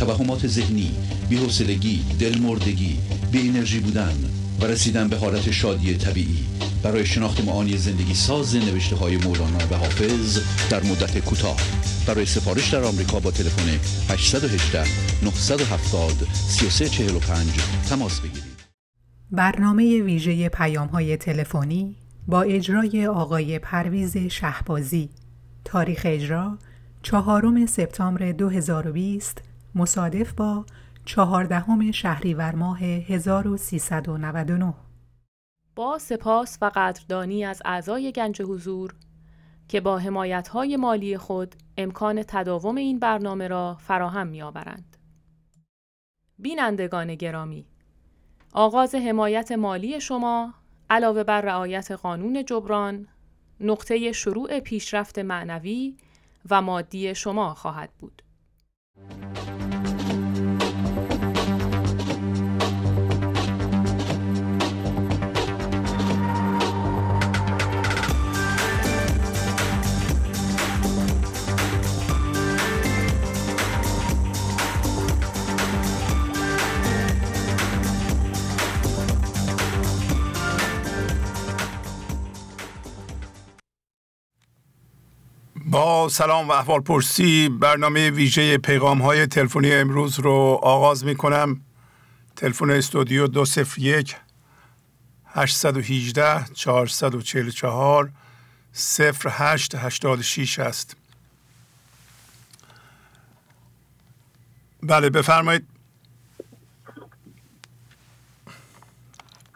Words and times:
توهمات 0.00 0.46
ذهنی 0.46 0.90
بی‌حوصلگی 1.28 2.04
دلمردگی 2.20 2.98
بی 3.32 3.48
انرژی 3.48 3.80
بودن 3.80 4.14
و 4.60 4.64
رسیدن 4.64 5.08
به 5.08 5.16
حالت 5.16 5.50
شادی 5.50 5.94
طبیعی. 5.94 6.44
برای 6.82 7.06
شناخت 7.06 7.44
معانی 7.44 7.76
زندگی 7.76 8.14
ساز 8.14 8.56
نوشته 8.56 8.96
های 8.96 9.16
مولانا 9.16 9.58
و 9.70 9.74
حافظ 9.74 10.38
در 10.70 10.82
مدت 10.82 11.18
کوتاه. 11.18 11.56
برای 12.06 12.26
سفارش 12.26 12.74
در 12.74 12.84
آمریکا 12.84 13.20
با 13.20 13.30
تلفن 13.30 13.68
818 14.12 14.84
970 15.24 16.28
3345 16.34 17.48
تماس 17.88 18.20
بگیرید. 18.20 18.44
برنامه 19.30 20.02
ویژه 20.02 20.48
پیام 20.48 20.88
های 20.88 21.16
تلفنی 21.16 21.96
با 22.26 22.42
اجرای 22.42 23.06
آقای 23.06 23.58
پرویز 23.58 24.16
شهبازی. 24.16 25.10
تاریخ 25.64 26.02
اجرا 26.04 26.58
چهارم 27.02 27.66
سپتامبر 27.66 28.32
2020 28.32 29.49
مصادف 29.74 30.32
با 30.32 30.64
چهاردهم 31.04 31.90
شهریور 31.90 32.54
ماه 32.54 32.82
1399 32.82 34.74
با 35.76 35.98
سپاس 35.98 36.58
و 36.62 36.70
قدردانی 36.74 37.44
از 37.44 37.62
اعضای 37.64 38.12
گنج 38.12 38.42
حضور 38.42 38.94
که 39.68 39.80
با 39.80 39.98
حمایت‌های 39.98 40.76
مالی 40.76 41.18
خود 41.18 41.54
امکان 41.76 42.22
تداوم 42.22 42.76
این 42.76 42.98
برنامه 42.98 43.48
را 43.48 43.76
فراهم 43.80 44.26
می‌آورند. 44.26 44.96
بینندگان 46.38 47.14
گرامی 47.14 47.66
آغاز 48.52 48.94
حمایت 48.94 49.52
مالی 49.52 50.00
شما 50.00 50.54
علاوه 50.90 51.24
بر 51.24 51.40
رعایت 51.40 51.90
قانون 51.90 52.44
جبران 52.44 53.08
نقطه 53.60 54.12
شروع 54.12 54.60
پیشرفت 54.60 55.18
معنوی 55.18 55.96
و 56.50 56.62
مادی 56.62 57.14
شما 57.14 57.54
خواهد 57.54 57.90
بود. 57.98 58.22
با 85.70 86.08
سلام 86.08 86.48
و 86.48 86.52
احوال 86.52 86.80
پرسی 86.80 87.48
برنامه 87.48 88.10
ویژه 88.10 88.58
پیغام 88.58 89.02
های 89.02 89.26
تلفنی 89.26 89.72
امروز 89.72 90.20
رو 90.20 90.60
آغاز 90.62 91.04
می 91.04 91.16
کنم 91.16 91.60
تلفن 92.36 92.70
استودیو 92.70 93.26
201 93.26 94.16
818 95.26 96.44
444 96.54 98.10
0886 98.74 100.58
است. 100.58 100.96
بله 104.82 105.10
بفرمایید. 105.10 105.66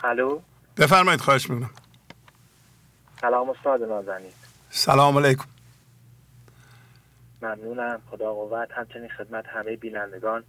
الو؟ 0.05 0.41
بفرمایید 0.77 1.21
خواهش 1.21 1.50
می‌کنم. 1.50 1.71
سلام 3.21 3.50
استاد 3.50 3.83
نازنین. 3.83 4.33
سلام 4.71 5.19
علیکم. 5.19 5.53
ممنونم. 7.44 8.03
خدا 8.10 8.34
قوت. 8.34 8.72
همچنین 8.72 9.09
خدمت 9.09 9.47
همه 9.47 9.77
بینندگان 9.77 10.44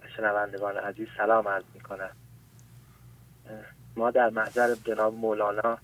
و 0.00 0.08
شنوندگان 0.16 0.76
عزیز. 0.76 1.08
سلام 1.16 1.48
عرض 1.48 1.64
می 1.74 1.80
کنم 1.80 2.10
ما 3.96 4.10
در 4.10 4.30
محضر 4.30 4.74
جناب 4.84 5.14
مولانا 5.14 5.78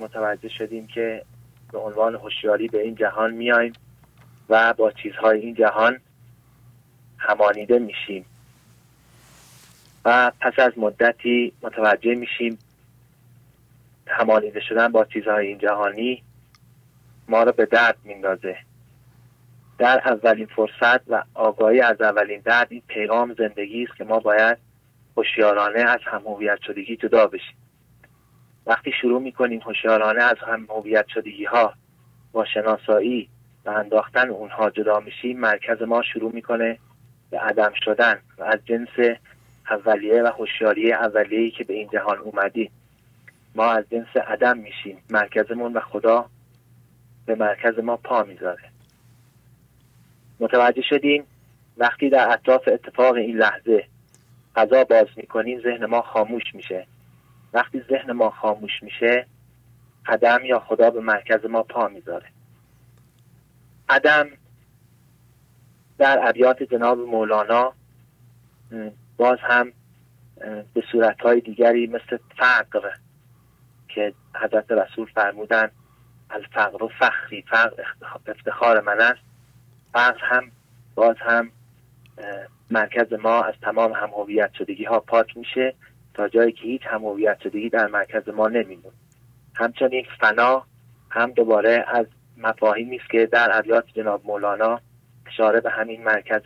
متوجه 0.00 0.48
شدیم 0.48 0.86
که 0.86 1.24
به 1.72 1.78
عنوان 1.78 2.14
هوشیاری 2.14 2.68
به 2.68 2.82
این 2.82 2.94
جهان 2.94 3.34
میایم 3.34 3.72
و 4.48 4.74
با 4.74 4.90
چیزهای 4.90 5.40
این 5.40 5.54
جهان 5.54 6.00
همانیده 7.18 7.78
میشیم. 7.78 8.24
و 10.04 10.32
پس 10.40 10.52
از 10.58 10.72
مدتی 10.76 11.52
متوجه 11.62 12.14
میشیم 12.14 12.58
همانیده 14.06 14.60
شدن 14.60 14.92
با 14.92 15.04
چیزهای 15.04 15.46
این 15.46 15.58
جهانی 15.58 16.22
ما 17.28 17.42
رو 17.42 17.52
به 17.52 17.66
درد 17.66 17.96
میندازه. 18.04 18.67
در 19.78 20.02
اولین 20.04 20.46
فرصت 20.46 21.10
و 21.10 21.22
آگاهی 21.34 21.80
از 21.80 22.00
اولین 22.00 22.40
درد 22.40 22.66
این 22.70 22.82
پیغام 22.88 23.34
زندگی 23.34 23.84
است 23.84 23.96
که 23.96 24.04
ما 24.04 24.18
باید 24.18 24.58
هوشیارانه 25.16 25.80
از 25.80 26.00
هم 26.04 26.22
هویت 26.26 26.58
شدگی 26.66 26.96
جدا 26.96 27.26
بشیم. 27.26 27.56
وقتی 28.66 28.92
شروع 28.92 29.22
می‌کنیم 29.22 29.60
هوشیارانه 29.60 30.22
از 30.22 30.36
هم 30.46 30.66
هویت 30.70 31.06
شدگی 31.08 31.44
ها 31.44 31.74
با 32.32 32.44
شناسایی 32.44 33.28
و 33.64 33.70
انداختن 33.70 34.28
اونها 34.28 34.70
جدا 34.70 35.00
میشیم 35.00 35.40
مرکز 35.40 35.82
ما 35.82 36.02
شروع 36.02 36.32
می‌کنه 36.34 36.78
به 37.30 37.38
عدم 37.38 37.72
شدن 37.84 38.18
و 38.38 38.42
از 38.42 38.58
جنس 38.64 39.16
اولیه 39.70 40.22
و 40.22 40.26
هوشیاری 40.26 40.92
اولیه‌ای 40.92 41.50
که 41.50 41.64
به 41.64 41.74
این 41.74 41.88
جهان 41.92 42.18
اومدیم. 42.18 42.70
ما 43.54 43.64
از 43.64 43.84
جنس 43.90 44.16
عدم 44.16 44.58
میشیم. 44.58 44.98
مرکزمون 45.10 45.72
و 45.72 45.80
خدا 45.80 46.26
به 47.26 47.34
مرکز 47.34 47.78
ما 47.78 47.96
پا 47.96 48.22
می‌ذاره. 48.22 48.64
متوجه 50.40 50.82
شدیم 50.82 51.24
وقتی 51.76 52.10
در 52.10 52.32
اطراف 52.32 52.68
اتفاق 52.68 53.14
این 53.14 53.36
لحظه 53.36 53.84
فضا 54.54 54.84
باز 54.84 55.06
می‌کنیم 55.16 55.60
ذهن 55.60 55.86
ما 55.86 56.02
خاموش 56.02 56.54
میشه. 56.54 56.86
وقتی 57.52 57.82
ذهن 57.90 58.12
ما 58.12 58.30
خاموش 58.30 58.82
میشه 58.82 59.26
عدم 60.06 60.44
یا 60.44 60.60
خدا 60.60 60.90
به 60.90 61.00
مرکز 61.00 61.46
ما 61.46 61.62
پا 61.62 61.88
می‌ذاره. 61.88 62.26
عدم 63.88 64.28
در 65.98 66.20
ابیات 66.22 66.62
جناب 66.62 66.98
مولانا 66.98 67.72
باز 69.16 69.38
هم 69.42 69.72
به 70.74 70.82
صورتهای 70.92 71.40
دیگری 71.40 71.86
مثل 71.86 72.18
فقر 72.36 72.90
که 73.88 74.14
حضرت 74.34 74.70
رسول 74.70 75.06
فرمودن 75.14 75.70
الفقر 76.30 76.82
و 76.84 76.88
فخری 76.88 77.42
فقر 77.42 77.84
افتخار 78.26 78.80
من 78.80 79.00
است. 79.00 79.20
فقر 79.92 80.20
هم 80.20 80.50
باز 80.94 81.16
هم 81.18 81.50
مرکز 82.70 83.12
ما 83.12 83.42
از 83.42 83.54
تمام 83.62 83.92
هم 83.92 84.08
هویت 84.08 84.50
شدگی 84.58 84.84
ها 84.84 85.00
پاک 85.00 85.36
میشه 85.36 85.74
تا 86.14 86.28
جایی 86.28 86.52
که 86.52 86.62
هیچ 86.62 86.82
هم 86.84 87.04
هویت 87.04 87.40
شدگی 87.40 87.68
در 87.68 87.86
مرکز 87.86 88.28
ما 88.28 88.48
نمیمون 88.48 88.92
همچنین 89.54 90.06
فنا 90.20 90.64
هم 91.10 91.30
دوباره 91.30 91.84
از 91.88 92.06
مفاهیمی 92.36 92.96
است 92.96 93.10
که 93.10 93.26
در 93.26 93.58
ابیات 93.58 93.84
جناب 93.94 94.26
مولانا 94.26 94.80
اشاره 95.26 95.60
به 95.60 95.70
همین 95.70 96.04
مرکز 96.04 96.42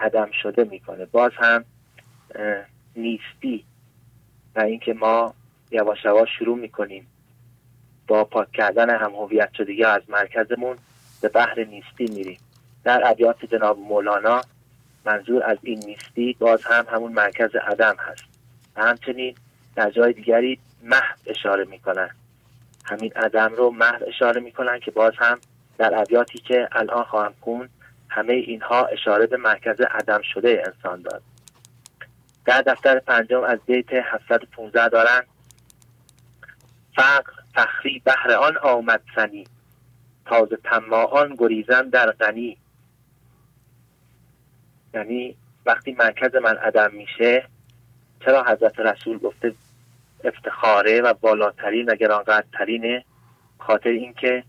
عدم 0.00 0.30
شده 0.42 0.64
می‌کنه. 0.64 1.04
باز 1.04 1.32
هم 1.36 1.64
نیستی 2.96 3.64
و 4.56 4.60
اینکه 4.60 4.92
ما 4.92 5.34
یواش 5.70 6.04
یواش 6.04 6.28
شروع 6.38 6.58
می‌کنیم 6.58 7.06
با 8.08 8.24
پاک 8.24 8.52
کردن 8.52 8.90
هم 8.90 9.10
هویت 9.14 9.52
شدگی 9.52 9.84
از 9.84 10.02
مرکزمون 10.08 10.76
به 11.22 11.28
بحر 11.28 11.64
نیستی 11.64 12.06
میریم. 12.14 12.38
در 12.84 13.02
ابیات 13.04 13.44
جناب 13.44 13.78
مولانا 13.78 14.40
منظور 15.04 15.44
از 15.44 15.58
این 15.62 15.78
نیستی 15.78 16.36
باز 16.38 16.64
هم 16.64 16.86
همون 16.88 17.12
مرکز 17.12 17.56
عدم 17.56 17.96
هست. 17.98 18.24
و 18.76 18.82
همچنین 18.82 19.34
در 19.76 19.90
جای 19.90 20.12
دیگری 20.12 20.58
محض 20.82 21.18
اشاره 21.26 21.64
می‌کنن. 21.64 22.10
همین 22.84 23.12
عدم 23.16 23.54
رو 23.54 23.70
محض 23.70 24.02
اشاره 24.06 24.40
می‌کنن 24.40 24.80
که 24.80 24.90
باز 24.90 25.12
هم 25.16 25.38
در 25.78 25.98
ابیاتی 26.00 26.38
که 26.38 26.68
الان 26.72 27.04
خواهم 27.04 27.34
کن 27.40 27.68
همه 28.08 28.32
اینها 28.32 28.84
اشاره 28.84 29.26
به 29.26 29.36
مرکز 29.36 29.80
عدم 29.80 30.22
شده 30.22 30.62
انسان 30.66 31.02
داد 31.02 31.22
در 32.44 32.62
دفتر 32.62 32.98
پنجم 32.98 33.42
از 33.42 33.58
بیت 33.66 33.92
715 33.92 34.88
دارن 34.88 35.22
فقر 36.96 37.32
فخری 37.54 38.02
بهر 38.04 38.32
آن 38.32 38.56
آمد 38.56 39.00
سنی 39.14 39.46
تازه 40.26 40.56
تماعان 40.64 41.34
گریزن 41.38 41.88
در 41.88 42.10
غنی 42.10 42.56
یعنی 44.94 45.36
وقتی 45.66 45.92
مرکز 45.92 46.36
من 46.36 46.56
عدم 46.56 46.90
میشه 46.94 47.44
چرا 48.24 48.44
حضرت 48.44 48.80
رسول 48.80 49.18
گفته 49.18 49.54
افتخاره 50.24 51.00
و 51.00 51.14
بالاترین 51.14 51.90
و 51.90 51.94
گرانقدرترینه؟ 51.94 53.04
خاطر 53.58 53.88
اینکه 53.88 54.44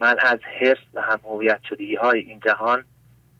من 0.00 0.16
از 0.18 0.38
حرس 0.60 0.78
و 0.94 1.02
هم 1.02 1.20
هویت 1.24 1.60
شدگی 1.68 1.96
های 1.96 2.20
این 2.20 2.40
جهان 2.40 2.84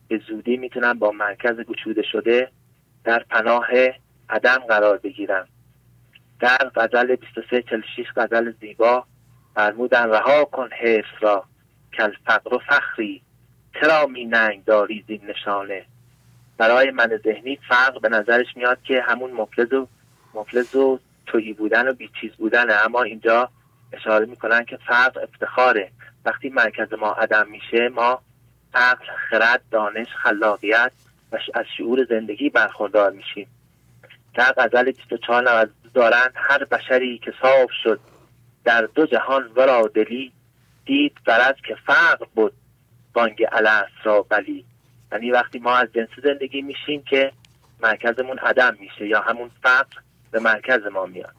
به 0.08 0.20
زودی 0.28 0.56
می‌تونم 0.56 0.98
با 0.98 1.10
مرکز 1.10 1.56
گشوده 1.56 2.02
شده 2.02 2.50
در 3.04 3.24
پناه 3.30 3.66
عدم 4.28 4.58
قرار 4.68 4.98
بگیرم. 4.98 5.48
در 6.40 6.70
غزل 6.76 7.16
2346 7.16 8.06
غزل 8.16 8.52
زیبا 8.60 9.04
فرمودن 9.54 10.10
رها 10.10 10.44
کن 10.44 10.68
حرس 10.72 11.04
را 11.20 11.44
کل 11.98 12.12
فقر 12.26 12.54
و 12.54 12.58
فخری 12.58 13.22
چرا 13.80 14.06
می 14.06 14.24
ننگ 14.24 14.64
داری 14.64 15.04
زین 15.08 15.20
نشانه؟ 15.26 15.84
برای 16.58 16.90
من 16.90 17.20
ذهنی 17.24 17.58
فقر 17.68 17.98
به 17.98 18.08
نظرش 18.08 18.46
میاد 18.56 18.78
که 18.82 19.02
همون 19.02 19.30
مفلز 19.30 19.72
و 19.72 19.88
مفلز 20.34 20.74
و 20.74 20.98
تویی 21.26 21.52
بودن 21.52 21.88
و 21.88 21.92
بیچیز 21.92 22.32
بودنه. 22.32 22.72
اما 22.72 23.02
اینجا 23.02 23.50
اشاره 23.92 24.26
می‌کنن 24.26 24.64
که 24.64 24.78
فقر 24.86 25.20
افتخاره. 25.20 25.90
وقتی 26.24 26.48
مرکز 26.48 26.92
ما 26.92 27.12
عدم 27.12 27.48
میشه 27.48 27.88
ما 27.88 28.22
عقل 28.74 29.04
خرد 29.30 29.62
دانش 29.70 30.08
خلاقیت 30.22 30.92
و 31.32 31.38
از 31.54 31.64
شعور 31.76 32.04
زندگی 32.04 32.50
برخوردار 32.50 33.12
میشیم. 33.12 33.46
در 34.34 34.54
غزل 34.56 34.92
24 34.92 35.68
دارند 35.94 36.32
هر 36.34 36.64
بشری 36.64 37.18
که 37.18 37.32
صاف 37.42 37.70
شد 37.82 38.00
در 38.64 38.88
دو 38.94 39.06
جهان 39.06 39.50
ورا 39.56 39.90
دلی 39.94 40.32
دید 40.84 41.16
برد 41.26 41.56
که 41.68 41.74
فقر 41.86 42.26
بود 42.34 42.52
بانگ 43.12 43.46
الست 43.52 43.92
را 44.04 44.22
بلی. 44.22 44.64
یعنی 45.14 45.30
وقتی 45.30 45.58
ما 45.58 45.76
از 45.76 45.88
جنس 45.92 46.08
زندگی 46.24 46.62
میشیم 46.62 47.02
که 47.02 47.32
مرکزمون 47.82 48.38
عدم 48.38 48.76
میشه 48.80 49.06
یا 49.06 49.20
همون 49.20 49.50
فقر 49.62 50.00
به 50.30 50.40
مرکز 50.40 50.80
ما 50.92 51.06
میاد. 51.06 51.34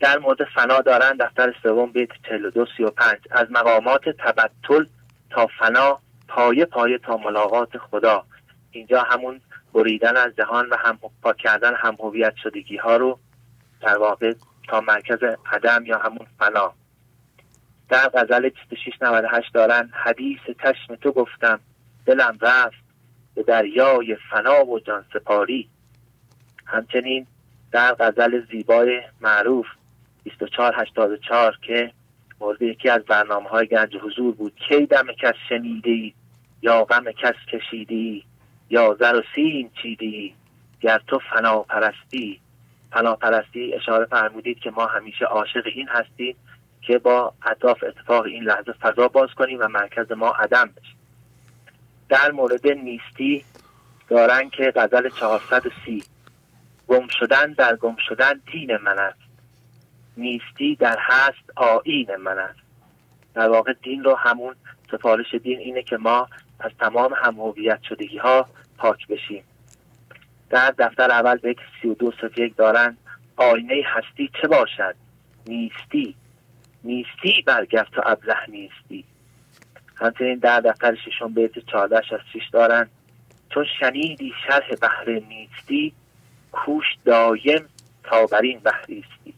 در 0.00 0.18
مورد 0.18 0.44
فنا 0.44 0.80
دارن 0.80 1.16
دفتر 1.16 1.54
سوم 1.62 1.92
بیت 1.92 2.08
42 2.28 2.66
35 2.76 3.18
از 3.30 3.46
مقامات 3.50 4.08
تبتل 4.08 4.84
تا 5.30 5.46
فنا 5.58 5.98
پایه 6.28 6.64
پایه 6.64 6.98
تا 6.98 7.16
ملاقات 7.16 7.78
خدا. 7.78 8.24
اینجا 8.70 9.02
همون 9.02 9.40
بریدن 9.72 10.16
از 10.16 10.36
جهان 10.36 10.68
و 10.68 10.76
هم 10.76 10.98
پاک 11.22 11.36
کردن 11.36 11.74
هم 11.74 11.96
هویت 12.00 12.34
شدگی 12.42 12.76
ها 12.76 12.96
رو 12.96 13.18
در 13.80 13.98
واقع 13.98 14.34
تا 14.68 14.80
مرکز 14.80 15.18
عدم 15.52 15.86
یا 15.86 15.98
همون 15.98 16.26
فنا. 16.38 16.72
در 17.88 18.08
غزل 18.08 18.48
2698 18.48 19.54
دارن 19.54 19.90
حدیث 19.92 20.40
چشم 20.62 20.94
تو 20.94 21.12
گفتم. 21.12 21.60
دلم 22.06 22.38
رفت 22.40 22.84
به 23.34 23.42
دریای 23.42 24.16
فنا 24.30 24.66
و 24.66 24.80
جان 24.80 25.04
سپاری 25.12 25.68
همچنین 26.66 27.26
در 27.72 27.94
غزل 27.94 28.46
زیبای 28.50 29.02
معروف 29.20 29.66
2484 30.24 31.58
که 31.62 31.92
مورد 32.40 32.62
یکی 32.62 32.88
از 32.88 33.04
برنامه 33.04 33.48
های 33.48 33.66
گنج 33.66 33.96
حضور 33.96 34.34
بود 34.34 34.52
کی 34.68 34.86
دم 34.86 35.06
کس 35.22 35.34
شنیدی 35.48 36.14
یا 36.62 36.84
غم 36.84 37.12
کس 37.12 37.34
کشیدی؟ 37.52 38.24
یا 38.70 38.96
زر 39.00 39.14
و 39.16 39.22
سیم 39.34 39.70
چیدی؟ 39.82 40.34
گر 40.80 41.00
تو 41.06 41.18
فنا 41.18 41.58
پرستی 41.58 42.40
فنا 42.92 43.14
پرستی 43.14 43.74
اشاره 43.74 44.04
فرمودید 44.04 44.58
که 44.58 44.70
ما 44.70 44.86
همیشه 44.86 45.24
عاشق 45.24 45.66
این 45.74 45.88
هستیم 45.88 46.36
که 46.82 46.98
با 46.98 47.34
اطراف 47.42 47.84
اتفاق 47.84 48.24
این 48.24 48.42
لحظه 48.42 48.72
فضا 48.72 49.08
باز 49.08 49.28
کنیم 49.36 49.58
و 49.60 49.68
مرکز 49.68 50.12
ما 50.12 50.30
عدم 50.30 50.70
بشه. 50.76 50.99
در 52.10 52.30
مورد 52.30 52.68
نیستی 52.68 53.44
دارن 54.08 54.50
که 54.50 54.72
غزل 54.76 55.08
430 55.08 56.02
گم 56.88 57.06
شدن 57.08 57.52
در 57.52 57.76
گم 57.76 57.96
شدن 58.08 58.40
دین 58.52 58.76
من 58.76 58.98
است. 58.98 59.18
نیستی 60.16 60.76
در 60.76 60.96
هست 61.00 61.50
آین 61.56 62.16
من 62.16 62.38
است. 62.38 62.58
در 63.34 63.48
واقع 63.48 63.72
دین 63.82 64.04
رو 64.04 64.14
همون 64.14 64.54
سفارش 64.90 65.34
دین 65.34 65.58
اینه 65.58 65.82
که 65.82 65.96
ما 65.96 66.28
از 66.60 66.70
تمام 66.80 67.14
هم 67.16 67.54
شدگی 67.88 68.18
ها 68.18 68.46
پاک 68.78 69.06
بشیم. 69.06 69.44
در 70.50 70.74
دفتر 70.78 71.10
اول 71.10 71.36
به 71.36 71.56
سی 71.82 71.88
و 71.88 71.94
دو 71.94 72.12
یک 72.36 72.56
دارن 72.56 72.96
آینه 73.36 73.82
هستی 73.86 74.30
چه 74.42 74.48
باشد؟ 74.48 74.94
نیستی. 75.46 76.14
نیستی 76.84 77.42
برگرد 77.46 77.88
تا 77.94 78.02
ابله 78.02 78.36
نیستی. 78.48 79.04
همچنین 80.00 80.38
در 80.38 80.60
دفتر 80.60 80.94
ششم 80.94 81.34
بیت 81.34 81.58
چهارده 81.58 81.96
از 81.96 82.20
شیش 82.32 82.48
دارن. 82.52 82.88
چون 83.54 83.66
شنیدی 83.80 84.32
شرح 84.46 84.74
بحر 84.82 85.10
نیستی 85.28 85.92
کوش 86.52 86.84
دایم 87.04 87.68
تا 88.04 88.26
بر 88.26 88.40
این 88.40 88.58
بحریستی 88.58 89.34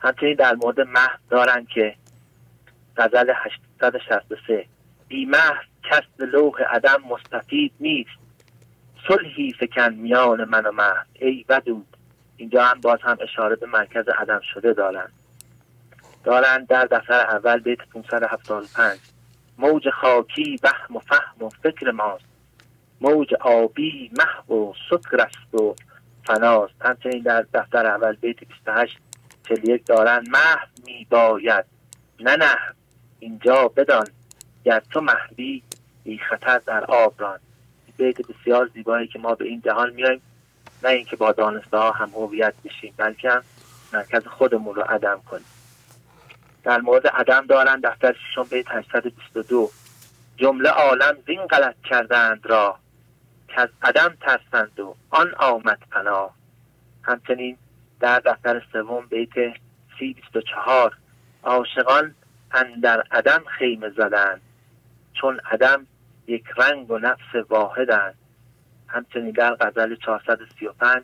همچنین 0.00 0.34
در 0.34 0.54
مورد 0.54 0.80
محض 0.80 1.18
دارن 1.30 1.66
که 1.74 1.94
غزل 2.96 3.32
863 3.34 4.66
بی 5.08 5.24
محض 5.24 5.64
کس 5.90 6.02
لوح 6.18 6.62
عدم 6.62 7.02
مستفید 7.08 7.72
نیست. 7.80 8.10
صلحی 9.08 9.52
فکن 9.60 9.94
میان 9.94 10.44
من 10.44 10.66
و 10.66 10.72
محض 10.72 11.06
ای 11.14 11.44
ودود 11.48 11.96
اینجا 12.36 12.64
هم 12.64 12.80
باز 12.80 12.98
هم 13.02 13.16
اشاره 13.20 13.56
به 13.56 13.66
مرکز 13.66 14.08
عدم 14.08 14.40
شده 14.54 14.72
دارن. 14.72 15.08
دارن 16.24 16.64
در 16.64 16.84
دفتر 16.84 17.20
اول 17.20 17.60
بیت 17.60 17.78
575 17.78 18.98
موج 19.58 19.90
خاکی 19.90 20.60
وهم 20.62 20.96
و 20.96 20.98
فهم 20.98 21.46
و 21.46 21.48
فکر 21.48 21.90
ماست. 21.90 22.24
موج 23.00 23.34
آبی 23.34 24.10
محو 24.18 24.54
و 24.54 24.72
سکر 24.90 25.20
است 25.20 25.54
و 25.54 25.74
فناست. 26.24 26.74
همچنین 26.80 27.22
در 27.22 27.46
دفتر 27.54 27.86
اول 27.86 28.16
بیت 28.16 28.44
28 28.44 28.98
چلیک 29.48 29.86
دارن 29.86 30.24
محو 30.30 30.66
می 30.86 31.06
باید. 31.10 31.64
نه 32.20 32.36
نه 32.36 32.56
اینجا 33.18 33.68
بدان 33.68 34.06
گر 34.64 34.82
تو 34.90 35.00
محوی 35.00 35.62
بی 36.04 36.18
خطر 36.18 36.58
در 36.58 36.84
آب 36.84 37.14
ران. 37.18 37.38
بیت 37.96 38.16
بسیار 38.26 38.70
زیبایی 38.74 39.06
که 39.06 39.18
ما 39.18 39.34
به 39.34 39.44
این 39.44 39.60
جهان 39.60 39.92
میایم. 39.92 40.20
نه 40.82 40.90
اینکه 40.90 41.16
با 41.16 41.32
دانسته 41.32 41.76
ها 41.76 41.92
هم 41.92 42.10
هویت 42.10 42.54
بشیم 42.64 42.94
بلکه 42.96 43.40
مرکز 43.92 44.26
خودمون 44.26 44.74
رو 44.74 44.82
عدم 44.82 45.20
کنیم. 45.30 45.44
در 46.64 46.80
مورد 46.80 47.06
عدم 47.06 47.46
دارن 47.46 47.80
دفتر 47.80 48.12
ششم 48.12 48.42
بیت 48.42 48.66
822 48.70 49.70
جمله 50.36 50.68
عالم 50.68 51.16
زین 51.26 51.46
غلط 51.46 51.74
کردند 51.84 52.46
را 52.46 52.78
که 53.48 53.60
از 53.60 53.68
عدم 53.82 54.16
ترسند 54.20 54.80
و 54.80 54.96
آن 55.10 55.34
آمد 55.34 55.78
پناه. 55.90 56.34
همچنین 57.02 57.56
در 58.00 58.20
دفتر 58.20 58.62
سوم 58.72 59.06
بیت 59.06 59.34
سی 59.98 60.12
بیست 60.12 60.36
و 60.36 60.40
چهار 60.40 60.96
عاشقان 61.42 62.14
عدم 63.10 63.44
خیمه 63.58 63.90
زدند 63.90 64.40
چون 65.20 65.40
عدم 65.50 65.86
یک 66.26 66.44
رنگ 66.56 66.90
و 66.90 66.98
نفس 66.98 67.34
واحدند. 67.48 68.14
همچنین 68.88 69.30
در 69.30 69.54
غزل 69.54 69.94
435 69.94 71.02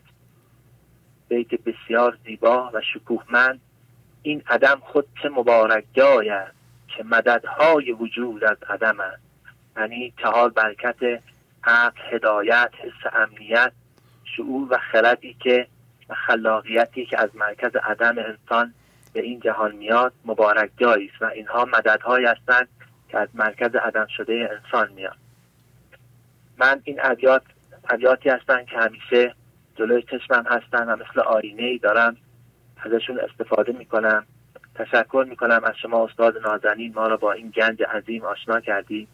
بیت 1.27 1.47
بسیار 1.47 2.17
زیبا 2.25 2.71
و 2.73 2.81
شکوهمند 2.93 3.61
این 4.23 4.43
عدم 4.47 4.81
خود 4.83 5.07
چه 5.23 5.29
مبارک 5.29 5.83
جای 5.93 6.29
است 6.29 6.55
که 6.87 7.03
مددهای 7.03 7.91
وجود 7.91 8.43
از 8.43 8.57
عدم 8.69 8.99
است. 8.99 9.21
یعنی 9.77 10.13
چهار 10.21 10.49
برکت 10.49 11.21
عقل 11.63 12.01
هدایت 12.11 12.71
حس 12.77 13.13
امنیت 13.13 13.71
شعور 14.23 14.67
و 14.73 14.77
خردی 14.91 15.33
که 15.33 15.67
و 16.09 16.13
خلاقیتی 16.13 17.05
که 17.05 17.19
از 17.19 17.29
مرکز 17.35 17.75
عدم 17.75 18.15
انسان 18.17 18.73
به 19.13 19.21
این 19.21 19.39
جهان 19.39 19.75
میاد 19.75 20.13
مبارک 20.25 20.71
جایی 20.77 21.09
است 21.13 21.21
و 21.21 21.25
اینها 21.25 21.65
مددهایی 21.65 22.25
هستند 22.25 22.67
که 23.09 23.17
از 23.17 23.29
مرکز 23.33 23.75
عدم 23.75 24.07
شده 24.17 24.49
انسان 24.51 24.91
میاد. 24.91 25.17
من 26.57 26.81
این 26.83 26.99
ابیات 27.03 27.41
ابیاتی 27.89 28.29
هستند 28.29 28.65
که 28.65 28.77
همیشه 28.77 29.35
جلوی 29.75 30.01
چشمم 30.01 30.45
هستن 30.49 30.89
و 30.89 30.95
مثل 30.95 31.19
آینه 31.19 31.63
ای 31.63 31.77
دارم. 31.77 32.17
ازشون 32.85 33.19
استفاده 33.19 33.71
می‌کنم. 33.71 34.25
تشکر 34.75 35.25
می‌کنم 35.29 35.61
از 35.63 35.73
شما 35.81 36.05
استاد 36.05 36.33
نازنین. 36.37 36.93
ما 36.95 37.07
را 37.07 37.17
با 37.17 37.31
این 37.31 37.49
گنج 37.49 37.83
عظیم 37.83 38.23
آشنا 38.23 38.59
کردید. 38.59 39.07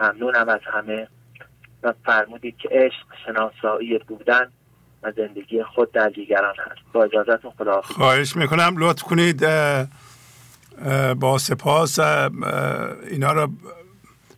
ممنونم 0.00 0.48
از 0.48 0.60
همه. 0.72 1.08
و 1.82 1.94
فرمودید 2.04 2.56
که 2.56 2.68
عشق 2.72 3.06
شناسایی 3.26 3.98
بودن 3.98 4.48
و 5.02 5.12
زندگی 5.16 5.62
خود 5.62 5.92
در 5.92 6.08
دیگران 6.08 6.54
هست. 6.58 6.80
با 6.92 7.04
اجازتون 7.04 7.50
خدا 7.58 7.82
خواهش 7.82 8.36
می‌کنم. 8.36 8.74
لطف 8.78 9.02
کنید 9.02 9.46
با 11.20 11.38
سپاس 11.38 11.98
اینا 11.98 13.32
را 13.32 13.50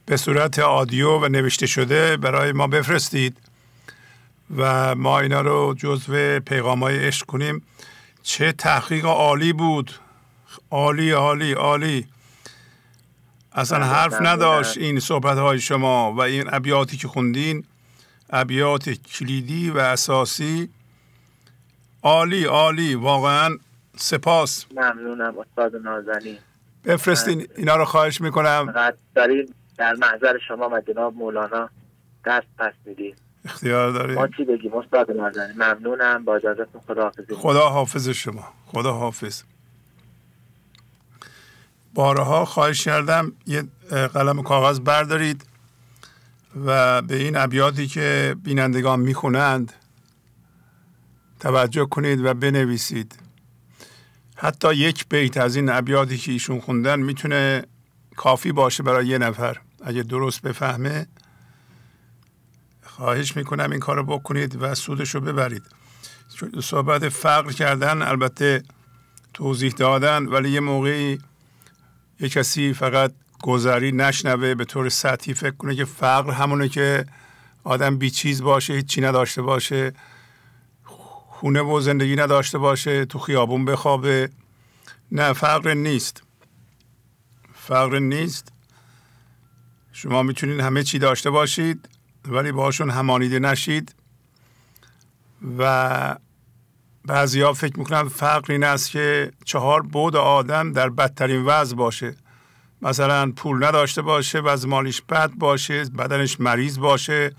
به 0.07 0.17
صورت 0.17 0.59
آدیو 0.59 1.19
و 1.19 1.29
نوشته 1.29 1.67
شده 1.67 2.17
برای 2.17 2.53
ما 2.53 2.67
بفرستید 2.67 3.37
و 4.57 4.95
ما 4.95 5.21
اینا 5.21 5.41
رو 5.41 5.75
جزو 5.79 6.41
پیغام 6.41 6.83
های 6.83 7.07
عشق 7.07 7.27
کنیم. 7.27 7.67
چه 8.23 8.53
تحقیق 8.53 9.05
عالی 9.05 9.53
بود. 9.53 9.91
عالی 10.71 11.11
عالی 11.11 11.53
عالی. 11.53 12.07
اصلا 13.53 13.79
بله، 13.79 13.87
حرف 13.87 14.15
بله، 14.15 14.29
نداشت 14.29 14.79
بله. 14.79 14.87
این 14.87 15.01
صحبت 15.01 15.39
های 15.39 15.61
شما 15.61 16.13
و 16.13 16.21
این 16.21 16.55
ابیاتی 16.55 16.97
که 16.97 17.09
خوندین. 17.09 17.65
ابیات 18.31 18.89
کلیدی 18.91 19.71
و 19.71 19.79
اساسی. 19.79 20.69
عالی 22.03 22.45
عالی. 22.45 22.95
واقعا 22.95 23.57
سپاس. 23.97 24.67
ممنونم 24.77 25.35
استاد 25.39 25.77
نازنین. 25.77 26.39
بفرستین 26.85 27.49
اینا 27.57 27.77
رو 27.77 27.85
خواهش 27.85 28.21
می‌کنم. 28.21 28.73
فقط 28.73 28.95
دارید 29.15 29.55
در 29.77 29.95
محضر 29.95 30.39
شما 30.49 30.69
و 30.69 30.81
جناب 30.81 31.15
مولانا 31.15 31.71
دست 32.27 32.47
پس 32.59 32.73
می‌دید 32.85 33.17
اختیار 33.45 33.91
داریم 33.91 34.15
ما 34.15 34.29
چی 34.29 34.45
بگیم؟ 34.45 34.75
استاد 34.75 35.11
نازنین 35.11 35.57
ممنونم. 35.57 36.25
با 36.25 36.37
اجازتون 36.37 36.81
خدا 36.87 37.03
حافظی 37.03 37.35
خدا 37.35 37.69
حافظ 37.69 38.09
شما. 38.09 38.49
خدا 38.67 38.93
حافظ. 38.93 39.43
بارها 41.95 42.45
خواهش 42.45 42.85
کردم 42.85 43.33
یه 43.47 43.65
قلم 43.91 44.39
و 44.39 44.43
کاغذ 44.43 44.81
بردارید 44.81 45.45
و 46.67 47.03
به 47.03 47.17
این 47.17 47.37
ابیاتی 47.37 47.87
که 47.87 48.37
بینندگان 48.45 49.01
می‌خونند 49.01 49.73
توجه 51.41 51.87
کنید 51.87 52.25
و 52.25 52.35
بنویسید. 52.35 53.19
حتی 54.37 54.75
یک 54.75 55.09
بیت 55.09 55.37
از 55.37 55.57
این 55.57 55.69
ابیاتی 55.69 56.19
که 56.19 56.33
ایشون 56.33 56.61
خوندن 56.61 57.01
می‌تونه 57.01 57.65
کافی 58.17 58.53
باشه 58.53 58.83
برای 58.83 59.07
یه 59.07 59.19
نفر. 59.19 59.57
اگه 59.85 60.03
درست 60.03 60.43
بفهمه 60.43 61.07
خواهش 63.03 63.37
می‌کنم 63.37 63.71
این 63.71 63.81
کار 63.81 63.97
رو 63.97 64.05
بکنید 64.05 64.63
و 64.63 64.75
سودش 64.75 65.15
رو 65.15 65.21
ببرید 65.21 65.63
صحبت 66.61 67.09
فقر 67.09 67.53
کردن 67.53 68.03
البته 68.03 68.63
توضیح 69.35 69.73
دادن 69.73 70.27
ولی 70.27 70.51
یه 70.51 70.61
موقعی 70.61 71.19
یه 72.21 72.29
کسی 72.29 72.73
فقط 72.73 73.13
گذری 73.43 73.93
نشنوه 73.93 74.55
به 74.55 74.65
طور 74.65 74.89
سطحی 74.89 75.35
فکر 75.35 75.57
کنه 75.57 75.75
که 75.75 75.85
فقر 75.85 76.33
همونه 76.33 76.69
که 76.69 77.07
آدم 77.65 77.97
بیچیز 77.97 78.43
باشه 78.43 78.73
هیچی 78.73 79.01
نداشته 79.01 79.43
باشه 79.43 79.93
خونه 81.29 81.63
و 81.63 81.81
زندگی 81.81 82.17
نداشته 82.17 82.59
باشه 82.59 83.05
تو 83.05 83.19
خیابون 83.19 83.65
بخوابه. 83.65 84.31
نه 85.13 85.33
فقر 85.33 85.75
نیست. 85.75 86.23
فقر 87.55 87.99
نیست. 87.99 88.53
شما 89.93 90.23
می‌تونید 90.23 90.61
همه 90.61 90.83
چی 90.83 90.99
داشته 90.99 91.31
باشید. 91.31 91.89
ولی 92.29 92.53
باشون 92.53 92.91
همانیده 92.91 93.39
نشید 93.39 93.95
و 95.59 96.17
بعضی 97.05 97.41
ها 97.41 97.53
فکر 97.53 97.79
می‌کنن 97.79 98.09
فقر 98.09 98.53
این 98.53 98.65
است 98.65 98.91
که 98.91 99.33
چهار 99.45 99.83
بود 99.83 100.17
آدم 100.17 100.73
در 100.73 100.89
بدترین 100.91 101.45
وضع 101.45 101.77
باشه. 101.77 102.15
مثلا 102.83 103.33
پول 103.33 103.65
نداشته 103.65 104.03
باشه 104.03 104.41
و 104.41 104.57
مالیش 104.67 105.03
بد 105.03 105.31
باشه 105.31 105.85
بدنش 105.85 106.41
مریض 106.41 106.79
باشه 106.79 107.35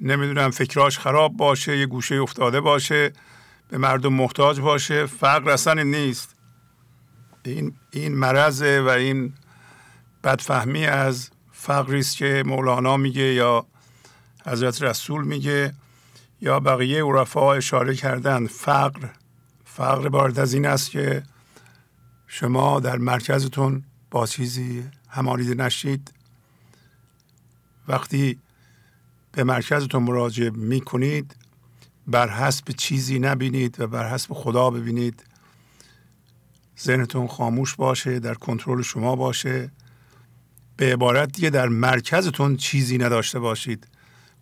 نمی‌دونم 0.00 0.50
فکراش 0.50 0.98
خراب 0.98 1.36
باشه 1.36 1.78
یه 1.78 1.86
گوشه 1.86 2.14
افتاده 2.14 2.60
باشه 2.60 3.12
به 3.68 3.78
مردم 3.78 4.12
محتاج 4.12 4.60
باشه. 4.60 5.06
فقر 5.06 5.50
اصلا 5.50 5.82
نیست. 5.82 6.36
این 7.44 7.74
این 7.90 8.14
مرضه 8.14 8.80
و 8.80 8.88
این 8.88 9.32
بدفهمی 10.24 10.86
از 10.86 11.30
فقری 11.52 12.00
است 12.00 12.16
که 12.16 12.42
مولانا 12.46 12.96
میگه 12.96 13.22
یا 13.22 13.66
حضرت 14.46 14.82
رسول 14.82 15.24
میگه 15.24 15.74
یا 16.40 16.60
بقیه 16.60 17.04
عرفا 17.04 17.52
اشاره 17.52 17.94
کردن 17.94 18.46
فقر 18.46 19.08
فقر 19.64 20.08
بارد 20.08 20.38
از 20.38 20.54
این 20.54 20.66
است 20.66 20.90
که 20.90 21.22
شما 22.26 22.80
در 22.80 22.96
مرکزتون 22.96 23.84
با 24.10 24.26
چیزی 24.26 24.84
همانیده 25.08 25.54
نشید. 25.54 26.12
وقتی 27.88 28.38
به 29.32 29.44
مرکزتون 29.44 30.02
مراجعه 30.02 30.50
می‌کنید 30.50 31.36
بر 32.06 32.28
حسب 32.28 32.70
چیزی 32.70 33.18
نبینید 33.18 33.80
و 33.80 33.86
بر 33.86 34.08
حسب 34.08 34.32
خدا 34.34 34.70
ببینید. 34.70 35.24
ذهنتون 36.80 37.26
خاموش 37.26 37.74
باشه 37.74 38.18
در 38.18 38.34
کنترل 38.34 38.82
شما 38.82 39.16
باشه. 39.16 39.70
به 40.76 40.92
عبارت 40.92 41.32
دیگه 41.32 41.50
در 41.50 41.68
مرکزتون 41.68 42.56
چیزی 42.56 42.98
نداشته 42.98 43.38
باشید. 43.38 43.86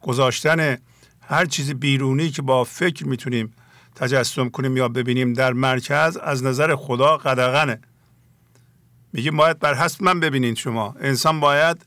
گذاشتن 0.05 0.79
هر 1.21 1.45
چیز 1.45 1.71
بیرونی 1.71 2.31
که 2.31 2.43
با 2.43 2.65
فکر 2.65 3.07
می‌تونیم 3.07 3.53
تجسم 3.95 4.49
کنیم 4.49 4.77
یا 4.77 4.89
ببینیم 4.89 5.33
در 5.33 5.53
مرکز 5.53 6.17
از 6.17 6.45
نظر 6.45 6.77
خدا 6.77 7.17
قدغنه. 7.17 7.81
میگه 9.13 9.31
باید 9.31 9.59
بر 9.59 9.75
حسب 9.75 10.03
من 10.03 10.21
ببینید 10.21 10.57
شما. 10.57 10.97
انسان 11.01 11.41
باید 11.41 11.85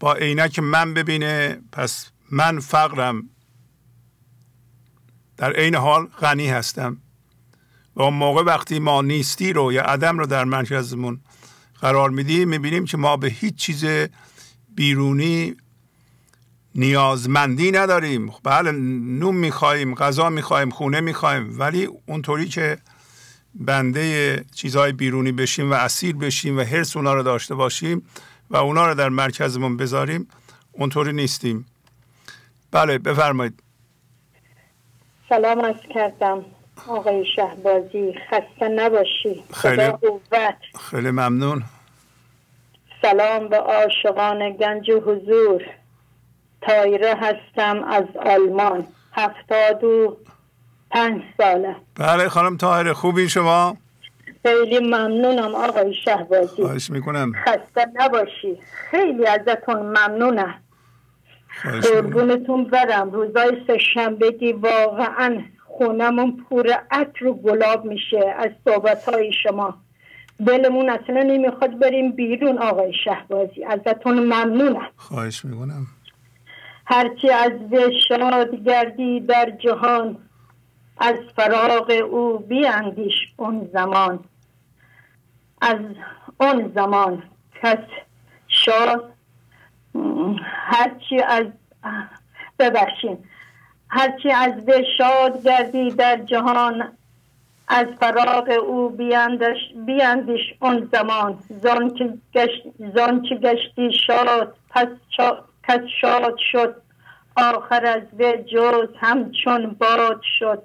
با 0.00 0.14
عینک 0.14 0.58
من 0.58 0.94
ببینه 0.94 1.60
پس 1.72 2.10
من 2.30 2.60
فقرم. 2.60 3.28
در 5.36 5.52
عین 5.52 5.74
حال 5.74 6.06
غنی 6.06 6.48
هستم. 6.48 6.96
و 7.96 8.02
اون 8.02 8.14
موقع 8.14 8.42
وقتی 8.42 8.78
ما 8.78 9.02
نیستی 9.02 9.52
رو 9.52 9.72
یا 9.72 9.82
عدم 9.82 10.18
رو 10.18 10.26
در 10.26 10.44
مرکزمون 10.44 11.20
قرار 11.80 12.10
میدیم 12.10 12.48
می‌بینیم 12.48 12.84
که 12.84 12.96
ما 12.96 13.16
به 13.16 13.28
هیچ 13.28 13.54
چیز 13.54 13.84
بیرونی 14.74 15.56
نیازمندی 16.76 17.70
نداریم. 17.70 18.32
بله 18.44 18.72
نوم 18.72 19.36
می‌خواهیم 19.36 19.94
غذا 19.94 20.30
می‌خواهیم 20.30 20.70
خونه 20.70 21.00
می‌خواهیم 21.00 21.60
ولی 21.60 21.88
اونطوری 22.06 22.48
که 22.48 22.78
بنده 23.54 24.44
چیزهای 24.54 24.92
بیرونی 24.92 25.32
بشیم 25.32 25.70
و 25.70 25.74
اسیر 25.74 26.16
بشیم 26.16 26.58
و 26.58 26.60
حرس 26.60 26.96
اونا 26.96 27.14
رو 27.14 27.22
داشته 27.22 27.54
باشیم 27.54 28.06
و 28.50 28.56
اونا 28.56 28.86
رو 28.86 28.94
در 28.94 29.08
مرکزمون 29.08 29.76
بذاریم 29.76 30.28
اونطوری 30.72 31.12
نیستیم. 31.12 31.66
بله 32.70 32.98
بفرمایید. 32.98 33.62
سلام 35.28 35.60
از 35.60 35.74
کردم. 35.94 36.44
آقای 36.86 37.24
شهبازی 37.36 38.14
خسته 38.30 38.68
نباشی. 38.68 39.44
خیلی, 39.54 39.92
خیلی 40.90 41.10
ممنون. 41.10 41.62
سلام 43.02 43.48
به 43.48 43.56
عاشقان 43.56 44.56
گنج 44.56 44.90
و 44.90 45.00
حضور. 45.00 45.62
تایره 46.60 47.14
هستم 47.20 47.84
از 47.84 48.04
آلمان. 48.16 48.86
هفتاد 49.12 49.84
و 49.84 50.16
پنج 50.90 51.22
ساله. 51.36 51.76
بله 51.94 52.28
خانم 52.28 52.56
تایره 52.56 52.92
خوبی 52.92 53.28
شما؟ 53.28 53.76
خیلی 54.42 54.78
ممنونم 54.78 55.54
آقای 55.54 55.94
شهبازی. 55.94 56.62
خواهش 56.62 56.90
می‌کنم. 56.90 57.32
خسته 57.44 57.86
نباشی. 57.94 58.58
خیلی 58.90 59.26
ازتون 59.26 59.76
ممنونم. 59.76 60.54
قربونتون 61.82 62.64
برم. 62.64 63.10
روزای 63.10 63.62
سهشنبگی 63.66 64.52
واقعا 64.52 65.42
خونمون 65.64 66.44
پور 66.48 66.70
عطر 66.90 67.26
و 67.26 67.34
گلاب 67.34 67.84
میشه 67.84 68.34
از 68.38 68.50
صحبت 68.64 69.08
های 69.08 69.32
شما. 69.42 69.74
دلمون 70.46 70.90
اصلا 70.90 71.22
نمی‌خواد 71.22 71.78
بریم 71.78 72.12
بیرون 72.12 72.58
آقای 72.58 72.92
شهبازی. 73.04 73.64
ازتون 73.64 74.18
ممنونم. 74.18 74.88
خواهش 74.96 75.44
می‌کنم. 75.44 75.86
هرچی 76.86 77.30
از 77.30 77.52
شاد 78.08 78.54
گردی 78.54 79.20
در 79.20 79.50
جهان 79.50 80.16
از 80.98 81.14
فراغ 81.36 82.02
او 82.10 82.38
بیاندیش 82.38 83.14
اون 83.36 83.70
زمان. 83.72 84.24
از 85.60 85.78
اون 86.40 86.72
زمان 86.74 87.22
کس 87.62 87.78
شاد 88.48 89.12
هرچی 90.44 91.18
از 91.20 91.46
ببخشین 92.58 93.18
هرچی 93.88 94.30
از 94.30 94.64
به 94.64 94.84
شاد 94.98 95.42
گردی 95.42 95.90
در 95.90 96.16
جهان 96.16 96.92
از 97.68 97.86
فراغ 98.00 98.58
او 98.68 98.88
بیاندش 98.88 99.58
بیاندیش 99.86 100.42
اون 100.60 100.88
زمان. 100.92 101.38
زان 101.48 101.94
که, 103.22 103.34
گشتی 103.34 103.92
شاد 104.06 104.54
پس 104.70 104.88
کس 105.68 105.80
شاد 106.00 106.36
شد. 106.52 106.82
آخر 107.36 107.86
از 107.86 108.02
به 108.18 108.44
جز 108.52 108.88
همچون 109.00 109.76
باد 109.80 110.20
شد. 110.38 110.62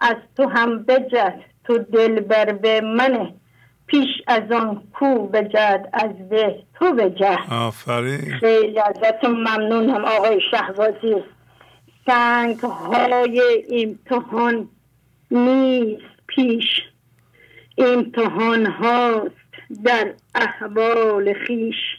از 0.00 0.16
تو 0.36 0.48
هم 0.48 0.82
بجد 0.82 1.40
تو 1.64 1.78
دل 1.78 2.20
بر 2.20 2.52
به 2.52 2.80
منه. 2.80 3.34
پیش 3.86 4.08
از 4.26 4.52
آن 4.52 4.82
کو 4.92 5.26
بجد 5.26 5.88
از 5.92 6.28
به 6.28 6.56
تو 6.74 6.92
بجد. 6.92 7.38
آفرین. 7.50 8.38
خیلی 8.40 8.80
ازتون 8.80 9.30
ممنونم 9.30 10.04
آقای 10.04 10.40
شهبازی. 10.50 11.16
سنگ 12.06 12.58
های 12.58 13.64
امتحان 13.70 14.68
نیست 15.30 16.02
پیش. 16.26 16.82
امتحان 17.78 18.66
هاست 18.66 19.30
در 19.84 20.14
احوال 20.34 21.34
خیش. 21.46 21.97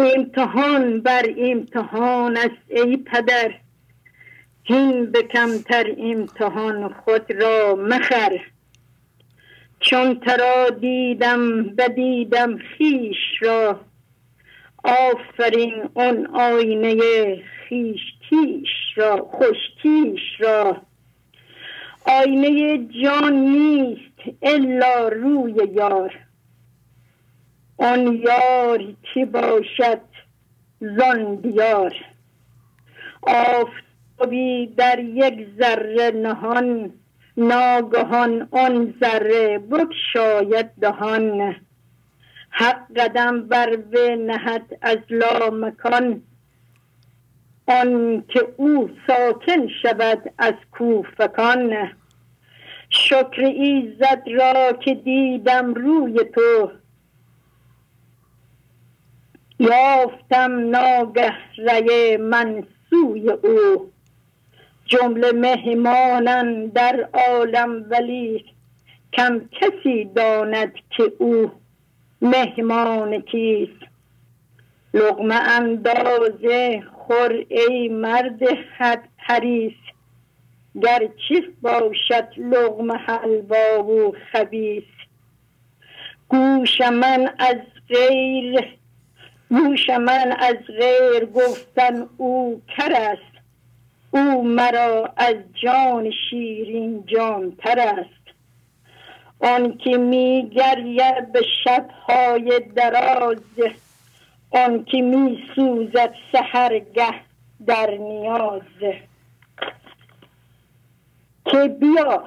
امتحان 0.00 1.00
بر 1.00 1.34
امتحان 1.38 2.36
است 2.36 2.62
ای 2.68 2.96
پدر. 2.96 3.54
هین 4.64 5.10
به 5.12 5.22
کمتر 5.22 5.94
امتحان 5.98 6.88
خود 6.88 7.32
را 7.32 7.74
مخر. 7.74 8.40
چون 9.80 10.20
ترا 10.20 10.70
دیدم 10.70 11.62
بدیدم 11.62 12.58
خیش 12.58 13.16
را. 13.40 13.80
آفرین 14.84 15.90
اون 15.94 16.26
آینه 16.26 16.96
خیش 17.68 18.00
تیش 18.30 18.68
را 18.96 19.16
خوشتیش 19.16 20.40
را. 20.40 20.76
آینه 22.04 22.88
جان 23.02 23.32
نیست 23.32 24.38
الا 24.42 25.08
روی 25.08 25.54
یار. 25.74 26.29
آن 27.80 28.20
یار 28.24 28.82
که 29.02 29.24
باشد 29.24 30.00
زان 30.80 31.34
دیار؟ 31.34 31.94
آفتابی 33.22 34.66
در 34.66 34.98
یک 34.98 35.48
ذره 35.58 36.10
نهان 36.10 36.92
ناگهان 37.36 38.48
آن 38.50 38.94
ذره 39.00 39.58
بکشاید 39.58 40.66
دهان. 40.80 41.56
حق 42.50 42.92
قدم 42.96 43.48
بر 43.48 43.76
نهد 44.18 44.78
از 44.82 44.98
لا 45.10 45.50
مکان 45.50 46.22
آن 47.66 48.24
که 48.28 48.48
او 48.56 48.90
ساکن 49.06 49.68
شود 49.82 50.32
از 50.38 50.54
کوفکان. 50.72 51.90
شکر 52.90 53.42
ایزد 53.42 54.22
را 54.26 54.72
که 54.72 54.94
دیدم 54.94 55.74
روی 55.74 56.24
تو 56.34 56.70
یافتم 59.60 60.70
ناگه 60.70 61.32
ری 61.58 62.16
من 62.16 62.66
سوی 62.90 63.30
او. 63.30 63.90
جمله 64.86 65.32
مهمانن 65.32 66.66
در 66.66 67.08
عالم 67.14 67.86
ولی 67.90 68.44
کم 69.12 69.40
کسی 69.52 70.04
داند 70.04 70.72
که 70.90 71.12
او 71.18 71.52
مهمان 72.22 73.20
کیست. 73.20 73.82
لغمه 74.94 75.34
اندازه 75.34 76.82
خور 76.92 77.44
ای 77.48 77.88
مرد 77.88 78.40
حریص. 79.16 79.80
گر 80.82 81.08
چیف 81.28 81.44
باشد 81.62 82.28
لغمه 82.36 82.94
حلوا 82.94 83.84
و 83.84 84.14
خبیس 84.32 84.84
گوش 86.28 86.80
من 86.80 87.30
از 87.38 87.56
غیر 87.88 88.79
گوش 89.50 89.90
من 89.90 90.36
از 90.38 90.56
غیر 90.78 91.26
گفتن 91.26 92.06
او 92.16 92.62
کر 92.76 92.92
است. 92.92 93.30
او 94.10 94.44
مرا 94.44 95.12
از 95.16 95.36
جان 95.62 96.10
شیرین 96.30 97.04
جان 97.06 97.56
تر 97.58 97.78
است. 97.78 98.20
آن 99.40 99.78
که 99.78 99.96
می 99.96 100.50
گرید 100.54 101.32
به 101.32 101.42
شبهای 101.64 102.60
دراز 102.74 103.38
آن 104.50 104.84
که 104.84 105.02
می 105.02 105.38
سوزد 105.54 106.14
سهرگه 106.32 107.14
در 107.66 107.90
نیاز. 107.90 108.62
که 111.44 111.68
بیا 111.68 112.24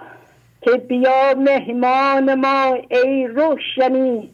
که 0.62 0.72
بیا 0.72 1.34
مهمان 1.38 2.36
ما 2.36 2.77
ای 2.89 3.27
روشنی 3.27 4.30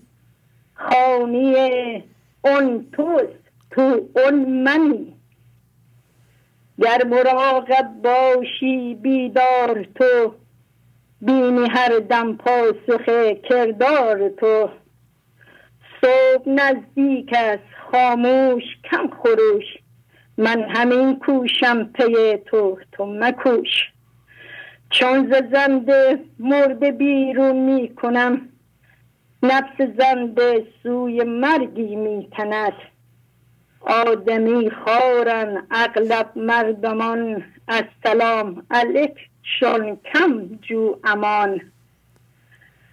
خانی 0.73 2.03
اون 2.41 2.85
توست 2.91 3.43
تو 3.71 4.09
اون 4.15 4.63
منی. 4.63 5.15
گر 6.81 7.03
مراقب 7.05 7.89
باشی 8.03 8.95
بیدار 8.95 9.87
تو 9.95 10.33
بینی 11.21 11.67
هر 11.69 11.99
دم 11.99 12.37
پاسخ 12.37 13.05
کردار 13.49 14.29
تو. 14.29 14.69
صبح 16.01 16.49
نزدیک 16.49 17.33
است 17.33 17.63
خاموش 17.91 18.63
کم 18.91 19.09
خروش. 19.09 19.65
من 20.37 20.63
همین 20.69 21.19
کوشم 21.19 21.83
پی 21.83 22.37
تو 22.45 22.77
تو 22.91 23.05
مکوش. 23.05 23.91
چون 24.89 25.33
ز 25.33 25.51
زنده 25.51 26.19
مرده 26.39 26.91
بیرون 26.91 27.55
می 27.55 27.95
کنم 27.95 28.49
نفس 29.43 29.81
زنده 29.97 30.67
سوی 30.83 31.23
مرگی 31.23 31.95
می 31.95 32.27
تند 32.31 32.73
آدمی 33.81 34.71
خارن 34.71 35.67
اغلب 35.71 36.31
مردمان. 36.35 37.43
از 37.67 37.83
سلام 38.03 38.65
علیک 38.71 39.15
شون 39.43 39.95
کم 40.13 40.45
جو 40.61 40.95
امان. 41.03 41.61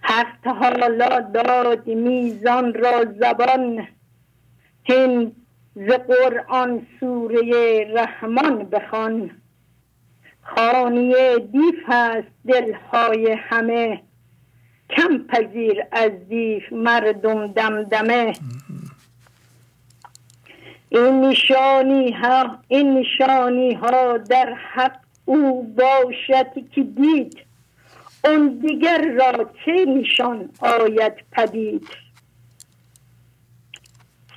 حق 0.01 0.47
حالا 0.47 1.19
داد 1.19 1.87
میزان 1.87 2.73
را 2.73 3.05
زبان. 3.19 3.87
هین 4.83 5.35
ز 5.75 5.89
قرآن 5.91 6.87
سوره 6.99 7.83
رحمان 7.93 8.63
بخوان. 8.63 9.31
خانی 10.41 11.13
دیف 11.39 11.75
هست 11.87 12.27
دلهای 12.47 13.31
همه. 13.31 14.06
کم 14.89 15.17
پذیر 15.17 15.83
از 15.91 16.11
دیف 16.29 16.73
مردم 16.73 17.47
دمدمه. 17.47 18.33
این 20.89 21.21
نشانی 21.21 22.11
ها 22.11 22.59
این 22.67 22.93
نشانی 22.93 23.73
ها 23.73 24.17
در 24.17 24.53
حق 24.53 24.99
او 25.25 25.63
باشد 25.63 26.69
که 26.71 26.83
دید. 26.83 27.37
اون 28.25 28.59
دیگر 28.61 29.01
را 29.01 29.51
چه 29.65 29.85
نشان 29.85 30.49
آید 30.59 31.13
پدید؟ 31.31 31.87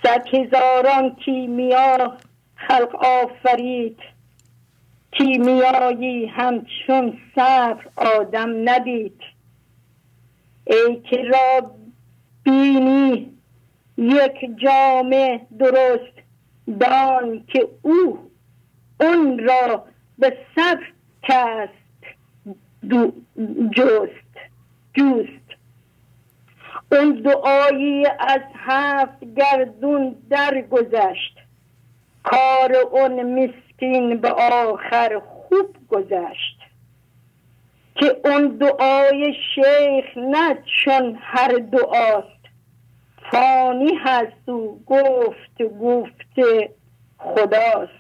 صد 0.02 0.26
هزاران 0.34 1.14
کیمیا 1.14 2.16
خلق 2.54 2.94
آفرید. 2.94 3.98
کیمیایی 5.12 6.26
همچون 6.26 7.18
صبر 7.34 7.84
آدم 7.96 8.68
ندید. 8.68 9.20
ای 10.70 11.00
که 11.00 11.22
را 11.22 11.70
بینی 12.44 13.32
یک 13.96 14.50
جامع 14.56 15.40
درست 15.58 16.14
دان 16.80 17.44
که 17.46 17.68
او 17.82 18.30
اون 19.00 19.38
را 19.38 19.84
به 20.18 20.36
صبر 20.54 20.86
کست 21.22 21.70
جست 23.76 24.30
جوست. 24.94 25.30
اون 26.92 27.12
دعایی 27.12 28.06
از 28.06 28.40
هفت 28.54 29.24
گردون 29.36 30.16
درگذشت 30.30 31.38
کار 32.22 32.72
اون 32.90 33.44
مسکین 33.44 34.16
به 34.16 34.30
آخر 34.30 35.18
خوب 35.18 35.76
گذشت. 35.88 36.49
که 38.00 38.20
اون 38.24 38.48
دعای 38.48 39.34
شیخ 39.54 40.04
نه 40.16 40.58
چون 40.84 41.18
هر 41.20 41.48
دعاست. 41.48 42.40
فانی 43.32 43.94
هست 43.94 44.48
و 44.48 44.78
گفت 44.86 45.62
گفت 45.80 46.40
خداست. 47.18 47.90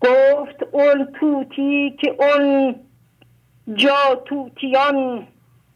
گفت 0.00 0.62
اون 0.72 1.12
توتی 1.20 1.96
که 2.00 2.16
اون 2.18 2.74
جا 3.74 4.22
توتیان 4.24 5.26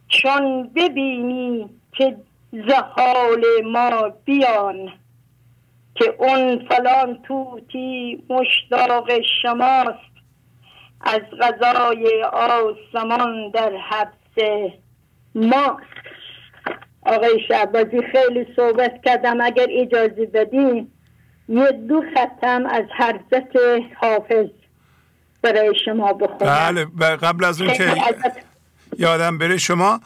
چون 0.08 0.70
ببینی 0.74 1.70
که 1.92 2.16
زهال 2.52 3.44
ما 3.64 4.08
بیان. 4.24 4.92
که 5.94 6.14
اون 6.18 6.68
فلان 6.68 7.22
توتی 7.22 8.22
مشتاق 8.30 9.10
شماست. 9.42 10.11
از 11.02 11.20
غذای 11.40 12.22
آسمان 12.32 13.50
در 13.54 13.72
حبس 13.90 14.44
ماست 15.34 15.82
آقای 17.02 17.40
شعبازی 17.48 18.02
خیلی 18.12 18.46
صحبت 18.56 19.02
کردم. 19.04 19.40
اگر 19.40 19.66
اجازه 19.70 20.26
بدین 20.34 20.88
یه 21.48 21.72
دو 21.88 22.02
ختم 22.12 22.66
از 22.66 22.84
حرزت 22.96 23.56
حافظ 23.96 24.46
برای 25.42 25.74
شما 25.84 26.12
بخونم. 26.12 26.90
بله 26.96 27.16
قبل 27.16 27.44
از 27.44 27.60
اون 27.60 27.72
که 27.72 27.94
یادم 28.98 29.38
بره 29.38 29.56
شما 29.56 30.00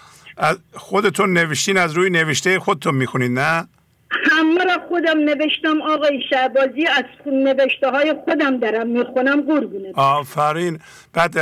خودتون 0.73 1.33
نوشتین 1.33 1.79
از 1.79 1.93
روی 1.93 2.11
نوشته 2.11 2.59
خودتون 2.59 2.95
می‌خونید 2.95 3.39
نه؟ 3.39 3.69
همه 4.11 4.65
را 4.65 4.87
خودم 4.89 5.19
نوشتم. 5.19 5.83
آقای 5.83 6.23
شعبازی 6.31 6.87
از 6.87 7.05
نوشته 7.27 7.91
های 7.91 8.15
خودم 8.25 8.59
دارم 8.59 8.87
می‌خونم. 8.87 9.41
قربونه 9.41 9.93
آفرین. 9.95 10.79
بعد 11.13 11.39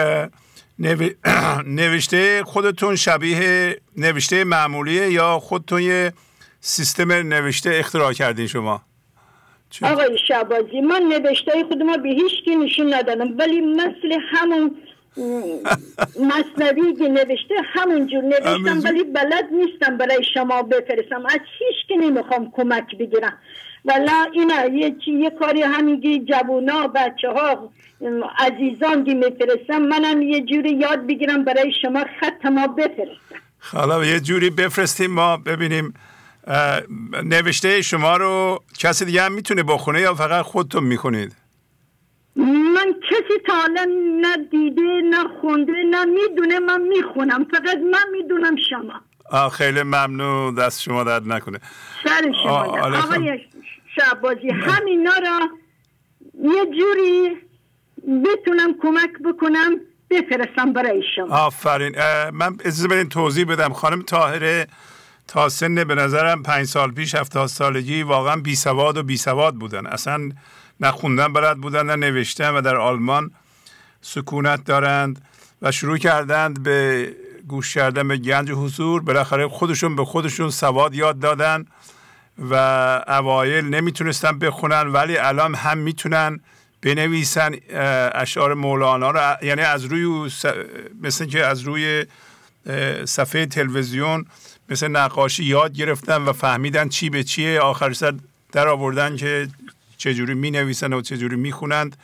نوشته 1.66 2.44
خودتون 2.44 2.96
شبیه 2.96 3.76
نوشته 3.96 4.44
معمولیه 4.44 5.10
یا 5.10 5.38
خودتون 5.38 5.82
یه 5.82 6.12
سیستم 6.60 7.12
نوشته 7.12 7.70
اختراع 7.74 8.12
کردین 8.12 8.46
شما؟ 8.46 8.82
آقای 9.82 10.18
شعبازی 10.28 10.80
من 10.80 11.02
نوشته 11.02 11.64
خودم 11.68 12.02
به 12.02 12.08
هیچ 12.08 12.44
کی 12.44 12.56
نشون 12.56 12.94
ندادم 12.94 13.38
ولی 13.38 13.60
مثل 13.60 14.18
همون 14.30 14.76
مصنوی 16.20 16.94
که 16.98 17.08
نوشته 17.08 17.54
همونجور 17.74 18.22
نوشتم 18.22 18.80
ولی 18.84 19.04
بلد 19.04 19.48
نیستم 19.52 19.96
برای 19.96 20.24
شما 20.34 20.62
بفرستم. 20.62 21.26
از 21.26 21.40
هیچ 21.58 21.88
که 21.88 21.96
نمی‌خوام 21.96 22.52
کمک 22.56 22.98
بگیرم. 22.98 23.38
ولی 23.84 24.10
اینا 24.32 24.66
یه, 24.66 24.96
یه 25.06 25.30
کاری 25.30 25.62
همینگی 25.62 26.20
جوونا 26.20 26.86
بچه 26.86 27.28
ها 27.28 27.72
عزیزان 28.38 29.04
که 29.04 29.14
میفرستم 29.14 29.78
منم 29.78 30.22
یه 30.22 30.40
جوری 30.40 30.70
یاد 30.70 31.06
بگیرم 31.06 31.44
برای 31.44 31.72
شما 31.82 32.04
خط 32.20 32.46
ما 32.46 32.66
بفرستم. 32.66 33.42
حالا 33.60 34.04
یه 34.04 34.20
جوری 34.20 34.50
بفرستیم 34.50 35.10
ما 35.10 35.36
ببینیم 35.36 35.94
نوشته 37.24 37.82
شما 37.82 38.16
رو 38.16 38.62
کسی 38.78 39.04
دیگه 39.04 39.22
هم 39.22 39.32
می‌تونه 39.32 39.62
بخونه 39.62 40.00
یا 40.00 40.14
فقط 40.14 40.44
خودتون 40.44 40.84
می‌کنید 40.84 41.32
من 42.36 42.94
کسی 43.10 43.38
تا 43.46 43.52
حالا 43.52 43.86
نه 44.20 44.36
دیده 44.50 45.00
نه 45.10 45.24
خونده 45.40 45.72
نه 45.90 46.04
می‌دونه 46.04 46.58
من 46.58 46.80
می‌خونم. 46.80 47.44
فقط 47.44 47.78
من 47.92 48.04
می‌دونم 48.12 48.56
شما. 48.70 49.00
آه 49.30 49.50
خیلی 49.50 49.82
ممنون. 49.82 50.54
دست 50.54 50.82
شما 50.82 51.04
درد 51.04 51.28
نکنه. 51.28 51.60
سر 52.04 52.32
شما 52.42 52.56
آقای 52.58 53.40
شعبازی 53.96 54.50
همینا 54.50 55.12
را 55.22 55.48
یه 56.42 56.66
جوری 56.66 57.36
بتونم 58.24 58.74
کمک 58.82 59.10
بکنم 59.24 59.80
بفرستم 60.10 60.72
برای 60.72 61.02
شما. 61.16 61.36
آفرین. 61.36 61.94
من 62.32 62.56
اجازه 62.60 62.88
بدین 62.88 63.08
توضیح 63.08 63.44
بدم. 63.44 63.72
خانم 63.72 64.02
تاهره 64.02 64.66
تا 65.28 65.48
سن 65.48 65.84
به 65.84 65.94
نظرم 65.94 66.42
پنج 66.42 66.66
سال 66.66 66.92
پیش 66.92 67.14
هفتاد 67.14 67.46
سالگی 67.46 68.02
واقعا 68.02 68.36
بی 68.36 68.54
سواد 68.54 68.96
و 68.96 69.02
بی 69.02 69.16
سواد 69.16 69.54
بودن. 69.54 69.86
اصلا 69.86 70.30
نه 70.80 70.90
خوندن 70.90 71.32
بلد 71.32 71.58
بودن 71.58 71.86
نه 71.86 71.96
نوشتن 71.96 72.50
و 72.50 72.60
در 72.60 72.76
آلمان 72.76 73.30
سکونت 74.00 74.64
دارند 74.64 75.22
و 75.62 75.72
شروع 75.72 75.98
کردند 75.98 76.62
به 76.62 77.12
گوش 77.48 77.74
کردن 77.74 78.08
به 78.08 78.16
گنج 78.16 78.50
حضور. 78.50 79.02
بالاخره 79.02 79.48
خودشون 79.48 79.96
به 79.96 80.04
خودشون 80.04 80.50
سواد 80.50 80.94
یاد 80.94 81.18
دادن 81.18 81.66
و 82.50 82.54
اوایل 83.08 83.64
نمی‌تونستن 83.64 84.38
بخونن 84.38 84.86
ولی 84.86 85.16
الان 85.16 85.54
هم 85.54 85.78
می‌تونن 85.78 86.40
بنویسن 86.82 87.54
اشعار 88.14 88.54
مولانا 88.54 89.10
رو. 89.10 89.36
یعنی 89.42 89.62
از 89.62 89.84
روی 89.84 90.30
مثل 91.02 91.26
که 91.26 91.46
از 91.46 91.60
روی 91.60 92.06
صفحه 93.04 93.46
تلویزیون 93.46 94.26
مثل 94.68 94.88
نقاشی 94.88 95.44
یاد 95.44 95.72
گرفتن 95.72 96.22
و 96.22 96.32
فهمیدن 96.32 96.88
چی 96.88 97.10
به 97.10 97.24
چیه. 97.24 97.60
آخر 97.60 97.92
سر 97.92 98.14
در 98.52 98.68
آوردن 98.68 99.16
که 99.16 99.48
چجوری 99.96 100.34
می 100.34 100.50
نویسن 100.50 100.92
و 100.92 101.00
چجوری 101.00 101.36
می 101.36 101.52
خونند 101.52 101.96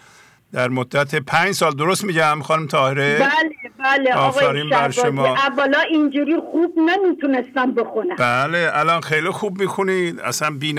در 0.53 0.69
مدت 0.69 1.15
پنج 1.15 1.53
سال 1.53 1.73
درست 1.73 2.05
میگم 2.05 2.43
خانم 2.43 2.67
تاهره 2.67 3.19
بله 3.19 3.51
بله 3.79 4.15
آفرین 4.15 4.69
بر 4.69 4.91
شما. 4.91 5.27
اولا 5.27 5.81
اینجوری 5.81 6.37
خوب 6.51 6.75
نمی‌تونستم 6.79 7.75
بخونم. 7.75 8.17
بله 8.17 8.71
الان 8.73 9.01
خیلی 9.01 9.31
خوب 9.31 9.61
می‌خونید. 9.61 10.21
اصلا 10.21 10.51
بی 10.51 10.75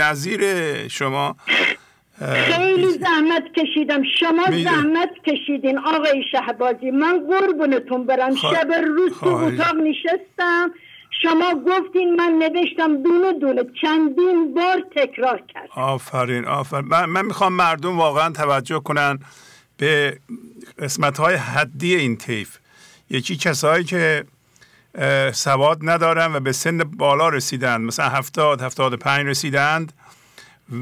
شما. 0.89 1.36
خیلی 2.34 2.89
زحمت 2.89 3.43
کشیدم. 3.58 4.04
شما 4.19 4.45
زحمت 4.63 5.10
کشیدین. 5.26 5.78
آقای 5.78 6.24
شهبازی 6.32 6.91
من 6.91 7.19
قربونتون 7.30 8.06
برم. 8.06 8.36
شب 8.36 8.67
روز 8.88 9.12
تو 9.19 9.28
اتاق 9.28 9.76
نشستم. 9.76 10.71
شما 11.24 11.54
گفتین 11.68 12.16
من 12.16 12.32
نوشتم 12.32 13.04
دونه 13.04 13.34
دونه 13.40 13.64
چندین 13.82 14.54
بار 14.54 14.84
تکرار 14.96 15.44
کرد. 15.54 15.70
آفرین 15.76 16.46
آفرین. 16.46 16.86
من, 16.86 17.06
من 17.06 17.26
می‌خوام 17.26 17.54
مردم 17.54 17.98
واقعا 17.98 18.30
توجه 18.30 18.80
کنن 18.80 19.20
به 19.78 20.20
قسمت 20.80 21.20
های 21.20 21.36
حدی 21.36 21.96
این 21.96 22.18
تیف 22.18 22.58
یکی 23.10 23.36
کسایی 23.38 23.84
که 23.84 24.26
سواد 25.34 25.80
ندارن 25.82 26.36
و 26.36 26.40
به 26.40 26.52
سن 26.52 26.78
بالا 26.78 27.30
رسیدند 27.30 27.82
مثلا 27.82 28.10
هفتاد 28.10 28.62
هفتاد 28.62 28.96
پنج 28.96 29.28
رسیدند 29.28 29.94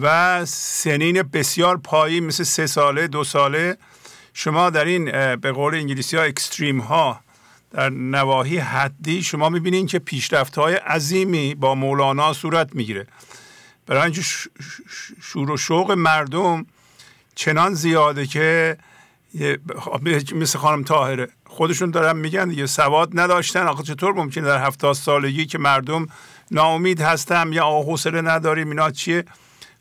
و 0.01 0.45
سنین 0.45 1.21
بسیار 1.21 1.77
پایی 1.77 2.19
مثل 2.19 2.43
سه 2.43 2.67
ساله 2.67 3.07
دو 3.07 3.23
ساله. 3.23 3.77
شما 4.33 4.69
در 4.69 4.85
این 4.85 5.35
به 5.35 5.51
قول 5.51 5.75
انگلیسی 5.75 6.17
ها 6.17 6.23
اکستریم 6.23 6.79
ها 6.79 7.19
در 7.71 7.89
نواحی 7.89 8.57
حدی 8.57 9.23
شما 9.23 9.49
می‌بینید 9.49 9.87
که 9.87 9.99
پیشرفت 9.99 10.57
های 10.57 10.75
عظیمی 10.75 11.55
با 11.55 11.75
مولانا 11.75 12.33
صورت 12.33 12.75
می‌گیره. 12.75 13.07
برای 13.85 14.01
اینکه 14.01 14.21
شور 15.21 15.51
و 15.51 15.57
شوق 15.57 15.91
مردم 15.91 16.65
چنان 17.35 17.73
زیاده 17.73 18.25
که 18.27 18.77
مثل 20.35 20.59
خانم 20.59 20.83
تاهره 20.83 21.27
خودشون 21.45 21.91
دارن 21.91 22.17
میگن 22.17 22.49
دیگه 22.49 22.65
سواد 22.65 23.09
نداشتن. 23.13 23.67
آخه 23.67 23.83
چطور 23.83 24.13
ممکنه 24.13 24.43
در 24.43 24.65
هفتاد 24.65 24.93
سالگی 24.93 25.45
که 25.45 25.57
مردم 25.57 26.07
ناامید 26.51 27.01
هستم 27.01 27.53
یا 27.53 27.65
حوصله 27.65 28.21
نداریم 28.21 28.69
اینا 28.69 28.91
چیه؟ 28.91 29.25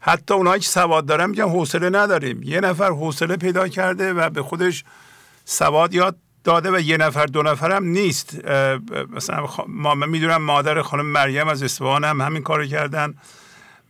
حتی 0.01 0.35
اونایی 0.35 0.61
که 0.61 0.69
سواد 0.69 1.07
دارن 1.07 1.31
میگن 1.31 1.49
حوصله 1.49 1.91
نداریم. 1.91 2.43
یه 2.43 2.61
نفر 2.61 2.91
حوصله 2.91 3.37
پیدا 3.37 3.69
کرده 3.69 4.13
و 4.13 4.31
به 4.31 4.43
خودش 4.43 4.85
سواد 5.45 5.95
یاد 5.95 6.17
داده 6.45 6.71
و 6.71 6.81
یه 6.81 6.97
نفر 6.97 7.27
دو 7.27 7.43
نفر 7.43 7.73
هم 7.73 7.85
نیست 7.85 8.49
مثلا 9.11 9.47
ما 9.69 9.95
می‌دونم 9.95 10.43
مادر 10.43 10.83
خانم 10.83 11.07
مریم 11.07 11.49
از 11.49 11.63
اصفهان 11.63 12.05
هم 12.05 12.21
همین 12.21 12.43
کارو 12.43 12.67
کردن 12.67 13.15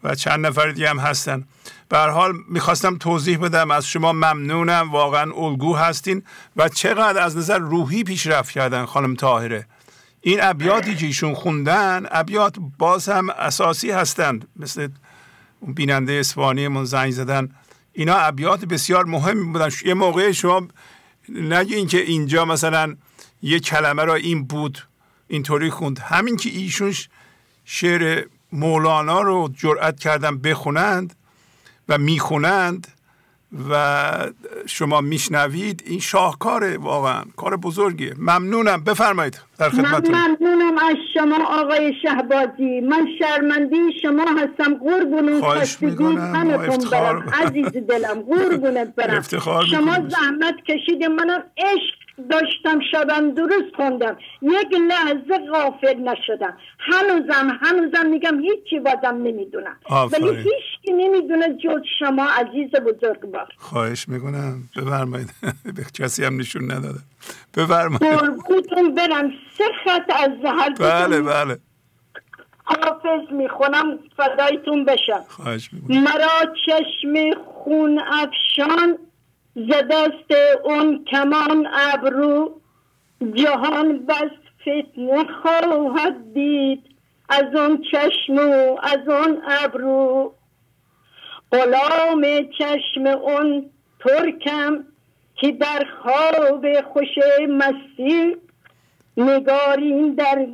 و 0.04 0.14
چند 0.14 0.46
نفر 0.46 0.70
دیگه 0.70 0.90
هم 0.90 0.98
هستن. 0.98 1.44
به 1.88 1.98
حال 1.98 2.32
می‌خواستم 2.48 2.96
توضیح 2.96 3.38
بدم. 3.38 3.70
از 3.70 3.86
شما 3.86 4.12
ممنونم. 4.12 4.90
واقعا 4.92 5.32
الگو 5.32 5.76
هستین. 5.76 6.22
و 6.56 6.68
چقدر 6.68 7.22
از 7.22 7.36
نظر 7.36 7.58
روحی 7.58 8.04
پیشرفت 8.04 8.50
کردن 8.50 8.84
خانم 8.84 9.14
تاهره 9.14 9.66
این 10.20 10.38
ابیاتی 10.42 10.96
که 10.96 11.06
ایشون 11.06 11.34
خوندن 11.34 12.06
ابیات 12.10 12.56
باز 12.78 13.08
هم 13.08 13.30
اساسی 13.30 13.90
هستند. 13.90 14.48
مثل 14.56 14.88
اون 15.60 15.74
بیننده 15.74 16.12
اسپانی 16.12 16.84
زنگ 16.86 17.10
زدن. 17.10 17.48
اینا 17.92 18.16
ابیات 18.16 18.64
بسیار 18.64 19.04
مهمی 19.04 19.52
بودن. 19.52 19.68
یه 19.84 19.94
موقع 19.94 20.32
شما 20.32 20.68
نگه 21.28 21.76
اینکه 21.76 22.00
اینجا 22.00 22.44
مثلا 22.44 22.96
یه 23.42 23.60
کلمه 23.60 24.04
را 24.04 24.14
این 24.14 24.44
بود 24.44 24.86
اینطوری 25.28 25.70
خوند. 25.70 25.98
همین 25.98 26.36
که 26.36 26.50
ایشون 26.50 26.94
شعر 27.64 28.24
مولانا 28.52 29.20
رو 29.20 29.50
جرأت 29.56 30.00
کردن 30.00 30.38
بخونند 30.38 31.14
و 31.88 31.98
می‌خونند 31.98 32.97
و 33.70 34.14
شما 34.66 35.00
میشنوید 35.00 35.82
این 35.86 36.00
شاهکاره 36.00 36.78
واقعا 36.78 37.22
کار 37.36 37.56
بزرگیه. 37.56 38.14
ممنونم. 38.18 38.84
بفرمایید 38.84 39.40
در 39.58 39.70
خدمتتون. 39.70 40.14
ممنونم 40.14 40.78
از 40.78 40.96
شما 41.14 41.60
آقای 41.62 41.94
شهبازی. 42.02 42.80
من 42.80 43.06
شرمندی 43.18 44.00
شما 44.02 44.24
هستم. 44.38 44.74
قربون 44.74 45.40
خواهش 45.40 45.76
می‌کنم 45.80 46.32
برم. 46.90 47.32
عزیز 47.42 47.66
دلم 47.66 48.20
قربونت 48.20 48.94
برم. 48.96 49.22
شما 49.70 49.94
زحمت 50.08 50.54
کشید 50.68 51.04
منم 51.04 51.42
عشق 51.56 51.97
داشتم 52.30 52.80
شبم 52.92 53.30
درست 53.34 53.74
خوندم. 53.76 54.16
یک 54.42 54.72
لحظه 54.88 55.38
غافل 55.52 55.96
نشدم. 55.98 56.56
هنوزم 56.78 57.58
هنوزم 57.62 58.06
میگم 58.10 58.40
هیچی 58.40 58.78
بازم 58.78 59.16
نمی‌دونم. 59.16 59.76
ولی 59.90 60.36
هیچ 60.36 60.94
نمی‌دونه 60.94 61.54
جز 61.54 61.80
شما 61.98 62.24
عزیز 62.24 62.70
بزرگوار. 62.70 63.48
خواهش 63.56 64.08
می‌کنم. 64.08 64.62
بفرمایید. 64.76 65.30
به 65.76 65.84
کسی 65.94 66.24
هم 66.24 66.36
نشون 66.36 66.70
نداده. 66.72 66.98
بفرمایید. 67.56 68.18
قربونتون 68.18 68.94
برم. 68.94 69.30
سه 69.58 69.64
خط 69.84 70.12
از 70.24 70.30
زهر 70.42 70.70
بله 70.80 71.22
بله. 71.22 71.58
حافظ 72.64 73.32
می‌خونم. 73.32 73.98
فدایتون 74.16 74.84
بشم. 74.84 75.24
خواهش 75.28 75.70
می‌کنم. 75.72 76.02
مرا 76.02 76.54
چشم 76.66 77.42
خون 77.44 77.98
افشان. 77.98 78.98
ز 79.58 79.70
دست 79.90 80.30
اون 80.64 81.04
کمان 81.04 81.68
ابرو 81.72 82.60
جهان 83.34 84.06
بس 84.06 84.30
فتنه 84.60 85.24
خواهد 85.42 86.34
دید. 86.34 86.82
از 87.28 87.54
اون 87.54 87.82
چشم 87.92 88.36
و 88.36 88.78
از 88.82 89.08
اون 89.08 89.42
ابرو. 89.48 90.34
غلام 91.52 92.24
چشم 92.58 93.06
اون 93.06 93.70
ترکم 94.00 94.84
که 95.34 95.52
در 95.52 95.86
خواب 96.02 96.80
خوش 96.80 97.18
مستی. 97.48 98.36
نگارین 99.16 100.14
در 100.14 100.46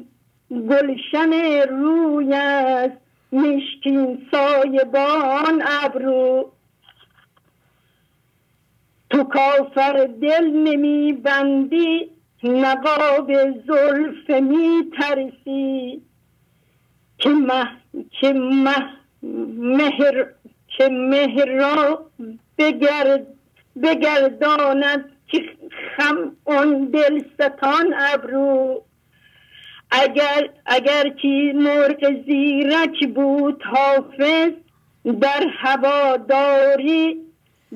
گلشن 0.51 1.33
روی 1.69 2.35
است. 2.35 2.97
مشکین 3.33 4.27
سایبان 4.31 5.63
ابرو. 5.85 6.54
تو 9.15 9.25
کافر 9.25 10.09
دل 10.23 10.51
نمی 10.51 11.13
بندی 11.13 12.11
نقاب 12.45 13.33
زلف 13.67 14.31
می 14.31 14.91
ترسی 14.99 16.03
که 17.19 17.29
مه 17.29 17.67
که 18.11 18.33
مه 18.33 18.77
مهر 19.79 20.27
که 20.69 20.89
مهر 20.89 21.45
را 21.45 22.07
بگرد 22.59 23.27
بگرداند 23.83 25.05
که 25.27 25.45
خم 25.97 26.37
اون 26.45 26.85
دل 26.85 27.23
ستان 27.35 27.95
ابرو. 27.99 28.83
اگر 29.91 30.49
اگر 30.67 31.09
که 31.09 31.53
مرغ 31.55 32.23
زیرک 32.27 33.09
بود 33.15 33.63
حافظ 33.63 34.53
در 35.21 35.47
هواداری 35.59 37.24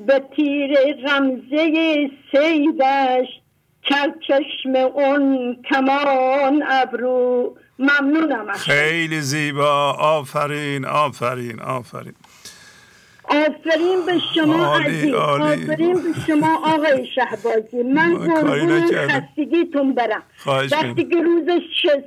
به 0.07 0.21
تیر 0.35 0.77
رمزه 1.07 2.09
سیدش 2.31 3.27
چشم 4.27 4.75
اون 4.75 5.57
کمان 5.69 6.63
ابرو. 6.69 7.57
ممنونم 7.79 8.53
خیلی 8.53 9.21
زیبا. 9.21 9.91
آفرین 9.91 10.85
آفرین 10.85 11.59
آفرین. 11.59 12.13
آفرین 13.29 14.05
به 14.05 14.19
شما 14.35 14.77
عزیز. 14.77 15.13
آفرین 15.13 15.93
به 15.93 16.19
شما 16.27 16.55
آقای 16.55 17.07
شهبازی. 17.15 17.83
من 17.83 18.17
قربون 18.17 18.81
خستگیتون 18.81 19.93
برم. 19.93 20.23
وقتی 20.45 21.03
که 21.03 21.21
روز 21.21 21.43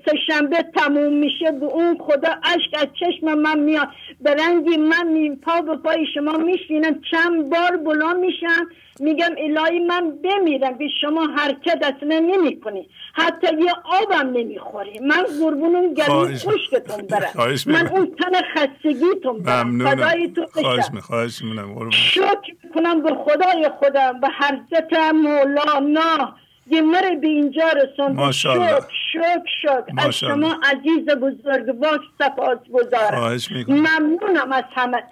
سهشنبه 0.07 0.65
تموم 0.77 1.13
میشه 1.13 1.53
به 1.61 1.67
اون 1.67 1.99
خدا 1.99 2.29
اشک 2.43 2.75
از 2.75 2.87
چشم 3.01 3.35
من 3.35 3.59
میاد. 3.59 3.89
برنگی 4.21 4.77
من 4.77 5.09
می 5.09 5.37
پا 5.37 5.61
به 5.61 5.77
پای 5.77 6.07
شما 6.15 6.33
میشینم 6.33 7.01
چند 7.11 7.51
بار 7.51 7.77
بلا 7.77 8.13
میشم 8.13 8.67
میگم 9.01 9.31
الهی 9.39 9.79
من 9.79 10.11
بمیرم 10.11 10.79
به 10.79 10.89
شما 11.01 11.27
حرکت 11.37 11.79
اصلا 11.83 12.19
نمی 12.19 12.61
کنی 12.61 12.89
حتی 13.13 13.47
یه 13.47 13.73
آبم 13.85 14.31
نمی‌خوری. 14.31 14.99
من 14.99 15.23
قربون 15.41 15.95
گلوی 15.95 16.37
خشکتون 16.37 17.07
برم. 17.07 17.55
من 17.67 17.87
اون 17.87 18.17
تن 18.17 18.33
خستگیتون 18.55 19.39
برم. 19.39 19.89
خدای 19.89 20.29
تو 20.29 20.47
خواهش 20.53 20.85
خواهش 21.03 21.43
می‌کنم. 21.43 21.91
شکر 21.91 22.55
کنم 22.75 23.03
به 23.03 23.15
خدای 23.15 23.71
خودم 23.79 24.21
به 24.21 24.29
حضرت 24.29 24.93
مولانا. 25.15 26.35
یه 26.67 26.81
مره 26.81 27.17
به 27.17 27.27
اینجا 27.27 27.69
رسوند 27.69 28.31
شکر 28.31 28.81
شکر 29.13 29.43
شکر. 29.63 29.85
از 29.99 30.15
شما 30.15 30.57
عزیز 30.63 31.07
بزرگ 31.07 31.73
باش 31.73 32.01
سپاس 32.19 32.59
گذارم 32.73 33.39
ممنونم 33.69 34.53
از 34.53 34.65
همه 34.75 35.03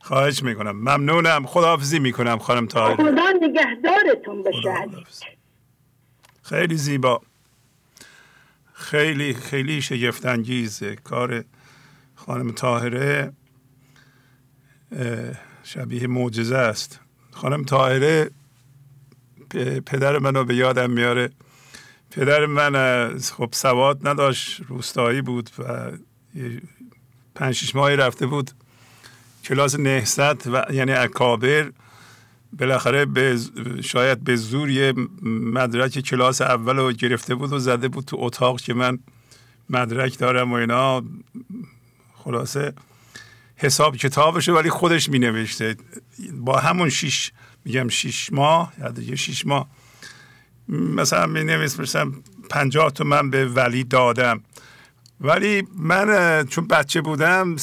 خواهش 0.00 0.42
می‌کنم. 0.42 0.76
ممنونم. 0.76 1.46
خداحافظی 1.46 1.98
می‌کنم 1.98 2.38
خانم 2.38 2.66
تاهر 2.66 2.96
خدا 2.96 3.30
نگهدارتون 3.42 4.42
بشه 4.42 4.74
خیلی 6.42 6.76
زیبا. 6.76 7.22
خیلی 8.72 9.34
خیلی 9.34 9.82
شگفت 9.82 10.26
انگیزه 10.26 10.96
کار 10.96 11.44
خانم 12.14 12.52
تاهره 12.52 13.32
شبیه 15.62 16.06
معجزه 16.06 16.56
است. 16.56 17.00
خانم 17.30 17.64
تاهره 17.64 18.30
پدر 19.86 20.18
منو 20.18 20.44
به 20.44 20.54
یادم 20.54 20.90
میاره. 20.90 21.30
پدر 22.10 22.46
من 22.46 23.18
خب 23.18 23.48
سواد 23.52 24.08
نداشت. 24.08 24.60
روستایی 24.68 25.22
بود 25.22 25.50
و 25.58 25.90
پنج 27.34 27.54
شش 27.54 27.74
ماهی 27.74 27.96
رفته 27.96 28.26
بود. 28.26 28.50
کلاس 29.44 29.78
نهست 29.78 30.46
و 30.46 30.64
یعنی 30.72 30.92
اکابر 30.92 31.72
بالاخره 32.58 33.04
به 33.04 33.38
شاید 33.84 34.24
به 34.24 34.36
زور 34.36 34.70
یه 34.70 34.94
مدرک 35.22 36.00
کلاس 36.00 36.40
اول 36.40 36.76
رو 36.76 36.92
گرفته 36.92 37.34
بود 37.34 37.52
و 37.52 37.58
زده 37.58 37.88
بود 37.88 38.04
تو 38.04 38.16
اتاق 38.20 38.60
که 38.60 38.74
من 38.74 38.98
مدرک 39.70 40.18
دارم 40.18 40.52
و 40.52 40.54
اینا. 40.54 41.02
خلاصه 42.14 42.72
حساب 43.56 43.96
کتابش 43.96 44.48
ولی 44.48 44.70
خودش 44.70 45.08
می 45.08 45.18
نوشته 45.18 45.76
با 46.32 46.58
همون 46.58 46.88
شیش 46.88 47.32
میگم 47.64 47.88
شیش 47.88 48.32
ماه 48.32 48.72
یا 48.78 48.88
دیگه 48.88 49.16
شیش 49.16 49.46
ماه. 49.46 49.68
مثلا 50.68 51.26
می 51.26 51.44
نویس 51.44 51.80
مثلا 51.80 52.12
پنجاه 52.50 52.90
تومن 52.90 53.30
به 53.30 53.46
ولی 53.46 53.84
دادم. 53.84 54.40
ولی 55.20 55.66
من 55.76 56.46
چون 56.46 56.66
بچه 56.66 57.00
بودم 57.00 57.56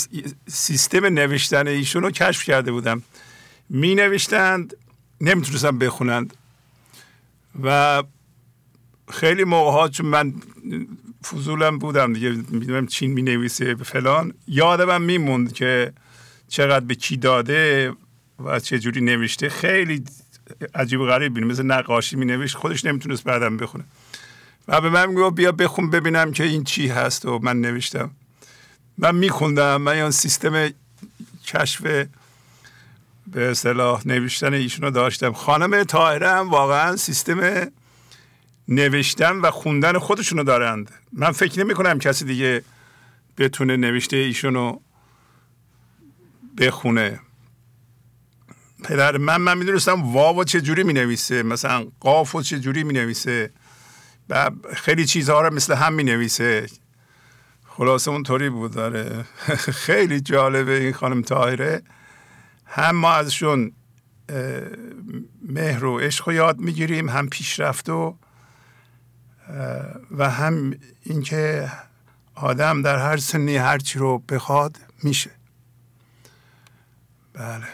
سیستم 0.47 1.05
نوشتن 1.05 1.67
ایشون 1.67 2.03
رو 2.03 2.11
کشف 2.11 2.43
کرده 2.43 2.71
بودم. 2.71 3.03
می 3.69 3.95
نوشتند 3.95 4.73
نمی‌تونستم 5.21 5.77
بخونند. 5.77 6.33
و 7.63 8.03
خیلی 9.09 9.43
موقع 9.43 9.71
ها 9.71 9.87
چون 9.87 10.05
من 10.05 10.33
فضولم 11.25 11.79
بودم 11.79 12.13
دیگه 12.13 12.29
می‌دونم 12.29 12.87
چین 12.87 13.11
می 13.11 13.21
نویسه 13.21 13.75
فلان 13.75 14.33
یادم 14.47 15.01
میموند 15.01 15.53
که 15.53 15.93
چقدر 16.47 16.85
به 16.85 16.95
کی 16.95 17.17
داده 17.17 17.93
و 18.45 18.59
چه 18.59 18.79
جوری 18.79 19.01
نوشته. 19.01 19.49
خیلی 19.49 20.03
عجیب 20.75 20.99
و 20.99 21.05
غریب 21.05 21.39
مثل 21.39 21.63
نقاشی 21.63 22.15
می 22.15 22.25
نوشت 22.25 22.55
خودش 22.55 22.85
نمی‌تونست 22.85 23.23
بعدم 23.23 23.57
بخونه. 23.57 23.83
و 24.67 24.81
به 24.81 24.89
من 24.89 25.13
گفت 25.13 25.35
بیا 25.35 25.51
بخون 25.51 25.89
ببینم 25.89 26.31
که 26.31 26.43
این 26.43 26.63
چی 26.63 26.87
هست 26.87 27.25
و 27.25 27.39
من 27.39 27.61
نوشتم. 27.61 28.11
من 28.97 29.15
میخوندم 29.15 29.81
من 29.81 29.91
این 29.91 30.11
سیستم 30.11 30.69
کشف 31.45 31.81
به 31.81 33.51
اصطلاح 33.51 34.07
نوشتن 34.07 34.53
ایشونو 34.53 34.91
داشتم. 34.91 35.33
خانم 35.33 35.83
تاهره 35.83 36.29
هم 36.29 36.49
واقعا 36.49 36.95
سیستم 36.95 37.67
نوشتن 38.67 39.35
و 39.35 39.51
خوندن 39.51 39.99
خودشونو 39.99 40.43
دارند. 40.43 40.91
من 41.13 41.31
فکر 41.31 41.59
نمی 41.59 41.73
کنم 41.73 41.99
کسی 41.99 42.25
دیگه 42.25 42.61
بتونه 43.37 43.77
نوشته 43.77 44.17
ایشونو 44.17 44.79
بخونه. 46.57 47.19
پدر 48.83 49.17
من 49.17 49.37
من 49.37 49.57
می‌دونستم 49.57 50.13
واو 50.13 50.43
چه 50.43 50.61
جوری 50.61 50.83
می 50.83 50.93
نویسه 50.93 51.43
مثلا 51.43 51.87
قاف 51.99 52.35
و 52.35 52.41
چه 52.41 52.59
جوری 52.59 52.83
می 52.83 52.93
نویسه 52.93 53.51
و 54.29 54.51
خیلی 54.73 55.05
چیزها 55.05 55.41
رو 55.41 55.53
مثل 55.53 55.75
هم 55.75 55.93
می 55.93 56.03
نویسه 56.03 56.67
خلاصه 57.65 58.11
اونطوری 58.11 58.49
بود 58.49 58.71
داره 58.71 59.25
خیلی 59.85 60.21
جالبه 60.21 60.79
این 60.79 60.93
خانم 60.93 61.21
تاهره 61.21 61.81
هم 62.65 62.95
ما 62.95 63.11
ازشون 63.11 63.71
مهر 65.41 65.85
و 65.85 65.99
عشق 65.99 66.27
و 66.27 66.31
یاد 66.31 66.59
می‌گیریم 66.59 67.09
هم 67.09 67.29
پیشرفت 67.29 67.89
و 67.89 68.17
و 70.11 70.29
هم 70.29 70.73
اینکه 71.03 71.71
آدم 72.35 72.81
در 72.81 72.97
هر 72.97 73.17
سنی 73.17 73.57
هرچی 73.57 73.99
رو 73.99 74.19
بخواد 74.19 74.77
میشه. 75.03 75.31
بله. 77.33 77.67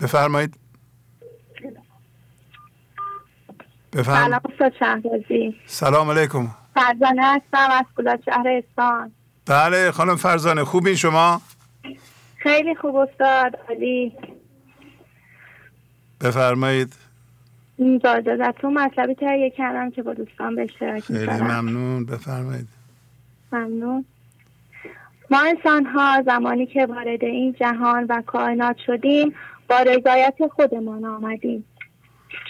بفرمایید. 0.00 0.56
سلام 3.92 4.40
استاد 4.52 4.72
شهبازی 4.78 5.56
سلام 5.66 6.10
علیکم. 6.10 6.48
فرزانه 6.74 7.22
هستم 7.22 7.68
از 7.70 7.84
کلاه 7.96 8.18
شهر 8.24 8.48
اسفان 8.48 9.12
بله 9.46 9.90
خانم 9.90 10.16
فرزانه 10.16 10.64
خوبین 10.64 10.94
شما؟ 10.94 11.40
خیلی 12.36 12.74
خوب 12.74 12.96
استاد 12.96 13.58
علی 13.70 14.12
بفرمایید. 16.20 16.92
تو 18.60 18.70
مطلبی 18.70 19.14
تهیه 19.14 19.50
کردم 19.50 19.90
که 19.90 20.02
با 20.02 20.14
دوستان 20.14 20.54
به 20.56 20.62
اشتراک 20.62 21.02
خیلی 21.02 21.26
ممنون 21.26 22.04
بفرمایید. 22.04 22.68
ممنون. 23.52 24.04
ما 25.30 25.40
انسان 25.40 25.86
ها 25.86 26.22
زمانی 26.26 26.66
که 26.66 26.86
وارد 26.86 27.24
این 27.24 27.52
جهان 27.60 28.06
و 28.08 28.22
کائنات 28.26 28.76
شدیم 28.86 29.34
با 29.68 29.78
رضایت 29.78 30.34
خودمان 30.56 31.04
آمدیم. 31.04 31.64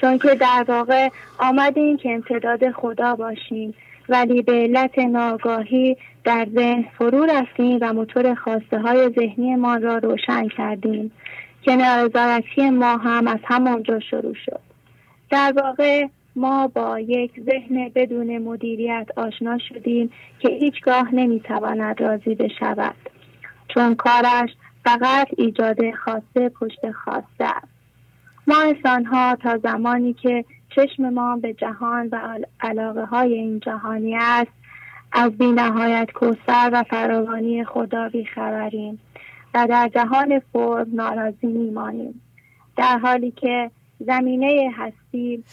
چون 0.01 0.19
که 0.19 0.35
در 0.35 0.64
واقع 0.69 1.09
آمدیم 1.38 1.97
که 1.97 2.11
امتداد 2.11 2.71
خدا 2.71 3.14
باشیم. 3.14 3.75
ولی 4.09 4.43
به 4.43 4.53
علت 4.53 4.99
ناگاهی 4.99 5.97
در 6.25 6.47
ذهن 6.55 6.85
فرو 6.99 7.25
رفتیم 7.25 7.79
و 7.81 7.93
موتور 7.93 8.35
خواسته 8.35 8.79
های 8.79 9.09
ذهنی 9.09 9.57
ما 9.57 9.77
را 9.77 9.99
روشن 9.99 10.49
کردیم. 10.49 11.12
که 11.62 11.77
نارضایتی 11.77 12.71
ما 12.71 12.97
هم 12.97 13.27
از 13.27 13.38
همانجا 13.45 14.01
شروع 14.01 14.35
شد. 14.35 14.61
در 15.31 15.53
واقع 15.57 16.07
ما 16.37 16.69
با 16.69 17.01
یک 17.01 17.31
ذهن 17.41 17.88
بدون 17.95 18.38
مدیریت 18.38 19.07
آشنا 19.17 19.59
شدیم 19.59 20.11
که 20.41 20.49
هیچگاه 20.49 21.14
نمی‌تواند 21.14 22.03
راضی 22.03 22.35
بشود. 22.35 22.97
چون 23.69 23.95
کارش 23.95 24.51
فقط 24.85 25.29
ایجاد 25.37 25.77
خواسته 26.05 26.49
پشت 26.49 26.91
خواسته 27.05 27.45
است. 27.45 27.78
ما 28.49 28.63
انسان 28.63 29.05
ها 29.05 29.37
تا 29.37 29.59
زمانی 29.59 30.13
که 30.15 30.45
چشم 30.69 31.09
ما 31.09 31.37
به 31.37 31.55
جهان 31.55 32.09
و 32.13 32.39
علاقه 32.61 33.05
های 33.05 33.35
این 33.35 33.61
جهانی 33.61 34.17
است 34.17 34.51
از 35.13 35.33
بی 35.39 35.53
نهایت 35.53 36.11
کوسر 36.15 36.71
و 36.73 36.83
فراوانی 36.83 37.65
خدا 37.65 38.09
بیخبریم 38.09 39.01
و 39.55 39.67
در 39.67 39.91
جهان 39.95 40.39
فرم 40.39 40.87
ناراضی 40.93 41.47
میمانیم. 41.47 42.23
در 42.77 42.99
حالی 42.99 43.31
که 43.31 43.71
زمینه 44.01 44.71
هستی 44.77 45.45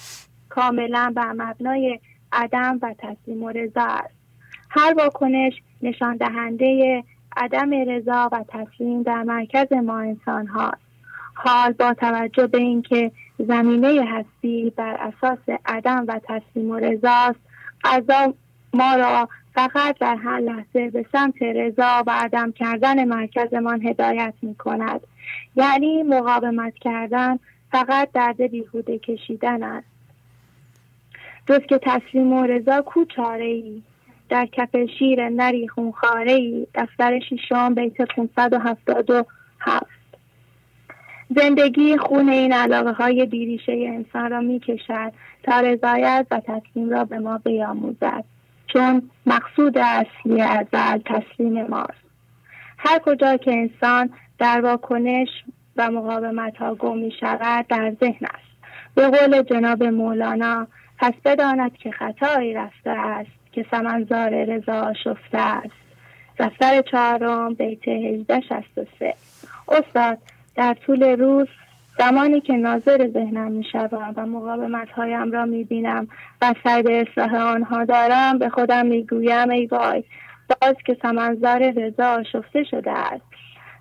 کاملا 0.50 1.14
بر 1.16 1.32
مبنای 1.32 2.00
عدم 2.32 2.80
و 2.82 2.96
تسلیم 2.98 3.44
و 3.44 3.50
رضا 3.50 3.84
است. 3.84 4.16
هر 4.70 4.94
واکنش 4.98 5.54
نشان 5.82 6.18
دهنده 6.18 7.04
عدم 7.38 7.72
رضا 7.90 8.30
و 8.32 8.46
تسلیم 8.48 9.04
در 9.04 9.24
مرکز 9.24 9.74
ما 9.74 10.00
انسان 10.00 10.48
هاست 10.48 10.85
حال 11.36 11.71
با 11.71 11.93
توجه 11.93 12.48
به 12.48 12.58
اینکه 12.58 13.12
زمینه 13.39 14.06
هستی 14.06 14.74
بر 14.76 14.93
اساس 14.93 15.39
عدم 15.65 16.06
و 16.08 16.19
تسلیم 16.24 16.69
و 16.69 16.76
رضاست 16.76 17.39
قضا 17.84 18.34
ما 18.74 18.95
را 18.95 19.30
فقط 19.54 19.98
در 20.00 20.15
هر 20.15 20.39
لحظه 20.39 20.89
به 20.89 21.06
سمت 21.12 21.41
رضا 21.41 22.04
و 22.08 22.12
عدم 22.12 22.52
کردن 22.52 23.04
مرکزمان 23.04 23.88
هدایت 23.88 24.34
می 24.41 24.56
کند 24.56 25.02
یعنی 25.56 26.04
مقاومت 26.04 26.74
کردن 26.76 27.39
فقط 27.71 28.12
درد 28.13 28.41
بیهوده 28.41 29.00
کشیدن 29.00 29.63
است. 29.63 29.88
جز 31.48 31.60
که 31.60 31.80
تسلیم 31.82 32.34
و 32.34 32.45
رضا 32.45 32.82
کوچاره 32.82 33.45
ای 33.45 33.82
در 34.30 34.45
کف 34.45 34.76
شیر 35.00 35.30
نری 35.30 35.67
خونخاره 35.67 36.32
ای 36.32 36.67
دفتر 36.76 37.19
شیشم 37.19 37.74
بیت 37.74 38.02
577 38.02 38.86
زندگی 41.30 41.98
خون 41.98 42.30
این 42.30 42.54
علاقه 42.54 42.92
های 42.92 43.26
بیریشه 43.26 43.72
انسان 43.72 44.32
را 44.32 44.42
می 44.42 44.60
کشد 44.60 45.14
تا 45.44 45.60
رضایت 45.60 46.28
و 46.32 46.40
تسلیم 46.40 46.90
را 46.90 47.06
به 47.06 47.20
ما 47.20 47.38
بیاموزد 47.38 48.24
چون 48.68 49.10
مقصود 49.26 49.78
اصلی 49.78 50.42
ازل 50.42 50.98
تسلیم 51.06 51.68
ماست. 51.68 52.06
هر 52.78 53.00
کجا 53.00 53.38
که 53.38 53.52
انسان 53.52 54.10
در 54.38 54.62
واکنش 54.62 55.30
و 55.78 55.92
مقاومت 55.92 56.58
ها 56.58 56.76
گم 56.76 56.98
می 56.98 57.12
شود 57.20 57.68
در 57.68 57.96
ذهن 58.00 58.28
است. 58.28 58.56
به 58.96 59.08
قول 59.08 59.42
جناب 59.42 59.84
مولانا 59.84 60.68
پس 60.98 61.14
بداند 61.26 61.78
که 61.78 61.92
خطایی 61.92 62.54
رفته 62.54 62.90
است 62.90 63.30
که 63.52 63.66
سمنزار 63.72 64.44
رضا 64.44 64.94
شفته 65.04 65.38
است. 65.38 65.86
دفتر 66.40 66.82
چهارم 66.82 67.54
بیت 67.54 67.88
1863 67.88 69.14
استاد 69.68 70.18
در 70.56 70.74
طول 70.74 71.04
روز 71.04 71.48
زمانی 72.00 72.41
که 72.41 72.54
ناظر 72.54 73.10
ذهنم 73.13 73.52
می 73.52 73.63
شوم 73.72 74.13
و 74.18 74.26
مقاومت 74.26 74.91
هایم 74.91 75.32
را 75.32 75.46
می 75.46 75.63
بینم 75.63 76.08
و 76.41 76.54
سعی 76.63 76.84
به 76.84 77.02
اصلاح 77.02 77.36
آنها 77.36 77.86
دارم 77.86 78.39
به 78.39 78.50
خودم 78.50 78.86
می 78.86 79.06
گویم 79.06 79.50
ای 79.50 79.65
وای 79.65 80.04
باز 80.62 80.76
که 80.86 80.98
سمنزار 81.02 81.72
رضا 81.72 82.24
شفته 82.24 82.63
شده 82.63 82.91
است 82.91 83.24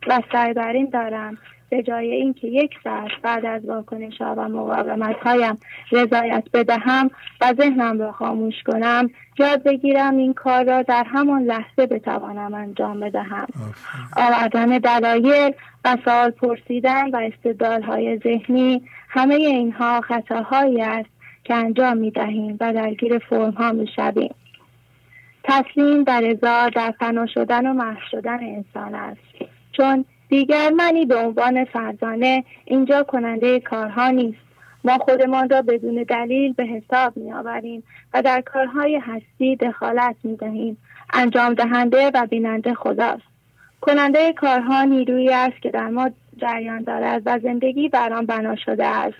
و 0.07 0.21
سعی 0.33 0.53
بر 0.53 0.85
دارم 0.93 1.39
به 1.75 1.83
جای 1.83 2.13
اینکه 2.13 2.49
یک 2.49 2.71
ساعت 2.85 3.11
بعد 3.23 3.47
از 3.47 3.65
واکنش 3.65 4.21
ها 4.21 4.35
و 4.39 4.49
مقاومت 4.49 5.17
هایم 5.17 5.59
رضایت 5.93 6.45
بدهم 6.55 7.11
و 7.41 7.53
ذهنم 7.53 8.01
را 8.01 8.13
خاموش 8.13 8.63
کنم 8.67 9.11
یاد 9.39 9.63
بگیرم 9.63 10.17
این 10.17 10.35
کار 10.35 10.65
را 10.65 10.83
در 10.83 11.05
همان 11.05 11.43
لحظه 11.43 11.87
بتوانم 11.87 12.55
انجام 12.55 13.01
بدهم. 13.01 13.47
آوردن 14.17 14.79
دلایل 14.79 15.53
و 15.85 15.97
سوال 16.05 16.31
پرسیدن 16.31 17.11
و 17.11 17.17
استدلال 17.17 17.83
های 17.83 18.19
ذهنی 18.19 18.83
همه 19.09 19.35
اینها 19.35 20.01
خطاهایی 20.01 20.83
است 20.83 21.11
که 21.45 21.55
انجام 21.55 21.97
می 21.97 22.11
دهیم 22.11 22.57
و 22.61 22.73
درگیر 22.73 23.19
فرم 23.19 23.51
ها 23.51 23.73
می 23.73 23.89
شویم. 23.97 24.35
تسلیم 25.45 26.05
در 26.05 26.21
رضا 26.21 26.69
در 26.69 26.95
فنا 26.99 27.27
شدن 27.27 27.67
و 27.67 27.73
محو 27.73 28.01
شدن 28.11 28.39
انسان 28.41 28.95
است. 28.95 29.51
چون 29.73 30.05
دیگر 30.35 30.71
منی 30.71 31.07
به 31.07 31.17
عنوان 31.17 31.65
فرزانه 31.65 32.45
اینجا 32.65 33.03
کننده 33.03 33.61
کارها 33.61 34.11
نیست. 34.11 34.39
ما 34.85 34.99
خودمان 34.99 35.49
را 35.49 35.63
بدون 35.63 36.03
دلیل 36.03 36.53
به 36.53 36.65
حساب 36.65 37.17
می 37.17 37.33
آوریم 37.33 37.83
و 38.15 38.23
در 38.23 38.41
کارهای 38.41 38.97
هستی 38.97 39.57
دخالت 39.57 40.17
می 40.25 40.37
دهیم 40.37 40.79
انجام 41.13 41.55
دهنده 41.55 42.11
و 42.15 42.27
بیننده 42.27 42.75
خداست. 42.75 43.23
کننده 43.81 44.33
کارها 44.33 44.85
نیرویی 44.85 45.31
است 45.31 45.63
که 45.63 45.71
در 45.71 45.89
ما 45.89 46.11
جریان 46.37 46.83
دارد 46.83 47.23
و 47.27 47.39
زندگی 47.39 47.89
بر 47.89 48.13
آن 48.13 48.27
بنا 48.27 48.57
شده 48.57 48.87
است. 48.87 49.19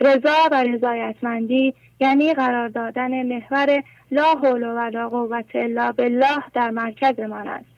رضا 0.00 0.48
و 0.52 0.62
رضایتمندی 0.62 1.74
یعنی 2.00 2.34
قرار 2.34 2.68
دادن 2.68 3.22
محور 3.22 3.82
لا 4.10 4.34
حول 4.34 4.62
و 4.62 4.90
لا 4.90 5.08
قوت 5.08 5.46
الا 5.54 5.92
بالله 5.92 6.42
در 6.54 6.70
مرکز 6.70 7.20
من 7.20 7.48
است. 7.48 7.73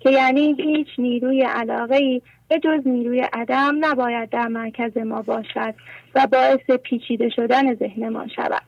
که 0.00 0.10
یعنی 0.10 0.54
هیچ 0.58 0.88
نیروی 0.98 1.42
علاقه 1.42 1.96
ای 1.96 2.22
به 2.48 2.58
جز 2.58 2.86
نیروی 2.86 3.20
عدم 3.32 3.76
نباید 3.80 4.30
در 4.30 4.48
مرکز 4.48 4.98
ما 4.98 5.22
باشد 5.22 5.74
و 6.14 6.26
باعث 6.26 6.70
پیچیده 6.82 7.28
شدن 7.28 7.74
ذهن 7.74 8.08
ما 8.08 8.28
شود. 8.28 8.62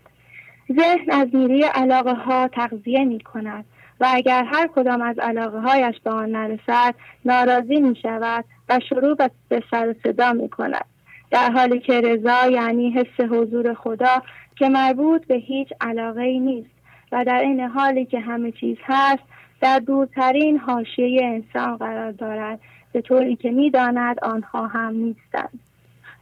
ذهن 0.72 1.10
از 1.10 1.28
نیروی 1.34 1.62
علاقه 1.62 2.14
ها 2.14 2.48
تغذیه 2.48 3.04
می 3.04 3.20
کند 3.20 3.64
و 4.00 4.06
اگر 4.14 4.44
هر 4.44 4.66
کدام 4.66 5.02
از 5.02 5.18
علاقه 5.18 5.58
هایش 5.58 5.96
به 6.04 6.10
آن 6.10 6.30
نرسد 6.30 6.94
ناراضی 7.24 7.80
می 7.80 7.96
شود 8.02 8.44
و 8.68 8.80
شروع 8.88 9.16
به 9.48 9.62
سر 9.70 9.94
صدا 10.02 10.32
می 10.32 10.48
کند 10.48 10.84
در 11.30 11.50
حالی 11.50 11.78
که 11.78 12.00
رضا 12.00 12.50
یعنی 12.50 12.90
حس 12.90 13.20
حضور 13.20 13.74
خدا 13.74 14.22
که 14.56 14.68
مربوط 14.68 15.26
به 15.26 15.34
هیچ 15.34 15.68
علاقه 15.80 16.22
ای 16.22 16.40
نیست 16.40 16.70
و 17.12 17.24
در 17.24 17.40
این 17.40 17.60
حالی 17.60 18.04
که 18.04 18.20
همه 18.20 18.52
چیز 18.52 18.76
هست 18.82 19.22
در 19.62 19.78
دورترین 19.78 20.58
حاشیه 20.58 21.24
انسان 21.24 21.76
قرار 21.76 22.12
دارد. 22.12 22.60
به 22.92 23.00
طوری 23.00 23.36
که 23.36 23.50
می‌داند 23.50 24.24
آنها 24.24 24.66
هم 24.66 24.94
نیستند. 24.94 25.60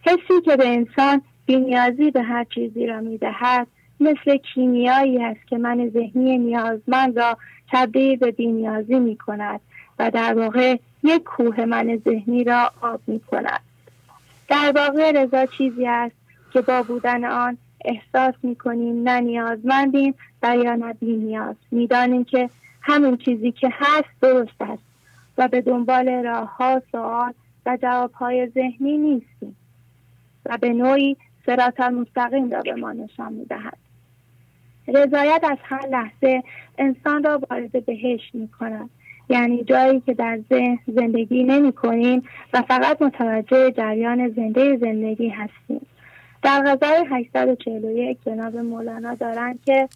حسی 0.02 0.40
که 0.44 0.56
به 0.56 0.68
انسان 0.68 1.22
بینیازی 1.46 2.10
به 2.10 2.22
هر 2.22 2.44
چیزی 2.44 2.86
را 2.86 3.00
می‌دهد 3.00 3.66
مثل 4.00 4.36
کیمیایی 4.36 5.24
است 5.24 5.46
که 5.46 5.58
من 5.58 5.88
ذهنی 5.88 6.38
نیازمند 6.38 7.18
را 7.18 7.38
تبدیل 7.72 8.18
به 8.18 8.30
بینیازی 8.30 8.98
می 8.98 9.16
کند 9.16 9.60
و 9.98 10.10
در 10.10 10.34
واقع 10.34 10.76
یک 11.02 11.22
کوه 11.22 11.64
من 11.64 11.96
ذهنی 12.04 12.44
را 12.44 12.70
آب 12.80 13.00
می 13.06 13.20
کند 13.20 13.60
در 14.48 14.72
واقع 14.76 15.12
رضا 15.12 15.46
چیزی 15.46 15.86
است 15.86 16.16
که 16.52 16.60
با 16.60 16.82
بودن 16.82 17.24
آن 17.24 17.58
احساس 17.84 18.34
می 18.42 18.56
کنیم 18.56 19.08
نه 19.08 19.20
نیازمندیم 19.20 20.14
و 20.42 20.56
یا 20.56 20.74
نه 20.74 20.94
نیاز 21.02 21.56
می‌دانیم 21.70 22.24
که 22.24 22.50
همین 22.80 23.16
چیزی 23.16 23.52
که 23.52 23.68
هست 23.72 24.20
درست 24.22 24.60
است 24.60 24.82
و 25.38 25.48
به 25.48 25.60
دنبال 25.60 26.08
راه 26.08 26.56
ها 26.56 26.82
سوال 26.92 27.32
و 27.66 27.78
جواب 27.82 28.12
های 28.12 28.46
ذهنی 28.46 28.98
نیستیم 28.98 29.56
و 30.46 30.58
به 30.58 30.68
نوعی 30.68 31.16
سرات 31.46 31.80
مستقیم 31.80 32.50
را 32.50 32.60
به 32.60 32.74
ما 32.74 32.92
نشان 32.92 33.32
می 33.32 33.44
دهد. 33.44 33.76
رضایت 34.88 35.44
از 35.50 35.58
هر 35.62 35.86
لحظه 35.86 36.42
انسان 36.78 37.24
را 37.24 37.40
وارد 37.50 37.86
بهشت 37.86 38.34
می 38.34 38.48
کند 38.48 38.90
یعنی 39.28 39.64
جایی 39.64 40.00
که 40.00 40.14
در 40.14 40.40
ذهن 40.48 40.78
زندگی 40.86 41.44
نمی 41.44 41.72
کنیم 41.72 42.22
و 42.52 42.62
فقط 42.62 43.02
متوجه 43.02 43.70
جریان 43.70 44.28
زنده 44.28 44.76
زندگی 44.76 45.28
هستیم 45.28 45.86
در 46.42 46.62
غزل 46.62 47.04
841 47.10 48.18
جناب 48.26 48.56
مولانا 48.56 49.14
دارند 49.14 49.60
که 49.64 49.88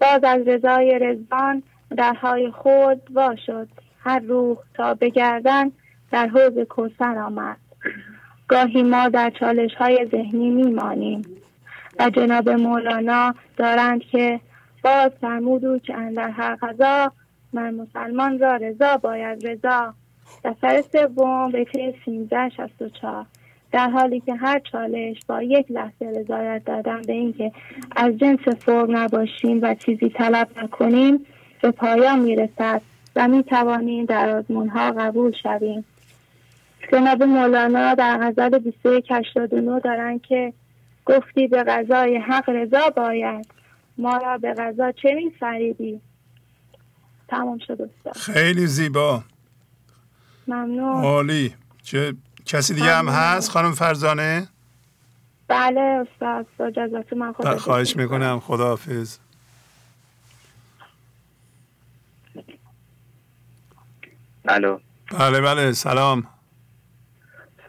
باز 0.00 0.24
از 0.24 0.48
رضای 0.48 0.98
رزبان 0.98 1.62
درهای 1.96 2.50
خود 2.50 3.02
وا 3.10 3.36
شد 3.46 3.68
هر 4.00 4.18
روح 4.18 4.58
تا 4.74 4.94
بگردن 4.94 5.72
در 6.12 6.28
حوض 6.28 6.58
کوسر 6.58 7.18
آمد. 7.18 7.56
گاهی 8.48 8.82
ما 8.82 9.08
در 9.08 9.30
چالش 9.40 9.74
های 9.74 10.08
ذهنی 10.10 10.50
میمانیم 10.50 11.22
و 11.98 12.10
جناب 12.10 12.48
مولانا 12.48 13.34
دارند 13.56 14.00
که 14.00 14.40
باز 14.84 15.10
فرمودو 15.20 15.78
که 15.78 15.94
اندر 15.94 16.30
هر 16.30 16.56
غذا 16.56 17.12
من 17.52 17.74
مسلمان 17.74 18.38
را 18.38 18.56
رضا 18.56 18.96
باید 18.96 19.46
رضا. 19.46 19.94
دفتر 20.44 20.82
سوم 20.82 21.50
به 21.50 21.66
سینزده 22.04 22.48
شست 22.48 22.82
و 22.82 22.88
چهار. 22.88 23.26
در 23.72 23.90
حالی 23.90 24.20
که 24.20 24.34
هر 24.34 24.58
چالش 24.58 25.16
با 25.28 25.42
یک 25.42 25.66
لحظه 25.70 26.06
رضایت 26.20 26.64
دادن 26.64 27.02
به 27.02 27.12
اینکه 27.12 27.52
از 27.96 28.18
جنس 28.18 28.48
فرم 28.48 28.96
نباشیم 28.96 29.58
و 29.62 29.74
چیزی 29.74 30.08
طلب 30.08 30.48
نکنیم 30.62 31.26
به 31.62 31.70
پایان 31.70 32.18
می‌رسد 32.18 32.82
و 33.16 33.28
می 33.28 33.44
توانیم 33.44 34.04
در 34.04 34.30
آزمون 34.30 34.68
ها 34.68 34.90
قبول 34.90 35.32
شویم. 35.42 35.84
جناب 36.92 37.22
مولانا 37.22 37.94
در 37.94 38.18
غزل 38.18 38.58
2189 38.58 39.80
دارند 39.80 40.22
که 40.22 40.52
گفتی 41.06 41.46
به 41.46 41.64
غذای 41.64 42.16
حق 42.16 42.48
رضا 42.48 42.90
باید. 42.96 43.46
ما 43.98 44.16
را 44.16 44.38
به 44.38 44.54
غذا 44.54 44.92
چه 44.92 45.14
می 45.14 45.30
فریدی 45.40 46.00
تمام 47.28 47.58
شد 47.58 47.90
خیلی 48.16 48.66
زیبا. 48.66 49.22
ممنون. 50.48 51.04
عالی. 51.04 51.54
چه 51.82 52.14
کسی 52.46 52.74
دیگه 52.74 52.94
هم 52.94 53.08
هست؟ 53.08 53.50
خانم 53.50 53.72
فرزانه؟ 53.72 54.48
بله 55.48 55.80
استاد. 55.80 56.46
با 56.58 57.16
من 57.16 57.32
خدا 57.32 57.56
خواهش 57.56 57.96
می‌کنم. 57.96 58.40
خداحافظ. 58.40 59.18
الو. 64.50 64.78
بله 65.18 65.40
بله 65.40 65.72
سلام. 65.72 66.26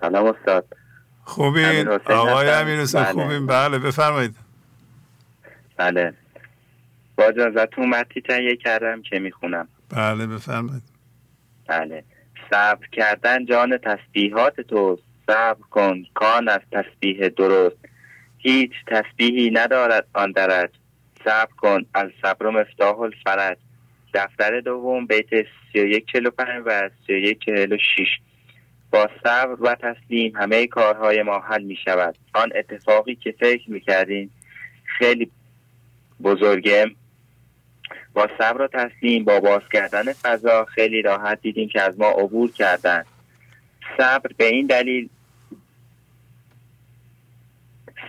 سلام 0.01 0.25
استاد. 0.25 0.65
خوبین؟ 1.23 1.87
آقای 1.87 2.49
امیر 2.49 2.85
بله. 2.93 3.03
خوبین؟ 3.03 3.47
بله 3.47 3.79
بفرمایید. 3.79 4.35
بله. 5.77 6.13
با 7.17 7.23
اجازتون 7.23 7.89
متی 7.89 8.21
تهیه 8.21 8.55
کردم 8.55 9.01
که 9.01 9.19
می‌خونم. 9.19 9.67
بله 9.89 10.27
بفرمایید. 10.27 10.83
بله. 11.67 12.03
صبر 12.49 12.87
کردن 12.91 13.45
جان 13.45 13.77
تسبیحات 13.77 14.61
توست. 14.61 15.03
صبر 15.27 15.61
کن 15.71 16.03
کان 16.13 16.49
از 16.49 16.61
تسبیح 16.71 17.27
درست. 17.27 17.77
هیچ 18.37 18.71
تسبیحی 18.87 19.49
ندارد 19.49 20.07
آن 20.13 20.31
درج. 20.31 20.69
صبر 21.23 21.51
کن 21.57 21.85
از 21.93 22.09
صبر 22.21 22.49
مفتاح 22.49 22.99
الفرج. 22.99 23.57
دفتر 24.13 24.59
دوم 24.59 25.05
بیت 25.05 25.29
3145 25.73 26.63
و 26.65 26.89
3146 27.07 28.07
با 28.91 29.09
صبر 29.23 29.57
و 29.61 29.75
تسلیم 29.75 30.35
همه 30.35 30.67
کارهای 30.67 31.23
ما 31.23 31.39
حل 31.39 31.63
می 31.63 31.75
شود. 31.75 32.17
آن 32.33 32.51
اتفاقی 32.55 33.15
که 33.15 33.35
فکر 33.39 33.71
می 33.71 33.79
کردیم 33.79 34.31
خیلی 34.83 35.31
بزرگه. 36.23 36.91
با 38.13 38.29
صبر 38.37 38.61
و 38.61 38.67
تسلیم 38.67 39.23
با 39.23 39.39
باز 39.39 39.61
کردن 39.73 40.13
فضا 40.13 40.65
خیلی 40.65 41.01
راحت 41.01 41.41
دیدیم 41.41 41.69
که 41.69 41.81
از 41.81 41.99
ما 41.99 42.09
عبور 42.09 42.51
کردن 42.51 43.03
صبر 43.97 44.29
به 44.37 44.45
این 44.45 44.67
دلیل 44.67 45.09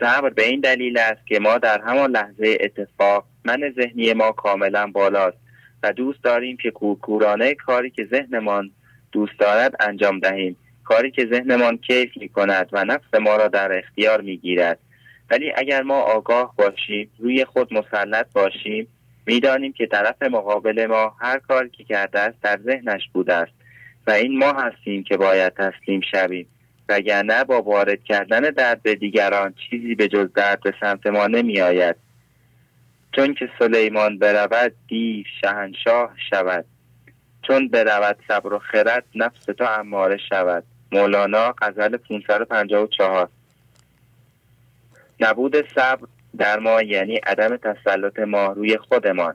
صبر 0.01 0.31
به 0.31 0.47
این 0.47 0.61
دلیل 0.61 0.99
است 0.99 1.27
که 1.27 1.39
ما 1.39 1.59
در 1.59 1.81
همان 1.81 2.11
لحظه 2.11 2.59
اتفاق 2.61 3.25
من 3.45 3.73
ذهنی 3.77 4.13
ما 4.13 4.33
کاملا 4.33 4.87
بالاست. 4.87 5.42
و 5.83 5.93
دوست 5.93 6.25
داریم 6.25 6.57
که 6.57 6.71
کورکورانه 6.71 7.55
کاری 7.55 7.91
که 7.91 8.05
ذهنمان 8.05 8.71
دوست 9.13 9.39
دارد 9.39 9.77
انجام 9.81 10.19
دهیم. 10.19 10.57
کاری 10.85 11.11
که 11.11 11.27
ذهنمان 11.27 11.77
کیف 11.77 12.17
می 12.17 12.29
کند 12.29 12.69
و 12.73 12.85
نفس 12.85 13.15
ما 13.21 13.37
را 13.37 13.49
در 13.49 13.79
اختیار 13.79 14.21
می 14.21 14.37
گیرد 14.37 14.79
ولی 15.31 15.53
اگر 15.57 15.83
ما 15.83 16.01
آگاه 16.01 16.55
باشیم 16.57 17.11
روی 17.19 17.45
خود 17.45 17.75
مسلط 17.75 18.27
باشیم 18.33 18.89
می‌دانیم 19.27 19.73
که 19.73 19.87
طرف 19.87 20.23
مقابل 20.23 20.87
ما 20.87 21.17
هر 21.21 21.39
کاری 21.39 21.69
که 21.69 21.85
کرده 21.85 22.21
است 22.21 22.43
در 22.43 22.61
ذهنش 22.65 23.03
بوده 23.13 23.35
است 23.35 23.53
و 24.07 24.11
این 24.11 24.39
ما 24.39 24.53
هستیم 24.53 25.03
که 25.05 25.17
باید 25.17 25.53
تسلیم 25.55 26.01
شویم. 26.11 26.47
وگرنه 26.89 27.45
با 27.45 27.63
وارد 27.63 28.05
کردن 28.05 28.41
درد 28.41 28.83
به 28.83 28.95
دیگران 28.95 29.55
چیزی 29.71 29.95
به 29.95 30.09
جز 30.09 30.33
درد 30.33 30.61
به 30.61 30.75
سمت 30.81 31.07
ما 31.07 31.27
نمی 31.27 31.61
آید 31.61 31.97
چون 33.13 33.35
که 33.35 33.49
سلیمان 33.59 34.19
برود 34.19 34.73
دیو 34.89 35.25
شهنشاه 35.41 36.15
شود. 36.31 36.65
چون 37.43 37.69
برود 37.69 38.17
صبر 38.29 38.53
و 38.53 38.59
خرد 38.59 39.05
نفس 39.15 39.45
تو 39.45 39.65
اماره 39.65 40.17
شود. 40.29 40.65
مولانا 40.93 41.55
غزل 41.59 41.97
554 41.97 43.29
نبود 45.21 45.69
صبر 45.75 46.07
در 46.39 46.59
ما 46.59 46.83
یعنی 46.83 47.17
عدم 47.17 47.57
تسلط 47.57 48.19
ما 48.19 48.47
روی 48.47 48.79
خودمان. 48.79 49.35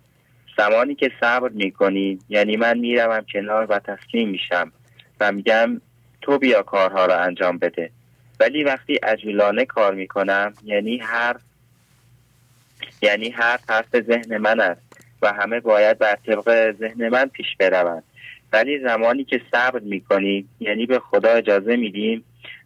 زمانی 0.58 0.96
که 0.96 1.12
صبر 1.20 1.50
می‌کنی 1.50 2.20
یعنی 2.30 2.58
من 2.58 2.78
می‌روم 2.78 3.26
کنار 3.34 3.66
و 3.70 3.80
تسلیم 3.80 4.30
میشم 4.30 4.72
و 5.20 5.32
میگم 5.32 5.82
تو 6.22 6.38
بیا 6.38 6.62
کارها 6.62 7.06
را 7.06 7.20
انجام 7.20 7.58
بده. 7.58 7.92
ولی 8.40 8.64
وقتی 8.64 8.96
عجولانه 8.96 9.66
کار 9.66 9.94
می‌کنم 9.94 10.54
یعنی 10.64 10.98
هر 10.98 11.36
یعنی 13.02 13.30
هر 13.30 13.60
حرف 13.70 14.00
ذهن 14.02 14.38
من 14.38 14.60
است 14.60 14.82
و 15.22 15.34
همه 15.34 15.60
باید 15.60 15.98
بر 15.98 16.18
طبق 16.28 16.76
ذهن 16.80 17.10
من 17.10 17.26
پیش 17.26 17.56
بروند. 17.60 18.04
ولی 18.54 18.80
زمانی 18.80 19.24
که 19.24 19.42
صبر 19.52 19.80
می‌کنیم 19.80 20.50
یعنی 20.60 20.86
به 20.86 21.00
خدا 21.00 21.30
اجازه 21.30 21.76
میدیم 21.76 22.24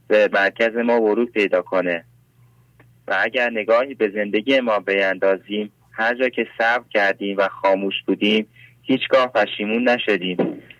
به 0.07 0.29
مرکز 0.33 0.75
ما 0.75 1.01
ورود 1.01 1.31
پیدا 1.31 1.61
کنه. 1.61 2.03
و 3.07 3.15
اگر 3.19 3.49
نگاهی 3.49 3.93
به 3.93 4.09
زندگی 4.09 4.59
ما 4.59 4.79
بیندازیم 4.79 5.71
هر 5.91 6.15
جا 6.15 6.29
که 6.29 6.47
صبر 6.57 6.83
کردیم 6.89 7.37
و 7.37 7.47
خاموش 7.47 7.93
بودیم 8.05 8.47
هیچگاه 8.81 9.27
پشیمون 9.27 9.89
نشدیم. 9.89 10.37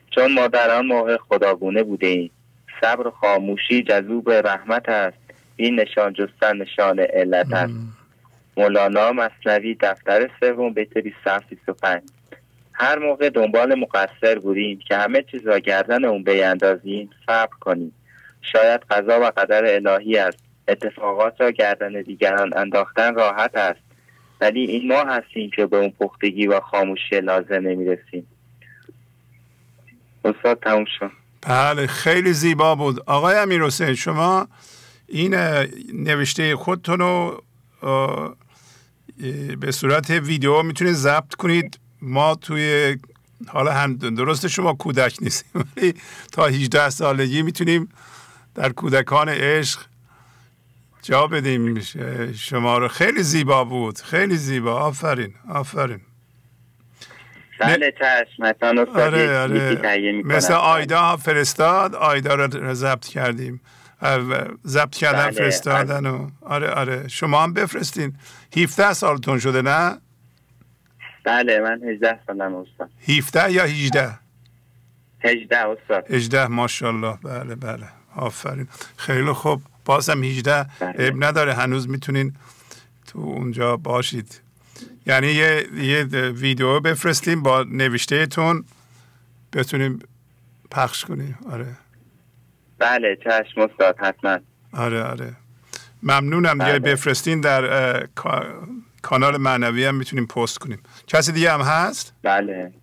چون 0.10 0.34
ما 0.34 0.48
در 0.48 0.72
آن 0.72 0.86
موقع 0.86 1.18
خداگونه 1.18 1.84
بوده 1.84 2.30
صبر 2.82 3.08
و 3.08 3.12
خاموشی 3.12 3.84
جذوب 3.84 4.32
رحمت 4.32 4.90
است. 4.90 5.18
این 5.56 5.80
نشان 5.80 6.14
جستن 6.14 6.58
نشان 6.58 7.00
علت 7.00 7.54
است. 7.54 7.74
مولانا 8.58 9.12
مصنوی 9.12 9.78
دفتر 9.82 10.30
سوم 10.40 10.74
بیت 10.74 10.98
27 10.98 11.46
هر 12.74 13.00
موقع 13.00 13.30
دنبال 13.30 13.76
مقصر 13.76 14.40
بودیم 14.40 14.80
که 14.88 14.96
همه 14.96 15.24
چیز 15.32 15.48
را 15.48 15.60
گردن 15.60 16.06
اون 16.06 16.24
بیاندازیم 16.24 17.10
صبر 17.26 17.56
کنیم 17.60 17.94
شاید 18.42 18.82
قضا 18.90 19.20
و 19.22 19.24
قدر 19.24 19.66
الهی 19.66 20.18
است. 20.18 20.44
اتفاقات 20.68 21.42
را 21.42 21.52
گردن 21.52 22.02
دیگران 22.02 22.58
انداختن 22.58 23.16
راحت 23.16 23.56
است. 23.56 23.80
ولی 24.42 24.62
این 24.66 24.88
ما 24.88 25.04
هستیم 25.04 25.52
که 25.56 25.66
به 25.66 25.78
اون 25.78 25.90
پختگی 25.90 26.48
و 26.48 26.60
خاموشی 26.60 27.22
لازم 27.22 27.54
نمی‌رسیم. 27.54 28.28
استاد 30.26 30.60
تموم 30.64 30.86
شد. 31.00 31.12
بله 31.42 31.88
خیلی 31.88 32.34
زیبا 32.34 32.76
بود. 32.76 33.00
آقای 33.06 33.36
امیر 33.36 33.64
حسین 33.64 33.96
شما 33.96 34.48
این 35.08 35.36
نوشته 35.94 36.56
خودتون 36.56 37.00
رو 37.00 37.44
به 39.60 39.72
صورت 39.72 40.10
ویدیو 40.10 40.64
می‌تونید 40.64 40.94
ضبط 40.94 41.36
کنید. 41.36 41.80
ما 42.02 42.36
توی 42.36 42.98
حالا 43.48 43.72
هم 43.74 43.96
درست 43.96 44.48
شما 44.48 44.74
کودک 44.74 45.18
نیستیم 45.22 45.66
ولی 45.78 45.94
تا 46.32 46.46
18 46.46 46.90
سالگی 46.90 47.42
می‌تونیم 47.42 47.90
در 48.56 48.70
کودکان 48.70 49.30
عشق 49.30 49.80
جا 51.02 51.28
بدیم. 51.28 51.82
شما 52.38 52.78
رو 52.78 52.88
خیلی 52.88 53.24
زیبا 53.24 53.64
بود. 53.64 53.98
خیلی 53.98 54.38
زیبا. 54.38 54.80
آفرین. 54.80 55.34
آفرین. 55.50 56.02
بله 57.60 57.94
آره 58.96 59.40
آره. 59.40 60.22
مثل 60.26 60.54
آیدا 60.54 61.18
فرستاد. 61.18 61.96
آیدا 61.96 62.36
رو 62.36 62.74
ضبط 62.74 63.08
کردیم. 63.08 63.62
ضبط 64.68 64.96
کردن 64.96 65.26
بله. 65.26 65.32
فرستادن 65.32 66.06
و 66.06 66.30
آره 66.42 66.70
آره. 66.70 67.08
شما 67.08 67.44
هم 67.44 67.54
بفرستین. 67.54 68.16
17 68.58 68.94
سالتون 68.94 69.40
شده 69.40 69.62
نه؟ 69.62 69.98
بله 71.26 71.60
من 71.60 71.82
18 71.84 72.20
سالم 72.28 72.56
استاد. 72.56 72.90
17 73.08 73.52
یا 73.52 73.64
18 73.64 74.20
18 75.24 75.58
استاد. 75.58 76.12
18 76.12 76.48
ماشاءالله. 76.48 77.18
بله 77.24 77.56
بله. 77.56 77.88
آفرین. 78.16 78.68
خیلی 78.98 79.32
خوب. 79.34 79.62
بازم 79.86 80.24
18 80.24 80.64
بله. 80.80 80.94
اب 81.08 81.24
نداره. 81.24 81.54
هنوز 81.54 81.90
می‌تونین 81.90 82.36
تو 83.08 83.20
اونجا 83.20 83.78
باشید. 83.78 84.42
یعنی 85.06 85.28
یه, 85.28 85.68
یه 85.76 86.04
ویدیو 86.32 86.80
بفرستیم 86.80 87.44
با 87.44 87.64
نوشته 87.64 88.26
تون 88.26 88.66
بتونیم 89.54 90.00
پخش 90.72 91.06
کنیم. 91.06 91.38
آره. 91.52 91.68
بله 92.82 93.18
چشم 93.24 93.62
استاد 93.62 93.96
حتما. 94.00 94.40
آره 94.74 95.04
آره. 95.04 95.34
ممنونم. 96.04 96.58
بله. 96.58 96.80
بفرستین 96.80 97.42
در 97.42 98.08
کانال 99.02 99.38
معنوی 99.38 99.86
هم 99.86 99.96
می‌تونیم 99.96 100.26
پست 100.26 100.58
کنیم. 100.58 100.80
کسی 101.08 101.32
دیگه 101.32 101.52
هم 101.52 101.62
هست؟ 101.62 102.14
بله. 102.24 102.74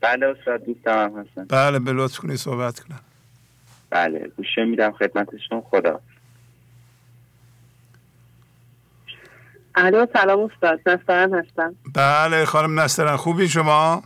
بله 0.00 0.26
استاد 0.26 0.64
دوستم 0.64 0.90
هم 0.90 1.18
هستن. 1.18 1.44
بله 1.44 1.78
به 1.78 1.92
لطف 1.92 2.18
کنی 2.18 2.36
صحبت 2.36 2.80
کنم. 2.80 3.00
بله 3.90 4.32
گوشه 4.36 4.64
میدم 4.64 4.92
خدمتشون. 4.92 5.62
خدا. 5.70 6.00
الو 9.74 10.06
سلام 10.12 10.40
استاد. 10.40 10.80
نسترن 10.86 11.34
هستم. 11.34 11.74
بله 11.94 12.44
خانم 12.44 12.80
نسترن. 12.80 13.16
خوبی 13.16 13.48
شما؟ 13.48 14.02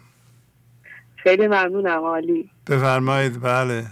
خیلی 1.16 1.46
ممنونم 1.46 1.98
عالی. 2.04 2.50
بفرمایید. 2.66 3.40
بله. 3.40 3.86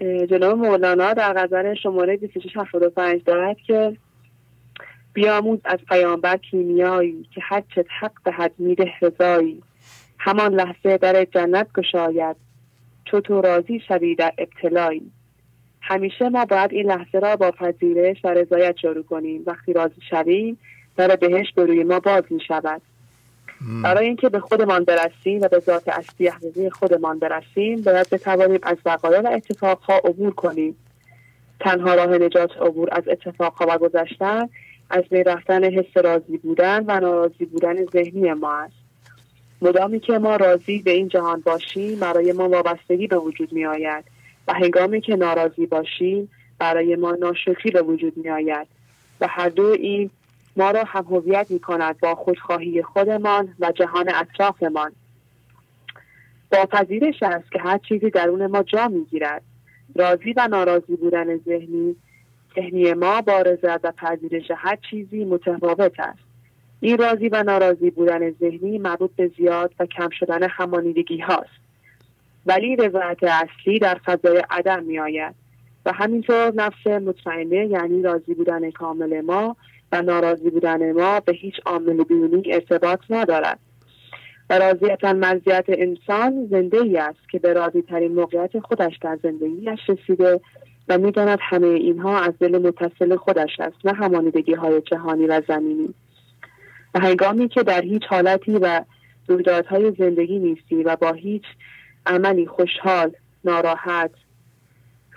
جناب 0.00 0.58
مولانا 0.58 1.14
در 1.14 1.32
غزل 1.32 1.74
شماره 1.74 2.16
2675 2.16 3.24
دارد 3.24 3.56
که 3.66 3.96
بیاموز 5.12 5.58
از 5.64 5.78
پیامبر 5.88 6.36
کیمیایی 6.36 7.26
که 7.34 7.40
حجت 7.48 7.86
حق 8.00 8.12
دهد 8.24 8.52
میده 8.58 8.92
رضایی. 9.02 9.62
همان 10.18 10.54
لحظه 10.54 10.96
در 10.96 11.24
جنت 11.24 11.72
گشاید. 11.72 12.36
چو 13.04 13.20
تو 13.20 13.40
راضی 13.40 13.80
شوی 13.88 14.14
در 14.14 14.32
ابتلایی. 14.38 15.12
همیشه 15.80 16.28
ما 16.28 16.44
باید 16.44 16.72
این 16.72 16.86
لحظه 16.86 17.18
را 17.18 17.36
با 17.36 17.50
پذیرش 17.50 18.24
و 18.24 18.28
رضایت 18.28 18.76
شروع 18.76 19.02
کنیم. 19.02 19.42
وقتی 19.46 19.72
راضی 19.72 20.00
شویم 20.10 20.58
در 20.96 21.16
بهشت 21.16 21.54
به 21.54 21.66
روی 21.66 21.84
ما 21.84 22.00
باز 22.00 22.24
می 22.30 22.40
شود 22.48 22.82
برای 23.84 24.06
اینکه 24.06 24.28
به 24.28 24.40
خودمان 24.40 24.84
برسیم 24.84 25.40
و 25.40 25.48
به 25.48 25.58
ذات 25.58 25.88
اصلی 25.88 26.28
حقیقی 26.28 26.70
خودمان 26.70 27.18
برسیم 27.18 27.82
باید 27.82 28.10
بتوانیم 28.10 28.58
از 28.62 28.76
وقایع 28.84 29.20
و 29.20 29.28
اتفاقها 29.32 29.96
عبور 29.96 30.34
کنیم. 30.34 30.76
تنها 31.60 31.94
راه 31.94 32.18
نجات 32.18 32.56
عبور 32.56 32.88
از 32.92 33.08
اتفاقها 33.08 33.66
و 33.68 33.78
گذشتن 33.78 34.48
از 34.90 35.04
بین 35.10 35.24
رفتن 35.24 35.64
حس 35.64 35.96
راضی 35.96 36.36
بودن 36.38 36.84
و 36.86 37.00
ناراضی 37.00 37.44
بودن 37.44 37.84
ذهنی 37.84 38.32
ما 38.32 38.54
است. 38.54 38.74
مدامی 39.62 40.00
که 40.00 40.18
ما 40.18 40.36
راضی 40.36 40.78
به 40.82 40.90
این 40.90 41.08
جهان 41.08 41.40
باشیم 41.40 41.98
برای 41.98 42.32
ما 42.32 42.48
وابستگی 42.48 43.06
به 43.06 43.16
وجود 43.16 43.52
می 43.52 43.66
آید 43.66 44.04
و 44.48 44.54
هنگامی 44.54 45.00
که 45.00 45.16
ناراضی 45.16 45.66
باشیم 45.66 46.30
برای 46.58 46.96
ما 46.96 47.12
ناشکری 47.12 47.70
به 47.70 47.82
وجود 47.82 48.16
می 48.16 48.30
آید 48.30 48.66
و 49.20 49.26
هر 49.30 49.48
دو 49.48 49.66
این 49.66 50.10
ما 50.58 50.70
را 50.70 50.84
هم 50.86 51.04
هویت 51.04 51.50
می 51.50 51.58
کند 51.58 51.98
با 51.98 52.14
خودخواهی 52.14 52.82
خودمان 52.82 53.54
و 53.60 53.72
جهان 53.72 54.14
اطرافمان. 54.14 54.92
با 56.52 56.66
پذیرش 56.66 57.22
است 57.22 57.52
که 57.52 57.58
هر 57.58 57.78
چیزی 57.78 58.10
درون 58.10 58.46
ما 58.46 58.62
جا 58.62 58.88
می 58.88 59.04
گیرد 59.04 59.42
راضی 59.94 60.32
و 60.36 60.48
ناراضی 60.50 60.96
بودن 60.96 61.36
ذهنی 61.36 61.96
ذهنی 62.56 62.94
ما 62.94 63.20
با 63.20 63.40
رضایت 63.40 63.80
و 63.84 63.92
پذیرش 63.92 64.50
هر 64.56 64.78
چیزی 64.90 65.24
متفاوت 65.24 66.00
است. 66.00 66.18
این 66.80 66.98
راضی 66.98 67.28
و 67.28 67.42
ناراضی 67.42 67.90
بودن 67.90 68.30
ذهنی 68.30 68.78
مربوط 68.78 69.10
به 69.16 69.30
زیاد 69.38 69.74
و 69.80 69.86
کم 69.86 70.08
شدن 70.10 70.48
همانیدگی 70.48 71.18
هاست. 71.18 71.58
ولی 72.46 72.76
رضایت 72.76 73.18
اصلی 73.22 73.78
در 73.78 74.00
فضای 74.04 74.42
عدم 74.50 74.82
می 74.82 74.98
آید 74.98 75.34
و 75.86 75.92
همینطور 75.92 76.54
نفس 76.54 76.86
مطمئنه 76.86 77.66
یعنی 77.66 78.02
راضی 78.02 78.34
بودن 78.34 78.70
کامل 78.70 79.20
ما 79.20 79.56
و 79.92 80.02
ناراضی 80.02 80.50
بودن 80.50 80.92
ما 80.92 81.20
به 81.20 81.32
هیچ 81.32 81.54
عامل 81.66 82.04
بیرونی 82.04 82.52
ارتباط 82.52 83.00
ندارد. 83.10 83.58
راضیتا 84.50 85.12
مزیت 85.12 85.64
انسان 85.68 86.48
زنده 86.50 86.82
ای 86.82 86.98
است 86.98 87.28
که 87.30 87.38
به 87.38 87.52
راضی 87.52 87.82
ترین 87.82 88.14
موقعیت 88.14 88.58
خودش 88.58 88.98
در 89.02 89.18
زندگیش 89.22 89.80
رسیده 89.88 90.40
و 90.88 90.98
می‌داند 90.98 91.38
همه 91.42 91.66
اینها 91.66 92.20
از 92.20 92.32
دل 92.40 92.58
متصل 92.58 93.16
خودش 93.16 93.60
است 93.60 93.76
نه 93.84 93.92
همانیدگی 93.92 94.54
های 94.54 94.80
جهانی 94.80 95.26
و 95.26 95.42
زمینی. 95.48 95.94
و 96.94 97.00
هنگامی 97.00 97.48
که 97.48 97.62
در 97.62 97.82
هیچ 97.82 98.02
حالتی 98.08 98.52
و 98.52 98.84
رویدادهای 99.28 99.92
زندگی 99.98 100.38
نیستی 100.38 100.82
و 100.82 100.96
با 100.96 101.12
هیچ 101.12 101.44
عملی 102.06 102.46
خوشحال 102.46 103.12
ناراحت 103.44 104.10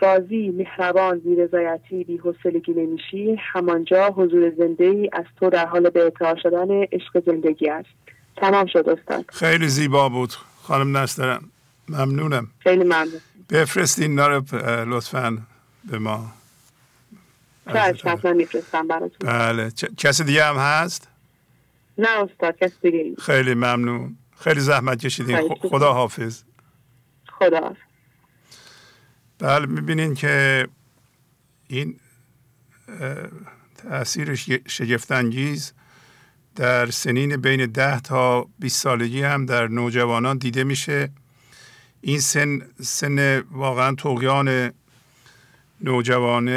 راضی 0.01 0.49
مهربان 0.49 1.19
بیرضایتی 1.19 2.03
بیحوصلگی 2.03 2.71
نمیشی 2.71 3.35
همانجا 3.39 4.07
حضور 4.09 4.53
زنده 4.57 4.83
ای 4.83 5.09
از 5.13 5.25
تو 5.39 5.49
در 5.49 5.65
حال 5.65 5.89
به 5.89 6.13
شدن 6.43 6.71
عشق 6.71 7.23
زندگی 7.25 7.69
است. 7.69 7.89
تمام 8.37 8.65
شد 8.65 8.89
استاد. 8.89 9.25
خیلی 9.29 9.67
زیبا 9.67 10.09
بود. 10.09 10.33
خانم 10.61 10.97
نسترم 10.97 11.51
ممنونم. 11.89 12.47
خیلی 12.59 12.83
ممنون. 12.83 13.21
بفرستین 13.49 14.15
نار 14.15 14.43
لطفا 14.87 15.37
به 15.91 15.99
ما. 15.99 16.31
بله. 19.21 19.71
کسی 19.97 20.23
دیگه 20.23 20.43
هم 20.43 20.55
هست؟ 20.55 21.07
نه 21.97 22.09
استاد 22.09 22.57
کسی 22.57 22.75
دیگه 22.81 23.15
خیلی 23.21 23.53
ممنون. 23.53 24.17
خیلی 24.39 24.59
زحمت 24.59 25.05
کشیدین. 25.05 25.55
خدا 25.61 25.93
حافظ 25.93 26.43
خدا 27.31 27.59
بله 27.59 27.90
می‌بینین 29.41 30.13
که 30.13 30.67
این 31.67 31.99
تاثیر 33.77 34.35
شگفتانگیز 34.67 35.73
در 36.55 36.85
سنین 36.91 37.37
بین 37.37 37.65
ده 37.65 37.99
تا 37.99 38.47
20 38.59 38.81
سالگی 38.81 39.21
هم 39.21 39.45
در 39.45 39.67
نوجوانان 39.67 40.37
دیده 40.37 40.63
میشه. 40.63 41.09
این 42.01 42.19
سن 42.19 42.61
سن 42.81 43.39
واقعا 43.39 43.95
توقیان 43.95 44.71
نوجوان 45.81 46.49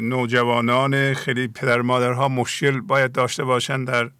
نوجوانان 0.00 1.14
خیلی 1.14 1.48
پدر 1.48 1.80
مادرها 1.80 2.28
مشکل 2.28 2.80
باید 2.80 3.12
داشته 3.12 3.44
باشند 3.44 3.86
در 3.86 4.10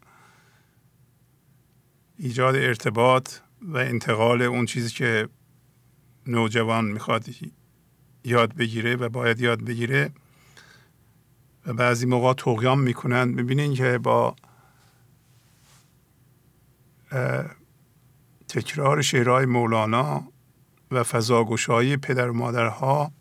ایجاد 2.18 2.54
ارتباط 2.54 3.34
و 3.62 3.76
انتقال 3.76 4.42
اون 4.42 4.66
چیزی 4.66 4.90
که 4.90 5.28
نوجوان 6.26 6.84
می‌خواد 6.84 7.24
یاد 8.24 8.54
بگیره 8.54 8.96
و 8.96 9.08
باید 9.08 9.40
یاد 9.40 9.64
بگیره. 9.64 10.10
و 11.66 11.72
بعضی 11.72 12.06
موقع 12.06 12.32
توقیان 12.32 12.78
می‌کنن. 12.78 13.28
می‌بینین 13.28 13.74
که 13.74 13.98
با 13.98 14.36
تکرار 18.48 19.02
شعرهای 19.02 19.46
مولانا 19.46 20.28
و 20.90 21.02
فضاگشایی 21.02 21.96
پدر 21.96 22.30
و 22.30 22.32
مادرها 22.32 23.12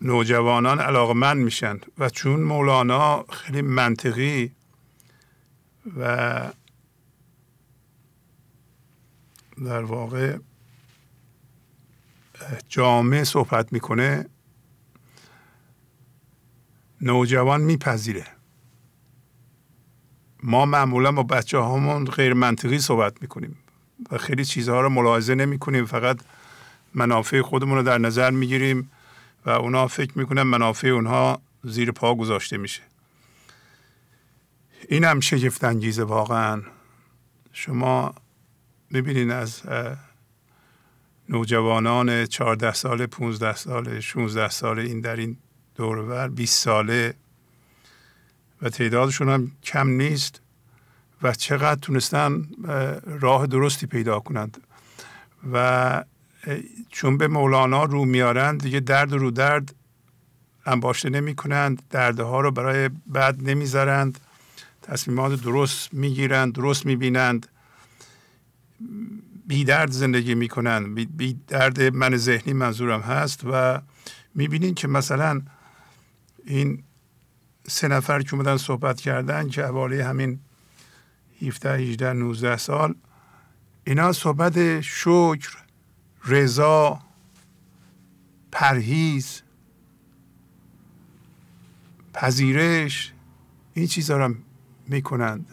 نوجوانان 0.00 0.80
علاقمند 0.80 1.36
میشن. 1.36 1.80
و 1.98 2.08
چون 2.08 2.40
مولانا 2.40 3.22
خیلی 3.22 3.62
منطقی 3.62 4.52
و 5.96 6.52
در 9.64 9.82
واقع 9.84 10.38
جامعه 12.68 13.24
صحبت 13.24 13.72
می‌کنه 13.72 14.26
نوجوان 17.00 17.60
میپذیره. 17.60 18.26
ما 20.42 20.64
معمولا 20.66 21.12
با 21.12 21.22
بچه 21.22 21.58
هامون 21.58 22.04
غیر 22.04 22.34
منطقی 22.34 22.78
صحبت 22.78 23.22
می‌کنیم 23.22 23.56
و 24.10 24.18
خیلی 24.18 24.44
چیزها 24.44 24.80
رو 24.80 24.88
ملاحظه 24.88 25.34
نمی 25.34 25.58
کنیم 25.58 25.84
فقط 25.84 26.20
منافع 26.94 27.42
خودمون 27.42 27.76
رو 27.76 27.82
در 27.82 27.98
نظر 27.98 28.30
می‌گیریم 28.30 28.90
و 29.46 29.50
اونا 29.50 29.88
فکر 29.88 30.18
می‌کنن 30.18 30.42
منافع 30.42 30.88
اونها 30.88 31.40
زیر 31.64 31.92
پا 31.92 32.14
گذاشته 32.14 32.56
میشه. 32.56 32.82
این 34.88 35.04
هم 35.04 35.20
شگفت 35.20 35.64
انگیزه 35.64 36.02
واقعا. 36.02 36.62
شما 37.52 38.14
ببینین 38.92 39.30
از 39.30 39.62
نوجوانان 41.32 42.26
14 42.26 42.72
ساله 42.72 43.06
15 43.06 43.56
ساله 43.56 44.00
16 44.00 44.48
ساله 44.48 44.82
این 44.82 45.00
در 45.00 45.16
این 45.16 45.36
دورور 45.74 46.28
20 46.28 46.64
ساله 46.64 47.14
و 48.62 48.68
تعدادشون 48.68 49.28
هم 49.28 49.52
کم 49.62 49.88
نیست 49.88 50.40
و 51.22 51.34
چقدر 51.34 51.80
تونستن 51.80 52.48
راه 53.20 53.46
درستی 53.46 53.86
پیدا 53.86 54.20
کنند. 54.20 54.60
و 55.52 56.04
چون 56.88 57.18
به 57.18 57.28
مولانا 57.28 57.84
رو 57.84 58.04
میارند 58.04 58.62
دیگه 58.62 58.80
درد 58.80 59.12
رو 59.12 59.30
درد 59.30 59.74
انباشته 60.66 61.10
نمی 61.10 61.34
کنند 61.34 61.82
دردها 61.90 62.40
رو 62.40 62.50
برای 62.50 62.90
بعد 63.06 63.50
نمی‌ذارند 63.50 64.20
تصمیمات 64.82 65.42
درست 65.42 65.94
می‌گیرند 65.94 66.52
درست 66.52 66.86
می‌بینند. 66.86 67.46
بی 69.52 69.64
درد 69.64 69.90
زندگی 69.90 70.34
می‌کنن. 70.34 70.94
بی 70.94 71.40
درد 71.48 71.82
من 71.82 72.16
ذهنی 72.16 72.52
منظورم 72.52 73.00
هست 73.00 73.40
و 73.44 73.80
می‌بینین 74.34 74.74
که 74.74 74.88
مثلا 74.88 75.42
این 76.44 76.82
سه 77.68 77.88
نفر 77.88 78.22
که 78.22 78.34
اومدن 78.34 78.56
صحبت 78.56 79.00
کردن 79.00 79.48
که 79.48 79.64
حوالی 79.64 80.00
همین 80.00 80.40
17 81.42 81.74
18 81.74 82.12
19 82.12 82.56
سال 82.56 82.94
اینا 83.84 84.12
صحبت 84.12 84.80
شکر 84.80 85.56
رضا 86.24 87.00
پرهیز 88.52 89.42
پذیرش 92.14 93.12
این 93.74 93.86
چیزها 93.86 94.16
رو 94.16 94.34
می‌کنند. 94.88 95.46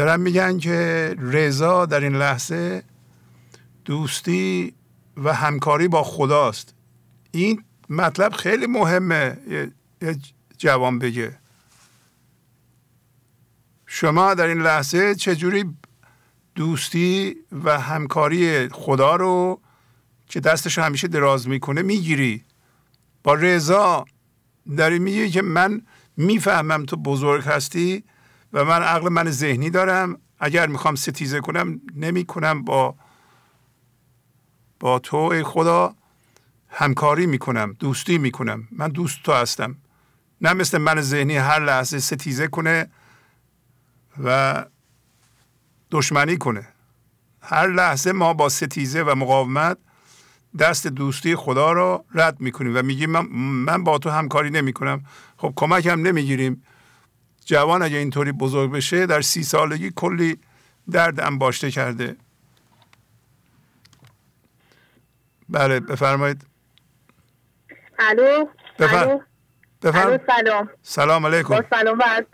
دارن 0.00 0.20
میگن 0.20 0.58
که 0.58 1.14
رضا 1.18 1.86
در 1.86 2.00
این 2.00 2.16
لحظه 2.16 2.82
دوستی 3.84 4.74
و 5.16 5.34
همکاری 5.34 5.88
با 5.88 6.02
خداست. 6.02 6.74
این 7.30 7.64
مطلب 7.88 8.32
خیلی 8.32 8.66
مهمه 8.66 9.38
یه 10.02 10.18
جوان 10.58 10.98
بگه. 10.98 11.38
شما 13.86 14.34
در 14.34 14.46
این 14.46 14.62
لحظه 14.62 15.14
چجوری 15.14 15.64
دوستی 16.54 17.36
و 17.64 17.80
همکاری 17.80 18.68
خدا 18.68 19.16
رو 19.16 19.60
که 20.26 20.40
دستش 20.40 20.78
همیشه 20.78 21.08
دراز 21.08 21.48
می‌کنه 21.48 21.82
می‌گیری؟ 21.82 22.44
با 23.22 23.34
رضا 23.34 24.04
داری 24.76 24.98
میگی 24.98 25.30
که 25.30 25.42
من 25.42 25.82
می‌فهمم 26.16 26.84
تو 26.84 26.96
بزرگ 26.96 27.44
هستی 27.44 28.04
و 28.52 28.64
من 28.64 28.82
عقل 28.82 29.08
من 29.08 29.30
ذهنی 29.30 29.70
دارم. 29.70 30.18
اگر 30.40 30.66
می‌خوام 30.66 30.94
ستیزه 30.94 31.40
کنم 31.40 31.80
نمی 31.96 32.24
کنم 32.24 32.62
با 32.62 32.94
با 34.80 34.98
تو 34.98 35.16
ای 35.16 35.42
خدا 35.42 35.94
همکاری 36.68 37.26
می‌کنم 37.26 37.76
دوستی 37.78 38.18
می‌کنم. 38.18 38.68
من 38.72 38.88
دوست 38.88 39.22
تو 39.22 39.32
هستم. 39.32 39.76
نه 40.40 40.52
مثل 40.52 40.78
من 40.78 41.00
ذهنی 41.00 41.36
هر 41.36 41.64
لحظه 41.64 41.98
ستیزه 41.98 42.46
کنه 42.46 42.90
و 44.24 44.64
دشمنی 45.90 46.36
کنه. 46.36 46.68
هر 47.42 47.66
لحظه 47.66 48.12
ما 48.12 48.34
با 48.34 48.48
ستیزه 48.48 49.02
و 49.02 49.14
مقاومت 49.14 49.78
دست 50.58 50.86
دوستی 50.86 51.36
خدا 51.36 51.72
رو 51.72 52.04
رد 52.14 52.40
می‌کنیم 52.40 52.76
و 52.76 52.82
میگیم 52.82 53.10
من, 53.10 53.26
من 53.66 53.84
با 53.84 53.98
تو 53.98 54.10
همکاری 54.10 54.50
نمی‌کنم. 54.50 55.04
خب 55.36 55.52
کمک 55.56 55.86
هم 55.86 56.00
نمی‌گیریم. 56.00 56.62
جوان 57.50 57.82
اگه 57.82 57.96
اینطوری 57.96 58.32
بزرگ 58.32 58.72
بشه 58.72 59.06
در 59.06 59.20
سی 59.20 59.42
سالگی 59.42 59.92
کلی 59.96 60.38
درد 60.90 61.20
انباشته 61.20 61.70
کرده. 61.70 62.16
بله 65.48 65.80
بفرمایید. 65.80 66.46
الو؟ 67.98 68.46
بفرمایید 69.82 70.20
سلام. 70.26 70.70
سلام 70.82 71.26
علیکم. 71.26 71.48
با 71.48 71.64
سلام 71.70 71.98
و 71.98 72.02
از 72.06 72.24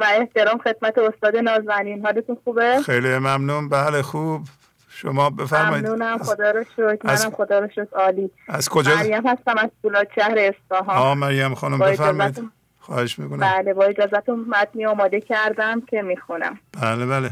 و 0.00 0.04
احترام 0.18 0.58
خدمت 0.58 0.98
استاد 0.98 1.36
نازنین. 1.36 2.06
حالتون 2.06 2.38
خوبه؟ 2.44 2.82
خیلی 2.82 3.18
ممنون. 3.18 3.68
بله 3.68 4.02
خوب. 4.02 4.46
شما 4.88 5.30
بفرمایید. 5.30 5.86
ممنونم. 5.86 6.18
خدا 6.18 6.50
رو 6.50 6.64
شکر. 6.64 6.98
از- 7.04 7.24
منم 7.24 7.34
خدا 7.34 7.58
رو 7.58 7.68
شکر. 7.68 7.86
عالی. 7.92 8.30
از 8.48 8.68
کجا؟ 8.68 8.96
مریم 8.96 9.26
هستم 9.26 9.58
از 9.58 9.70
فولاد 9.82 10.08
شهر 10.14 10.38
اصفهان. 10.38 10.96
آه 10.96 11.14
مریم 11.14 11.54
خانم 11.54 11.78
بفرمایید. 11.78 12.61
خواهش 12.82 13.18
می‌کنم. 13.18 13.40
بله 13.40 13.74
با 13.74 13.84
اجازتون 13.84 14.46
متنی 14.48 14.86
آماده 14.86 15.20
کردم 15.20 15.80
که 15.80 16.02
می‌خونم. 16.02 16.58
بله 16.82 17.06
بله. 17.06 17.30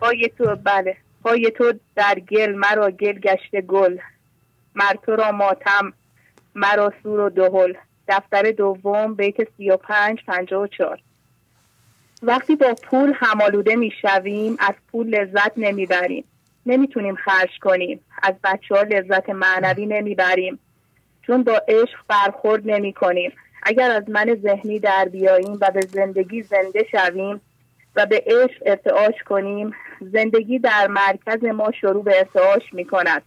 پای 0.00 0.30
تو 0.38 0.56
بله. 0.56 0.96
پای 1.22 1.50
تو 1.50 1.72
در 1.94 2.18
گل 2.18 2.54
مرا 2.54 2.90
گل 2.90 3.18
گشته 3.18 3.60
گل. 3.60 3.98
مر 4.74 4.94
تو 5.06 5.16
را 5.16 5.32
ماتم 5.32 5.92
مرا 6.54 6.92
سور 7.02 7.20
و 7.20 7.30
دهل. 7.30 7.74
دفتر 8.08 8.50
دوم 8.50 9.14
بیت 9.14 9.36
سی 9.56 9.70
و 9.70 9.76
پنج 9.76 10.18
پنجاه 10.26 10.62
و 10.62 10.66
چار 10.66 10.98
وقتی 12.22 12.56
با 12.56 12.74
پول 12.82 13.12
همالوده 13.16 13.76
می‌شویم 13.76 14.56
از 14.58 14.74
پول 14.92 15.06
لذت 15.08 15.52
نمی‌بریم. 15.56 16.24
نمی‌تونیم 16.66 17.14
خرج 17.14 17.58
کنیم. 17.62 18.00
از 18.22 18.34
بچه 18.44 18.74
ها 18.74 18.82
لذت 18.82 19.30
معنوی 19.30 19.86
نمی‌بریم. 19.86 20.58
چون 21.22 21.42
با 21.42 21.62
عشق 21.68 21.98
برخورد 22.08 22.70
نمی 22.70 22.92
کنیم 22.92 23.32
اگر 23.68 23.90
از 23.90 24.10
من 24.10 24.34
ذهنی 24.42 24.78
در 24.78 25.04
بیاییم 25.04 25.58
و 25.60 25.70
به 25.70 25.80
زندگی 25.80 26.42
زنده 26.42 26.86
شویم 26.90 27.40
و 27.96 28.06
به 28.06 28.24
عشق 28.26 28.62
ارتعاش 28.66 29.22
کنیم 29.26 29.72
زندگی 30.00 30.58
در 30.58 30.86
مرکز 30.86 31.44
ما 31.44 31.72
شروع 31.80 32.04
به 32.04 32.18
ارتعاش 32.18 32.62
می 32.72 32.84
کند 32.84 33.22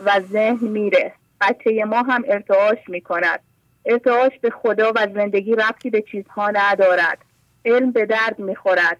و 0.00 0.20
ذهن 0.20 0.68
میره. 0.68 1.12
بچه 1.40 1.84
ما 1.84 2.02
هم 2.02 2.24
ارتعاش 2.28 2.78
می 2.88 3.00
کند 3.00 3.40
ارتعاش 3.86 4.32
به 4.40 4.50
خدا 4.50 4.92
و 4.96 5.06
زندگی 5.14 5.52
ربطی 5.54 5.90
به 5.90 6.02
چیزها 6.02 6.50
ندارد. 6.50 7.18
علم 7.64 7.92
به 7.92 8.06
درد 8.06 8.38
می 8.38 8.56
خورد 8.56 8.98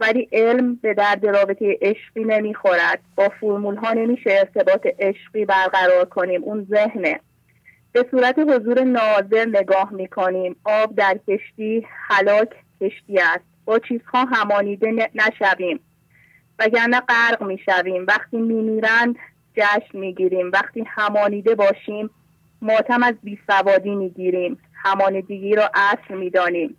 ولی 0.00 0.28
علم 0.32 0.74
به 0.74 0.94
درد 0.94 1.26
رابطه 1.26 1.78
عشقی 1.82 2.24
نمی 2.24 2.54
خورد 2.54 3.00
با 3.16 3.28
فرمول 3.40 3.76
ها 3.76 3.92
نمیشه 3.92 4.30
ارتباط 4.30 4.86
عشقی 4.98 5.44
برقرار 5.44 6.04
کنیم. 6.04 6.44
اون 6.44 6.66
ذهنه. 6.70 7.20
به 7.92 8.06
صورت 8.10 8.38
حضور 8.38 8.84
ناظر 8.84 9.44
نگاه 9.44 9.92
می 9.92 10.08
کنیم 10.08 10.56
آب 10.64 10.94
در 10.94 11.18
کشتی 11.28 11.86
هلاک 12.08 12.48
کشتی 12.80 13.18
است. 13.18 13.44
با 13.64 13.78
چیزها 13.78 14.24
همانیده 14.24 15.10
نشویم. 15.14 15.80
وگرنه 16.58 17.00
غرق 17.00 17.42
می 17.42 17.58
شویم 17.58 18.04
وقتی 18.08 18.36
می 18.36 18.62
میرند 18.62 19.16
جشن 19.56 19.98
می 19.98 20.14
گیریم 20.14 20.50
وقتی 20.52 20.84
همانیده 20.86 21.54
باشیم 21.54 22.10
ماتم 22.62 23.02
از 23.02 23.14
بیسوادی 23.22 23.94
می 23.94 24.10
گیریم 24.10 24.58
همانیدگی 24.74 25.54
را 25.54 25.70
اصل 25.74 26.14
می 26.14 26.30
دانیم 26.30 26.76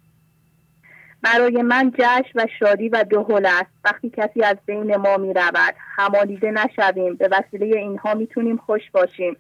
برای 1.22 1.62
من 1.62 1.91
جشن 1.91 2.32
و 2.36 2.45
شادی 2.59 2.89
و 2.89 3.03
دهل 3.03 3.45
است. 3.45 3.72
وقتی 3.86 4.09
کسی 4.09 4.43
از 4.43 4.57
بین 4.66 4.95
ما 4.95 5.18
می 5.18 5.34
رود 5.34 5.76
همانیده 5.95 6.51
نشویم. 6.51 7.16
به 7.16 7.30
وسیله 7.32 7.78
اینها 7.78 8.14
می‌تونیم 8.14 8.57
خوش 8.57 8.91
باشیم. 8.91 9.38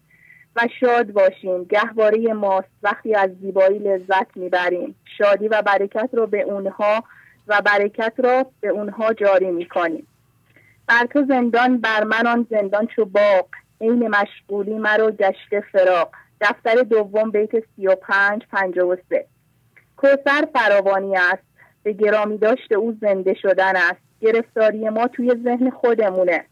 و 0.55 0.67
شاد 0.79 1.11
باشیم. 1.11 1.63
گهواره 1.63 2.33
ماست. 2.33 2.67
وقتی 2.83 3.15
از 3.15 3.29
زیبایی 3.41 3.79
لذت 3.79 4.37
می‌بریم. 4.37 4.95
شادی 5.17 5.47
و 5.47 5.61
برکت 5.61 6.09
را 6.13 6.25
به 6.25 6.41
اونها 6.41 7.03
و 7.47 7.61
برکت 7.61 8.13
را 8.17 8.45
به 8.61 8.67
اونها 8.67 9.13
جاری 9.13 9.51
می‌کنیم. 9.51 10.07
بر 10.87 11.05
تو 11.05 11.25
زندان 11.27 11.77
بر 11.77 12.03
من 12.03 12.27
آن 12.27 12.47
زندان 12.49 12.87
چو 12.87 13.05
باغ. 13.05 13.45
عین 13.81 14.07
مشغولی 14.07 14.73
مرا 14.73 15.11
گشته 15.11 15.61
فراق 15.71 16.11
دفتر 16.41 16.75
دوم 16.75 17.31
بیت 17.31 17.51
سی 17.75 17.87
و 17.87 17.95
پنج 17.95 18.41
پنجاه 18.51 18.87
و 18.87 18.95
سه. 19.09 19.25
کوسر 19.97 20.47
فراوانی 20.53 21.17
است. 21.17 21.43
به 21.83 21.93
گرامی 21.93 22.37
داشته 22.37 22.75
او 22.75 22.97
زنده 23.01 23.33
شدن 23.33 23.75
است. 23.75 24.01
گرفتاری 24.21 24.89
ما 24.89 25.07
توی 25.07 25.35
ذهن 25.43 25.69
خودمونه. 25.69 26.45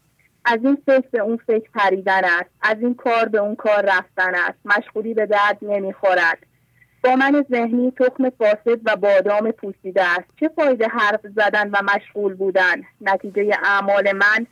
از 0.44 0.58
این 0.64 0.82
فکر 0.86 1.08
به 1.10 1.18
اون 1.18 1.36
فکر 1.46 1.70
پریدن 1.74 2.24
است 2.24 2.50
از 2.62 2.76
این 2.80 2.94
کار 2.94 3.28
به 3.28 3.38
اون 3.38 3.56
کار 3.56 3.82
رفتن 3.82 4.34
است. 4.34 4.58
مشغولی 4.64 5.14
به 5.14 5.26
درد 5.26 5.58
نمی‌خورد. 5.62 6.38
با 7.04 7.16
من 7.16 7.44
ذهنی 7.50 7.90
تخم 7.90 8.30
فاسد 8.30 8.80
و 8.84 8.96
بادام 8.96 9.50
پوسیده 9.50 10.04
است. 10.04 10.24
چه 10.40 10.48
فایده 10.48 10.88
حرف 10.88 11.20
زدن 11.22 11.70
و 11.70 11.82
مشغول 11.94 12.34
بودن؟ 12.34 12.82
نتیجه 13.00 13.56
اعمال 13.64 14.12
من 14.12 14.46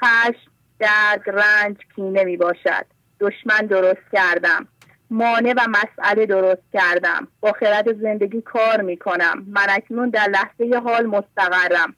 خشم 0.00 0.50
درد 0.78 1.22
رنج 1.26 1.76
کینه 1.96 2.24
می 2.24 2.36
باشد 2.36 2.86
دشمن 3.20 3.66
درست 3.66 4.02
کردم. 4.12 4.68
مانع 5.10 5.54
و 5.56 5.66
مسئله 5.68 6.26
درست 6.26 6.62
کردم. 6.72 7.28
با 7.40 7.52
خرد 7.52 8.00
زندگی 8.02 8.40
کار 8.40 8.80
می 8.80 8.96
کنم 8.96 9.44
من 9.46 9.66
اکنون 9.68 10.10
در 10.10 10.26
لحظه 10.28 10.80
حال 10.84 11.06
مستقرم 11.06 11.94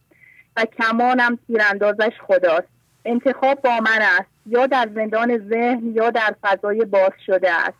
و 0.57 0.65
کمانم 0.65 1.39
تیراندازش 1.47 2.13
خداست. 2.27 2.78
انتخاب 3.05 3.63
با 3.63 3.81
من 3.81 4.03
است. 4.03 4.31
یا 4.47 4.67
در 4.67 4.89
زندان 4.95 5.49
ذهن 5.49 5.93
یا 5.95 6.11
در 6.11 6.35
فضای 6.43 6.85
باز 6.85 7.13
شده 7.27 7.53
است. 7.53 7.79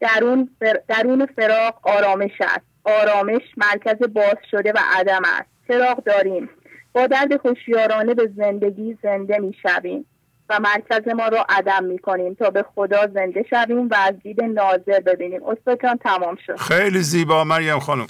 درون, 0.00 0.50
فر... 0.60 0.80
درون 0.88 1.26
فراق 1.26 1.80
آرامش 1.82 2.40
است. 2.40 2.66
آرامش 2.84 3.42
مرکز 3.56 4.08
باز 4.14 4.36
شده 4.50 4.72
و 4.72 4.78
عدم 4.98 5.22
است. 5.24 5.50
فراق 5.68 6.04
داریم. 6.04 6.50
با 6.92 7.06
درد 7.06 7.36
خوشیارانه 7.36 8.14
به 8.14 8.30
زندگی 8.36 8.98
زنده 9.02 9.38
می 9.38 9.54
شویم 9.62 10.06
و 10.48 10.60
مرکز 10.60 11.08
ما 11.08 11.28
را 11.28 11.46
عدم 11.48 11.84
می 11.84 11.98
کنیم 11.98 12.34
تا 12.34 12.50
به 12.50 12.64
خدا 12.74 13.06
زنده 13.14 13.44
شویم 13.50 13.88
و 13.88 13.94
از 13.94 14.14
دید 14.22 14.42
ناظر 14.42 15.00
ببینیم. 15.00 15.42
استاد 15.44 15.78
تمام 16.00 16.36
شد. 16.46 16.56
خیلی 16.56 16.98
زیبا 17.02 17.44
مریم 17.44 17.78
خانم. 17.78 18.06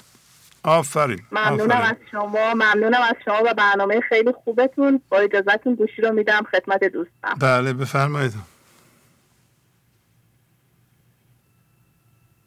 آفرین 0.62 1.20
ممنونم 1.32 1.62
آفرین. 1.62 1.82
از 1.82 1.96
شما 2.10 2.54
ممنونم 2.54 3.00
از 3.02 3.16
شما 3.24 3.42
و 3.46 3.54
برنامه 3.54 4.00
خیلی 4.00 4.32
خوبتون. 4.32 5.02
با 5.08 5.18
اجازتون 5.18 5.74
گوشی 5.74 6.02
رو 6.02 6.12
میدم 6.12 6.42
خدمت 6.50 6.84
دوستم. 6.84 7.34
بله 7.40 7.72
بفرمایید. 7.72 8.34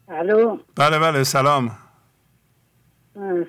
الو. 0.08 0.58
بله 0.76 0.98
بله 0.98 1.24
سلام. 1.24 1.78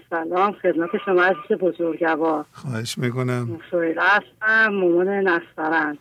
سلام 0.10 0.52
خدمت 0.52 0.90
شما 1.06 1.24
عزیز 1.24 1.58
بزرگوار. 1.60 2.46
خواهش 2.52 2.98
می‌کنم. 2.98 3.60
سویل 3.72 4.00
هستم 4.00 4.68
مامان 4.68 5.08
نسترن. 5.08 5.98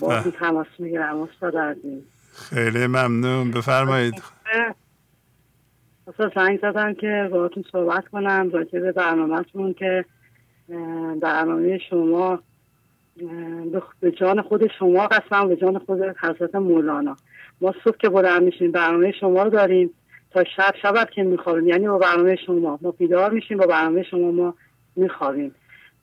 با. 0.00 0.20
تماس 0.20 0.66
می‌گیرم 0.78 1.20
استاد 1.20 1.56
عزیز. 1.56 2.02
خیلی 2.34 2.86
ممنون. 2.86 3.50
بفرمایید. 3.50 4.22
اصلا 6.14 6.30
زنگ 6.36 6.58
زدم 6.62 6.94
که 6.94 7.28
باهاتون 7.32 7.64
صحبت 7.72 8.08
کنم 8.08 8.50
راجع 8.52 8.80
به 8.80 8.92
برنامهتون 8.92 9.74
که 9.74 10.04
برنامه 11.20 11.78
شما 11.78 12.38
به- 14.00 14.10
جان 14.10 14.42
خود 14.42 14.66
شما 14.78 15.06
قسم 15.06 15.48
به 15.48 15.56
جان 15.56 15.78
خود 15.78 16.02
حضرت 16.02 16.54
مولانا. 16.54 17.16
ما 17.60 17.74
صبح 17.84 17.96
که 17.96 18.08
بلند 18.08 18.42
میشیم 18.42 18.70
برنامه 18.72 19.12
شما 19.12 19.42
رو 19.42 19.50
داریم. 19.50 19.90
تا 20.30 20.44
شب 20.44 20.74
شب 20.82 21.10
که 21.10 21.22
میخوابیم 21.22 21.68
یعنی 21.68 21.88
با 21.88 21.98
برنامه 21.98 22.36
شما. 22.36 22.78
ما 22.82 22.90
بیدار 22.90 23.30
میشیم 23.30 23.58
با 23.58 23.66
برنامه 23.66 24.02
شما 24.02 24.30
ما 24.30 24.54
میخوابیم. 24.96 25.54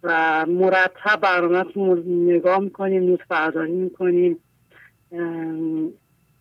و 0.03 0.45
مرتب 0.45 1.21
برنامهتون 1.21 1.89
رو 1.89 2.03
نگاه 2.05 2.59
می‌کنیم 2.59 3.03
نوت 3.03 3.27
برداری 3.29 3.71
می‌کنیم. 3.71 4.37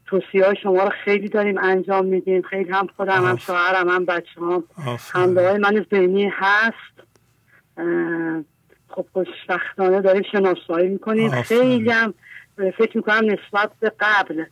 توصیه 0.06 0.44
های 0.44 0.56
شما 0.62 0.84
رو 0.84 0.90
خیلی 1.04 1.28
داریم 1.28 1.58
انجام 1.58 2.06
میدیم. 2.06 2.42
خیلی 2.42 2.70
هم 2.70 2.88
خودم 2.96 3.24
هم. 3.24 3.36
شوهرم 3.36 3.88
هم 3.88 4.04
بچه 4.04 4.40
هم 5.12 5.38
های 5.38 5.58
من 5.58 5.86
ذهنی 5.90 6.32
هست. 6.34 6.96
خب 8.88 9.06
خوشبختانه 9.12 10.00
داریم 10.00 10.22
شناسایی 10.32 10.88
می‌کنیم. 10.88 11.26
آفرین. 11.26 11.42
خیلی 11.42 11.90
هم 11.90 12.14
فکر 12.56 12.96
می‌کنم 12.96 13.22
نسبت 13.24 13.70
به 13.80 13.92
قبل 14.00 14.44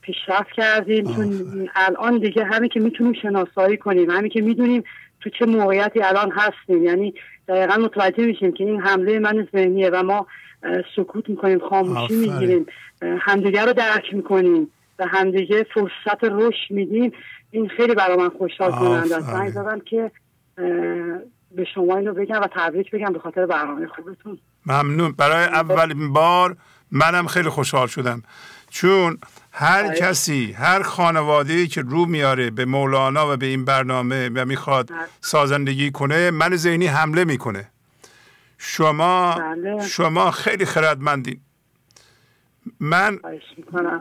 پیشرفت 0.00 0.52
کردیم. 0.52 1.04
چون 1.04 1.68
الان 1.74 2.18
دیگه 2.18 2.44
همین 2.44 2.68
که 2.68 2.80
می‌تونیم 2.80 3.12
شناسایی 3.12 3.76
کنیم 3.76 4.10
همین 4.10 4.30
که 4.30 4.40
می‌دونیم 4.40 4.84
تو 5.20 5.30
چه 5.30 5.46
موقعیتی 5.46 6.02
الان 6.02 6.30
هستیم. 6.30 6.84
یعنی 6.84 7.14
دقیقا 7.48 7.76
متوجه 7.76 8.26
میشیم 8.26 8.52
که 8.52 8.64
این 8.64 8.80
حمله 8.80 9.18
من 9.18 9.48
ذهنیه 9.52 9.90
و 9.90 10.02
ما 10.02 10.26
سکوت 10.96 11.28
می‌کنیم 11.28 11.58
خاموشی. 11.58 12.14
می‌گیریم 12.14 12.66
همدیگه 13.02 13.64
رو 13.64 13.72
درک 13.72 14.14
می‌کنیم. 14.14 14.70
و 15.02 15.06
همدیگه 15.06 15.66
فرصت 15.74 16.24
رشد 16.24 16.70
میدیم 16.70 17.12
این 17.50 17.68
خیلی 17.68 17.94
برای 17.94 18.16
من 18.16 18.28
خوشحال 18.28 18.70
کننده 18.70 19.16
است. 19.16 19.28
من 19.28 19.50
زدم 19.50 19.80
که 19.80 20.10
به 21.56 21.64
شما 21.74 21.96
اینو 21.96 22.14
بگم 22.14 22.40
و 22.40 22.48
تبریک 22.52 22.90
بگم 22.90 23.12
به 23.12 23.18
خاطر 23.18 23.46
برنامه 23.46 23.86
خوبتون 23.86 24.38
ممنون 24.66 25.12
برای 25.12 25.44
اولین 25.44 26.12
بار 26.12 26.56
منم 26.90 27.26
خیلی 27.26 27.48
خوشحال 27.48 27.86
شدم 27.86 28.22
چون 28.70 29.18
هر 29.52 29.84
آره. 29.84 29.96
کسی 29.96 30.52
هر 30.52 30.82
خانواده 30.82 31.66
که 31.66 31.82
رو 31.82 32.06
میاره 32.06 32.50
به 32.50 32.64
مولانا 32.64 33.32
و 33.32 33.36
به 33.36 33.46
این 33.46 33.64
برنامه 33.64 34.30
و 34.34 34.44
می‌خواد 34.44 34.88
بله. 34.88 34.98
سازندگی 35.20 35.90
کنه 35.90 36.30
من 36.30 36.56
ذهنی 36.56 36.86
حمله 36.86 37.24
می‌کنه 37.24 37.68
شما 38.58 39.34
بله. 39.34 39.88
شما 39.88 40.30
خیلی 40.30 40.64
خردمندین 40.64 41.40
من 42.82 43.18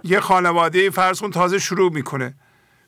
یه 0.03 0.19
خانواده 0.19 0.89
فرض 0.89 1.21
کن 1.21 1.31
تازه 1.31 1.59
شروع 1.59 1.93
می‌کنه. 1.93 2.33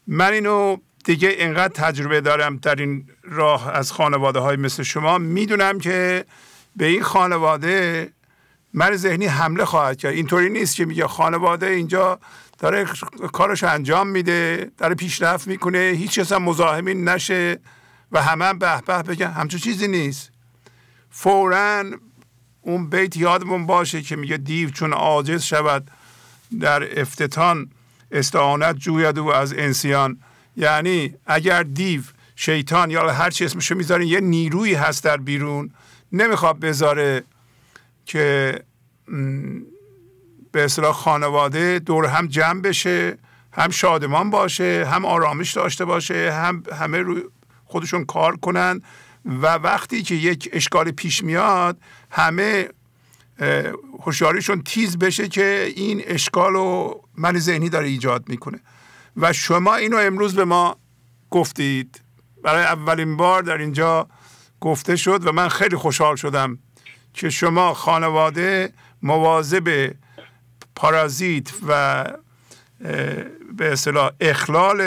من 0.07 0.33
اینو 0.33 0.77
دیگه 1.05 1.29
اینقدر 1.29 1.73
تجربه 1.73 2.21
دارم 2.21 2.57
در 2.57 2.75
این 2.75 3.09
راه 3.23 3.69
از 3.69 3.91
خانواده 3.91 4.39
های 4.39 4.55
مثل 4.55 4.83
شما. 4.83 5.17
می‌دونم 5.17 5.79
که 5.79 6.25
به 6.75 6.85
این 6.85 7.03
خانواده 7.03 8.09
من 8.73 8.95
ذهنی 8.95 9.25
حمله 9.25 9.65
خواهد 9.65 9.97
کرد. 9.97 10.13
اینطوری 10.13 10.49
نیست 10.49 10.75
که 10.75 10.85
میگه 10.85 11.07
خانواده 11.07 11.65
اینجا 11.65 12.19
داره 12.59 12.85
کارش 13.33 13.63
انجام 13.63 14.07
میده 14.07 14.71
داره 14.77 14.95
پیشرفت 14.95 15.47
می‌کنه 15.47 15.93
هیچ 15.95 16.19
کس 16.19 16.31
هم 16.31 16.43
مزاحمی 16.43 16.93
نشه 16.93 17.59
و 18.11 18.21
همه 18.21 18.45
هم 18.45 18.59
به 18.59 18.81
به 18.87 19.03
بگن. 19.03 19.31
همچون 19.31 19.59
چیزی 19.59 19.87
نیست. 19.87 20.31
فورا 21.09 21.83
اون 22.63 22.89
بیت 22.89 23.17
یادمون 23.17 23.65
باشه 23.65 24.01
که 24.01 24.15
میگه 24.15 24.37
دیو 24.37 24.69
چون 24.69 24.93
عاجز 24.93 25.43
شود 25.43 25.91
در 26.59 27.01
افتتان 27.01 27.71
استعانت 28.11 28.75
جوید 28.77 29.17
و 29.17 29.27
از 29.27 29.53
انسیان. 29.53 30.19
یعنی 30.57 31.15
اگر 31.25 31.63
دیو 31.63 32.01
شیطان 32.35 32.91
یا 32.91 33.11
هر 33.11 33.29
چی 33.29 33.45
اسمشو 33.45 33.75
می‌ذارین 33.75 34.07
یه 34.07 34.19
نیروی 34.19 34.73
هست 34.73 35.03
در 35.03 35.17
بیرون 35.17 35.71
نمی‌خواد 36.11 36.59
بذاره 36.59 37.23
که 38.05 38.59
به 40.51 40.63
اصطلاح 40.63 40.93
خانواده 40.93 41.79
دور 41.79 42.05
هم 42.05 42.27
جمع 42.27 42.61
بشه 42.61 43.17
هم 43.53 43.69
شادمان 43.69 44.29
باشه 44.29 44.87
هم 44.91 45.05
آرامش 45.05 45.53
داشته 45.53 45.85
باشه 45.85 46.33
هم 46.33 46.63
همه 46.79 46.97
روی 46.97 47.21
خودشون 47.65 48.05
کار 48.05 48.35
کنن. 48.35 48.81
و 49.25 49.45
وقتی 49.47 50.03
که 50.03 50.15
یک 50.15 50.49
اشکال 50.53 50.91
پیش 50.91 51.23
میاد 51.23 51.77
همه 52.11 52.69
هوشیاریشون 53.99 54.61
تیز 54.61 54.97
بشه 54.97 55.27
که 55.27 55.73
این 55.75 56.01
اشکال 56.05 56.53
رو 56.53 57.01
من 57.17 57.39
ذهنی 57.39 57.69
داره 57.69 57.87
ایجاد 57.87 58.29
می‌کنه. 58.29 58.59
و 59.17 59.33
شما 59.33 59.75
اینو 59.75 59.97
امروز 59.97 60.35
به 60.35 60.45
ما 60.45 60.77
گفتید. 61.29 62.01
برای 62.43 62.63
اولین 62.63 63.17
بار 63.17 63.41
در 63.41 63.57
اینجا 63.57 64.07
گفته 64.61 64.95
شد 64.95 65.27
و 65.27 65.31
من 65.31 65.49
خیلی 65.49 65.75
خوشحال 65.75 66.15
شدم 66.15 66.59
که 67.13 67.29
شما 67.29 67.73
خانواده 67.73 68.73
مواظب 69.01 69.91
پارازیت 70.75 71.51
و 71.67 72.05
به 73.57 73.71
اصطلاح 73.71 74.11
اخلال 74.19 74.81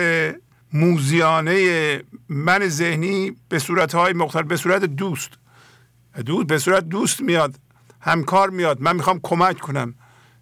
موزیانه 0.72 2.02
من 2.28 2.68
ذهنی 2.68 3.36
به 3.48 3.58
صورت 3.58 3.94
های 3.94 4.12
مختلف 4.12 4.46
به 4.46 4.56
صورت 4.56 4.84
دوست. 4.84 5.30
دوست 6.26 6.46
به 6.46 6.58
صورت 6.58 6.88
دوست 6.88 7.20
میاد 7.20 7.54
همکار 8.00 8.50
میاد. 8.50 8.80
من 8.80 8.96
می‌خوام 8.96 9.20
کمک 9.22 9.58
کنم. 9.58 9.94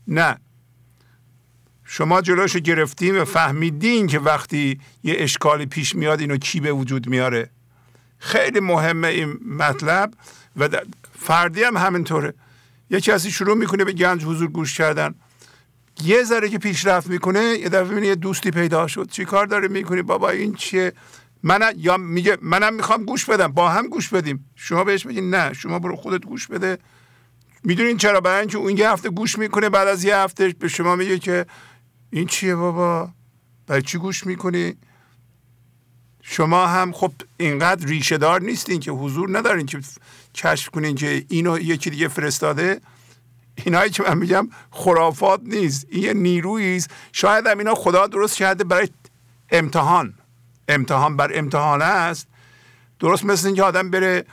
نه. 0.08 0.38
شما 1.84 2.20
جلوشو 2.20 2.58
گرفتیم 2.58 3.20
و 3.20 3.24
فهمیدین 3.24 4.06
که 4.06 4.18
وقتی 4.18 4.80
یه 5.02 5.14
اشکالی 5.18 5.66
پیش 5.66 5.94
میاد 5.94 6.20
اینو 6.20 6.36
کی 6.36 6.60
به 6.60 6.72
وجود 6.72 7.08
میاره. 7.08 7.50
خیلی 8.18 8.60
مهمه 8.60 9.08
این 9.08 9.38
مطلب 9.46 10.14
و 10.56 10.68
فردی 11.18 11.62
هم 11.62 11.76
همینطوره. 11.76 12.34
یه 12.90 13.00
کسی 13.00 13.30
شروع 13.30 13.56
می‌کنه 13.56 13.84
به 13.84 13.92
گنج 13.92 14.24
حضور 14.24 14.48
گوش 14.48 14.78
کردن. 14.78 15.14
یه 16.02 16.24
ذره 16.24 16.48
که 16.48 16.58
پیشرفت 16.58 17.06
می‌کنه 17.06 17.40
یه 17.40 17.68
دفعه 17.68 17.88
می‌بینی 17.88 18.06
یه 18.06 18.14
دوستی 18.14 18.50
پیدا 18.50 18.86
شد. 18.86 19.10
چی 19.10 19.24
کار 19.24 19.46
داره 19.46 19.68
می‌کنی؟ 19.68 20.02
بابا 20.02 20.30
این 20.30 20.54
چیه؟ 20.54 20.92
من 21.42 21.72
یا 21.76 21.96
میگه 21.96 22.38
منم 22.42 22.74
می‌خوام 22.74 23.04
گوش 23.04 23.24
بدم. 23.24 23.52
با 23.52 23.68
هم 23.68 23.88
گوش 23.88 24.08
بدیم. 24.08 24.50
شما 24.56 24.84
بهش 24.84 25.06
بگین 25.06 25.34
نه 25.34 25.52
شما 25.52 25.78
برو 25.78 25.96
خودت 25.96 26.24
گوش 26.26 26.46
بده. 26.46 26.78
می‌دونین 27.64 27.96
چرا؟ 27.96 28.20
برای 28.20 28.40
اینکه 28.40 28.58
اون 28.58 28.76
یه 28.76 28.90
هفته 28.90 29.10
گوش 29.10 29.38
می‌کنه 29.38 29.68
بعد 29.68 29.88
از 29.88 30.04
یه 30.04 30.16
هفته 30.16 30.54
به 30.58 30.68
شما 30.68 30.96
میگه 30.96 31.18
که 31.18 31.46
این 32.10 32.26
چیه 32.26 32.54
بابا؟ 32.54 33.10
برای 33.66 33.82
چی 33.82 33.98
گوش 33.98 34.26
می‌کنی؟ 34.26 34.76
شما 36.22 36.66
هم 36.66 36.92
خب 36.92 37.12
اینقدر 37.36 37.86
ریشه 37.86 38.18
دار 38.18 38.40
نیستین 38.40 38.80
که 38.80 38.90
حضور 38.90 39.38
ندارین 39.38 39.66
که 39.66 39.80
کشف 40.34 40.68
کنین 40.68 40.94
که 40.94 41.24
اینو 41.28 41.58
یکی 41.58 41.90
دیگه 41.90 42.08
فرستاده. 42.08 42.80
اینایی 43.64 43.90
که 43.90 44.02
من 44.02 44.18
میگم 44.18 44.48
خرافات 44.70 45.40
نیست. 45.44 45.86
این 45.90 46.02
یه 46.02 46.12
نیرویی 46.14 46.76
است. 46.76 46.90
شاید 47.12 47.46
هم 47.46 47.58
اینا 47.58 47.74
خدا 47.74 48.06
درست 48.06 48.36
کرده 48.36 48.64
برای 48.64 48.88
امتحان. 49.50 50.14
امتحان 50.68 51.16
بر 51.16 51.30
امتحان 51.34 51.82
است. 51.82 52.28
درست 53.00 53.24
مثل 53.24 53.46
اینکه 53.46 53.62
آدم 53.62 53.90
بره 53.90 54.24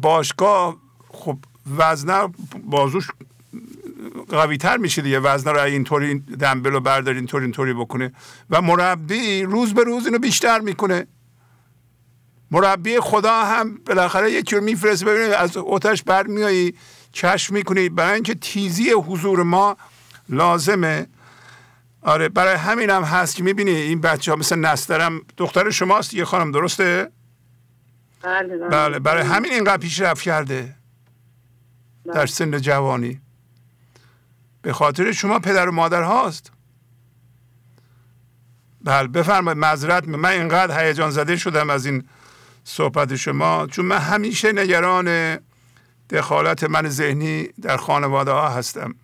باشگاه 0.00 0.76
خب 1.08 1.38
وزنه 1.78 2.28
بازوش 2.64 3.08
قوی 4.28 4.56
تر 4.56 4.76
میشه 4.76 5.02
دیگه. 5.02 5.20
وزنه 5.20 5.52
رو 5.52 5.60
اینطوری 5.60 6.18
دنبل 6.18 6.70
رو 6.70 6.80
بردار 6.80 7.14
اینطوری 7.14 7.44
اینطوری 7.44 7.74
بکنه. 7.74 8.12
و 8.50 8.62
مربی 8.62 9.42
روز 9.42 9.74
به 9.74 9.84
روز 9.84 10.06
اینو 10.06 10.18
بیشتر 10.18 10.58
می‌کنه. 10.58 11.06
مربی 12.50 13.00
خدا 13.00 13.44
هم 13.44 13.78
بالاخره 13.86 14.32
یکی 14.32 14.56
رو 14.56 14.62
میفرسته 14.62 15.06
ببینید 15.06 15.32
از 15.32 15.56
اوتش 15.56 16.02
برمیایی 16.02 16.74
کشف 17.14 17.50
می‌کنی 17.50 17.88
برای 17.88 18.14
اینکه 18.14 18.34
تیزی 18.34 18.90
حضور 18.90 19.42
ما 19.42 19.76
لازمه. 20.28 21.06
آره 22.02 22.28
برای 22.28 22.56
همین 22.56 22.90
هم 22.90 23.02
هست 23.02 23.36
که 23.36 23.42
می‌بینی 23.42 23.70
این 23.70 24.00
بچه 24.00 24.32
ها 24.32 24.36
مثل 24.36 24.58
نسترم. 24.58 25.20
دختر 25.36 25.70
شماست 25.70 26.14
یه 26.14 26.24
خانم 26.24 26.52
درسته؟ 26.52 27.10
بله 28.22 28.56
بله, 28.56 28.68
بله 28.68 28.98
برای 28.98 29.22
همین 29.22 29.52
اینقدر 29.52 29.76
پیشرفت 29.76 30.22
کرده. 30.22 30.76
بله. 32.04 32.14
در 32.14 32.26
سن 32.26 32.58
جوانی. 32.58 33.20
به 34.62 34.72
خاطر 34.72 35.12
شما 35.12 35.38
پدر 35.38 35.68
و 35.68 35.72
مادر 35.72 36.02
هاست. 36.02 36.52
بله 38.84 39.08
بفرمایید 39.08 39.58
معذرت 39.58 40.08
من 40.08 40.28
اینقدر 40.28 40.86
هیجان 40.86 41.10
زده 41.10 41.36
شدم 41.36 41.70
از 41.70 41.86
این 41.86 42.08
صحبت 42.64 43.16
شما 43.16 43.66
چون 43.66 43.84
من 43.84 43.98
همیشه 43.98 44.52
نگران 44.52 45.38
دخالت 46.10 46.64
من 46.64 46.88
ذهنی 46.88 47.48
در 47.62 47.76
خانواده 47.76 48.30
ها 48.30 48.48
هستم 48.48 48.94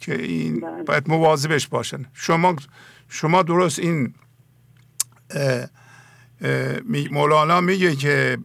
که 0.00 0.22
این 0.22 0.60
بله. 0.60 0.82
باید 0.82 1.08
مواظبش 1.08 1.68
باشن. 1.68 2.06
شما 2.14 2.56
شما 3.08 3.42
درست 3.42 3.78
این 3.78 4.14
اه، 5.30 5.66
اه، 6.40 6.80
می- 6.84 7.08
مولانا 7.08 7.60
میگه 7.60 7.96
که 7.96 8.38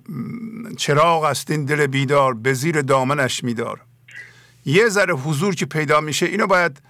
چراغ 0.77 1.23
است 1.23 1.51
این 1.51 1.65
دل 1.65 1.87
بیدار 1.87 2.33
به 2.33 2.53
زیر 2.53 2.81
دامنش 2.81 3.43
میدار. 3.43 3.81
یه 4.65 4.89
ذره 4.89 5.13
حضور 5.13 5.55
که 5.55 5.65
پیدا 5.65 6.01
میشه 6.01 6.25
اینو 6.25 6.47
باید 6.47 6.81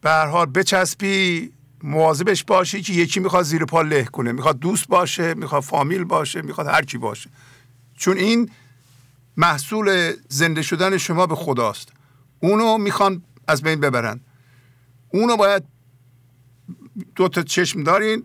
به 0.00 0.10
هر 0.10 0.26
حال 0.26 0.46
بچسبی 0.46 1.52
مواظبش 1.82 2.44
باشی 2.44 2.82
که 2.82 2.92
یکی 2.92 3.20
می‌خواد 3.20 3.44
زیر 3.44 3.64
پا 3.64 3.82
له 3.82 4.04
کنه. 4.04 4.32
می‌خواد 4.32 4.58
دوست 4.58 4.88
باشه 4.88 5.34
می‌خواد 5.34 5.62
فامیل 5.62 6.04
باشه 6.04 6.42
می‌خواد 6.42 6.66
هر 6.66 6.84
کی 6.84 6.98
باشه. 6.98 7.30
چون 7.96 8.16
این 8.16 8.50
محصول 9.36 10.12
زنده 10.28 10.62
شدن 10.62 10.96
شما 10.96 11.26
به 11.26 11.34
خداست. 11.34 11.92
اونو 12.40 12.78
می‌خوان 12.78 13.22
از 13.48 13.62
بین 13.62 13.80
ببرن. 13.80 14.20
اونو 15.08 15.36
باید 15.36 15.62
دو 17.14 17.28
تا 17.28 17.42
چشم 17.42 17.82
دارین 17.82 18.22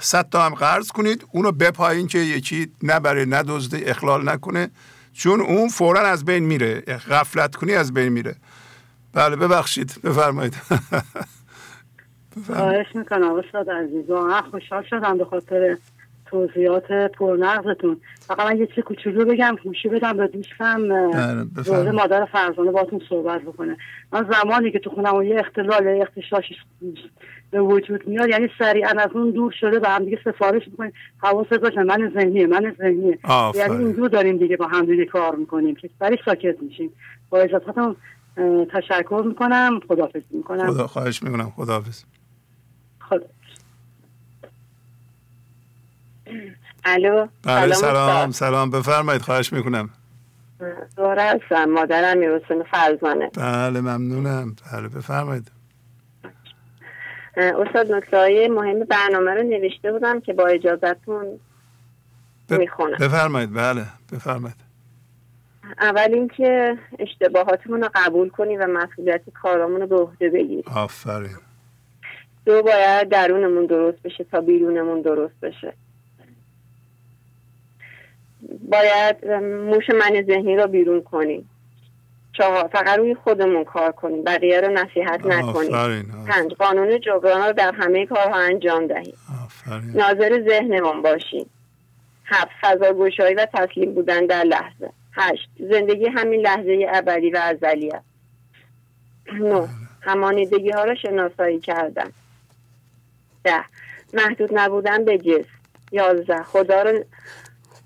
صد 0.00 0.28
تا 0.28 0.46
هم 0.46 0.54
قرض 0.54 0.88
کنید 0.88 1.26
اونو 1.32 1.52
بپایین 1.52 2.06
که 2.06 2.18
یکی 2.18 2.72
نبره 2.82 3.24
ندزده 3.24 3.82
اخلال 3.86 4.28
نکنه. 4.28 4.70
چون 5.12 5.40
اون 5.40 5.68
فورا 5.68 6.00
از 6.00 6.24
بین 6.24 6.44
میره 6.44 6.80
غفلت 6.80 7.56
کنی 7.56 7.74
از 7.74 7.94
بین 7.94 8.08
میره. 8.08 8.36
بله 9.12 9.36
ببخشید 9.36 10.00
بفرمایید. 10.04 10.56
خواهش 12.46 12.86
می‌کنم 12.94 13.34
استاد 13.34 13.70
عزیز 13.70 14.10
واقعا 14.10 14.42
خوشحال 14.42 14.84
شدم 14.90 15.18
به 15.18 15.24
خاطر 15.24 15.76
توضیحات 16.26 16.92
پرنغزتون 16.92 18.00
فقط 18.20 18.46
من 18.46 18.58
یه 18.58 18.66
چیز 18.66 18.84
کوچولو 18.84 19.24
بگم 19.24 19.56
گوشی 19.64 19.88
بدم 19.88 20.16
به 20.16 20.26
دوستم 20.26 20.88
بله،. 20.88 21.46
روزه 21.56 21.90
مادر 21.90 22.24
فرزانه 22.24 22.70
باتون 22.70 23.00
صحبت 23.08 23.42
بکنه. 23.42 23.76
من 24.12 24.30
زمانی 24.32 24.70
که 24.70 24.78
تو 24.78 24.90
خونم 24.90 25.22
یه 25.22 25.40
اختلال 25.40 25.88
اختشاشی 26.02 26.56
به 27.50 27.60
وجود 27.60 28.08
میاد 28.08 28.28
یعنی 28.28 28.48
سریعا 28.58 28.88
از 28.88 29.10
اون 29.14 29.30
دور 29.30 29.54
شده 29.60 29.78
به 29.78 29.88
هم 29.88 30.04
دیگه 30.04 30.18
سفارش 30.24 30.68
می‌کنیم. 30.68 30.92
حواست 31.18 31.54
باشه 31.54 31.82
من 31.82 32.12
ذهنیه 32.14 32.46
من 32.46 32.74
ذهنیه. 32.78 33.18
یعنی 33.54 33.76
این 33.76 33.92
دور 33.92 34.08
داریم 34.08 34.36
دیگه 34.36 34.56
با 34.56 34.66
هم 34.66 34.86
دیگه 34.86 35.04
کار 35.04 35.36
می‌کنیم. 35.36 35.74
که 35.74 35.90
سریع 35.98 36.18
ساکت 36.24 36.62
میشیم. 36.62 36.92
با 37.30 37.38
اجازهتون 37.38 37.96
اه، 38.36 38.64
تشکر 38.64 39.22
می‌کنم. 39.26 39.80
خدافظ 39.88 40.22
می‌کنم. 40.30 40.72
خدا 40.72 40.86
خواهش 40.86 41.22
می‌کنم. 41.22 41.52
خداحافظ. 41.56 42.04
خدا. 43.00 43.26
الو 46.86 47.26
بله 47.44 47.74
سلام. 47.74 48.30
سلام 48.30 48.70
بفرمایید 48.70 49.22
خواهش 49.22 49.52
می‌کنم. 49.52 49.90
زهره 50.96 51.22
هستم 51.22 51.64
مادرم 51.64 52.18
میرسون 52.18 52.62
فرزانه. 52.62 53.30
بله 53.36 53.80
ممنونم. 53.80 54.56
بله 54.72 54.88
بفرمایید. 54.88 55.50
استاد 57.36 57.92
نکته 57.92 58.16
های 58.16 58.48
مهم 58.48 58.78
برنامه 58.84 59.30
رو 59.34 59.42
نوشته 59.42 59.92
بودم 59.92 60.20
که 60.20 60.32
با 60.32 60.46
اجازتون 60.46 61.40
ب- 62.50 62.54
می‌خونم. 62.54 62.96
بفرمایید 63.00 63.54
بله 63.54 63.84
بفرمایید. 64.12 64.56
اول 65.80 66.10
اینکه 66.12 66.78
اشتباهاتمون 66.98 67.82
رو 67.82 67.88
قبول 67.94 68.28
کنی 68.28 68.56
و 68.56 68.66
مسئولیت 68.66 69.22
کارامون 69.42 69.80
رو 69.80 69.86
به 69.86 69.96
عهده 69.96 70.30
بگیری 70.30 70.64
آفرین. 70.74 71.36
دو 72.44 72.62
باید 72.62 73.08
درونمون 73.08 73.66
درست 73.66 74.02
بشه 74.02 74.24
تا 74.24 74.40
بیرونمون 74.40 75.02
درست 75.02 75.40
بشه. 75.42 75.72
باید 78.70 79.26
موش 79.42 79.90
من 79.90 80.22
ذهنی 80.26 80.56
رو 80.56 80.66
بیرون 80.66 81.02
کنیم. 81.02 81.50
چهار 82.32 82.68
فقط 82.72 82.98
روی 82.98 83.14
خودمون 83.14 83.64
کار 83.64 83.92
کنیم. 83.92 84.24
بقیه 84.24 84.60
رو 84.60 84.72
نصیحت 84.72 85.26
نکنیم. 85.26 86.24
پنج 86.28 86.52
قانون 86.52 87.00
جبران 87.00 87.46
رو 87.46 87.52
در 87.52 87.72
همه 87.74 88.06
کارها 88.06 88.36
انجام 88.36 88.86
دهیم. 88.86 89.14
ناظر 89.94 90.44
ذهنمون 90.48 91.02
باشیم. 91.02 91.50
هفت 92.24 92.50
فضا 92.60 92.92
گوشایی 92.92 93.34
و 93.34 93.46
تسلیم 93.54 93.94
بودن 93.94 94.26
در 94.26 94.44
لحظه. 94.44 94.90
هشت 95.12 95.48
زندگی 95.70 96.06
همین 96.06 96.40
لحظه 96.40 96.86
ابدی 96.88 97.30
و 97.30 97.36
ازلی 97.36 97.90
است. 97.90 98.04
نه 99.32 99.68
همانیدگی 100.00 100.70
ها 100.70 100.84
را 100.84 100.94
شناسایی 100.94 101.60
کردن. 101.60 102.12
ده 103.44 103.64
محدود 104.14 104.50
نبودن 104.52 105.04
به 105.04 105.18
جسم. 105.18 105.48
یازده 105.92 106.42
خدا 106.42 106.82
رو 106.82 107.04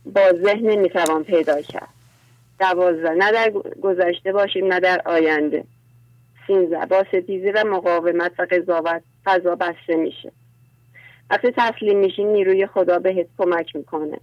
با 0.06 0.32
ذهن 0.32 0.70
نمی‌توان 0.70 1.24
پیدا 1.24 1.60
کرد. 1.60 1.88
دوازده 2.60 3.10
نه 3.10 3.32
در 3.32 3.50
گذشته 3.82 4.32
باشیم 4.32 4.72
نه 4.72 4.80
در 4.80 5.02
آینده. 5.04 5.64
سینزده 6.46 6.86
با 6.86 7.04
ستیزی 7.08 7.50
و 7.50 7.64
مقاومت 7.66 8.32
و 8.38 8.46
قضاوت 8.50 9.02
فضا 9.24 9.54
بسته 9.54 9.96
میشه. 9.96 10.32
وقتی 11.30 11.52
تسلیم 11.56 11.98
میشین 11.98 12.32
نیروی 12.32 12.66
خدا 12.66 12.98
بهت 12.98 13.26
کمک 13.38 13.76
می‌کنه. 13.76 14.18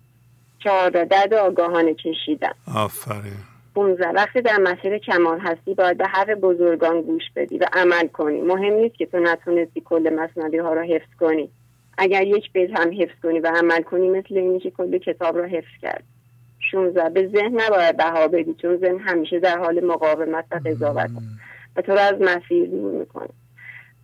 چهارده 0.63 1.05
درد 1.05 1.33
آگاهانه 1.33 1.93
کشیدن. 1.93 2.51
آفرین. 2.75 3.37
15 3.75 4.07
وقتی 4.07 4.41
در 4.41 4.57
مسیر 4.57 4.97
کمال 4.97 5.39
هستی 5.39 5.73
باید 5.73 5.97
به 5.97 6.07
حرف 6.07 6.29
بزرگان 6.29 7.01
گوش 7.01 7.23
بدی 7.35 7.57
و 7.57 7.65
عمل 7.73 8.07
کنی. 8.07 8.41
مهم 8.41 8.73
نیست 8.73 8.95
که 8.95 9.05
تو 9.05 9.19
نتونستی 9.19 9.81
کل 9.85 10.09
مصنوی 10.19 10.57
ها 10.57 10.73
را 10.73 10.81
حفظ 10.81 11.15
کنی. 11.19 11.49
اگر 11.97 12.27
یک 12.27 12.51
بیت 12.51 12.79
هم 12.79 13.01
حفظ 13.01 13.19
کنی 13.23 13.39
و 13.39 13.47
عمل 13.47 13.81
کنی 13.81 14.09
مثل 14.09 14.37
اینی 14.37 14.59
که 14.59 14.71
کل 14.71 14.97
کتاب 14.97 15.37
را 15.37 15.45
حفظ 15.45 15.81
کرد. 15.81 16.03
16 16.71 17.09
به 17.09 17.27
ذهن 17.27 17.61
نباید 17.61 17.97
بها 17.97 18.27
بدی 18.27 18.53
چون 18.53 18.77
ذهن 18.77 18.99
همیشه 18.99 19.39
در 19.39 19.57
حال 19.57 19.85
مقاومت 19.85 20.45
و 20.51 20.59
قضاوت. 20.65 21.09
و 21.75 21.81
تو 21.81 21.91
را 21.91 22.01
از 22.01 22.15
مسیر 22.21 22.69
دور 22.69 22.91
می‌کنه. 22.91 23.29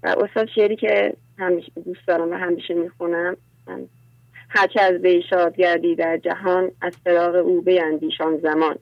و 0.03 0.07
استاد 0.07 0.47
شعری 0.55 0.75
که 0.75 1.13
همیشه 1.39 1.71
دوست 1.85 2.07
دارم 2.07 2.31
و 2.31 2.33
همیشه 2.33 2.73
می‌خونم 2.73 3.37
هرچه 4.49 4.81
از 4.81 4.93
وی 5.01 5.23
شاد 5.29 5.55
گردی 5.55 5.95
در 5.95 6.17
جهان 6.17 6.71
از 6.81 6.93
فراغ 7.03 7.35
او 7.35 7.61
بیندیشان 7.61 8.37
زمان. 8.37 8.75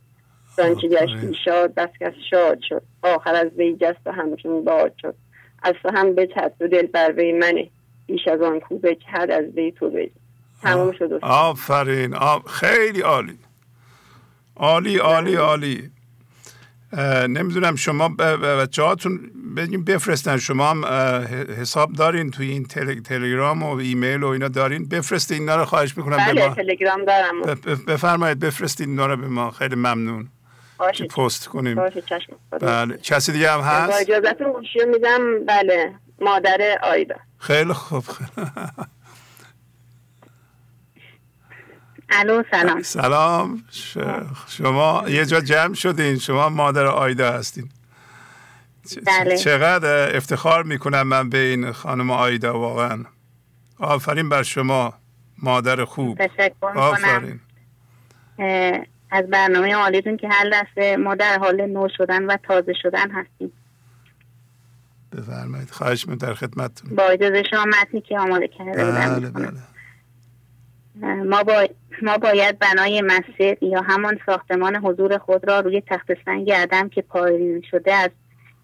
زانچه 0.55 0.87
گشتی 0.87 1.33
شاد 1.45 1.73
دست 1.73 1.99
کس 1.99 2.13
شاد 2.29 2.59
شد. 2.69 2.81
آخر 3.01 3.35
از 3.35 3.47
وی 3.57 3.75
جست 3.75 3.99
و 4.05 4.11
همچون 4.11 4.63
باد 4.63 4.93
شد. 5.01 5.15
از 5.63 5.73
تو 5.83 5.89
هم 5.89 6.15
بچد 6.15 6.53
و 6.59 6.67
دل 6.67 6.87
بر 6.87 7.11
وی 7.11 7.31
منه. 7.31 7.69
بیش 8.07 8.27
از 8.27 8.41
آن 8.41 8.59
کو 8.59 8.77
بچهد 8.77 9.31
از 9.31 9.45
وی 9.55 9.71
تو 9.71 9.89
بجه 9.89 10.11
تمام 10.61 10.91
شد 10.91 11.19
آفرین. 11.21 12.15
آف... 12.15 12.47
خیلی 12.47 13.01
عالی. 13.01 13.37
عالی 14.55 14.97
عالی 14.97 15.35
عالی. 15.35 15.91
نمی‌دونم 17.27 17.75
شما 17.75 18.09
بچه 18.09 18.83
هاتون 18.83 19.19
بفرستن. 19.87 20.37
شما 20.37 20.69
هم 20.69 20.85
حساب 21.61 21.93
دارین 21.93 22.31
توی 22.31 22.49
این 22.49 22.65
تلگرام 23.03 23.63
و 23.63 23.75
ایمیل 23.75 24.23
و 24.23 24.27
اینا 24.27 24.47
دارین. 24.47 24.87
بفرستین 24.87 25.39
اینا 25.39 25.55
رو 25.55 25.65
خواهش 25.65 25.97
می‌کنم 25.97 26.17
بله 26.17 26.47
ما. 26.47 26.55
تلگرام 26.55 27.05
دارم. 27.05 27.41
بفرمایید 27.87 28.39
بفرستین 28.39 28.89
اینا 28.89 29.05
رو 29.05 29.17
به 29.17 29.27
ما. 29.27 29.51
خیلی 29.51 29.75
ممنون. 29.75 30.27
باشه. 30.77 31.05
پست 31.05 31.47
کنیم. 31.47 31.75
باشه 31.75 32.01
چشم. 32.01 32.33
بله. 32.61 32.97
کسی 32.97 33.31
دیگه 33.31 33.51
هم 33.51 33.59
هست؟ 33.59 33.91
با 33.91 33.97
اجازتون 33.97 34.51
گوشی 34.51 34.79
میدم. 34.93 35.45
بله. 35.45 35.95
مادر 36.21 36.79
آیدا. 36.83 37.15
خیلی 37.41 37.73
خوب. 37.73 38.05
الو 42.09 42.43
سلام. 42.51 42.81
سلام. 42.81 43.63
شما 44.47 45.03
یه 45.07 45.25
جا 45.25 45.41
جمع 45.41 45.73
شدین. 45.73 46.17
شما 46.17 46.49
مادر 46.49 46.85
آیدا 46.85 47.31
هستین. 47.31 47.69
بله. 49.05 49.37
چقدر 49.37 50.15
افتخار 50.15 50.63
می‌کنم 50.63 51.01
من 51.01 51.29
به 51.29 51.37
این 51.37 51.71
خانم 51.71 52.11
آیدا 52.11 52.59
واقعا. 52.59 53.05
آفرین 53.79 54.29
بر 54.29 54.43
شما 54.43 54.93
مادر 55.37 55.85
خوب. 55.85 56.19
آفرین. 56.61 57.39
از 59.11 59.27
برنامه 59.29 59.75
عالیتون 59.75 60.17
که 60.17 60.29
هر 60.29 60.45
لحظه 60.45 60.97
ما 60.97 61.15
در 61.15 61.39
حال 61.39 61.65
نو 61.65 61.87
شدن 61.97 62.25
و 62.25 62.37
تازه 62.43 62.73
شدن 62.81 63.11
هستیم. 63.11 63.53
بفرمایید. 65.11 65.69
خواهش 65.69 66.07
من 66.07 66.15
در 66.15 66.33
خدمتتون. 66.33 66.95
با 66.95 67.03
اجازه 67.03 67.43
شما 67.51 67.65
متنی 67.65 68.01
که 68.01 68.19
آماده 68.19 68.47
کرده 68.47 68.85
بله 68.85 69.29
بله. 69.29 69.51
ما, 71.23 71.43
با... 71.43 71.67
ما 72.01 72.17
باید 72.17 72.59
بنای 72.59 73.01
مسجد 73.01 73.63
یا 73.63 73.81
همان 73.81 74.19
ساختمان 74.25 74.75
حضور 74.75 75.17
خود 75.17 75.47
را 75.47 75.59
روی 75.59 75.81
تخت 75.87 76.11
سنگ 76.25 76.51
عدم 76.51 76.89
که 76.89 77.01
پایین 77.01 77.63
شده 77.71 77.93
از 77.93 78.09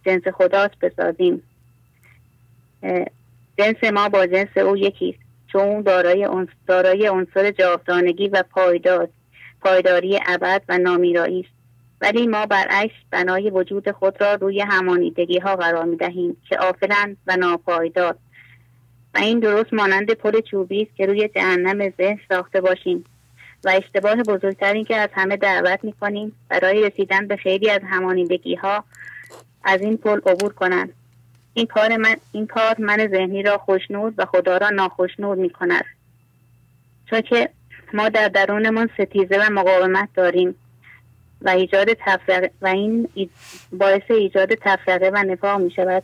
جنس 0.06 0.28
خداست 0.28 0.80
بسازیم. 0.82 1.44
جنس 3.58 3.84
ما 3.94 4.10
با 4.10 4.26
جنس 4.26 4.58
او 4.58 4.78
یکیست 4.78 5.20
چون 5.48 5.82
دارای 5.82 6.30
دارای 6.68 7.08
عنصر 7.08 7.52
جاودانگی 7.52 8.28
و 8.28 8.44
پایدار 8.50 9.10
پایداری 9.62 10.20
ابد 10.26 10.62
و 10.70 10.78
نامیرایی 10.78 11.40
است. 11.40 11.57
ولی 12.02 12.28
ما 12.28 12.46
برعکس 12.46 12.96
بنای 13.12 13.50
وجود 13.50 13.92
خود 13.92 14.22
را 14.22 14.34
روی 14.34 14.62
همانیدگی 14.62 15.40
ها 15.40 15.56
قرار 15.56 15.84
می 15.84 15.98
دهیم 15.98 16.38
که 16.50 16.58
آفلند 16.58 17.18
و 17.28 17.38
ناپایدار. 17.38 18.16
و 19.14 19.18
این 19.18 19.40
درست 19.40 19.74
مانند 19.74 20.12
پل 20.12 20.42
چوبی 20.42 20.82
است 20.82 20.96
که 20.96 21.06
روی 21.06 21.28
جهنم 21.36 21.90
ذهن 21.98 22.20
ساخته 22.30 22.62
باشیم. 22.62 23.06
و 23.64 23.70
اشتباه 23.70 24.16
بزرگتری 24.16 24.84
که 24.84 24.96
از 24.96 25.10
همه 25.14 25.38
دعوت 25.38 25.84
می 25.84 25.94
کنیم 25.94 26.36
برای 26.50 26.84
رسیدن 26.84 27.28
به 27.28 27.36
خیلی 27.36 27.70
از 27.70 27.82
همانیدگی 27.90 28.56
ها 28.56 28.84
از 29.64 29.82
این 29.82 29.98
پل 29.98 30.20
عبور 30.26 30.54
کنند. 30.54 30.94
این 31.54 31.66
کار 31.66 31.98
من 31.98 32.16
این 32.32 32.48
کار 32.48 32.76
من 32.80 33.08
ذهنی 33.08 33.44
را 33.44 33.58
خوشنود 33.58 34.14
و 34.18 34.26
خدا 34.26 34.58
را 34.58 34.70
ناخوشنود 34.70 35.38
می 35.38 35.50
کند 35.50 35.86
چون 37.10 37.22
که 37.22 37.50
ما 37.94 38.10
در 38.10 38.28
درونمان 38.28 38.90
ستیزه 38.94 39.38
و 39.38 39.50
مقاومت 39.52 40.10
داریم. 40.14 40.56
و 41.42 41.50
ایجاد 41.50 41.88
تفرقه 41.94 42.52
و 42.62 42.68
این 42.68 43.10
باعث 43.72 44.02
ایجاد 44.10 44.54
تفرقه 44.54 45.12
و 45.14 45.18
نفاق 45.18 45.62
می 45.62 45.72
شود 45.72 46.04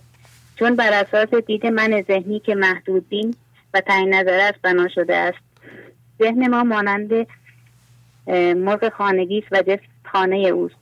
چون 0.55 0.75
بر 0.75 0.93
اساس 0.93 1.33
دید 1.33 1.65
من 1.65 2.03
ذهنی 2.07 2.39
که 2.39 2.55
محدود 2.55 3.09
بین 3.09 3.35
و 3.73 3.81
تعیین 3.81 4.13
نظر 4.13 4.39
است 4.39 4.61
بنا 4.61 4.87
شده 4.87 5.15
است 5.15 5.37
ذهن 6.19 6.47
ما 6.47 6.63
مانند 6.63 7.27
مرغ 8.55 8.93
خانگی 8.93 9.39
است 9.39 9.47
و 9.51 9.61
جسم 9.61 9.83
خانه 10.03 10.37
اوست. 10.37 10.75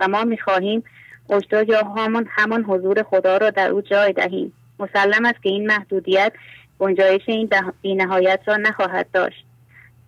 و 0.00 0.08
ما 0.08 0.24
می‌خواهیم 0.24 0.84
اجدا 1.30 1.62
یا 1.62 1.82
همان 1.82 2.26
همان 2.30 2.64
حضور 2.64 3.02
خدا 3.02 3.36
را 3.36 3.50
در 3.50 3.70
او 3.70 3.80
جای 3.80 4.12
دهیم. 4.12 4.52
مسلم 4.78 5.24
است 5.24 5.42
که 5.42 5.48
این 5.48 5.66
محدودیت 5.66 6.32
گنجایش 6.78 7.22
این 7.26 7.50
بینهایت 7.82 8.40
را 8.46 8.56
نخواهد 8.56 9.06
داشت. 9.12 9.44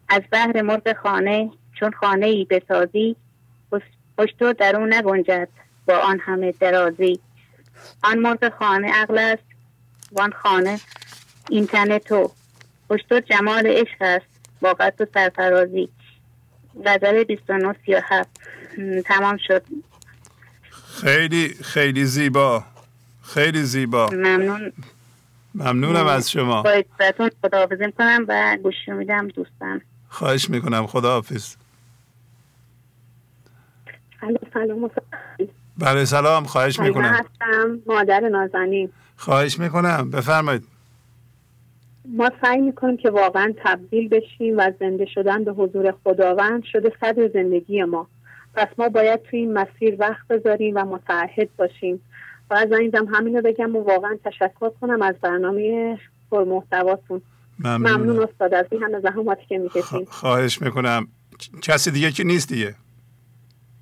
از 0.08 0.22
بحر 0.32 0.62
مرغ 0.62 0.96
خانه 0.96 1.50
چون 1.80 1.92
خانه 1.92 2.26
ای 2.26 2.46
بسازی 2.50 3.16
پشتو 4.18 4.52
در 4.52 4.76
او 4.76 4.86
نگنجد 4.86 5.48
با 5.86 5.98
آن 5.98 6.20
همه 6.20 6.54
درازی. 6.60 7.20
آن 8.02 8.18
مرغ 8.18 8.52
خانه 8.58 8.92
عقل 8.92 9.18
است 9.18 9.42
وان 10.12 10.32
خانه 10.32 10.80
این 11.48 11.66
تن 11.66 11.98
تو 11.98 12.30
پشتو 12.90 13.20
جمال 13.20 13.66
عشق 13.66 13.96
است 14.00 14.26
با 14.60 14.74
قد 14.74 15.00
و 15.00 15.06
سرفرازی. 15.14 15.88
غزل 16.86 17.24
29 17.24 17.74
37 17.86 18.28
تمام 19.04 19.36
شد. 19.46 19.62
خیلی 21.02 21.48
خیلی 21.48 22.04
زیبا. 22.04 22.64
خیلی 23.22 23.62
زیبا. 23.62 24.10
ممنون. 24.10 24.72
ممنونم 25.54 26.06
از 26.06 26.30
شما. 26.30 26.62
با 26.62 26.70
اجازتون 26.70 27.30
خداحافظی 27.42 27.92
کنم 27.98 28.24
و 28.28 28.58
گوشی 28.62 28.90
میدم 28.90 29.28
دوستان. 29.28 29.80
خواهش 30.08 30.50
می‌کنم. 30.50 30.86
خداحافظ. 30.86 31.56
سلام 34.54 34.90
بله 35.78 36.04
سلام. 36.04 36.44
خواهش 36.44 36.80
می‌کنم. 36.80 37.04
هستم. 37.04 37.78
مادر 37.86 38.20
نازنین. 38.20 38.90
خواهش 39.16 39.58
می‌کنم. 39.58 40.10
بفرمایید. 40.10 40.62
ما 42.08 42.30
سعی 42.42 42.60
می‌کنیم 42.60 42.96
که 42.96 43.10
واقعا 43.10 43.52
تبدیل 43.64 44.08
بشیم 44.08 44.58
و 44.58 44.72
زنده 44.80 45.06
شدن 45.06 45.44
به 45.44 45.52
حضور 45.52 45.94
خداوند 46.04 46.64
شده 46.64 46.92
صدر 47.00 47.30
زندگی 47.34 47.84
ما. 47.84 48.06
پس 48.54 48.68
ما 48.78 48.88
باید 48.88 49.22
توی 49.22 49.38
این 49.38 49.52
مسیر 49.52 49.96
وقت 49.98 50.28
بذاریم 50.28 50.76
و 50.76 50.84
متعهد 50.84 51.48
باشیم. 51.56 52.00
و 52.50 52.54
از 52.54 52.72
این 52.72 52.92
همین 53.14 53.36
رو 53.36 53.42
بگم 53.42 53.76
و 53.76 53.82
واقعا 53.82 54.18
تشکر 54.24 54.70
کنم 54.80 55.02
از 55.02 55.14
برنامه 55.22 55.98
پرمحتواتون. 56.30 57.22
ممنون, 57.58 57.92
ممنون 57.92 58.22
استاد 58.22 58.54
از 58.54 58.66
این 58.70 58.82
همه 58.82 59.00
زحماتی 59.00 59.46
که 59.48 59.58
می‌کشیم. 59.58 60.04
خواهش 60.04 60.62
می‌کنم. 60.62 61.08
کسی 61.62 61.90
دیگه 61.90 62.12
که 62.12 62.24
نیست 62.24 62.48
دیگه؟ 62.48 62.74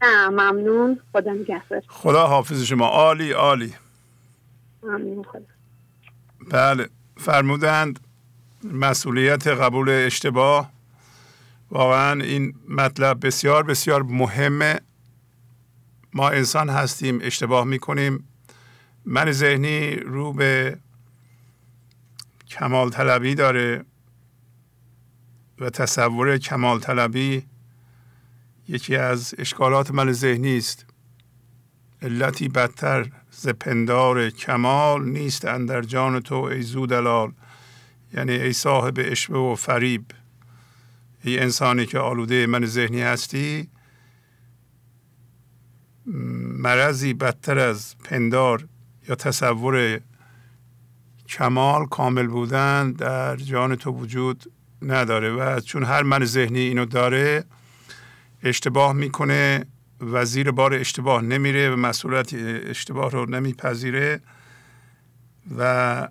نه 0.03 0.29
ممنون. 0.29 1.01
خدا 1.13 1.33
نگهدار. 1.33 1.83
خدا 1.89 2.27
حافظ 2.27 2.63
شما. 2.63 2.87
عالی 2.87 3.33
عالی. 3.33 3.75
ممنون 4.83 5.25
خدا. 5.25 5.41
بله 6.51 6.89
فرمودند 7.17 8.01
مسئولیت 8.65 9.47
قبول 9.47 9.89
اشتباه. 9.89 10.73
واقعا 11.71 12.23
این 12.23 12.55
مطلب 12.69 13.27
بسیار 13.27 13.63
بسیار 13.63 14.03
مهمه 14.03 14.81
ما 16.15 16.29
انسان 16.29 16.69
هستیم 16.69 17.19
اشتباه 17.23 17.65
می‌کنیم. 17.65 18.29
من 19.05 19.33
ذهنی 19.33 19.97
رو 19.97 20.33
به 20.33 20.79
کمال 22.49 22.91
طلبی 22.91 23.35
داره 23.35 23.85
و 25.59 25.71
تصور 25.71 26.39
کمال 26.39 26.81
طلبی 26.81 27.45
یکی 28.69 28.97
از 28.97 29.35
اشکالات 29.39 29.91
من 29.91 30.13
ذهنی 30.13 30.57
است. 30.57 30.87
علتی 32.03 32.49
بدتر 32.49 33.11
ز 33.31 33.49
پندار 33.49 34.31
کمال 34.31 35.05
نیست 35.05 35.45
اندر 35.45 35.83
جان 35.83 36.21
تو 36.21 36.35
ای 36.35 36.63
زودلال. 36.63 37.33
یعنی 38.15 38.33
ای 38.33 38.53
صاحب 38.53 38.95
اشبه 38.99 39.39
و 39.39 39.55
فریب. 39.55 40.05
ای 41.25 41.39
انسانی 41.39 41.87
که 41.87 41.99
آلوده 41.99 42.47
من 42.47 42.67
ذهنی 42.67 43.03
هستی 43.03 43.69
مرضی 46.63 47.15
بدتر 47.15 47.59
از 47.59 47.95
پندار 48.05 48.67
یا 49.09 49.15
تصور 49.15 50.01
کمال 51.29 51.87
کامل 51.87 52.27
بودن 52.27 52.93
در 52.93 53.37
جان 53.37 53.77
تو 53.77 53.91
وجود 53.91 54.53
نداره 54.83 55.31
و 55.31 55.61
چون 55.61 55.85
هر 55.85 56.03
من 56.03 56.25
ذهنی 56.25 56.59
اینو 56.59 56.85
داره 56.85 57.45
اشتباه 58.43 58.93
می‌کنه 58.93 59.67
و 60.01 60.25
زیر 60.25 60.51
بار 60.51 60.75
اشتباه 60.75 61.23
نمیره 61.23 61.71
و 61.71 61.77
مسئولیت 61.77 62.35
اشتباه 62.35 63.11
رو 63.11 63.31
نمیپذیره 63.31 64.21
و 65.59 66.09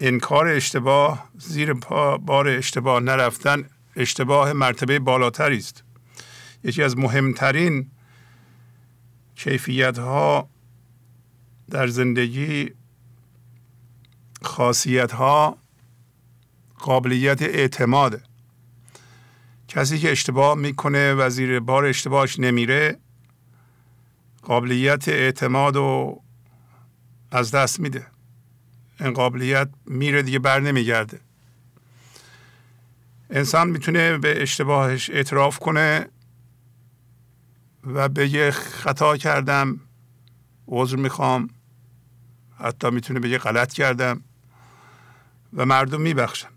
انکار 0.00 0.48
اشتباه 0.48 1.28
زیر 1.38 1.72
بار 1.72 2.48
اشتباه 2.48 3.00
نرفتن 3.00 3.64
اشتباه 3.96 4.52
مرتبه 4.52 4.98
بالاتری 4.98 5.56
است. 5.56 5.84
یکی 6.64 6.82
از 6.82 6.98
مهمترین 6.98 7.90
کیفیت 9.34 9.98
ها 9.98 10.48
در 11.70 11.86
زندگی 11.86 12.70
خاصیت 14.42 15.12
ها 15.12 15.58
قابلیت 16.78 17.42
اعتماد 17.42 18.22
کسی 19.68 19.98
که 19.98 20.12
اشتباه 20.12 20.54
می‌کنه 20.54 21.14
و 21.14 21.30
زیر 21.30 21.60
بار 21.60 21.84
اشتباهش 21.84 22.38
نمیره 22.38 22.98
قابلیت 24.42 25.08
اعتماد 25.08 25.76
رو 25.76 26.22
از 27.30 27.50
دست 27.50 27.80
میده. 27.80 28.06
این 29.00 29.12
قابلیت 29.12 29.68
میره 29.86 30.22
دیگه 30.22 30.38
بر 30.38 30.60
نمیگرده. 30.60 31.20
انسان 33.30 33.70
می‌تونه 33.70 34.18
به 34.18 34.42
اشتباهش 34.42 35.10
اعتراف 35.10 35.58
کنه 35.58 36.08
و 37.84 38.08
بگه 38.08 38.50
خطا 38.50 39.16
کردم 39.16 39.80
عذر 40.68 40.96
می‌خوام. 40.96 41.50
حتی 42.58 42.90
می‌تونه 42.90 43.20
بگه 43.20 43.38
غلط 43.38 43.72
کردم 43.72 44.22
و 45.52 45.66
مردم 45.66 46.00
میبخشن. 46.00 46.48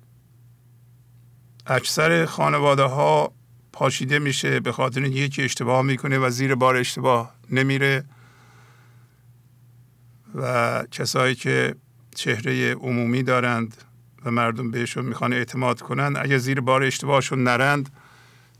اکثر 1.70 2.26
خانواده 2.26 2.84
ها 2.84 3.34
پاشیده 3.74 4.20
میشه 4.20 4.60
به 4.60 4.72
خاطر 4.72 5.02
اینکه 5.02 5.20
یکی 5.20 5.44
اشتباه 5.44 5.82
می‌کنه 5.82 6.18
و 6.18 6.30
زیر 6.30 6.56
بار 6.56 6.76
اشتباه 6.76 7.36
نمیره. 7.52 8.04
و 10.36 10.84
کسایی 10.92 11.36
که 11.36 11.76
چهره 12.16 12.74
عمومی 12.74 13.24
دارند 13.24 13.78
و 14.26 14.32
مردم 14.32 14.72
بهشون 14.72 15.06
می‌خوان 15.06 15.34
اعتماد 15.34 15.82
کنند 15.82 16.18
اگه 16.18 16.38
زیر 16.38 16.62
بار 16.62 16.84
اشتباهشون 16.84 17.44
نرند 17.44 17.90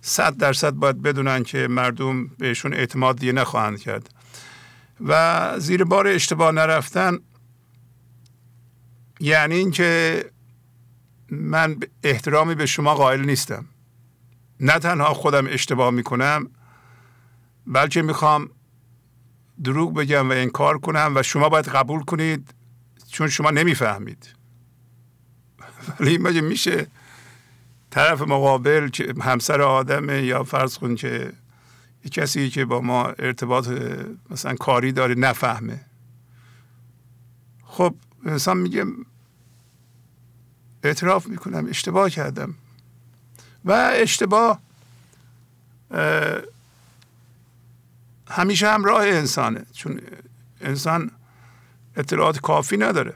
صد 0.02 0.38
درصد 0.38 0.74
باید 0.74 1.02
بدونن 1.02 1.44
که 1.44 1.68
مردم 1.68 2.28
بهشون 2.28 2.74
اعتماد 2.74 3.18
دیگه 3.18 3.32
نخواهند 3.32 3.80
کرد. 3.80 4.10
و 5.06 5.54
زیر 5.60 5.84
بار 5.84 6.08
اشتباه 6.08 6.52
نرفتن 6.52 7.20
یعنی 9.20 9.56
اینکه 9.56 10.24
من 11.32 11.80
احترامی 12.04 12.56
به 12.56 12.66
شما 12.66 12.96
قائل 12.96 13.26
نیستم. 13.26 13.66
نه 14.60 14.80
تنها 14.80 15.14
خودم 15.14 15.46
اشتباه 15.48 15.92
می‌کنم 15.92 16.50
بلکه 17.68 18.02
می‌خوام 18.02 18.50
دروغ 19.64 19.94
بگم 19.94 20.30
و 20.30 20.32
انکار 20.32 20.78
کنم 20.78 21.14
و 21.16 21.24
شما 21.24 21.50
باید 21.50 21.68
قبول 21.68 22.04
کنید 22.04 22.54
چون 23.08 23.28
شما 23.28 23.52
نمی‌فهمید. 23.52 24.36
ولی 26.00 26.18
مگه 26.18 26.42
میشه 26.42 26.88
طرف 27.90 28.22
مقابل 28.22 28.90
که 28.90 29.14
همسر 29.22 29.62
آدمه 29.62 30.24
یا 30.24 30.44
فرض 30.44 30.78
کن 30.78 30.96
که 30.96 31.34
کسی 32.12 32.50
که 32.50 32.66
با 32.66 32.82
ما 32.82 33.06
ارتباط 33.06 33.70
مثلا 34.30 34.56
کاری 34.56 34.92
داره 34.92 35.16
نفهمه. 35.16 35.86
خب 37.64 37.96
انسان 38.26 38.58
میگه 38.58 38.86
اعتراف 40.84 41.28
می‌کنم 41.28 41.68
اشتباه 41.70 42.10
کردم. 42.10 42.56
و 43.66 43.92
اشتباه 43.94 44.60
همیشه 48.28 48.70
هم 48.70 48.86
راه 48.86 49.04
انسانه. 49.04 49.66
چون 49.74 50.02
انسان 50.62 51.12
اطلاعات 51.96 52.40
کافی 52.40 52.78
نداره. 52.78 53.14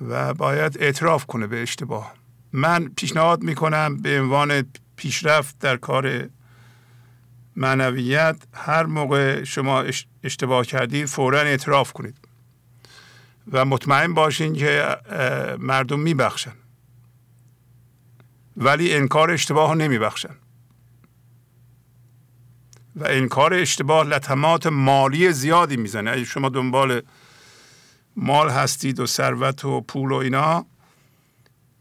و 0.00 0.34
باید 0.34 0.76
اعتراف 0.80 1.26
کنه 1.26 1.46
به 1.46 1.62
اشتباه. 1.62 2.14
من 2.52 2.88
پیشنهاد 2.88 3.42
می‌کنم 3.42 3.96
به 3.96 4.20
عنوان 4.20 4.66
پیشرفت 4.96 5.58
در 5.58 5.76
کار 5.76 6.28
معنویت 7.56 8.36
هر 8.52 8.86
موقع 8.86 9.44
شما 9.44 9.84
اشتباه 10.22 10.66
کردید 10.66 11.06
فورا 11.06 11.40
اعتراف 11.40 11.92
کنید. 11.92 12.18
و 13.52 13.64
مطمئن 13.64 14.14
باشین 14.14 14.54
که 14.54 14.96
مردم 15.58 16.00
میبخشن. 16.00 16.52
ولی 18.56 18.94
انکار 18.94 19.30
اشتباه 19.30 19.74
نمیبخشن. 19.74 20.36
و 22.96 23.04
انکار 23.04 23.54
اشتباه 23.54 24.06
لطمات 24.06 24.66
مالی 24.66 25.32
زیادی 25.32 25.76
می‌زنه. 25.76 26.10
اگه 26.10 26.24
شما 26.24 26.48
دنبال 26.48 27.02
مال 28.16 28.50
هستید 28.50 29.00
و 29.00 29.06
ثروت 29.06 29.64
و 29.64 29.80
پول 29.80 30.12
و 30.12 30.14
اینا 30.14 30.66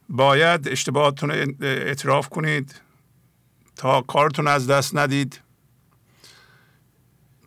باید 0.10 0.68
اشتباهاتتون 0.68 1.32
رو 1.32 1.54
اعتراف 1.62 2.30
کنید 2.30 2.82
تا 3.76 4.02
کارتون 4.02 4.48
از 4.48 4.68
دست 4.68 4.96
ندید 4.96 5.42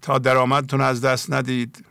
تا 0.02 0.18
درآمدتون 0.18 0.80
از 0.80 1.00
دست 1.00 1.32
ندید 1.32 1.84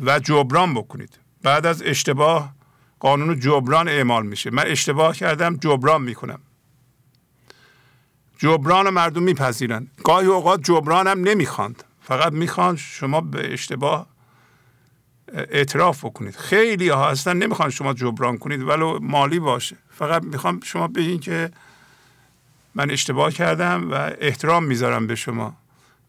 و 0.00 0.18
جبران 0.18 0.74
بکنید. 0.74 1.18
بعد 1.42 1.66
از 1.66 1.82
اشتباه 1.82 2.54
قانون 3.00 3.40
جبران 3.40 3.88
اعمال 3.88 4.26
میشه. 4.26 4.50
من 4.50 4.66
اشتباه 4.66 5.16
کردم 5.16 5.56
جبران 5.56 6.02
می‌کنم. 6.02 6.40
جبران 8.38 8.90
مردم 8.90 9.22
میپذیرن. 9.22 9.88
گاهی 10.04 10.26
اوقات 10.26 10.62
جبران 10.64 11.06
هم 11.06 11.20
نمی‌خواند. 11.20 11.84
فقط 12.02 12.32
می‌خوان 12.32 12.76
شما 12.76 13.20
به 13.20 13.52
اشتباه 13.52 14.06
اعتراف 15.32 16.04
بکنید. 16.04 16.36
خیلی 16.36 16.88
ها 16.88 17.08
اصلا 17.08 17.32
نمی‌خوان 17.32 17.70
شما 17.70 17.94
جبران 17.94 18.38
کنید 18.38 18.62
ولو 18.62 18.98
مالی 19.02 19.38
باشه. 19.38 19.76
فقط 19.90 20.22
می‌خوام 20.22 20.60
شما 20.64 20.88
بگین 20.88 21.20
که 21.20 21.50
من 22.74 22.90
اشتباه 22.90 23.32
کردم 23.32 23.90
و 23.90 24.10
احترام 24.20 24.64
می‌ذارم 24.64 25.06
به 25.06 25.14
شما. 25.14 25.56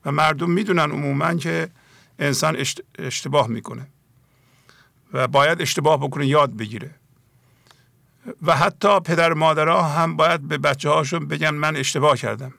و 0.06 0.12
مردم 0.12 0.50
می‌دونن 0.50 0.92
عموما 0.92 1.34
که 1.34 1.70
انسان 2.20 2.58
اشتباه 3.00 3.48
می‌کنه. 3.48 3.88
و 5.14 5.28
باید 5.28 5.62
اشتباه 5.62 5.98
بکنه 5.98 6.28
یاد 6.28 6.58
بگیره. 6.58 6.92
و 8.42 8.56
حتی 8.56 9.00
پدر 9.00 9.34
مادرها 9.34 9.84
هم 9.84 10.16
باید 10.16 10.48
به 10.48 10.58
بچه 10.58 10.90
هاشون 10.90 11.28
بگن 11.28 11.50
من 11.50 11.76
اشتباه 11.76 12.18
کردم. 12.18 12.54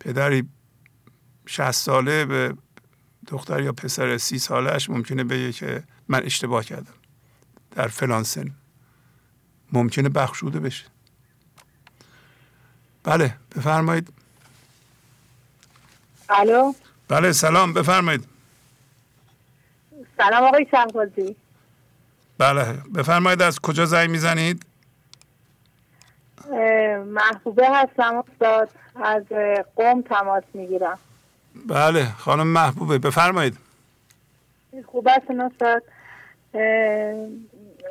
پدری 0.00 0.48
شهست 1.46 1.84
ساله 1.84 2.24
به 2.24 2.54
دختر 3.26 3.62
یا 3.62 3.72
پسر 3.72 4.18
سی 4.18 4.38
سالش 4.38 4.90
ممکنه 4.90 5.24
بگه 5.24 5.52
که 5.52 5.84
من 6.08 6.22
اشتباه 6.22 6.64
کردم. 6.64 6.94
در 7.70 7.88
فلان 7.88 8.22
سن. 8.22 8.50
ممکنه 9.72 10.08
بخشوده 10.08 10.60
بشه. 10.60 10.84
بله 13.02 13.36
بفرمایید. 13.56 14.12
الو؟ 16.30 16.72
بله 17.08 17.32
سلام 17.32 17.72
بفرمایید. 17.72 18.37
سلام 20.18 20.44
آقای 20.44 20.66
شهبازی. 20.70 21.36
بله. 22.38 22.64
بفرمایید 22.94 23.42
از 23.42 23.60
کجا 23.60 23.84
زنگ 23.84 24.10
می‌زنید؟ 24.10 24.66
محبوبه 27.06 27.68
هستم 27.70 28.16
استاد. 28.16 28.70
از 29.04 29.24
قوم 29.76 30.02
تماس 30.02 30.44
می‌گیرم. 30.54 30.98
بله. 31.66 32.04
خانم 32.18 32.46
محبوبه. 32.46 32.98
بفرمایید. 32.98 33.58
خوب 34.86 35.08
است 35.08 35.30
استاد؟ 35.30 35.82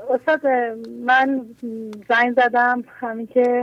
استاد 0.09 0.47
من 1.05 1.45
زنگ 2.09 2.35
زدم 2.35 2.83
همین 2.99 3.27
که 3.27 3.61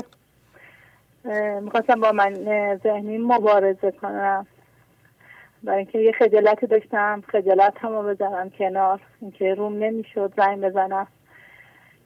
می‌خواستم 1.61 2.01
با 2.01 2.13
من 2.13 2.35
ذهنی 2.83 3.19
مبارزه 3.19 3.91
کنم. 3.91 4.47
برای 5.65 5.79
اینکه 5.79 5.99
یه 5.99 6.13
خجالتی 6.13 6.67
داشتم 6.67 7.23
خجالت 7.29 7.75
همو 7.77 8.03
بزنم 8.03 8.51
کنار 8.51 9.01
اینکه 9.21 9.55
روم 9.55 9.79
نمی‌شد 9.79 10.33
زنگ 10.37 10.61
بزنم. 10.61 11.07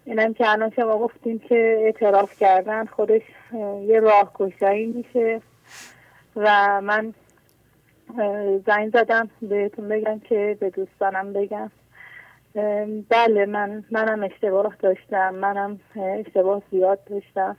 اینم 0.04 0.34
که 0.34 0.50
الان 0.50 0.70
شما 0.70 0.98
گفتیم 0.98 1.38
که 1.38 1.78
اعتراف 1.84 2.38
کردن 2.38 2.84
خودش 2.84 3.22
یه 3.86 4.00
راه 4.00 4.32
کشایی 4.34 4.86
میشه. 4.86 5.40
و 6.36 6.80
من 6.80 7.14
زنگ 8.66 8.92
زدم 8.92 9.30
بهتون 9.42 9.88
بگم 9.88 10.18
که 10.18 10.56
به 10.60 10.70
دوستانم 10.70 11.32
بگم. 11.32 11.70
بله 13.08 13.46
من 13.46 13.84
منم 13.90 14.22
اشتباه 14.22 14.76
داشتم 14.78 15.34
منم 15.34 15.80
اشتباه 15.96 16.62
زیاد 16.70 16.98
داشتم. 17.04 17.56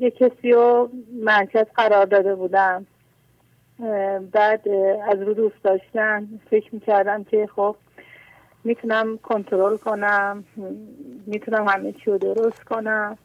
یه 0.00 0.10
کسی 0.10 0.52
رو 0.52 0.90
مرکز 1.12 1.66
قرار 1.76 2.06
داده 2.06 2.34
بودم. 2.34 2.86
بعد 4.32 4.68
از 5.08 5.22
رو 5.22 5.34
دوست 5.34 5.62
داشتن 5.62 6.28
فکر 6.50 6.74
می‌کردم 6.74 7.24
که 7.24 7.48
خب 7.56 7.76
می‌تونم 8.64 9.18
کنترل 9.18 9.76
کنم 9.76 10.44
می‌تونم 11.26 11.68
همه 11.68 11.92
چی 11.92 12.10
رو 12.10 12.18
درست 12.18 12.64
کنم. 12.64 13.18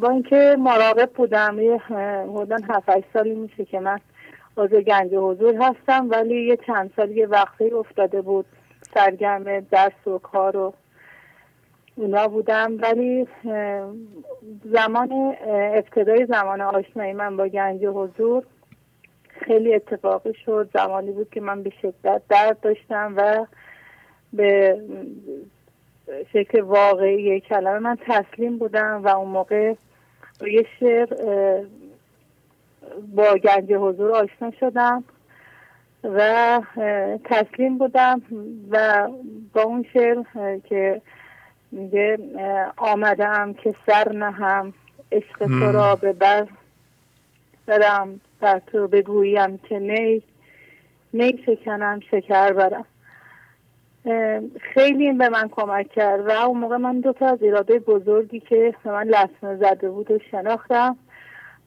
با 0.00 0.10
اینکه 0.10 0.56
مراقب 0.58 1.10
بودم 1.14 1.58
یه 1.60 1.76
حدودن 1.78 2.62
هفت 2.62 3.12
سالی 3.12 3.34
میشه 3.34 3.64
که 3.64 3.80
من 3.80 4.00
عضو 4.56 4.80
گنج 4.80 5.14
حضور 5.14 5.54
هستم 5.62 6.10
ولی 6.10 6.46
یه 6.46 6.58
چند 6.66 6.92
سال 6.96 7.10
یه 7.10 7.26
وقتی 7.26 7.70
افتاده 7.70 8.22
بود 8.22 8.46
سرگرم 8.94 9.60
درس 9.60 10.06
و 10.06 10.18
کار 10.18 10.56
و 10.56 10.72
اونا 11.96 12.28
بودم. 12.28 12.78
ولی 12.80 13.28
زمان 14.64 15.36
ابتدای 15.46 16.26
زمان 16.26 16.60
آشنایی 16.60 17.12
من 17.12 17.36
با 17.36 17.48
گنج 17.48 17.84
حضور 17.84 18.44
خیلی 19.28 19.74
اتفاقی 19.74 20.34
شد. 20.44 20.70
زمانی 20.74 21.10
بود 21.10 21.30
که 21.30 21.40
من 21.40 21.62
به 21.62 21.72
شدت 21.82 22.22
درد 22.28 22.60
داشتم 22.60 23.14
و 23.16 23.46
به 24.32 24.80
شکل 26.32 26.60
واقعی 26.60 27.40
کلمه 27.40 27.78
من 27.78 27.96
تسلیم 28.06 28.58
بودم 28.58 29.00
و 29.04 29.08
اون 29.08 29.28
موقع 29.28 29.74
یه 30.40 30.66
شعر 30.80 31.06
با 33.14 33.34
گنج 33.34 33.72
حضور 33.72 34.10
آشنا 34.10 34.50
شدم 34.60 35.04
و 36.04 36.60
تسلیم 37.24 37.78
بودم 37.78 38.22
و 38.70 39.08
با 39.52 39.62
اون 39.62 39.84
شعر 39.92 40.22
که 40.64 41.02
میگه 41.72 42.18
آمدم 42.76 43.52
که 43.52 43.74
سر 43.86 44.12
نهم 44.12 44.74
عشق 45.12 45.38
تو 45.38 45.72
را 45.72 45.94
به 45.94 46.12
بر 46.12 46.46
برم 47.66 48.20
بر 48.40 48.58
تو 48.58 48.88
بگویم 48.88 49.58
که 49.58 49.78
نی 49.78 50.22
نی 51.14 51.42
شکنم 51.46 52.00
شکر 52.10 52.52
برم. 52.52 52.84
خیلی 54.60 55.04
این 55.04 55.18
به 55.18 55.28
من 55.28 55.48
کمک 55.48 55.92
کرد 55.92 56.26
و 56.26 56.30
اون 56.30 56.58
موقع 56.58 56.76
من 56.76 57.00
دو 57.00 57.12
تا 57.12 57.26
از 57.26 57.42
ایراده 57.42 57.78
بزرگی 57.78 58.40
که 58.40 58.74
به 58.84 58.90
من 58.90 59.08
لسمه 59.08 59.56
زده 59.56 59.90
بود 59.90 60.10
و 60.10 60.18
شناختم 60.30 60.96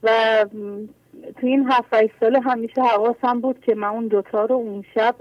و 0.04 0.10
تو 1.42 1.48
این 1.48 1.72
هفت 1.72 2.20
سال 2.20 2.36
همیشه 2.36 2.82
حواسم 2.82 3.42
بود 3.42 3.62
که 3.62 3.76
من 3.76 3.88
اون 3.88 4.08
دوتا 4.08 4.46
رو 4.46 4.56
اون 4.56 4.84
شب 4.96 5.16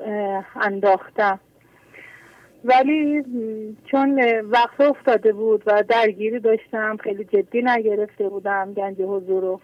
انداختم. 0.57 1.41
ولی 2.65 3.23
چون 3.85 4.41
وقت 4.41 4.81
افتاده 4.81 5.33
بود 5.33 5.63
و 5.67 5.83
درگیری 5.89 6.41
داشتم 6.41 6.97
خیلی 6.97 7.25
جدی 7.25 7.63
نگرفته 7.63 8.29
بودم 8.29 8.75
گنج 8.75 9.01
حضور 9.01 9.43
رو. 9.43 9.61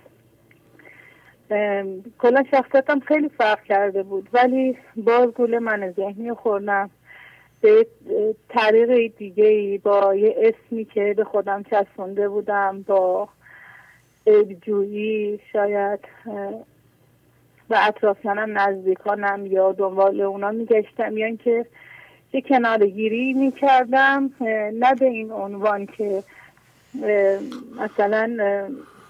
کلا 2.19 2.45
شخصیتم 2.51 3.01
خیلی 3.01 3.29
فرق 3.29 3.63
کرده 3.65 4.03
بود. 4.03 4.29
ولی 4.33 4.79
باز 4.97 5.27
گول 5.27 5.59
من 5.59 5.93
ذهنی 5.97 6.35
خوردم. 6.35 6.91
به 7.61 7.87
طریق 8.49 9.17
دیگه 9.17 9.47
ای 9.47 9.79
با 9.79 10.15
یه 10.15 10.37
اسمی 10.39 10.85
که 10.85 11.15
به 11.17 11.25
خودم 11.25 11.63
چسبونده 11.63 12.29
بودم 12.29 12.83
با 12.83 13.29
عیبجویی 14.27 15.41
شاید 15.53 16.01
و 17.71 17.79
اطرافیانم 17.83 18.59
نزدیکانم 18.59 19.47
یا 19.47 19.73
دنبال 19.73 20.21
اونا 20.21 20.51
میگشتم. 20.51 21.19
یا 21.19 21.27
اینکه 21.27 21.67
یه 22.33 22.41
کنارگیری 22.41 23.33
می‌کردم 23.33 24.31
نه 24.75 24.95
به 24.95 25.07
این 25.07 25.33
عنوان 25.33 25.87
که 25.87 26.23
مثلا 27.77 28.37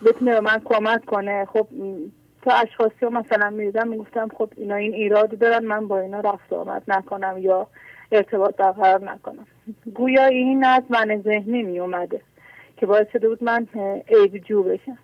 بتونه 0.06 0.34
به 0.34 0.40
من 0.40 0.60
کمک 0.64 1.04
کنه. 1.04 1.44
خب 1.44 1.66
تا 2.42 2.50
اشخاصی 2.52 2.94
رو 3.00 3.10
مثلا 3.10 3.50
می‌دیدم 3.50 3.88
می‌گفتم 3.88 4.28
خب 4.38 4.52
اینا 4.56 4.74
این 4.74 4.94
ایراد 4.94 5.38
دارن 5.38 5.64
من 5.64 5.88
با 5.88 6.00
اینا 6.00 6.20
رفت 6.20 6.52
آمد 6.52 6.82
نکنم 6.88 7.38
یا 7.38 7.66
ارتباط 8.12 8.56
برقرار 8.56 9.04
نکنم. 9.04 9.46
گویا 9.94 10.24
این 10.24 10.64
از 10.64 10.82
من 10.88 11.22
ذهنی 11.22 11.62
می 11.62 11.78
اومده 11.78 12.20
که 12.76 12.86
باعث 12.86 13.06
شده 13.12 13.28
بود 13.28 13.44
من 13.44 13.68
عیب 14.08 14.38
جو 14.38 14.62
بشم. 14.62 14.98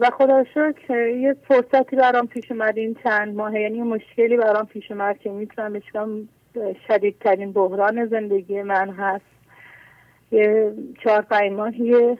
و 0.00 0.10
خدا 0.10 0.44
شکر 0.44 1.08
یه 1.08 1.36
فرصتی 1.48 1.96
برام 1.96 2.26
پیش 2.26 2.52
اومد 2.52 2.78
این 2.78 2.96
چند 3.04 3.34
ماه 3.34 3.60
یعنی 3.60 3.82
مشکلی 3.82 4.36
برام 4.36 4.66
پیش 4.66 4.90
اومد 4.90 5.18
که 5.18 5.30
می‌تونم 5.30 5.72
بشکم 5.72 6.28
شدیدترین 6.88 7.52
بحران 7.52 8.06
زندگی 8.06 8.62
من 8.62 8.90
هست. 8.90 9.24
یه 10.30 10.72
چهار 11.04 11.22
پنج 11.22 11.52
ماهی 11.52 12.18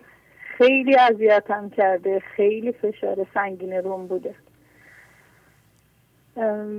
خیلی 0.59 0.97
اذیتم 0.97 1.71
کرده 1.71 2.19
خیلی 2.19 2.73
فشار 2.73 3.27
سنگین 3.35 3.73
روم 3.73 4.07
بوده. 4.07 4.35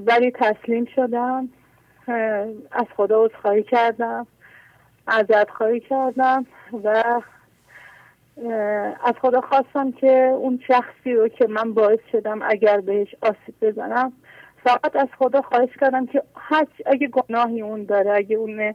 ولی 0.06 0.32
تسلیم 0.32 0.86
شدم. 0.96 1.50
از 2.72 2.86
خدا 2.96 3.26
عذرخواهی 3.26 3.64
کردم 3.64 4.28
ازت 5.08 5.50
خواهی 5.50 5.80
کردم 5.80 6.46
و 6.84 7.04
از 9.04 9.14
خدا 9.22 9.42
خواستم 9.42 9.92
که 9.92 10.12
اون 10.12 10.60
شخصی 10.68 11.14
رو 11.14 11.28
که 11.28 11.48
من 11.48 11.74
باعث 11.74 12.00
شدم 12.12 12.42
اگر 12.42 12.80
بهش 12.80 13.16
آسیب 13.22 13.56
بزنم 13.62 14.14
فقط 14.64 14.96
از 14.96 15.08
خدا 15.20 15.42
خواهش 15.42 15.70
کردم 15.82 16.06
که 16.06 16.24
هر 16.36 16.68
اگه 16.86 17.08
گناهی 17.08 17.62
اون 17.62 17.84
داره 17.84 18.12
اگه 18.12 18.36
اون 18.36 18.74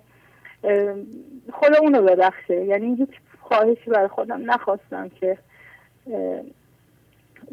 خدا 1.52 1.78
اونو 1.80 2.02
ببخشه. 2.02 2.64
یعنی 2.64 2.94
هیچ 2.94 3.10
خواهشی 3.40 3.90
برای 3.90 4.08
خودم 4.08 4.50
نخواستم 4.50 5.08
که 5.08 5.38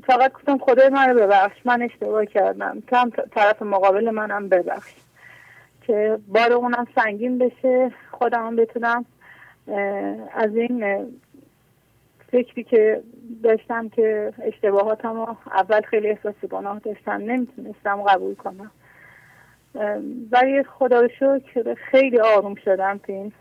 فقط 0.04 0.34
گفتم 0.34 0.58
خدای 0.58 0.90
من 0.90 1.10
رو 1.10 1.20
ببخش. 1.20 1.66
من 1.66 1.82
اشتباه 1.82 2.26
کردم. 2.26 2.84
تو 2.88 2.96
هم 2.96 3.10
طرف 3.10 3.62
مقابل 3.62 4.10
منم 4.10 4.50
ببخش. 4.50 4.94
که 5.82 6.20
بار 6.28 6.54
اونم 6.54 6.88
سنگین 6.96 7.38
بشه 7.38 7.92
خودم 8.12 8.56
بتونم 8.56 9.06
از 10.34 10.56
این 10.56 10.84
فکری 12.36 12.64
که 12.64 13.02
داشتم 13.44 13.90
که 13.90 14.34
اشتباهاتم 14.44 15.38
اول 15.46 15.82
خیلی 15.82 16.10
احساس 16.10 16.36
گناه 16.52 16.80
داشتم 16.80 17.12
نمی‌تونستم 17.12 18.02
قبول 18.02 18.36
کنم. 18.36 18.72
ولی 20.32 20.64
خدا 20.64 21.02
رو 21.02 21.08
شکر 21.08 21.74
خیلی 21.74 22.20
آروم 22.20 22.56
شدم 22.56 22.98
تو 22.98 23.12
این 23.12 23.32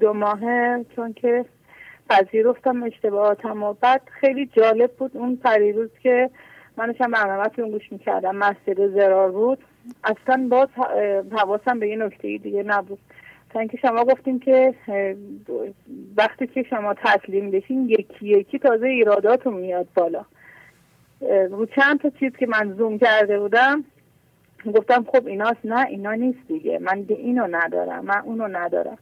دو 0.00 0.12
ماهه 0.12 0.84
چون 0.96 1.12
که 1.12 1.44
پذیرفتم 2.10 2.82
اشتباهاتم 2.82 3.62
و 3.62 3.72
بعد 3.72 4.02
خیلی 4.20 4.46
جالب 4.46 4.92
بود 4.92 5.16
اون 5.16 5.36
پریروز 5.36 5.90
که 6.02 6.30
من 6.76 6.92
داشتم 6.92 7.70
گوش 7.70 7.92
می‌کردم 7.92 8.36
مسجد 8.36 8.86
زرار 8.86 9.30
بود. 9.30 9.58
اصلا 10.04 10.48
باز 10.50 10.68
حواسم 11.32 11.78
به 11.78 11.88
یه 11.88 11.96
نکته 11.96 12.38
دیگه 12.38 12.62
نبود. 12.62 12.98
تا 13.52 13.58
اینکه 13.58 13.78
شما 13.82 14.04
گفتیم 14.04 14.38
که 14.38 14.74
وقتی 16.16 16.46
که 16.46 16.62
شما 16.62 16.94
تسلیم 16.94 17.50
بشین 17.50 17.88
یکی 17.88 18.28
یکی 18.28 18.58
تازه 18.58 18.86
ایراداتون 18.86 19.54
میاد 19.54 19.86
بالا. 19.94 20.24
رو 21.50 21.66
چند 21.66 22.00
تا 22.00 22.10
چیز 22.10 22.32
که 22.32 22.46
من 22.46 22.74
زوم 22.78 22.98
کرده 22.98 23.38
بودم 23.40 23.84
گفتم 24.74 25.04
خب 25.12 25.26
ایناست 25.26 25.60
نه 25.64 25.86
اینا 25.86 26.12
نیست 26.12 26.48
دیگه. 26.48 26.78
من 26.78 27.04
اینو 27.08 27.48
ندارم 27.50 28.04
من 28.04 28.18
اونو 28.24 28.48
ندارم. 28.48 28.98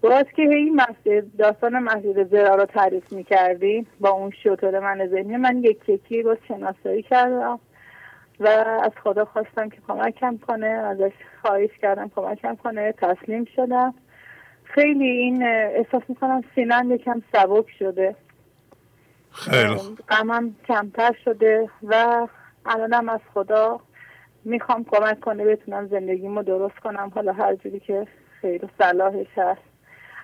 باز 0.00 0.24
که 0.36 0.42
هی 0.42 0.70
مسجد 0.70 1.36
داستان 1.38 1.78
مسجد 1.78 2.30
زرا 2.30 2.54
رو 2.54 2.64
تعریف 2.64 3.12
می‌کردی 3.12 3.86
با 4.00 4.10
اون 4.10 4.30
شطور 4.30 4.78
من 4.78 5.06
ذهنی 5.06 5.36
من 5.36 5.64
یک 5.64 5.88
یکی 5.88 6.22
باز 6.22 6.36
شناسایی 6.48 7.02
کردم. 7.02 7.60
و 8.40 8.48
از 8.82 8.92
خدا 9.02 9.24
خواستم 9.24 9.68
که 9.68 9.76
کمکم 9.88 10.38
کنه 10.38 10.66
ازش 10.66 11.12
خواهش 11.42 11.70
کردم 11.82 12.10
کمکم 12.16 12.54
کنه 12.56 12.92
تسلیم 12.92 13.44
شدم. 13.56 13.94
خیلی 14.64 15.06
این 15.06 15.42
احساس 15.46 16.02
می‌کنم 16.08 16.42
سینم 16.54 16.92
یکم 16.92 17.22
سبک 17.32 17.70
شده. 17.78 18.16
خیلی 19.30 19.78
غمم 20.08 20.54
کمتر 20.68 21.16
شده 21.24 21.70
و 21.82 22.26
الانم 22.66 23.08
از 23.08 23.20
خدا 23.34 23.80
می‌خوام 24.44 24.84
کمک 24.84 25.20
کنه 25.20 25.44
بتونم 25.44 25.86
زندگیمو 25.86 26.42
درست 26.42 26.78
کنم. 26.78 27.12
حالا 27.14 27.32
هر 27.32 27.54
جوری 27.54 27.80
که 27.80 28.06
خیر 28.40 28.64
و 28.64 28.68
صلاحش 28.78 29.26
هست. 29.36 29.60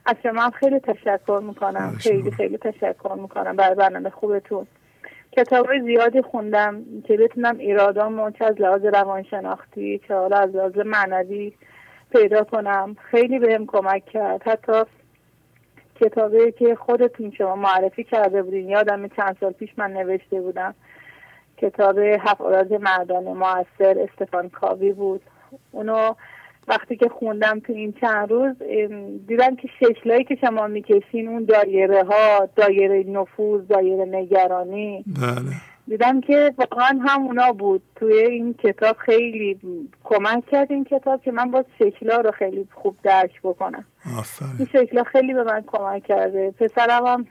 از 0.06 0.16
شما 0.22 0.50
خیلی 0.50 0.80
تشکر 0.80 1.40
می‌کنم. 1.42 1.94
خیلی 1.98 2.30
خیلی 2.30 2.58
تشکر 2.58 3.14
می‌کنم. 3.14 3.56
برای 3.56 3.74
برنامه 3.74 4.10
خوبتون. 4.10 4.66
کتاب 5.32 5.66
زیادی 5.84 6.22
خوندم 6.22 6.84
که 7.06 7.16
بتونم 7.16 7.58
ایرادام 7.58 8.30
چه 8.30 8.44
از 8.44 8.60
لحاظ 8.60 8.84
روانشناختی 8.84 10.00
چه 10.08 10.14
حالا 10.14 10.36
از 10.36 10.56
لحاظ 10.56 10.78
معنوی 10.78 11.52
پیدا 12.10 12.44
کنم 12.44 12.96
خیلی 13.10 13.38
بهم 13.38 13.66
کمک 13.66 14.04
کرد. 14.06 14.42
حتی 14.42 14.82
کتابی 16.00 16.52
که 16.52 16.74
خودتون 16.74 17.30
شما 17.30 17.56
معرفی 17.56 18.04
کرده 18.04 18.42
بودین 18.42 18.68
یادم 18.68 19.08
چند 19.08 19.36
سال 19.40 19.52
پیش 19.52 19.70
من 19.76 19.92
نوشته 19.92 20.40
بودم. 20.40 20.74
کتاب 21.56 21.98
هفت 21.98 22.40
مردان 22.80 23.24
موثر 23.24 23.98
استفان 23.98 24.48
کاوی 24.48 24.92
بود. 24.92 25.22
اونو 25.72 26.14
وقتی 26.70 26.96
که 26.96 27.08
خوندم 27.08 27.60
تو 27.60 27.72
این 27.72 27.94
چند 28.00 28.30
روز 28.30 28.56
دیدم 29.26 29.56
که 29.56 29.68
شکلایی 29.80 30.24
که 30.24 30.36
شما 30.40 30.66
می‌کشین 30.66 31.28
اون 31.28 31.44
دایره 31.44 32.04
ها 32.04 32.48
دایره 32.56 33.04
نفوذ 33.08 33.66
دایره 33.66 34.04
نگرانی. 34.04 35.04
بله. 35.06 35.52
دیدم 35.88 36.20
که 36.20 36.54
واقعا 36.58 36.98
همونا 37.06 37.52
بود. 37.52 37.82
توی 37.96 38.12
این 38.12 38.54
کتاب 38.54 38.96
خیلی 38.96 39.60
کمک 40.04 40.46
کرد 40.46 40.72
این 40.72 40.84
کتاب 40.84 41.22
که 41.22 41.32
من 41.32 41.50
باز 41.50 41.64
شکلا 41.78 42.16
رو 42.16 42.30
خیلی 42.30 42.68
خوب 42.74 42.96
درک 43.02 43.42
بکنم. 43.42 43.84
این 44.58 44.68
شکلا 44.72 45.04
خیلی 45.04 45.34
به 45.34 45.42
من 45.42 45.64
کمک 45.66 46.04
کرده. 46.04 46.50
پسرم 46.50 47.06
هم 47.06 47.26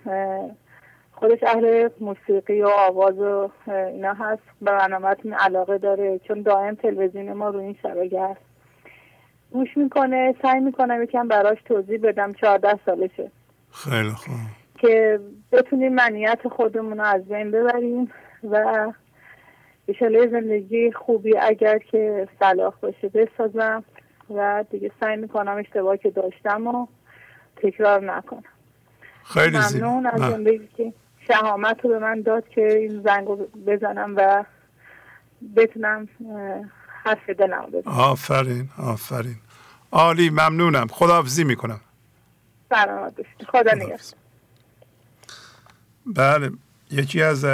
خودش 1.12 1.44
اهل 1.44 1.90
موسیقی 2.00 2.62
و 2.62 2.68
آواز 2.68 3.20
و 3.20 3.50
اینا 3.68 4.14
هست. 4.14 4.42
به 4.62 4.72
علاقه 5.40 5.78
داره. 5.78 6.20
چون 6.28 6.42
دائم 6.42 6.76
تلویزیون 6.76 7.34
ما 7.34 7.50
رو 7.50 7.60
این 7.60 7.76
شبکه 7.84 8.22
هست. 8.22 8.49
گوش 9.52 9.78
می‌کنه 9.78 10.36
سعی 10.42 10.60
می‌کنم 10.60 11.04
یکم 11.04 11.28
براش 11.28 11.58
توضیح 11.66 12.00
بدم 12.04 12.34
چهارده 12.34 12.80
سالشه. 12.86 13.32
خیلی 13.72 14.10
خوب. 14.10 14.36
که 14.78 15.20
بتونیم 15.52 15.94
منیت 15.94 16.48
خودمون 16.48 16.98
رو 16.98 17.04
از 17.04 17.26
بین 17.26 17.52
ببریم 17.52 18.12
و 18.44 18.88
ایشاله 19.86 20.28
زندگی 20.28 20.92
خوبی 20.92 21.38
اگر 21.38 21.78
که 21.78 22.28
صلاح 22.40 22.74
باشه 22.82 23.10
بسازم 23.10 23.84
و 24.36 24.66
دیگه 24.70 24.92
سعی 25.00 25.18
می‌کنم 25.18 25.58
اشتباه 25.58 25.98
که 25.98 26.10
داشتم 26.10 26.68
و 26.68 26.88
تکرار 27.56 28.14
نکنم. 28.14 28.44
خیلی 29.24 29.58
ممنون 29.58 30.06
از 30.06 30.22
زندگی 30.22 30.70
که 30.78 30.94
شهامت 31.28 31.86
رو 31.86 31.90
به 31.90 32.00
من 32.00 32.22
داد 32.22 32.48
که 32.48 32.78
این 32.78 33.02
زنگ 33.02 33.28
رو 33.28 33.36
بزنم 33.68 34.14
و 34.18 34.44
بتونم 35.56 36.08
حرف 37.10 37.30
دلم 37.30 37.66
آفرین 37.86 38.70
آفرین. 38.78 39.38
عالی 39.92 40.30
ممنونم. 40.30 40.88
خداحافظی 40.88 41.44
می‌کنم. 41.44 41.82
خدا 43.52 43.74
نگهدار. 43.76 44.00
بله 46.06 46.52
یکی 46.92 47.22
از 47.22 47.46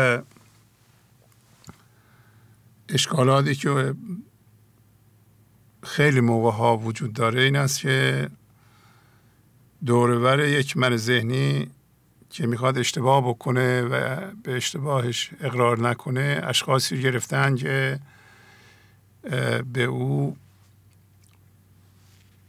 اشکالاتی 2.89 3.55
که 3.55 3.93
خیلی 5.83 6.19
موقع 6.19 6.51
ها 6.51 6.77
وجود 6.77 7.13
داره 7.13 7.41
این 7.41 7.55
است 7.55 7.79
که 7.79 8.29
دورور 9.85 10.39
یک 10.39 10.77
من 10.77 10.97
ذهنی 10.97 11.69
که 12.29 12.47
می‌خواد 12.47 12.77
اشتباه 12.77 13.29
بکنه 13.29 13.81
و 13.81 14.19
به 14.43 14.55
اشتباهش 14.55 15.29
اقرار 15.41 15.79
نکنه 15.79 16.41
اشخاصی 16.43 17.01
گرفتن 17.01 17.55
که 17.55 17.99
به 19.73 19.83
او 19.83 20.37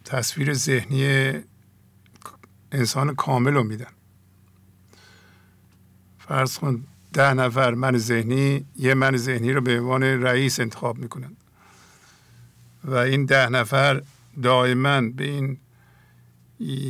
تصویر 0.04 0.52
ذهنی 0.52 1.32
انسان 2.72 3.14
کامل 3.14 3.54
رو 3.54 3.62
میدن. 3.62 3.90
فرض 6.18 6.58
کن 6.58 6.84
ده 7.12 7.34
نفر 7.34 7.74
من 7.74 7.98
ذهنی 7.98 8.64
یه 8.76 8.94
من 8.94 9.16
ذهنی 9.16 9.52
رو 9.52 9.60
به 9.60 9.80
عنوان 9.80 10.02
رئیس 10.02 10.60
انتخاب 10.60 10.98
می‌کنن. 10.98 11.36
و 12.84 12.94
این 12.94 13.24
ده 13.24 13.48
نفر 13.48 14.02
دائما 14.42 15.00
به 15.00 15.24
این 15.24 15.58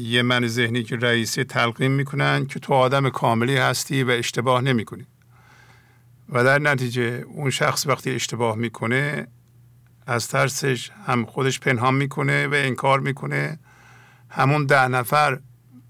یه 0.02 0.22
من 0.22 0.46
ذهنی 0.46 0.82
که 0.82 0.96
رئیسی 0.96 1.44
تلقیم 1.44 1.92
می‌کنن 1.92 2.46
که 2.46 2.60
تو 2.60 2.72
آدم 2.72 3.10
کاملی 3.10 3.56
هستی 3.56 4.02
و 4.02 4.10
اشتباه 4.10 4.60
نمی‌کنی. 4.60 5.06
و 6.28 6.44
در 6.44 6.58
نتیجه 6.58 7.02
اون 7.02 7.50
شخص 7.50 7.86
وقتی 7.86 8.10
اشتباه 8.10 8.56
می‌کنه 8.56 9.26
از 10.06 10.28
ترسش 10.28 10.90
هم 11.06 11.24
خودش 11.24 11.60
پنهان 11.60 11.94
می‌کنه 11.94 12.46
و 12.46 12.54
انکار 12.54 13.00
می‌کنه. 13.00 13.58
همون 14.30 14.66
ده 14.66 14.88
نفر 14.88 15.40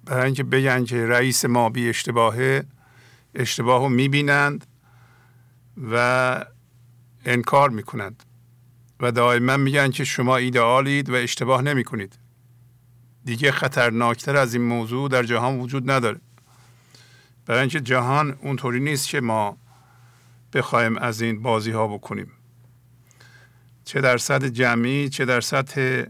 برای 0.05 0.24
اینکه 0.24 0.43
بگن 0.43 0.84
که 0.84 1.06
رئیس 1.06 1.44
ما 1.44 1.70
بی 1.70 1.88
اشتباهه 1.88 2.64
اشتباه 3.34 3.82
رو 3.82 3.88
می‌بینند 3.88 4.66
و 5.90 6.44
انکار 7.24 7.70
می‌کنند. 7.70 8.22
و 9.01 9.12
دائما 9.12 9.56
میگن 9.56 9.90
که 9.90 10.05
شما 10.05 10.36
ایدئالید 10.36 11.10
و 11.10 11.14
اشتباه 11.14 11.62
نمی 11.62 11.84
کنید 11.84 12.18
دیگه 13.24 13.52
خطرناکتر 13.52 14.36
از 14.36 14.55
این 14.55 14.62
موضوع 14.62 15.09
در 15.09 15.22
جهان 15.22 15.60
وجود 15.60 15.90
نداره. 15.90 16.20
برای 17.47 17.60
اینکه 17.60 17.80
جهان 17.80 18.38
اونطوری 18.40 18.80
نیست 18.80 19.09
که 19.09 19.20
ما 19.20 19.59
بخوایم 20.52 20.98
از 20.98 21.20
این 21.20 21.43
بازی 21.43 21.70
ها 21.70 21.88
بکنیم. 21.88 22.32
چه 23.86 24.00
در 24.00 24.18
سطح 24.18 24.48
جمعی 24.48 25.08
چه 25.08 25.24
در 25.24 25.40
سطح 25.40 26.02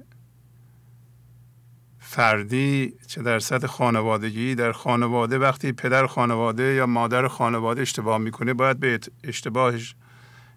فردی 1.99 2.95
چه 3.07 3.23
در 3.23 3.39
سطح 3.39 3.67
خانوادگی. 3.67 4.55
در 4.55 4.73
خانواده 4.73 5.39
وقتی 5.39 5.73
پدر 5.73 6.07
خانواده 6.07 6.63
یا 6.63 6.87
مادر 6.87 7.29
خانواده 7.29 7.83
اشتباه 7.83 8.19
می‌کنه 8.19 8.55
باید 8.55 8.81
به 8.81 9.01
اشتباهش 9.25 9.95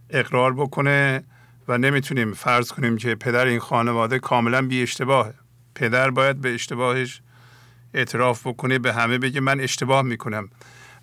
اقرار 0.10 0.54
بکنه 0.54 1.24
و 1.68 1.78
نمی‌تونیم 1.78 2.34
فرض 2.34 2.72
کنیم 2.72 2.98
که 2.98 3.16
پدر 3.16 3.46
این 3.46 3.60
خانواده 3.60 4.20
کاملا 4.20 4.62
بی 4.62 4.82
اشتباهه. 4.82 5.34
پدر 5.76 6.10
باید 6.10 6.42
به 6.42 6.54
اشتباهش 6.54 7.22
اعتراف 7.94 8.48
بکنه 8.48 8.80
به 8.80 8.94
همه 8.94 9.18
بگه 9.18 9.40
من 9.40 9.60
اشتباه 9.60 10.02
می‌کنم. 10.02 10.50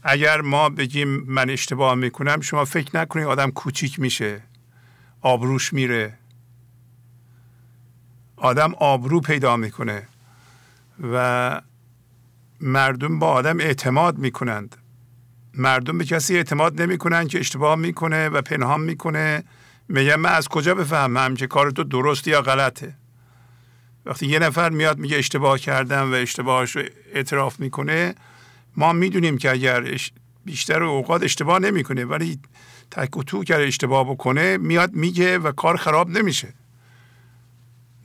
اگر 0.03 0.41
ما 0.41 0.69
بگیم 0.69 1.09
من 1.09 1.51
اشتباه 1.51 1.95
می‌کنم 1.95 2.41
شما 2.41 2.65
فکر 2.65 2.97
نکنید 2.97 3.27
آدم 3.27 3.51
کوچیک 3.51 4.01
میشه. 4.01 4.43
آبروش 5.21 5.73
میره. 5.73 6.19
آدم 8.37 8.75
آبرو 8.75 9.21
پیدا 9.21 9.57
می‌کنه 9.57 10.09
و 11.13 11.61
مردم 12.61 13.19
با 13.19 13.27
آدم 13.27 13.61
اعتماد 13.61 14.19
می‌کنند. 14.19 14.77
مردم 15.55 15.99
به 15.99 16.05
کسی 16.05 16.37
اعتماد 16.37 16.83
نمی‌کنند 16.83 17.29
که 17.29 17.39
اشتباه 17.41 17.77
می‌کنه 17.77 18.29
و 18.29 18.43
پنهان 18.43 18.81
می‌کنه. 18.81 19.45
میگه 19.89 20.17
من 20.17 20.33
از 20.33 20.49
کجا 20.49 20.75
بفهمم 20.75 21.35
که 21.35 21.47
کار 21.47 21.71
تو 21.71 21.85
درست 21.85 22.29
یا 22.29 22.43
غلطه. 22.43 22.95
وقتی 24.07 24.27
یه 24.27 24.39
نفر 24.39 24.71
میاد 24.71 24.99
میگه 24.99 25.17
اشتباه 25.17 25.59
کردم 25.59 26.13
و 26.13 26.15
اشتباهش 26.15 26.77
رو 26.77 26.83
اعتراف 27.13 27.61
می‌کنه 27.61 28.15
ما 28.77 28.93
می‌دونیم 28.93 29.39
که 29.39 29.51
اگر 29.51 29.99
بیشتر 30.45 30.83
اوقات 30.83 31.23
اشتباه 31.23 31.59
نمی‌کنه 31.59 32.05
ولی 32.05 32.39
تک 32.91 33.17
و 33.17 33.23
تو 33.23 33.45
کرده 33.45 33.65
اشتباه 33.65 34.11
بکنه 34.11 34.57
میاد 34.57 34.93
میگه 34.93 35.39
و 35.39 35.53
کار 35.53 35.77
خراب 35.77 36.11
نمیشه. 36.11 36.55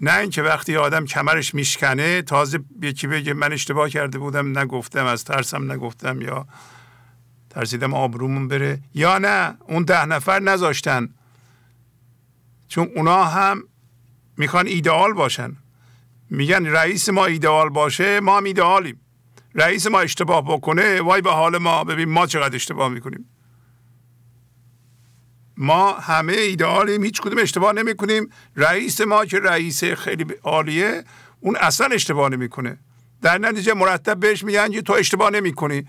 نه 0.02 0.18
اینکه 0.18 0.42
وقتی 0.42 0.78
آدم 0.78 1.06
کمرش 1.06 1.56
میشکنه 1.56 2.22
تازه 2.22 2.60
یکی 2.82 3.08
بگه 3.08 3.34
من 3.34 3.54
اشتباه 3.54 3.90
کرده 3.90 4.18
بودم 4.18 4.60
نگفتم 4.60 5.06
از 5.06 5.24
ترسم 5.24 5.72
نگفتم 5.72 6.22
یا 6.22 6.48
ترسیدم 7.50 7.94
آبرومون 7.94 8.48
بره. 8.48 8.80
یا 8.94 9.18
نه 9.18 9.58
اون 9.68 9.84
ده 9.84 10.06
نفر 10.06 10.40
نذاشتن. 10.40 11.10
چون 12.68 12.90
اونا 12.96 13.24
هم 13.24 13.64
می‌خوان 14.38 14.68
ایدئال 14.68 15.14
باشن. 15.14 15.58
میگن 16.30 16.66
رئیس 16.66 17.10
ما 17.10 17.26
ایدئال 17.26 17.70
باشه 17.70 18.20
ما 18.20 18.38
هم 18.38 18.44
ایدئالیم. 18.44 19.00
رئیس 19.56 19.88
ما 19.88 20.00
اشتباه 20.00 20.46
بکنه 20.46 21.02
وای 21.02 21.22
به 21.22 21.32
حال 21.32 21.58
ما 21.58 21.84
ببین 21.84 22.10
ما 22.10 22.28
چقدر 22.28 22.56
اشتباه 22.56 22.90
می‌کنیم. 22.90 23.26
ما 25.62 25.92
همه 25.92 26.34
ایدئالیم 26.34 27.04
هیچ 27.04 27.22
کدوم 27.22 27.40
اشتباه 27.40 27.74
نمی 27.74 27.96
کنیم 27.96 28.30
رئیس 28.56 29.02
ما 29.02 29.26
که 29.26 29.40
رئیس 29.40 29.84
خیلی 29.84 30.26
عالیه 30.44 31.04
اون 31.40 31.56
اصلا 31.56 31.88
اشتباه 31.88 32.30
نمی‌کنه. 32.30 32.78
در 33.22 33.38
نتیجه 33.38 33.74
مرتب 33.74 34.20
بهش 34.20 34.44
میگن 34.44 34.72
که 34.72 34.82
تو 34.82 34.94
اشتباه 34.94 35.30
نمی 35.30 35.54
کنی 35.54 35.88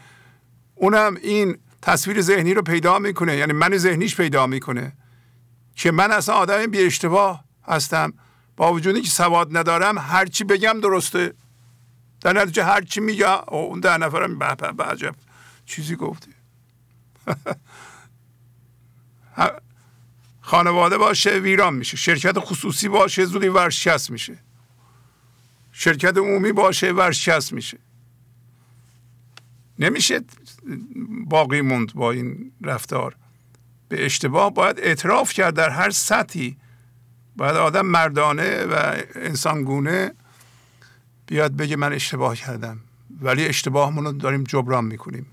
اونم 0.74 1.16
این 1.22 1.58
تصویر 1.82 2.20
ذهنی 2.20 2.54
رو 2.54 2.62
پیدا 2.62 2.98
می‌کنه. 2.98 3.36
یعنی 3.36 3.52
من 3.52 3.76
ذهنیش 3.76 4.16
پیدا 4.16 4.46
می‌کنه. 4.46 4.92
که 5.76 5.90
من 5.90 6.12
اصلا 6.12 6.34
آدم 6.34 6.66
بی 6.66 6.82
اشتباه 6.82 7.44
هستم. 7.64 8.12
با 8.56 8.72
وجودی 8.72 9.00
که 9.00 9.10
سواد 9.10 9.56
ندارم 9.56 9.98
هرچی 9.98 10.44
بگم 10.44 10.80
درسته. 10.80 11.34
در 12.20 12.32
نتیجه 12.32 12.64
هرچی 12.64 13.00
میگه 13.00 13.52
اون 13.52 13.80
ده 13.80 13.96
نفرم 13.96 14.38
به 14.38 14.84
عجب 14.84 15.14
چیزی 15.66 15.96
گفتی. 15.96 16.30
خانواده 20.40 20.98
باشه 20.98 21.30
ویران 21.30 21.74
میشه. 21.74 21.96
شرکت 21.96 22.38
خصوصی 22.38 22.88
باشه 22.88 23.24
زودی 23.24 23.48
ورشکست 23.48 24.10
میشه. 24.10 24.38
شرکت 25.72 26.16
عمومی 26.16 26.52
باشه 26.52 26.92
ورشکست 26.92 27.52
میشه. 27.52 27.78
نمیشه 29.78 30.20
باقی 31.26 31.60
موند 31.60 31.94
با 31.94 32.12
این 32.12 32.52
رفتار. 32.60 33.16
به 33.88 34.04
اشتباه 34.04 34.54
باید 34.54 34.80
اعتراف 34.80 35.32
کرد 35.32 35.54
در 35.54 35.70
هر 35.70 35.90
سطحی. 35.90 36.56
باید 37.36 37.56
آدم 37.56 37.86
مردانه 37.86 38.64
و 38.64 39.02
انسانگونه 39.14 40.14
بیاد 41.26 41.56
بگه 41.56 41.76
من 41.76 41.92
اشتباه 41.92 42.36
کردم. 42.36 42.80
ولی 43.20 43.46
اشتباهمون 43.46 44.04
رو 44.04 44.12
داریم 44.12 44.44
جبران 44.44 44.84
می‌کنیم. 44.84 45.26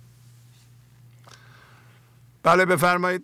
بله 2.43 2.65
بفرمایید. 2.65 3.23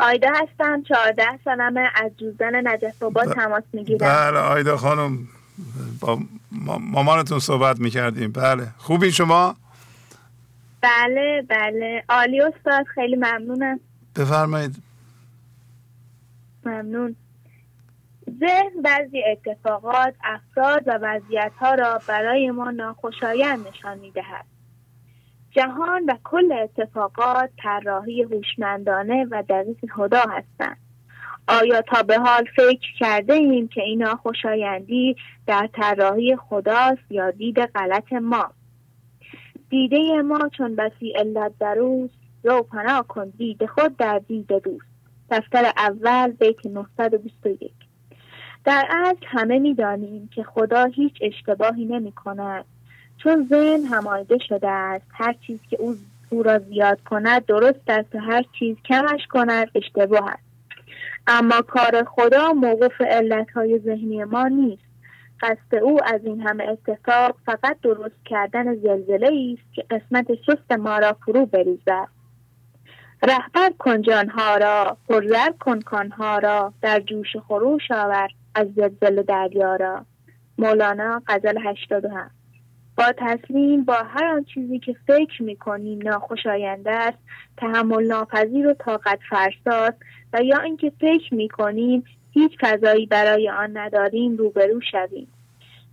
آیدا 0.00 0.28
هستم 0.34 0.82
چهارده 0.82 1.24
سالمه 1.44 1.90
از 1.94 2.10
جوزن 2.16 2.68
نجف 2.68 3.02
با 3.02 3.24
تماس 3.24 3.64
می‌گیرم. 3.72 4.08
بله 4.08 4.38
آیدا 4.38 4.76
خانم 4.76 5.28
با 6.00 6.18
مامانتون 6.80 7.38
صحبت 7.38 7.80
می‌کردیم. 7.80 8.32
بله. 8.32 8.66
خوبی 8.78 9.12
شما؟ 9.12 9.56
بله 10.80 11.44
بله. 11.48 12.04
عالی 12.08 12.40
استاد 12.40 12.86
خیلی 12.86 13.16
ممنونم. 13.16 13.80
بفرمایید. 14.16 14.76
ممنون. 16.64 17.16
ذهن 18.40 18.82
بعضی 18.84 19.22
اتفاقات 19.24 20.14
افراد 20.24 20.82
و 20.86 20.98
وضعیت 21.02 21.52
ها 21.60 21.74
را 21.74 22.00
برای 22.06 22.50
ما 22.50 22.70
ناخوشایند 22.70 23.68
نشان 23.68 23.98
می‌دهد. 23.98 24.44
جهان 25.54 26.04
و 26.04 26.16
کل 26.24 26.52
اتفاقات 26.52 27.50
طراحی 27.62 28.22
هوشمندانه 28.22 29.26
و 29.30 29.42
دقیق 29.48 29.90
خدا 29.96 30.20
هستند. 30.20 30.76
آیا 31.48 31.82
تا 31.82 32.02
به 32.02 32.18
حال 32.18 32.44
فکر 32.56 32.92
کرده 32.98 33.34
ایم 33.34 33.68
که 33.68 33.82
اینا 33.82 34.16
خوشایندی 34.16 35.16
در 35.46 35.68
طراحی 35.72 36.36
خداست 36.36 37.10
یا 37.10 37.30
دید 37.30 37.60
غلط 37.60 38.12
ما؟ 38.12 38.50
دیده 39.70 40.22
ما 40.22 40.48
چون 40.56 40.76
بسی 40.76 41.10
علت 41.10 41.52
دروست 41.60 42.14
رو 42.44 42.62
پناه 42.62 43.06
کن 43.06 43.28
دید 43.28 43.66
خود 43.66 43.96
در 43.96 44.18
دید 44.18 44.46
دوست. 44.46 44.86
دفتر 45.30 45.72
اول 45.76 46.30
بیت 46.30 46.66
921 46.66 47.72
در 48.64 48.86
اصل 48.90 49.26
همه 49.26 49.58
می‌دانیم 49.58 50.28
که 50.34 50.42
خدا 50.42 50.84
هیچ 50.84 51.14
اشتباهی 51.20 51.84
نمی 51.84 52.12
کند 52.12 52.64
چون 53.18 53.46
ذهن 53.50 53.84
همایده 53.84 54.38
شده 54.38 54.68
است. 54.68 55.06
هر 55.10 55.34
چیز 55.46 55.60
که 55.70 55.76
او 55.80 55.96
او 56.30 56.42
را 56.42 56.58
زیاد 56.58 57.00
کند 57.00 57.46
درست 57.46 57.80
است 57.88 58.14
و 58.14 58.18
هر 58.18 58.44
چیز 58.58 58.76
کمش 58.84 59.26
کند 59.26 59.70
اشتباه 59.74 60.30
است. 60.30 60.42
اما 61.26 61.62
کار 61.62 62.04
خدا 62.04 62.52
موقف 62.52 63.00
علتهای 63.00 63.78
ذهنی 63.78 64.24
ما 64.24 64.48
نیست. 64.48 64.82
قصد 65.40 65.74
او 65.82 66.04
از 66.04 66.20
این 66.24 66.40
همه 66.40 66.64
اتفاق 66.64 67.36
فقط 67.46 67.76
درست 67.82 68.24
کردن 68.24 68.74
زلزله 68.74 69.56
است 69.58 69.74
که 69.74 69.84
قسمت 69.90 70.26
سست 70.46 70.72
ما 70.72 70.98
را 70.98 71.16
فرو 71.26 71.46
بریزد. 71.46 72.08
رهبر 73.22 73.70
کن 73.78 74.02
جانها 74.02 74.56
را 74.56 74.96
پرزر 75.08 75.50
کانها 75.84 76.38
را 76.38 76.72
در 76.82 77.00
جوش 77.00 77.36
خروش 77.36 77.90
آور 77.90 78.28
از 78.54 78.66
زلزله 78.76 79.22
دریا 79.22 79.76
را. 79.76 80.04
مولانا 80.58 81.22
غزل 81.26 81.58
87 81.64 81.92
با 82.96 83.12
تسلیم 83.18 83.84
با 83.84 83.94
هر 83.94 84.24
آن 84.24 84.44
چیزی 84.44 84.78
که 84.78 84.96
فکر 85.06 85.42
می‌کنیم 85.42 86.08
ناخوشایند 86.08 86.88
است 86.88 87.18
تحمل 87.56 88.06
ناپذیر 88.06 88.68
و 88.68 88.74
طاقت 88.74 89.18
فرساست 89.30 89.96
و 90.32 90.42
یا 90.42 90.60
اینکه 90.60 90.92
فکر 91.00 91.34
می‌کنیم 91.34 92.04
هیچ 92.30 92.52
فضایی 92.60 93.06
برای 93.06 93.50
آن 93.50 93.76
نداریم 93.76 94.36
روبرو 94.36 94.80
شویم. 94.90 95.28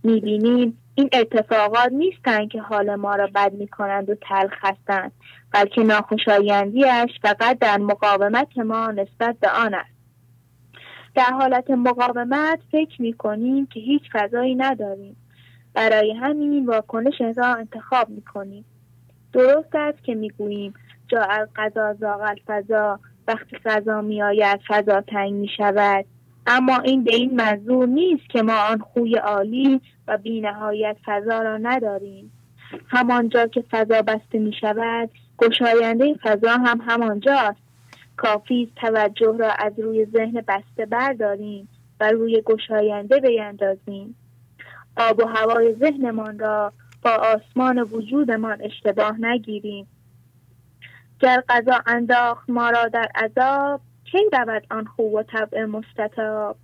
می‌بینیم 0.04 0.78
این 0.94 1.08
اتفاقات 1.12 1.92
نیستند 1.92 2.50
که 2.50 2.60
حال 2.60 2.94
ما 2.94 3.16
را 3.16 3.28
بد 3.34 3.52
می‌کنند 3.52 4.10
و 4.10 4.14
تلخ 4.14 4.54
هستند 4.60 5.12
بلکه 5.52 5.82
ناخوشایندیاش 5.82 7.10
فقط 7.22 7.58
در 7.58 7.78
مقاومت 7.78 8.58
ما 8.58 8.90
نسبت 8.90 9.36
به 9.40 9.50
آن 9.50 9.74
است. 9.74 9.92
در 11.14 11.30
حالت 11.32 11.70
مقاومت 11.70 12.58
فکر 12.72 13.02
می‌کنیم 13.02 13.66
که 13.66 13.80
هیچ 13.80 14.02
فضایی 14.12 14.54
نداریم. 14.54 15.16
برای 15.74 16.12
همین 16.12 16.66
واکنش 16.66 17.20
را 17.36 17.46
انتخاب 17.46 18.08
می‌کنیم. 18.08 18.64
درست 19.32 19.74
است 19.74 20.04
که 20.04 20.14
می‌گوییم 20.14 20.74
جا 21.08 21.22
از 21.22 21.48
غذا 21.56 21.94
زاغل 21.94 22.36
فضا 22.46 23.00
وقتی 23.28 23.56
غذا 23.64 24.00
میآید 24.00 24.60
فضا 24.68 25.00
تنگ 25.00 25.32
می 25.32 25.48
شود 25.56 26.04
اما 26.46 26.78
این 26.78 27.04
به 27.04 27.14
این 27.14 27.34
منظور 27.34 27.86
نیست 27.86 28.28
که 28.28 28.42
ما 28.42 28.56
آن 28.70 28.78
خوی 28.78 29.16
عالی 29.16 29.80
و 30.08 30.18
بینهایت 30.18 30.96
فضا 31.04 31.42
را 31.42 31.56
نداریم. 31.56 32.32
همانجا 32.88 33.46
که 33.46 33.64
فضا 33.70 34.02
بسته 34.02 34.38
می 34.38 34.52
شود 34.60 35.10
گشاینده 35.38 36.14
فضا 36.22 36.50
هم 36.50 36.80
همانجاست 36.86 37.62
کافی 38.16 38.72
توجه 38.76 39.36
را 39.38 39.50
از 39.50 39.78
روی 39.78 40.04
ذهن 40.04 40.44
بسته 40.48 40.86
برداریم 40.86 41.68
و 42.00 42.10
روی 42.10 42.42
گشاینده 42.46 43.20
بیندازیم. 43.20 44.16
آب 44.96 45.18
و 45.18 45.26
هوای 45.26 45.74
ذهنمان 45.74 46.38
را 46.38 46.72
با 47.02 47.10
آسمان 47.10 47.78
وجودمان 47.78 48.62
اشتباه 48.62 49.20
نگیریم. 49.20 49.86
گر 51.20 51.42
قضا 51.48 51.80
انداخت 51.86 52.50
ما 52.50 52.70
را 52.70 52.88
در 52.88 53.08
عذاب 53.14 53.80
کی 54.04 54.18
رود 54.32 54.66
آن 54.70 54.84
خو 54.84 55.02
و 55.02 55.22
طبع 55.22 55.64
مستطاب؟ 55.64 56.56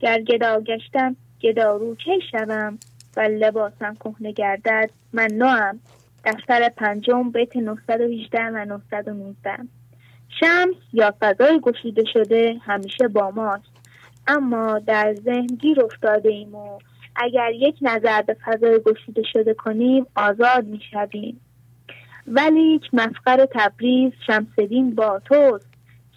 گر 0.00 0.22
گدا 0.22 0.60
گشتم 0.60 1.16
گدارو 1.40 1.94
کی 1.94 2.20
شوم؟ 2.30 2.78
و 3.16 3.20
لباسم 3.20 3.94
کهنه 3.94 4.32
گردد 4.32 4.90
من 5.12 5.28
نوام. 5.32 5.80
دفتر 6.24 6.68
پنجم 6.68 7.30
بیت 7.30 7.56
918 7.56 8.44
و 8.44 8.64
919 8.64 9.56
شمس 10.40 10.76
یا 10.92 11.14
فضای 11.20 11.60
گشوده 11.60 12.02
شده 12.12 12.56
همیشه 12.60 13.08
با 13.08 13.30
ماست. 13.30 13.72
اما 14.26 14.78
در 14.78 15.14
ذهن 15.14 15.46
گیر 15.46 15.84
افتاده 15.84 16.28
ایم 16.28 16.54
و 16.54 16.78
اگر 17.18 17.50
یک 17.54 17.74
نظر 17.82 18.22
به 18.22 18.36
فضای 18.44 18.80
گشوده 18.86 19.22
شده 19.32 19.54
کنیم 19.54 20.06
آزاد 20.14 20.64
می 20.64 20.80
شویم 20.90 21.40
ولی 22.26 22.80
مفقر 22.92 23.46
تبریز 23.54 24.12
شمسدین 24.26 24.94
با 24.94 25.20
توست. 25.24 25.66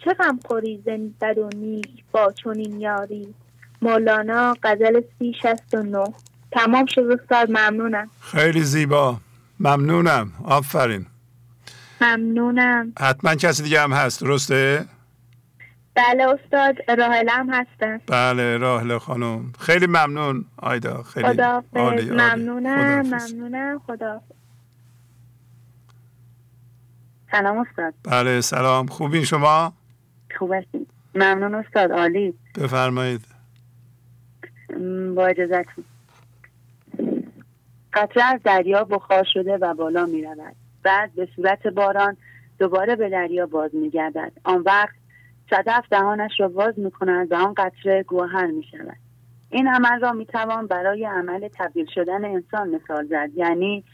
چه 0.04 0.14
غم 0.14 0.38
خوری 0.44 0.76
بد 1.20 1.38
و 1.38 1.48
نیک 1.56 2.04
با 2.12 2.32
چنین 2.32 2.80
یاری. 2.80 3.34
مولانا 3.82 4.56
غزل 4.62 5.00
سی 5.18 5.34
شست 5.42 5.74
و 5.74 5.82
نو 5.82 6.04
تمام 6.52 6.86
شد 6.86 7.18
استاد 7.20 7.50
ممنونم. 7.50 8.10
خیلی 8.20 8.60
زیبا. 8.60 9.16
ممنونم. 9.60 10.32
آفرین. 10.44 11.06
ممنونم. 12.00 12.92
حتما 12.98 13.34
کسی 13.34 13.62
دیگه 13.62 13.80
هم 13.80 13.92
هست. 13.92 14.20
درسته؟ 14.20 14.84
بله 15.94 16.28
استاد 16.28 16.90
راهله 17.00 17.32
هم 17.32 17.50
هستن 17.50 18.00
بله 18.06 18.56
راهله 18.56 18.98
خانم. 18.98 19.52
خیلی 19.58 19.86
ممنون 19.86 20.44
آیدا 20.56 21.02
خیلی 21.02 21.28
خدا 21.28 21.64
ممنونم 21.72 23.00
ممنونم 23.00 23.80
خدا 23.86 24.20
سلام 27.30 27.58
استاد. 27.58 27.94
بله 28.04 28.40
سلام. 28.40 28.86
خوبین 28.86 29.24
شما؟ 29.24 29.72
خوب 30.38 30.52
هستید 30.52 30.88
ممنون 31.14 31.54
استاد 31.54 31.92
عالی. 31.92 32.34
بفرمایید. 32.58 33.24
با 35.14 35.26
اجازتون 35.26 35.84
قطره 37.92 38.24
از 38.24 38.40
دریا 38.44 38.84
بخار 38.84 39.24
شده 39.34 39.56
و 39.56 39.74
بالا 39.74 40.06
می 40.06 40.22
رود 40.22 40.56
بعد 40.82 41.14
به 41.14 41.28
صورت 41.36 41.66
باران 41.66 42.16
دوباره 42.58 42.96
به 42.96 43.08
دریا 43.08 43.46
باز 43.46 43.70
می 43.74 43.90
گردد 43.90 44.32
آن 44.44 44.62
وقت 44.66 44.94
صدف 45.52 45.84
دهانش 45.90 46.40
را 46.40 46.48
باز 46.48 46.78
می 46.78 46.90
کند 46.90 47.32
و 47.32 47.34
آن 47.34 47.54
قطره 47.54 48.02
گوهر 48.02 48.46
می 48.46 48.64
شود 48.70 48.96
این 49.50 49.68
عمل 49.68 50.00
را 50.00 50.12
می‌توان 50.12 50.66
برای 50.66 51.04
عمل 51.04 51.48
تبدیل 51.48 51.86
شدن 51.94 52.24
انسان 52.24 52.68
مثال 52.68 53.06
زد. 53.06 53.30
یعنی 53.34 53.84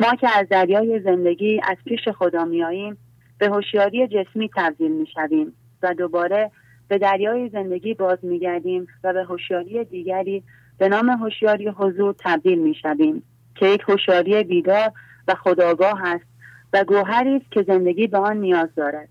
ما 0.00 0.14
که 0.14 0.38
از 0.38 0.48
دریای 0.48 1.00
زندگی 1.00 1.60
از 1.64 1.76
پیش 1.84 2.08
خدا 2.08 2.44
میاییم 2.44 2.96
به 3.38 3.48
هوشیاری 3.48 4.08
جسمی 4.08 4.50
تبدیل 4.56 4.92
می‌شویم 4.92 5.52
و 5.82 5.94
دوباره 5.94 6.50
به 6.88 6.98
دریای 6.98 7.48
زندگی 7.48 7.94
باز 7.94 8.18
میگردیم 8.22 8.86
و 9.04 9.12
به 9.12 9.24
هوشیاری 9.24 9.84
دیگری 9.84 10.42
به 10.78 10.88
نام 10.88 11.10
هوشیاری 11.10 11.68
حضور 11.68 12.14
تبدیل 12.18 12.58
می‌شویم 12.58 13.22
که 13.54 13.66
یک 13.66 13.82
هوشیاری 13.88 14.44
بیدار 14.44 14.92
و 15.28 15.34
خداگاه 15.34 16.02
است 16.04 16.26
و 16.72 16.84
گوهری 16.84 17.36
است 17.36 17.52
که 17.52 17.62
زندگی 17.62 18.06
به 18.06 18.18
آن 18.18 18.36
نیاز 18.36 18.74
دارد. 18.74 19.08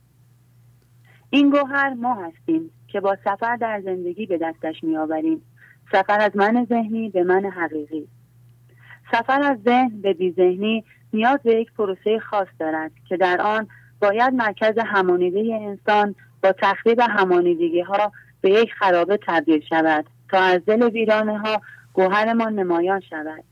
این 1.36 1.50
گوهر 1.50 1.94
ما 1.94 2.14
هستیم 2.14 2.72
که 2.88 3.00
با 3.00 3.18
سفر 3.24 3.56
در 3.56 3.82
زندگی 3.82 4.26
به 4.26 4.38
دستش 4.38 4.84
میآوریم. 4.84 5.42
سفر 5.92 6.20
از 6.20 6.32
من 6.36 6.66
ذهنی 6.70 7.10
به 7.10 7.24
من 7.24 7.46
حقیقی. 7.46 8.08
سفر 9.12 9.42
از 9.42 9.58
ذهن 9.66 10.02
به 10.02 10.34
ذهنی 10.36 10.84
نیاز 11.14 11.40
به 11.44 11.52
یک 11.52 11.72
پروسه 11.74 12.20
خاص 12.20 12.48
دارد 12.60 12.92
که 13.10 13.18
در 13.18 13.42
آن 13.42 13.68
باید 14.02 14.34
مرکز 14.34 14.78
همانیده 14.78 15.56
انسان 15.62 16.16
با 16.44 16.52
تخریب 16.52 17.00
همانیدگی 17.00 17.82
ها 17.82 18.12
به 18.42 18.50
یک 18.50 18.74
خرابه 18.74 19.20
تبدیل 19.28 19.62
شود 19.70 20.06
تا 20.30 20.40
از 20.40 20.66
دل 20.66 20.90
ویرانه 20.90 21.40
ها 21.40 21.62
گوهرمان 21.94 22.60
نمایان 22.60 23.00
شود. 23.00 23.44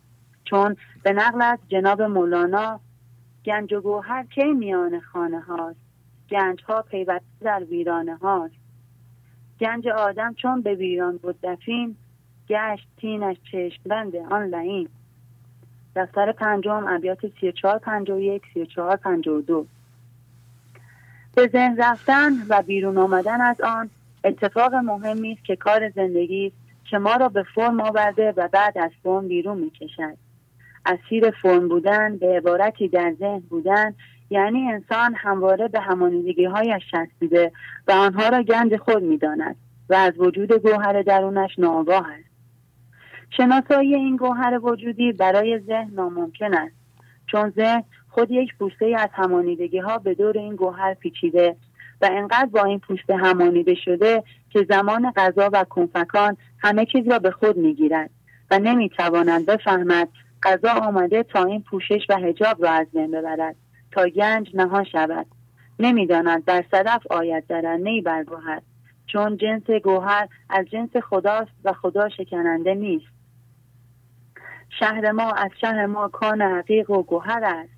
چون 0.45 0.75
به 1.03 1.13
نقل 1.13 1.41
از 1.41 1.59
جناب 1.67 2.01
مولانا 2.01 2.79
گنج 3.45 3.73
و 3.73 3.81
گوهر 3.81 4.25
کی 4.35 4.53
میان 4.53 4.99
خانه 4.99 5.39
هاست 5.39 5.82
گنج 6.29 6.63
ها 6.63 6.81
پیوسته 6.81 7.25
در 7.41 7.63
ویرانه 7.63 8.15
هاست 8.15 8.53
گنج 9.59 9.87
آدم 9.87 10.33
چون 10.33 10.61
به 10.61 10.75
ویران 10.75 11.17
بود 11.17 11.39
دفین 11.43 11.95
گشت 12.49 12.87
تینش 12.97 13.37
چشم 13.51 13.81
بند 13.85 14.15
آن 14.15 14.47
لعین. 14.47 14.89
دفتر 15.95 16.31
پنجم 16.31 16.85
ابیات 16.87 17.19
34 17.41 17.79
51 17.79 18.41
34 18.53 18.95
52 18.95 19.65
به 21.35 21.47
ذهن 21.47 21.77
رفتن 21.77 22.31
و 22.49 22.61
بیرون 22.61 22.97
آمدن 22.97 23.41
از 23.41 23.61
آن 23.61 23.89
اتفاق 24.23 24.73
مهمی 24.73 25.31
است 25.31 25.45
که 25.45 25.55
کار 25.55 25.89
زندگی 25.89 26.51
که 26.89 26.97
ما 26.97 27.15
را 27.15 27.29
به 27.29 27.43
فرم 27.55 27.81
آورده 27.81 28.33
و 28.37 28.47
بعد 28.47 28.77
از 28.77 28.91
فرم 29.03 29.27
بیرون 29.27 29.57
می 29.57 29.69
کشد. 29.69 30.17
اسیر 30.85 31.31
فرم 31.31 31.67
بودن 31.67 32.17
به 32.17 32.37
عبارتی 32.37 32.87
در 32.87 33.13
ذهن 33.19 33.39
بودن 33.39 33.95
یعنی 34.29 34.71
انسان 34.71 35.15
همواره 35.15 35.67
به 35.67 35.79
همانیدگی 35.79 36.45
هایش 36.45 36.83
چسبیده 36.91 37.51
و 37.87 37.91
آنها 37.91 38.29
را 38.29 38.43
گنج 38.43 38.77
خود 38.77 39.03
می 39.03 39.17
داند 39.17 39.55
و 39.89 39.93
از 39.93 40.19
وجود 40.19 40.53
گوهر 40.53 41.01
درونش 41.01 41.59
ناآگاه 41.59 42.07
است. 42.11 42.33
شناسایی 43.37 43.95
این 43.95 44.15
گوهر 44.17 44.59
وجودی 44.63 45.11
برای 45.11 45.59
ذهن 45.59 45.91
ناممکن 45.93 46.53
است 46.53 46.75
چون 47.27 47.49
ذهن 47.49 47.83
خود 48.09 48.31
یک 48.31 48.57
پوسته 48.59 48.95
از 48.99 49.09
همانیدگی 49.13 49.77
ها 49.77 49.97
به 49.97 50.13
دور 50.13 50.37
این 50.37 50.55
گوهر 50.55 50.93
پیچیده 50.93 51.55
و 52.01 52.09
انقدر 52.11 52.45
با 52.45 52.63
این 52.63 52.79
پوسته 52.79 53.15
همانیده 53.15 53.75
شده 53.75 54.23
که 54.49 54.65
زمان 54.69 55.11
غذا 55.11 55.49
و 55.53 55.63
کنفکان 55.63 56.37
همه 56.59 56.85
چیز 56.85 57.07
را 57.07 57.19
به 57.19 57.31
خود 57.31 57.57
می‌گیرد 57.57 58.09
و 58.51 58.59
نمی‌تواند 58.59 59.45
بفهمد 59.45 60.09
غذا 60.43 60.71
آمده 60.71 61.23
تا 61.23 61.43
این 61.43 61.61
پوشش 61.61 62.05
و 62.09 62.15
هجاب 62.15 62.65
را 62.65 62.71
از 62.71 62.87
بین 62.93 63.11
ببرد 63.11 63.55
تا 63.93 64.07
گنج 64.07 64.49
نهان 64.53 64.83
شود. 64.83 65.25
نمی‌داند 65.79 66.45
در 66.45 66.65
صدف 66.71 67.07
آید 67.11 67.47
درنه 67.47 68.01
بر 68.01 68.23
گوهر 68.23 68.61
چون 69.07 69.37
جنس 69.37 69.69
گوهر 69.83 70.27
از 70.49 70.65
جنس 70.65 70.97
خداست 70.97 71.51
و 71.63 71.73
خدا 71.73 72.09
شکننده 72.09 72.73
نیست. 72.73 73.13
شهر 74.79 75.11
ما 75.11 75.31
از 75.31 75.51
شهر 75.61 75.85
ما 75.85 76.07
کان 76.07 76.41
عقیق 76.41 76.89
و 76.89 77.03
گوهر 77.03 77.43
است. 77.43 77.73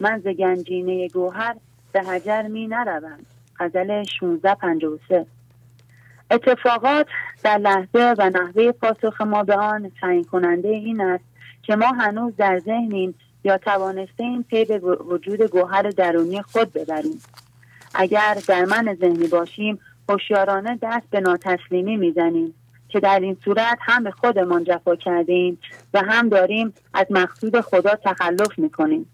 من 0.00 0.18
ز 0.18 0.26
گنجینه 0.26 1.08
گوهر 1.08 1.56
به 1.92 2.02
حجر 2.02 2.42
می 2.42 2.66
نروم. 2.66 3.18
غزل 3.58 3.90
1653 3.90 5.26
اتفاقات 6.30 7.06
در 7.44 7.58
لحظه 7.58 8.14
و 8.18 8.30
نحوه 8.30 8.72
پاسخ 8.72 9.20
ما 9.20 9.42
به 9.42 9.56
آن 9.56 9.92
تعیین 10.00 10.24
کننده 10.24 10.68
این 10.68 11.00
است 11.00 11.24
که 11.62 11.76
ما 11.76 11.86
هنوز 11.86 12.36
در 12.36 12.58
ذهنیم 12.58 13.14
یا 13.44 13.58
توانسته 13.58 14.24
این 14.24 14.42
پی 14.42 14.64
به 14.64 14.78
وجود 14.78 15.42
گوهر 15.42 15.82
درونی 15.82 16.42
خود 16.42 16.72
ببریم. 16.72 17.20
اگر 17.94 18.38
در 18.48 18.64
من 18.64 18.96
ذهنی 19.00 19.28
باشیم 19.28 19.78
هوشیارانه 20.08 20.78
دست 20.82 21.10
به 21.10 21.20
ناتسلیمی 21.20 21.96
می‌زنیم 21.96 22.54
که 22.88 23.00
در 23.00 23.20
این 23.20 23.36
صورت 23.44 23.78
هم 23.80 24.04
به 24.04 24.10
خودمان 24.10 24.64
جفا 24.64 24.96
کردیم 24.96 25.58
و 25.94 26.02
هم 26.02 26.28
داریم 26.28 26.74
از 26.94 27.06
مقصود 27.10 27.60
خدا 27.60 27.94
تخلف 28.04 28.58
می‌کنیم. 28.58 29.06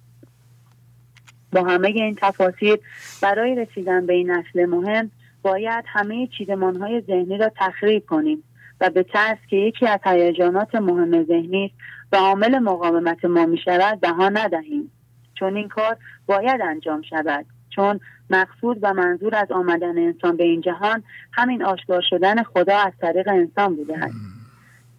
با 1.53 1.63
همه 1.63 1.89
این 1.89 2.17
تفاصیل 2.21 2.77
برای 3.23 3.55
رسیدن 3.55 4.07
به 4.07 4.13
این 4.13 4.31
اصل 4.31 4.67
مهم 4.67 5.11
باید 5.43 5.85
همه 5.87 6.27
چیدمان 6.39 6.77
های 6.77 7.01
ذهنی 7.01 7.39
را 7.39 7.51
تخریب 7.57 8.07
کنیم 8.07 8.45
و 8.81 8.91
به 8.91 9.03
ترس 9.03 9.39
که 9.51 9.57
یکی 9.57 9.87
از 9.87 10.01
هیجانات 10.05 10.75
مهم 10.75 11.25
ذهنی 11.25 11.73
و 12.15 12.17
عامل 12.17 12.59
مقاومت 12.59 13.25
ما 13.25 13.47
می 13.47 13.59
شود 13.65 14.01
بها 14.01 14.29
ندهیم. 14.29 14.91
چون 15.39 15.57
این 15.57 15.69
کار 15.69 15.97
باید 16.27 16.61
انجام 16.61 17.03
شود. 17.03 17.47
چون 17.71 18.01
مقصود 18.31 18.79
و 18.83 18.95
منظور 18.95 19.35
از 19.35 19.51
آمدن 19.51 19.99
انسان 19.99 20.37
به 20.37 20.45
این 20.45 20.61
جهان 20.61 21.03
همین 21.33 21.65
آشکار 21.65 22.03
شدن 22.11 22.43
خدا 22.43 22.79
از 22.79 22.93
طریق 23.01 23.29
انسان 23.29 23.77
بوده 23.77 23.99
است. 23.99 24.15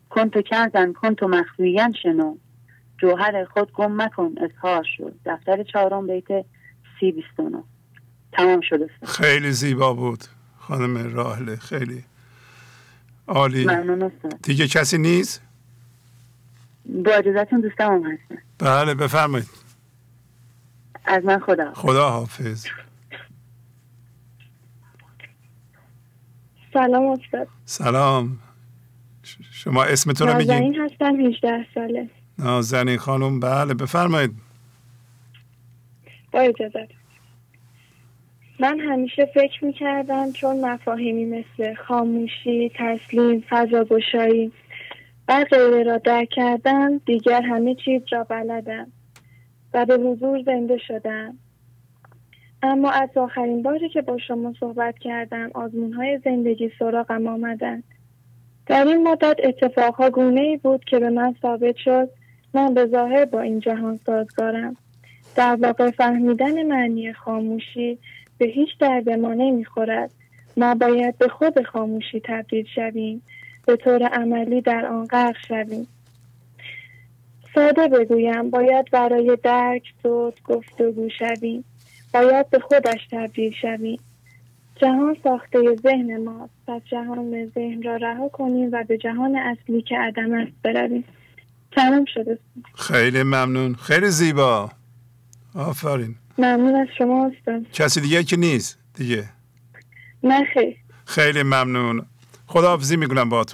کنتو 0.09 0.41
کنزن 0.41 0.93
کنتو 0.93 1.27
مخفیین 1.27 1.93
شنو. 2.03 2.37
جوهر 2.97 3.45
خود 3.45 3.71
گم 3.71 4.01
مکن 4.01 4.35
اظهار 4.37 4.85
شد. 4.97 5.15
دفتر 5.25 5.63
چهارم 5.63 6.07
بیت 6.07 6.45
سی 6.99 7.11
بیستونو 7.11 7.63
تمام 8.31 8.61
شده 8.61 8.89
خیلی 9.05 9.51
زیبا 9.51 9.93
بود. 9.93 10.23
خانم 10.59 11.15
راهله 11.15 11.55
خیلی 11.55 12.03
عالی. 13.27 13.67
دیگه 14.43 14.67
کسی 14.67 14.97
نیست؟ 14.97 15.44
با 16.85 17.11
اجازتون 17.11 17.61
دوستم 17.61 17.91
هم 17.91 18.11
هستن 18.11 18.41
بله 18.59 18.93
بفرمایید. 18.93 19.49
از 21.05 21.25
من 21.25 21.39
خدا 21.39 21.73
خدا 21.73 22.09
حافظ. 22.09 22.67
سلام 26.73 27.05
استاد. 27.05 27.47
سلام. 27.65 28.39
شما 29.51 29.83
اسمتون 29.83 30.27
رو 30.27 30.33
بگید 30.33 30.51
نازنین 30.51 30.75
هستم 30.81 31.15
18 31.15 31.65
ساله. 31.75 32.09
نازنین 32.39 32.97
خانم 32.97 33.39
بله 33.39 33.73
بفرمایید. 33.73 34.31
با 36.31 36.39
اجازت 36.39 36.91
من 38.59 38.79
همیشه 38.79 39.25
فکر 39.33 39.65
می‌کردم 39.65 40.31
چون 40.31 40.65
مفاهیمی 40.65 41.25
مثل 41.25 41.73
خاموشی، 41.87 42.71
تسلیم، 42.75 43.43
فضا 43.49 43.83
گشایی 43.83 44.51
و 45.27 45.45
غیره 45.51 45.83
را 45.83 45.97
درک 45.97 46.29
کردم 46.29 46.97
دیگر 46.97 47.41
همه 47.41 47.75
چیز 47.75 48.01
را 48.11 48.23
بلدم 48.23 48.87
و 49.73 49.85
به 49.85 49.95
حضور 49.95 50.43
زنده 50.45 50.77
شدم. 50.77 51.37
اما 52.63 52.91
از 52.91 53.09
آخرین 53.15 53.63
باری 53.63 53.89
که 53.89 54.01
با 54.01 54.17
شما 54.17 54.53
صحبت 54.59 54.97
کردم 54.97 55.51
آزمون 55.53 55.93
های 55.93 56.19
زندگی 56.25 56.71
سراغم 56.79 57.27
آمدند. 57.27 57.83
در 58.65 58.87
این 58.87 59.07
مدت 59.07 59.35
اتفاقها 59.43 60.09
گونه 60.09 60.41
ای 60.41 60.57
بود 60.57 60.85
که 60.85 60.99
به 60.99 61.09
من 61.09 61.35
ثابت 61.41 61.75
شد 61.75 62.09
من 62.53 62.73
به 62.73 62.85
ظاهر 62.85 63.25
با 63.25 63.41
این 63.41 63.59
جهان 63.59 63.97
سازگارم. 64.05 64.77
در 65.35 65.55
واقع 65.55 65.91
فهمیدن 65.91 66.63
معنی 66.63 67.13
خاموشی 67.13 67.97
به 68.37 68.45
هیچ 68.45 68.69
درد 68.79 69.09
ما 69.09 69.33
نمی‌خورد. 69.33 70.11
ما 70.57 70.75
باید 70.75 71.17
به 71.17 71.27
خود 71.27 71.61
خاموشی 71.61 72.21
تبدیل 72.25 72.65
شویم. 72.75 73.21
به 73.67 73.75
طور 73.75 74.03
عملی 74.03 74.61
در 74.61 74.85
آن 74.85 75.05
غرق 75.05 75.35
شویم. 75.47 75.87
ساده 77.55 77.87
بگویم 77.87 78.49
باید 78.49 78.91
برای 78.91 79.37
درک 79.43 79.83
صوت 80.03 80.43
گفتگو 80.43 81.09
شویم. 81.19 81.65
باید 82.13 82.49
به 82.49 82.59
خودش 82.59 83.07
تبدیل 83.11 83.53
شویم. 83.61 83.99
جهان 84.75 85.17
ساخته 85.23 85.75
ذهن 85.83 86.23
ما 86.23 86.49
پس 86.67 86.81
جهان 86.91 87.51
ذهن 87.55 87.83
را 87.83 87.95
رها 87.95 88.29
کنیم 88.29 88.69
و 88.71 88.83
به 88.83 88.97
جهان 88.97 89.35
اصلی 89.35 89.81
که 89.81 89.97
عدم 89.97 90.33
است 90.33 90.51
برویم. 90.63 91.03
تمام 91.71 92.05
شده. 92.13 92.39
خیلی 92.75 93.23
ممنون. 93.23 93.75
خیلی 93.75 94.07
زیبا. 94.07 94.71
آفرین. 95.55 96.15
ممنون 96.37 96.75
از 96.75 96.87
شما 96.97 97.25
استاد. 97.25 97.71
کسی 97.71 98.01
دیگه 98.01 98.23
که 98.23 98.37
نیست؟ 98.37 98.79
دیگه. 98.93 99.23
نه 100.23 100.43
خیلی 100.53 100.77
خیلی 101.05 101.43
ممنون. 101.43 102.05
خداحافظی 102.47 102.97
می‌کنم 102.97 103.33
از 103.33 103.45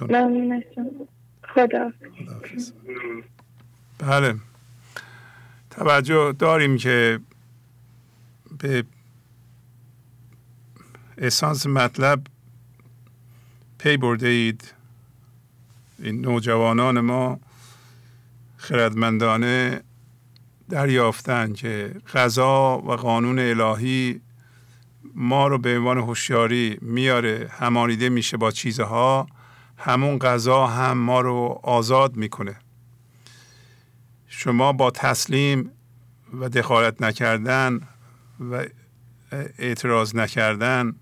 شما 0.74 1.08
خدا 1.54 1.92
بله. 3.98 4.34
توجه 5.70 6.32
داریم 6.32 6.76
که 6.76 7.20
به 8.58 8.84
اسانس 11.18 11.66
مطلب 11.66 12.22
پی 13.78 13.96
برده 13.96 14.28
اید. 14.28 14.74
این 15.98 16.20
نوجوانان 16.20 17.00
ما 17.00 17.40
خردمندانه 18.56 19.80
دریافتن 20.68 21.52
که 21.52 21.94
قضا 22.14 22.78
و 22.78 22.92
قانون 22.92 23.38
الهی 23.38 24.20
ما 25.14 25.48
رو 25.48 25.58
به 25.58 25.78
عنوان 25.78 25.98
هوشیاری 25.98 26.78
میاره 26.80 27.50
همانیده 27.52 28.08
میشه 28.08 28.36
با 28.36 28.50
چیزها 28.50 29.26
همون 29.76 30.18
قضا 30.18 30.66
هم 30.66 30.98
ما 30.98 31.20
رو 31.20 31.60
آزاد 31.62 32.16
می‌کنه. 32.16 32.56
شما 34.28 34.72
با 34.72 34.90
تسلیم 34.90 35.70
و 36.40 36.48
دخالت 36.48 37.02
نکردن 37.02 37.80
و 38.50 38.64
اعتراض 39.58 40.16
نکردن 40.16 40.94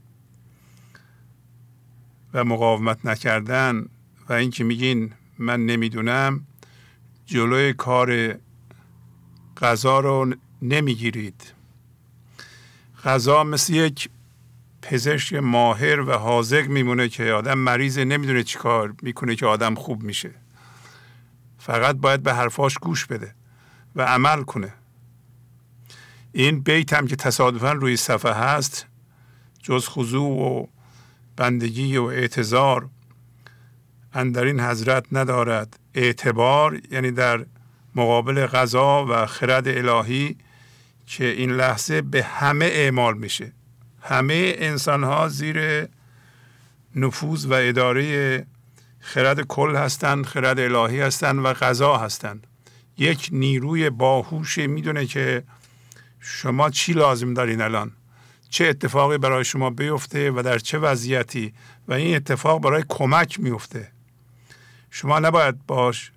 و 2.35 2.45
مقاومت 2.45 3.07
نکردن 3.07 3.87
و 4.29 4.33
اینکه 4.33 4.65
میگین 4.65 5.13
من 5.39 5.67
نمی‌دونم 5.67 6.47
جلوی 7.27 7.73
کار 7.73 8.35
غذا 9.57 10.01
رو 10.01 10.35
نمی‌گیرید. 10.63 11.53
غذا 13.05 13.45
مثل 13.45 13.75
یک 13.75 14.11
پزشک 14.83 15.35
ماهر 15.35 16.01
و 16.01 16.13
حاضق 16.13 16.67
میمونه 16.69 17.09
که 17.09 17.33
آدم 17.33 17.59
مریض 17.59 17.99
نمی‌دونه 17.99 18.43
چی 18.43 18.59
کار 18.59 18.95
می‌کنه 19.03 19.37
که 19.37 19.47
آدم 19.47 19.75
خوب 19.75 20.03
میشه. 20.03 20.31
فقط 21.59 21.97
باید 21.97 22.23
به 22.23 22.35
حرفاش 22.35 22.79
گوش 22.79 23.07
بده 23.07 23.35
و 23.97 24.03
عمل 24.03 24.43
کنه. 24.43 24.75
این 26.33 26.61
بیت 26.61 26.93
هم 26.93 27.07
که 27.07 27.17
تصادفا 27.17 27.73
روی 27.73 27.97
صفحه 27.97 28.33
هست 28.33 28.87
جز 29.63 29.89
خضوع 29.89 30.31
و 30.31 30.67
بندگی 31.37 31.97
و 31.97 32.05
اعتظار 32.05 32.89
اندرین 34.15 34.61
حضرت 34.61 35.07
ندارد. 35.13 35.79
اعتبار 35.95 36.81
یعنی 36.91 37.11
در 37.11 37.47
مقابل 37.95 38.47
غذا 38.47 39.07
و 39.09 39.27
خرد 39.27 39.69
الهی 39.69 40.37
که 41.11 41.25
این 41.25 41.51
لحظه 41.51 42.03
به 42.03 42.23
همه 42.23 42.65
اعمال 42.65 43.19
میشه. 43.19 43.53
همه 44.03 44.55
انسان 44.59 45.05
ها 45.05 45.29
زیر 45.29 45.89
نفوذ 46.97 47.47
و 47.47 47.53
اداره 47.53 48.47
خرد 49.01 49.41
کل 49.41 49.77
هستند 49.77 50.27
خرد 50.27 50.61
الهی 50.61 51.01
هستند 51.01 51.45
و 51.45 51.53
غذا 51.53 51.97
هستند. 51.97 52.47
یک 52.99 53.29
نیروی 53.33 53.91
باهوش 53.91 54.59
می‌دونه 54.59 55.07
که 55.07 55.43
شما 56.21 56.71
چی 56.71 56.93
لازم 56.93 57.35
دارین 57.35 57.61
الان؟ 57.61 57.93
چه 58.51 58.67
اتفاقی 58.67 59.19
برای 59.19 59.45
شما 59.45 59.71
بیفته 59.71 60.31
و 60.31 60.43
در 60.43 60.59
چه 60.59 60.79
وضعیتی؟ 60.79 61.55
و 61.89 61.93
این 61.93 62.17
اتفاق 62.17 62.63
برای 62.63 62.85
کمک 62.89 63.41
میفته 63.41 63.93
شما 64.91 65.19
نباید 65.19 65.67
باش 65.67 66.13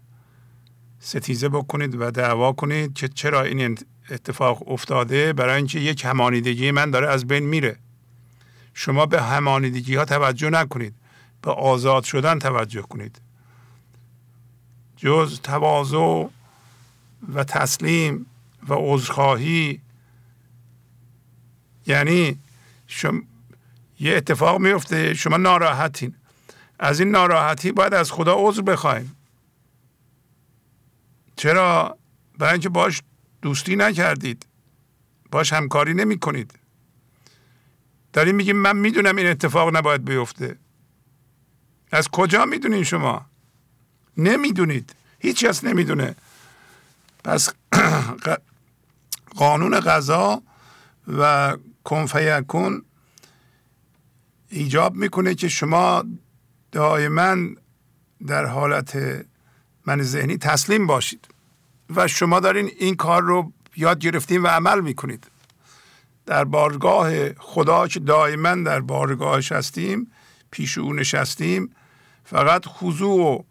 ستیزه 0.99 1.49
بکنید 1.49 2.02
و 2.02 2.11
دعوا 2.11 2.53
کنید 2.53 2.94
که 2.94 3.07
چرا 3.07 3.41
این 3.41 3.78
اتفاق 4.09 4.71
افتاده 4.71 5.34
برای 5.34 5.55
اینکه 5.55 5.80
یک 5.80 6.05
همانیدگی 6.05 6.71
من 6.71 6.91
داره 6.91 7.09
از 7.09 7.27
بین 7.27 7.43
میره. 7.43 7.77
شما 8.73 9.05
به 9.05 9.21
همانیدگی 9.21 9.95
ها 9.95 10.05
توجه 10.05 10.49
نکنید. 10.49 10.93
به 11.41 11.51
آزاد 11.51 12.03
شدن 12.03 12.39
توجه 12.39 12.81
کنید. 12.81 13.21
جز 14.97 15.39
تواضع 15.39 16.27
و 17.34 17.43
تسلیم 17.43 18.25
و 18.67 18.73
عذرخواهی 18.77 19.81
یعنی 21.88 22.39
شما 22.88 23.21
یه 23.99 24.15
اتفاق 24.15 24.59
میفته 24.61 25.13
شما 25.13 25.38
ناراحتین. 25.38 26.15
از 26.80 26.99
این 26.99 27.11
ناراحتی 27.11 27.71
باید 27.71 27.93
از 27.93 28.11
خدا 28.11 28.35
عذر 28.38 28.61
بخوایم. 28.61 29.15
چرا؟ 31.35 31.97
برای 32.38 32.51
اینکه 32.51 32.69
باش 32.69 33.01
دوستی 33.44 33.76
نکردید. 33.76 34.45
باش 35.32 35.53
همکاری 35.53 35.94
نمی 35.94 36.20
کنید 36.20 36.60
داریم 38.14 38.36
میگیم 38.36 38.56
من 38.56 38.78
می‌دونم 38.78 39.15
این 39.15 39.28
اتفاق 39.28 39.76
نباید 39.76 40.06
بیفته. 40.06 40.57
از 41.91 42.07
کجا 42.07 42.45
می‌دونین 42.45 42.84
شما؟ 42.84 43.26
نمی‌دونید. 44.18 44.95
هیچ 45.20 45.45
کس 45.45 45.64
نمی‌دونه. 45.64 46.15
پس 47.24 47.49
قانون 49.36 49.80
غذا 49.80 50.41
و 51.07 51.57
کنفیکون 51.84 52.86
ایجاب 54.49 54.95
می‌کنه 54.95 55.36
که 55.36 55.48
شما 55.48 56.03
دائما 56.72 57.38
در 58.28 58.45
حالت 58.45 58.98
من 59.86 60.02
ذهنی 60.02 60.38
تسلیم 60.38 60.88
باشید. 60.88 61.32
و 61.95 62.07
شما 62.07 62.40
دارین 62.40 62.72
این 62.80 62.95
کار 62.95 63.22
رو 63.22 63.53
یاد 63.76 63.99
گرفتین 63.99 64.41
و 64.41 64.48
عمل 64.48 64.82
می‌کنید. 64.82 65.28
در 66.26 66.44
بارگاه 66.44 67.34
خدا 67.34 67.88
که 67.88 67.99
دائما 67.99 68.56
در 68.56 68.80
بارگاهش 68.80 69.52
هستیم 69.52 70.11
پیش 70.52 70.78
او 70.78 70.94
نشستیم 70.94 71.76
فقط 72.24 72.65
خضوع 72.65 73.20
و 73.20 73.44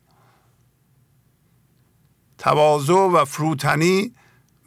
تواضع 2.39 2.93
و 2.93 3.25
فروتنی 3.25 4.13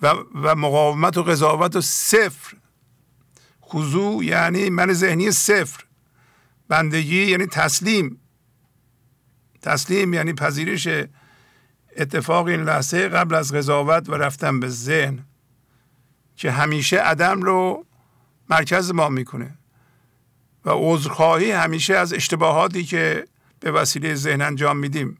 و, 0.01 0.07
و 0.35 0.55
مقاومت 0.55 1.17
و 1.17 1.23
قضاوت 1.23 1.75
و 1.75 1.81
صفر. 1.81 2.57
خضوع 3.61 4.25
یعنی 4.25 4.69
من 4.69 4.93
ذهنی 4.93 5.31
صفر. 5.31 5.83
بندگی 6.67 7.25
یعنی 7.25 7.45
تسلیم. 7.45 8.19
تسلیم 9.61 10.13
یعنی 10.13 10.33
پذیرش 10.33 10.87
اتفاق 11.97 12.47
این 12.47 12.63
لحظه 12.63 13.09
قبل 13.09 13.35
از 13.35 13.53
قضاوت 13.53 14.09
و 14.09 14.13
رفتن 14.15 14.59
به 14.59 14.67
ذهن 14.67 15.19
که 16.35 16.51
همیشه 16.51 16.97
عدم 16.97 17.41
رو 17.41 17.85
مرکز 18.49 18.91
ما 18.91 19.09
می‌کنه 19.09 19.51
و 20.65 20.69
عذرخواهی 20.73 21.51
همیشه 21.51 21.95
از 21.95 22.13
اشتباهاتی 22.13 22.83
که 22.83 23.27
به 23.59 23.71
وسیله 23.71 24.15
ذهن 24.15 24.41
انجام 24.41 24.77
میدیم. 24.77 25.17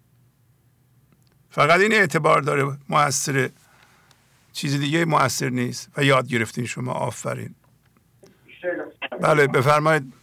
فقط 1.49 1.79
این 1.79 1.93
اعتبار 1.93 2.41
داره 2.41 2.77
موثره 2.89 3.49
چیز 4.53 4.79
دیگه 4.79 5.05
موثر 5.05 5.49
نیست 5.49 5.89
و 5.97 6.03
یاد 6.03 6.27
گرفتین 6.27 6.65
شما 6.65 6.91
آفرین. 6.91 7.55
بله 9.21 9.47
بفرمایید. 9.47 10.13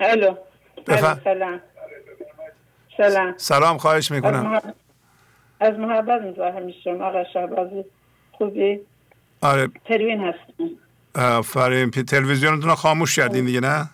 الو. 0.00 0.36
سلام. 0.86 1.60
سلام. 2.96 3.34
سلام 3.36 3.78
خواهش 3.78 4.10
می‌کنم. 4.10 4.74
از 5.62 5.78
محبت 5.78 6.22
می‌ذارم 6.22 6.72
شما. 6.84 7.04
آقا 7.04 7.24
شهبازی 7.24 7.84
خوبی؟ 8.32 8.80
آره. 9.40 9.66
پروین 9.66 10.20
هستم. 10.20 10.70
آفرین 11.14 11.90
تلویزیونتون 11.90 12.68
رو 12.68 12.74
خاموش 12.74 13.16
کردین 13.16 13.44
دیگه 13.44 13.60
نه؟ 13.60 13.90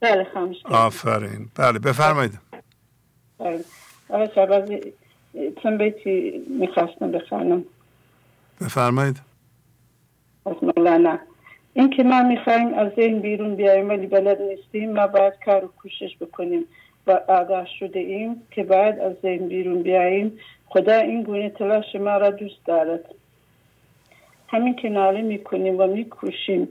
بله 0.00 0.26
خاموش 0.34 0.56
کردیم 0.62 0.76
آفرین. 0.76 1.48
بله 1.54 1.78
بفرمایید. 1.78 2.38
بله. 3.38 3.64
آقا 4.08 4.26
شهبازی 4.34 4.92
چون 5.62 5.78
بیتی 5.78 6.44
می‌خواستم 6.60 7.12
بخوانم؟ 7.12 7.64
بفرمایید. 8.60 9.20
از 10.46 10.56
مولانا. 10.62 11.18
این 11.74 11.90
که 11.90 12.02
ما 12.02 12.22
می‌خوایم 12.22 12.74
از 12.74 12.92
این 12.96 13.20
بیرون 13.20 13.56
بیایم 13.56 13.88
ولی 13.88 14.06
بلد 14.06 14.42
نیستیم 14.42 14.92
ما 14.92 15.06
باید 15.06 15.34
کار 15.44 15.64
و 15.64 15.68
کوشش 15.68 16.16
بکنیم. 16.20 16.64
آگاه 17.10 17.66
شده 17.78 17.98
ایم 17.98 18.42
که 18.50 18.62
بعد 18.62 18.98
از 18.98 19.16
این 19.22 19.48
بیرون 19.48 19.82
بیاییم. 19.82 20.38
خدا 20.66 20.96
این 20.96 21.22
گونه 21.22 21.50
تلاش 21.50 21.94
ما 21.94 22.16
را 22.16 22.30
دوست 22.30 22.66
دارد. 22.66 23.04
همین 24.48 24.76
که 24.76 24.88
ناله 24.88 25.22
می‌کنیم 25.22 25.80
و 25.80 25.86
میکوشیم 25.86 26.68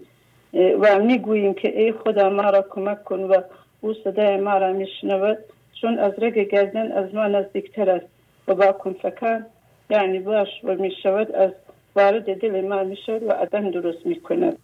و 0.54 1.00
می‌گوییم 1.00 1.54
که 1.54 1.82
ای 1.82 1.92
خدا 1.92 2.30
ما 2.30 2.50
را 2.50 2.66
کمک 2.70 3.04
کن 3.04 3.20
و 3.20 3.42
او 3.82 3.94
صدای 3.94 4.38
ما 4.38 4.58
را 4.58 4.74
میشنود. 4.74 5.38
چون 5.82 6.00
از 6.00 6.14
رگ 6.18 6.50
گردن 6.50 6.92
از 6.92 7.16
ما 7.16 7.28
نزدیکتر 7.28 7.90
است 7.90 8.06
و 8.48 8.56
با 8.56 8.72
کنفکان 8.72 9.46
یعنی 9.90 10.20
باش 10.20 10.48
و 10.64 10.76
می‌شود 10.76 11.32
از 11.32 11.52
وارد 11.96 12.40
دل 12.40 12.62
ما 12.62 12.84
می‌شود 12.84 13.24
و 13.24 13.32
عدم 13.32 13.72
درست 13.72 14.06
می‌کند. 14.06 14.58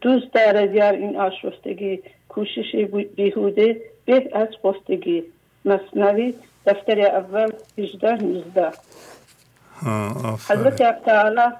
دوست 0.00 0.32
دارد 0.32 0.74
یار 0.74 0.92
این 0.92 1.16
آشفتگی 1.16 2.02
کوشش 2.28 2.76
بیهوده 3.16 3.80
از 4.32 4.48
خستگی 4.64 5.24
مصنوی 5.64 6.34
دفتر 6.66 7.00
اول 7.00 7.52
18 7.78 8.12
19 8.12 8.70
حضرت 10.48 10.80
حق 10.80 11.00
تعالی 11.04 11.54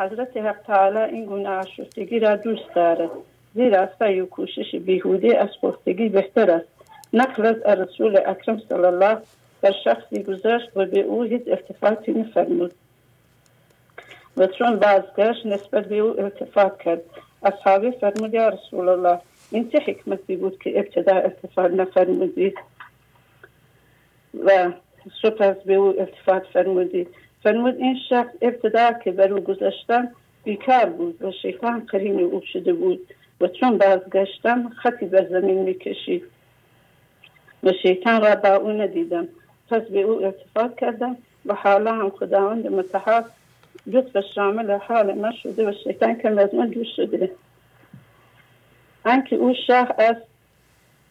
حضرت 0.00 0.36
حق 0.36 0.62
تعالی 0.66 0.98
این 0.98 1.24
گونه 1.24 1.48
آشفتگی 1.48 2.18
را 2.18 2.36
دوست 2.36 2.74
دارد 2.74 3.10
زیرا 3.54 3.88
سعی 3.98 4.20
و 4.20 4.26
کوشش 4.26 4.74
بیهوده 4.74 5.38
از 5.38 5.48
خستگی 5.64 6.08
بهتر 6.08 6.50
است 6.50 6.68
نقل 7.12 7.46
از 7.46 7.78
رسول 7.78 8.20
اکرم 8.26 8.62
صلی 8.68 8.84
الله 8.84 9.18
در 9.62 9.74
شخصی 9.84 10.22
گذاشت 10.22 10.70
و 10.76 10.86
به 10.86 11.00
او 11.00 11.22
هیچ 11.22 11.42
التفاتی 11.46 12.12
نفرمود 12.12 12.72
و 14.36 14.46
چون 14.46 14.76
بازگشت 14.76 15.46
نسبت 15.46 15.84
به 15.84 15.98
او 15.98 16.20
التفات 16.20 16.78
کرد 16.78 17.00
اصحابی 17.42 17.90
فرمود 17.90 18.34
یا 18.34 18.48
رسول 18.48 18.88
الله 18.88 19.20
این 19.50 19.70
چه 19.70 19.78
حکمتی 19.78 20.36
بود 20.36 20.58
که 20.58 20.78
ابتدا 20.78 21.14
التفات 21.16 21.70
نفرمودی 21.72 22.54
و 24.44 24.72
سپس 25.22 25.56
به 25.56 25.74
او 25.74 26.00
التفات 26.00 26.46
فرمودی 26.52 27.06
فرمود 27.42 27.76
این 27.76 27.98
شخص 28.08 28.30
ابتدا 28.42 28.92
که 28.92 29.12
بر 29.12 29.32
او 29.32 29.40
گذاشتم 29.40 30.08
بیکار 30.44 30.86
بود 30.86 31.22
و 31.22 31.32
شیطان 31.42 31.80
قرین 31.80 32.20
او 32.20 32.40
شده 32.52 32.72
بود 32.72 33.00
و 33.40 33.48
چون 33.48 33.78
بازگشتم 33.78 34.68
خطی 34.68 35.06
بر 35.06 35.26
زمین 35.28 35.58
می‌کشید. 35.58 36.24
و 37.62 37.72
شیطان 37.82 38.22
را 38.22 38.34
با 38.34 38.54
او 38.54 38.68
ندیدم. 38.68 39.28
پس 39.70 39.82
به 39.82 40.00
او 40.00 40.24
التفات 40.24 40.76
کردم 40.76 41.16
و 41.46 41.54
حالا 41.54 41.94
هم 41.94 42.10
خداوند 42.10 42.66
متحال 42.66 43.24
لطف 43.86 44.24
شامل 44.34 44.70
حال 44.70 45.14
من 45.14 45.32
شده 45.42 45.68
و 45.68 45.72
شیطان 45.84 46.18
که 46.18 46.28
از 46.28 46.54
من 46.54 46.68
دور 46.68 46.86
شده. 46.96 47.30
آنکه 49.06 49.36
او 49.36 49.54
شاه 49.66 49.94
است 49.98 50.26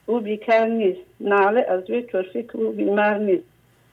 او 0.05 0.19
بیکار 0.19 0.67
نیست. 0.67 1.01
ناله 1.19 1.65
از 1.69 1.89
وی 1.89 2.01
طرفی 2.01 2.43
که 2.43 2.57
او 2.57 2.71
بیمار 2.71 3.17
نیست. 3.17 3.43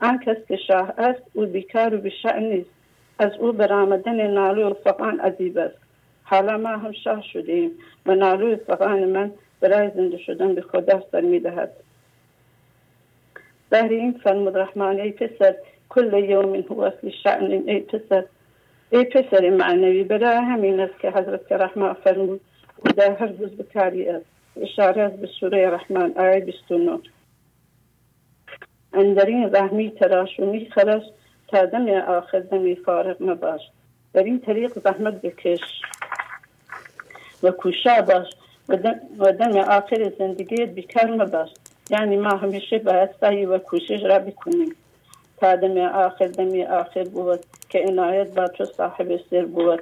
آن 0.01 0.19
کس 0.19 0.37
که 0.49 0.57
شاه 0.57 0.93
است 0.99 1.23
او 1.33 1.47
بیکار 1.47 1.95
و 1.95 1.99
بیشعن 1.99 2.43
نیست. 2.43 2.71
از 3.19 3.33
او 3.39 3.53
برآمدن 3.53 4.27
ناله 4.27 4.65
و 4.65 4.75
فقان 4.75 5.21
عذیب 5.21 5.59
است. 5.59 5.77
حالا 6.23 6.59
ما 6.59 6.69
هم 6.69 6.93
شاه 6.93 7.23
شده 7.33 7.71
و 8.07 8.15
ناله 8.15 8.55
و 8.55 8.57
فقان 8.57 9.05
من 9.05 9.31
برای 9.61 9.91
زنده 9.95 10.19
شدن 10.19 10.55
به 10.55 10.61
خدا 10.61 11.03
سر 11.13 11.21
می‌دهد 11.21 11.73
بهر 13.71 13.89
این 13.89 14.13
فرمود 14.13 14.57
رحمان 14.57 15.01
ای 15.01 15.13
پسر 15.13 15.55
کل 15.89 16.25
یوم 16.25 16.55
هو 16.55 16.81
اصل 16.81 17.11
شعن 17.23 17.53
ای 17.67 17.81
پسر. 17.81 18.25
ای 18.91 19.05
پسر 19.05 19.51
معنوی 19.51 20.05
برای 20.05 20.37
همین 20.37 20.81
است 20.81 21.01
که 21.01 21.11
حضرت 21.11 21.53
رحمان 21.53 21.93
فرمود. 21.93 22.41
بکاری 23.59 24.09
است. 24.09 24.27
اشاره 24.61 25.03
از 25.03 25.21
به 25.21 25.29
سوره 25.41 25.71
رحمان 25.71 26.13
آیه 26.19 26.41
29 26.41 26.99
اندرین 28.93 29.91
تراش 29.91 30.41
و 30.41 30.47
میخرش 30.47 31.03
تا 31.49 31.67
دم 31.67 31.89
آخر 31.89 32.41
دمی 32.41 32.77
فارغ 32.77 33.17
مباش. 33.21 33.61
در 34.13 34.23
این 34.23 34.41
طریق 34.41 34.79
زحمت 34.79 35.23
بکش. 35.23 35.83
و 37.43 37.51
کوشا 37.51 38.03
باش 38.03 38.27
و 39.19 39.33
دم 39.33 39.57
آخر 39.57 40.13
زندگیت 40.19 40.69
بیکار 40.69 41.11
مباش. 41.11 41.51
یعنی 41.91 42.17
ما 42.17 42.31
همیشه 42.31 42.79
باید 42.79 43.11
سعی 43.21 43.45
و 43.45 43.59
کوشش 43.59 44.03
را 44.03 44.19
بکنیم. 44.19 44.75
تا 45.37 45.57
دم 45.57 45.79
آخر 45.79 46.27
دمی 46.27 46.65
آخر 46.65 47.05
بود 47.05 47.41
که 47.69 47.85
عنایت 47.89 48.35
با 48.35 48.49
تو 48.49 48.65
صاحب 48.65 49.21
سر 49.31 49.45
بود. 49.45 49.81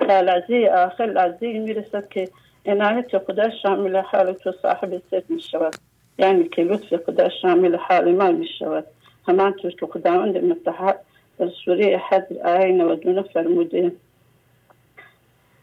لحظه 0.00 0.70
آخر 0.76 1.06
لحظه 1.06 1.58
می‌رسد 1.58 2.08
که 2.08 2.28
عنایت 2.66 3.18
خدا 3.18 3.50
شامل 3.62 3.96
حال 3.96 4.32
تو 4.32 4.52
صاحب 4.62 5.02
سر 5.10 5.22
می 5.28 5.40
شود 5.40 5.74
یعنی 6.18 6.48
که 6.48 6.62
لطف 6.62 6.96
خدا 6.96 7.28
شامل 7.28 7.76
حال 7.76 8.14
ما 8.14 8.30
می 8.30 8.48
شود 8.58 8.84
همانطور 9.28 9.70
که 9.70 9.86
خداوند 9.86 10.36
متحد 10.36 11.00
در 11.38 11.48
سوره 11.64 12.02
حد 12.08 12.32
آیه 12.32 12.72
99 12.72 13.22
فرموده 13.22 13.92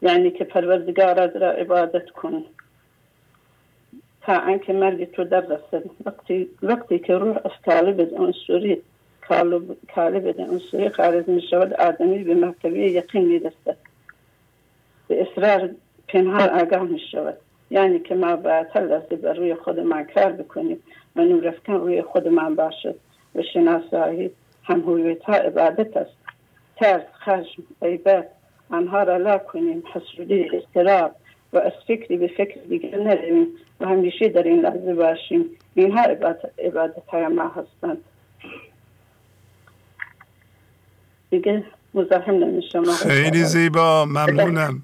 یعنی 0.01 0.31
که 0.31 0.43
پروردگار 0.43 1.39
را 1.39 1.51
عبادت 1.51 2.09
کن. 2.09 2.43
تا 4.21 4.33
انکه 4.33 4.73
مرگ 4.73 5.11
تو 5.11 5.23
در 5.23 5.41
رسد. 5.41 5.83
وقتی, 6.05 6.49
وقتی 6.63 6.99
که 6.99 7.13
روح 7.13 7.37
از 7.75 8.13
اون 8.13 8.31
سوری 8.47 8.81
کالب 9.95 10.57
سوری 10.71 10.89
خارج 10.89 11.27
می 11.27 11.41
شود 11.41 11.73
آدمی 11.73 12.23
به 12.23 12.33
مرتبه 12.33 12.79
یقین 12.79 13.25
می 13.25 13.39
رسد 13.39 13.77
به 15.09 15.21
اصرار 15.21 15.69
پنهان 16.07 16.49
آگاه 16.49 16.83
می 16.83 17.01
شود 17.11 17.37
یعنی 17.69 17.99
که 17.99 18.15
ما 18.15 18.27
هر 18.27 18.81
لحظه 18.81 19.15
بر 19.15 19.33
روی 19.33 19.55
خودمان 19.55 20.03
کار 20.03 20.31
بکنیم 20.31 20.77
و 21.15 21.21
نورفکن 21.21 21.73
روی 21.73 22.01
خودمان 22.01 22.55
باشد 22.55 22.95
و 23.35 23.41
شناسایی 23.53 24.31
هم 24.63 24.79
هویت 24.79 25.23
ها 25.23 25.33
عبادت 25.33 25.97
است. 25.97 26.11
ترس 26.77 27.01
خشم 27.25 27.63
عیبت 27.81 28.27
آنها 28.71 29.03
را 29.03 29.17
لا 29.17 29.37
کنیم. 29.37 29.83
حسودی 29.93 30.49
استراب 30.53 31.15
و 31.53 31.57
از 31.57 31.71
فکری 31.87 32.17
به 32.17 32.27
فکر 32.27 32.59
دیگر 32.69 32.97
نرویم 32.97 33.47
و 33.79 33.87
همیشه 33.87 34.29
در 34.29 34.43
این 34.43 34.59
لحظه 34.59 34.93
باشیم. 34.93 35.45
اینها 35.75 36.03
عبادت 36.59 37.07
های 37.07 37.27
ما 37.27 37.47
هستند. 37.47 37.97
دیگه 41.29 41.63
مزاحم 41.93 42.35
نمیشم. 42.35 42.83
خیلی 42.83 43.43
زیبا. 43.43 44.05
ممنونم. 44.05 44.81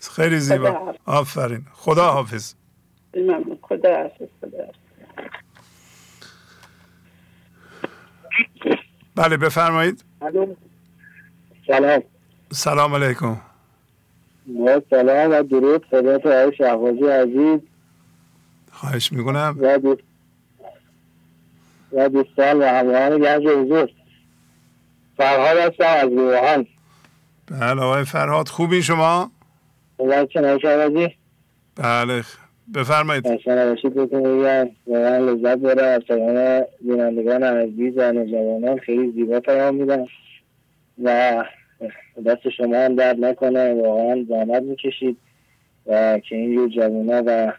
خیلی 0.00 0.38
زیبا. 0.38 0.94
آفرین 1.04 1.66
خدا 1.72 2.12
حافظ. 2.12 2.54
ممنون 3.16 3.58
خدا 3.62 3.96
حافظ 4.02 4.28
خدا 4.40 4.58
حافظ 4.58 4.76
بله 9.14 9.36
بفرمایید. 9.36 10.04
سلام. 11.66 12.02
سلام 12.52 12.94
علیکم. 12.94 13.40
سلام 14.90 15.30
و 15.30 15.42
درود. 15.42 15.86
خدمت 15.90 16.26
آقای 16.26 16.56
شهبازی 16.56 17.06
عزیز. 17.06 17.60
خواهش 18.72 19.12
می‌کنم. 19.12 19.56
و 19.60 19.78
دوست 19.78 20.02
و 21.92 22.08
دوستان 22.08 22.58
و 22.58 22.64
همراهان 22.64 23.18
گنج 23.18 23.46
حضور. 23.46 23.90
فرهاد 25.16 25.56
هستم 25.58 26.06
از 26.06 26.12
روحان. 26.12 26.66
بله 27.46 27.82
آقای 27.82 28.04
فرهاد. 28.04 28.48
خوبی 28.48 28.82
شما؟ 28.82 29.30
بله 31.76 32.22
بفرمایید. 32.74 33.26
واقعا 34.86 35.18
لذت 35.18 35.58
بره 35.58 35.82
از 35.82 36.02
تمام 36.08 36.64
بینندگان 36.80 37.42
عزیز 37.42 37.92
و 37.96 38.12
نوجوانان 38.12 38.78
خیلی 38.78 39.12
زیبا 39.12 39.40
پیام 39.40 39.74
میدن 39.74 40.06
و 41.02 41.44
دست 42.26 42.48
شما 42.48 42.76
هم 42.76 42.94
درد 42.94 43.24
نکنه 43.24 43.74
واقعا 43.74 44.24
زحمت 44.28 44.62
می‌کشید 44.62 45.16
و 45.86 46.18
که 46.18 46.36
اینجور 46.36 46.68
جوونا 46.68 47.22
و 47.26 47.52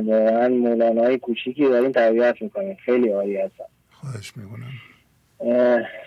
واقعا 0.00 0.48
مولانا 0.48 1.02
های 1.02 1.18
کوچیکی 1.18 1.68
دارین 1.68 1.92
تربیت 1.92 2.36
می‌کنین. 2.40 2.76
خیلی 2.84 3.08
عالی 3.08 3.36
هستن. 3.36 3.64
خواهش 3.90 4.32
می‌کنم. 4.36 4.72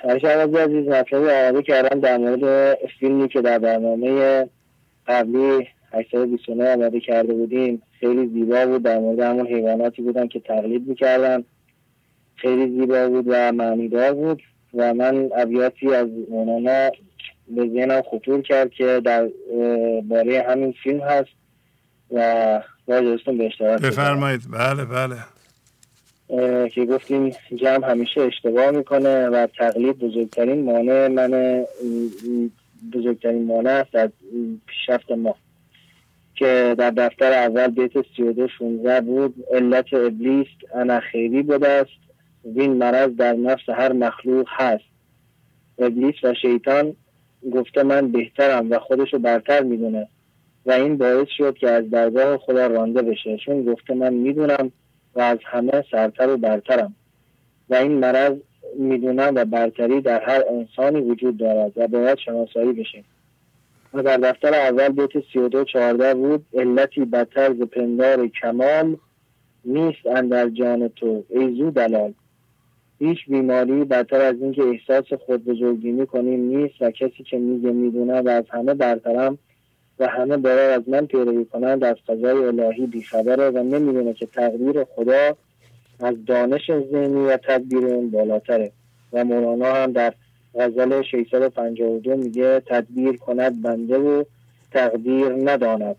عرض 0.04 0.56
عزیز 0.56 0.88
مطلب 0.88 1.24
آماده 1.24 1.62
کردم 1.62 2.00
در 2.00 2.18
مورد 2.18 2.78
فیلمی 3.00 3.28
که 3.28 3.42
در 3.42 3.60
برنامه 3.60 4.50
قبلی 5.10 5.68
829 5.94 6.74
آماده 6.74 7.00
کرده 7.00 7.34
بودیم. 7.34 7.82
خیلی 8.00 8.28
زیبا 8.28 8.66
بود. 8.66 8.84
در 8.84 9.00
مورد 9.00 9.20
همون 9.20 9.48
حیواناتی 9.48 10.02
بودن 10.02 10.28
که 10.28 10.40
تقلید 10.40 10.88
می‌کردن. 10.88 11.44
خیلی 12.36 12.80
زیبا 12.80 13.10
بود 13.10 13.26
و 13.28 13.52
معنیدار 13.52 14.14
بود 14.14 14.42
و 14.74 14.94
من 14.94 15.30
ابیاتی 15.36 15.94
از 15.94 16.08
مولانا 16.30 16.92
به 17.48 17.70
ذهنم 17.74 18.02
خطور 18.02 18.42
کرد 18.42 18.72
که 18.72 19.02
در 19.06 19.30
باره 20.10 20.46
همین 20.50 20.74
فیلم 20.84 21.00
هست 21.00 21.30
و 22.12 22.62
با 22.86 23.02
به 23.02 23.46
اشتراک 23.46 23.82
بفرمایید. 23.82 24.42
بله 24.52 24.86
بله. 24.86 25.16
که 26.70 26.86
گفتیم 26.86 27.32
جمع 27.56 27.92
همیشه 27.92 28.22
اشتباه 28.22 28.72
می‌کنه 28.72 29.28
و 29.28 29.48
تقلید 29.58 30.00
بزرگترین 30.00 30.64
مانع 30.64 31.08
من 31.08 31.66
بزرگترین 32.94 33.46
مانع 33.46 33.70
است 33.70 33.96
از 33.96 34.10
پیشرفت 34.68 35.12
ما. 35.12 35.36
که 36.36 36.76
در 36.78 36.92
دفتر 36.92 37.34
اول 37.34 37.68
بیت 37.68 37.92
32 38.16 38.48
16 38.48 39.02
بود 39.02 39.36
علت 39.54 39.94
ابلیس 39.94 40.48
انا 40.74 41.00
خیری 41.00 41.42
بوده 41.44 41.68
است. 41.70 42.00
وین 42.46 42.74
مرض 42.74 43.16
در 43.16 43.34
نفس 43.34 43.70
هر 43.70 43.94
مخلوق 43.94 44.48
هست. 44.50 44.84
ابلیس 45.80 46.16
و 46.24 46.34
شیطان 46.34 46.96
گفته 47.52 47.84
من 47.84 48.12
بهترم 48.12 48.72
و 48.72 48.80
خودشو 48.80 49.20
برتر 49.20 49.64
می‌دونه. 49.64 50.08
و 50.66 50.72
این 50.72 50.98
باعث 50.98 51.28
شد 51.38 51.58
که 51.58 51.70
از 51.70 51.90
درگاه 51.90 52.38
خدا 52.38 52.68
رانده 52.68 53.02
بشه. 53.02 53.38
چون 53.38 53.64
گفته 53.64 53.94
من 53.94 54.14
می‌دونم 54.14 54.72
و 55.16 55.22
از 55.22 55.38
همه 55.46 55.84
سرتر 55.92 56.30
و 56.30 56.38
برترم. 56.38 56.96
و 57.70 57.76
این 57.76 57.92
مرض 57.92 58.34
می‌دونم 58.78 59.32
و 59.36 59.46
برتری 59.46 60.02
در 60.02 60.22
هر 60.22 60.44
انسانی 60.50 61.02
وجود 61.02 61.38
دارد 61.38 61.72
و 61.76 61.88
باید 61.88 62.18
شناسایی 62.18 62.74
بشه. 62.74 63.04
و 63.94 64.04
در 64.04 64.18
دفتر 64.18 64.54
اول 64.54 64.90
بیت 64.90 65.24
سی 65.34 65.40
و 65.40 65.48
دو 65.50 65.64
چهارده 65.64 66.14
بود 66.14 66.46
علتی 66.54 67.06
بدتر 67.06 67.54
ز 67.54 67.62
پندار 67.62 68.28
کمال 68.28 68.98
نیست 69.66 70.08
اندر 70.08 70.50
جان 70.50 70.88
تو 70.88 71.24
ای 71.30 71.56
زو 71.56 71.72
دلال 71.72 72.14
هیچ 73.00 73.18
بیماری 73.28 73.84
بدتر 73.84 74.22
از 74.22 74.36
اینکه 74.42 74.64
احساس 74.64 75.14
خود 75.14 75.46
بزرگی 75.46 76.06
کنیم 76.06 76.40
نیست 76.40 76.82
و 76.82 76.92
کسی 76.92 77.24
که 77.24 77.38
میگه 77.38 77.72
می‌دونه 77.72 78.22
و 78.22 78.30
از 78.30 78.44
همه 78.50 78.74
برترم 78.74 79.38
و 80.00 80.08
همه 80.08 80.38
باید 80.38 80.82
از 80.82 80.90
من 80.90 81.06
پیروی 81.06 81.46
کنند 81.46 81.84
از 81.84 81.96
قضای 82.08 82.44
الهی 82.44 82.86
بیخبره 82.86 83.50
و 83.50 83.64
نمی‌دونه 83.64 84.14
که 84.14 84.26
تقدیر 84.26 84.84
خدا 84.84 85.36
از 86.00 86.26
دانش 86.26 86.70
و 86.70 87.38
تدبیر 87.38 87.86
اون 87.86 88.12
بالاتره. 88.12 88.72
و 89.14 89.24
مولانا 89.24 89.74
هم 89.74 89.92
در 89.92 90.14
غزل 90.56 91.02
652 91.02 92.16
میگه 92.16 92.62
تدبیر 92.66 93.18
کند 93.18 93.62
بنده 93.62 93.98
و 93.98 94.24
تقدیر 94.72 95.30
نداند. 95.30 95.96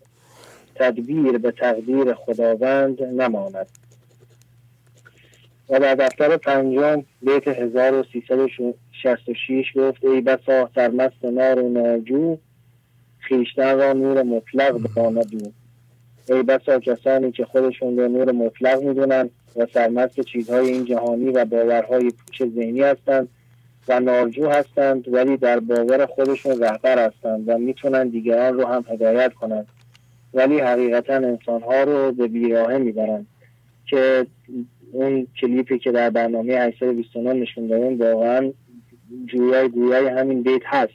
تدبیر 0.75 1.37
به 1.37 1.51
تقدیر 1.51 2.13
خداوند 2.13 3.03
نماند. 3.03 3.67
و 5.69 5.79
در 5.79 5.95
دفتر 5.95 6.37
پنجم 6.37 7.03
بیت 7.21 7.47
1366 7.47 9.77
گفت 9.77 10.05
ای 10.05 10.21
بسا 10.21 10.69
سرمست 10.75 11.25
نار 11.25 11.59
و 11.59 11.69
ناجو 11.69 12.37
خیشتن 13.19 13.77
را 13.77 13.93
نور 13.93 14.23
مطلق 14.23 14.93
بانه 14.95 15.23
دو 15.23 15.51
ای 16.29 16.43
بسا 16.43 16.79
کسانی 16.79 17.31
که 17.31 17.45
خودشون 17.45 17.97
را 17.97 18.07
نور 18.07 18.31
مطلق 18.31 18.83
می‌دونن 18.83 19.29
و 19.55 19.65
سرمست 19.73 20.21
چیزهای 20.21 20.69
این 20.69 20.85
جهانی 20.85 21.29
و 21.29 21.45
باورهای 21.45 22.11
پوچ 22.11 22.49
ذهنی 22.55 22.81
هستند 22.81 23.29
و 23.87 23.99
نارجو 23.99 24.49
هستند 24.49 25.13
ولی 25.13 25.37
در 25.37 25.59
باور 25.59 26.05
خودشون 26.05 26.59
رهبر 26.59 27.05
هستند 27.05 27.49
و 27.49 27.57
می‌تونن 27.57 28.09
دیگران 28.09 28.53
رو 28.53 28.67
هم 28.67 28.85
هدایت 28.89 29.33
کنند. 29.33 29.67
ولی 30.33 30.59
حقیقتا 30.59 31.13
انسانها 31.13 31.83
رو 31.83 32.11
به 32.11 32.27
بیراهه 32.27 32.77
می‌برند 32.77 33.27
که 33.85 34.25
اون 34.91 35.27
کلیپی 35.41 35.79
که 35.79 35.91
در 35.91 36.09
برنامه 36.09 36.53
829 36.53 37.33
نشون 37.33 37.67
دادن 37.67 37.95
واقعا 37.95 38.51
جویای 39.25 39.69
گویای 39.69 40.07
همین 40.07 40.43
بیت 40.43 40.61
هست. 40.65 40.93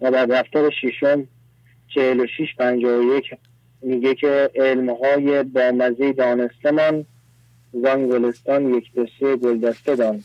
و 0.00 0.10
در 0.10 0.26
دفتر 0.26 0.70
ششم 0.70 1.28
4651 1.88 3.34
میگه 3.82 4.14
که 4.14 4.50
علمهای 4.54 5.42
با 5.42 5.70
مزه 5.70 6.12
دانستمان 6.12 7.06
زان 7.72 8.08
گلستان 8.08 8.74
یک 8.74 8.94
دو 8.94 9.06
سه 9.20 9.36
گلدسته 9.36 9.96
دان. 9.96 10.22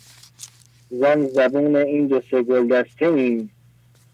زان 0.89 1.27
زبون 1.27 1.75
این 1.75 2.07
دو 2.07 2.21
سه 2.31 2.41
گلدسته 2.41 3.05
ایم 3.07 3.49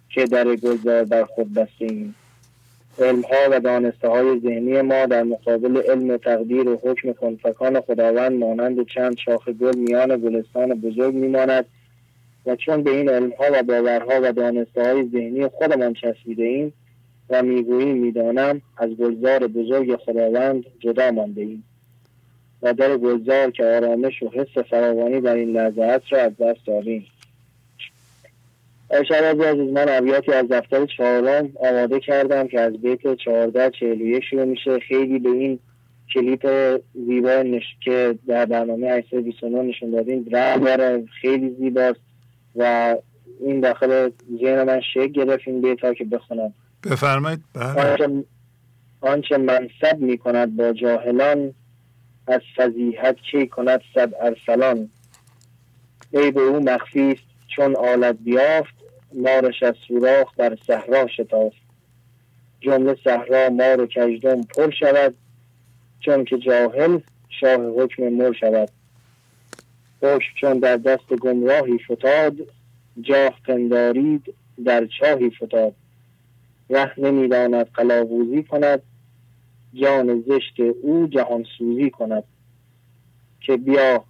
که 0.09 0.25
در 0.25 0.55
گلزار 0.55 1.03
بر 1.03 1.23
خود 1.23 1.53
بسته 1.53 1.85
ایم. 1.85 2.15
علمها 2.99 3.37
و 3.51 3.59
دانسته 3.59 4.07
های 4.07 4.39
ذهنی 4.39 4.81
ما 4.81 5.05
در 5.05 5.23
مقابل 5.23 5.77
علم 5.77 6.17
تقدیر 6.17 6.69
و 6.69 6.79
حکم 6.83 7.13
کنفکان 7.13 7.81
خداوند 7.81 8.39
مانند 8.39 8.87
چند 8.87 9.17
شاخ 9.17 9.49
گل 9.49 9.77
میان 9.77 10.17
گلستان 10.17 10.73
بزرگ 10.73 11.13
میماند 11.13 11.65
و 12.45 12.55
چون 12.55 12.83
به 12.83 12.91
این 12.91 13.09
علمها 13.09 13.45
و 13.53 13.63
باورها 13.63 14.19
و 14.23 14.33
دانسته 14.33 14.83
های 14.83 15.09
ذهنی 15.09 15.47
خودمان 15.47 15.93
چسبیده 15.93 16.43
ایم 16.43 16.73
و 17.29 17.43
می‌گوییم 17.43 17.97
می‌دانم 17.97 18.61
از 18.77 18.89
گلزار 18.89 19.47
بزرگ 19.47 19.95
خداوند 19.95 20.65
جدا 20.79 21.11
مانده 21.11 21.41
ایم. 21.41 21.63
و 22.63 22.73
در 22.73 22.97
گلزار 22.97 23.51
که 23.51 23.65
آرامش 23.65 24.23
و 24.23 24.29
حس 24.29 24.57
فراوانی 24.69 25.21
در 25.21 25.35
این 25.35 25.51
لحظه 25.51 25.81
است 25.81 26.05
را 26.09 26.21
از 26.21 26.37
دست 26.37 26.65
داریم 26.67 27.05
شب 29.09 29.41
عزیز 29.41 29.73
من 29.73 29.85
ابیاتی 29.89 30.33
از 30.33 30.45
دفتر 30.47 30.85
چهارم 30.85 31.49
آماده 31.55 31.99
کردم 31.99 32.47
که 32.47 32.59
از 32.59 32.73
بیت 32.73 33.15
چهارده 33.15 33.69
چهل 33.79 34.01
و 34.01 34.05
یک 34.05 34.23
شروع 34.29 34.45
میشه. 34.45 34.79
خیلی 34.79 35.19
به 35.19 35.29
این 35.29 35.59
کلیپ 36.13 36.47
زیبا 36.93 37.41
نش... 37.41 37.63
که 37.85 38.19
در 38.27 38.45
برنامه 38.45 38.87
829 38.87 39.61
نشون 39.61 39.91
دادیم 39.91 40.23
داره. 40.23 41.05
خیلی 41.21 41.55
زیباست 41.59 41.99
و 42.55 42.95
این 43.39 43.59
داخل 43.59 44.09
ذهن 44.41 44.63
من 44.63 44.81
شکل 44.93 45.07
گرفت 45.07 45.47
این 45.47 45.61
بیت 45.61 45.79
ها 45.79 45.93
که 45.93 46.03
بخونم. 46.03 46.53
بفرمایید. 46.91 47.39
بله. 47.53 47.91
آنچه, 47.91 48.23
آنچه 49.01 49.37
منصب 49.37 49.99
می 49.99 50.17
کند 50.17 50.55
با 50.55 50.73
جاهلان 50.73 51.53
از 52.27 52.41
فضیحت 52.55 53.15
چی 53.31 53.47
کند 53.47 53.81
صد 53.95 54.13
ارسلان؟ 54.21 54.89
ای 56.11 56.31
به 56.31 56.41
او 56.41 56.59
مخفی 56.59 57.19
چون 57.55 57.75
آلت 57.75 58.15
بیافت 58.15 58.73
مارش 59.13 59.63
از 59.63 59.75
سوراخ 59.87 60.35
در 60.37 60.57
صحرا 60.67 61.07
شتافت. 61.07 61.63
جمله 62.61 62.97
صحرا 63.03 63.49
مار 63.49 63.81
و 63.81 63.87
کجدم 63.87 64.41
پر 64.43 64.71
شود 64.71 65.15
چون 65.99 66.25
که 66.25 66.37
جاهل 66.37 66.99
شاه 67.29 67.59
حکم 67.59 68.09
مر 68.09 68.33
شود. 68.33 68.69
حکم 70.01 70.25
چون 70.41 70.59
در 70.59 70.77
دست 70.77 71.13
گمراهی 71.21 71.77
فتاد 71.77 72.35
جاه 73.01 73.39
پندارید 73.47 74.33
در 74.65 74.85
چاهی 74.99 75.29
فتاد. 75.29 75.73
ره 76.69 76.99
نمی‌داند 76.99 77.69
قلاووزی 77.73 78.43
کند 78.43 78.81
جان 79.73 80.23
زشت 80.27 80.59
او 80.81 81.07
جهان 81.07 81.45
سوزی 81.57 81.89
کند 81.89 82.23
که 83.41 83.57
بیا 83.57 84.03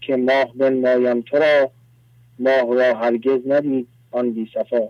که 0.00 0.16
ماه 0.16 0.70
مایم 0.70 1.20
تو 1.20 1.36
را 1.36 1.70
ماه 2.38 2.74
را 2.74 2.98
هرگز 2.98 3.40
ندید 3.46 3.88
آن 4.10 4.30
بی 4.32 4.50
صفا. 4.54 4.88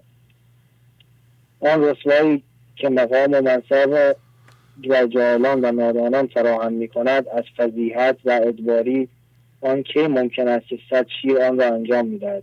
آن 1.60 1.84
رسوایی 1.84 2.42
که 2.76 2.88
مقام 2.88 3.30
و 3.32 3.40
منصب 3.40 4.14
و 4.88 5.06
جاهلان 5.06 5.64
و 5.64 5.72
نادانان 5.72 6.26
فراهم 6.26 6.72
می 6.72 6.88
کند 6.88 7.28
از 7.28 7.44
فضیحت 7.56 8.16
و 8.24 8.30
ادباری 8.30 9.08
آن 9.60 9.82
که 9.82 10.08
ممکن 10.08 10.48
است 10.48 10.66
که 10.66 10.78
صد 10.90 11.06
شیر 11.22 11.38
آن 11.38 11.58
را 11.58 11.66
انجام 11.66 12.06
می‌دهد 12.06 12.42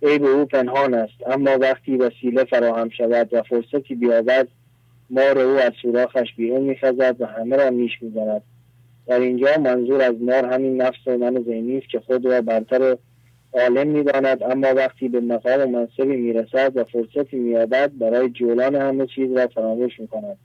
ای 0.00 0.18
به 0.18 0.28
او 0.28 0.44
پنهان 0.44 0.94
است 0.94 1.26
اما 1.26 1.58
وقتی 1.58 1.96
وسیله 1.96 2.44
فراهم 2.44 2.88
شود 2.88 3.28
و 3.32 3.42
فرصتی 3.42 3.94
بیابد 3.94 4.48
مار 5.10 5.38
او 5.38 5.56
از 5.56 5.72
سوراخش 5.82 6.34
بیرون 6.36 6.60
میخزد 6.60 7.16
و 7.18 7.26
همه 7.26 7.56
را 7.56 7.70
میش 7.70 8.02
می‌زند. 8.02 8.42
در 9.06 9.20
اینجا 9.20 9.48
منظور 9.60 10.02
از 10.02 10.14
مار 10.20 10.44
همین 10.44 10.82
نفس 10.82 10.98
و 11.06 11.18
من 11.18 11.42
ذهنی 11.42 11.78
است 11.78 11.88
که 11.88 12.00
خود 12.00 12.26
را 12.26 12.40
برتر 12.40 12.96
عالم 13.52 13.86
می‌داند 13.86 14.42
اما 14.42 14.74
وقتی 14.74 15.08
به 15.08 15.20
مقام 15.20 15.60
و 15.60 15.66
منصبی 15.66 16.16
می‌رسد 16.16 16.72
و 16.74 16.84
فرصتی 16.84 17.36
مییابد 17.36 17.92
برای 17.98 18.30
جولان 18.30 18.74
همه 18.74 19.06
چیز 19.06 19.36
را 19.36 19.46
فراموش 19.46 20.00
می‌کند. 20.00 20.36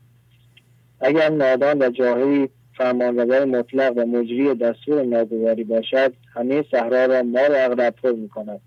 اگر 0.99 1.29
نادان 1.29 1.81
و 1.81 1.89
جاهلی 1.89 2.49
فرمانروا 2.77 3.45
مطلق 3.45 3.93
و 3.95 4.05
مجری 4.05 4.53
دستور 4.53 5.03
ناگواری 5.03 5.63
باشد 5.63 6.13
همه 6.33 6.65
صحرا 6.71 7.05
را 7.05 7.23
مار 7.23 7.51
اغرب 7.55 7.95
پر 8.03 8.11
می‌کند. 8.11 8.61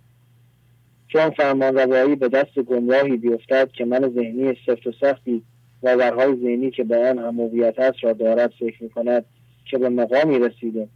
چون 1.08 1.30
فرمانروایی 1.30 2.14
به 2.14 2.28
دست 2.28 2.58
گمراهی 2.58 3.16
بیفتد 3.16 3.70
که 3.72 3.84
من 3.84 4.12
ذهنی 4.14 4.56
سفت 4.66 4.86
و 4.86 4.92
سختی 5.00 5.42
و 5.82 5.94
ورهای 5.94 6.36
ذهنی 6.36 6.70
که 6.70 6.84
به 6.84 6.96
آن 6.96 7.18
هم 7.18 7.40
است 7.78 8.04
را 8.04 8.12
دارد 8.12 8.52
فکر 8.58 8.82
می‌کند 8.82 9.24
که 9.64 9.78
به 9.78 9.88
مقامی 9.88 10.38
رسیده 10.38 10.88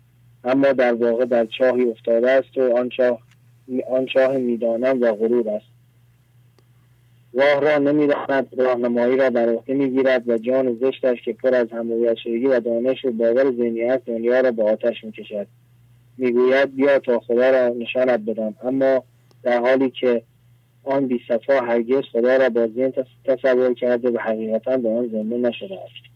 اما 0.45 0.73
در 0.73 0.93
واقع 0.93 1.25
در 1.25 1.47
چاهی 1.47 1.85
افتاده 1.91 2.31
است 2.31 2.59
و 2.59 2.77
آن 2.77 2.89
چاه 2.89 3.19
آن 3.91 4.07
چاه 4.07 4.37
می‌دانم 4.37 5.01
و 5.01 5.13
غرور 5.13 5.49
است. 5.49 5.67
راه 7.35 7.61
را 7.61 7.79
نمی‌داند 7.79 8.49
راهنمایی 8.57 9.17
را 9.17 9.31
بر 9.31 9.49
عهده 9.49 9.75
می‌گیرد 9.75 10.29
و 10.29 10.39
جان 10.39 10.75
زشتش 10.75 11.23
که 11.25 11.33
پر 11.33 11.55
از 11.55 11.69
همویت 11.73 12.17
و 12.47 12.61
دانش 12.61 13.05
و 13.05 13.11
باور 13.11 13.51
ذهنی 13.51 13.83
است 13.83 14.07
دنیا 14.07 14.41
را 14.41 14.51
به 14.51 14.63
آتش 14.63 15.05
می‌کشد. 15.05 15.47
می‌گوید 16.19 16.77
بیا 16.77 16.99
تا 16.99 17.21
خدا 17.21 17.51
را 17.51 17.69
نشانت 17.69 18.21
بدم. 18.21 18.55
اما 18.63 19.05
در 19.43 19.61
حالی 19.61 19.91
که 19.91 20.23
آن 20.85 21.07
بی 21.07 21.21
صفا 21.29 21.61
هرگز 21.61 22.03
خدا 22.13 22.37
را 22.37 22.49
با 22.49 22.67
ذهن 22.67 22.93
تصور 23.25 23.75
کرده 23.75 24.11
و 24.11 24.19
حقیقتا 24.19 24.77
به 24.77 24.89
آن 24.89 25.09
زنده 25.09 25.37
نشده 25.37 25.75
است. 25.75 26.13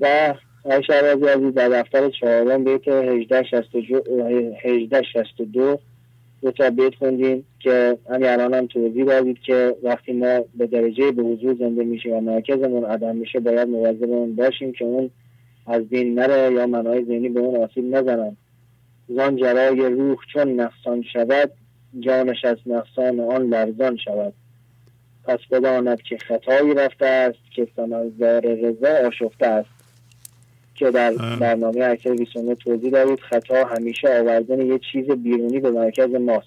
و 0.00 0.34
عایشه 0.64 1.00
رضی 1.04 1.24
عزیز 1.24 1.54
در 1.54 1.68
دفتر 1.68 2.10
چهارم 2.10 2.64
بیت 2.64 2.88
1862 2.88 5.78
دو 6.42 6.50
تا 6.50 6.70
بیت 6.70 6.94
خوندیم 6.94 7.46
که 7.60 7.98
همین 8.10 8.28
الان 8.28 8.54
هم 8.54 8.66
توضیح 8.66 9.04
دادید 9.04 9.38
که 9.38 9.76
وقتی 9.82 10.12
ما 10.12 10.44
به 10.54 10.66
درجه 10.66 11.10
به 11.10 11.22
حضور 11.22 11.54
زنده 11.54 11.84
میشیم 11.84 12.12
و 12.12 12.20
مرکزمون 12.20 12.84
عدم 12.84 13.16
میشه 13.16 13.40
باید 13.40 13.68
مواظب 13.68 14.36
باشیم 14.36 14.72
که 14.72 14.84
اون 14.84 15.10
از 15.66 15.88
دین 15.88 16.14
نره 16.14 16.52
یا 16.52 16.66
منهای 16.66 17.04
ذهنی 17.04 17.28
به 17.28 17.40
اون 17.40 17.64
آسیب 17.64 17.96
نزنن. 17.96 18.36
زان 19.08 19.36
جرای 19.36 19.88
روح 19.88 20.16
چون 20.32 20.60
نقصان 20.60 21.02
شود 21.02 21.50
جانش 22.00 22.44
از 22.44 22.56
نقصان 22.66 23.20
آن 23.20 23.42
لرزان 23.42 23.96
شود. 23.96 24.32
پس 25.24 25.38
بداند 25.50 26.02
که 26.02 26.18
خطایی 26.18 26.74
رفته 26.74 27.06
است 27.06 27.38
که 27.54 27.68
سمزدار 27.76 28.40
رضا 28.40 29.06
آشفته 29.06 29.46
است. 29.46 29.74
که 30.74 30.90
در 30.90 31.12
برنامه 31.40 31.84
اکثر 31.84 32.14
29 32.14 32.54
توضیح 32.54 32.90
دارید 32.90 33.20
خطا 33.20 33.64
همیشه 33.64 34.08
آوردن 34.20 34.66
یه 34.66 34.80
چیز 34.92 35.10
بیرونی 35.10 35.60
به 35.60 35.70
مرکز 35.70 36.14
ماست 36.14 36.46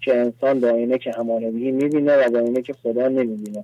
که 0.00 0.16
انسان 0.16 0.60
با 0.60 0.68
اینه 0.68 0.98
که 0.98 1.12
همانوی 1.18 1.70
می‌بینه 1.70 2.16
و 2.16 2.30
با 2.30 2.38
اینه 2.38 2.62
که 2.62 2.72
خدا 2.72 3.08
نمی‌بینه. 3.08 3.62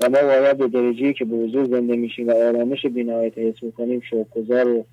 و 0.00 0.08
ما 0.08 0.22
باید 0.22 0.56
به 0.56 0.68
درجه 0.68 1.12
که 1.12 1.24
به 1.24 1.36
حضور 1.36 1.64
زنده 1.64 1.96
میشیم 1.96 2.28
و 2.28 2.32
آرامش 2.32 2.86
بینهایت 2.86 3.38
حس 3.38 3.62
می‌کنیم 3.62 4.00
شکرگزار 4.00 4.68
و 4.68 4.84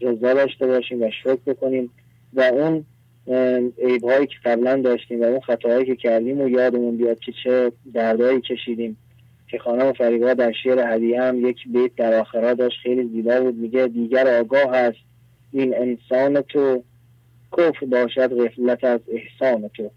رضا 0.00 0.34
داشته 0.34 0.66
باشیم 0.66 1.02
و 1.02 1.10
شکر 1.22 1.38
بکنیم 1.46 1.90
و 2.34 2.40
اون 2.40 2.84
عیبهایی 3.78 4.26
که 4.26 4.34
قبلا 4.44 4.76
داشتیم 4.76 5.20
و 5.20 5.24
اون 5.24 5.40
خطاهایی 5.40 5.86
که 5.86 5.96
کردیم 5.96 6.40
و 6.40 6.48
یادمون 6.48 6.96
بیاد 6.96 7.18
که 7.18 7.32
چه 7.44 7.72
دردهایی 7.94 8.40
کشیدیم 8.40 8.96
که 9.48 9.58
خانم 9.58 9.92
فریبا 9.92 10.34
در 10.34 10.52
شعر 10.52 10.94
هدیه 10.94 11.22
هم 11.22 11.48
یک 11.48 11.56
بیت 11.68 11.90
در 11.96 12.14
آخرها 12.14 12.54
داشت 12.54 12.76
خیلی 12.82 13.08
زیبا 13.08 13.40
بود. 13.40 13.54
میگه 13.54 13.86
دیگر 13.86 14.38
آگاه 14.40 14.74
است 14.74 14.98
این 15.52 15.74
انسان 15.76 16.40
تو 16.40 16.82
کفر 17.52 17.86
باشد 17.86 18.44
غفلت 18.44 18.84
از 18.84 19.00
احسان 19.08 19.68
تو. 19.68 19.90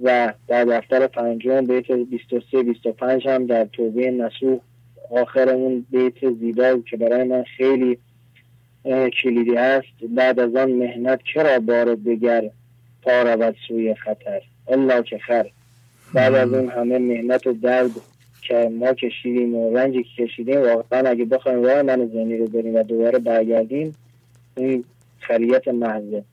و 0.00 0.32
در 0.48 0.64
دفتر 0.64 1.06
پنجم 1.06 1.60
بیت 1.60 1.90
23 1.92 2.62
25 2.62 3.28
هم 3.28 3.46
در 3.46 3.64
توبه 3.64 4.10
نسوح 4.10 4.60
آخر 5.10 5.48
اون 5.48 5.86
بیت 5.90 6.30
زیبا 6.30 6.78
که 6.90 6.96
برای 6.96 7.24
من 7.24 7.44
خیلی 7.56 7.98
کلیدی 9.22 9.56
است. 9.56 9.86
بعد 10.08 10.40
از 10.40 10.56
آن 10.56 10.72
مهنت 10.72 11.20
چرا 11.34 11.58
بار 11.58 11.94
دیگر 11.94 12.50
پا 13.02 13.22
رود 13.22 13.56
سوی 13.68 13.94
خطر 13.94 14.40
الا 14.68 15.02
که 15.02 15.18
خر 15.18 15.46
بعد 16.14 16.34
از 16.34 16.52
اون 16.52 16.68
همه 16.68 16.98
مهنت 16.98 17.46
و 17.46 17.52
درد 17.52 17.90
که 18.42 18.70
ما 18.78 18.92
کشیدیم 18.92 19.54
و 19.54 19.76
رنجی 19.76 20.02
که 20.02 20.26
کشیدیم 20.26 20.60
واقعا 20.60 21.08
اگه 21.08 21.24
بخوایم 21.24 21.62
راه 21.62 21.82
من 21.82 22.06
زنی 22.06 22.36
رو 22.36 22.46
بریم 22.46 22.74
و 22.74 22.82
دوباره 22.82 23.18
برگردیم 23.18 23.94
این 24.56 24.84
خریت 25.20 25.68
محضه. 25.68 26.24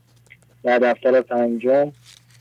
و 0.64 0.80
دفتر 0.80 1.22
پنجم 1.22 1.92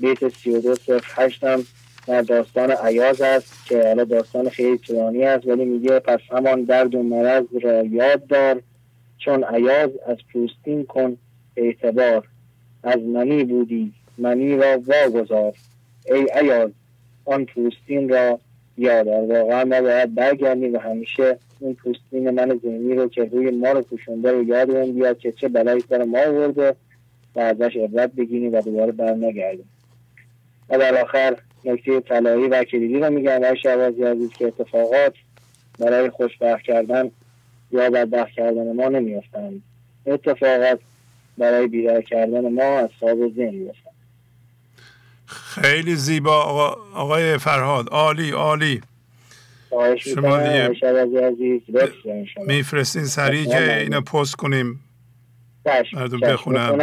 بیت 0.01 0.28
سی 0.28 0.51
و 0.51 0.60
دو 0.60 0.76
هشتم 1.16 1.64
در 2.06 2.22
داستان 2.22 2.70
عیاز 2.70 3.20
است 3.20 3.66
که 3.66 3.82
حالا 3.82 4.05
داستان 4.05 4.48
خیلی 4.48 4.78
طولانی 4.78 5.24
است 5.24 5.47
ولی 5.47 5.64
میگه 5.64 5.98
پس 5.98 6.20
همان 6.30 6.64
درد 6.64 6.94
و 6.94 7.02
مرض 7.02 7.44
را 7.62 7.84
یاد 7.84 8.26
دار 8.26 8.62
چون 9.24 9.44
عیاز 9.44 9.90
از 10.06 10.16
پوستین 10.32 10.84
کن 10.84 11.16
اعتبار 11.56 12.28
از 12.82 12.98
منی 12.98 13.44
بودی 13.44 13.92
منی 14.18 14.56
را 14.56 14.82
واگذار. 14.86 15.54
ای 16.06 16.26
عیاز 16.34 16.70
آن 17.24 17.44
پوستین 17.44 18.08
را 18.08 18.38
یادار 18.78 19.22
واقعا 19.22 19.64
ما 19.64 19.80
باید 19.80 20.14
برگردیم 20.14 20.74
و 20.74 20.78
همیشه 20.78 21.38
اون 21.60 21.74
پوستین 21.74 22.30
من 22.30 22.60
ذهنی 22.62 22.94
رو 22.94 23.08
که 23.08 23.24
روی 23.24 23.50
ما 23.50 23.68
رو 23.68 23.82
پوشونده 23.82 24.32
رو 24.32 24.42
یادمون 24.42 24.92
بیاد 24.92 25.18
که 25.18 25.32
چه 25.32 25.48
بلایی 25.48 25.80
سر 25.88 26.04
ما 26.04 26.18
آورده 26.18 26.76
و 27.36 27.40
ازش 27.40 27.76
عبرت 27.76 28.12
بگیریم 28.12 28.54
و 28.54 28.60
دوباره 28.60 28.92
بر 28.92 29.14
نگردیم 29.14 29.68
و 30.68 30.78
در 30.78 31.02
آخر 31.02 31.36
نکته 31.64 32.00
طلایی 32.00 32.48
و 32.48 32.64
کلیدی 32.64 32.98
رو 32.98 33.10
میگم 33.10 33.40
و 33.42 33.54
شوازی 33.62 34.02
عزیز 34.02 34.30
که 34.30 34.46
اتفاقات 34.46 35.14
برای 35.78 36.10
خوشبخت 36.10 36.62
کردن 36.62 37.10
یا 37.72 37.90
بدبخت 37.90 38.30
کردن 38.30 38.76
ما 38.76 38.88
نمیافتند. 38.88 39.62
اتفاقات 40.06 40.80
برای 41.38 41.66
بیدار 41.66 42.02
کردن 42.02 42.52
ما 42.52 42.62
از 42.78 42.88
خواب 42.98 43.18
ذهن 43.36 43.54
میافتند. 43.54 43.92
خیلی 45.26 45.96
زیبا. 45.96 46.42
آقا، 46.42 46.76
آقای 46.94 47.38
فرهاد 47.38 47.88
عالی 47.88 48.30
عالی. 48.30 48.80
شما 49.98 50.38
دیگه 50.38 50.70
میفرستین 52.46 53.04
سریع 53.04 53.44
که 53.44 53.80
اینو 53.80 54.00
پست 54.00 54.36
کنیم. 54.36 54.80
مردم 55.92 56.20
بخونم 56.20 56.78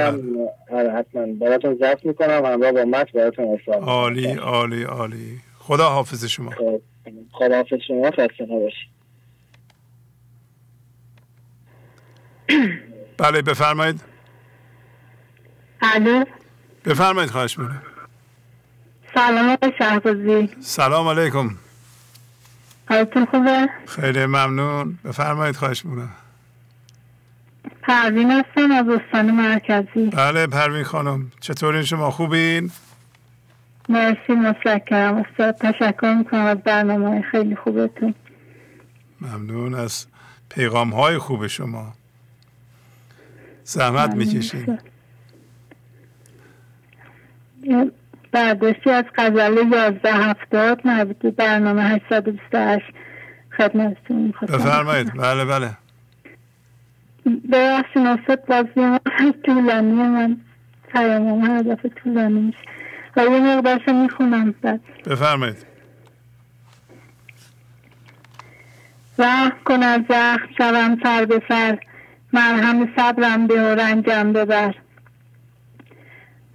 آره، 0.72 0.92
حتما. 0.92 1.26
براتون 1.26 1.76
ضبط 1.76 2.06
می‌کنم. 2.06 2.46
همراه 2.46 2.72
با 2.72 2.86
مت 2.86 3.12
براتون 3.12 3.46
ارسال 3.46 3.84
عالی 3.84 4.32
عالی 4.34 4.84
عالی. 4.84 5.40
خدا 5.60 5.90
حافظ 5.90 6.26
شما. 6.26 6.52
خب، 6.52 6.82
خدا 7.32 7.56
حافظ 7.56 7.78
شما. 7.88 8.12
خسته 8.12 8.44
نباشید. 8.44 8.99
بله 13.18 13.42
بفرمایید. 13.42 14.02
الو. 15.82 16.24
بفرمایید 16.86 17.32
خواهش 17.32 17.60
می‌کنم. 17.60 17.82
سلام 19.14 19.58
شهبازی. 19.80 20.50
سلام 20.60 21.08
علیکم. 21.08 21.50
حالتون 22.90 23.26
خوبه؟ 23.26 23.70
خیلی 23.88 24.26
ممنون. 24.26 25.00
بفرمایید 25.06 25.56
خواهش 25.56 25.86
می‌کنم. 25.86 26.12
پروین 27.82 28.32
هستم 28.32 28.72
از 28.72 28.86
استان 28.88 29.32
مرکزی. 29.32 30.10
بله 30.10 30.48
پروین 30.48 30.84
خانم. 30.84 31.32
چطورین؟ 31.40 31.84
شما 31.84 32.12
خوبین؟ 32.12 32.72
مرسی 33.90 34.34
متشکرم. 34.34 35.18
استاد 35.18 35.56
تشکر 35.56 36.14
می‌کنم 36.18 36.46
از 36.46 36.58
برنامه 36.58 37.22
خیلی 37.22 37.56
خوبتون. 37.56 38.16
ممنون. 39.22 39.76
از 39.76 40.06
پیغام 40.50 40.90
های 40.90 41.18
خوب 41.18 41.48
شما. 41.48 41.94
زحمت 43.70 44.16
می‌کشین 44.16 44.80
برداشتی 48.32 48.90
از 48.90 49.06
غزل 49.18 49.58
11 49.72 50.14
هفتاد 50.14 50.88
مربوط 50.88 51.36
برنامه 51.36 51.84
828 51.84 52.86
خدمتتون 53.58 54.34
بفرمایید. 54.42 55.14
بله 55.14 55.46
بله. 55.46 55.78
ببخشید 57.52 57.98
استاد 57.98 58.46
بازی 58.46 58.80
من 58.80 59.00
طولانی 59.46 59.92
من 59.92 60.38
پیامم 60.92 61.46
هر 61.46 61.62
دفعه 61.62 61.92
طولانی 62.04 62.42
میشه. 62.42 62.60
و 63.18 63.22
یه 63.22 63.30
مقدارشو 63.40 63.94
می‌خونم. 63.94 64.52
بعد 64.62 64.82
بفرمایید. 65.06 65.66
رحم 69.20 69.52
کن 69.66 69.84
از 69.84 70.02
زخم 70.10 70.48
شوم 70.58 70.98
سر 71.04 71.26
به 71.26 71.42
سر. 71.50 71.80
مرهم 72.34 72.90
صبرم 72.98 73.48
به 73.48 73.76
رنجم 73.76 74.34
ببر. 74.34 74.76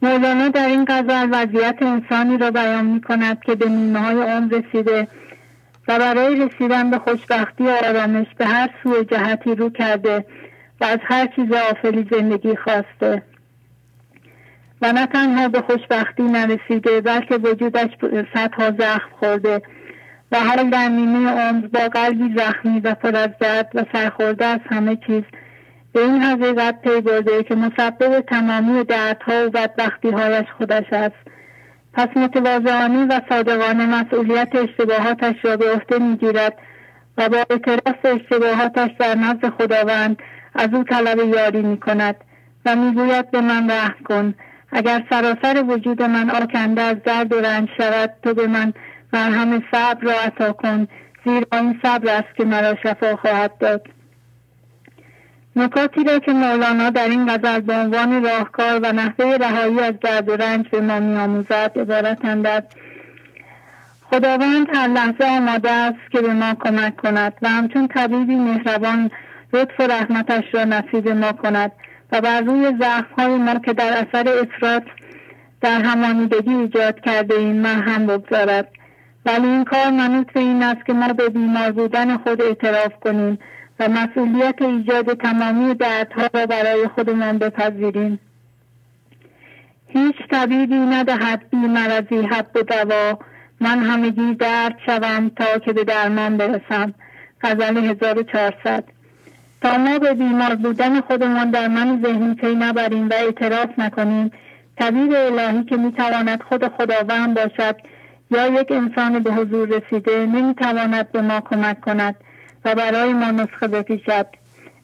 مولانا 0.03 0.49
در 0.49 0.67
این 0.67 0.85
غزل 0.89 1.29
وضعیت 1.33 1.77
انسانی 1.81 2.39
را 2.39 2.51
بیان 2.51 2.87
می 2.87 3.01
کند 3.01 3.43
که 3.43 3.55
به 3.55 3.69
نیمه 3.69 3.99
های 3.99 4.23
عمر 4.23 4.55
رسیده 4.55 5.09
و 5.89 5.99
برای 5.99 6.47
رسیدن 6.47 6.91
به 6.91 6.99
خوشبختی 6.99 7.65
و 7.65 7.71
آرامش 7.89 8.27
به 8.39 8.47
هر 8.47 8.71
سوی 8.83 9.05
جهتی 9.05 9.55
رو 9.55 9.71
کرده 9.71 10.25
و 10.81 10.85
از 10.85 10.99
هر 11.03 11.27
چیز 11.27 11.53
آفلی 11.53 12.09
زندگی 12.11 12.57
خواسته. 12.57 13.23
و 14.83 14.93
نه 14.93 15.07
تنها 15.07 15.49
به 15.49 15.61
خوشبختی 15.61 16.23
نرسیده 16.23 17.01
بلکه 17.01 17.35
وجودش 17.35 17.91
صدها 18.35 18.71
زخم 18.79 19.11
خورده 19.21 19.63
و 20.33 20.41
حال 20.41 20.71
در 20.71 20.89
نیمه 20.89 21.31
عمر 21.31 21.67
با 21.67 21.81
قلبی 21.81 22.35
زخمی 22.37 22.81
و 22.81 22.95
پر 22.95 23.17
از 23.17 23.31
درد 23.41 23.71
و 23.75 23.85
سرخورده 23.93 24.45
از 24.45 24.61
همه 24.71 24.97
چیز 25.07 25.23
به 25.95 26.01
این 26.01 26.23
حقیقت 26.23 26.81
پی 26.83 27.01
برده 27.01 27.43
که 27.43 27.55
مسبب 27.55 28.21
تمامی 28.21 28.85
دردها 28.85 29.47
و 29.47 29.51
بدبختی 29.51 30.11
هایش 30.11 30.47
خودش 30.59 30.93
است. 30.93 31.17
پس 31.93 32.09
متواضعانه 32.17 33.07
و 33.07 33.21
صادقانه 33.29 33.87
مسئولیت 33.87 34.49
اشتباهاتش 34.55 35.35
را 35.43 35.57
به 35.57 35.73
عهده 35.73 35.99
می‌گیرد 35.99 36.59
و 37.19 37.29
با 37.29 37.37
اعتراف 37.51 37.97
اشتباهاتش 38.05 38.91
در 38.99 39.15
نزد 39.15 39.49
خداوند 39.49 40.17
از 40.55 40.69
او 40.73 40.85
طلب 40.85 41.19
یاری 41.19 41.63
می 41.63 41.81
کند 41.81 42.17
و 42.67 42.77
می‌گوید 42.77 43.31
به 43.31 43.41
من 43.41 43.71
رحم 43.71 44.05
کن. 44.05 44.35
اگر 44.73 45.05
سراسر 45.11 45.65
وجود 45.69 46.03
من 46.03 46.31
آکنده 46.31 46.83
از 46.83 46.97
درد 47.05 47.33
و 47.33 47.41
رنج 47.41 47.69
شود 47.77 48.11
تو 48.23 48.35
به 48.35 48.47
من 48.47 48.73
مرهم 49.13 49.63
صبر 49.73 50.03
را 50.03 50.13
عطا 50.13 50.53
کن 50.53 50.89
زیرا 51.25 51.47
این 51.53 51.81
صبر 51.83 52.09
است 52.09 52.37
که 52.37 52.45
مرا 52.45 52.75
شفا 52.83 53.17
خواهد 53.17 53.59
داد. 53.59 53.94
نکاتی 55.57 56.05
را 56.05 56.19
که 56.19 56.33
مولانا 56.33 56.91
در 56.91 57.09
این 57.09 57.27
غزل 57.27 57.61
به 57.61 57.75
عنوان 57.75 58.25
راهکار 58.25 58.81
و 58.83 58.93
نحوه 58.93 59.37
رهایی 59.37 59.81
از 59.81 59.95
درد 60.01 60.29
و 60.29 60.37
رنج 60.37 60.69
به 60.69 60.81
ما 60.81 61.01
میآموزد 61.01 61.73
عبارتند 61.77 62.47
از 62.47 62.63
خداوند 64.11 64.67
هر 64.75 64.89
لحظه 64.89 65.25
آماده 65.25 65.71
است 65.71 66.11
که 66.13 66.21
به 66.21 66.33
ما 66.33 66.55
کمک 66.55 66.97
کند 66.97 67.33
و 67.43 67.49
همچون 67.49 67.89
طبیبی 67.89 68.37
مهربان 68.37 69.11
لطف 69.53 69.81
و 69.81 69.83
رحمتش 69.83 70.45
را 70.53 70.65
نصیب 70.65 71.09
ما 71.09 71.33
کند 71.33 71.73
و 72.13 72.21
بر 72.21 72.41
روی 72.41 72.73
های 73.19 73.37
ما 73.37 73.55
که 73.55 73.73
در 73.73 74.07
اثر 74.07 74.29
افراد 74.29 74.83
در 75.61 75.81
همانیدگی 75.81 76.55
ایجاد 76.55 77.01
کرده 77.01 77.35
این 77.35 77.61
مرهم 77.61 78.07
بگذارد. 78.07 78.69
ولی 79.27 79.47
این 79.47 79.65
کار 79.65 79.91
منوط 79.91 80.33
به 80.33 80.41
این 80.41 80.63
است 80.63 80.87
که 80.87 80.93
ما 80.93 81.13
به 81.13 81.29
بیمار 81.29 81.73
بودن 81.73 82.17
خود 82.17 82.43
اعتراف 82.43 82.93
کنیم 83.01 83.39
و 83.81 83.89
مسئولیت 83.89 84.63
ایجاد 84.63 85.15
تمامی 85.15 85.75
دردها 85.75 86.29
را 86.35 86.47
برای 86.47 86.89
خودمان 86.89 87.39
بپذیریم. 87.39 88.19
هیچ 89.89 90.17
طبیبی 90.31 90.77
ندهد 90.77 91.51
بی 91.51 91.57
مرضی 91.57 92.23
حد 92.23 92.57
و 92.57 92.63
دوا 92.63 93.19
من 93.61 93.79
همگی 93.79 94.35
درد 94.35 94.77
شوم 94.87 95.29
تا 95.29 95.59
که 95.59 95.73
به 95.73 95.85
درمان 95.85 96.37
برسم. 96.37 96.95
غزل 97.43 97.77
1400 97.77 98.85
تا 99.63 99.79
ما 99.79 99.99
به 99.99 100.15
بیمار 100.15 100.55
بودن 100.55 101.01
خودمان 101.01 101.51
در 101.51 101.69
من 101.69 102.03
ذهنی 102.05 102.35
پی 102.35 102.55
نبریم 102.55 103.09
و 103.09 103.13
اعتراف 103.13 103.79
نکنیم 103.79 104.31
طبیب 104.79 105.13
الهی 105.13 105.65
که 105.65 105.77
می‌تواند 105.77 106.43
خود 106.43 106.69
خداوند 106.69 107.35
باشد 107.35 107.77
یا 108.31 108.47
یک 108.47 108.73
انسان 108.73 109.19
به 109.19 109.33
حضور 109.33 109.69
رسیده 109.69 110.27
نمی‌تواند 110.27 111.13
به 111.13 111.23
ما 111.23 111.41
کمک 111.41 111.81
کند. 111.81 112.15
و 112.65 112.75
برای 112.75 113.13
ما 113.13 113.31
نسخه 113.31 113.69
بپیشد 113.69 114.27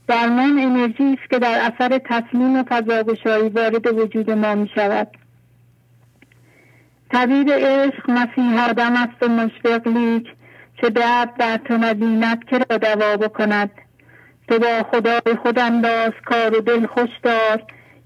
درمان 0.08 0.58
انرژی 0.58 1.16
است 1.20 1.30
که 1.30 1.38
در 1.38 1.72
اثر 1.72 1.98
تسلیم 1.98 2.56
و 2.56 2.64
فضاگشایی 2.68 3.48
وارد 3.48 3.86
وجود 3.86 4.30
ما 4.30 4.54
می 4.54 4.70
شود. 4.74 5.08
طبیب 7.10 7.50
عشق 7.50 8.10
مسیح 8.10 8.68
آدم 8.68 8.92
است 8.92 9.22
و 9.22 9.28
مشفق 9.28 9.88
لیک 9.88 10.26
چه 10.80 10.90
درد 10.90 11.36
در 11.36 11.56
تو 11.56 11.76
نبیند 11.76 12.44
که 12.44 12.58
را 12.58 12.76
دوا 12.78 13.16
بکند. 13.16 13.70
تو 14.48 14.58
با 14.58 14.82
خدای 14.92 15.36
خود 15.42 15.58
انداز 15.58 16.12
کار 16.26 16.58
و 16.58 16.60
دل 16.60 16.86
خوش 16.86 17.10
دار 17.22 17.62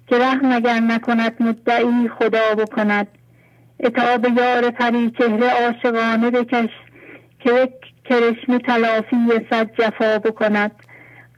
که 0.07 0.19
رحم 0.19 0.53
اگر 0.53 0.81
نکند 0.81 1.43
مدعی 1.43 2.09
خدا 2.19 2.55
بکند. 2.59 3.07
اتاب 3.81 4.27
یار 4.39 4.71
پری 4.71 5.11
چهره 5.11 5.51
عاشقانه 5.51 6.31
بکش 6.31 6.71
که 7.41 7.69
کرشم 8.05 8.59
تلافی 8.59 9.17
صد 9.51 9.71
جفا 9.79 10.19
بکند. 10.19 10.71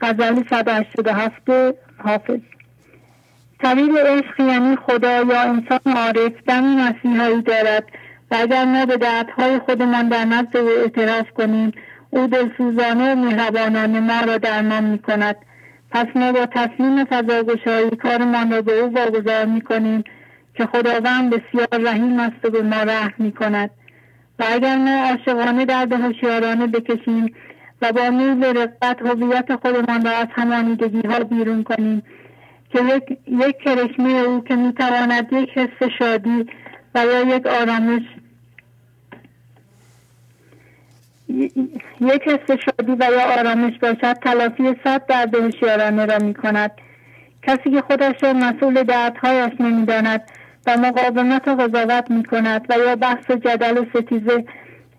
غزل 0.01 0.43
187 0.51 1.51
حافظ. 2.05 2.41
طبیب 3.63 3.99
عشق 3.99 4.41
یعنی 4.41 4.77
خدا 4.77 5.23
یا 5.23 5.41
انسان 5.41 5.97
عارف 5.97 6.33
دمی 6.47 6.77
مسیحایی 6.77 7.43
دارد. 7.43 7.85
و 8.31 8.37
اگر 8.41 8.65
ما 8.65 8.87
به 8.87 8.97
دردهای 8.97 9.59
خودمان 9.59 10.09
در 10.09 10.25
نزد 10.25 10.57
او 10.57 10.69
اعتراف 10.69 11.31
کنیم 11.31 11.73
او 12.11 12.27
دلسوزانه 12.27 13.13
و 13.13 13.17
مهربانانه 13.17 14.01
ما 14.01 14.21
را 14.21 14.39
درمان 14.39 14.85
می 14.85 14.99
کند 14.99 15.37
پس 15.91 16.07
ما 16.15 16.33
با 16.33 16.47
تصمیم 16.47 17.05
فضاگشایی 17.05 17.91
کارمان 17.91 18.51
را 18.51 18.63
به 18.63 18.81
او 18.81 18.93
واگذار 18.95 19.45
می 19.45 19.61
کنیم 19.61 20.05
که 20.55 20.67
خداوند 20.67 21.31
بسیار 21.31 21.69
رحیم 21.73 22.21
است 22.21 22.45
و 22.45 22.51
به 22.51 22.63
ما 22.63 22.83
رحم 22.83 23.15
می 23.19 23.33
کند 23.33 23.71
و 24.39 24.45
اگر 24.49 24.77
ما 24.77 25.09
عاشقانه 25.09 25.65
درد 25.65 25.93
هوشیارانه 25.93 26.67
بکشیم 26.67 27.35
و 27.83 27.93
با 27.93 28.11
میل 28.11 28.45
رقت 28.45 29.03
هویت 29.03 29.57
خودمان 29.57 30.05
را 30.05 30.11
از 30.11 30.29
همانیدگی 30.31 31.09
ها 31.09 31.19
بیرون 31.19 31.63
کنیم 31.63 32.03
که 32.71 32.85
یک, 32.85 33.19
یک 33.27 33.59
کرشمه 33.59 34.11
او 34.11 34.45
که 34.45 34.57
می‌تواند 34.57 35.33
یک 35.33 35.51
حس 35.59 35.89
شادی 35.99 36.47
و 36.95 37.05
یا 37.07 37.37
یک 37.37 37.47
آرامش 37.47 38.03
یک 42.01 42.23
حس 42.27 42.59
شادی 42.65 42.93
و 42.93 43.07
یا 43.13 43.41
آرامش 43.41 43.79
باشد 43.79 44.13
تلافی 44.13 44.77
صد 44.85 45.07
درد 45.07 45.35
هوشیارانه 45.35 46.07
را 46.07 46.19
می 46.19 46.35
کند 46.35 46.71
کسی 47.43 47.71
که 47.71 47.81
خودش 47.81 48.15
را 48.23 48.33
مسئول 48.33 48.83
دردهایش 48.83 49.53
نمی‌داند 49.61 50.23
و 50.67 50.77
مقاومت 50.77 51.49
و 51.49 51.57
قضاوت 51.57 52.11
می 52.11 52.25
کند 52.25 52.67
و 52.69 52.79
یا 52.79 52.97
بحث 52.97 53.31
و 53.31 53.35
جدل 53.35 53.79
و 53.79 53.85
ستیزه 53.95 54.45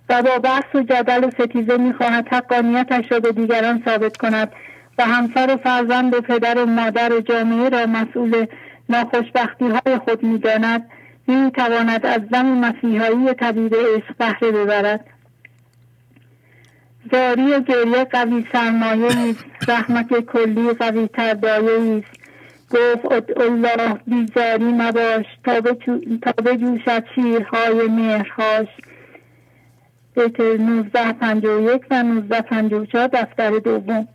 و 0.09 0.21
با 0.23 0.39
بحث 0.39 0.75
و 0.75 0.81
جدل 0.81 1.23
و 1.23 1.31
ستیزه 1.31 1.77
می 1.77 1.93
خواهد 1.93 2.27
حقانیتش 2.31 3.11
را 3.11 3.19
به 3.19 3.31
دیگران 3.31 3.81
ثابت 3.85 4.17
کند 4.17 4.51
و 4.97 5.05
همسر 5.05 5.53
و 5.53 5.57
فرزند 5.57 6.13
و 6.13 6.21
پدر 6.21 6.57
و 6.57 6.65
مادر 6.65 7.13
و 7.13 7.21
جامعه 7.21 7.69
را 7.69 7.85
مسئول 7.85 8.45
ناخوشبختی 8.89 9.65
های 9.65 9.97
خود 9.97 10.23
می 10.23 10.39
داند 10.39 10.89
می 11.27 11.51
تواند 11.51 12.05
از 12.05 12.21
دم 12.31 12.45
مسیحایی 12.45 13.33
طبیب 13.33 13.75
عشق 13.75 14.17
بهره 14.17 14.51
ببرد. 14.51 15.05
زاری 17.11 17.53
و 17.53 17.59
گریه 17.59 18.03
قوی 18.03 18.45
سرمایه 18.51 19.05
است 19.05 19.45
رحمت 19.67 20.19
کلی 20.19 20.73
قوی 20.73 21.07
تر 21.07 21.37
است. 21.43 22.26
گفت 22.71 23.39
الله 23.39 23.93
بیزاری 24.07 24.63
مباش 24.63 25.25
تا 26.21 26.31
بجوشد 26.45 27.03
شیرهای 27.15 27.87
مهرهاش. 27.87 28.67
بیت 30.15 30.39
1951 30.39 31.81
و 31.91 31.95
1954 31.95 33.07
دفتر 33.07 33.49
دوم. 33.49 34.07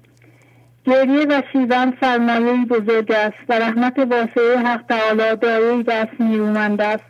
گریه 0.85 1.27
و 1.27 1.43
شیون 1.53 1.97
سرمایه 2.01 2.65
بزرگ 2.65 3.13
است 3.13 3.37
و 3.49 3.53
رحمت 3.53 3.99
واسعه 3.99 4.59
حق 4.59 4.83
تعالی 4.89 5.37
دایه 5.37 5.83
دست 5.83 6.21
نیرومند 6.21 6.81
است. 6.81 7.05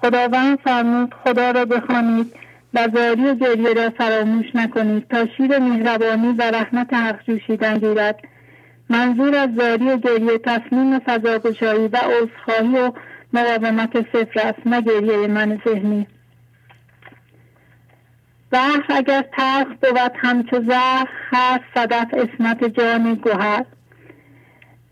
خداوند 0.00 0.58
فرمود 0.64 1.14
خدا 1.24 1.50
را 1.50 1.64
بخوانید 1.64 2.32
و 2.74 2.88
زاری 2.94 3.36
گریه 3.36 3.72
را 3.74 3.90
فراموش 3.90 4.46
نکنید 4.54 5.08
تا 5.08 5.26
شیر 5.36 5.58
مهربانی 5.58 6.32
و 6.38 6.42
رحمت 6.42 6.94
حق 6.94 7.24
جوشیدن 7.26 7.78
گیرد. 7.78 8.20
منظور 8.90 9.36
از 9.36 9.50
زاری 9.58 9.90
و 9.90 9.96
گریه 9.96 10.38
تصمیم 10.38 10.98
فضاگشایی 10.98 11.88
و 11.88 11.96
عذرخواهی 11.96 12.78
و 12.78 12.92
مقاومت 13.32 14.06
صفر 14.12 14.40
است 14.40 14.66
نه 14.66 14.80
گریه 14.80 15.26
من 15.26 15.60
ذهنی. 15.68 16.06
بحر 18.50 18.84
اگر 18.88 19.24
تلخ 19.36 19.68
بود 19.68 20.12
همچو 20.16 20.62
زهر 20.62 21.08
هر 21.30 21.60
صدف 21.74 22.06
اسمت 22.12 22.64
جان 22.64 23.14
گوهر. 23.14 23.64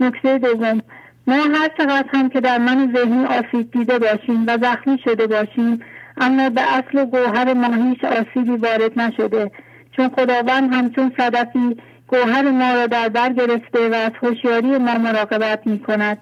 نکته 0.01 0.39
دوم 0.39 0.81
ما 1.27 1.35
هر 1.35 1.69
چقدر 1.79 2.09
هم 2.13 2.29
که 2.29 2.41
در 2.41 2.59
من 2.59 2.93
ذهنی 2.97 3.25
آسیب 3.25 3.71
دیده 3.71 3.99
باشیم 3.99 4.45
و 4.47 4.59
زخمی 4.63 4.99
شده 5.05 5.27
باشیم 5.27 5.81
اما 6.17 6.51
به 6.51 6.61
اصل 6.61 6.99
و 6.99 7.05
گوهر 7.07 7.55
ما 7.55 7.89
هیچ 7.89 8.05
آسیبی 8.05 8.57
وارد 8.57 9.01
نشده. 9.01 9.51
چون 9.97 10.09
خداوند 10.09 10.75
همچون 10.75 11.13
صدفی 11.19 11.77
گوهر 12.15 12.51
ما 12.51 12.73
را 12.73 12.87
در 12.87 13.09
بر 13.09 13.33
گرفته 13.33 13.89
و 13.89 13.95
از 13.95 14.13
هوشیاری 14.23 14.79
ما 14.79 14.99
مراقبت 14.99 15.67
می 15.67 15.79
کند 15.79 16.19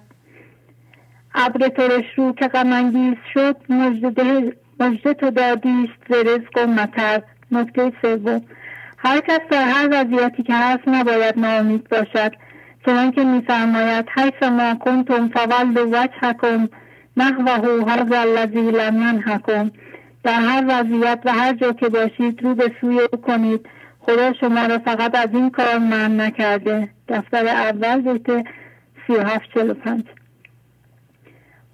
ابر 1.35 1.67
ترش 1.67 2.05
رو 2.15 2.31
که 2.31 2.47
غمانگیز 2.47 3.17
شد 3.33 3.55
مجده 4.79 5.13
تو 5.13 5.31
دادیست 5.31 5.99
ز 6.09 6.13
رزق 6.13 6.57
و 6.57 6.67
مطر. 6.67 7.21
نکته 7.51 7.91
سوم 8.01 8.41
هر 8.97 9.19
کس 9.19 9.39
در 9.51 9.63
هر 9.63 9.87
وضعیتی 9.91 10.43
که 10.43 10.53
هست 10.53 10.87
نباید 10.87 11.39
ناامید 11.39 11.89
باشد. 11.89 12.31
چنانکه 12.85 13.23
میفرماید 13.23 14.05
حیث 14.15 14.49
ما 14.49 14.75
کنتم 14.75 15.29
فولوا 15.29 15.83
وجهکم 15.85 16.69
نحوه 17.17 17.91
هذا 17.91 18.21
الذی 18.21 18.71
لم 18.71 18.95
ینهکم 18.95 19.71
در 20.23 20.39
هر 20.39 20.65
وضعیت 20.67 21.19
و 21.25 21.31
هر 21.33 21.53
جا 21.53 21.71
که 21.71 21.89
باشید 21.89 22.43
رو 22.43 22.55
به 22.55 22.71
سوی 22.81 22.99
او 22.99 23.21
کنید. 23.21 23.69
خدا 24.05 24.33
شما 24.33 24.65
را 24.65 24.77
فقط 24.77 25.15
از 25.15 25.29
این 25.33 25.49
کار 25.49 25.77
من 25.77 26.19
نکرده. 26.19 26.89
دفتر 27.07 27.47
اول 27.47 28.01
بیت 28.01 28.45
سی 29.07 29.13
و 29.13 29.21
هفت 29.21 29.53
چل 29.53 29.69
و 29.69 29.73
پنج. 29.73 30.03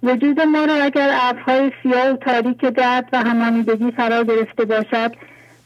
وجود 0.02 0.40
ما 0.40 0.64
را 0.64 0.74
اگر 0.74 1.18
ابرهای 1.22 1.72
سیاه 1.82 2.10
و 2.10 2.16
تاریک 2.16 2.60
درد 2.60 3.08
و 3.12 3.18
همانیدگی 3.18 3.90
فرا 3.90 4.24
گرفته 4.24 4.64
باشد 4.64 5.12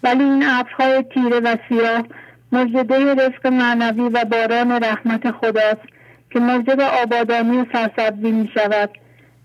ولی 0.03 0.25
این 0.25 0.45
ابرهای 0.47 1.03
تیره 1.15 1.41
و 1.41 1.57
سیاه 1.69 2.05
مجده 2.53 3.15
رزق 3.15 3.47
معنوی 3.47 4.09
و 4.09 4.25
باران 4.25 4.73
رحمت 4.73 5.31
خداست 5.31 5.83
که 6.31 6.41
موجب 6.41 6.81
آبادانی 6.81 7.59
و 7.59 7.65
سرسبزی 7.73 8.31
می 8.31 8.51
شود. 8.55 8.91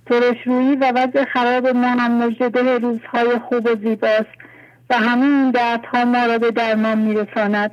ترشرویی 0.05 0.75
و 0.75 0.91
وضع 0.91 1.25
خراب 1.25 1.67
ما 1.67 1.87
هم 1.87 2.25
مجده 2.25 2.77
روزهای 2.77 3.39
خوب 3.49 3.65
و 3.65 3.75
زیباست. 3.75 4.38
و 4.89 4.97
همین 4.97 5.33
این 5.33 5.51
دردها 5.51 6.05
ما 6.05 6.25
را 6.25 6.37
به 6.37 6.51
درمان 6.51 6.97
میرساند. 6.97 7.71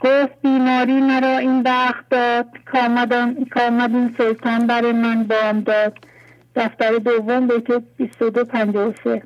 گفت 0.00 0.42
بیماری 0.42 1.00
مرا 1.00 1.38
این 1.38 1.62
بخت 1.62 2.08
داد 2.10 2.46
کامد 3.54 3.94
این 3.94 4.14
سلطان 4.18 4.66
برای 4.66 4.92
من 4.92 5.24
بام 5.24 5.60
داد. 5.60 5.98
دفتر 6.56 6.92
دوم 6.92 7.46
بیت 7.46 7.66
2253 7.98 9.22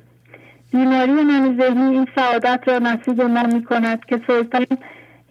بیماری 0.71 1.11
من 1.11 1.57
ذهنی 1.61 1.95
این 1.95 2.07
سعادت 2.15 2.59
را 2.65 2.79
نصیب 2.79 3.21
ما 3.21 3.43
می 3.43 3.63
کند 3.63 4.05
که 4.05 4.21
سلطان 4.27 4.65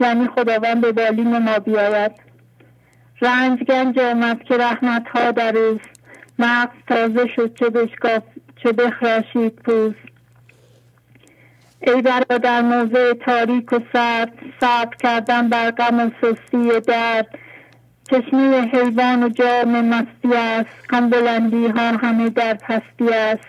یعنی 0.00 0.26
خداوند 0.26 0.80
به 0.80 0.92
بالین 0.92 1.38
ما 1.38 1.58
بیاید 1.58 2.12
رنج 3.22 3.62
گنج 3.62 3.98
آمد 3.98 4.42
که 4.42 4.56
رحمت 4.56 5.08
ها 5.08 5.30
در 5.30 5.56
اوست. 5.56 6.00
مغز 6.38 6.76
تازه 6.88 7.26
شد 7.36 7.54
چه 7.54 7.70
بشکاف 7.70 8.22
چه 8.62 8.72
بخراشید 8.72 9.54
پوست. 9.54 10.07
ای 11.80 12.02
برادر 12.02 12.60
موضع 12.60 13.12
تاریک 13.12 13.72
و 13.72 13.78
سرد 13.92 14.32
صبر 14.60 14.96
کردن 14.96 15.48
بر 15.48 15.70
غم 15.70 16.00
و 16.00 16.10
سستی 16.20 16.70
و 16.70 16.80
درد. 16.80 17.26
چشمه 18.10 18.60
حیوان 18.60 19.22
و 19.22 19.28
جام 19.28 19.84
مستی 19.84 20.34
است 20.34 20.88
کم 20.90 21.10
بلندی 21.10 21.66
ها 21.66 21.90
همه 21.90 22.30
در 22.30 22.54
پستی 22.54 23.14
است. 23.14 23.48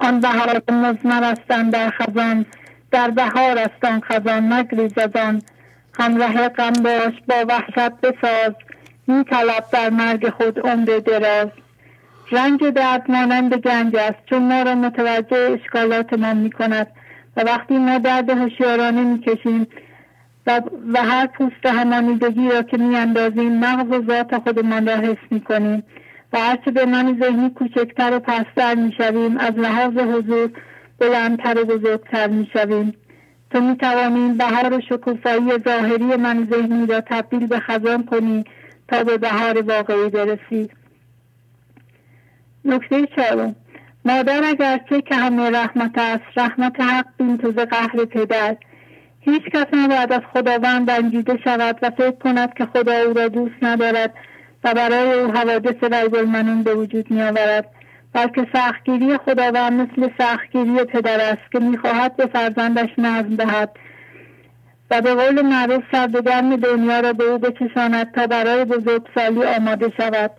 آن 0.00 0.20
بهار 0.20 0.62
مزمر 0.70 1.24
استن 1.24 1.70
در 1.70 1.90
خزان 1.90 2.46
در 2.90 3.10
بهار 3.10 3.58
است 3.58 4.02
خزان 4.02 4.52
نگریز 4.52 4.98
از 4.98 5.16
آن. 5.16 5.42
همراه 5.98 6.48
غم 6.48 6.72
باش 6.72 7.14
با 7.28 7.44
وحشت 7.48 7.92
بساز 8.02 8.52
می 9.06 9.24
طلب 9.24 9.64
در 9.72 9.90
مرگ 9.90 10.30
خود 10.30 10.58
عمر 10.58 10.98
دراز. 11.06 11.48
رنج 12.32 12.64
درد 12.64 13.10
مانند 13.10 13.54
گنج 13.54 13.96
است 13.96 14.18
چون 14.26 14.42
ما 14.42 14.62
را 14.62 14.74
متوجه 14.74 15.58
اشکالات 15.60 16.12
ما 16.12 16.34
می 16.34 16.50
کند 16.50 16.86
و 17.38 17.40
وقتی 17.40 17.78
ما 17.78 17.98
درد 17.98 18.30
هوشیارانه 18.30 19.04
می‌کشیم 19.04 19.66
و, 20.46 20.60
و 20.94 21.02
هر 21.02 21.26
پوست 21.26 21.66
همانیدگی 21.66 22.48
را 22.48 22.62
که 22.62 22.76
میاندازیم 22.76 23.58
مغز 23.58 23.98
و 23.98 24.06
ذات 24.06 24.38
خودمان 24.38 24.86
را 24.86 24.94
حس 24.94 25.16
می‌کنیم 25.30 25.82
و 26.32 26.38
هرچه 26.38 26.70
به 26.70 26.86
من 26.86 27.18
ذهنی 27.22 27.50
کوچکتر 27.50 28.16
و 28.16 28.18
پستر 28.20 28.74
می‌شویم 28.74 29.36
از 29.36 29.52
لحاظ 29.54 29.96
حضور 29.96 30.50
بلندتر 30.98 31.60
و 31.60 31.64
بزرگتر 31.64 32.28
می‌شویم. 32.28 32.94
تو 33.50 33.60
می‌توانیم 33.60 34.36
بهار 34.36 34.74
و 34.74 34.80
شکوفایی 34.80 35.58
ظاهری 35.68 36.16
من 36.16 36.48
ذهنی 36.50 36.86
را 36.86 37.00
تبدیل 37.00 37.46
به 37.46 37.60
خزان 37.60 38.06
کنی 38.06 38.44
تا 38.88 39.04
به 39.04 39.18
بهار 39.18 39.62
واقعی 39.62 40.08
برسی. 40.08 40.70
نکته 42.64 43.06
چهارم. 43.16 43.56
مادر 44.08 44.44
اگرچه 44.44 45.02
که 45.02 45.14
همه 45.14 45.50
رحمت 45.50 45.98
است 45.98 46.38
رحمت 46.38 46.80
حق 46.80 47.06
بینتوز 47.18 47.54
قهر 47.54 48.04
پدر. 48.04 48.56
هیچ 49.20 49.42
کس 49.42 49.66
نباید 49.72 50.12
از 50.12 50.20
خداوند 50.32 50.90
رنجیده 50.90 51.38
شود 51.44 51.78
و 51.82 51.90
فکر 51.90 52.10
کند 52.10 52.54
که 52.54 52.66
خدا 52.66 52.92
او 52.92 53.12
را 53.12 53.28
دوست 53.28 53.54
ندارد 53.62 54.14
و 54.64 54.74
برای 54.74 55.12
او 55.12 55.32
حوادث 55.32 55.84
ریب 55.92 56.14
المنون 56.14 56.62
به 56.62 56.74
وجود 56.74 57.10
می 57.10 57.22
آورد 57.22 57.70
بلکه 58.12 58.46
سختگیری 58.52 59.16
خداوند 59.16 59.72
مثل 59.72 60.10
سختگیری 60.18 60.84
پدر 60.84 61.20
است 61.20 61.52
که 61.52 61.58
می‌خواهد 61.58 62.16
به 62.16 62.26
فرزندش 62.26 62.90
نظم 62.98 63.36
دهد 63.36 63.70
و 64.90 65.00
به 65.00 65.14
قول 65.14 65.42
معروف 65.42 65.82
سرد 65.92 66.10
دنیا 66.56 67.00
را 67.00 67.12
به 67.12 67.24
او 67.24 67.38
بچشاند 67.38 68.12
تا 68.12 68.26
برای 68.26 68.64
بزرگسالی 68.64 69.44
آماده 69.44 69.92
شود. 69.96 70.30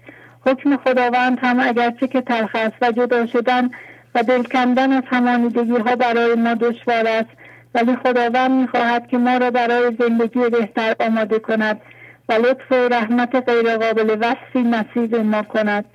حکم 0.46 0.78
خداوند 0.78 1.40
هم 1.42 1.60
اگرچه 1.60 2.08
که 2.08 2.22
تلخ 2.22 2.56
است 2.56 2.76
و 2.82 2.92
جدا 2.92 3.26
شدن 3.26 3.70
و 4.16 4.24
دل 4.24 4.44
کندن 4.44 4.94
از 4.94 5.04
همانیدگی 5.08 5.78
ها 5.78 5.96
برای 5.96 6.36
ما 6.36 6.54
دشوار 6.54 7.08
است 7.08 7.30
ولی 7.74 7.96
خداوند 7.96 8.52
می‌خواهد 8.52 9.08
که 9.08 9.18
ما 9.18 9.38
را 9.38 9.52
برای 9.52 9.96
زندگی 10.00 10.50
بهتر 10.50 10.96
آماده 11.00 11.40
کند 11.40 11.82
و 12.30 12.34
لطف 12.34 12.72
و 12.72 12.76
رحمت 12.76 13.50
غیرقابل 13.50 14.18
وصفی 14.20 14.64
نصیب 14.64 15.16
ما 15.16 15.44
کند. 15.44 15.86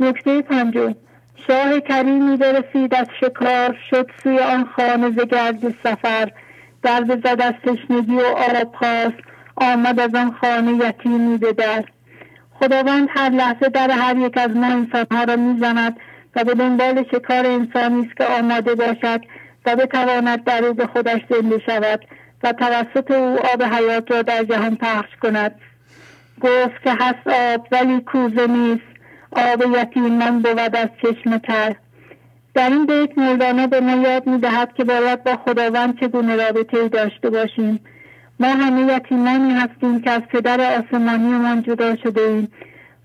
نکته 0.00 0.42
پنجم 0.42 0.94
شاه 1.46 1.80
کریمی 1.80 2.36
برسید 2.36 2.94
از 2.94 3.06
شکار 3.20 3.76
شد 3.90 4.10
سوی 4.22 4.38
آن 4.38 4.64
خانه 4.76 5.10
ز 5.10 5.14
گرد 5.14 5.74
سفر 5.84 6.32
درد 6.82 7.26
زد 7.26 7.40
از 7.40 7.54
تشنگی 7.64 8.16
و 8.16 8.26
آب 8.26 8.74
خواست 8.74 9.18
آمد 9.56 10.00
از 10.00 10.14
آن 10.14 10.32
خانه 10.40 10.86
یتیمی 10.86 11.38
به 11.38 11.52
در. 11.52 11.84
خداوند 12.60 13.08
هر 13.10 13.30
لحظه 13.30 13.68
در 13.68 13.90
هر 13.90 14.16
یک 14.16 14.36
از 14.36 14.50
ما 14.50 14.66
انسانها 14.66 15.24
را 15.24 15.36
می‌زند 15.36 15.96
و 16.36 16.44
به 16.44 16.54
دنبال 16.54 17.04
شکار 17.12 17.46
انسانی 17.46 18.06
است 18.06 18.16
که 18.16 18.24
آماده 18.24 18.74
باشد 18.74 19.20
و 19.66 19.76
بتواند 19.76 20.44
در 20.44 20.64
او 20.64 20.74
به 20.74 20.86
خودش 20.86 21.20
زنده 21.30 21.58
شود 21.66 22.00
و 22.42 22.52
توسط 22.52 23.10
او 23.10 23.38
آب 23.54 23.62
حیات 23.62 24.10
را 24.10 24.22
در 24.22 24.44
جهان 24.44 24.76
پخش 24.76 25.16
کند. 25.22 25.54
گفت 26.40 26.82
که 26.84 26.90
هست 27.00 27.26
آب 27.26 27.66
ولی 27.72 28.00
کوزه 28.00 28.46
نیست. 28.46 28.88
آب 29.32 29.64
یتیمان 29.76 30.42
بود 30.42 30.58
از 30.58 30.88
چشم 31.02 31.38
تر. 31.38 31.74
در 32.54 32.70
این 32.70 32.86
بیت 32.86 33.18
مولانا 33.18 33.66
به 33.66 33.80
ما 33.80 34.08
یاد 34.08 34.26
می‌دهد 34.26 34.72
که 34.74 34.84
باید 34.84 35.24
با 35.24 35.36
خداوند 35.36 36.00
چگونه 36.00 36.36
رابطه 36.36 36.88
داشته 36.88 37.30
باشیم. 37.30 37.80
ما 38.40 38.48
همه 38.48 38.92
یتیمانی 38.94 39.52
هستیم 39.52 40.00
که 40.00 40.10
از 40.10 40.22
پدر 40.22 40.78
آسمانیمان 40.78 41.62
جدا 41.62 41.96
شده 41.96 42.20
ایم. 42.20 42.48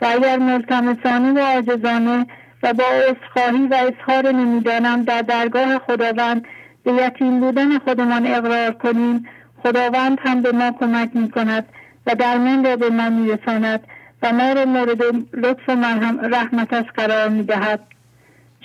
و 0.02 0.06
اگر 0.06 0.38
ملتمسانه 0.38 1.32
و 1.32 1.40
عاجزانه 1.40 2.26
و 2.64 2.74
با 2.74 2.84
عذرخواهی 2.84 3.68
و 3.68 3.74
اظهار 3.74 4.32
نمی‌دانم 4.32 5.04
در 5.04 5.22
درگاه 5.22 5.80
خداوند 5.80 6.46
به 6.84 6.94
یتیم 6.94 7.40
بودن 7.40 7.80
خودمان 7.80 8.28
اقرار 8.28 8.72
کنیم 8.72 9.26
خداوند 9.64 10.18
هم 10.22 10.42
به 10.42 10.52
ما 10.52 10.72
کمک 10.72 11.10
می 11.14 11.32
کند 11.32 11.66
و 12.08 12.16
درمان 12.16 12.66
را 12.66 12.76
به 12.76 12.90
ما 12.90 13.10
می 13.10 13.32
رساند 13.32 13.80
و 14.22 14.34
ما 14.34 14.54
را 14.54 14.66
مورد 14.66 15.02
لطف 15.34 15.70
و 15.70 15.86
رحمتش 16.28 16.86
قرار 16.96 17.30
می 17.30 17.44
دهد 17.44 17.80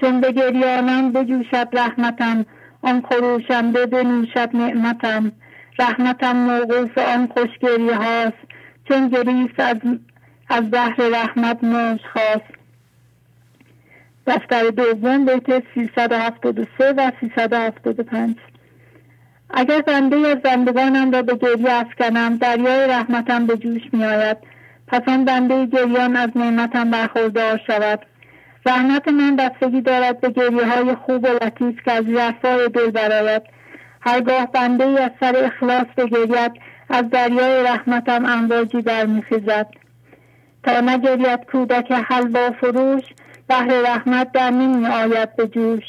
چون 0.00 0.20
به 0.20 0.32
گریانم 0.32 1.12
بجوشد 1.12 1.68
رحمتم 1.72 2.44
آن 2.82 3.02
خروشنده 3.10 3.86
بنوشد 3.86 4.50
نعمتم. 4.54 5.32
رحمتم 5.78 6.36
موقوف 6.36 6.98
آن 6.98 7.26
خوشگری 7.26 7.90
هاست. 7.90 8.38
چون 8.88 9.08
گریست 9.08 9.60
از 9.60 9.76
از 10.48 10.70
بحر 10.70 10.96
رحمت 11.12 11.64
موج 11.64 12.00
خواست. 12.12 12.58
دفتر 14.26 14.70
دوم 14.70 15.24
بیت 15.24 15.62
373 15.74 16.92
و 16.92 17.10
375 17.20 18.36
اگر 19.50 19.82
زنده 19.86 20.16
از 20.16 20.38
زندگانم 20.44 21.10
را 21.10 21.22
به 21.22 21.36
گریه 21.36 21.72
افکنم 21.72 22.36
دریای 22.36 22.88
رحمتم 22.88 23.46
به 23.46 23.56
جوش 23.56 23.82
می 23.92 24.04
آید. 24.04 24.36
پس 24.86 25.02
آن 25.06 25.24
بنده 25.24 25.66
گریان 25.66 26.16
از 26.16 26.30
نعمتم 26.36 26.90
برخوردار 26.90 27.60
شود. 27.66 28.06
رحمت 28.66 29.08
من 29.08 29.36
بستگی 29.36 29.80
دارد 29.80 30.20
به 30.20 30.30
گریه 30.30 30.66
های 30.66 30.94
خوب 30.94 31.24
و 31.24 31.44
لطیف 31.44 31.82
که 31.84 31.92
از 31.92 32.04
رفای 32.08 32.68
دل 32.68 32.90
برآید. 32.90 33.42
هرگاه 34.00 34.46
بنده 34.52 34.84
ای 34.84 34.98
از 34.98 35.10
سر 35.20 35.36
اخلاص 35.36 35.86
بگرید 35.96 36.52
از 36.90 37.10
دریای 37.10 37.62
رحمتم 37.62 38.24
امواجی 38.24 38.80
برمیخیزد. 38.80 39.66
تا 40.62 40.80
نگرید 40.80 41.44
کودک 41.52 41.92
حلوا 41.92 42.50
فروش 42.60 43.02
بحر 43.48 43.82
رحمت 43.86 44.32
در 44.32 44.50
نمی 44.50 44.86
آید 44.86 45.36
به 45.36 45.46
جوش. 45.46 45.84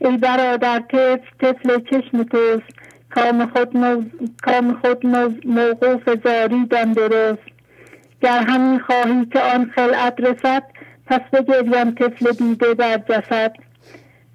ای 0.00 0.16
برادر 0.16 0.78
طفل 0.78 1.18
طفل 1.40 1.80
چشم 1.90 2.22
توست. 2.22 2.82
کام 3.14 3.46
خود, 3.46 3.76
موز... 3.76 4.04
کام 4.42 4.80
خود 4.82 5.06
موقوف 5.46 6.08
زاری 6.24 6.66
دم 6.66 6.92
درست. 6.92 7.42
گر 8.20 8.44
هم 8.48 8.72
می‌خواهی 8.72 9.26
که 9.26 9.40
آن 9.40 9.70
خلعت 9.74 10.14
رسد 10.18 10.62
پس 11.06 11.20
بگریم 11.32 11.90
طفل 11.90 12.32
دیده 12.32 12.74
در 12.74 12.98
جسد. 13.08 13.52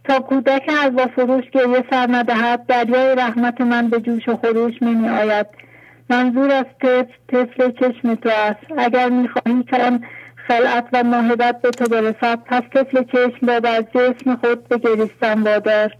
تا 0.08 0.20
کودک 0.20 0.70
حلوا 0.70 1.08
فروش 1.08 1.50
گریه 1.50 1.84
سر 1.90 2.08
ندهد 2.10 2.66
دریای 2.66 3.16
رحمت 3.16 3.62
من 3.62 3.90
به 3.90 4.00
جوش 4.00 4.30
و 4.30 4.38
خروش 4.38 4.74
نمی 4.82 5.10
آید 5.10 5.48
منظور 6.10 6.52
از 6.52 6.66
طفل 6.82 7.06
طفل 7.28 7.72
چشم 7.72 8.16
تو 8.16 8.30
است. 8.30 8.66
اگر 8.78 9.10
می‌خواهی 9.10 9.64
آن 9.74 10.04
خلعت 10.48 10.86
و 10.94 11.04
محبت 11.04 11.62
به 11.62 11.70
تو 11.70 11.86
برسد 11.86 12.40
پس 12.46 12.62
طفل 12.74 13.04
چشم 13.04 13.48
را 13.48 13.60
بر 13.60 13.82
جسم 13.82 14.36
خود 14.36 14.68
به 14.68 14.78
گریستن 14.78 15.42
وادار. 15.42 15.94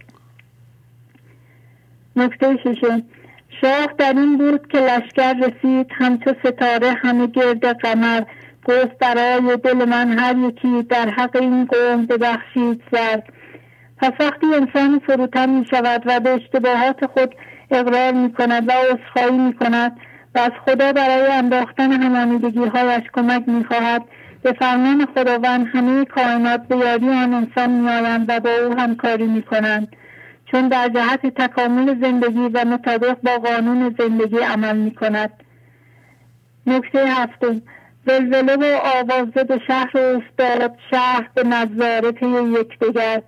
نکته 2.16 2.56
ششم. 2.56 3.02
شاه 3.60 3.86
در 3.98 4.12
این 4.16 4.38
بود 4.38 4.68
که 4.68 4.78
لشکر 4.78 5.34
رسید 5.34 5.86
همچو 5.90 6.34
ستاره 6.44 6.92
همه 6.92 7.26
گرد 7.26 7.66
قمر. 7.66 8.22
گفت 8.64 8.98
برای 8.98 9.56
دل 9.56 9.84
من 9.84 10.18
هر 10.18 10.36
یکی 10.36 10.82
در 10.82 11.08
حق 11.08 11.36
این 11.36 11.66
قوم 11.66 12.06
ببخشید 12.06 12.82
زد 12.92 13.37
پس 13.98 14.12
وقتی 14.20 14.46
انسان 14.54 14.98
فروتن 14.98 15.50
می 15.50 15.66
شود 15.70 16.02
و 16.06 16.20
به 16.20 16.30
اشتباهات 16.30 17.06
خود 17.06 17.34
اقرار 17.70 18.12
می 18.12 18.32
کند 18.32 18.68
و 18.68 18.72
عذرخواهی 18.72 19.38
می 19.38 19.52
کند 19.52 19.96
و 20.34 20.38
از 20.38 20.52
خدا 20.66 20.92
برای 20.92 21.26
انداختن 21.26 21.92
همانیدگی 21.92 22.64
هایش 22.64 23.02
کمک 23.14 23.48
می 23.48 23.64
خواهد 23.64 24.02
به 24.42 24.52
فرمان 24.52 25.06
خداوند 25.14 25.66
همه 25.72 26.04
کائنات 26.04 26.68
به 26.68 26.76
یاری 26.76 27.08
آن 27.08 27.34
انسان 27.34 27.70
میآیند 27.70 28.26
و 28.28 28.40
با 28.40 28.50
او 28.50 28.78
همکاری 28.78 29.26
می‌کنند. 29.26 29.96
چون 30.50 30.68
در 30.68 30.88
جهت 30.88 31.26
تکامل 31.26 32.00
زندگی 32.02 32.48
و 32.54 32.64
مطابق 32.64 33.16
با 33.22 33.38
قانون 33.38 33.94
زندگی 33.98 34.38
عمل 34.38 34.76
می 34.76 34.94
کند 34.94 35.30
نکته 36.66 37.06
هفتم 37.06 37.62
زلزله 38.06 38.56
و 38.56 38.78
آوازه 38.98 39.44
به 39.44 39.60
شهر 39.66 39.90
و 39.94 39.98
استاد 39.98 40.76
شهر 40.90 41.28
به 41.34 41.42
نظارت 41.42 42.22
یکدیگر 42.22 43.22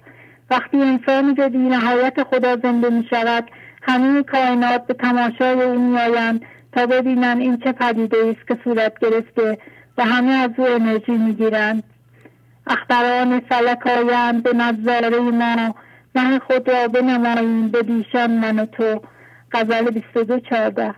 وقتی 0.51 0.77
انسان 0.83 1.35
به 1.35 1.49
نهایت 1.49 2.23
خدا 2.23 2.57
زنده 2.57 2.91
می 2.91 3.07
شود 3.11 3.45
همه 3.83 4.23
کائنات 4.23 4.87
به 4.87 4.95
تماشای 4.95 5.63
او 5.63 5.79
میآیند 5.79 6.43
تا 6.73 6.87
ببینند 6.87 7.41
این 7.41 7.59
چه 7.59 7.73
پدیده 7.73 8.17
است 8.17 8.49
که 8.49 8.59
صورت 8.65 8.99
گرفته 8.99 9.59
و 9.99 10.05
همه 10.05 10.33
از 10.33 10.51
او 10.57 10.67
انرژی 10.67 11.13
می‌گیرند. 11.13 11.83
اختران 12.67 13.41
فلک 13.41 13.87
آیند 13.87 14.43
به 14.43 14.53
نظاره 14.53 15.19
ما 15.19 15.75
من 16.15 16.39
خود 16.39 16.71
را 16.71 16.89
بنماییم 16.89 17.69
به 17.69 17.83
دیشان 17.83 18.31
من 18.31 18.59
و 18.59 18.67
تو. 18.67 19.03
غزل 19.53 19.91
22 19.91 20.41
چارده 20.41 20.95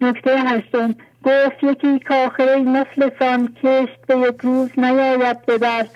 نکته 0.00 0.30
هشتم. 0.30 0.94
گفت 1.24 1.62
یکی 1.62 1.98
کاخره 1.98 2.56
مفلسان 2.56 3.54
کشت 3.62 4.06
به 4.06 4.16
یک 4.16 4.40
روز 4.42 4.70
نیاید 4.78 5.46
ببر 5.46 5.86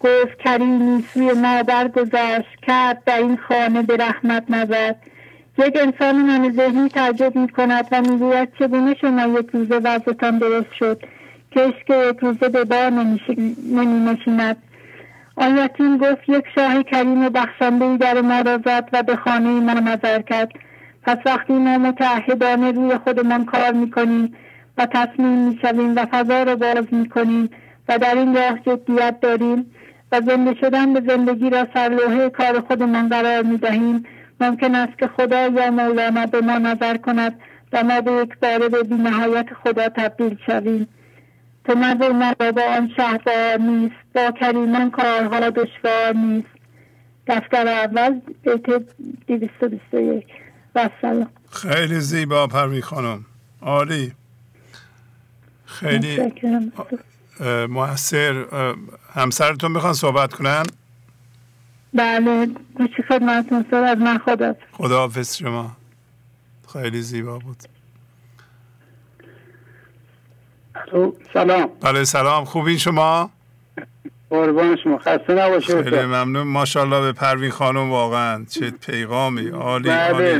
گفت 0.00 0.38
کریمی 0.44 1.04
سوی 1.14 1.32
مادر 1.32 1.88
گذشت 1.88 2.56
کرد 2.66 3.04
در 3.04 3.18
این 3.18 3.36
خانه 3.36 3.82
به 3.82 3.96
رحمت 3.96 4.44
نظر 4.50 4.94
یک 5.58 5.78
انسان 5.80 6.16
همه 6.16 6.52
ذهنی 6.52 6.88
تعجب 6.88 7.36
می 7.36 7.48
کند 7.48 7.88
و 7.92 8.00
می‌گوید 8.00 8.48
چگونه 8.58 8.94
شما 8.94 9.38
یک 9.38 9.46
روزه 9.52 9.76
وضعتان 9.76 10.38
درست 10.38 10.72
شد؟ 10.78 11.02
کش 11.56 11.72
که 11.86 11.94
یک 12.10 12.16
روزه 12.20 12.48
به 12.48 12.64
بار 12.64 12.90
نمی 12.90 14.04
نشیند 14.04 14.56
آن 15.36 15.58
یتیم 15.58 15.96
گفت 15.96 16.28
یک 16.28 16.44
شاه 16.54 16.82
کریم 16.82 17.24
و 17.24 17.30
بخشنده 17.30 17.96
در 17.96 18.20
ما 18.20 18.40
را 18.40 18.58
زد 18.64 18.88
و 18.92 19.02
به 19.02 19.16
خانه 19.16 19.48
ما 19.48 19.72
نظر 19.72 20.22
کرد. 20.22 20.52
پس 21.02 21.18
وقتی 21.26 21.52
ما 21.52 21.78
متعهدانه 21.78 22.72
روی 22.72 22.98
خودمان 22.98 23.44
کار 23.44 23.72
می‌کنیم 23.72 24.34
و 24.78 24.86
تصمیم 24.86 25.48
می‌شویم 25.48 25.96
و 25.96 26.06
فضا 26.10 26.42
را 26.42 26.56
باز 26.56 26.84
می‌کنیم 26.90 27.50
و 27.88 27.98
در 27.98 28.14
این 28.14 28.36
راه 28.36 28.58
جدیت 28.66 29.20
داریم 29.20 29.66
و 30.12 30.20
زنده 30.26 30.54
شدن 30.60 30.94
به 30.94 31.02
زندگی 31.08 31.50
را 31.50 31.66
سرلوحه 31.74 32.30
کار 32.30 32.60
خودمان 32.60 33.08
قرار 33.08 33.42
می‌دهیم. 33.42 34.04
ممکن 34.40 34.74
است 34.74 34.98
که 34.98 35.08
خدا 35.08 35.46
یا 35.46 35.70
مولانا 35.70 36.26
به 36.26 36.40
ما 36.40 36.58
نظر 36.58 36.96
کند 36.96 37.40
و 37.72 37.84
ما 37.84 38.00
به 38.00 38.12
یک 38.12 38.38
باره 38.38 38.68
به 38.68 38.82
بینهایت 38.82 39.46
خدا 39.64 39.88
تبدیل 39.88 40.36
شویم. 40.46 40.88
تو 41.64 41.74
نظر 41.74 42.12
مرا 42.12 42.52
با 42.52 42.62
آن 42.62 42.90
شهر 42.96 43.58
نیست 43.58 43.94
با 44.14 44.30
کریمان 44.40 44.90
کارها 44.90 45.50
دشوار 45.50 46.16
نیست. 46.16 46.48
دفتر 47.26 47.68
اول 47.68 48.20
بیت 48.42 48.66
221 49.26 50.26
و 50.74 50.90
سلام 51.02 51.30
خیلی 51.50 52.00
زیبا 52.00 52.46
پروی 52.46 52.80
خانم. 52.80 53.24
عالی. 53.62 54.12
خیلی 55.64 56.32
موثر 57.68 58.44
همسرتون 59.14 59.72
می‌خوان 59.72 59.92
صحبت 59.92 60.34
کنن؟ 60.34 60.62
بله 61.94 62.46
گوشی 62.74 63.02
خدمتون 63.08 63.64
سر 63.70 63.84
از 63.84 63.98
من 63.98 64.18
خدا 64.18 64.54
خدا 64.72 64.98
حافظ 64.98 65.36
شما. 65.36 65.76
خیلی 66.72 67.02
زیبا 67.02 67.38
بود. 67.38 67.56
سلام. 71.32 71.68
بله 71.82 72.04
سلام. 72.04 72.44
خوبین 72.44 72.78
شما؟ 72.78 73.30
قربان 74.30 74.76
شما. 74.84 74.98
خسته 74.98 75.34
نباشه 75.34 75.82
خیلی 75.82 76.04
ممنون. 76.04 76.46
ماشاءالله 76.46 77.00
به 77.00 77.12
پروین 77.12 77.50
خانم 77.50 77.90
واقعا. 77.90 78.44
چه 78.44 78.70
پیغامی. 78.70 79.48
عالی 79.48 79.88
بله 79.88 80.38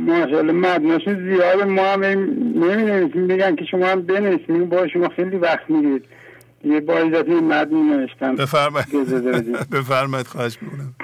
ماشاءالله 0.00 0.52
مدناشون 0.52 1.14
زیاد 1.14 1.62
ما 1.62 1.92
هم 1.92 2.04
نمی 2.04 3.12
میگن 3.14 3.56
که 3.56 3.64
شما 3.64 3.86
هم 3.86 4.02
بنویسیم 4.02 4.68
با 4.68 4.88
شما 4.88 5.08
خیلی 5.08 5.36
وقت 5.36 5.70
می‌گیرید. 5.70 6.04
یه 6.64 6.80
با 6.80 6.98
این 6.98 7.38
مدنی 7.38 7.82
نوشتم. 7.82 8.36
بفرمایید. 8.36 8.88
بفرمایید 9.76 10.26
خواهش 10.26 10.58
می‌کنم. 10.62 10.94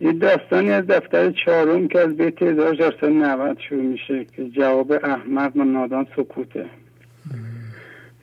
یه 0.00 0.12
داستانی 0.12 0.70
از 0.70 0.86
دفتر 0.86 1.30
چهارم 1.30 1.88
که 1.88 2.00
از 2.00 2.16
بیت 2.16 2.42
1490 2.42 3.58
شروع 3.68 3.82
میشه 3.82 4.24
که 4.36 4.48
جواب 4.48 4.92
احمد 4.92 5.56
و 5.56 5.64
نادان 5.64 6.06
سکوته. 6.16 6.66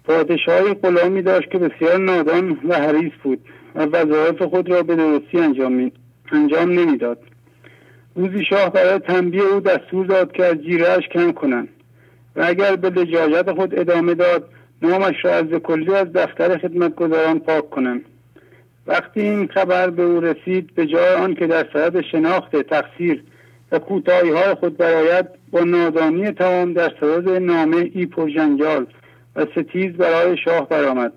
پادشاهی 0.03 0.73
غلامی 0.73 1.21
داشت 1.21 1.51
که 1.51 1.57
بسیار 1.57 1.97
نادان 1.97 2.59
و 2.69 2.75
حریص 2.75 3.13
بود 3.23 3.39
و 3.75 3.85
وظایف 3.85 4.41
خود 4.41 4.69
را 4.69 4.83
به 4.83 4.95
درستی 4.95 5.39
انجام, 5.39 5.91
انجام 6.31 6.71
نمی‌داد. 6.79 7.17
روزی 8.15 8.45
شاه 8.45 8.69
برای 8.69 8.99
تنبیه 8.99 9.43
او 9.43 9.59
دستور 9.59 10.05
داد 10.05 10.31
که 10.31 10.45
از 10.45 10.55
جیرهش 10.55 11.07
کم 11.07 11.31
کنند 11.31 11.67
و 12.35 12.43
اگر 12.47 12.75
به 12.75 12.89
لجاجت 12.89 13.51
خود 13.51 13.79
ادامه 13.79 14.13
داد 14.13 14.49
نامش 14.81 15.15
را 15.25 15.33
از 15.33 15.45
کلی 15.45 15.95
از 15.95 16.13
دفتر 16.13 16.57
خدمتگزاران 16.57 17.39
پاک 17.39 17.69
کنند 17.69 18.05
وقتی 18.87 19.21
این 19.21 19.47
خبر 19.47 19.89
به 19.89 20.03
او 20.03 20.19
رسید 20.19 20.75
به 20.75 20.85
جای 20.85 21.15
آن 21.15 21.35
که 21.35 21.47
در 21.47 21.67
صدد 21.73 22.01
شناخت 22.01 22.55
تقصیر 22.55 23.23
و 23.71 23.79
کوتاهی 23.79 24.29
های 24.29 24.53
خود 24.53 24.77
برایت 24.77 25.27
با 25.51 25.59
نادانی 25.59 26.31
تمام 26.31 26.73
در 26.73 26.91
صدد 26.99 27.29
نامه 27.29 27.91
ای 27.93 28.05
پرجنجال 28.05 28.85
و 29.35 29.45
ستیز 29.45 29.93
برای 29.93 30.37
شاه 30.37 30.69
برآمد. 30.69 31.13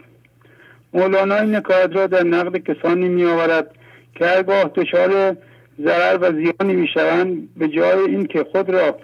مولانا 0.94 1.36
این 1.36 1.54
نکات 1.54 1.96
را 1.96 2.06
در 2.06 2.22
نقد 2.22 2.56
کسانی 2.56 3.08
می 3.08 3.24
آورد 3.24 3.70
که 4.14 4.26
هرگاه 4.26 4.64
دچار 4.64 5.36
ضرر 5.80 6.18
و 6.20 6.32
زیانی 6.32 6.74
می 6.74 6.88
شوند 6.94 7.48
به 7.56 7.68
جای 7.68 7.98
اینکه 7.98 8.44
خود 8.52 8.70
را 8.70 8.98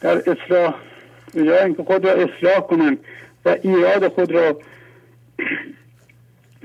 در 0.00 0.16
اصلاح 0.16 0.74
به 1.34 1.44
جای 1.44 1.58
اینکه 1.58 1.82
خود 1.82 2.04
را 2.04 2.12
اصلاح 2.12 2.60
کنند 2.60 2.98
و 3.46 3.56
ایراد 3.62 4.08
خود 4.08 4.32
را 4.32 4.58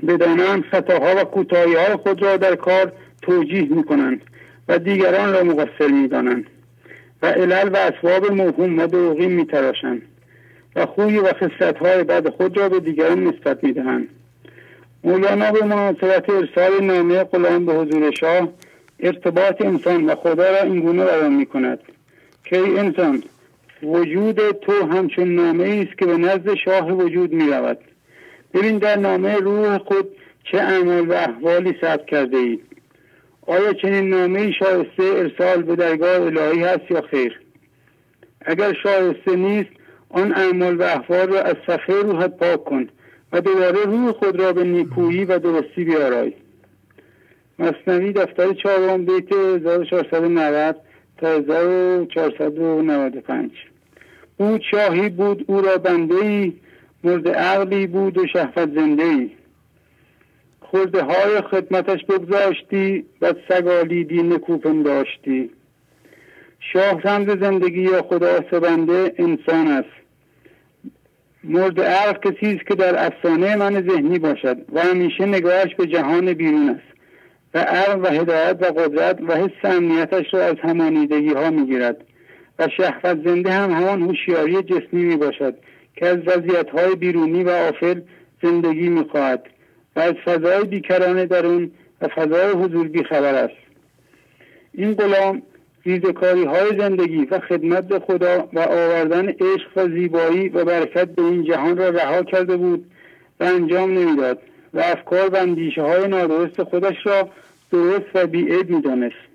بدانند 0.08 0.64
خطاها 0.64 1.16
و 1.16 1.24
کوتاهی 1.24 1.74
های 1.74 1.96
خود 1.96 2.22
را 2.22 2.36
در 2.36 2.56
کار 2.56 2.92
توجیه 3.22 3.74
می 3.74 3.84
کنند 3.84 4.22
و 4.68 4.78
دیگران 4.78 5.32
را 5.32 5.42
مقصر 5.44 5.86
می 5.86 6.08
دانند 6.08 6.46
و 7.22 7.26
علل 7.26 7.68
و 7.68 7.76
اسباب 7.76 8.32
موهوم 8.32 8.78
و 8.78 8.86
دروغین 8.86 9.32
می 9.32 9.46
تراشند 9.46 10.02
و 10.76 10.86
خوی 10.86 11.18
و 11.18 11.32
خصلت 11.32 11.78
های 11.78 12.04
بعد 12.04 12.28
خود 12.28 12.58
را 12.58 12.68
به 12.68 12.80
دیگران 12.80 13.24
نسبت 13.24 13.64
می 13.64 13.72
دهند 13.72 14.08
مولانا 15.04 15.52
به 15.52 15.64
مناسبت 15.64 16.30
ارسال 16.30 16.84
نامه 16.84 17.24
غلام 17.24 17.66
به 17.66 17.72
حضور 17.72 18.10
شاه 18.10 18.48
ارتباط 19.00 19.60
انسان 19.60 20.06
و 20.06 20.14
خدا 20.14 20.50
را 20.50 20.62
اینگونه 20.62 21.04
بیان 21.04 21.32
می 21.32 21.46
کند 21.46 21.78
که 22.44 22.58
ای 22.58 22.78
انسان 22.78 23.22
وجود 23.82 24.50
تو 24.50 24.72
همچون 24.72 25.34
نامه 25.34 25.86
است 25.88 25.98
که 25.98 26.06
به 26.06 26.16
نزد 26.16 26.54
شاه 26.54 26.92
وجود 26.92 27.32
می 27.32 27.50
رود 27.50 27.78
ببین 28.54 28.78
در 28.78 28.96
نامه 28.96 29.36
روح 29.36 29.78
خود 29.78 30.08
چه 30.44 30.58
اعمال 30.58 31.08
و 31.08 31.12
احوالی 31.12 31.74
ثبت 31.80 32.06
کرده 32.06 32.36
اید 32.36 32.60
آیا 33.46 33.72
چنین 33.72 34.08
نامه 34.08 34.52
شایسته 34.52 35.02
ارسال 35.02 35.62
به 35.62 35.76
درگاه 35.76 36.22
الهی 36.22 36.62
هست 36.62 36.90
یا 36.90 37.00
خیر؟ 37.00 37.40
اگر 38.40 38.72
شایسته 38.82 39.36
نیست 39.36 39.70
آن 40.08 40.34
اعمال 40.34 40.76
و 40.76 40.82
احوال 40.82 41.28
را 41.28 41.40
از 41.40 41.56
صفحه 41.66 42.02
روحت 42.02 42.36
پاک 42.36 42.64
کن 42.64 42.88
و 43.32 43.40
دوباره 43.40 43.84
روح 43.84 44.12
خود 44.12 44.40
را 44.40 44.52
به 44.52 44.64
نیکویی 44.64 45.24
و 45.24 45.38
درستی 45.38 45.84
بیارای. 45.84 46.32
مصنوی 47.58 48.12
دفتر 48.12 48.52
چهارم 48.52 49.04
بیت 49.04 49.32
1490 49.32 50.76
تا 51.18 51.28
1495 51.28 53.50
بود 54.38 54.62
شاهی 54.70 55.08
بود 55.08 55.44
او 55.46 55.60
را 55.60 55.78
بنده 55.78 56.14
ای 56.14 56.52
مرد 57.04 57.28
عقلی 57.28 57.86
بود 57.86 58.18
و 58.18 58.26
شهفت 58.26 58.74
زنده 58.74 59.04
ای 59.04 59.30
خورده 60.72 61.02
های 61.02 61.40
خدمتش 61.40 62.04
بگذاشتی 62.04 63.04
و 63.20 63.34
سگالیدی 63.48 64.22
نکوپن 64.22 64.82
داشتی. 64.82 65.50
شاه 66.72 67.00
رمز 67.00 67.40
زندگی 67.40 67.82
یا 67.82 68.02
خدا 68.02 68.40
سبنده 68.50 69.14
انسان 69.18 69.66
است. 69.66 70.02
مورد 71.44 71.80
عرق 71.80 72.20
کسی 72.20 72.56
است 72.56 72.66
که 72.66 72.74
در 72.74 73.06
افسانه 73.06 73.56
من 73.56 73.88
ذهنی 73.88 74.18
باشد 74.18 74.56
و 74.72 74.80
همیشه 74.80 75.26
نگاهش 75.26 75.74
به 75.74 75.86
جهان 75.86 76.32
بیرون 76.32 76.68
است 76.68 76.98
و 77.54 77.58
عقل 77.58 78.00
و 78.00 78.20
هدایت 78.20 78.56
و 78.60 78.64
قدرت 78.64 79.18
و 79.28 79.36
حس 79.36 79.64
امنیتش 79.64 80.34
را 80.34 80.44
از 80.44 80.56
همانیدگی 80.62 81.32
ها 81.32 81.50
می‌گیرد. 81.50 81.96
و 82.58 82.68
شهوت 82.76 83.24
زنده 83.24 83.52
هم 83.52 83.70
همان 83.70 84.02
هوشیاری 84.02 84.62
جسمی 84.62 85.04
می 85.04 85.16
باشد 85.16 85.54
که 85.96 86.06
از 86.06 86.18
وضعیت 86.26 86.70
های 86.70 86.94
بیرونی 86.94 87.44
و 87.44 87.50
آفل 87.50 88.00
زندگی 88.42 88.88
می 88.88 89.04
خواهد 89.04 89.46
و 89.96 90.00
از 90.00 90.14
فضای 90.24 90.64
بیکرانه 90.64 91.26
درون 91.26 91.70
و 92.00 92.08
فضای 92.08 92.50
حضور 92.50 92.88
بیخبر 92.88 93.34
است. 93.34 93.62
این 94.74 94.94
غلام 94.94 95.42
ریزکاری 95.86 96.44
های 96.44 96.78
زندگی 96.78 97.24
و 97.24 97.38
خدمت 97.38 97.88
به 97.88 97.98
خدا 97.98 98.48
و 98.52 98.58
آوردن 98.58 99.28
عشق 99.28 99.70
و 99.76 99.88
زیبایی 99.88 100.48
و 100.48 100.64
برکت 100.64 101.08
به 101.08 101.22
این 101.22 101.44
جهان 101.44 101.76
را 101.76 101.88
رها 101.88 102.22
کرده 102.22 102.56
بود 102.56 102.86
و 103.40 103.44
انجام 103.44 103.98
نمی‌داد 103.98 104.38
و 104.74 104.80
افکار 104.80 105.28
و 105.28 105.36
اندیشه 105.36 105.82
های 105.82 106.08
نادرست 106.08 106.62
خودش 106.62 106.96
را 107.04 107.28
درست 107.72 108.06
و 108.14 108.26
بیعیب 108.26 108.70
می‌دانست. 108.70 109.31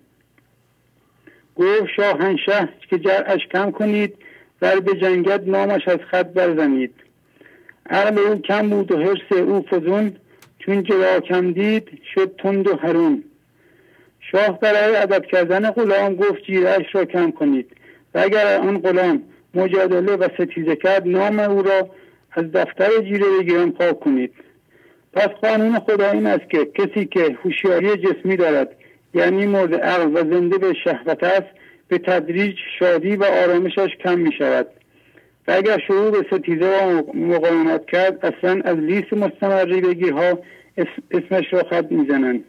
گفت 1.57 1.87
شاهنشه 1.95 2.69
که 2.89 2.99
جرعش 2.99 3.47
کم 3.51 3.71
کنید 3.71 4.13
در 4.61 4.79
به 4.79 4.93
جنگت 4.93 5.41
نامش 5.45 5.87
از 5.87 5.99
خط 6.11 6.25
برزنید. 6.25 6.93
عقل 7.89 8.19
او 8.19 8.35
کم 8.35 8.69
بود 8.69 8.91
و 8.91 8.97
حرس 8.97 9.31
او 9.31 9.65
فزون 9.69 10.15
چون 10.59 10.83
جوا 10.83 11.19
کم 11.19 11.51
دید 11.51 12.01
شد 12.13 12.35
تند 12.43 12.67
و 12.67 12.75
هرون 12.75 13.23
شاه 14.31 14.59
برای 14.59 14.95
ادب 14.95 15.25
کردن 15.25 15.71
غلام 15.71 16.15
گفت 16.15 16.43
جیرش 16.43 16.95
را 16.95 17.05
کم 17.05 17.31
کنید. 17.31 17.71
و 18.13 18.19
اگر 18.19 18.59
آن 18.59 18.77
غلام 18.79 19.23
مجادله 19.53 20.15
و 20.15 20.27
ستیزه 20.33 20.75
کرد 20.75 21.07
نام 21.07 21.39
او 21.39 21.61
را 21.61 21.89
از 22.31 22.51
دفتر 22.51 22.89
جیره 23.01 23.25
بگیرن 23.39 23.71
پاک 23.71 23.99
کنید. 23.99 24.33
پس 25.13 25.27
قانون 25.27 25.79
خدا 25.79 26.11
این 26.11 26.25
است 26.25 26.49
که 26.49 26.65
کسی 26.65 27.05
که 27.05 27.37
هوشیاری 27.43 27.97
جسمی 27.97 28.37
دارد 28.37 28.75
یعنی 29.13 29.45
مورد 29.45 29.75
عقل 29.75 30.11
و 30.13 30.33
زنده 30.33 30.57
به 30.57 30.73
شهوت 30.83 31.23
است 31.23 31.47
به 31.87 31.97
تدریج 31.97 32.55
شادی 32.79 33.15
و 33.15 33.23
آرامشش 33.23 33.89
کم 34.03 34.19
می 34.19 34.31
شود 34.37 34.67
و 35.47 35.51
اگر 35.51 35.77
شروع 35.87 36.11
به 36.11 36.27
ستیزه 36.31 36.85
و 36.85 37.17
مقاومت 37.17 37.85
کرد 37.85 38.25
اصلا 38.25 38.61
از 38.65 38.77
لیست 38.77 39.13
مستمری 39.13 39.81
بگیرها 39.81 40.39
اسمش 41.11 41.53
را 41.53 41.63
خط 41.63 41.91
می‌زنند. 41.91 42.43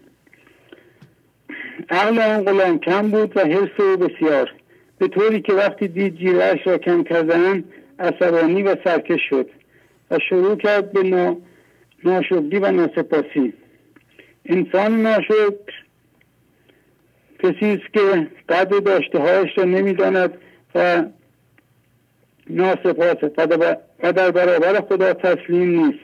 عقل 1.91 2.19
آن 2.19 2.45
غلام 2.45 2.79
کم 2.79 3.11
بود 3.11 3.37
و 3.37 3.41
حرس 3.41 3.81
او 3.81 3.97
بسیار. 3.97 4.55
به 4.99 5.09
طوری 5.09 5.41
که 5.41 5.53
وقتی 5.53 5.89
دید 5.89 6.17
جیرهاش 6.17 6.67
را 6.67 6.79
کم 6.79 7.03
کردن 7.05 7.65
عصبانی 7.99 8.63
و 8.63 8.77
سرکش 8.85 9.21
شد 9.31 9.51
و 10.11 10.19
شروع 10.29 10.57
کرد 10.57 10.93
به 10.93 11.03
نا... 11.03 11.37
ناشکری 12.05 12.59
و 12.59 12.71
ناسپاسی. 12.71 13.53
انسان 14.47 15.03
ناشکر 15.03 15.73
کسی 17.39 17.67
است 17.67 17.93
که 17.93 18.27
قدر 18.49 18.79
داشته 18.79 19.19
هایش 19.19 19.59
را 19.59 19.65
نمی‌داند 19.65 20.39
و 20.75 21.05
ناسپاس 22.51 23.17
و 24.03 24.13
در 24.13 24.31
برابر 24.31 24.81
خدا 24.81 25.13
تسلیم 25.13 25.81
نیست. 25.81 25.99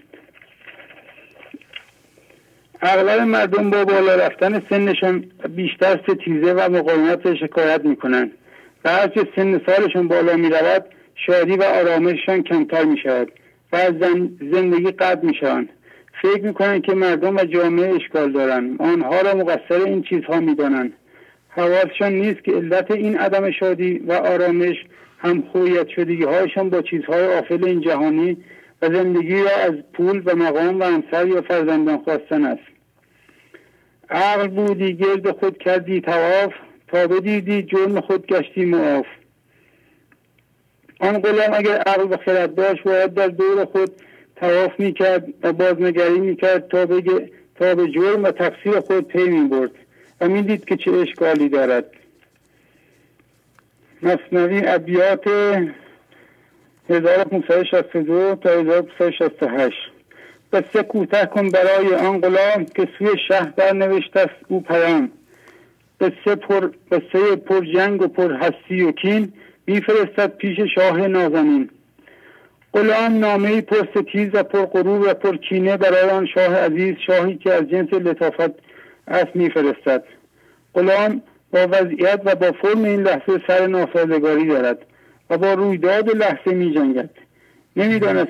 اغلب 2.82 3.20
مردم 3.20 3.70
با 3.70 3.84
بالا 3.84 4.14
رفتن 4.14 4.62
سنشان 4.70 5.24
بیشتر 5.48 6.00
ستیزه 6.08 6.52
و 6.52 6.70
مقاومت 6.70 7.34
شکایت 7.34 7.84
می‌کنند. 7.84 8.30
و 8.84 8.90
هرچه 8.90 9.28
سن 9.36 9.60
سالشان 9.66 10.08
بالا 10.08 10.36
می‌رود 10.36 10.84
شادی 11.14 11.56
و 11.56 11.62
آرامششان 11.62 12.42
کمتر 12.42 12.84
می 12.84 12.98
شود 12.98 13.32
و 13.72 13.76
از 13.76 13.94
زندگی 14.52 14.90
قطع 14.90 15.26
می 15.26 15.34
شوند 15.34 15.68
فکر 16.22 16.72
می 16.72 16.80
که 16.80 16.94
مردم 16.94 17.36
و 17.36 17.44
جامعه 17.44 17.94
اشکال 17.94 18.32
دارند. 18.32 18.82
آنها 18.82 19.20
را 19.20 19.34
مقصر 19.34 19.84
این 19.84 20.02
چیزها 20.02 20.40
می 20.40 20.54
حواسشان 21.56 22.12
نیست 22.12 22.44
که 22.44 22.52
علت 22.52 22.90
این 22.90 23.18
عدم 23.18 23.50
شادی 23.50 23.98
و 23.98 24.12
آرامش 24.12 24.76
هم 25.18 25.42
خویت 25.52 25.88
شدگی 25.88 26.24
هایشان 26.24 26.70
با 26.70 26.82
چیزهای 26.82 27.26
آفل 27.26 27.64
این 27.64 27.80
جهانی 27.80 28.36
و 28.82 28.86
زندگی 28.86 29.42
را 29.42 29.56
از 29.56 29.72
پول 29.92 30.22
و 30.24 30.36
مقام 30.36 30.80
و 30.80 30.84
همسر 30.84 31.26
یا 31.26 31.42
فرزندان 31.42 31.98
خواستن 31.98 32.44
است. 32.44 32.62
عقل 34.10 34.48
بودی 34.48 34.94
گرد 34.94 35.30
خود 35.30 35.58
کردی 35.58 36.00
تواف 36.00 36.52
تا 36.88 37.06
بدیدی 37.06 37.62
جرم 37.62 38.00
خود 38.00 38.26
گشتی 38.26 38.64
معاف. 38.64 39.06
آن 41.00 41.18
غلام 41.18 41.54
اگر 41.54 41.76
عقل 41.76 42.12
و 42.12 42.16
خرد 42.16 42.54
داشت 42.54 42.82
باید 42.82 43.14
در 43.14 43.28
دور 43.28 43.64
خود 43.64 43.90
تواف 44.36 44.80
می‌کرد 44.80 45.26
و 45.42 45.52
بازنگری 45.52 46.20
می‌کرد 46.20 46.68
تا 46.68 46.86
تا 47.54 47.74
به 47.74 47.88
جرم 47.88 48.24
و 48.24 48.30
تقصیر 48.30 48.80
خود 48.80 49.08
پی 49.08 49.28
می 49.28 49.48
برد 49.48 49.70
و 50.20 50.28
می‌دید 50.28 50.64
که 50.64 50.76
چه 50.76 50.90
اشکالی 50.90 51.48
دارد. 51.48 51.84
مصنوی 54.02 54.62
ابیات 54.66 55.26
1562 56.90 58.34
تا 58.34 58.50
1568 58.50 59.76
قصه 60.52 60.82
کوتاه 60.82 61.26
کن 61.26 61.48
برای 61.48 61.94
آن 61.94 62.20
غلام 62.20 62.64
که 62.64 62.88
سوی 62.98 63.08
شهر 63.28 63.52
در 63.56 63.72
نوشته 63.72 64.20
است 64.20 64.34
او 64.48 64.60
پیام 64.60 65.10
قصه 66.00 66.34
پر, 66.34 66.70
قصه 66.92 67.36
پر 67.36 67.64
جنگ 67.74 68.02
و 68.02 68.08
پر 68.08 68.32
هستی 68.32 68.82
و 68.82 68.92
کین 68.92 69.32
میفرستد 69.66 70.36
پیش 70.36 70.58
شاه 70.74 71.08
نازنین. 71.08 71.70
غلام 72.74 73.18
نامه 73.18 73.60
پر 73.60 73.86
ستیز 73.94 74.28
و 74.32 74.42
پر 74.42 74.64
غرور 74.64 75.08
و 75.10 75.14
پر 75.14 75.36
کینه 75.36 75.76
برای 75.76 76.10
آن 76.10 76.26
شاه 76.26 76.54
عزیز 76.54 76.96
شاهی 77.06 77.36
که 77.36 77.52
از 77.52 77.70
جنس 77.70 77.92
لطافت 77.92 78.50
است 79.08 79.36
میفرستد. 79.36 80.04
غلام 80.74 81.22
با 81.52 81.66
وضعیت 81.70 82.20
و 82.24 82.34
با 82.34 82.52
فرم 82.52 82.84
این 82.84 83.02
لحظه 83.02 83.40
سر 83.46 83.66
ناسازگاری 83.66 84.46
دارد 84.46 84.78
و 85.30 85.38
با 85.38 85.54
رویداد 85.54 86.16
لحظه 86.16 86.54
می 86.54 86.74
جنگد 86.74 87.10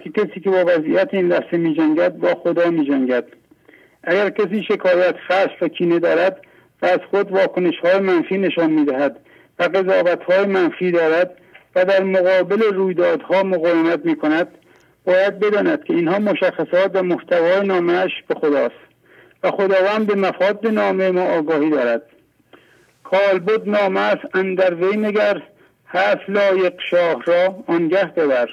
که 0.05 0.11
کسی 0.11 0.41
که 0.41 0.51
با 0.51 0.65
وضعیت 0.67 1.09
این 1.13 1.29
لحظه 1.29 1.57
می 1.57 1.75
جنگد 1.75 2.17
با 2.17 2.35
خدا 2.35 2.71
می 2.71 2.87
جنگد 2.87 3.25
اگر 4.03 4.31
کسی 4.31 4.63
شکایت 4.63 5.15
خشم 5.29 5.57
و 5.61 5.69
کینه 5.69 5.99
دارد 5.99 6.41
و 6.83 6.87
از 6.87 6.99
خود 7.11 7.33
واکنش 7.33 7.75
های 7.83 7.99
منفی 7.99 8.39
نشان 8.39 8.71
می 8.71 8.85
دهد 8.85 9.17
و 9.59 9.63
قضاوت 9.63 10.23
های 10.23 10.47
منفی 10.47 10.91
دارد 10.91 11.31
و 11.77 11.85
در 11.85 12.03
مقابل 12.03 12.63
رویدادها 12.63 13.43
مقاومت 13.43 14.01
می 14.05 14.17
کند 14.17 14.49
باید 15.05 15.39
بداند 15.39 15.85
که 15.85 15.95
اینها 15.95 16.19
مشخصات 16.19 16.91
و 16.95 17.03
محتوای 17.03 17.67
نامش 17.67 18.11
به 18.29 18.35
خداست. 18.35 18.84
و 19.45 19.51
خداوند 19.51 20.07
به 20.07 20.15
مفاد 20.15 20.67
نامه 20.67 21.11
ما 21.11 21.23
آگاهی 21.23 21.71
دارد. 21.71 22.03
کالبد 23.05 23.69
نامه 23.69 24.01
است 24.01 24.37
اندر 24.37 24.75
وی 24.75 24.97
نگر 24.97 25.43
حرف 25.85 26.21
لایق 26.29 26.75
شاه 26.91 27.23
را 27.27 27.65
آنگه 27.67 28.05
ببر. 28.05 28.49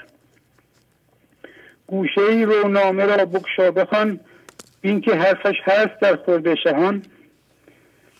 گوشه 1.88 2.22
ای 2.22 2.46
رو 2.46 2.68
نامه 2.68 3.06
را 3.06 3.26
بکشا 3.26 3.72
بخوان 3.72 4.20
این 4.82 5.02
که 5.02 5.16
حرفش 5.16 5.56
هست 5.64 6.00
در 6.02 6.16
خورده 6.16 6.56
شهان. 6.56 7.04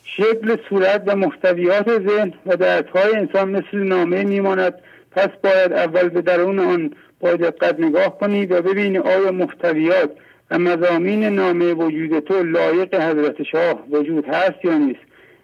شکل 0.04 0.58
صورت 0.70 1.04
و 1.06 1.16
محتویات 1.16 2.00
ذهن 2.00 2.34
و 2.46 2.56
دردهای 2.56 3.16
انسان 3.16 3.50
مثل 3.50 3.78
نامه 3.78 4.24
میماند. 4.24 4.74
پس 5.12 5.30
باید 5.44 5.74
اول 5.74 6.10
به 6.10 6.22
درون 6.22 6.60
آن 6.60 6.94
با 7.20 7.34
دقت 7.34 7.80
نگاه 7.80 8.20
کنی 8.20 8.46
و 8.46 8.62
ببینی 8.62 8.98
آیا 8.98 9.32
محتویات 9.32 10.12
و 10.52 10.60
مزامین 10.60 11.24
نامه 11.24 11.74
وجود 11.74 12.20
تو 12.20 12.44
لایق 12.44 12.96
حضرت 12.96 13.44
شاه 13.44 13.88
وجود 13.90 14.26
هست 14.26 14.66
یا 14.66 14.78
نیست؟ 14.78 15.00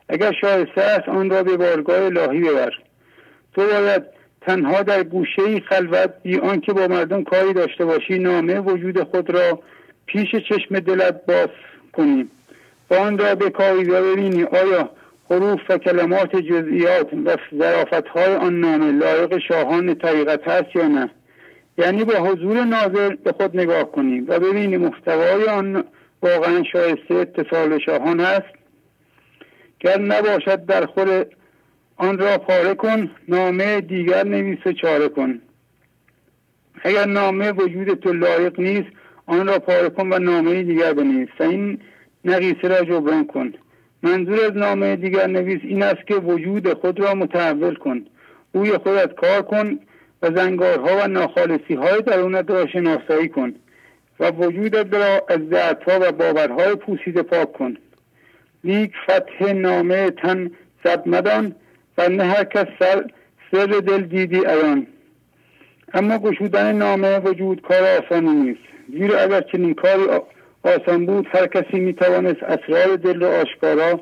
اگر 0.09 0.31
شایسته 0.41 0.81
است 0.81 1.09
آن 1.09 1.29
را 1.29 1.43
به 1.43 1.57
بارگاه 1.57 2.03
الهی 2.03 2.39
ببر. 2.39 2.71
تو 3.55 3.61
باید 3.67 4.03
تنها 4.41 4.81
در 4.81 5.03
گوشه 5.03 5.59
خلوت 5.59 6.13
بی 6.23 6.39
آنکه 6.39 6.73
با 6.73 6.87
مردم 6.87 7.23
کاری 7.23 7.53
داشته 7.53 7.85
باشی 7.85 8.19
نامه 8.19 8.59
وجود 8.59 9.03
خود 9.03 9.29
را 9.29 9.59
پیش 10.05 10.35
چشم 10.35 10.79
دلت 10.79 11.25
باز 11.25 11.49
کنی. 11.93 12.29
با 12.89 12.97
آن 12.97 13.17
را 13.17 13.35
بکاوی 13.35 13.83
و 13.83 14.01
ببینی. 14.01 14.43
آیا 14.43 14.89
حروف 15.29 15.59
و 15.69 15.77
کلمات 15.77 16.35
جزئیات 16.35 17.13
و 17.25 17.37
ظرافت 17.59 18.07
های 18.07 18.35
آن 18.35 18.59
نامه 18.59 18.91
لایق 18.91 19.37
شاهان 19.37 19.95
طریقت 19.95 20.47
هست 20.47 20.75
یا 20.75 20.87
نه؟ 20.87 21.09
یعنی 21.77 22.03
با 22.03 22.13
حضور 22.13 22.63
ناظر 22.63 23.15
به 23.15 23.31
خود 23.31 23.57
نگاه 23.57 23.91
کنیم 23.91 24.25
و 24.27 24.39
ببینی 24.39 24.77
محتوای 24.77 25.43
آن 25.43 25.83
واقعا 26.21 26.63
شایسته 26.71 27.15
اتصال 27.15 27.79
شاهان 27.79 28.19
هست 28.19 28.57
گر 29.79 30.01
نباشد 30.01 30.65
در 30.65 30.85
خود 30.85 31.27
آن 31.97 32.17
را 32.17 32.37
پاره 32.37 32.73
کن 32.73 33.11
نامه 33.27 33.81
دیگر 33.81 34.23
نویس 34.23 34.59
و 34.65 34.71
چاره 34.71 35.09
کن. 35.09 35.41
اگر 36.83 37.05
نامه 37.05 37.51
وجود 37.51 37.99
تو 37.99 38.13
لایق 38.13 38.59
نیست 38.59 38.89
آن 39.25 39.47
را 39.47 39.59
پاره 39.59 39.89
کن 39.89 40.13
و 40.13 40.19
نامه 40.19 40.63
دیگر 40.63 40.93
بنویس 40.93 41.29
و 41.39 41.43
این 41.43 41.79
نقیصه 42.25 42.67
را 42.67 42.81
جبران 42.81 43.27
کن. 43.27 43.53
منظور 44.03 44.45
از 44.45 44.57
نامه 44.57 44.95
دیگر 44.95 45.27
نویس 45.27 45.59
این 45.63 45.83
است 45.83 46.07
که 46.07 46.15
وجود 46.15 46.73
خود 46.73 46.99
را 46.99 47.13
متحول 47.13 47.75
کن. 47.75 48.05
روی 48.53 48.77
خودت 48.77 49.13
کار 49.13 49.41
کن. 49.41 49.79
و 50.21 50.31
زنگارها 50.35 50.97
و 51.03 51.07
ناخالصی 51.07 51.73
های 51.73 52.01
درونت 52.01 52.49
را 52.49 52.67
شناسایی 52.67 53.29
کن 53.29 53.53
و 54.19 54.31
وجودت 54.31 54.93
را 54.93 55.25
از 55.29 55.49
دردها 55.49 55.99
و 56.01 56.11
باورهای 56.11 56.75
پوسیده 56.75 57.21
پاک 57.21 57.53
کن. 57.53 57.77
لیک 58.63 58.91
فتح 59.03 59.51
نامه 59.53 60.11
تن 60.11 60.51
زد 60.83 61.07
مدان 61.07 61.55
و 61.97 62.09
نه 62.09 62.23
هر 62.23 62.43
کس 62.43 62.65
سر 62.79 63.05
سر 63.51 63.65
دل 63.65 64.01
دیدی 64.01 64.45
ایان 64.45 64.87
اما 65.93 66.17
گشودن 66.17 66.75
نامه 66.75 67.19
وجود 67.19 67.61
کار 67.61 67.83
آسانی 67.83 68.29
نیست. 68.29 68.59
زیرا 68.91 69.19
اگر 69.19 69.41
چنین 69.41 69.73
کاری 69.73 70.03
آسان 70.63 71.05
بود 71.05 71.27
هر 71.31 71.47
کسی 71.47 71.79
می 71.79 71.93
توانست 71.93 72.43
اسرار 72.43 72.95
دل 72.95 73.19
را 73.19 73.41
آشکارا 73.41 74.01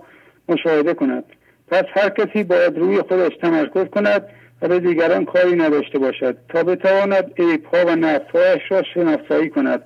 مشاهده 0.49 0.93
کند. 0.93 1.23
پس 1.67 1.83
هر 1.93 2.09
کسی 2.09 2.43
باید 2.43 2.77
روی 2.77 3.01
خودش 3.01 3.37
تمرکز 3.41 3.85
کند 3.85 4.27
و 4.61 4.67
به 4.67 4.79
دیگران 4.79 5.25
کاری 5.25 5.55
نداشته 5.55 5.99
باشد 5.99 6.37
تا 6.49 6.63
بتواند 6.63 7.33
عیبها 7.37 7.85
و 7.85 7.95
نفسهایش 7.95 8.61
را 8.69 8.83
شناسایی 8.93 9.49
کند. 9.49 9.83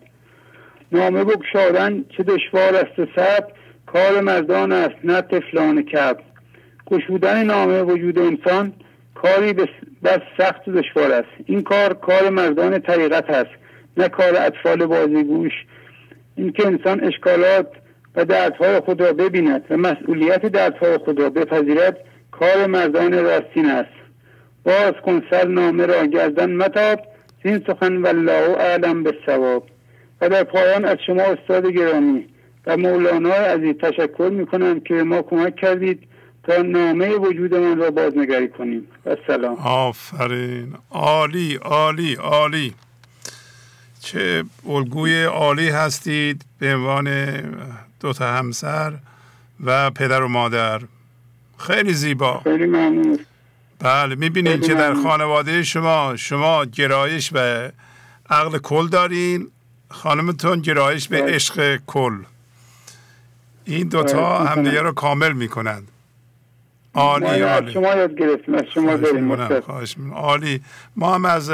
نامه 0.92 1.24
بگشادن 1.24 2.06
چه 2.18 2.24
دشوار 2.24 2.76
است 2.76 3.12
سب 3.16 3.48
کار 3.86 4.22
مردان 4.22 4.72
است 4.72 4.96
نه 5.04 5.22
تفلان 5.22 5.82
کب 5.82 6.18
گشودن 6.86 7.44
نامه 7.44 7.82
وجود 7.82 8.20
انسان 8.20 8.74
کاری 9.16 9.54
بس 10.04 10.20
سخت 10.38 10.68
و 10.68 10.72
دشوار 10.72 11.12
است. 11.12 11.30
این 11.46 11.62
کار 11.62 11.94
کار 11.94 12.30
مردان 12.30 12.80
طریقت 12.80 13.30
است 13.30 13.52
نه 13.98 14.10
کار 14.10 14.36
اطفال 14.36 14.86
بازیگوش. 14.86 15.54
اینکه 16.36 16.68
انسان 16.68 17.04
اشکالات 17.04 17.68
و 18.16 18.26
دردهای 18.26 18.80
خود 18.80 19.02
را 19.02 19.14
ببیند 19.14 19.66
و 19.70 19.78
مسئولیت 19.78 20.46
دردهای 20.46 20.98
خود 20.98 21.20
را 21.20 21.30
بپذیرد 21.30 21.98
کار 22.32 22.66
مردان 22.66 23.24
راستین 23.24 23.66
است. 23.66 23.99
باز 24.64 24.94
کن 25.06 25.24
سر 25.30 25.48
نامه 25.48 25.86
را 25.86 26.06
گردن 26.06 26.56
متاب 26.56 27.00
زین 27.44 27.64
سخن 27.68 27.98
والله 27.98 28.56
اعلم 28.60 29.04
به 29.04 29.16
ثواب 29.26 29.68
و 30.22 30.30
در 30.30 30.44
پایان 30.44 30.86
از 30.86 30.98
شما 31.08 31.22
استاد 31.22 31.66
گرامی 31.66 32.26
و 32.66 32.78
مولانا 32.78 33.34
عزیز 33.34 33.76
تشکر 33.76 34.30
می 34.34 34.82
که 34.82 34.94
ما 34.94 35.22
کمک 35.22 35.56
کردید 35.56 36.10
تا 36.44 36.62
نامه 36.62 37.16
وجود 37.16 37.56
من 37.56 37.78
را 37.78 37.92
بازنگری 37.92 38.50
کنیم. 38.50 38.88
و 39.06 39.16
سلام 39.28 39.56
آفرین. 39.56 40.76
عالی 40.92 41.56
عالی 41.56 42.14
عالی. 42.14 42.74
چه 44.00 44.44
الگوی 44.70 45.24
عالی 45.24 45.70
هستید 45.70 46.46
به 46.60 46.76
عنوان 46.76 47.08
دو 48.00 48.14
تا 48.14 48.26
همسر 48.26 48.94
و 49.66 49.92
پدر 49.92 50.24
و 50.24 50.28
مادر. 50.28 50.82
خیلی 51.58 51.94
زیبا. 51.94 52.42
خیلی 52.44 52.66
ممنون. 52.66 53.20
بله 53.80 54.16
می‌بینید 54.16 54.66
که 54.66 54.74
در 54.74 54.94
خانواده 54.94 55.64
شما 55.64 56.16
شما 56.16 56.66
گرایش 56.66 57.32
به 57.32 57.74
عقل 58.30 58.58
کل 58.58 58.88
دارین 58.88 59.48
خانمتون 59.90 60.60
گرایش 60.60 61.08
به 61.08 61.22
بله. 61.22 61.34
عشق 61.34 61.80
کل. 61.88 62.18
این 63.66 63.88
دوتا 63.88 64.40
بله، 64.40 64.50
همدیگه 64.50 64.82
رو 64.82 64.92
کامل 64.92 65.34
می‌کنند. 65.34 65.88
عالی 66.94 67.42
عالی. 67.42 67.74
شما 67.74 67.96
یاد 67.96 68.16
گرفتیم 68.16 68.56
از 68.56 68.64
شما 68.74 68.96
داریم 68.96 70.14
عالی. 70.14 70.62
ما 70.96 71.16
هم 71.16 71.26
از 71.26 71.52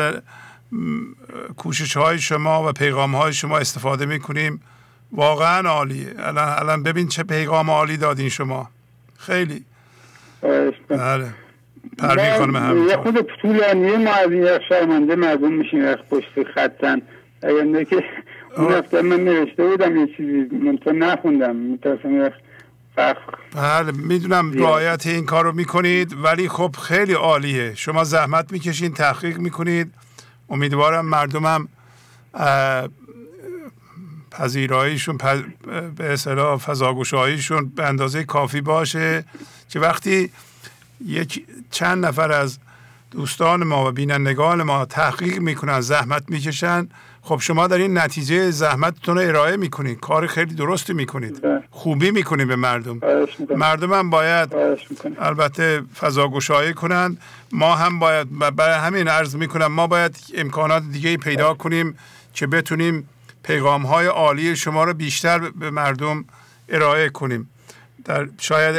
کوشش 1.58 1.98
های 1.98 2.20
شما 2.20 2.70
و 2.70 2.72
پیغام 2.72 3.16
های 3.16 3.34
شما 3.34 3.58
استفاده 3.58 4.06
می‌کنیم. 4.06 4.62
واقعا 5.12 5.70
عالی. 5.70 6.08
الان 6.18 6.48
الان 6.60 6.84
ببین 6.84 7.08
چه 7.08 7.24
پیغام 7.24 7.70
عالی 7.70 7.98
دادین 7.98 8.30
شما. 8.30 8.70
خیلی. 9.18 9.66
بله. 10.90 11.34
پروین 11.98 12.38
خانم 12.38 12.56
همینطور 12.56 12.90
یه 12.90 12.98
خود 12.98 13.22
طولانیه 13.42 13.98
ما 13.98 14.12
از 14.12 14.32
این 14.32 14.60
شرمنده 14.70 15.16
مردم 15.16 15.54
میشیم 15.54 15.86
از 15.86 15.98
پشت 16.10 16.44
خطن 16.56 17.02
اگر 17.44 17.84
که 17.84 18.04
اون 18.58 18.74
هفته 18.74 19.02
من 19.02 19.20
نوشته 19.20 19.64
بودم 19.64 19.98
یه 19.98 20.08
چیزی 20.18 20.56
من 20.56 20.78
تو 20.78 20.92
نخوندم 20.92 21.56
میترسم 21.56 22.32
بله 23.56 23.92
می‌دونم 23.92 24.52
رعایت 24.54 25.08
این 25.08 25.26
کار 25.26 25.44
رو 25.44 25.52
می‌کنید 25.52 26.16
ولی 26.24 26.50
خب 26.50 26.76
خیلی 26.82 27.14
عالیه. 27.14 27.76
شما 27.76 28.04
زحمت 28.04 28.52
می‌کشین 28.52 28.94
تحقیق 28.94 29.38
می‌کنید. 29.38 29.92
امیدوارم 30.50 31.06
مردمم 31.06 31.68
پذیراییشون 34.32 35.18
به 35.98 36.14
اصطلاح 36.14 36.58
فضاگوشاییشون 36.58 37.72
به 37.76 37.86
اندازه 37.86 38.24
کافی 38.24 38.62
باشه. 38.62 39.26
که 39.70 39.80
وقتی 39.80 40.30
یک 41.06 41.46
چند 41.72 42.06
نفر 42.06 42.32
از 42.32 42.58
دوستان 43.12 43.64
ما 43.64 43.88
و 43.88 43.92
بینندگان 43.92 44.64
ما 44.64 44.86
تحقیق 44.86 45.40
می‌کنن 45.40 45.82
زحمت 45.82 46.24
می‌کشن. 46.28 46.88
خب 47.22 47.40
شما 47.42 47.68
در 47.68 47.78
این 47.78 47.98
نتیجه 47.98 48.52
زحمتتون 48.52 49.18
رو 49.18 49.28
ارائه 49.28 49.58
می‌کنید. 49.58 50.00
کار 50.00 50.28
خیلی 50.28 50.56
درستی 50.56 50.94
می‌کنید. 50.94 51.42
بله. 51.42 51.64
خوبی 51.72 52.12
می‌کنید 52.12 52.48
به 52.48 52.56
مردم. 52.56 53.00
مردم 53.58 53.94
هم 53.94 54.10
باید 54.10 54.56
البته 55.20 55.84
فضا 56.00 56.28
گشایی 56.28 56.74
کنند 56.74 57.22
ما 57.52 57.76
هم 57.76 58.00
باید 58.00 58.56
برای 58.56 58.80
همین 58.80 59.08
عرض 59.08 59.36
می‌کنم 59.36 59.68
ما 59.68 59.88
باید 59.88 60.18
امکانات 60.36 60.84
دیگه 60.92 61.18
پیدا 61.18 61.54
کنیم 61.54 61.98
که 62.34 62.48
بتونیم 62.48 63.10
پیغام 63.44 63.86
های 63.86 64.08
عالی 64.08 64.56
شما 64.56 64.84
رو 64.84 64.94
بیشتر 64.94 65.40
به 65.40 65.72
مردم 65.72 66.26
ارائه 66.70 67.10
کنیم. 67.10 67.50
در 68.06 68.28
شاید 68.40 68.76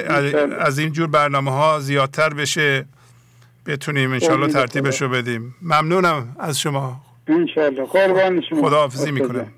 از 0.58 0.78
این 0.78 0.92
جور 0.92 1.06
برنامه 1.08 1.50
ها 1.50 1.80
زیادتر 1.80 2.28
بشه 2.28 2.84
بتونیم 3.66 4.12
انشالله 4.12 4.52
ترتیبش 4.52 5.02
رو 5.02 5.08
بدیم. 5.08 5.54
ممنونم 5.62 6.36
از 6.38 6.60
شما. 6.60 7.00
انشالله 7.26 7.84
قربان 7.84 8.42
شما. 8.50 8.62
خداحافظی 8.62 9.10
می‌کنم 9.10 9.52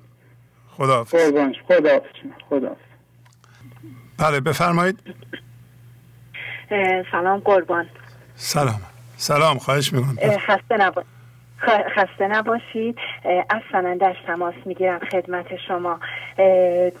خداحافظ. 0.77 1.15
قربان 1.15 1.55
خدا 1.67 2.01
خدا 2.49 2.75
بله 4.17 4.39
بفرمایید. 4.39 4.99
سلام 7.11 7.39
قربان. 7.39 7.85
سلام. 8.35 8.81
سلام 9.17 9.57
خواهش 9.57 9.93
می‌کنم. 9.93 10.17
خسته 10.47 10.77
نباشید 10.77 11.19
خسته 11.95 12.27
نباشید. 12.27 12.97
از 13.49 13.61
سنندش 13.71 14.15
تماس 14.27 14.55
می‌گیرم 14.65 14.99
خدمت 15.11 15.45
شما. 15.67 15.99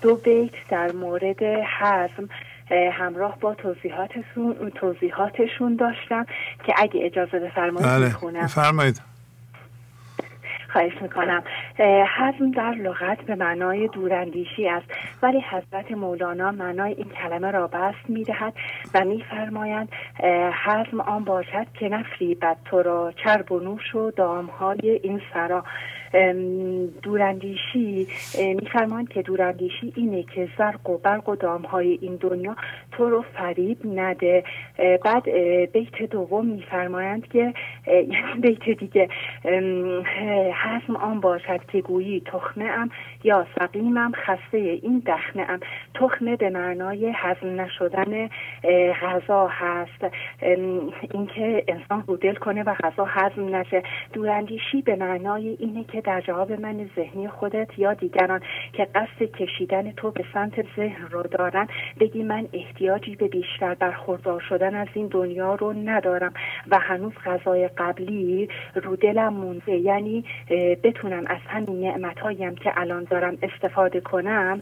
دو 0.01 0.15
بیت 0.15 0.51
در 0.69 0.91
مورد 0.91 1.43
حزم. 1.79 2.29
همراه 2.71 3.39
با 3.39 3.53
توضیحاتشون 3.53 4.69
توضیحاتشون 4.75 5.75
داشتم 5.75 6.25
که 6.65 6.73
اگه 6.77 7.05
اجازه 7.05 7.39
بفرمایید 7.39 7.89
بله. 7.89 8.43
بفرمایید 8.43 9.01
خواهش 10.73 11.01
می‌کنم 11.01 11.43
حزم 12.17 12.51
در 12.51 12.71
لغت 12.71 13.21
به 13.21 13.35
معنای 13.35 13.87
دوراندیشی 13.87 14.67
است 14.67 14.85
ولی 15.21 15.43
حضرت 15.51 15.91
مولانا 15.91 16.51
معنای 16.51 16.93
این 16.93 17.09
کلمه 17.09 17.51
را 17.51 17.67
بست 17.67 18.09
می‌دهد 18.09 18.53
و 18.93 19.05
میفرمایند 19.05 19.89
حزم 20.65 20.99
آن 20.99 21.23
باشد 21.23 21.67
که 21.79 21.89
نفریبد 21.89 22.57
تو 22.65 22.81
را 22.81 23.13
چرب 23.23 23.51
و 23.51 23.59
نوش 23.59 23.95
و 23.95 24.11
دامهای 24.11 24.99
این 25.03 25.21
سرا 25.33 25.63
دوراندیشی 27.03 28.07
میفرمایند 28.37 29.09
که 29.09 29.21
دوراندیشی 29.21 29.93
اینه 29.95 30.23
که 30.23 30.49
زرق 30.57 30.89
و 30.89 30.97
برق 30.97 31.29
و 31.29 31.35
دامهای 31.35 31.97
این 32.01 32.15
دنیا 32.15 32.55
تو 32.91 33.09
رو 33.09 33.21
فریب 33.21 33.77
نده. 33.85 34.43
بعد 35.05 35.29
بیت 35.71 36.01
دوم 36.11 36.45
میفرمایند 36.45 37.27
که 37.27 37.53
یعنی 37.87 38.41
بیت 38.41 38.69
دیگه 38.69 39.09
حزم 40.63 40.95
آن 40.95 41.19
باشد 41.19 41.59
که 41.71 41.81
گویی 41.81 42.21
تخمه 42.25 42.65
ام 42.65 42.89
یا 43.23 43.47
سقیمم 43.59 44.11
خسته 44.15 44.57
این 44.57 45.03
دخمه 45.05 45.45
ام 45.49 45.59
تخمه 45.93 46.35
به 46.35 46.49
معنای 46.49 47.13
هضم 47.15 47.61
نشدن 47.61 48.29
غذا 49.01 49.47
هست. 49.47 50.05
اینکه 51.11 51.63
انسان 51.67 52.03
رو 52.07 52.17
دل 52.17 52.35
کنه 52.35 52.63
و 52.63 52.73
غذا 52.73 53.05
هضم 53.05 53.55
نشه. 53.55 53.83
دوراندیشی 54.13 54.81
به 54.81 54.95
معنای 54.95 55.57
اینه 55.59 55.83
که 55.83 56.01
در 56.01 56.21
جواب 56.21 56.51
من 56.51 56.89
ذهنی 56.95 57.27
خودت 57.27 57.79
یا 57.79 57.93
دیگران 57.93 58.41
که 58.73 58.85
قصد 58.85 59.23
کشیدن 59.23 59.91
تو 59.91 60.11
به 60.11 60.25
سمت 60.33 60.65
ذهن 60.75 61.07
رو 61.11 61.23
دارن 61.23 61.67
بگی 61.99 62.23
من 62.23 62.47
احتیاجی 62.53 63.15
به 63.15 63.27
بیشتر 63.27 63.73
برخوردار 63.73 64.39
شدن 64.49 64.75
از 64.75 64.87
این 64.93 65.07
دنیا 65.07 65.55
رو 65.55 65.73
ندارم 65.73 66.33
و 66.71 66.79
هنوز 66.79 67.13
غذای 67.25 67.67
قبلی 67.67 68.49
رو 68.75 68.95
دلم 68.95 69.33
مونده. 69.33 69.75
یعنی 69.77 70.25
بتونم 70.83 71.23
از 71.27 71.41
همین 71.47 71.79
نعمت 71.79 72.19
هایم 72.19 72.55
که 72.55 72.73
الان 72.75 73.03
دارم 73.09 73.37
استفاده 73.41 74.01
کنم 74.01 74.61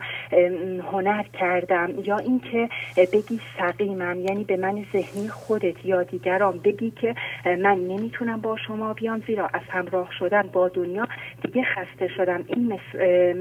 هنر 0.91 1.23
کردم 1.23 1.89
یا 2.05 2.17
اینکه 2.17 2.69
بگی 3.13 3.39
سقیمم 3.57 4.19
یعنی 4.19 4.43
به 4.43 4.57
من 4.57 4.85
ذهنی 4.93 5.27
خودت 5.27 5.85
یا 5.85 6.03
دیگران 6.03 6.57
بگی 6.57 6.91
که 6.91 7.15
من 7.45 7.75
نمی‌تونم 7.75 8.41
با 8.41 8.57
شما 8.57 8.93
بیام 8.93 9.23
زیرا 9.27 9.49
از 9.53 9.61
همراه 9.69 10.09
شدن 10.19 10.41
با 10.41 10.69
دنیا 10.69 11.07
دیگه 11.43 11.63
خسته 11.63 12.07
شدم. 12.07 12.43
این 12.47 12.79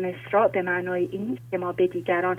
مصرا 0.07 0.49
به 0.49 0.62
معنای 0.62 1.09
این 1.12 1.39
که 1.51 1.59
ما 1.59 1.73
به 1.73 1.87
دیگران 1.87 2.37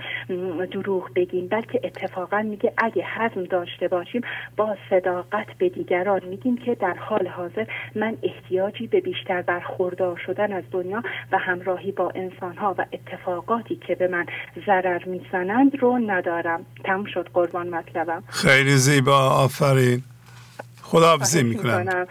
دروغ 0.72 1.10
بگیم 1.15 1.48
بلکه 1.48 1.80
اتفاقا 1.84 2.41
میگه 2.41 2.73
اگه 2.77 3.06
حزم 3.15 3.44
داشته 3.44 3.88
باشیم 3.88 4.22
با 4.57 4.76
صداقت 4.89 5.48
به 5.57 5.69
دیگران 5.69 6.22
میگیم 6.26 6.57
که 6.57 6.76
در 6.76 6.94
حال 6.94 7.27
حاضر 7.27 7.65
من 7.95 8.18
احتیاجی 8.23 8.88
به 8.88 9.02
بیشتر 9.02 9.41
برخوردار 9.41 10.18
شدن 10.26 10.53
از 10.53 10.64
دنیا 10.72 11.03
و 11.31 11.38
همراهی 11.38 11.91
با 11.91 12.11
انسانها 12.57 12.75
و 12.77 12.85
اتفاقاتی 12.93 13.75
که 13.88 13.95
به 13.95 14.07
من 14.07 14.25
ضرر 14.65 15.05
می‌زنند 15.05 15.75
رو 15.79 15.99
ندارم. 16.07 16.65
تم 16.84 17.05
شد 17.13 17.29
قربان 17.34 17.69
مطلبم. 17.69 18.23
خیلی 18.27 18.77
زیبا. 18.77 19.29
آفرین. 19.29 20.03
خداحافظی 20.81 21.43
می‌کنم. 21.43 22.07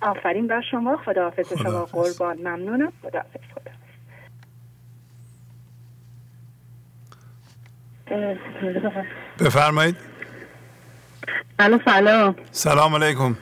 آفرین 0.00 0.46
بر 0.46 0.62
شما. 0.70 0.96
خداحافظ 0.96 1.52
شما. 1.62 1.84
قربان. 1.84 2.38
ممنونم. 2.38 2.92
خداحافظ. 3.02 3.40
خدا 3.54 3.70
بفرمایید. 9.40 9.96
الو 11.58 11.78
سلام. 11.84 12.34
سلام 12.50 12.94
علیکم. 12.94 13.36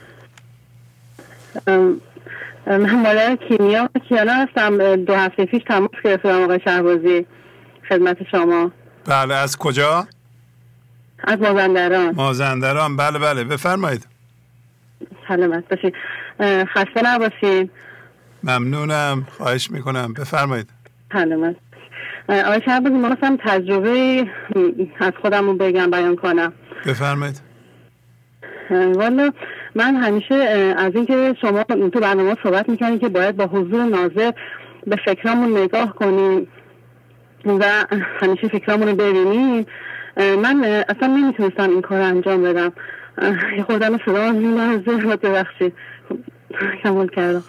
من 2.67 3.01
مادر 3.01 3.35
کیمیا 3.35 3.89
کیانا 4.09 4.33
هستم 4.33 4.95
دو 4.95 5.15
هفته 5.15 5.45
پیش 5.45 5.63
تماس 5.67 5.89
گرفتم 6.03 6.43
آقای 6.43 6.59
شهبازی 6.65 7.25
خدمت 7.89 8.17
شما. 8.31 8.71
بله 9.05 9.35
از 9.35 9.57
کجا؟ 9.57 10.07
از 11.23 11.39
مازندران. 11.39 12.15
مازندران 12.15 12.97
بله 12.97 13.19
بله 13.19 13.43
بفرمایید. 13.43 14.07
سلامت 15.27 15.63
باشید 15.69 15.93
خسته 16.65 17.01
نباشید 17.03 17.71
ممنونم 18.43 19.27
خواهش 19.37 19.71
می‌کنم. 19.71 20.13
بفرمایید. 20.13 20.69
سلامت. 21.13 21.55
آقای 22.29 22.61
شهبازی 22.65 22.95
ما 22.95 23.15
تجربه 23.45 24.27
از 24.99 25.11
خودم 25.21 25.45
رو 25.45 25.53
بگم 25.53 25.91
بیان 25.91 26.15
کنم. 26.15 26.53
بفرمایید. 26.85 27.41
والا 28.69 29.31
من 29.75 29.95
همیشه 29.95 30.35
از 30.77 30.91
اینکه 30.95 31.35
شما 31.41 31.63
تو 31.63 31.99
برنامه 31.99 32.37
صحبت 32.43 32.69
می‌کنید 32.69 33.01
که 33.01 33.09
باید 33.09 33.37
با 33.37 33.45
حضور 33.45 33.83
ناظر 33.83 34.31
به 34.87 34.95
فکرامون 35.05 35.57
نگاه 35.57 35.95
کنیم 35.95 36.47
و 37.45 37.63
همیشه 38.21 38.47
فکرامون 38.47 38.87
رو 38.87 38.95
ببینیم 38.95 39.65
من 40.17 40.83
اصلا 40.89 41.07
نمی‌تونستم 41.07 41.69
این 41.69 41.81
کار 41.81 42.01
انجام 42.01 42.43
بدم. 42.43 42.73
خودم 43.67 43.97
صدا 44.05 44.31
میلرزه 44.31 44.91
و 44.91 45.17
ببخشید. 45.17 45.73
کمال 46.83 47.07
کردم. 47.07 47.43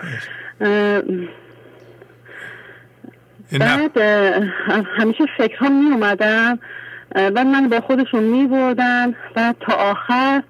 بعد 3.61 3.99
همیشه 4.97 5.25
فکرها 5.39 5.69
می 5.69 5.93
اومدن 5.93 6.59
و 7.15 7.45
من 7.45 7.69
با 7.69 7.81
خودشون 7.81 8.23
می 8.23 8.47
بردن 8.47 9.15
بعد 9.35 9.57
تا 9.61 9.73
آخر 9.75 10.43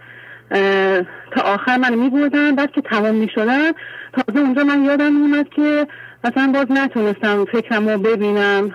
تا 1.30 1.42
آخر 1.44 1.76
من 1.76 1.94
می 1.94 2.10
بردن 2.10 2.56
بعد 2.56 2.70
که 2.70 2.80
تمام 2.80 3.14
می 3.14 3.28
شدن 3.34 3.72
تازه 4.12 4.40
اونجا 4.40 4.64
من 4.64 4.84
یادم 4.84 5.16
اومد 5.16 5.48
که 5.48 5.86
مثلا 6.24 6.52
باز 6.54 6.66
نتونستم 6.70 7.44
فکرم 7.44 7.88
رو 7.88 7.98
ببینم 7.98 8.74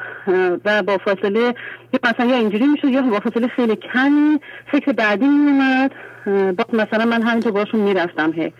و 0.65 0.83
با 0.83 0.97
فاصله 0.97 1.55
مثلا 2.03 2.25
یا 2.25 2.35
اینجوری 2.35 2.67
می‌شد 2.67 2.87
یا 2.87 3.01
با 3.01 3.19
فاصله 3.19 3.47
خیلی 3.47 3.75
کمی 3.75 4.39
فکر 4.71 4.91
بعدی 4.91 5.27
میومد 5.27 5.91
باز 6.25 6.87
مثلا 6.87 7.05
من 7.05 7.21
همینطور 7.21 7.51
باشون 7.51 7.79
می‌رفتم 7.79 8.31
هی. 8.31 8.53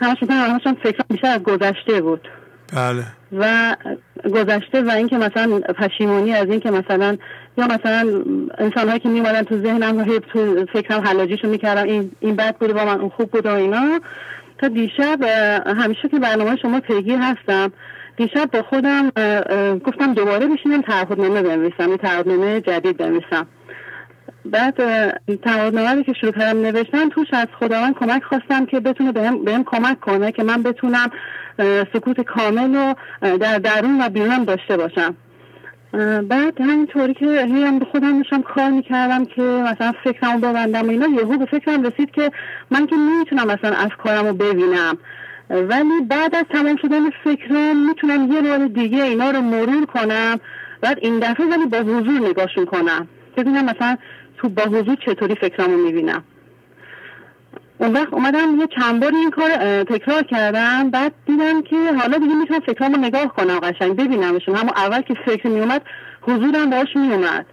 همشون 0.00 0.30
همشون 0.30 0.76
فکر 0.82 1.02
بیشتر 1.10 1.28
از 1.28 1.42
گذشته 1.42 2.00
بود. 2.00 2.28
بله. 2.76 3.04
و 3.32 3.76
گذشته 4.24 4.82
و 4.82 4.90
اینکه 4.90 5.18
مثلا 5.18 5.60
پشیمونی 5.60 6.32
از 6.32 6.48
اینکه 6.48 6.70
مثلا 6.70 7.16
یا 7.58 7.66
مثلا 7.66 8.24
انسان 8.58 8.88
هایی 8.88 9.00
که 9.00 9.08
میمادن 9.08 9.42
تو 9.42 9.62
ذهنم 9.62 9.98
و 9.98 10.18
تو 10.18 10.66
فکرم 10.72 11.00
حلاجیشو 11.00 11.48
می‌کردم 11.48 11.82
این 11.82 12.12
این 12.20 12.36
بد 12.36 12.56
بوده 12.56 12.72
با 12.72 12.84
من 12.84 13.00
اون 13.00 13.08
خوب 13.08 13.30
بود 13.30 13.46
و 13.46 13.54
اینا. 13.54 14.00
تا 14.58 14.68
دیشب 14.68 15.22
همیشه 15.66 16.08
که 16.08 16.18
برنامه 16.18 16.56
شما 16.56 16.80
پیگیر 16.80 17.18
هستم 17.18 17.72
دیشب 18.16 18.50
با 18.52 18.62
خودم 18.62 19.10
گفتم 19.78 20.14
دوباره 20.14 20.46
بشینم 20.46 20.82
تعهدنامه 20.82 21.42
بنویسم 21.42 21.90
یه 21.90 21.96
تعهدنامه 21.96 22.60
جدید 22.60 22.96
بنویسم. 22.96 23.46
بعد 24.44 24.76
تعهدنامه 25.42 26.04
که 26.04 26.12
شروع 26.12 26.32
کردم 26.32 26.60
نوشتن 26.60 27.08
توش 27.08 27.28
از 27.32 27.46
خداوند 27.60 27.94
کمک 27.94 28.22
خواستم 28.22 28.66
که 28.66 28.80
بتونه 28.80 29.12
بهم 29.12 29.44
به 29.44 29.64
کمک 29.66 30.00
کنه 30.00 30.32
که 30.32 30.42
من 30.42 30.62
بتونم 30.62 31.10
سکوت 31.92 32.20
کامل 32.20 32.74
رو 32.74 32.94
در 33.38 33.58
درون 33.58 34.00
و 34.00 34.08
بیرونم 34.08 34.44
داشته 34.44 34.76
باشم. 34.76 35.16
بعد 36.28 36.60
همینطوری 36.60 37.14
که 37.14 37.26
هی 37.26 37.64
هم 37.64 37.78
به 37.78 37.84
خودم 37.84 38.16
داشتم 38.16 38.42
کار 38.42 38.70
می‌کردم 38.70 39.24
که 39.24 39.42
مثلا 39.42 39.92
فکرمو 40.04 40.38
ببندم 40.38 40.86
و 40.86 40.90
اینا 40.90 41.06
یهو 41.06 41.38
به 41.38 41.44
فکرم 41.44 41.82
رسید 41.82 42.10
که 42.10 42.30
من 42.70 42.86
که 42.86 42.96
نمی‌تونم 42.96 43.46
مثلا 43.46 43.76
افکارم 43.76 44.26
رو 44.26 44.32
ببینم. 44.34 44.98
ولی 45.50 46.00
بعد 46.08 46.34
از 46.34 46.44
تمام 46.50 46.76
شدن 46.76 47.10
فکرم 47.24 47.86
می‌تونم 47.88 48.32
یه 48.32 48.42
بار 48.42 48.66
دیگه 48.66 49.02
اینا 49.02 49.30
رو 49.30 49.40
مرور 49.40 49.86
کنم. 49.86 50.40
بعد 50.80 50.98
این 51.02 51.18
دفعه 51.18 51.46
ولی 51.46 51.66
با 51.66 51.78
حضور 51.78 52.28
نگاهشون 52.28 52.64
کنم 52.64 53.08
ببینم 53.36 53.64
مثلا 53.64 53.96
تو 54.38 54.48
با 54.48 54.62
حضور 54.62 54.96
چطوری 55.06 55.34
فکرامو 55.34 55.76
می‌بینم. 55.76 56.24
اون 57.78 57.92
وقت 57.92 58.12
اومدم 58.12 58.60
یه 58.60 58.66
چند 58.66 59.00
بار 59.00 59.12
این 59.14 59.30
کار 59.30 59.50
تکرار 59.84 60.22
کردم. 60.22 60.90
بعد 60.90 61.12
دیدم 61.26 61.62
که 61.62 61.76
حالا 62.00 62.18
دیگه 62.18 62.34
می‌تونم 62.34 62.60
فکرامو 62.60 62.96
نگاه 62.96 63.26
کنم 63.26 63.58
قشنگ 63.58 63.96
ببینمشون. 63.96 64.56
اما 64.56 64.72
اول 64.76 65.00
که 65.00 65.14
فکر 65.26 65.48
میومد 65.48 65.82
حضورم 66.20 66.70
باش 66.70 66.88
میومد 66.96 67.46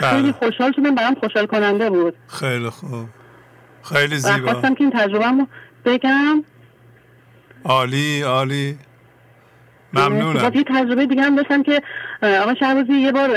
خیلی 0.00 0.22
بله. 0.22 0.32
خوشحال 0.32 0.72
شدم 0.72 0.94
برام 0.94 1.14
خوشحال 1.14 1.46
کننده 1.46 1.90
بود. 1.90 2.14
خیلی 2.28 2.70
خوب. 2.70 3.08
خیلی 3.82 4.16
زیبا. 4.16 4.52
خواستم 4.52 4.74
که 4.74 4.84
این 4.84 4.90
تجربه 4.90 5.46
بگم. 5.84 6.44
عالی 7.64 8.22
عالی. 8.22 8.78
ممنونم. 9.92 10.52
یه 10.54 10.64
تجربه 10.64 11.06
دیگه 11.06 11.22
هم 11.22 11.36
داشتم 11.36 11.62
که 11.62 11.82
آقا 12.24 12.54
شهبازی 12.54 12.92
یه 12.92 13.12
بار 13.12 13.30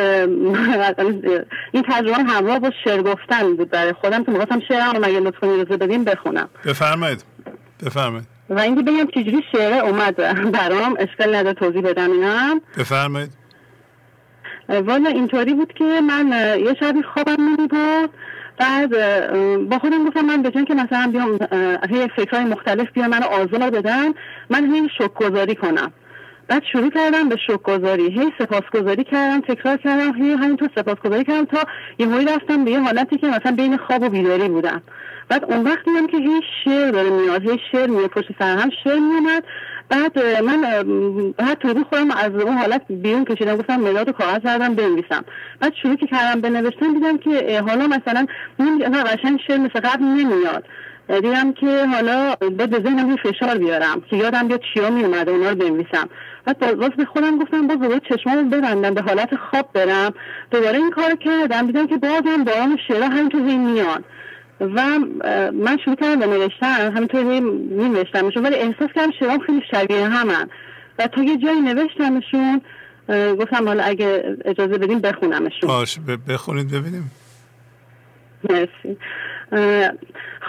این 1.73 1.83
تجربه 1.89 2.23
همراه 2.23 2.59
با 2.59 2.71
شعر 2.83 3.01
گفتن 3.01 3.55
بود 3.55 3.69
برای 3.69 3.93
خودم 3.93 4.23
که 4.23 4.31
می‌خواستم 4.31 4.59
شعرم 4.67 4.91
رو 4.91 5.05
مگه 5.05 5.19
لطفا 5.19 5.47
اجازه 5.47 5.77
بدیم 5.77 6.03
بخونم. 6.03 6.49
بفرمایید. 6.65 7.23
بفرمایید. 7.85 8.27
و 8.49 8.59
اینکه 8.59 8.81
بگم 8.81 9.07
چجوری 9.07 9.43
شعر 9.51 9.85
اومد 9.85 10.15
برام 10.59 10.95
اشکال 10.99 11.35
نداره 11.35 11.53
توضیح 11.53 11.81
بدم 11.81 12.11
اینم 12.11 12.61
بفرمایید. 12.77 13.31
والا 14.69 15.09
اینطوری 15.09 15.53
بود 15.53 15.73
که 15.73 15.83
من 15.83 16.27
یه 16.59 16.75
شبی 16.79 17.03
خوابم 17.03 17.35
نمی 17.39 17.67
بود 17.67 18.11
بعد 18.57 18.89
با 19.69 19.79
خودم 19.79 20.05
گفتم 20.07 20.21
من 20.21 20.41
به 20.41 20.51
که 20.51 20.73
مثلا 20.73 21.11
بیام 21.11 21.39
هی 21.89 22.07
فکرهای 22.15 22.45
مختلف 22.45 22.91
بیام 22.93 23.09
منو 23.09 23.25
آزار 23.25 23.69
بدن 23.69 24.13
من 24.49 24.73
هی 24.73 24.89
شک 24.97 25.13
گذاری 25.13 25.55
کنم. 25.55 25.91
بعد 26.47 26.63
شروع 26.71 26.89
کردم 26.89 27.29
به 27.29 27.37
شکرگزاری. 27.47 28.09
هی 28.09 28.33
سپاسگزاری 28.39 29.03
کردم 29.03 29.41
تکرار 29.41 29.77
کردم 29.77 30.23
هی 30.23 30.31
همینطور 30.31 30.69
سپاسگزاری 30.75 31.23
کردم 31.23 31.45
تا 31.45 31.57
یه 31.99 32.05
موقعی 32.05 32.25
رفتم 32.25 32.65
به 32.65 32.71
یه 32.71 32.79
حالتی 32.79 33.17
که 33.17 33.27
مثلا 33.27 33.51
بین 33.51 33.77
خواب 33.77 34.03
و 34.03 34.09
بیداری 34.09 34.47
بودم. 34.47 34.81
بعد 35.29 35.45
اون 35.45 35.63
وقت 35.63 35.85
دیدم 35.85 36.07
که 36.07 36.17
هی 36.17 36.41
شعر 36.63 36.91
داره 36.91 37.09
میاد 37.09 37.49
هی 37.49 37.59
شعر 37.71 37.87
میاد 37.87 38.09
پشت 38.09 38.27
سر 38.39 38.57
هم 38.57 38.69
شعر 38.83 38.99
میومد 38.99 39.43
بعد 39.89 40.19
من 40.19 40.61
بعد 41.37 41.57
تو 41.57 41.83
خودم 41.83 42.11
از 42.11 42.35
اون 42.35 42.57
حالت 42.57 42.81
بیرون 42.89 43.25
کشیدم 43.25 43.55
گفتم 43.57 43.79
مداد 43.79 44.09
و 44.09 44.11
کاغذ 44.11 44.41
زدم 44.43 44.75
بنویسم. 44.75 45.25
بعد 45.59 45.73
شروع 45.81 45.95
که 45.95 46.07
کردم 46.07 46.41
بنوشتن 46.41 46.93
دیدم 46.93 47.17
که 47.17 47.61
حالا 47.67 47.87
مثلا 47.87 48.25
نه 48.59 49.03
قشنگ 49.03 49.39
شعر 49.47 49.57
مثل 49.57 49.79
قبل 49.79 50.03
نمیاد. 50.03 50.65
دیدم 51.07 51.53
که 51.53 51.85
حالا 51.85 52.35
باید 52.39 52.69
به 52.69 52.79
ذهنم 52.79 53.15
فشار 53.15 53.57
بیارم 53.57 54.01
که 54.09 54.15
یادم 54.15 54.47
بیاد 54.47 54.61
چیا 54.73 54.89
می 54.89 55.03
اومده 55.03 55.31
اونا 55.31 55.49
رو 55.49 55.55
بنویسم. 55.55 56.09
بعد 56.45 56.75
باز 56.77 56.89
به 56.97 57.05
خودم 57.05 57.37
گفتم 57.39 57.67
باز 57.67 57.79
دوباره 57.79 58.01
چشمامو 58.09 58.49
ببندم 58.49 58.93
به 58.93 59.01
حالت 59.01 59.35
خواب 59.35 59.69
برم. 59.73 60.13
دوباره 60.51 60.77
این 60.77 60.91
کار 60.91 61.15
کردم 61.15 61.67
دیدم 61.67 61.87
که 61.87 61.97
بازم 61.97 62.43
باران 62.43 62.77
شعرها 62.87 63.09
همینطور 63.09 63.41
میان. 63.41 64.03
و 64.59 64.99
من 65.51 65.77
شروع 65.85 65.95
کردم 65.95 66.19
به 66.19 66.27
نوشتن 66.27 66.91
همینطور 66.91 67.23
می 67.23 67.89
نوشتمشون 67.89 68.45
ولی 68.45 68.55
احساس 68.55 68.89
کردم 68.95 69.11
شعرام 69.19 69.39
خیلی 69.39 69.61
شبیه 69.71 70.09
همن. 70.09 70.49
و 70.99 71.07
تا 71.07 71.23
یه 71.23 71.37
جایی 71.37 71.61
نوشتمشون 71.61 72.61
گفتم 73.39 73.67
حالا 73.67 73.83
اگه 73.83 74.37
اجازه 74.45 74.77
بدیم 74.77 74.99
بخونمشون. 74.99 75.67
باش 75.67 75.99
بخونید 76.29 76.71
ببینیم. 76.71 77.11
مرسی. 78.49 78.97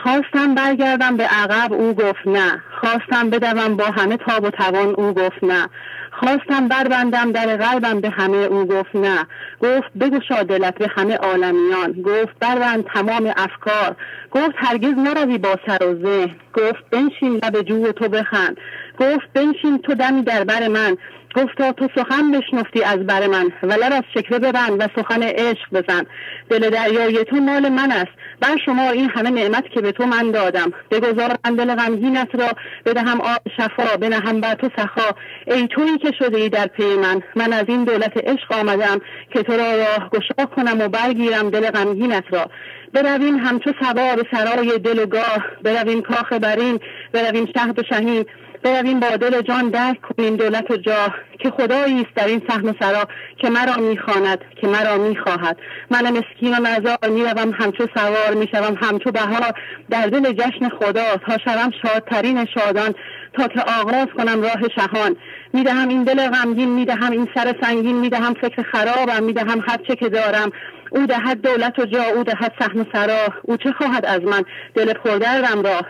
خواستم 0.03 0.55
برگردم 0.55 1.16
به 1.16 1.25
عقب 1.25 1.73
او 1.73 1.95
گفت 1.95 2.27
نه. 2.27 2.62
خواستم 2.81 3.31
بدوم 3.31 3.77
با 3.77 3.85
همه 3.85 4.16
تاب 4.16 4.45
و 4.45 4.51
توان 4.51 4.89
او 4.89 5.12
گفت 5.12 5.45
نه. 5.45 5.69
خواستم 6.11 6.69
بربندم 6.69 7.33
در 7.33 7.57
قلبم 7.57 8.01
به 8.01 8.11
همه 8.11 8.37
او 8.37 8.65
گفت 8.65 8.97
نه. 8.97 9.27
گفت 9.61 9.93
بگشا 10.01 10.43
دلت 10.43 10.75
به 10.79 10.89
همه 10.97 11.16
عالمیان. 11.16 11.93
گفت 11.93 12.39
بربند 12.41 12.85
تمام 12.95 13.33
افکار. 13.37 13.97
گفت 14.31 14.55
هرگز 14.57 14.95
نروی 14.99 15.39
با 15.39 15.57
سر 15.66 15.85
و 15.85 15.95
ذهن. 16.07 16.37
گفت 16.55 16.91
بنشین 16.91 17.41
لب 17.45 17.62
جو 17.62 17.93
تو 17.93 18.09
بخند. 18.09 18.57
گفت 19.01 19.33
بنشین 19.35 19.79
تو 19.79 19.95
دمی 19.95 20.23
در 20.23 20.45
بر 20.45 20.69
من. 20.69 20.97
گفتا 21.37 21.73
تو 21.73 21.89
سخن 21.95 22.33
بشنفتی 22.33 22.83
از 22.83 22.99
بر 22.99 23.27
من. 23.27 23.53
و 23.62 23.73
لب 23.73 23.93
از 23.93 24.03
شکره 24.15 24.39
ببند 24.39 24.81
و 24.81 24.89
سخن 24.97 25.23
عشق 25.23 25.69
بزن. 25.73 26.07
دل 26.51 26.70
دریای 26.70 27.25
تو 27.25 27.37
مال 27.37 27.69
من 27.69 27.93
است. 27.93 28.18
بر 28.40 28.56
شما 28.65 28.90
این 28.90 29.10
همه 29.10 29.31
نعمت 29.31 29.65
که 29.74 29.81
به 29.81 29.93
تو 29.93 30.06
من 30.06 30.31
دادم. 30.31 30.73
بگذار 30.90 31.36
من 31.44 31.55
دل 31.55 31.74
غمگینت 31.74 32.28
را 32.35 32.48
بدهم 32.86 33.20
آب 33.20 33.40
شفا 33.56 33.97
بنهم 33.97 34.40
بر 34.40 34.55
تو 34.55 34.70
سخا. 34.77 35.10
ای 35.47 35.69
تویی 35.69 35.98
که 35.98 36.12
شده 36.19 36.36
ای 36.36 36.48
در 36.48 36.66
پی 36.66 36.97
من. 37.02 37.23
من 37.36 37.52
از 37.52 37.65
این 37.69 37.85
دولت 37.85 38.16
عشق 38.16 38.52
آمدم 38.52 39.01
که 39.32 39.43
تو 39.43 39.52
را 39.52 39.77
راه 39.77 40.10
گشا 40.10 40.47
کنم 40.56 40.81
و 40.81 40.89
برگیرم 40.89 41.51
دل 41.51 41.70
غمگینت 41.70 42.24
را. 42.31 42.51
برویم 42.93 43.36
همچو 43.36 43.73
سوار 43.81 44.27
سرای 44.32 44.78
دل 44.78 44.98
و 44.98 45.06
گاه. 45.06 45.44
برویم 45.62 46.02
کاخ 46.02 46.32
برین. 46.32 46.81
برویم 47.12 47.47
شهد 47.56 47.78
و 47.78 47.82
شهین. 47.82 48.24
برویم 48.62 49.01
با 49.01 49.16
دل 49.16 49.43
جان 49.43 49.68
درک 49.68 49.98
کنیم 50.01 50.36
دولت 50.36 50.70
و 50.70 50.76
جاه 50.76 51.14
که 51.39 51.51
خدایی 51.51 52.01
است 52.01 52.14
در 52.14 52.26
این 52.26 52.43
سهم 52.48 52.64
و 52.64 52.72
سرا 52.80 53.05
که 53.36 53.51
مرا 53.51 53.76
می‌خواند 53.76 54.39
که 54.60 54.66
مرا 54.66 54.98
می‌خواهد. 54.98 55.59
من 55.90 56.10
مسکین 56.10 56.55
و 56.55 56.60
نزار 56.60 57.09
می‌روم 57.09 57.51
همچو 57.59 57.86
سوار 57.94 58.35
می‌شوم 58.35 58.78
همچو 58.82 59.10
بهار. 59.10 59.52
در 59.90 60.06
دل 60.06 60.32
جشن 60.32 60.68
خدا 60.68 61.16
تا 61.26 61.39
شوم 61.44 61.70
شادترین 61.82 62.47
شادان 62.55 62.94
تا 63.32 63.48
که 63.48 63.60
آغاز 63.60 64.06
کنم 64.16 64.43
راه 64.43 64.68
شهان. 64.74 65.16
می‌دهم 65.52 65.89
این 65.89 66.05
دل 66.05 66.28
غمگین 66.28 66.68
می‌دهم 66.68 67.12
این 67.12 67.28
سر 67.35 67.55
سنگین 67.62 67.97
می‌دهم 67.97 68.35
فکر 68.35 68.62
خرابم 68.62 69.24
می‌دهم 69.24 69.64
هر 69.68 69.78
چه 69.89 69.97
که 69.97 70.09
دارم. 70.09 70.51
او 70.90 71.06
دهد 71.06 71.43
دولت 71.43 71.78
و 71.78 71.85
جا 71.85 72.02
او 72.02 72.24
دهد 72.24 72.52
سهم 72.60 72.80
و 72.80 72.85
سرا. 72.93 73.28
او 73.43 73.56
چه 73.56 73.72
خواهد 73.72 74.06
از 74.06 74.20
من؟ 74.20 74.44
دل 74.74 74.93
پردردم 74.93 75.62
را 75.62 75.80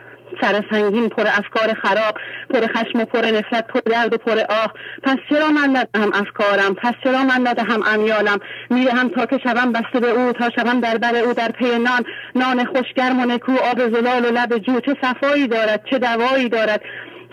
سر 0.41 0.65
سنگین 0.71 1.09
پر 1.09 1.27
افکار 1.27 1.75
خراب 1.83 2.15
پر 2.51 2.67
خشم 2.67 3.01
و 3.01 3.05
پر 3.05 3.27
نفرت 3.27 3.67
پر 3.67 3.81
درد 3.81 4.15
و 4.15 4.19
پر 4.19 4.39
آه. 4.39 4.73
پس 5.03 5.17
چرا 5.31 5.49
من 5.49 5.77
ندهم 5.77 6.11
افکارم؟ 6.15 6.75
پس 6.75 6.93
چرا 7.05 7.23
من 7.25 7.47
ندهم 7.47 7.83
امیالم؟ 7.87 8.39
می‌دهم 8.71 9.09
تا 9.09 9.27
که 9.27 9.39
شوم 9.39 9.73
بسته 9.73 10.01
به 10.01 10.09
او 10.11 10.33
تا 10.33 10.51
شوم 10.51 10.81
در 10.81 10.99
بر 10.99 11.17
او 11.17 11.33
در 11.33 11.49
پی 11.49 11.79
نان. 11.79 12.05
نان 12.35 12.65
خوشگرم 12.65 13.21
و 13.21 13.25
نکو 13.27 13.53
آب 13.53 13.79
زلال 13.95 14.25
و 14.25 14.31
لب 14.31 14.59
جو. 14.59 14.81
چه 14.81 14.97
صفایی 15.03 15.47
دارد؟ 15.47 15.85
چه 15.91 15.99
دوایی 15.99 16.49
دارد؟ 16.49 16.81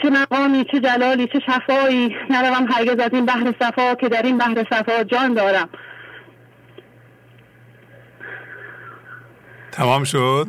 چه 0.01 0.09
مقامی 0.09 0.65
چه 0.71 0.79
جلالی 0.79 1.27
چه 1.27 1.39
شفایی؟ 1.39 2.15
نروم 2.29 2.67
هرگز 2.71 2.99
از 2.99 3.09
این 3.13 3.25
بحر 3.25 3.53
صفا 3.59 3.95
که 3.95 4.09
در 4.09 4.21
این 4.21 4.37
بحر 4.37 4.65
صفا 4.69 5.03
جان 5.03 5.33
دارم. 5.33 5.69
تمام 9.71 10.03
شد؟ 10.03 10.47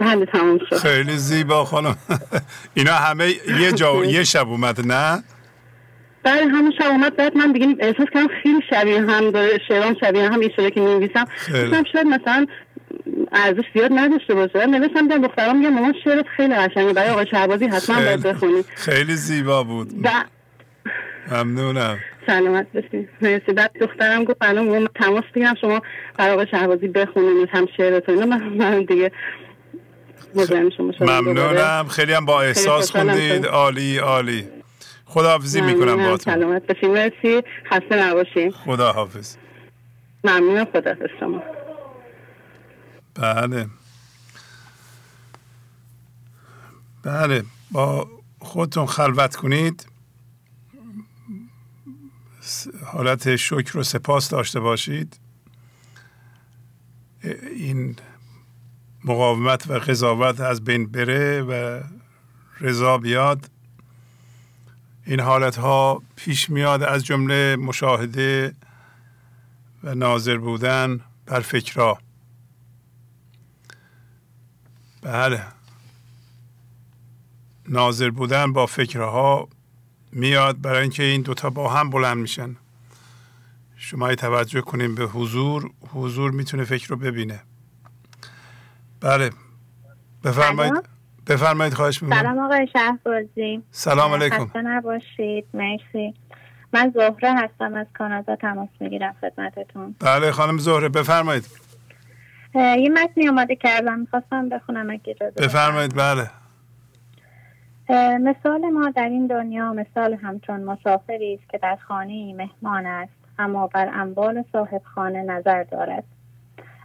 بله 0.00 0.26
تمام 0.26 0.58
شد. 0.70 0.76
خیلی 0.76 1.16
زیبا 1.16 1.64
خانم. 1.64 1.96
اینا 2.74 2.92
همه 2.92 3.28
یه 3.60 3.72
جا 3.72 4.04
یه 4.04 4.24
شب 4.24 4.48
اومد 4.48 4.86
نه؟ 4.86 5.22
بله 6.22 6.48
همون 6.48 6.72
شب 6.78 6.86
اومد. 6.90 7.16
بعد 7.16 7.36
من 7.36 7.52
دیگه 7.52 7.76
احساس 7.80 8.06
کردم 8.14 8.28
خیلی 8.42 8.60
شبیه 8.70 9.00
هم 9.00 9.30
داره 9.30 9.60
شعرام 9.68 9.96
شبیه 10.00 10.28
هم 10.28 10.40
این 10.40 10.50
که 10.56 10.80
می‌نویسم. 10.80 11.24
گفتم 11.48 11.84
شاید 11.92 12.06
مثلا 12.06 12.46
ارزش 13.32 13.64
زیاد 13.74 13.90
نداشته 13.94 14.34
باشه. 14.34 14.66
نوشتم 14.66 15.08
در 15.08 15.18
دخترام 15.18 15.58
میگم 15.58 15.70
مامان 15.70 15.94
شعرت 16.04 16.26
خیلی 16.36 16.54
قشنگه. 16.54 16.92
برای 16.92 17.10
آقای 17.10 17.26
شهبازی 17.30 17.66
حتما 17.66 17.96
باید 17.96 18.22
بخونی. 18.22 18.64
خیلی 18.74 19.16
زیبا 19.16 19.62
بود. 19.62 20.02
ب... 20.02 20.08
ممنونم. 21.32 21.98
سلامت 22.26 22.66
باشید 22.74 23.08
مرسی. 23.20 23.52
بعد 23.52 23.70
دخترم 23.80 24.24
گفت 24.24 24.36
الان 24.40 24.88
تماس 24.94 25.24
بگیرم 25.34 25.54
شما 25.60 25.82
برای 26.18 26.32
آقای 26.32 26.46
شهبازی 26.50 26.88
بخونید 26.88 27.48
هم 27.52 27.66
شعرتون. 27.76 28.24
من, 28.24 28.86
دیگه 30.34 30.70
ممنونم. 31.00 31.88
خیلی 31.88 32.12
هم 32.12 32.24
با 32.24 32.42
احساس 32.42 32.90
خوندید. 32.90 33.46
عالی 33.46 33.98
عالی. 33.98 34.48
خداحافظی 35.04 35.60
می‌کنم 35.60 35.96
با 35.96 36.16
تو 36.16 36.22
سلامت 36.24 36.66
باشید 36.66 36.90
مرسی. 36.90 37.42
خسته 37.70 37.96
نباشید 37.96 38.54
خداحافظ. 38.54 39.36
ممنونم. 40.24 40.64
خداحافظ 40.64 41.10
شما. 41.20 41.42
بله. 43.14 43.66
بله. 47.02 47.44
با 47.70 48.08
خودتون 48.40 48.86
خلوت 48.86 49.36
کنید. 49.36 49.86
حالت 52.84 53.36
شکر 53.36 53.78
و 53.78 53.82
سپاس 53.82 54.28
داشته 54.28 54.60
باشید. 54.60 55.18
این 57.56 57.96
مقاومت 59.04 59.70
و 59.70 59.78
قضاوت 59.78 60.40
از 60.40 60.64
بین 60.64 60.86
بره 60.86 61.42
و 61.42 61.80
رضا 62.60 62.98
بیاد. 62.98 63.50
این 65.06 65.20
حالت 65.20 65.56
ها 65.56 66.02
پیش 66.16 66.50
میاد 66.50 66.82
از 66.82 67.04
جمله 67.04 67.56
مشاهده 67.56 68.54
و 69.84 69.94
ناظر 69.94 70.38
بودن 70.38 71.00
بر 71.26 71.40
فکرها. 71.40 71.98
بله. 75.02 75.44
ناظر 77.68 78.10
بودن 78.10 78.52
با 78.52 78.66
فکرها 78.66 79.48
میاد 80.12 80.60
برای 80.60 80.82
اینکه 80.82 81.02
این 81.02 81.22
دوتا 81.22 81.50
با 81.50 81.72
هم 81.72 81.90
بلند 81.90 82.16
میشن. 82.16 82.56
شما 83.76 84.14
توجه 84.14 84.60
کنیم 84.60 84.94
به 84.94 85.04
حضور. 85.04 85.70
حضور 85.92 86.30
می‌تونه 86.30 86.64
فکر 86.64 86.88
رو 86.88 86.96
ببینه. 86.96 87.42
بله. 89.02 89.30
بفرمایید. 90.24 90.74
بفرمایید 91.26 91.74
خواهش 91.74 92.02
می‌کنم. 92.02 92.20
سلام 92.20 92.38
آقای 92.38 92.66
شهبازی. 92.72 93.62
سلام 93.70 94.12
علیکم. 94.14 94.46
خسته 94.46 94.62
نباشید. 94.62 95.46
مرسی. 95.54 96.14
من 96.72 96.92
زهره 96.94 97.34
هستم 97.34 97.74
از 97.74 97.86
کانادا 97.98 98.36
تماس 98.36 98.68
می‌گیرم 98.80 99.14
خدمتتون. 99.20 99.94
بله 100.00 100.30
خانم 100.30 100.58
زهره 100.58 100.88
بفرمایید. 100.88 101.46
یه 102.54 102.88
متنی 102.88 103.28
آماده 103.28 103.56
کردم. 103.56 103.98
می‌خواستم 103.98 104.48
بخونم 104.48 104.90
اگه 104.90 105.16
بفرمایید 105.36 105.96
بله. 105.96 106.30
مثال 108.18 108.70
ما 108.70 108.90
در 108.90 109.08
این 109.08 109.26
دنیا 109.26 109.72
مثال 109.72 110.14
همچون 110.14 110.64
مسافری 110.64 111.34
است 111.34 111.50
که 111.50 111.58
در 111.58 111.78
خانه 111.88 112.34
مهمان 112.34 112.86
است 112.86 113.12
اما 113.38 113.66
بر 113.66 113.90
اموال 113.94 114.44
صاحب 114.52 114.82
خانه 114.94 115.22
نظر 115.22 115.62
دارد. 115.62 116.04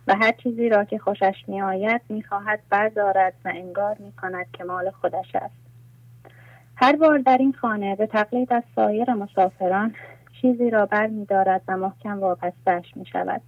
و 0.08 0.16
هر 0.16 0.32
چیزی 0.32 0.70
را 0.70 0.86
که 0.86 0.98
خوشش 0.98 1.44
می 1.48 1.62
آید 1.62 2.02
می 2.10 2.24
خواهد 2.24 2.60
بردارد 2.70 3.34
و 3.46 3.52
انگار 3.56 3.98
می 4.00 4.12
کند 4.12 4.46
که 4.54 4.64
مال 4.64 4.92
خودش 4.92 5.36
است. 5.36 5.56
هر 6.76 6.96
بار 6.96 7.18
در 7.18 7.38
این 7.38 7.54
خانه 7.54 7.96
به 7.96 8.08
تقلید 8.08 8.54
از 8.54 8.64
سایر 8.76 9.14
مسافران 9.14 9.94
چیزی 10.42 10.70
را 10.70 10.86
بر 10.86 11.08
می 11.08 11.26
دارد 11.26 11.62
و 11.68 11.78
محکم 11.78 12.20
وابستش 12.20 12.98
می 12.98 13.06
شود 13.06 13.42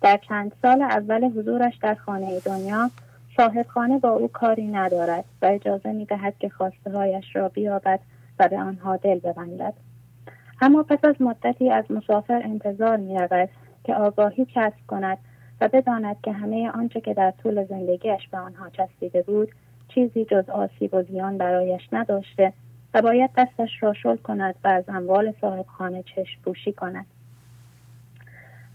در 0.00 0.20
چند 0.28 0.52
سال 0.62 0.82
اول 0.82 1.24
حضورش 1.24 1.76
در 1.82 1.94
خانه 1.94 2.40
دنیا 2.40 2.90
صاحب 3.36 3.66
خانه 3.66 3.98
با 3.98 4.10
او 4.10 4.28
کاری 4.28 4.66
ندارد 4.66 5.24
و 5.42 5.46
اجازه 5.46 5.92
می 5.92 6.04
دهد 6.04 6.38
که 6.38 6.48
خواسته 6.48 6.90
هایش 6.90 7.36
را 7.36 7.48
بیابد 7.48 8.00
و 8.38 8.48
به 8.48 8.58
آنها 8.58 8.96
دل 8.96 9.18
ببندد. 9.18 9.74
اما 10.60 10.82
پس 10.82 11.04
از 11.04 11.14
مدتی 11.20 11.70
از 11.70 11.84
مسافر 11.90 12.42
انتظار 12.44 12.96
می 12.96 13.18
رود 13.18 13.48
که 13.84 13.94
آگاهی 13.94 14.46
کسب 14.54 14.86
کند 14.86 15.18
و 15.60 15.68
بداند 15.68 16.16
که 16.22 16.32
همه 16.32 16.70
آنچه 16.70 17.00
که 17.00 17.14
در 17.14 17.30
طول 17.42 17.64
زندگیش 17.64 18.28
به 18.30 18.38
آنها 18.38 18.70
چسبیده 18.70 19.22
بود 19.22 19.48
چیزی 19.88 20.24
جز 20.24 20.48
آسیب 20.48 20.94
و 20.94 21.02
زیان 21.02 21.38
برایش 21.38 21.88
نداشته 21.92 22.52
و 22.94 23.02
باید 23.02 23.30
دستش 23.36 23.82
را 23.82 23.92
شل 23.92 24.16
کند 24.16 24.54
و 24.64 24.68
از 24.68 24.84
اموال 24.88 25.32
صاحب 25.40 25.66
خانه 25.66 26.02
چشم 26.02 26.40
پوشی 26.44 26.72
کند. 26.72 27.06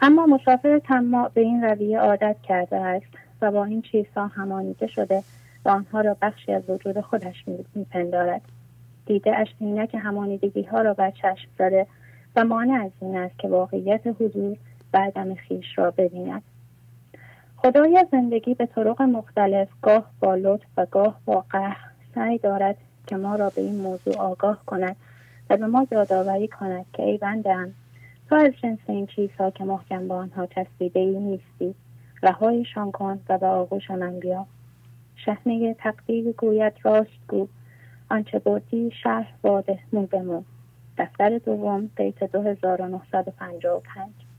اما 0.01 0.25
مسافر 0.25 0.79
تماع 0.79 1.29
به 1.33 1.41
این 1.41 1.63
رویه 1.63 1.99
عادت 1.99 2.35
کرده 2.43 2.75
است 2.75 3.05
و 3.41 3.51
با 3.51 3.65
این 3.65 3.81
چیزها 3.81 4.27
همانیده 4.27 4.87
شده 4.87 5.23
و 5.65 5.69
آنها 5.69 6.01
را 6.01 6.17
بخشی 6.21 6.53
از 6.53 6.69
وجود 6.69 7.01
خودش 7.01 7.45
میپندارد. 7.75 8.41
دیده 9.05 9.35
اش 9.35 9.47
که 9.91 9.99
همانیدگی 9.99 10.63
ها 10.63 10.81
را 10.81 10.93
بر 10.93 11.11
چشم 11.11 11.49
زده 11.59 11.87
و 12.35 12.43
مانع 12.43 12.83
از 12.83 12.91
این 13.01 13.17
است 13.17 13.39
که 13.39 13.47
واقعیت 13.47 14.01
حضور 14.19 14.57
و 14.93 14.97
عدم 14.97 15.35
خیش 15.35 15.65
را 15.77 15.91
ببیند. 15.91 16.41
خدای 17.61 18.05
زندگی 18.11 18.53
به 18.53 18.65
طرق 18.65 19.01
مختلف 19.01 19.67
گاه 19.81 20.11
با 20.19 20.35
لطف 20.35 20.65
و 20.77 20.85
گاه 20.85 21.19
با 21.25 21.45
قهر 21.49 21.91
سعی 22.15 22.37
دارد 22.37 22.77
که 23.07 23.15
ما 23.15 23.35
را 23.35 23.49
به 23.49 23.61
این 23.61 23.75
موضوع 23.75 24.17
آگاه 24.17 24.65
کند 24.65 24.95
و 25.49 25.57
به 25.57 25.67
ما 25.67 25.87
یادآوری 25.91 26.47
کند 26.47 26.85
که 26.93 27.03
ای 27.03 27.17
بندم 27.17 27.73
تو 28.29 28.35
از 28.35 28.51
جنس 28.63 28.79
این 28.87 29.07
چیزها 29.07 29.51
که 29.51 29.63
محکم 29.63 30.07
با 30.07 30.15
آنها 30.15 30.45
چسبیده 30.45 30.99
ای 30.99 31.19
نیستی 31.19 31.75
رهایشان 32.23 32.91
کن 32.91 33.19
و 33.29 33.37
به 33.37 33.47
آغوش 33.47 33.91
من 33.91 34.19
بیا. 34.19 34.45
شهنه 35.15 35.73
تقدیر 35.73 36.31
گوید 36.31 36.73
راست 36.83 37.27
گو. 37.27 37.47
آنچه 38.11 38.39
بردی 38.39 38.91
شهر 39.03 39.33
واده 39.43 39.79
مو 39.93 40.05
به 40.05 40.21
مو. 40.21 40.43
دفتر 40.97 41.37
دوم 41.37 41.89
بیت 41.95 42.23
2955 42.23 44.30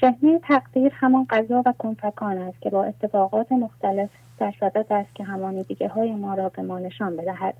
شهنه 0.00 0.38
تقدیر 0.38 0.92
همان 0.94 1.26
قضا 1.30 1.62
و 1.66 1.74
کنفکان 1.78 2.38
است 2.38 2.60
که 2.60 2.70
با 2.70 2.84
اتفاقات 2.84 3.52
مختلف 3.52 4.10
در 4.38 4.54
است 4.90 5.14
که 5.14 5.24
همانیدگی 5.24 5.84
های 5.84 6.12
ما 6.12 6.34
را 6.34 6.48
به 6.48 6.62
ما 6.62 6.78
نشان 6.78 7.16
بدهد. 7.16 7.54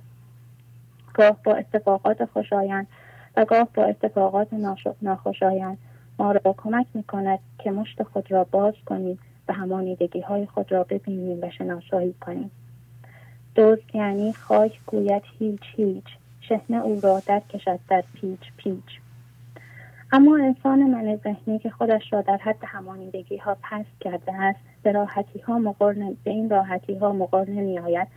گاه 1.15 1.37
با 1.45 1.55
اتفاقات 1.55 2.25
خوشایند 2.25 2.87
و 3.37 3.45
گاه 3.45 3.69
با 3.75 3.85
اتفاقات 3.85 4.49
ناخوشایند 5.03 5.79
ما 6.19 6.33
را 6.33 6.55
کمک 6.57 6.87
می 6.95 7.03
کند 7.03 7.39
که 7.59 7.71
مشت 7.71 8.03
خود 8.03 8.33
را 8.33 8.45
باز 8.45 8.75
کنیم 8.87 9.19
و 9.49 9.53
همانیدگی 9.53 10.21
های 10.21 10.47
خود 10.47 10.73
را 10.73 10.85
ببینیم 10.85 11.39
و 11.43 11.51
شناسایی 11.51 12.13
کنیم. 12.13 12.51
دوست 13.55 13.95
یعنی 13.95 14.33
خاک 14.33 14.81
گوید 14.87 15.23
هیچ 15.39 15.63
هیچ. 15.77 16.05
شهنه 16.41 16.85
او 16.85 17.01
را 17.01 17.23
در 17.27 17.41
کشد 17.41 17.79
در 17.89 18.05
پیچ 18.15 18.41
پیچ. 18.57 19.01
اما 20.13 20.37
انسان 20.37 20.83
من 20.83 21.17
ذهنی 21.17 21.59
که 21.59 21.71
خودش 21.71 22.13
را 22.13 22.23
در 22.23 22.37
حد 22.37 22.65
همانیدگی 22.65 23.37
ها 23.37 23.57
پست 23.63 24.01
کرده 24.01 24.33
است 24.33 24.59
به 24.83 24.93
راحتی 24.93 25.39
ها 25.39 25.75
به 26.25 26.31
این 26.31 26.51
راحتی 26.51 26.95
ها 26.95 27.13
مقار 27.13 27.51
نمی 27.51 27.79
آید 27.79 28.09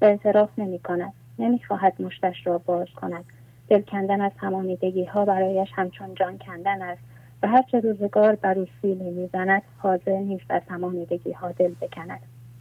و 0.00 0.04
اعتراف 0.04 0.50
نمی 0.58 0.78
کند 0.78 1.12
نمی 1.38 1.60
خواهد 1.68 2.02
مشتش 2.02 2.46
را 2.46 2.58
باز 2.58 2.86
کند. 2.96 3.24
دل 3.68 3.80
کندن 3.80 4.20
از 4.20 4.32
همانیدگی 4.36 5.04
ها 5.04 5.24
برایش 5.24 5.68
همچون 5.74 6.14
جان 6.14 6.38
کندن 6.38 6.82
است 6.82 7.02
و 7.42 7.48
هرچه 7.48 7.80
روزگار 7.80 8.34
بر 8.34 8.58
او 8.58 8.66
سیلی 8.82 9.10
می‌زند 9.10 9.62
حاضر 9.78 10.18
نیست 10.18 10.50
از 10.50 10.62
همانیدگی 10.68 11.32
ها 11.32 11.52
دل 11.52 11.74
بکند. 11.80 12.20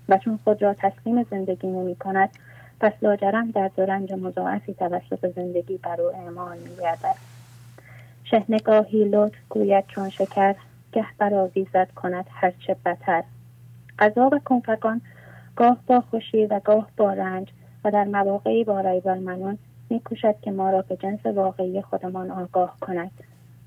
و 0.09 0.17
چون 0.17 0.39
خود 0.43 0.61
را 0.61 0.73
تسلیم 0.73 1.23
زندگی 1.23 1.67
نمی 1.67 1.95
کند 1.95 2.29
پس 2.79 2.93
لاجرم 3.01 3.51
در 3.51 3.71
رنج 3.77 4.13
مضاعفی 4.13 4.73
توسط 4.73 5.27
زندگی 5.35 5.77
بر 5.77 6.01
او 6.01 6.15
اعمال 6.15 6.57
می 6.57 6.75
گردد 6.81 7.36
شهنگاهی 8.31 9.05
لطف 9.05 9.35
گوید 9.49 9.87
چون 9.87 10.09
شکر 10.09 10.55
گه 10.91 11.05
برآویزد 11.17 11.91
کند 11.95 12.25
هرچه 12.29 12.75
بتر. 12.85 13.23
غذا 13.99 14.29
و 14.33 14.39
کنفگان 14.45 15.01
گاه 15.55 15.77
با 15.87 16.01
خوشی 16.01 16.45
و 16.45 16.59
گاه 16.59 16.87
با 16.97 17.13
رنج 17.13 17.47
و 17.83 17.91
در 17.91 18.03
مواقعی 18.03 18.63
با 18.63 18.81
ریب 18.81 19.07
المنون 19.07 19.57
میکوشد 19.89 20.35
که 20.41 20.51
ما 20.51 20.69
را 20.69 20.81
به 20.81 20.95
جنس 20.95 21.25
واقعی 21.25 21.81
خودمان 21.81 22.31
آگاه 22.31 22.77
کند. 22.81 23.11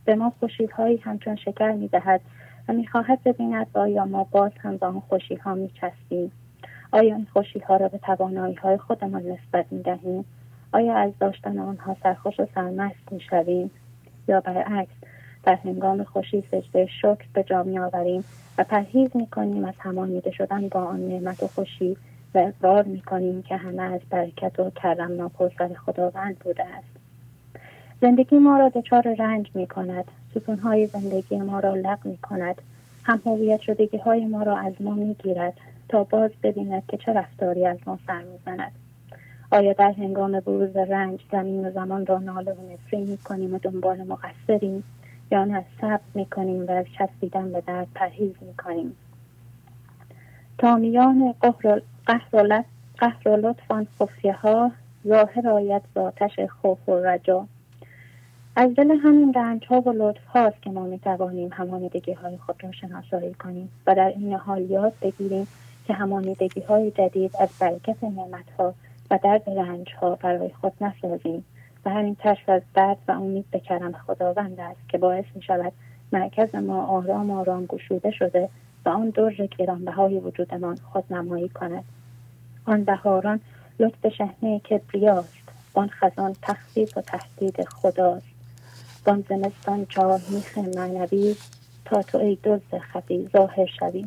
به 0.04 0.14
ما 0.14 0.32
خوشیهایی 0.40 0.96
همچون 0.96 1.36
شکر 1.36 1.72
می‌دهد 1.72 2.20
و 2.68 2.72
می‌خواهد 2.72 3.22
ببیند 3.24 3.66
آیا 3.74 4.04
ما 4.04 4.24
باز 4.30 4.52
هم 4.60 4.76
با 4.76 4.86
آن 4.86 5.00
خوشیها 5.00 5.54
میچسبیم. 5.54 6.32
آیا 6.92 7.14
این 7.14 7.26
خوشیها 7.32 7.76
را 7.76 7.88
به 7.88 7.98
توانایی 7.98 8.54
های 8.54 8.78
خودمان 8.78 9.22
نسبت 9.22 9.66
می‌دهیم؟ 9.70 10.24
آیا 10.72 10.94
از 10.94 11.12
داشتن 11.20 11.58
آنها 11.58 11.96
سرخوش 12.02 12.40
و 12.40 12.46
سرمست 12.54 13.12
می‌شویم؟ 13.12 13.70
یا 14.30 14.40
برعکس 14.40 14.94
در 15.44 15.54
هنگام 15.54 16.04
خوشی 16.04 16.40
سجده 16.40 16.86
شکر 16.86 17.24
به 17.34 17.42
جا 17.42 17.58
آوریم 17.58 18.24
و 18.58 18.64
پرهیز 18.64 19.10
کنیم 19.30 19.64
از 19.64 19.74
همانیده 19.78 20.30
شدن 20.30 20.68
با 20.68 20.80
آن 20.80 21.08
نعمت 21.08 21.42
و 21.42 21.46
خوشی 21.46 21.96
و 22.34 22.38
اقرار 22.38 22.84
کنیم 23.06 23.42
که 23.42 23.56
همه 23.56 23.82
از 23.82 24.00
برکت 24.10 24.60
و 24.60 24.70
کرم 24.70 25.16
ناپرسر 25.16 25.74
خداوند 25.86 26.38
بوده 26.38 26.64
است. 26.64 27.00
زندگی 28.00 28.38
ما 28.38 28.58
را 28.58 28.68
دچار 28.68 29.14
رنج 29.18 29.50
می 29.54 29.66
کند 29.66 30.04
ستونهای 30.30 30.86
زندگی 30.86 31.36
ما 31.36 31.60
را 31.60 31.74
لغ 31.74 31.98
می 32.04 32.16
کند 32.16 32.62
هم 33.02 33.22
هویت 33.26 33.60
شدگی 33.60 33.96
های 33.96 34.24
ما 34.24 34.42
را 34.42 34.56
از 34.56 34.72
ما 34.80 34.94
می 34.94 35.14
گیرد 35.14 35.54
تا 35.88 36.04
باز 36.04 36.30
ببیند 36.42 36.82
که 36.88 36.96
چه 36.96 37.12
رفتاری 37.12 37.66
از 37.66 37.78
ما 37.86 37.98
سر 38.06 38.22
می‌زند. 38.22 38.72
آیا 39.50 39.72
در 39.72 39.92
هنگام 39.92 40.40
بروز 40.40 40.76
رنج 40.76 41.20
زمین 41.32 41.66
و 41.66 41.70
زمان 41.70 42.06
را 42.06 42.18
ناله 42.18 42.52
و 42.52 42.72
نفری 42.72 43.04
می 43.04 43.16
کنیم 43.16 43.54
و 43.54 43.58
دنبال 43.58 44.02
مقصریم 44.02 44.84
یا 45.30 45.44
نه 45.44 45.64
صبر 45.80 46.00
می 46.14 46.26
کنیم 46.26 46.66
و 46.66 46.70
از 46.70 46.86
چسبیدن 46.98 47.52
به 47.52 47.62
درد 47.66 47.88
پرهیز 47.94 48.34
می 48.40 48.54
کنیم 48.54 48.96
تا 50.58 50.76
میان 50.76 51.34
قهر 51.40 53.28
و 53.28 53.36
لطف 53.36 53.70
آن 53.70 53.86
خفیه 54.00 54.32
ها 54.32 54.72
ظاهر 55.06 55.48
آید 55.48 55.82
ذاتش 55.94 56.40
خوف 56.40 56.88
و 56.88 56.96
رجا. 56.96 57.46
از 58.56 58.74
دل 58.74 58.90
همین 58.90 59.34
رنج 59.34 59.66
ها 59.66 59.80
و 59.80 59.92
لطف 59.92 60.26
هاست 60.26 60.62
که 60.62 60.70
ما 60.70 60.84
می 60.84 60.98
توانیم 60.98 61.48
همانیدگی 61.52 62.12
های 62.12 62.36
خود 62.36 62.64
را 62.64 62.72
شناسایی 62.72 63.34
کنیم 63.34 63.68
و 63.86 63.94
در 63.94 64.08
این 64.16 64.32
حال 64.32 64.70
یاد 64.70 64.92
بگیریم 65.02 65.46
که 65.86 65.94
همانیدگی 65.94 66.60
های 66.60 66.90
جدید 66.90 67.30
از 67.40 67.48
برکت 67.60 68.04
نعمت 68.04 68.50
ها 68.58 68.74
و 69.10 69.18
درد 69.22 69.50
رنج 69.50 69.94
ها 70.00 70.14
برای 70.14 70.50
خود 70.60 70.72
نسازیم 70.80 71.44
و 71.84 71.90
همین 71.90 72.14
کشف 72.14 72.48
از 72.48 72.62
درد 72.74 72.98
و 73.08 73.12
امید 73.12 73.50
به 73.50 73.60
کرم 73.60 73.92
خداوند 73.92 74.60
است 74.60 74.88
که 74.88 74.98
باعث 74.98 75.24
می 75.34 75.42
شود 75.42 75.72
مرکز 76.12 76.54
ما 76.54 76.86
آرام 76.86 77.30
آرام 77.30 77.66
گشوده 77.66 78.10
شده 78.10 78.48
و 78.84 78.88
آن 78.88 79.10
در 79.10 79.30
گرانبهای 79.58 80.18
وجودمان 80.18 80.76
خود 80.92 81.12
نمایی 81.12 81.48
کند. 81.48 81.84
آن 82.64 82.84
بهاران 82.84 83.40
لطف 83.78 84.08
شهنه 84.08 84.58
کبریاست. 84.58 85.40
آن 85.74 85.88
خزان 85.88 86.36
تخفیف 86.42 86.98
و 86.98 87.00
تهدید 87.00 87.64
خداست. 87.64 88.26
وان 89.06 89.24
زمستان 89.28 89.86
چهار 89.86 90.20
میخ 90.30 90.58
معنوی 90.58 91.36
تا 91.84 92.02
تو 92.02 92.18
ای 92.18 92.38
دزد 92.44 92.78
خفی 92.78 93.28
ظاهر 93.32 93.66
شوی. 93.66 94.06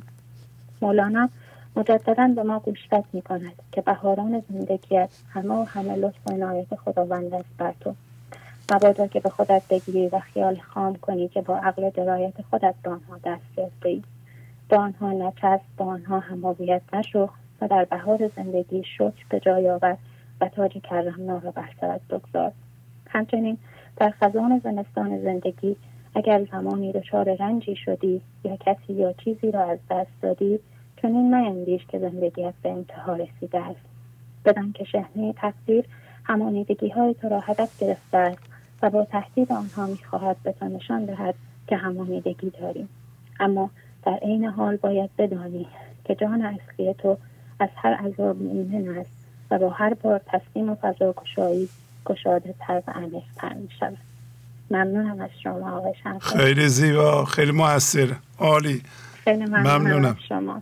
مولانا 0.82 1.30
مجددا 1.76 2.27
به 2.35 2.43
ما 2.43 2.60
گوشزد 2.60 3.03
می 3.14 3.22
کند 3.22 3.61
که 3.72 3.82
بهاران 3.82 4.43
زندگیت 4.50 5.10
همه 5.30 5.53
و 5.53 5.64
همه 5.64 5.95
لطف 5.95 6.27
و 6.27 6.32
عنایت 6.32 6.76
خداوند 6.76 7.34
است 7.34 7.50
بر 7.58 7.74
تو. 7.80 7.95
مبادا 8.72 9.08
که 9.08 9.19
به 9.19 9.30
خودت 9.30 9.68
بگیری 9.69 10.08
و 10.08 10.19
خیال 10.19 10.56
خام 10.56 10.95
کنی 10.95 11.27
که 11.27 11.42
با 11.42 11.58
عقل 11.58 11.90
درایت 11.90 12.42
خودت 12.50 12.76
به 12.84 12.90
آنها 12.90 13.19
دست 13.24 13.56
گرفته 13.58 13.90
ای 13.90 14.03
با 14.69 14.77
آنها 14.77 15.11
نچست 15.11 15.66
با 15.77 15.85
آنها 15.85 16.19
هماویت 16.19 16.82
نشو 16.93 17.30
و 17.61 17.68
در 17.68 17.85
بهار 17.85 18.32
زندگی 18.35 18.84
شکر 18.98 19.26
به 19.30 19.40
جای 19.40 19.69
آور 19.69 19.98
و 20.42 20.50
تاج 20.50 20.77
کرمنا 20.77 21.38
را 21.38 21.52
بر 21.52 21.69
سرت 21.82 22.02
بگذار. 22.10 22.52
همچنین 23.10 23.58
در 23.98 24.10
خزان 24.10 24.61
زمستان 24.64 25.22
زندگی 25.22 25.76
اگر 26.16 26.45
زمانی 26.52 26.92
دچار 26.92 27.35
رنجی 27.35 27.76
شدی 27.76 28.22
یا 28.43 28.58
کسی 28.58 28.93
یا 28.93 29.14
چیزی 29.14 29.52
را 29.52 29.64
از 29.64 29.80
دست 29.90 30.11
دادی 30.22 30.60
چنین 31.03 31.35
نیندیش 31.35 31.82
که 31.88 31.99
زندگیت 31.99 32.53
به 32.64 32.69
انتها 32.69 33.15
رسیده 33.15 33.59
است. 33.59 33.85
بدان 34.45 34.72
که 34.72 34.83
شهنه 34.83 35.33
تقدیر 35.33 35.85
همانیدگی 36.23 36.90
های 36.90 37.15
تو 37.22 37.30
را 37.30 37.40
هدف 37.40 37.80
گرفته 37.80 38.17
است 38.17 38.41
و 38.82 38.90
با 38.90 39.06
تهدید 39.06 39.51
آنها 39.51 39.85
می‌خواهد 39.85 40.38
به 40.43 40.51
تو 40.51 40.65
نشان 40.65 41.06
دهد 41.06 41.35
که 41.67 41.77
همانیدگی 41.77 42.49
داریم. 42.49 42.90
اما 43.40 43.69
در 44.06 44.14
عین 44.22 44.45
حال 44.45 44.75
باید 44.75 45.09
بدانی 45.17 45.67
که 46.06 46.15
جان 46.15 46.41
اصلی 46.41 46.93
تو 46.93 47.17
از 47.59 47.69
هر 47.75 47.93
عذاب 47.93 48.38
ایمن 48.41 48.98
است 48.98 49.11
و 49.51 49.59
با 49.59 49.69
هر 49.69 49.93
بار 49.93 50.22
تسلیم 50.27 50.69
و 50.69 50.75
فضا 50.75 51.14
گشایی 51.14 51.69
گشاده 52.06 52.56
تر 52.59 52.82
و 52.88 52.91
عمیقتر 52.91 53.53
می 53.53 53.69
شود 53.80 53.98
ممنونم 54.72 55.22
از 55.22 55.30
شما 55.43 55.77
آقای 55.77 55.93
خیلی 56.22 56.67
زیبا 56.67 57.25
خیلی 57.25 57.51
موثر 57.51 58.15
عالی. 58.40 58.82
خیلی 59.23 59.45
ممنونم, 59.45 60.17
شما. 60.30 60.61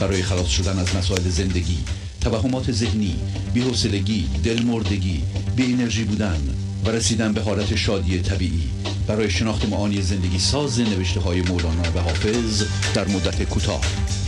برای 0.00 0.22
خلاص 0.22 0.48
شدن 0.48 0.78
از 0.78 0.96
مسائل 0.96 1.22
زندگی 1.22 1.84
توهمات 2.20 2.72
ذهنی 2.72 3.18
بی‌حوصلگی 3.54 4.30
دلمردگی 4.44 5.24
بی 5.56 5.72
انرژی 5.72 6.04
بودن 6.04 6.40
و 6.84 6.90
رسیدن 6.90 7.32
به 7.32 7.40
حالت 7.40 7.74
شادی 7.74 8.22
طبیعی. 8.22 8.70
برای 9.08 9.30
شناخت 9.30 9.68
معانی 9.68 10.02
زندگی 10.02 10.38
ساز 10.38 10.80
نوشته 10.80 11.20
های 11.20 11.42
مولانا 11.42 11.82
و 11.94 11.98
حافظ 11.98 12.64
در 12.94 13.08
مدت 13.08 13.42
کوتاه. 13.42 13.80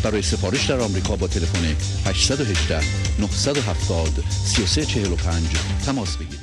برای 0.05 0.22
سفارش 0.22 0.66
در 0.66 0.80
آمریکا 0.80 1.16
با 1.16 1.26
تلفن 1.26 1.64
818 2.06 2.80
970 3.20 4.24
3345 4.30 5.44
تماس 5.86 6.16
بگیرید. 6.16 6.40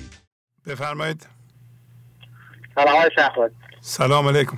بفرمایید. 0.67 1.27
سلام 2.75 2.97
علیکم 2.97 3.49
سلام 3.81 4.27
علیکم. 4.27 4.57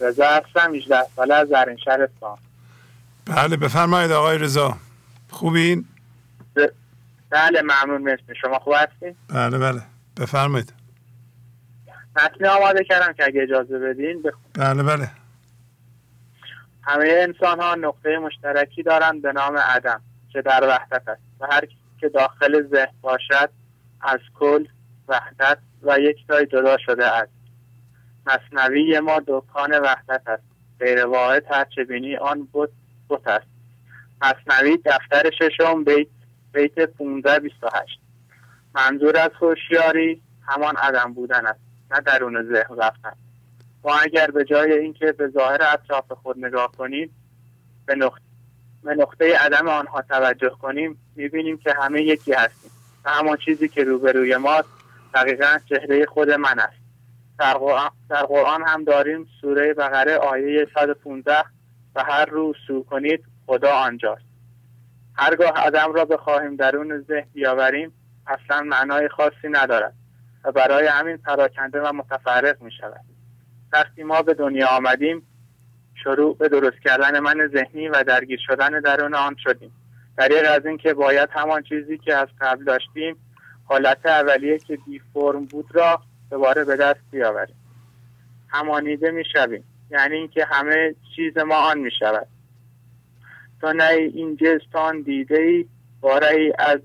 رضا 0.00 0.24
هستم 0.24 0.74
18 0.74 0.96
ساله 1.16 1.34
از 1.34 1.48
زرین 1.48 1.76
شهر 1.84 2.08
بله 3.26 3.56
بفرمایید 3.56 4.12
آقای 4.12 4.38
رضا. 4.38 4.76
خوبین؟ 5.30 5.84
بله 7.30 7.62
ممنون 7.62 8.02
مرسی. 8.02 8.34
شما 8.40 8.58
خوب 8.58 8.74
هستین؟ 8.76 9.16
بله 9.28 9.58
بله. 9.58 9.82
بفرمایید. 10.20 10.72
متنی 12.16 12.48
آماده 12.48 12.84
کردم 12.84 13.12
که 13.12 13.24
اگه 13.24 13.42
اجازه 13.42 13.78
بدین 13.78 14.22
بله 14.54 14.82
بله. 14.82 15.10
همه 16.82 17.08
انسان 17.28 17.60
ها 17.60 17.74
نقطه 17.74 18.18
مشترکی 18.18 18.82
دارند 18.82 19.22
به 19.22 19.32
نام 19.32 19.56
عدم 19.56 20.00
که 20.32 20.42
در 20.42 20.68
وحدت 20.68 21.08
است. 21.08 21.22
و 21.40 21.46
هر 21.50 21.62
که 22.00 22.08
داخل 22.08 22.68
ذهن 22.70 22.94
باشد 23.02 23.50
از 24.00 24.20
کل 24.38 24.64
وحدت 25.08 25.58
و 25.82 25.98
یک 25.98 26.26
تای 26.28 26.46
جدا 26.46 26.76
شده 26.86 27.06
است. 27.06 27.32
مصنوی 28.26 29.00
ما 29.00 29.20
دکان 29.26 29.80
وحدت 29.80 30.22
است. 30.26 30.42
غیر 30.80 31.06
واحد 31.06 31.44
هرچه 31.50 31.84
بینی 31.84 32.16
آن 32.16 32.48
بود 32.52 32.72
بود 33.16 33.28
است 33.28 33.46
مصنوی 34.22 34.78
دفتر 34.84 35.30
ششم 35.30 35.84
بیت 35.84 36.06
بیت 36.52 36.78
1528 36.78 38.00
منظور 38.74 39.18
از 39.18 39.30
هوشیاری 39.40 40.22
همان 40.46 40.76
عدم 40.76 41.12
بودن 41.12 41.46
است 41.46 41.60
نه 41.90 42.00
درون 42.00 42.42
ذهن 42.42 42.76
رفتن. 42.78 43.12
ما 43.84 43.94
اگر 43.94 44.30
به 44.30 44.44
جای 44.44 44.72
اینکه 44.72 45.12
به 45.12 45.28
ظاهر 45.28 45.62
اطراف 45.72 46.12
خود 46.12 46.44
نگاه 46.44 46.72
کنیم 46.72 47.10
به 47.86 47.94
نقطه, 47.94 48.22
به 48.82 48.94
نقطه 48.94 49.36
عدم 49.38 49.68
آنها 49.68 50.02
توجه 50.02 50.50
کنیم 50.62 50.98
می‌بینیم 51.16 51.58
که 51.58 51.74
همه 51.82 52.02
یکی 52.02 52.32
هستیم. 52.32 52.70
و 53.04 53.10
همان 53.10 53.36
چیزی 53.36 53.68
که 53.68 53.84
روبروی 53.84 54.36
ماست 54.36 54.68
دقیقا 55.14 55.58
چهره 55.68 56.06
خود 56.06 56.30
من 56.30 56.58
است. 56.58 56.84
در 58.08 58.22
قرآن 58.22 58.62
هم 58.66 58.84
داریم 58.84 59.28
سوره 59.40 59.74
بقره 59.74 60.16
آیه 60.16 60.68
115 60.74 61.44
و 61.94 62.04
هر 62.04 62.24
روز 62.24 62.56
سو 62.66 62.84
کنید 62.84 63.24
خدا 63.46 63.70
آنجاست. 63.70 64.24
هرگاه 65.16 65.52
عدم 65.56 65.92
را 65.92 66.04
بخواهیم 66.04 66.56
درون 66.56 67.00
ذهن 67.00 67.26
بیاوریم 67.32 67.92
اصلا 68.26 68.62
معنای 68.62 69.08
خاصی 69.08 69.48
ندارد 69.50 69.94
و 70.44 70.52
برای 70.52 70.86
همین 70.86 71.16
پراکنده 71.16 71.80
و 71.80 71.92
متفرق 71.92 72.62
می 72.62 72.72
شود 72.72 73.00
وقتی 73.72 74.02
ما 74.02 74.22
به 74.22 74.34
دنیا 74.34 74.68
آمدیم 74.68 75.26
شروع 76.04 76.36
به 76.36 76.48
درست 76.48 76.78
کردن 76.84 77.18
من 77.18 77.50
ذهنی 77.54 77.88
و 77.88 78.02
درگیر 78.02 78.40
شدن 78.46 78.80
درون 78.80 79.14
آن 79.14 79.36
شدیم. 79.44 79.72
دلیل 80.18 80.46
از 80.46 80.66
اینکه 80.66 80.94
باید 80.94 81.28
همان 81.32 81.62
چیزی 81.62 81.98
که 81.98 82.14
از 82.14 82.28
قبل 82.40 82.64
داشتیم 82.64 83.16
حالت 83.64 84.06
اولیه 84.06 84.58
که 84.58 84.78
بی 84.86 85.00
فرم 85.14 85.44
بود 85.44 85.66
را 85.74 86.02
دوباره 86.30 86.64
به 86.64 86.76
دست 86.76 87.00
بیاوریم. 87.10 87.56
همانیده 88.48 89.10
می 89.10 89.24
شویم 89.32 89.64
یعنی 89.94 90.16
اینکه 90.16 90.44
همه 90.44 90.94
چیز 91.16 91.38
ما 91.38 91.54
آن 91.54 91.78
می 91.78 91.90
شود 91.98 92.26
تو 93.60 93.72
نه 93.72 93.88
این 93.88 94.36
جستان 94.36 95.00
دیده 95.00 95.38
ای 95.38 95.66
باره 96.00 96.52
از 96.58 96.80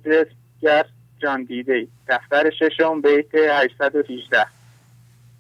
گر 0.62 0.86
جان 1.20 1.44
دیده 1.44 1.74
ای 1.74 1.88
دفتر 2.08 2.50
ششم 2.50 3.02
بیت 3.02 3.36
818 3.36 4.46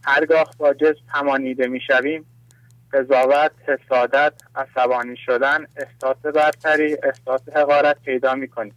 هرگاه 0.05 0.51
با 0.57 0.73
جسم 0.73 1.01
همانیده 1.07 1.67
می 1.67 1.81
شویم 1.87 2.25
قضاوت، 2.93 3.51
حسادت، 3.67 4.33
عصبانی 4.55 5.17
شدن، 5.25 5.65
احساس 5.75 6.17
برتری، 6.17 6.97
احساس 7.03 7.41
حقارت 7.55 8.01
پیدا 8.01 8.35
می 8.35 8.47
کنیم 8.47 8.75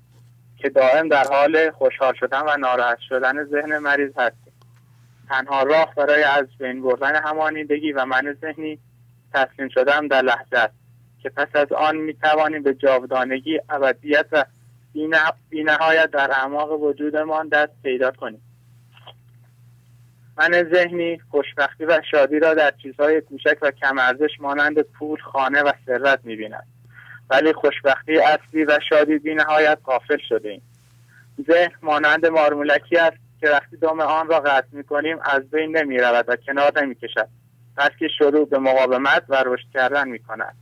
که 0.56 0.68
دائم 0.68 1.08
در 1.08 1.24
حال 1.24 1.70
خوشحال 1.70 2.14
شدن 2.14 2.40
و 2.40 2.56
ناراحت 2.56 2.98
شدن 3.08 3.44
ذهن 3.44 3.78
مریض 3.78 4.10
هستیم. 4.16 4.51
تنها 5.32 5.62
راه 5.62 5.94
برای 5.94 6.22
از 6.22 6.46
بین 6.58 6.82
بردن 6.82 7.22
همانیدگی 7.22 7.92
و 7.92 8.04
من 8.04 8.36
ذهنی 8.40 8.78
تسلیم 9.34 9.68
شدن 9.68 10.06
در 10.06 10.22
لحظه 10.22 10.56
است 10.56 10.74
که 11.22 11.28
پس 11.28 11.48
از 11.54 11.72
آن 11.72 11.96
می 11.96 12.14
توانیم 12.14 12.62
به 12.62 12.74
جاودانگی 12.74 13.60
ابدیت 13.68 14.26
و 14.32 14.44
بینهایت 15.50 16.10
در 16.10 16.30
اعماق 16.30 16.82
وجودمان 16.82 17.48
دست 17.48 17.72
پیدا 17.82 18.10
کنیم. 18.10 18.42
من 20.38 20.70
ذهنی 20.74 21.20
خوشبختی 21.30 21.84
و 21.84 22.00
شادی 22.10 22.38
را 22.38 22.54
در 22.54 22.70
چیزهای 22.82 23.20
کوچک 23.20 23.58
و 23.62 23.70
کمارزش 23.70 24.40
مانند 24.40 24.82
پول 24.82 25.20
خانه 25.20 25.62
و 25.62 25.72
ثروت 25.86 26.20
می‌بیند 26.24 26.66
ولی 27.30 27.52
خوشبختی 27.52 28.18
اصلی 28.18 28.64
و 28.64 28.78
شادی 28.88 29.18
بینهایت 29.18 29.78
قافل 29.84 30.18
شده 30.28 30.48
ایم 30.48 30.62
ذهن 31.46 31.72
مانند 31.82 32.26
مارمولکی 32.26 32.96
است 32.96 33.21
که 33.42 33.48
وقتی 33.48 33.76
دام 33.76 34.00
آن 34.00 34.28
را 34.28 34.40
قطع 34.40 34.66
می‌کنیم 34.72 35.18
از 35.22 35.50
بین 35.50 35.76
نمی‌رود 35.76 36.24
و 36.28 36.36
کنار 36.36 36.82
نمی‌کشد. 36.82 37.28
بلکه 37.76 38.08
شروع 38.18 38.48
به 38.48 38.58
مقاومت 38.58 39.24
و 39.28 39.42
رشد 39.46 39.66
کردن 39.74 40.08
می‌کند. 40.08 40.54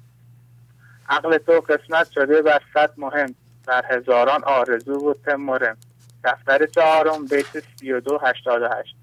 عقل 1.08 1.38
تو 1.38 1.52
قسمت 1.52 2.10
شده 2.10 2.42
بر 2.42 2.60
صد 2.74 2.90
مهم. 2.96 3.34
در 3.66 3.84
هزاران 3.90 4.44
آرزو 4.44 5.10
و 5.10 5.14
تمرم 5.26 5.76
دفتر 6.24 6.66
چهارم 6.66 7.24
بیت 7.26 7.62
سی 7.76 7.92
و 7.92 8.00
دو 8.00 8.18
هشتاد 8.18 8.62
و 8.62 8.68
هشت. 8.68 8.96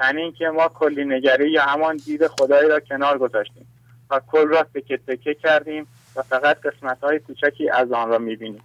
یعنی 0.00 0.22
اینکه 0.22 0.48
ما 0.48 0.68
کلی 0.68 1.04
نگری 1.04 1.50
یا 1.50 1.62
همان 1.62 1.96
دید 1.96 2.26
خدایی 2.26 2.68
را 2.68 2.80
کنار 2.80 3.18
گذاشتیم 3.18 3.66
و 4.10 4.20
کل 4.26 4.48
را 4.48 4.62
تکه 4.74 4.96
تکه 4.96 5.34
کردیم 5.34 5.86
و 6.16 6.22
فقط 6.22 6.60
قسمت 6.60 7.00
های 7.00 7.18
کوچکی 7.18 7.70
از 7.70 7.92
آن 7.92 8.08
را 8.08 8.18
می‌بینیم 8.18 8.62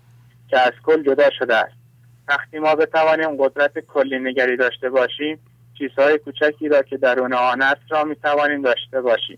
که 0.49 0.59
از 0.59 0.73
کل 0.83 1.03
جدا 1.03 1.29
شده 1.39 1.55
است. 1.55 1.82
وقتی 2.27 2.59
ما 2.59 2.75
بتوانیم 2.75 3.35
قدرت 3.37 3.79
کلی 3.79 4.19
نگری 4.19 4.57
داشته 4.57 4.89
باشیم 4.89 5.39
چیزهای 5.77 6.17
کوچکی 6.17 6.69
را 6.69 6.81
که 6.81 6.97
درون 6.97 7.33
آن 7.33 7.61
است 7.61 7.81
را 7.89 8.03
می‌توانیم 8.03 8.61
داشته 8.61 9.01
باشیم. 9.01 9.37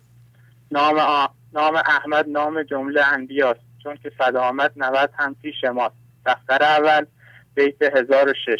نام, 0.72 0.99
نام 1.53 1.75
احمد 1.75 2.30
نام 2.30 2.64
جمله 2.64 3.14
انبیاست 3.14 3.59
چون 3.83 3.97
که 4.03 4.11
صد 4.17 4.35
آمد 4.35 4.72
هم 5.17 5.35
پیش 5.41 5.64
ماست. 5.64 5.95
دفتر 6.25 6.64
اول 6.64 7.05
بیت 7.55 7.81
1006 7.81 8.59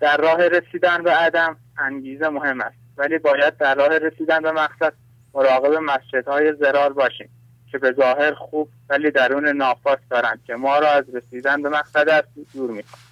در 0.00 0.16
راه 0.16 0.48
رسیدن 0.48 1.02
به 1.02 1.10
عدم 1.10 1.56
انگیزه 1.78 2.28
مهم 2.28 2.60
است 2.60 2.76
ولی 2.96 3.18
باید 3.18 3.56
در 3.56 3.74
راه 3.74 3.98
رسیدن 3.98 4.42
به 4.42 4.52
مقصد 4.52 4.92
مراقب 5.34 5.74
مسجدهای 5.74 6.54
زرار 6.60 6.92
باشیم 6.92 7.28
که 7.72 7.78
به 7.78 7.92
ظاهر 7.92 8.34
خوب 8.34 8.68
ولی 8.88 9.10
درون 9.10 9.48
ناپاک 9.48 9.98
دارند 10.10 10.44
که 10.46 10.54
ما 10.54 10.78
را 10.78 10.88
از 10.88 11.04
رسیدن 11.14 11.62
به 11.62 11.68
مقصد 11.68 12.24
دور 12.54 12.70
می‌کنند 12.70 13.07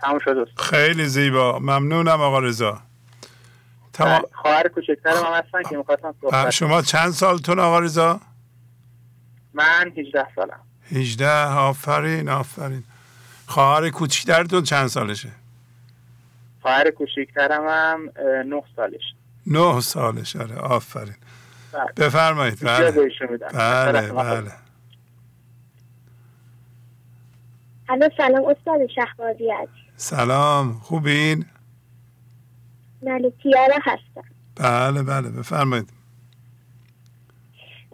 تموم 0.00 0.18
شد. 0.18 0.48
خیلی 0.56 1.06
زیبا. 1.06 1.58
ممنونم 1.58 2.20
آقا 2.20 2.38
رضا. 2.38 2.80
تمام 3.92 4.18
بله، 4.18 4.28
خواهر 4.32 4.68
کوچکتر 4.68 5.12
من 5.12 5.38
هستن 5.38 5.62
که 5.70 5.76
می‌خواستم 5.76 6.50
شما 6.50 6.82
چند 6.82 7.10
سالتون 7.10 7.58
آقا 7.58 7.78
رضا؟ 7.78 8.20
من 9.54 9.92
18 9.96 10.26
سالم. 10.36 10.60
18 10.92 11.28
آفرین 11.46 12.28
آفرین. 12.28 12.84
خواهر 13.46 13.90
کوچکترتون 13.90 14.62
چند 14.62 14.86
سالشه؟ 14.86 15.28
خواهر 16.62 16.90
کوچکترم 16.90 17.64
هم 17.68 18.10
9 18.46 18.62
سالش 18.76 19.14
9 19.46 19.80
سالش 19.80 20.36
آره 20.36 20.56
آفرین. 20.56 21.14
بله. 21.72 21.92
بفرمایید 21.96 22.64
بله. 22.64 22.90
بله 23.52 24.12
بله. 24.12 24.52
سلام 28.16 28.44
استاد 28.44 28.86
شهبازی 28.94 29.52
سلام 29.96 30.72
خوبین؟ 30.72 31.44
بله 33.02 33.32
تیاره 33.42 33.78
هستم. 33.82 34.24
بله 34.56 35.02
بله 35.02 35.28
بفرمایید. 35.30 35.88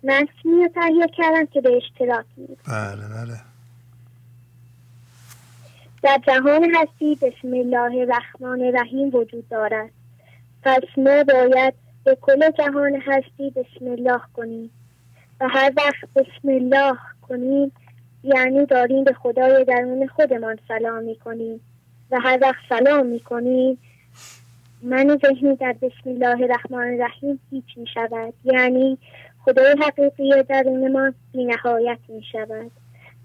من 0.04 0.26
رو 0.44 0.68
تهیه 0.74 1.06
کردم 1.16 1.46
که 1.46 1.60
به 1.60 1.76
اشتراک 1.76 2.26
میده 2.36 2.56
بله 2.68 3.08
بله. 3.08 3.40
در 6.02 6.20
جهان 6.26 6.74
هستی 6.74 7.14
بسم 7.14 7.48
الله 7.48 8.00
الرحمن 8.00 8.62
الرحیم 8.62 9.14
وجود 9.14 9.48
دارد. 9.48 9.90
پس 10.62 10.82
ما 10.96 11.24
باید 11.24 11.74
به 12.04 12.18
کل 12.20 12.50
جهان 12.50 13.02
هستی 13.06 13.50
بسم 13.50 13.86
الله 13.86 14.20
کنیم. 14.34 14.70
و 15.40 15.48
هر 15.48 15.72
وقت 15.76 16.12
بسم 16.16 16.48
الله 16.48 16.98
کنیم 17.28 17.72
یعنی 18.24 18.66
داریم 18.66 19.04
به 19.04 19.12
خدای 19.12 19.64
درون 19.64 20.06
خودمان 20.06 20.58
سلام 20.68 21.04
می‌کنیم. 21.04 21.60
و 22.12 22.20
هر 22.20 22.38
وقت 22.42 22.60
سلام 22.68 23.06
می‌کنیم 23.06 23.78
من 24.82 25.18
ذهنی 25.22 25.56
در 25.56 25.72
بسم 25.72 26.10
الله 26.10 26.42
الرحمن 26.42 26.78
الرحیم 26.78 27.40
هیچ 27.50 27.64
می 27.76 27.86
شود 27.94 28.34
یعنی 28.44 28.98
خدای 29.44 29.74
حقیقی 29.80 30.42
درون 30.42 30.92
ما 30.92 31.12
بی 31.32 31.44
نهایت 31.44 31.98
می 32.08 32.22
شود 32.32 32.70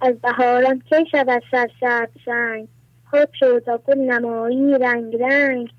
از 0.02 0.16
بهاران 0.22 0.80
کی 0.90 1.06
شود 1.12 1.44
سرسبز 1.52 2.10
سنگ 2.26 2.68
خود 3.10 3.30
شد 3.34 3.82
گل 3.88 3.98
نمایی 3.98 4.78
رنگ 4.78 5.16
رنگ. 5.16 5.70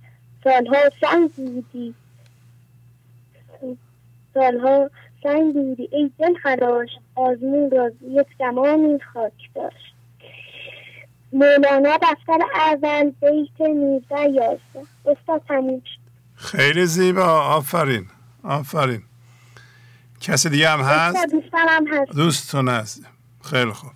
سالها 0.45 0.79
سنگ 1.01 1.31
بودی 1.31 1.95
سالها 4.35 4.91
سنگ 5.23 5.55
بودی 5.55 5.89
ای 5.93 6.11
دل 6.19 6.35
خراش 6.35 6.89
آزمون 7.15 7.71
را 7.71 7.91
یک 8.11 8.27
زمانی 8.39 8.99
خاک 8.99 9.51
داشت. 9.55 9.98
مولانا 11.33 11.97
دفتر 11.97 12.39
اول 12.55 13.11
بیت 13.11 13.61
19 13.61 14.31
یازده. 14.31 14.87
استاد 15.07 15.43
تموم 15.49 15.83
خیلی 16.35 16.87
زیبا. 16.87 17.41
آفرین. 17.41 18.07
آفرین. 18.43 19.03
کسی 20.21 20.49
دیگه 20.49 20.71
هم 20.71 20.81
هست؟ 20.81 21.27
دوستان 21.27 21.89
هست. 21.89 22.13
دوستون 22.13 22.69
هست. 22.69 23.07
خیلی 23.45 23.73
خوب. 23.73 23.93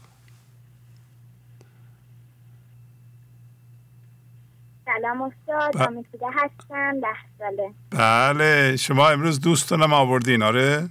سلام 4.85 5.23
استاد. 5.23 5.77
ب... 5.77 6.05
هستم 6.35 7.01
ده 7.01 7.07
ساله. 7.39 7.75
بله. 7.91 8.77
شما 8.77 9.09
امروز 9.09 9.41
دوستانم 9.41 9.93
آوردین. 9.93 10.43
آره؟ 10.43 10.91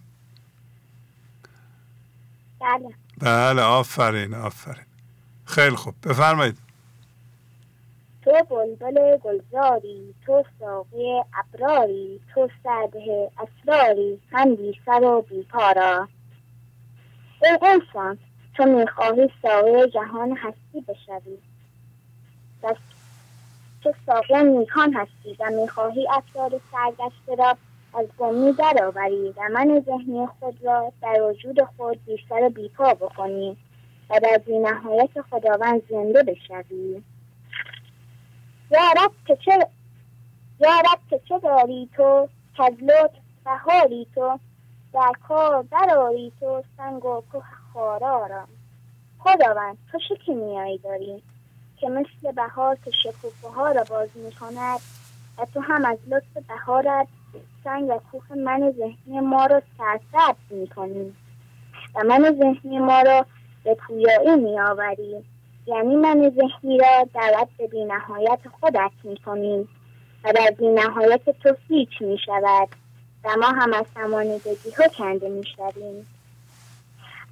بله. 2.59 2.89
بله. 3.17 3.61
آفرین. 3.61 4.33
آفرین. 4.33 4.90
خیلی 5.51 5.75
خوب. 5.75 5.93
بفرمایید. 6.03 6.57
تو 8.25 8.31
بلبل 8.49 9.17
گلزاری 9.17 10.15
تو 10.25 10.43
ساقی 10.59 11.21
ابراری 11.33 12.19
تو 12.33 12.49
سرده 12.63 13.31
اسراری 13.37 14.21
هم 14.31 14.55
بی 14.55 14.79
سر 14.85 15.03
و 15.03 15.21
بی 15.21 15.43
پارا 15.43 16.07
ای 17.43 17.57
انسان 17.61 18.17
تو 18.57 18.65
می‌خواهی 18.65 19.29
ساقی 19.41 19.89
جهان 19.89 20.37
هستی 20.37 20.81
بشوی. 20.87 21.37
تو 23.83 23.93
ساقی 24.05 24.43
نیکان 24.43 24.93
هستی 24.93 25.37
و 25.39 25.49
می‌خواهی 25.61 26.07
افکار 26.09 26.61
سرگشته 26.71 27.35
را 27.43 27.57
از 27.99 28.05
گمی 28.17 28.53
درآوری. 28.53 29.33
و 29.37 29.41
من 29.53 29.83
ذهنی 29.85 30.27
خود 30.39 30.65
را 30.65 30.93
در 31.01 31.21
وجود 31.21 31.61
خود 31.77 32.05
بیشتر 32.05 32.49
بیپا 32.49 32.93
بکنی. 32.93 33.57
و 34.11 34.19
در 34.19 34.41
نهایت 34.47 35.21
خداوند 35.21 35.81
زنده 35.89 36.23
بشوی. 36.23 37.03
یا 38.71 38.91
رب 38.97 39.11
که 39.27 39.35
چه 39.35 39.67
یا 40.59 40.81
که 41.09 41.39
داری 41.43 41.89
تو؟ 41.95 42.27
کز 42.57 42.73
لطف 42.83 43.19
بهاری 43.45 44.07
تو؟ 44.15 44.39
در 44.93 45.11
کار 45.27 45.63
براری 45.63 46.31
تو؟ 46.39 46.63
سنگ 46.77 47.05
و 47.05 47.23
کوه 47.31 47.43
خارارم 47.73 48.47
خداوند 49.19 49.77
تو 49.91 49.99
چه 50.25 50.33
میایی 50.33 50.77
داری؟ 50.77 51.23
که 51.77 51.89
مثل 51.89 52.31
بهار 52.35 52.77
که 52.85 52.91
شکوفه 52.91 53.47
ها 53.47 53.71
را 53.71 53.83
باز 53.83 54.09
می 54.15 54.31
کند 54.31 54.79
و 55.37 55.45
تو 55.53 55.59
هم 55.59 55.85
از 55.85 55.97
لطف 56.07 56.47
بهارت 56.47 57.07
سنگ 57.63 57.89
و 57.89 57.99
کوه 58.11 58.37
من 58.37 58.73
ذهنی 58.77 59.19
ما 59.19 59.45
را 59.45 59.61
سرسبز 59.77 60.35
می 60.49 60.67
کنی. 60.67 61.15
و 61.95 62.03
من 62.03 62.35
ذهنی 62.39 62.79
ما 62.79 63.01
را 63.01 63.25
به 63.63 63.75
پویایی 63.75 64.35
می 64.35 64.59
آوری 64.59 65.23
یعنی 65.65 65.95
من 65.95 66.29
ذهنی 66.29 66.77
را 66.77 67.07
دعوت 67.13 67.47
به 67.57 67.67
بینهایت 67.67 68.39
خودت 68.59 68.91
می 69.03 69.17
کنیم 69.17 69.69
و 70.23 70.33
در 70.33 70.51
بینهایت 70.57 71.29
تو 71.29 71.55
هیچ 71.67 72.01
می 72.01 72.17
شود 72.25 72.67
و 73.23 73.29
ما 73.39 73.47
هم 73.47 73.73
از 73.73 73.85
سمانیدگی 73.93 74.71
ها 74.77 74.87
کنده 74.87 75.29
می 75.29 75.45
شویم 75.45 76.07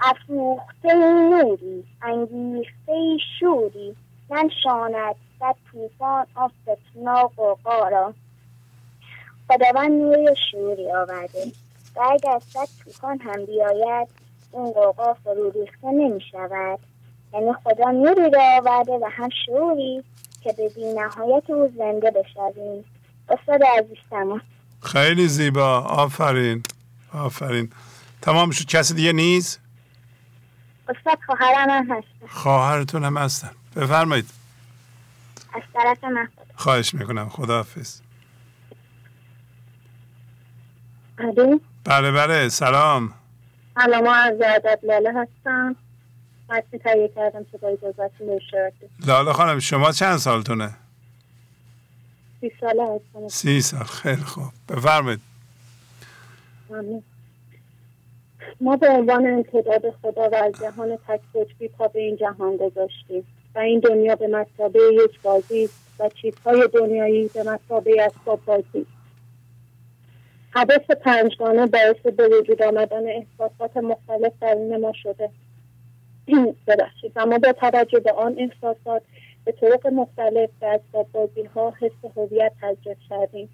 افروخته 0.01 0.93
نوری 0.93 1.83
انگیخته 2.01 3.17
شوری 3.40 3.95
ننشاند 4.30 5.16
در 5.41 5.56
طوفان 5.72 6.25
آف 6.35 6.51
فتناق 6.69 7.40
و 7.40 7.56
قارا 7.64 8.14
خداوند 9.48 9.91
نور 9.91 10.33
شوری 10.51 10.91
آورده. 10.91 11.51
و 11.95 11.99
اگر 12.11 12.40
صد 12.40 12.67
طوفان 12.83 13.19
هم 13.19 13.45
بیاید 13.45 14.08
این 14.53 14.72
قوقا 14.72 15.14
فرو 15.14 15.52
ریخته 15.52 15.88
نمی 15.88 16.22
شود 16.32 16.80
یعنی 17.34 17.53
خدا 17.64 17.92
نوری 17.92 18.32
را 18.34 18.42
آورده 18.58 18.92
و 18.92 19.10
هم 19.11 19.30
شعوری 19.45 20.03
که 20.42 20.53
به 20.53 20.69
بی 20.69 20.94
نهایت 20.94 21.50
او 21.50 21.74
زنده 21.78 22.11
بشویم. 22.11 22.86
استاد 23.30 23.64
عزیز 23.64 23.98
تمام. 24.10 24.42
خیلی 24.82 25.28
زیبا. 25.28 25.80
آفرین. 25.80 26.64
آفرین. 27.14 27.69
تمام 28.22 28.52
شد. 28.52 28.66
کسی 28.66 28.94
دیگه 28.94 29.14
نیست؟ 29.14 29.60
استاد 30.90 31.18
خواهرم 31.26 31.69
هم 31.69 31.92
هستن 31.92 32.28
خواهرتون 32.28 33.03
هم 33.03 33.18
هستن. 33.18 33.52
بفرمایید. 33.76 34.30
از 35.53 35.61
طرف 35.74 36.03
من. 36.03 36.28
خواهش 36.56 36.94
می‌کنم. 36.94 37.30
خداحافظ. 37.30 38.02
بله 41.84 42.11
بله. 42.11 42.50
سلام. 42.50 43.14
سلام 43.85 44.08
از 44.08 44.38
لاله 44.83 45.14
هستم. 45.14 45.75
متن 46.49 46.77
تهیه 46.77 47.08
کردم 47.16 47.45
که 47.51 47.58
با 47.58 47.67
اجازتون 47.67 48.40
لاله 49.08 49.33
خانم 49.33 49.59
شما 49.59 49.91
چند 49.91 50.17
سالتونه؟ 50.17 50.72
سی 52.41 52.51
ساله 52.61 52.83
هستم. 52.83 53.27
سی 53.27 53.61
سال. 53.61 53.83
خیلی 53.83 54.22
خوب. 54.22 54.43
بفرمایید. 54.69 55.19
ما 58.61 58.75
به 58.75 58.90
عنوان 58.90 59.27
امتداد 59.27 59.93
خدا 60.01 60.30
و 60.30 60.35
از 60.35 60.53
جهان 60.61 60.98
تک 61.08 61.22
پا 61.77 61.88
به 61.88 61.99
این 61.99 62.16
جهان 62.16 62.58
گذاشتیم 62.58 63.27
و 63.56 63.59
این 63.59 63.80
دنیا 63.80 64.16
به 64.16 64.27
مصابه 64.27 64.80
یک 65.06 65.22
بازی 65.22 65.69
و 65.99 66.09
چیزهای 66.09 66.69
دنیایی 66.74 67.27
به 67.27 67.43
مصابه 67.43 68.06
اسباب 68.06 68.45
بازی 68.45 68.85
حدث 70.52 70.92
پنجگانه 71.02 71.66
باعث 71.66 71.95
به 71.95 72.28
وجود 72.28 72.61
آمدن 72.61 73.03
احساسات 73.08 73.78
مختلف 73.78 74.34
درون 74.42 74.78
ما 74.78 74.94
شده. 74.94 75.30
ببخشید. 76.68 77.11
و 77.16 77.26
ما 77.26 77.38
با 77.38 77.52
توجه 77.52 78.00
به 78.00 78.11
آن 78.11 78.36
احساسات 78.38 79.02
به 79.45 79.52
طرق 79.52 79.88
مختلف 79.88 80.50
اسباب 80.61 81.08
بازی 81.11 81.44
ها 81.44 81.74
حس 81.82 82.11
هویت 82.18 82.52
تجربه 82.61 82.98
کردیم. 83.10 83.50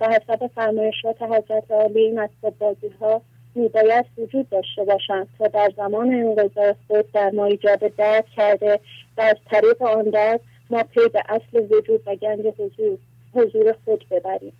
و 0.00 0.08
حسب 0.08 0.46
فرمایشات 0.54 1.22
حضرت 1.22 1.70
عالی 1.70 2.00
این 2.00 2.28
بازی 2.58 2.88
ها 3.00 3.22
میباید 3.54 4.06
وجود 4.18 4.48
داشته 4.50 4.84
باشند 4.84 5.28
تا 5.38 5.48
در 5.48 5.72
زمان 5.76 6.14
انقضای 6.14 6.74
خود 6.86 7.12
در 7.12 7.30
ما 7.30 7.44
ایجاد 7.44 7.78
درد 7.78 8.26
کرده 8.36 8.80
و 9.16 9.20
از 9.20 9.36
طریق 9.50 9.82
آن 9.82 10.02
درد 10.02 10.40
ما 10.70 10.82
پی 10.82 11.08
به 11.12 11.22
اصل 11.28 11.66
وجود 11.70 12.02
و 12.06 12.14
گنج 12.14 12.46
حضور, 12.58 12.98
حضور 13.34 13.74
خود 13.84 14.04
ببریم. 14.10 14.52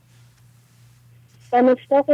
و 1.53 1.63
مشتاق 1.63 2.07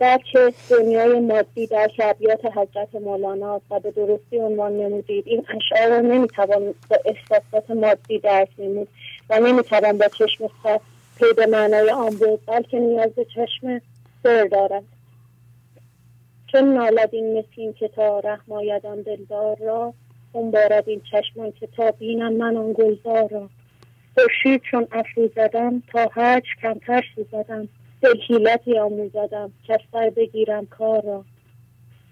درک 0.00 0.36
دنیای 0.70 1.20
مادی 1.20 1.66
در 1.66 1.90
شبیات 1.96 2.44
حضرت 2.44 2.94
مولانا 2.94 3.60
و 3.70 3.80
به 3.80 3.90
درستی 3.90 4.38
عنوان 4.38 4.72
نمودید. 4.72 5.24
این 5.28 5.46
اشعار 5.56 5.90
را 5.90 6.00
نمی‌توان 6.00 6.74
با 6.90 6.98
احساسات 7.04 7.70
مادی 7.70 8.18
درک 8.18 8.48
نمود 8.58 8.88
و 9.30 9.40
نمی‌توان 9.40 9.98
با 9.98 10.08
چشم 10.08 10.46
خاص 10.62 10.80
پی 11.18 11.32
به 11.36 11.46
معنای 11.46 11.90
آن 11.90 12.10
بود 12.10 12.40
بلکه 12.46 12.78
نیاز 12.78 13.10
به 13.10 13.24
چشم 13.24 13.80
سر 14.22 14.44
دارد. 14.44 14.82
چون 16.52 16.74
نالد 16.74 17.08
این 17.12 17.38
مسکین 17.38 17.72
که 17.72 17.88
تا 17.88 18.18
رحم 18.18 19.02
دلدار 19.02 19.56
را 19.56 19.94
اون 20.32 20.50
بارد 20.50 20.88
این 20.88 21.02
چشمان 21.10 21.52
که 21.60 21.68
تا 21.76 21.90
بینم 21.90 22.32
من 22.32 22.56
آن 22.56 22.72
گلزار 22.72 23.28
را. 23.28 23.48
خورشید 24.14 24.62
چون 24.70 24.88
زدم 25.36 25.82
تا 25.92 26.10
هرچ 26.12 26.44
کمتر 26.62 27.04
سوزدم. 27.14 27.68
دل 28.02 28.20
حیلتی 28.28 28.78
آموزدم 28.78 29.52
که 29.66 29.78
سر 29.92 30.10
بگیرم 30.10 30.66
کار 30.66 31.02
را 31.02 31.24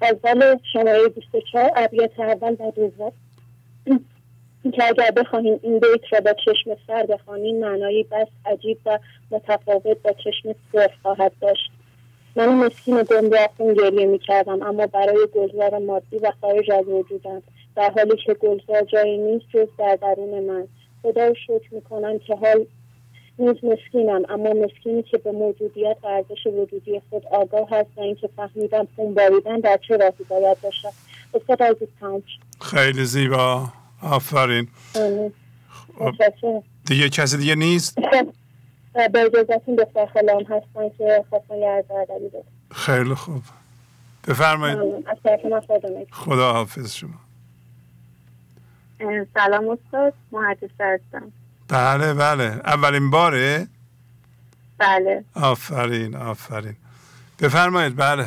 اول 0.02 0.56
شماره 0.72 1.08
24 1.08 1.70
ابیات 1.76 2.20
اول 2.20 2.56
و 2.60 2.70
دوم. 2.70 3.12
که 4.72 4.84
اگر 4.84 5.10
بخواهیم 5.10 5.60
این 5.62 5.78
بیت 5.78 6.12
را 6.12 6.20
با 6.20 6.32
چشم 6.32 6.76
سر 6.86 7.06
بخوانیم 7.06 7.60
معنایی 7.60 8.02
بس 8.02 8.26
عجیب 8.46 8.78
و 8.86 8.98
متفاوت 9.30 10.02
با 10.02 10.12
چشم 10.12 10.54
سر 10.72 10.90
خواهد 11.02 11.32
داشت. 11.40 11.70
من 12.36 12.48
مسکین 12.48 13.04
خون 13.56 13.74
گریه 13.74 14.06
می 14.06 14.18
کردم 14.18 14.62
اما 14.62 14.86
برای 14.86 15.26
گلزار 15.34 15.78
مادی 15.78 16.18
و 16.18 16.32
خارج 16.40 16.70
از 16.70 16.88
وجودم. 16.88 17.42
در 17.76 17.90
حالی 17.90 18.16
که 18.26 18.34
گلزار 18.34 18.82
جایی 18.82 19.18
نیست 19.18 19.44
جز 19.54 19.68
در 19.78 19.98
درون 20.02 20.42
من. 20.42 20.68
خدا 21.02 21.34
شکر 21.34 21.74
می‌کنم 21.74 22.18
که 22.18 22.34
حال 22.34 22.66
نیز 23.38 23.56
مسکینم 23.62 24.22
اما 24.28 24.52
مسکینی 24.52 25.02
که 25.02 25.18
به 25.18 25.32
موجودیت 25.32 25.96
و 26.02 26.06
ارزش 26.06 26.46
وجودی 26.46 27.02
خود 27.10 27.26
آگاه 27.26 27.68
هست 27.70 27.90
و 27.96 28.00
اینکه 28.00 28.28
فهمیدم 28.36 28.88
خون 28.96 29.14
باریدن 29.14 29.60
در 29.60 29.78
چه 29.88 29.96
راهی 29.96 30.24
باید 30.28 30.60
باشد 30.60 30.92
استاد 31.34 31.62
عزیز 31.62 31.88
خیلی 32.60 33.04
زیبا. 33.04 33.68
آفرین. 34.02 34.68
دیگه 36.86 37.08
کسی 37.08 37.36
دیگه 37.36 37.54
نیست؟ 37.54 37.98
به 39.12 39.20
اجازتون 39.20 39.74
دختر 39.74 40.06
خلام 40.06 40.42
هستن 40.42 40.88
که 40.98 41.24
خواستن 41.30 41.54
یه 41.54 41.84
خیلی 42.70 43.14
خوب. 43.14 43.42
بفرمایید. 44.28 44.78
خدا 46.10 46.52
حافظ 46.52 46.94
شما. 46.94 47.10
سلام 49.34 49.68
استاد. 49.68 50.14
محدث 50.32 50.70
هستم. 50.80 51.32
بله 51.70 52.14
بله. 52.14 52.60
اولین 52.64 53.10
باره؟ 53.10 53.66
بله. 54.78 55.24
آفرین 55.34 56.16
آفرین. 56.16 56.76
بفرمایید 57.42 57.96
بله. 57.96 58.26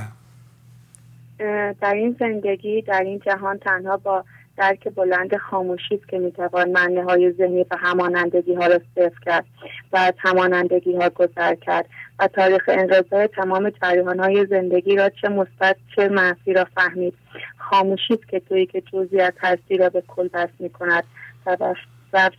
در 1.82 1.94
این 1.94 2.16
زندگی 2.20 2.82
در 2.82 3.02
این 3.02 3.20
جهان 3.20 3.58
تنها 3.58 3.98
با 3.98 4.24
درک 4.58 4.88
بلند 4.96 5.38
خاموشی 5.38 5.96
است 5.96 6.08
که 6.08 6.20
می‌توان 6.20 6.72
معنی 6.72 7.00
های 7.00 7.32
ذهنی 7.32 7.66
و 7.72 7.78
همانندگی 7.78 8.54
ها 8.54 8.68
را 8.68 8.80
صفر 8.96 9.20
کرد 9.26 9.46
و 9.94 9.98
از 9.98 10.14
همانندگی 10.18 10.96
ها 10.96 11.10
گذر 11.10 11.56
کرد 11.56 11.86
و 12.20 12.28
تاریخ 12.28 12.64
انقضای 12.68 13.28
تمام 13.28 13.70
جریان 13.70 14.20
های 14.20 14.46
زندگی 14.46 14.96
را 14.96 15.10
چه 15.10 15.30
مثبت 15.30 15.76
چه 15.96 16.10
منفی 16.10 16.54
را 16.54 16.68
فهمید. 16.76 17.14
خاموشی 17.58 18.14
است 18.14 18.28
که 18.28 18.40
توی 18.40 18.66
که 18.66 18.82
جزئیات 18.82 19.34
هستی 19.40 19.78
را 19.78 19.90
به 19.90 20.04
کل 20.08 20.28
بس 20.28 20.50
می 20.60 20.70
کند 20.70 21.04
و 21.46 21.58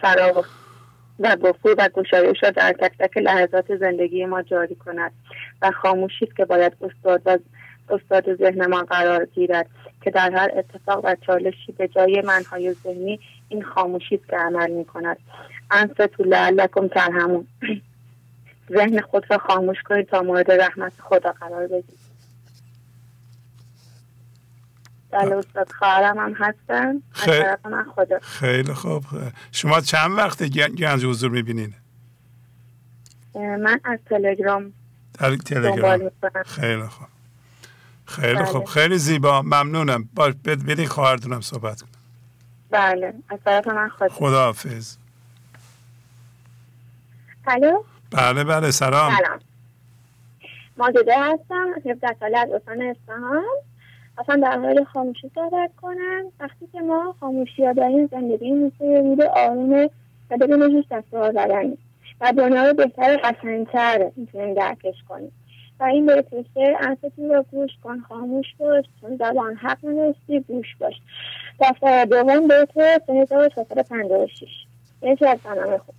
فرا 0.00 0.44
و 1.20 1.36
گفتگو 1.36 1.74
و 1.78 1.88
گشایش 1.88 2.42
را 2.42 2.50
در 2.50 2.72
تک 2.72 2.92
تک 2.98 3.16
لحظات 3.16 3.76
زندگی 3.76 4.26
ما 4.26 4.42
جاری 4.42 4.74
کند 4.74 5.12
و 5.62 5.70
خاموشی 5.70 6.26
که 6.36 6.44
باید 6.44 6.72
استاد 6.80 7.22
و 7.26 7.38
استاد 7.90 8.36
ذهن 8.36 8.66
ما 8.66 8.82
قرار 8.82 9.24
گیرد 9.24 9.66
که 10.02 10.10
در 10.10 10.30
هر 10.30 10.50
اتفاق 10.56 11.04
و 11.04 11.16
چالشی 11.26 11.72
به 11.72 11.88
جای 11.88 12.22
منهای 12.22 12.72
ذهنی 12.72 13.20
این 13.48 13.62
خاموشی 13.62 14.20
که 14.30 14.36
عمل 14.36 14.70
می 14.70 14.84
کند. 14.84 15.16
انصتو 15.70 16.24
لعلکم 16.24 16.88
ترهمون 16.88 17.46
ذهن 18.76 19.00
خود 19.00 19.24
را 19.30 19.38
خاموش 19.38 19.82
کنید 19.82 20.08
تا 20.08 20.22
مورد 20.22 20.50
رحمت 20.50 20.92
خدا 21.00 21.32
قرار 21.32 21.66
بگیرید. 21.66 22.03
بله 25.14 25.36
استاد 25.36 25.72
خواهرم 25.72 26.18
هم 26.18 26.32
هستن. 26.32 27.02
خیلی, 27.10 27.44
خیلی 28.22 28.74
خوب. 28.74 29.04
شما 29.52 29.80
چند 29.80 30.18
وقت 30.18 30.42
گنج 30.42 31.04
حضور 31.04 31.30
می‌بینین؟ 31.30 31.74
من 33.34 33.80
از 33.84 33.98
تلگرام 34.10 34.72
در 35.18 35.36
تلگرام. 35.36 36.10
خیلی 36.46 36.86
خوب. 36.86 37.06
خیلی 38.06 38.34
بله. 38.34 38.44
خوب. 38.44 38.64
خیلی 38.64 38.98
زیبا. 38.98 39.42
ممنونم. 39.42 40.08
باش 40.14 40.34
بدین 40.44 40.86
خواهرتونم 40.86 41.40
صحبت 41.40 41.82
کنم. 41.82 41.90
بله. 42.70 43.14
از 43.28 43.38
طرف 43.44 43.68
من 43.68 43.88
خدا. 43.88 44.54
بله 48.10 48.44
بله. 48.44 48.70
سلام. 48.70 49.16
سلام. 49.16 49.38
ماجده 50.76 51.14
هستم. 51.18 51.66
17 51.90 52.16
ساله 52.20 52.38
از 52.38 52.48
استان 52.50 52.82
اصفهان. 52.82 53.44
اصلا 54.18 54.36
در 54.36 54.58
حال 54.58 54.84
خاموشی 54.84 55.30
صحبت 55.34 55.70
کنم 55.82 56.24
وقتی 56.40 56.66
که 56.72 56.80
ما 56.80 57.14
خاموشی 57.20 57.64
ها 57.64 57.72
داریم 57.72 58.06
زندگی 58.06 58.52
مثل 58.52 58.84
رود 58.84 59.22
آروم 59.22 59.72
و 59.72 59.88
بدون 60.30 60.76
هیچ 60.76 60.88
دست 60.88 61.06
زدنی 61.10 61.78
و 62.20 62.32
دنیا 62.32 62.66
رو 62.66 62.74
بهتر 62.74 63.16
قشنگتر 63.16 64.10
می‌تونیم 64.16 64.54
درکش 64.54 64.94
کنیم. 65.08 65.32
و 65.80 65.84
این 65.84 66.06
بیت 66.06 66.26
شعر 66.54 66.76
انستون 66.80 67.30
رو 67.30 67.44
گوش 67.50 67.70
کن 67.82 68.00
خاموش 68.00 68.46
باش. 68.58 68.84
چون 69.00 69.16
زبان 69.16 69.54
حق 69.54 69.78
نداشتی 69.84 70.40
گوش 70.40 70.76
باش. 70.80 70.94
دفتر 71.60 72.04
دوم 72.04 72.48
بیت 72.48 72.68
سه 72.74 73.00
هزار 73.08 73.50
و 74.10 74.26
شیش 74.38 74.48
یکی 75.02 75.26
از 75.26 75.38
برنامه 75.38 75.78
خوب 75.78 75.94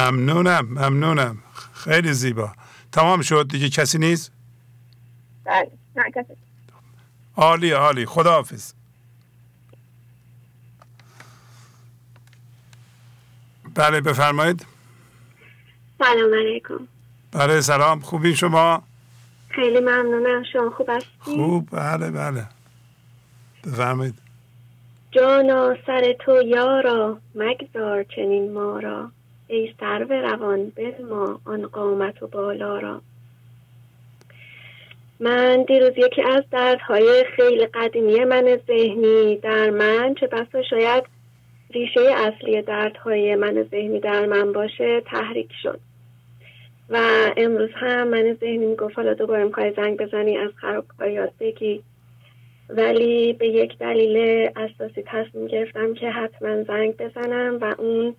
ممنونم 0.00 0.68
ممنونم. 0.70 1.36
خیلی 1.74 2.12
زیبا. 2.12 2.52
تمام 2.92 3.22
شد؟ 3.22 3.48
دیگه 3.50 3.68
کسی 3.68 3.98
نیست؟ 3.98 4.32
بله. 5.44 5.70
نه 5.96 6.04
کسی 6.14 6.32
عالی 7.36 7.70
عالی. 7.70 8.06
خداحافظ. 8.06 8.72
بله 13.74 14.00
بفرمایید. 14.00 14.66
سلام 15.98 16.34
علیکم. 16.34 16.88
بله 17.32 17.60
سلام. 17.60 18.00
خوبی 18.00 18.36
شما؟ 18.36 18.82
خیلی 19.48 19.80
ممنونم. 19.80 20.42
شما 20.52 20.70
خوب 20.70 20.90
هستی 20.90 21.08
خوب. 21.20 21.68
بله 21.70 22.10
بله. 22.10 22.46
بفرمایید. 23.64 24.14
جانا 25.10 25.76
سر 25.86 26.16
تو 26.24 26.42
یارا. 26.42 27.18
مگذار 27.34 28.02
چنین 28.02 28.52
ما 28.52 28.78
را. 28.78 29.10
ای 29.46 29.74
سرو 29.80 30.12
روان 30.12 30.70
بل 30.70 31.04
ما 31.10 31.40
آن 31.44 31.66
قامت 31.66 32.22
و 32.22 32.26
بالا 32.26 32.78
را. 32.78 33.02
من 35.22 35.62
دیروز 35.62 35.92
یکی 35.96 36.22
از 36.22 36.42
دردهای 36.50 37.24
خیلی 37.36 37.66
قدیمی 37.66 38.24
من 38.24 38.58
ذهنی 38.66 39.36
در 39.36 39.70
من 39.70 40.14
چه 40.14 40.26
بسا 40.26 40.62
شاید 40.70 41.04
ریشه 41.70 42.00
اصلی 42.00 42.62
دردهای 42.62 43.34
من 43.34 43.66
ذهنی 43.70 44.00
در 44.00 44.26
من 44.26 44.52
باشه 44.52 45.00
تحریک 45.00 45.50
شد. 45.62 45.80
و 46.90 46.98
امروز 47.36 47.70
هم 47.74 48.08
من 48.08 48.36
ذهنی 48.40 48.66
می‌گفت 48.66 48.96
حالا 48.96 49.14
دوباره 49.14 49.44
می‌خوای 49.44 49.72
زنگ 49.76 49.96
بزنی 49.96 50.38
از 50.38 50.50
خرابکاری 50.56 51.12
یاد 51.12 51.32
بگی. 51.40 51.82
ولی 52.68 53.32
به 53.32 53.48
یک 53.48 53.78
دلیل 53.78 54.48
اساسی 54.56 55.02
تصمیم 55.06 55.46
گرفتم 55.46 55.94
که 55.94 56.10
حتما 56.10 56.62
زنگ 56.62 56.96
بزنم 56.96 57.58
و 57.60 57.74
اون 57.78 58.14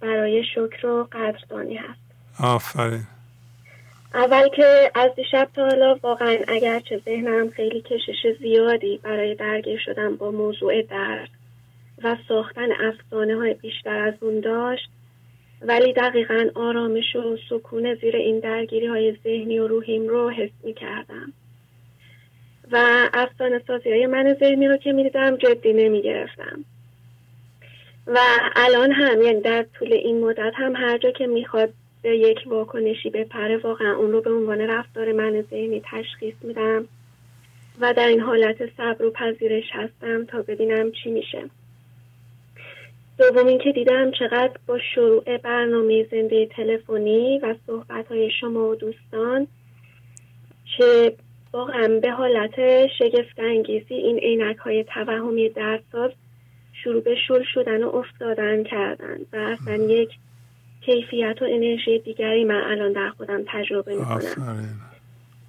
برای 0.00 0.44
شکر 0.44 0.86
و 0.86 1.08
قدردانی 1.12 1.76
هست. 1.76 2.00
آفرین. 2.40 3.15
اول 4.14 4.48
که 4.48 4.90
از 4.94 5.10
دیشب 5.16 5.48
تا 5.54 5.64
حالا 5.64 5.98
واقعا 6.02 6.38
اگرچه 6.48 7.00
ذهنم 7.04 7.50
خیلی 7.50 7.80
کشش 7.80 8.36
زیادی 8.40 9.00
برای 9.02 9.34
درگیر 9.34 9.78
شدن 9.78 10.16
با 10.16 10.30
موضوع 10.30 10.82
درد 10.82 11.28
و 12.02 12.16
ساختن 12.28 12.68
افسانه 12.72 13.36
های 13.36 13.54
بیشتر 13.54 13.98
از 13.98 14.14
اون 14.20 14.40
داشت 14.40 14.90
ولی 15.62 15.92
دقیقا 15.92 16.46
آرامش 16.54 17.16
و 17.16 17.36
سکون 17.50 17.94
زیر 17.94 18.16
این 18.16 18.40
درگیری 18.40 18.86
های 18.86 19.16
ذهنی 19.24 19.58
و 19.58 19.68
روحیم 19.68 20.08
رو 20.08 20.30
حس 20.30 20.50
می 20.64 20.74
کردم 20.74 21.32
و 22.72 23.08
افسانه 23.14 23.62
سازی 23.66 23.90
های 23.90 24.06
من 24.06 24.36
ذهنی 24.40 24.68
رو 24.68 24.76
که 24.76 24.92
می 24.92 25.02
دیدم 25.02 25.36
جدی 25.36 25.72
نمی 25.72 26.02
گرفتم 26.02 26.64
و 28.06 28.18
الان 28.56 28.92
هم 28.92 29.22
یعنی 29.22 29.40
در 29.40 29.66
طول 29.78 29.92
این 29.92 30.24
مدت 30.24 30.52
هم 30.54 30.76
هر 30.76 30.98
جا 30.98 31.10
که 31.10 31.26
می‌خواد 31.26 31.72
به 32.02 32.16
یک 32.18 32.38
واکنشی 32.46 33.10
بپره. 33.10 33.56
واقعا 33.56 33.96
اون 33.96 34.12
رو 34.12 34.20
به 34.20 34.30
عنوان 34.30 34.60
رفتار 34.60 35.12
من 35.12 35.42
ذهنی 35.50 35.82
تشخیص 35.92 36.34
میدم 36.42 36.88
و 37.80 37.94
در 37.94 38.06
این 38.06 38.20
حالت 38.20 38.76
صبر 38.76 39.04
و 39.04 39.10
پذیرش 39.10 39.70
هستم 39.72 40.24
تا 40.24 40.42
ببینم 40.42 40.92
چی 40.92 41.10
میشه. 41.10 41.42
دوم 43.18 43.46
اینکه 43.46 43.72
دیدم 43.72 44.10
چقدر 44.10 44.54
با 44.66 44.78
شروع 44.94 45.36
برنامه 45.36 46.06
زنده 46.10 46.46
تلفنی 46.46 47.38
و 47.38 47.54
صحبت 47.66 48.08
های 48.08 48.30
شما 48.40 48.68
و 48.68 48.74
دوستان 48.74 49.46
که 50.76 51.12
واقعا 51.52 51.88
به 52.02 52.10
حالت 52.10 52.86
شگفت 52.98 53.38
انگیزی 53.38 53.94
این 53.94 54.18
عینک 54.18 54.56
های 54.56 54.84
توهمی 54.84 55.48
درساز 55.48 56.10
شروع 56.72 57.02
به 57.02 57.14
شل 57.28 57.42
شدن 57.54 57.84
و 57.84 57.96
افتادن 57.96 58.64
کردن. 58.64 59.18
و 59.32 59.36
اصلا 59.36 59.74
یک 59.74 60.10
کیفیت 60.86 61.42
و 61.42 61.44
انرژی 61.44 61.98
دیگری 61.98 62.44
من 62.44 62.60
الان 62.64 62.92
در 62.92 63.08
خودم 63.08 63.44
تجربه 63.46 63.94
می‌کنم. 63.94 64.80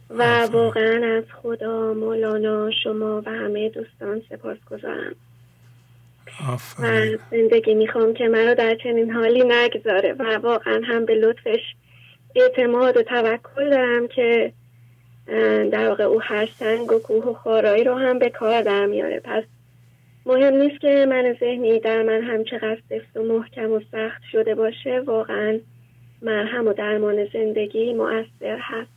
و 0.09 0.47
واقعا 0.51 1.17
از 1.17 1.23
خدا 1.41 1.93
مولانا 1.93 2.71
شما 2.83 3.21
و 3.25 3.29
همه 3.29 3.69
دوستان 3.69 4.21
سپاس 4.29 4.57
گذارم 4.71 5.15
و 6.79 7.17
زندگی 7.31 7.73
می‌خوام 7.73 8.13
که 8.13 8.27
مرا 8.27 8.53
در 8.53 8.75
چنین 8.75 9.11
حالی 9.11 9.43
نگذاره 9.47 10.13
و 10.13 10.37
واقعا 10.37 10.81
هم 10.85 11.05
به 11.05 11.15
لطفش 11.15 11.75
اعتماد 12.35 12.97
و 12.97 13.03
توکل 13.03 13.69
دارم 13.69 14.07
که 14.07 14.53
در 15.71 15.89
واقع 15.89 16.03
او 16.03 16.21
هر 16.21 16.49
سنگ 16.59 16.91
و 16.91 16.99
کوه 16.99 17.25
و 17.25 17.33
خارایی 17.33 17.83
رو 17.83 17.95
هم 17.95 18.19
به 18.19 18.29
کار 18.29 18.61
در 18.61 18.85
میاره. 18.85 19.19
پس 19.19 19.43
مهم 20.27 20.53
نیست 20.53 20.81
که 20.81 21.05
من 21.09 21.35
ذهنی 21.39 21.79
در 21.79 22.03
من 22.03 22.21
هم 22.21 22.43
چقدر 22.43 22.77
سفت 22.89 23.17
و 23.17 23.23
محکم 23.23 23.71
و 23.71 23.79
سخت 23.91 24.21
شده 24.31 24.55
باشه 24.55 24.99
واقعا 24.99 25.59
مرهم 26.21 26.67
و 26.67 26.73
درمان 26.73 27.27
زندگی 27.33 27.93
مؤثر 27.93 28.57
هست. 28.59 28.89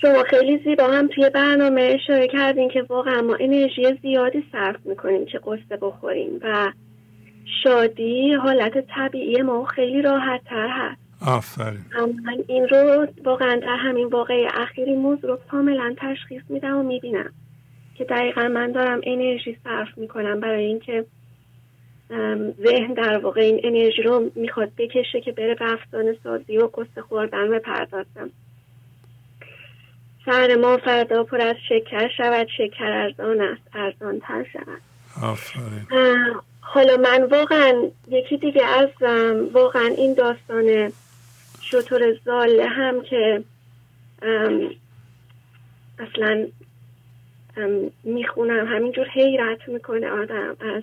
شما 0.00 0.22
خیلی 0.22 0.58
زیبا 0.58 0.84
هم 0.84 1.08
توی 1.08 1.30
برنامه 1.30 1.80
اشاره 1.80 2.28
کردین 2.28 2.68
که 2.68 2.82
واقعا 2.82 3.22
ما 3.22 3.36
انرژی 3.40 3.98
زیادی 4.02 4.44
صرف 4.52 4.86
می‌کنیم 4.86 5.26
که 5.26 5.38
قصه 5.38 5.76
بخوریم 5.82 6.40
و 6.42 6.72
شادی 7.62 8.32
حالت 8.32 8.86
طبیعی 8.88 9.42
ما 9.42 9.64
خیلی 9.64 10.02
راحت 10.02 10.44
تر 10.44 10.68
هست. 10.68 11.00
آفرین. 11.26 11.84
من 12.24 12.44
این 12.48 12.68
رو 12.68 13.06
واقعا 13.24 13.56
در 13.56 13.76
همین 13.76 14.06
واقعی 14.06 14.46
اخیری 14.46 14.96
موضوع 14.96 15.30
رو 15.30 15.38
کاملا 15.50 15.94
تشخیص 15.96 16.42
میدم 16.48 16.76
و 16.76 16.82
می‌بینم. 16.82 17.32
که 17.98 18.04
دقیقا 18.04 18.48
من 18.48 18.72
دارم 18.72 19.00
انرژی 19.02 19.56
صرف 19.64 19.98
می‌کنم 19.98 20.40
برای 20.40 20.64
اینکه 20.64 21.04
ذهن 22.62 22.94
در 22.94 23.18
واقع 23.18 23.40
این 23.40 23.60
انرژی 23.64 24.02
رو 24.02 24.30
می‌خواد 24.34 24.72
بکشه 24.78 25.20
که 25.20 25.32
بره 25.32 25.54
به 25.54 25.72
افسانه 25.72 26.16
سازی 26.24 26.58
و 26.58 26.66
قصه 26.66 27.02
خوردن 27.02 27.50
بپردازم 27.50 28.30
سر 30.26 30.54
ما 30.54 30.76
فردا 30.76 31.24
پر 31.24 31.40
از 31.40 31.56
شکر 31.68 32.08
شود 32.16 32.46
شکر 32.58 32.84
ارزان 32.84 33.40
است 33.40 33.62
ارزان 33.74 34.20
تر 34.20 34.46
شود. 34.52 34.82
حالا 36.60 36.96
من 36.96 37.22
واقعا 37.22 37.74
یکی 38.08 38.36
دیگه 38.36 38.64
از 38.64 38.88
واقعا 39.52 39.86
این 39.86 40.14
داستان 40.14 40.92
شطور 41.60 42.18
زاله 42.24 42.66
هم 42.66 43.02
که 43.02 43.42
اصلا 45.98 46.46
می‌خونم. 48.04 48.66
همینجور 48.66 49.08
حیرت 49.08 49.68
می‌کنه 49.68 50.10
آدم. 50.10 50.56
از 50.60 50.82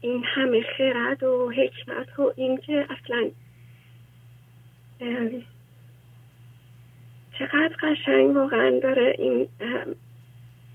این 0.00 0.24
همه 0.24 0.62
خرد 0.78 1.22
و 1.22 1.50
حکمت 1.50 2.18
و 2.18 2.32
اینکه 2.36 2.86
اصلا 2.90 3.30
چقدر 7.38 7.76
قشنگ 7.82 8.36
واقعا 8.36 8.80
داره 8.82 9.14
این 9.18 9.48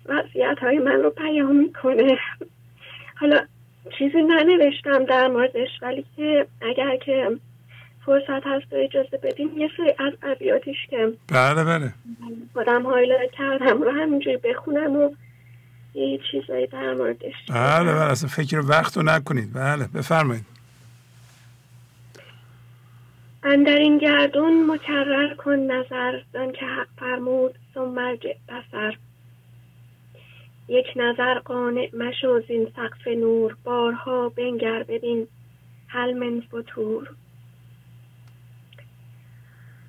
وضعیت 0.06 0.58
های 0.62 0.80
من 0.80 1.04
رو 1.04 1.10
پیام 1.10 1.56
می‌کنه. 1.56 2.18
حالا 3.16 3.46
چیزی 3.98 4.22
ننوشتم 4.22 5.06
در 5.06 5.28
موردش 5.28 5.70
ولی 5.82 6.06
که 6.16 6.48
اگر 6.62 6.96
که 6.96 7.30
فرصت 8.06 8.44
هست 8.46 8.74
و 8.74 8.76
اجازه 8.76 9.18
بدیم. 9.18 9.58
یه 9.58 9.70
سری 9.78 9.94
از 10.00 10.14
ابیاتش 10.24 10.88
که 10.90 11.14
بله 11.28 11.64
بله. 11.64 11.94
خودم 12.54 12.84
هایلایت 12.84 13.32
کردم 13.32 13.82
رو 13.82 13.92
همینجوری 13.92 14.38
بخونم 14.38 14.96
و 14.96 15.10
یه 15.94 16.20
چیزایی 16.32 16.68
در 16.68 16.94
موردش. 16.94 17.34
بله 17.50 17.94
بله. 17.94 18.02
اصلا 18.02 18.30
فکر 18.30 18.60
وقت 18.60 18.98
رو 18.98 19.04
نکنید. 19.04 19.54
بله 19.54 19.88
بفرمایید. 19.96 20.46
اندر 23.44 23.76
این 23.76 23.98
گردون 23.98 24.72
مکرر 24.72 25.36
کن 25.36 25.56
نظر 25.56 26.22
زن 26.34 26.52
که 26.52 26.66
حق 26.66 26.88
فرمود 27.00 27.56
ثم 27.74 27.96
بسر 28.48 28.98
یک 30.68 30.86
نظر 30.96 31.40
قانع 31.40 31.90
مشو 31.94 32.42
زین 32.48 32.68
سقف 32.76 33.08
نور 33.08 33.56
بارها 33.64 34.30
بنگر 34.30 34.84
ببین 34.84 35.28
هل 35.88 36.14
من 36.14 36.42
فتور. 36.42 37.10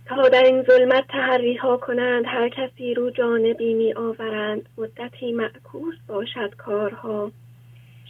تا 0.06 0.28
در 0.28 0.42
این 0.42 0.62
ظلمت 0.62 1.06
تحری 1.08 1.56
ها 1.56 1.76
کنند 1.76 2.24
هر 2.26 2.48
کسی 2.48 2.94
رو 2.94 3.10
جانبی 3.10 3.74
می 3.74 3.92
آورند 3.92 4.68
مدتی 4.78 5.32
معکوس 5.32 5.94
باشد 6.08 6.54
کارها. 6.54 7.30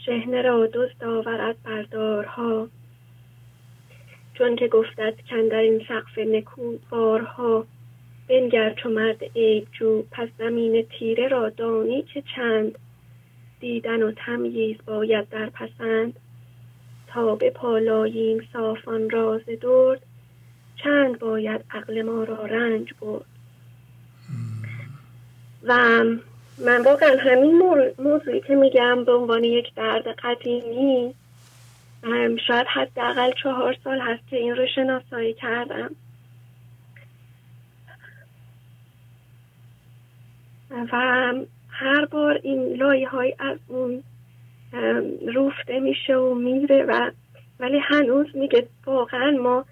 شهنه 0.06 0.42
را 0.42 0.66
دزد 0.66 1.04
آورد 1.04 1.56
بردارها 1.64 2.68
چون 4.34 4.56
که 4.56 4.68
گفتد 4.68 5.14
در 5.50 5.60
این 5.60 5.84
سقف 5.88 6.18
نکو 6.18 6.76
بارها. 6.90 7.66
بنگر 8.28 8.74
چو 8.74 8.88
مرد 8.88 9.24
عیب 9.36 9.66
جو 9.72 10.02
پس 10.10 10.28
زمین 10.38 10.86
تیره 10.98 11.28
را 11.28 11.48
دانی 11.48 12.02
که 12.02 12.22
چند. 12.36 12.78
دیدن 13.60 14.02
و 14.02 14.12
تمییز 14.12 14.76
باید 14.86 15.28
در 15.28 15.50
پسند. 15.50 16.20
تا 17.06 17.34
به 17.34 17.50
پالاییم 17.50 18.48
صافان 18.52 19.10
راز 19.10 19.44
درد. 19.44 20.00
چند 20.76 21.18
باید 21.18 21.64
عقل 21.70 22.02
ما 22.02 22.24
را 22.24 22.46
رنج 22.46 22.94
برد. 23.00 23.24
و 25.62 26.04
من 26.58 26.82
واقعا 26.84 27.16
همین 27.20 27.62
موضوعی 27.98 28.40
که 28.40 28.54
میگم 28.54 29.04
به 29.04 29.12
عنوان 29.12 29.44
یک 29.44 29.74
درد 29.74 30.06
قدیمی 30.08 31.14
شاید 32.46 32.66
حداقل 32.66 33.32
چهار 33.42 33.76
سال 33.84 34.00
هست 34.00 34.28
که 34.30 34.36
این 34.36 34.56
رو 34.56 34.66
شناسایی 34.74 35.34
کردم. 35.34 35.90
و 40.70 41.32
هر 41.68 42.04
بار 42.04 42.40
این 42.42 42.74
لایه 42.74 43.08
های 43.08 43.34
از 43.38 43.58
اون 43.68 44.02
روفته 45.34 45.80
میشه 45.80 46.16
و 46.16 46.34
میره 46.34 46.82
و 46.82 47.10
ولی 47.60 47.78
هنوز 47.78 48.26
میگه 48.34 48.66
واقعا 48.86 49.30
ما 49.30 49.64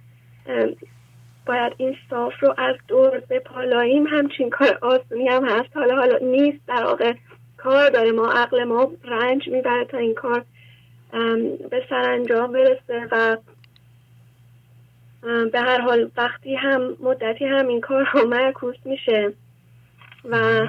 باید 1.47 1.73
این 1.77 1.97
صاف 2.11 2.33
رو 2.41 2.55
از 2.59 2.77
دور 2.89 3.23
بپالاییم. 3.31 4.07
همچین 4.07 4.51
کار 4.51 4.79
آسونی 4.83 5.29
هم 5.29 5.45
هست. 5.45 5.77
حالا 5.77 5.97
حالا 5.97 6.19
نیست. 6.23 6.67
در 6.67 6.85
واقع 6.85 7.15
کار 7.57 7.91
داره. 7.91 8.12
ما 8.12 8.33
عقل 8.33 8.65
ما 8.65 8.93
رنج 9.05 9.49
می‌بره 9.49 9.85
تا 9.85 9.99
این 9.99 10.15
کار 10.15 10.45
به 11.71 11.83
سرانجام 11.91 12.53
برسه 12.53 13.09
و 13.12 13.37
به 15.53 15.61
هر 15.61 15.81
حال 15.81 16.11
وقتی 16.17 16.55
هم 16.55 16.97
مدتی 17.01 17.45
هم 17.45 17.69
این 17.69 17.81
کار 17.81 18.11
رو 18.12 18.29
معکوس 18.29 18.77
میشه 18.85 19.33
و 20.25 20.67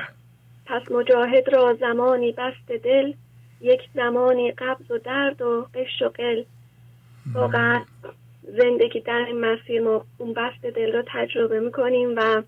پس 0.65 0.91
مجاهد 0.91 1.53
را 1.53 1.73
زمانی 1.73 2.31
بست 2.31 2.83
دل 2.83 3.13
یک 3.61 3.81
زمانی 3.95 4.51
قبض 4.51 4.91
و 4.91 4.97
درد 4.97 5.41
و 5.41 5.67
قش 5.73 6.01
و 6.01 6.09
قل. 6.09 6.43
واقعا 7.33 7.81
زندگی 8.47 8.99
در 8.99 9.25
این 9.27 9.39
مسیر 9.39 9.81
ما 9.81 10.05
اون 10.17 10.33
بست 10.33 10.61
دل 10.61 10.91
رو 10.91 11.03
تجربه 11.07 11.59
می‌کنیم 11.59 12.13
و 12.17 12.43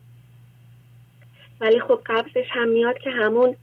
ولی 1.61 1.79
خب 1.79 2.01
قبضش 2.05 2.47
هم 2.49 2.67
میاد 2.67 2.97
که 2.97 3.09
همون 3.09 3.55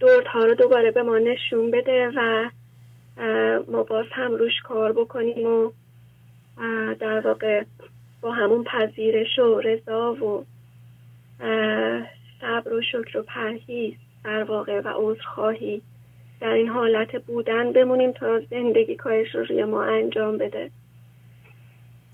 دردها 0.00 0.44
رو 0.44 0.54
دوباره 0.54 0.90
به 0.90 1.02
ما 1.02 1.18
نشون 1.18 1.70
بده 1.70 2.12
و 2.16 2.50
ما 3.68 3.82
باز 3.82 4.06
هم 4.12 4.34
روش 4.34 4.60
کار 4.64 4.92
بکنیم 4.92 5.46
و 5.46 5.70
در 7.00 7.20
واقع 7.20 7.64
با 8.20 8.32
همون 8.32 8.64
پذیرش 8.64 9.38
و 9.38 9.60
رضا 9.60 10.14
و 10.14 10.44
صبر 12.40 12.72
و 12.72 12.82
شکر 12.82 13.18
و 13.18 13.22
پرهیز 13.22 13.94
در 14.24 14.44
واقع 14.44 14.80
و 14.80 14.92
عذرخواهی 14.96 15.82
در 16.40 16.52
این 16.52 16.68
حالت 16.68 17.22
بودن 17.22 17.72
بمونیم 17.72 18.12
تا 18.12 18.40
زندگی 18.40 18.96
کارش 18.96 19.34
رو 19.34 19.44
روی 19.44 19.64
ما 19.64 19.84
انجام 19.84 20.38
بده. 20.38 20.70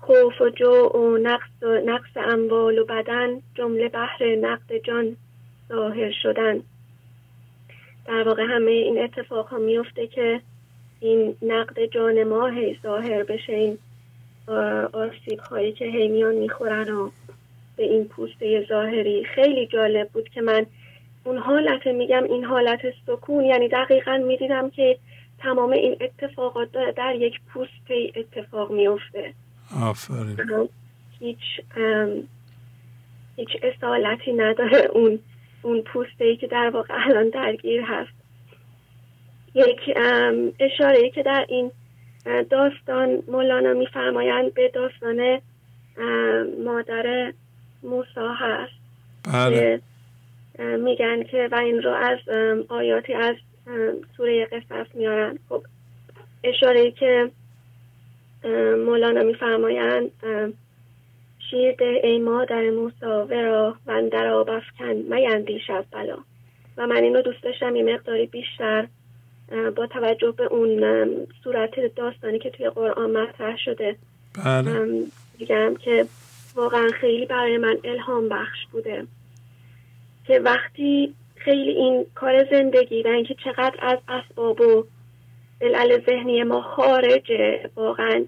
خوف 0.05 0.41
و 0.41 0.49
جو 0.49 0.71
و 0.71 1.17
نقص, 1.17 1.49
و 1.61 1.67
نقص 1.85 2.09
اموال 2.15 2.77
و 2.77 2.85
بدن 2.85 3.41
جمله 3.55 3.89
بحر 3.89 4.35
نقد 4.35 4.77
جان 4.83 5.15
ظاهر 5.69 6.11
شدن. 6.23 6.61
در 8.05 8.23
واقع 8.27 8.43
همه 8.43 8.71
این 8.71 9.03
اتفاق 9.03 9.47
ها 9.47 9.57
میفته 9.57 10.07
که 10.07 10.41
این 10.99 11.35
نقد 11.41 11.85
جان 11.85 12.23
ما 12.23 12.47
هی 12.47 12.79
ظاهر 12.83 13.23
بشه 13.23 13.53
این 13.53 13.77
آسیب 14.93 15.39
هایی 15.39 15.71
که 15.71 15.85
هیمیان 15.85 16.35
می‌خورن 16.35 16.89
و 16.89 17.09
به 17.77 17.83
این 17.83 18.05
پوسته 18.05 18.65
ظاهری. 18.69 19.25
خیلی 19.25 19.67
جالب 19.67 20.09
بود 20.09 20.29
که 20.29 20.41
من 20.41 20.65
اون 21.23 21.37
حالت 21.37 21.87
میگم 21.87 22.23
این 22.23 22.43
حالت 22.43 22.79
سکون. 23.07 23.45
یعنی 23.45 23.67
دقیقا 23.67 24.17
می‌دیدم 24.27 24.69
که 24.69 24.97
تمام 25.39 25.71
این 25.71 25.97
اتفاقات 26.01 26.71
در 26.71 27.15
یک 27.15 27.39
پوسته 27.53 28.11
اتفاق 28.15 28.71
میفته 28.71 29.33
آفرین. 29.81 30.69
هیچ 31.19 31.39
هیچ 33.35 33.49
اصالتی 33.63 34.33
نداره 34.33 34.89
اون 34.93 35.19
اون 35.61 35.81
پوسته 35.81 36.25
ای 36.25 36.37
که 36.37 36.47
در 36.47 36.69
واقع 36.69 36.93
الان 37.05 37.29
درگیر 37.29 37.81
هست. 37.81 38.11
یک 39.55 39.97
اشاره 40.59 40.97
ای 40.97 41.11
که 41.11 41.23
در 41.23 41.45
این 41.49 41.71
داستان 42.49 43.23
مولانا 43.27 43.73
میفرمایند 43.73 44.53
به 44.53 44.71
داستان 44.73 45.41
مادر 46.65 47.33
موسا 47.83 48.33
هست. 48.33 48.73
بله. 49.33 49.81
میگن 50.59 51.23
که 51.23 51.49
و 51.51 51.55
این 51.55 51.81
رو 51.81 51.91
از 51.93 52.19
آیاتی 52.69 53.13
از 53.13 53.35
سوره 54.17 54.45
قصص 54.45 54.95
میارن. 54.95 55.39
خب 55.49 55.63
اشاره 56.43 56.79
ای 56.79 56.91
که 56.91 57.31
مولانا 58.85 59.23
میفرمایند 59.23 60.11
شیر 61.49 61.71
ده 61.71 61.99
ای 62.03 62.19
مادر 62.19 62.69
موسا 62.69 63.25
ورا 63.25 63.75
و 63.87 64.09
در 64.09 64.27
آب 64.27 64.49
افکن 64.49 64.93
میندیش 64.93 65.69
از 65.69 65.85
بلا. 65.91 66.17
و 66.77 66.87
من 66.87 67.03
اینو 67.03 67.21
دوست 67.21 67.43
داشتم 67.43 67.75
یه 67.75 67.83
مقداری 67.83 68.25
بیشتر 68.25 68.87
با 69.75 69.87
توجه 69.87 70.31
به 70.31 70.43
اون 70.43 71.05
صورت 71.43 71.95
داستانی 71.95 72.39
که 72.39 72.49
توی 72.49 72.69
قرآن 72.69 73.11
مطرح 73.11 73.57
شده. 73.57 73.95
بله. 74.45 75.05
میگم 75.39 75.75
که 75.75 76.05
واقعا 76.55 76.89
خیلی 77.01 77.25
برای 77.25 77.57
من 77.57 77.77
الهام 77.83 78.29
بخش 78.29 78.65
بوده. 78.71 79.07
که 80.27 80.39
وقتی 80.39 81.13
خیلی 81.35 81.71
این 81.71 82.05
کار 82.15 82.47
زندگی 82.51 83.03
و 83.03 83.07
اینکه 83.07 83.35
چقدر 83.43 83.75
از 83.79 83.99
اسباب 84.07 84.61
و 84.61 84.85
علل 85.61 86.05
ذهنی 86.05 86.43
ما 86.43 86.61
خارجه. 86.61 87.69
واقعا 87.75 88.25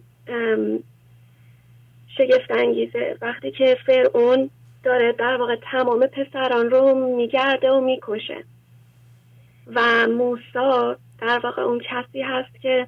شگفت 2.18 2.52
انگیزه. 2.52 3.18
وقتی 3.22 3.52
که 3.52 3.78
فرعون 3.86 4.50
داره 4.84 5.12
در 5.12 5.38
واقع 5.38 5.56
تمام 5.72 6.08
پسران 6.08 6.70
رو 6.70 7.16
میگرده 7.16 7.72
و 7.72 7.82
می‌کشه 7.82 8.44
و 9.74 10.08
موسا 10.08 10.98
در 11.22 11.40
واقع 11.44 11.62
اون 11.62 11.80
کسی 11.80 12.22
هست 12.22 12.62
که 12.62 12.88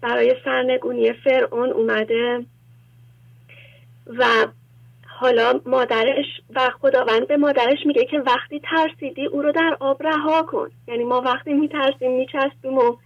برای 0.00 0.34
سرنگونی 0.44 1.12
فرعون 1.12 1.70
اومده 1.70 2.44
و 4.06 4.24
حالا 5.06 5.60
مادرش 5.66 6.26
و 6.54 6.70
خداوند 6.80 7.28
به 7.28 7.36
مادرش 7.36 7.86
میگه 7.86 8.04
که 8.04 8.18
وقتی 8.18 8.60
ترسیدی 8.60 9.26
او 9.26 9.42
رو 9.42 9.52
در 9.52 9.76
آب 9.80 10.02
رها 10.02 10.42
کن. 10.42 10.70
یعنی 10.88 11.04
ما 11.04 11.20
وقتی 11.20 11.52
میترسیم 11.52 12.16
میچستیم 12.16 12.78
و 12.78 12.96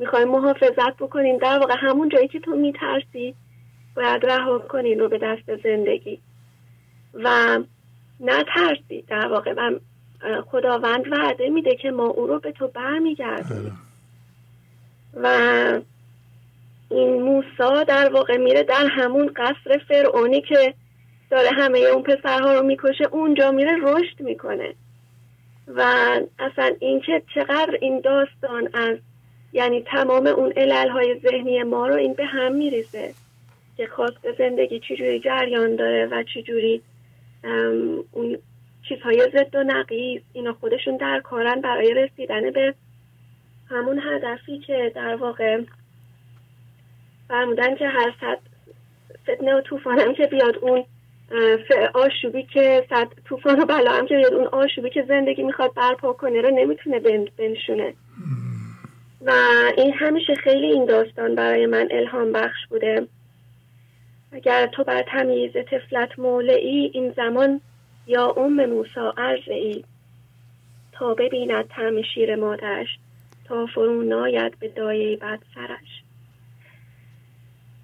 می‌خوایم 0.00 0.28
محافظت 0.28 0.96
بکنیم. 1.00 1.38
در 1.38 1.58
واقع 1.58 1.74
همون 1.78 2.08
جایی 2.08 2.28
که 2.28 2.40
تو 2.40 2.50
میترسی 2.50 3.34
باید 3.96 4.26
رها 4.26 4.58
کنین 4.58 4.98
رو 4.98 5.08
به 5.08 5.18
دست 5.18 5.62
زندگی. 5.62 6.18
و 7.14 7.58
نترسی. 8.20 9.02
در 9.08 9.26
واقع 9.26 9.52
و 9.52 9.78
خداوند 10.46 11.12
وعده 11.12 11.48
میده 11.48 11.76
که 11.76 11.90
ما 11.90 12.06
او 12.06 12.26
رو 12.26 12.38
به 12.38 12.52
تو 12.52 12.68
برمیگردیم 12.68 13.62
بله. 13.62 13.72
و 15.22 15.80
این 16.90 17.22
موسا 17.22 17.84
در 17.84 18.12
واقع 18.12 18.36
میره 18.36 18.62
در 18.62 18.86
همون 18.90 19.32
قصر 19.36 19.80
فرعونی 19.88 20.40
که 20.40 20.74
داره 21.30 21.48
همه 21.50 21.78
اون 21.78 22.02
پسرها 22.02 22.54
رو 22.54 22.62
می‌کشه 22.62 23.04
اونجا 23.10 23.50
میره 23.50 23.76
رشد 23.82 24.20
می‌کنه. 24.20 24.74
و 25.68 25.82
اصلا 26.38 26.74
اینکه 26.80 27.22
چقدر 27.34 27.78
این 27.80 28.00
داستان 28.00 28.68
از 28.74 28.96
یعنی 29.52 29.82
تمام 29.82 30.26
اون 30.26 30.52
علل 30.56 30.88
های 30.88 31.20
ذهنی 31.22 31.62
ما 31.62 31.86
رو 31.86 31.94
این 31.94 32.14
به 32.14 32.24
هم 32.24 32.52
میریزه 32.52 33.14
که 33.76 33.86
خواست 33.86 34.32
زندگی 34.38 34.80
چجوری 34.80 35.20
جریان 35.20 35.76
داره 35.76 36.06
و 36.06 36.22
چجوری 36.22 36.82
اون 38.12 38.38
چیزهای 38.88 39.30
ضد 39.32 39.54
و 39.54 39.62
نقیز 39.62 40.22
اینا 40.32 40.52
خودشون 40.52 40.96
در 40.96 41.20
کارن 41.20 41.60
برای 41.60 41.94
رسیدن 41.94 42.50
به 42.50 42.74
همون 43.70 43.98
هدفی 43.98 44.58
که 44.58 44.92
در 44.94 45.16
واقع 45.16 45.60
فرمودن 47.28 47.76
که 47.76 47.88
هر 47.88 48.14
صد 48.20 48.38
فتنه 49.22 49.54
و 49.54 49.60
طوفان 49.60 50.14
که 50.14 50.26
بیاد 50.26 50.56
اون 50.56 50.84
آشوبی 51.94 52.42
که 52.42 52.86
صد 52.90 53.08
طوفان 53.24 53.60
و 53.60 53.64
بلا 53.66 53.90
هم 53.92 54.06
که 54.06 54.16
بیاد 54.16 54.34
اون 54.34 54.46
آشوبی 54.46 54.90
که 54.90 55.02
زندگی 55.08 55.42
می‌خواد 55.42 55.74
برپا 55.74 56.12
کنه 56.12 56.40
رو 56.40 56.50
نمی‌تونه 56.50 56.98
بنشونه. 57.38 57.94
و 59.26 59.32
این 59.76 59.92
همیشه 59.92 60.34
خیلی 60.34 60.66
این 60.66 60.84
داستان 60.84 61.34
برای 61.34 61.66
من 61.66 61.88
الهام 61.90 62.32
بخش 62.32 62.66
بوده. 62.70 63.06
اگر 64.32 64.66
تو 64.66 64.84
بر 64.84 65.02
تمیز 65.02 65.52
تفلت 65.52 66.18
مولعی 66.18 66.90
این 66.94 67.12
زمان 67.16 67.60
یا 68.06 68.30
ام 68.36 68.66
موسا 68.66 69.14
عرض 69.16 69.48
ای 69.48 69.84
تا 70.92 71.14
ببیند 71.14 71.68
تعم 71.68 72.02
شیر 72.02 72.36
مادرش 72.36 72.98
تا 73.44 73.66
فرو 73.66 74.02
ناید 74.02 74.58
به 74.58 74.68
دایه 74.68 75.16
بد 75.16 75.38
سرش. 75.54 76.02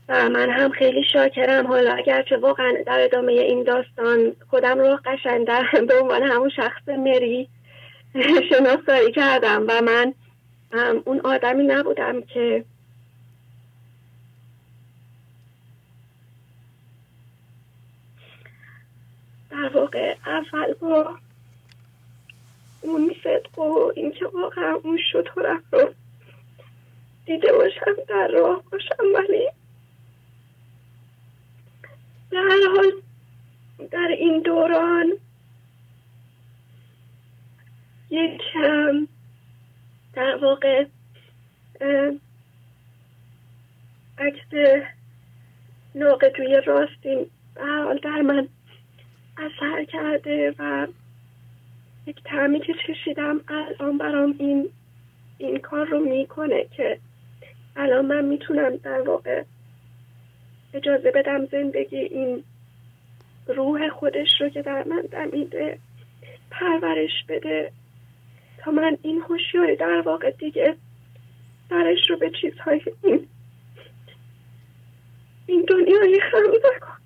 و 0.09 0.29
من 0.29 0.51
هم 0.51 0.71
خیلی 0.71 1.05
شاکرم. 1.13 1.67
حالا 1.67 1.93
اگرچه 1.93 2.37
واقعا 2.37 2.73
در 2.87 3.01
ادامه 3.01 3.33
این 3.33 3.63
داستان 3.63 4.33
خودم 4.51 4.79
رو 4.79 4.99
قشنگ 5.05 5.47
به 5.89 6.01
عنوان 6.03 6.23
همون 6.23 6.49
شخص 6.49 6.89
مری 6.89 7.49
شناسایی 8.51 9.13
کردم 9.13 9.65
و 9.69 9.81
من 9.83 10.15
اون 11.05 11.21
آدمی 11.25 11.65
نبودم 11.65 12.23
که 12.23 12.65
در 19.51 19.69
واقع 19.69 20.17
اول 20.27 20.73
با 20.73 21.19
اون 22.81 23.15
صدق 23.25 23.59
و 23.59 23.93
اینکه 23.97 24.27
واقعا 24.27 24.75
اون 24.83 24.99
شطورم 25.13 25.63
رو 25.73 25.95
دیده 27.27 27.53
باشم 27.53 28.03
در 28.09 28.29
راه 28.29 28.63
باشم 28.73 29.05
ولی 29.15 29.49
در 32.31 32.59
حال 32.77 32.93
در 33.91 34.09
این 34.19 34.41
دوران 34.41 35.13
یک 38.11 38.41
در 40.17 40.37
واقع 40.37 40.85
عکس 44.19 44.79
ناقد 45.95 46.37
روی 46.39 46.61
راستیم 46.67 47.31
در 48.03 48.23
من 48.23 48.49
اثر 49.39 49.85
کرده 49.85 50.55
و 50.59 50.87
یک 52.07 52.23
تعمی 52.25 52.61
که 52.61 52.75
چشیدم. 52.87 53.41
الان 53.49 53.99
برام 53.99 54.35
این 54.39 54.69
این 55.39 55.59
کار 55.59 55.87
رو 55.87 56.01
می‌کنه 56.01 56.65
که 56.77 56.99
الان 57.77 58.07
من 58.07 58.25
می‌تونم 58.25 58.77
در 58.77 59.01
واقع 59.01 59.45
اجازه 60.75 61.11
بدم 61.11 61.47
زندگی 61.47 61.97
این 61.97 62.45
روح 63.47 63.89
خودش 63.89 64.41
رو 64.41 64.49
که 64.49 64.63
در 64.63 64.85
من 64.85 65.03
دمیده 65.13 65.79
پرورش 66.51 67.25
بده. 67.29 67.73
من 68.71 68.99
این 69.03 69.23
هوشیاری 69.29 69.77
در 69.77 70.01
واقع 70.01 70.31
دیگه 70.31 70.77
درش 71.71 72.11
رو 72.11 72.17
به 72.17 72.31
چیزهای 72.41 72.81
این 73.03 73.29
این 75.47 75.65
دنیای 75.69 76.21
خم 76.21 76.53
نکنه. 76.77 76.97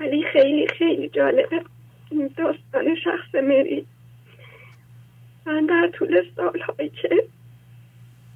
ولی 0.00 0.24
خیلی 0.32 0.66
خیلی 0.66 1.08
جالبه 1.08 1.64
این 2.10 2.30
داستان 2.36 2.96
شخص 3.04 3.34
مری. 3.34 3.86
من 5.46 5.66
در 5.66 5.88
طول 5.88 6.22
سالهایی 6.36 6.88
که 6.88 7.24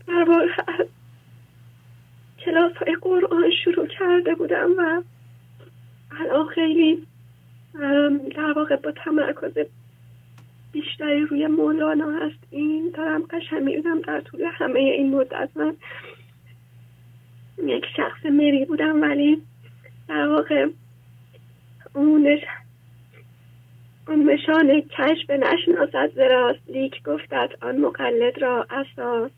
در 0.07 0.25
واقع 0.29 0.85
کلاس 2.49 2.73
های 2.73 2.97
قرآن 3.01 3.51
شروع 3.65 3.87
کرده 3.87 4.35
بودم 4.35 4.71
و 4.79 5.03
الان 6.21 6.47
خیلی 6.47 7.07
در 8.37 8.53
واقع 8.57 8.77
با 8.77 8.93
تمرکز 8.93 9.67
بیشتری 10.73 11.21
روی 11.21 11.47
مولانا 11.47 12.11
هست 12.11 12.39
این 12.51 12.93
دارم 12.95 13.23
قشن 13.23 13.63
می‌بینم 13.63 14.01
در 14.01 14.21
طول 14.21 14.45
همه 14.53 14.81
این 14.81 15.15
مدت 15.15 15.49
من 15.57 15.77
یک 17.65 17.85
شخص 17.97 18.27
مری 18.27 18.65
بودم 18.65 19.03
ولی 19.03 19.43
در 20.09 20.29
واقع 20.29 20.67
اونش 21.95 22.41
آن 24.07 24.19
مشان 24.19 24.81
کشف 24.81 25.31
نشناسد 25.31 26.15
زراست 26.15 26.71
لیک 26.71 27.03
گفتد 27.03 27.51
آن 27.63 27.79
مقلد 27.79 28.39
را 28.39 28.67
اساس 28.71 29.31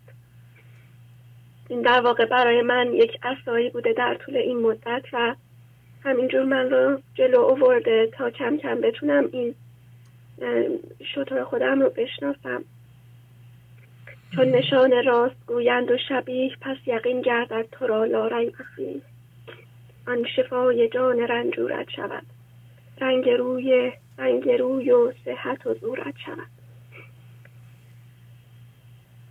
این 1.71 1.83
در 1.83 2.01
واقع 2.01 2.25
برای 2.25 2.63
من 2.63 2.95
یک 2.95 3.19
اسایی 3.23 3.71
بوده 3.71 3.93
در 3.93 4.15
طول 4.15 4.37
این 4.37 4.61
مدت 4.61 5.03
و 5.13 5.35
همینجور 6.05 6.43
من 6.43 6.71
رو 6.71 7.01
جلو 7.15 7.41
آورده 7.41 8.11
تا 8.13 8.31
کم 8.31 8.57
کم 8.57 8.81
بتونم 8.81 9.29
این 9.33 9.55
شطور 11.15 11.45
خودم 11.45 11.81
رو 11.81 11.91
بشناسم. 11.91 12.65
چون 14.35 14.49
نشان 14.49 15.05
راست 15.05 15.47
گویند 15.47 15.91
و 15.91 15.99
شبیه 16.09 16.57
پس 16.61 16.77
یقین 16.87 17.21
گردد 17.21 17.67
تو 17.73 17.87
را 17.87 18.05
لارای 18.05 18.51
بخی 18.51 19.03
آن 20.07 20.27
شفای 20.37 20.89
جان 20.89 21.19
رنجورت 21.19 21.91
شود. 21.91 22.27
رنگ 23.01 23.29
روی 23.29 23.93
رنگ 24.19 24.49
روی 24.49 24.91
و 24.91 25.13
صحت 25.25 25.67
و 25.67 25.75
زورت 25.75 26.15
شود. 26.27 26.60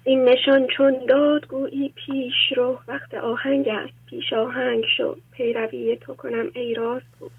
این 0.03 0.26
نشان 0.26 0.68
چون 0.68 1.06
داد 1.08 1.48
گویی 1.48 1.90
پیش 1.95 2.34
رو 2.56 2.80
وقت 2.88 3.14
آهنگ 3.14 3.68
است. 3.68 3.94
پیش 4.10 4.34
آهنگ 4.34 4.84
شو. 4.98 5.16
پیروی 5.32 5.98
تو 6.02 6.14
کنم 6.14 6.52
ای 6.53 6.74
راست 6.74 7.19
بود 7.19 7.32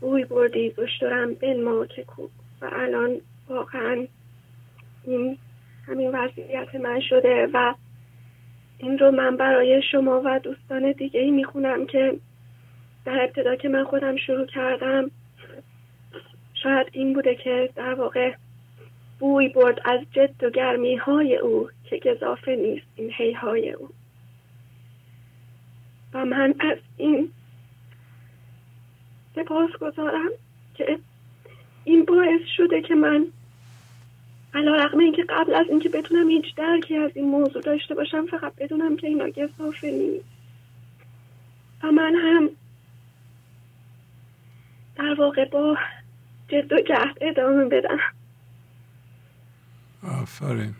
بوی 0.00 0.24
بردی 0.24 0.70
زشترم 0.70 1.34
بن 1.34 1.60
ما 1.60 1.86
که 1.86 2.04
کو. 2.04 2.22
و 2.60 2.70
الان 2.72 3.20
واقعا 3.48 4.06
این 5.04 5.38
همین 5.86 6.10
وضعیت 6.10 6.74
من 6.74 7.00
شده 7.00 7.48
و 7.54 7.74
این 8.78 8.98
رو 8.98 9.10
من 9.10 9.36
برای 9.36 9.82
شما 9.92 10.22
و 10.24 10.38
دوستان 10.38 10.92
دیگه 10.92 11.20
ای 11.20 11.30
می‌خونم 11.30 11.86
که 11.86 12.16
در 13.04 13.22
ابتدا 13.22 13.56
که 13.56 13.68
من 13.68 13.84
خودم 13.84 14.16
شروع 14.16 14.46
کردم 14.46 15.10
شاید 16.62 16.86
این 16.92 17.12
بوده 17.12 17.34
که 17.34 17.70
در 17.76 17.94
واقع 17.94 18.34
بوی 19.24 19.48
برد 19.48 19.80
از 19.84 20.00
جد 20.12 20.44
و 20.44 20.50
گرمی 20.50 20.96
های 20.96 21.36
او 21.36 21.68
که 21.84 22.00
گذافه 22.04 22.56
نیست 22.56 22.86
این 22.96 23.10
هی 23.16 23.32
های 23.32 23.72
او. 23.72 23.88
و 26.14 26.24
من 26.24 26.54
از 26.60 26.78
این 26.96 27.30
سپاس 29.34 29.70
گذارم 29.80 30.28
که 30.74 30.98
این 31.84 32.04
باعث 32.04 32.40
شده 32.56 32.82
که 32.82 32.94
من 32.94 33.26
علا 34.54 34.74
رقم 34.74 34.98
اینکه 34.98 35.24
قبل 35.28 35.54
از 35.54 35.66
اینکه 35.68 35.88
بتونم 35.88 36.30
هیچ 36.30 36.54
درکی 36.56 36.96
از 36.96 37.10
این 37.14 37.28
موضوع 37.28 37.62
داشته 37.62 37.94
باشم 37.94 38.26
فقط 38.26 38.52
بدونم 38.56 38.96
که 38.96 39.06
اینا 39.06 39.28
گذافه 39.28 39.90
نیست. 39.90 40.24
و 41.82 41.92
من 41.92 42.14
هم 42.14 42.50
در 44.96 45.14
واقع 45.14 45.44
با 45.44 45.76
جد 46.48 46.72
و 46.72 46.80
جهد 46.80 47.18
ادامه 47.20 47.64
بدم. 47.64 48.13
آفرین. 50.22 50.74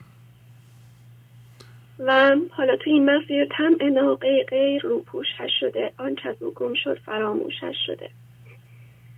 و 1.99 2.36
حالا 2.51 2.77
تو 2.77 2.91
این 2.91 3.11
مسیر 3.11 3.44
تم 3.44 3.77
اناقه 3.81 4.44
غیر 4.49 4.83
روپوشش 4.83 5.51
شده. 5.61 5.93
آنچه 5.99 6.28
از 6.28 6.43
او 6.43 6.51
گم 6.51 6.75
شد 6.75 6.99
فراموشش 6.99 7.77
شده. 7.86 8.11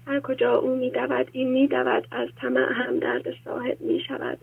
هر 0.07 0.21
کجا 0.21 0.55
او 0.55 0.77
میدود 0.77 1.29
این 1.33 1.53
میدود. 1.53 2.07
از 2.11 2.29
طمع 2.41 2.73
هم 2.73 2.99
درد 2.99 3.25
صاحب 3.45 3.81
می 3.81 4.01
شود 4.09 4.39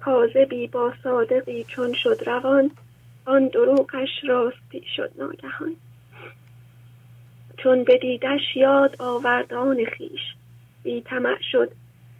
کاذبی 0.00 0.66
با 0.66 0.92
صادقی 1.02 1.64
چون 1.64 1.92
شد 1.92 2.22
روان 2.26 2.70
آن 3.24 3.48
دروغش 3.48 4.24
راستی 4.28 4.82
شد 4.96 5.10
ناگهان. 5.18 5.76
چون 7.56 7.84
بدیدش 7.84 8.56
یاد 8.56 8.96
آوردان 8.98 9.84
خیش 9.84 10.20
بی 10.82 11.00
طمع 11.00 11.38
شد 11.52 11.72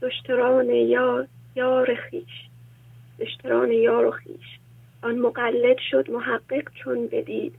دشتران 0.03 0.70
یار 0.70 1.27
یار 1.57 1.94
خیش. 1.94 2.53
دشتران 3.18 3.73
یار 3.73 4.07
و 4.07 4.10
خیش. 4.10 4.59
آن 5.02 5.18
مقلد 5.18 5.76
شد 5.91 6.10
محقق 6.10 6.65
چون 6.84 7.07
بدید. 7.07 7.55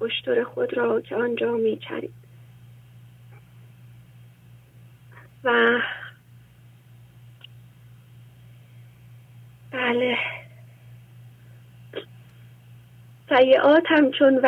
اشتر 0.00 0.44
خود 0.44 0.76
را 0.76 1.00
که 1.00 1.16
آنجا 1.16 1.52
میچرید. 1.52 2.14
و 5.44 5.80
بله. 9.70 10.16
سیعاتم 13.28 14.10
چون 14.10 14.40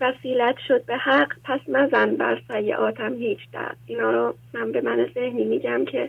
وسیلت 0.00 0.58
شد 0.68 0.84
به 0.84 0.96
حق 0.96 1.32
پس 1.44 1.60
مزن 1.68 2.16
بر 2.16 2.42
سیعاتم 2.48 3.14
هیچ 3.14 3.38
درد. 3.52 3.76
اینا 3.86 4.10
رو 4.10 4.34
من 4.54 4.72
به 4.72 4.80
من 4.80 5.10
ذهنی 5.14 5.44
میگم 5.44 5.84
که 5.84 6.08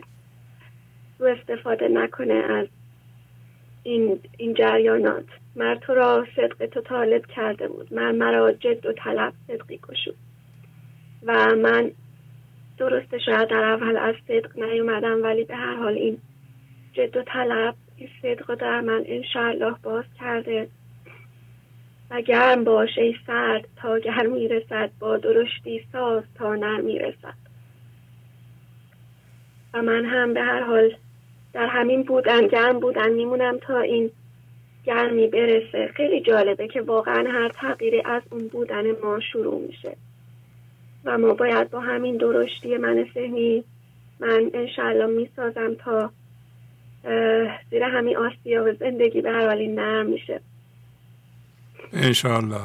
رو 1.18 1.26
استفاده 1.26 1.88
نکنه 1.88 2.34
از 2.34 2.66
این, 3.84 4.20
این 4.38 4.54
جریانات. 4.54 5.24
مر 5.56 5.74
تو 5.74 5.94
را 5.94 6.26
صدق 6.36 6.66
تو 6.66 6.80
طالب 6.80 7.26
کرده 7.26 7.68
بود. 7.68 7.94
من 7.94 8.14
مرا 8.16 8.52
جد 8.52 8.86
و 8.86 8.92
طلب 8.92 9.32
صدقی 9.46 9.78
کشود 9.78 10.16
و 11.22 11.54
من 11.54 11.90
درسته 12.78 13.18
شاید 13.18 13.48
در 13.48 13.64
اول 13.64 13.96
از 13.96 14.14
صدق 14.28 14.58
نیومدم 14.58 15.22
ولی 15.22 15.44
به 15.44 15.56
هر 15.56 15.74
حال 15.74 15.94
این 15.94 16.18
جد 16.92 17.16
و 17.16 17.22
طلب 17.22 17.74
این 17.96 18.08
صدق 18.22 18.54
در 18.54 18.80
من 18.80 19.04
انشاءالله 19.06 19.74
باز 19.82 20.04
کرده. 20.20 20.68
و 22.10 22.20
گرم 22.20 22.64
باش 22.64 22.98
ای 22.98 23.16
سرد 23.26 23.68
تا 23.76 23.98
گرم 23.98 24.32
می‌رسد 24.32 24.90
با 24.98 25.16
درشتی 25.16 25.86
ساز 25.92 26.22
تا 26.34 26.54
نر 26.54 26.80
می‌رسد. 26.80 27.34
و 29.74 29.82
من 29.82 30.04
هم 30.04 30.34
به 30.34 30.42
هر 30.42 30.60
حال 30.60 30.94
در 31.54 31.66
همین 31.66 32.02
بودن 32.02 32.46
گرم 32.46 32.80
بودن 32.80 33.12
میمونم 33.12 33.58
تا 33.58 33.80
این 33.80 34.10
گرمی 34.84 35.26
برسه. 35.26 35.90
خیلی 35.96 36.20
جالبه 36.20 36.68
که 36.68 36.80
واقعا 36.80 37.30
هر 37.30 37.48
تغییری 37.48 38.02
از 38.04 38.22
اون 38.30 38.48
بودن 38.48 38.90
ما 39.02 39.20
شروع 39.20 39.60
میشه. 39.66 39.96
و 41.04 41.18
ما 41.18 41.34
باید 41.34 41.70
با 41.70 41.80
همین 41.80 42.16
درشتی 42.16 42.76
من 42.76 43.06
ذهنی 43.14 43.64
من 44.20 44.50
انشالله 44.54 45.06
می‌سازم 45.06 45.74
تا 45.74 46.10
زیر 47.70 47.82
همین 47.82 48.16
آسیا 48.16 48.64
و 48.64 48.72
زندگی 48.72 49.20
به 49.20 49.30
هر 49.30 49.46
حالی 49.46 49.68
نرم 49.68 50.06
میشه. 50.06 50.40
انشالله 51.92 52.60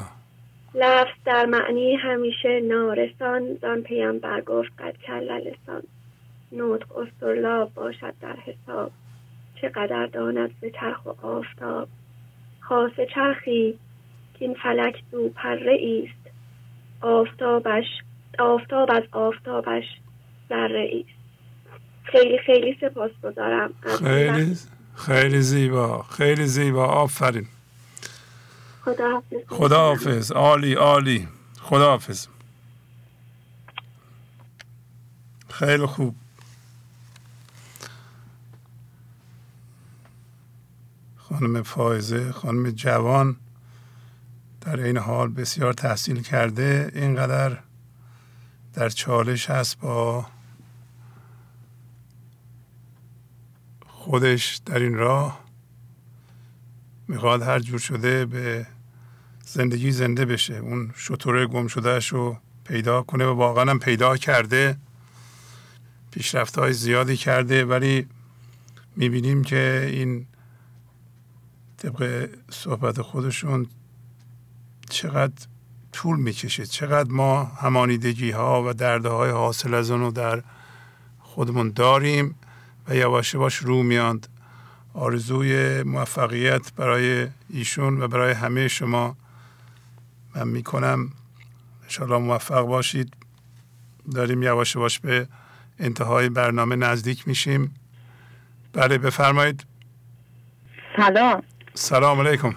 لفظ 0.76 1.12
در 1.26 1.46
معنی 1.46 1.96
همیشه 1.96 2.60
نارسان 2.60 3.58
زان 3.62 3.82
پیامبر 3.82 4.42
گفت 4.42 4.70
قد 4.80 4.96
کل 5.08 5.32
لسان 5.32 5.84
نطق 6.52 6.98
استرلاب 6.98 7.74
باشد 7.74 8.14
در 8.22 8.36
حساب. 8.36 8.92
چقدر 9.62 10.06
داند 10.06 10.60
به 10.60 10.72
چرخ 10.72 11.06
و 11.06 11.10
آفتاب. 11.28 11.88
خاص 12.60 12.92
چرخی 13.16 13.80
که 14.34 14.46
این 14.46 14.56
فلک 14.64 15.04
دو 15.12 15.30
پره 15.30 16.04
است 16.04 16.32
آفتابش 17.02 17.86
آفتاب 18.40 18.92
از 18.92 19.04
آفتابش 19.12 19.84
ذره 20.50 20.92
است 20.94 21.20
خیلی 22.04 22.38
خیلی 22.38 22.78
سپاس 22.82 23.12
گذارم. 23.24 23.74
خیلی 24.00 24.58
خیلی 24.96 25.42
زیبا. 25.42 26.02
خیلی 26.02 26.46
زیبا. 26.46 26.86
آفرین. 26.86 27.48
خدا 29.48 29.78
حافظ 29.78 30.32
عالی 30.32 30.74
عالی. 30.74 31.28
خدا 31.62 31.90
حافظ 31.90 32.28
خیلی 35.50 35.86
خوب. 35.86 36.16
خانم 41.40 41.64
فائزه 41.64 42.32
خانم 42.32 42.72
جوان 42.72 43.36
در 44.62 44.80
این 44.80 44.98
حال 44.98 45.28
بسیار 45.28 45.74
تحصیل 45.74 46.22
کرده 46.22 46.92
اینقدر 46.96 47.58
در 48.74 48.90
چالش 48.90 49.50
هست 49.50 49.80
با 49.80 50.26
خودش 53.88 54.62
در 54.66 54.80
این 54.80 54.96
راه 54.96 55.40
می‌خواد 57.08 57.42
هر 57.42 57.60
جور 57.60 57.80
شده 57.80 58.26
به 58.26 58.68
زندگی 59.46 59.92
زنده 59.92 60.26
بشه. 60.26 60.56
اون 60.56 60.94
شطوره 60.96 61.48
گم 61.48 61.68
شدهش 61.68 62.08
رو 62.08 62.38
پیدا 62.64 63.02
کنه 63.02 63.26
و 63.26 63.34
واقعا 63.34 63.72
هم 63.72 63.80
پیدا 63.80 64.18
کرده 64.18 64.78
پیشرفت 66.12 66.58
های 66.58 66.74
زیادی 66.74 67.18
کرده 67.18 67.66
ولی 67.66 68.08
می‌بینیم 68.96 69.44
که 69.44 69.90
این 69.92 70.26
طبق 71.80 72.30
صحبت 72.50 73.02
خودشون 73.02 73.68
چقدر 74.90 75.46
طول 75.92 76.20
می‌کشه 76.20 76.66
چقدر 76.66 77.12
ما 77.12 77.44
همانیدگی 77.44 78.32
ها 78.32 78.64
و 78.64 78.74
دردهای 78.74 79.32
حاصل 79.32 79.74
از 79.74 79.92
اونو 79.92 80.12
در 80.12 80.44
خودمون 81.20 81.70
داریم 81.70 82.36
و 82.88 82.96
یواش 82.96 83.34
یواش 83.34 83.56
رو 83.56 83.84
میاند. 83.84 84.28
آرزوی 84.94 85.84
موفقیت 85.84 86.74
برای 86.74 87.28
ایشون 87.50 88.02
و 88.02 88.08
برای 88.08 88.34
همه 88.34 88.68
شما 88.68 89.18
من 90.36 90.48
می‌کنم. 90.48 91.10
انشاءالله 91.84 92.18
موفق 92.18 92.62
باشید. 92.62 93.14
داریم 94.16 94.44
یواش 94.44 94.76
یواش 94.76 95.00
به 95.00 95.28
انتهای 95.80 96.30
برنامه 96.30 96.76
نزدیک 96.76 97.28
میشیم. 97.28 97.76
بله 98.74 98.98
بفرمایید. 98.98 99.66
سلام. 100.98 101.44
سلام 101.74 102.28
علیکم. 102.28 102.56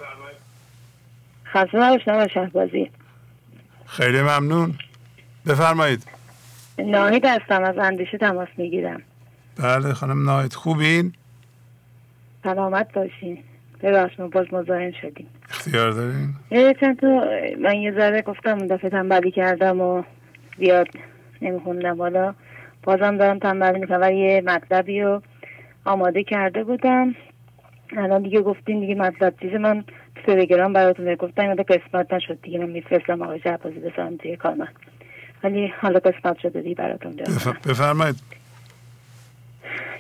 خسته 1.47 1.79
نباشید 1.79 2.27
شهبازی. 2.27 2.91
خیلی 3.87 4.23
ممنون. 4.23 4.75
بفرمایید. 5.47 6.07
ناهید 6.79 7.25
هستم 7.25 7.63
از 7.63 7.79
اندیشه 7.79 8.19
تماس 8.19 8.49
می‌گیرم. 8.57 9.03
بله 9.57 9.93
خانم 9.93 10.25
ناهید 10.25 10.53
خوبین؟ 10.53 11.13
سلامت 12.45 12.93
باشین. 12.93 13.39
ببخش 13.83 14.21
ما 14.21 14.29
باز 14.29 14.47
مزاحم 14.53 14.93
شدیم. 15.03 15.27
اختیار 15.51 15.91
دارین؟ 15.91 16.35
چند 16.81 17.01
تو 17.01 17.25
من 17.61 17.75
یه 17.75 17.93
ذره 17.93 18.23
گفتم 18.23 18.59
اون 18.59 18.67
دفعه 18.67 18.91
تنبلی 18.91 19.31
کردم 19.31 19.81
و 19.81 20.03
زیاد 20.59 20.89
نمیخوندم. 21.43 21.99
حالا 21.99 22.35
بازم 22.83 23.17
دارم 23.17 23.39
تنبلی 23.39 23.79
می‌کنم 23.79 24.01
ولی 24.01 24.17
یه 24.17 24.41
مطلبی 24.41 25.01
رو 25.01 25.23
آماده 25.85 26.25
کرده 26.25 26.65
بودم. 26.65 27.15
الان 27.97 28.23
دیگه 28.23 28.41
گفتین 28.41 28.81
دیگه 28.81 28.95
مطلب 28.95 29.35
چیز 29.41 29.53
من 29.53 29.85
تلگرام 30.27 30.73
براتون 30.73 31.15
گفتم 31.15 31.45
یاد 31.45 31.61
قسمت 31.61 32.13
نشد 32.13 32.39
دیگه. 32.43 32.59
من 32.59 32.71
میفرستم 32.71 33.23
آقای 33.23 33.41
شهبازی 33.41 33.81
بسرم 33.81 34.17
توی 34.17 34.37
کار 34.37 34.55
من. 34.55 34.69
ولی 35.43 35.73
حالا 35.81 35.99
قسمت 35.99 36.39
شده 36.39 36.63
دیگه 36.63 36.75
براتون 36.75 37.17
بفرمایید. 37.69 38.17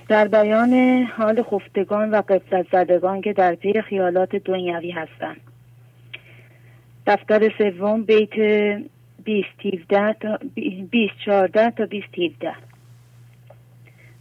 در 0.08 0.28
بیان 0.28 1.02
حال 1.16 1.42
خفتگان 1.42 2.10
و 2.10 2.22
قفلت 2.22 2.66
زدگان 2.72 3.20
که 3.20 3.32
در 3.32 3.54
پی 3.54 3.82
خیالات 3.82 4.36
دنیوی 4.36 4.90
هستند 4.90 5.40
دفتر 7.06 7.52
سوم 7.58 8.02
بیت 8.02 8.34
20 9.24 9.48
تا 10.20 10.38
20 10.90 11.14
14 11.24 11.70
تا 11.70 11.86
20 11.86 12.06
17 12.18 12.54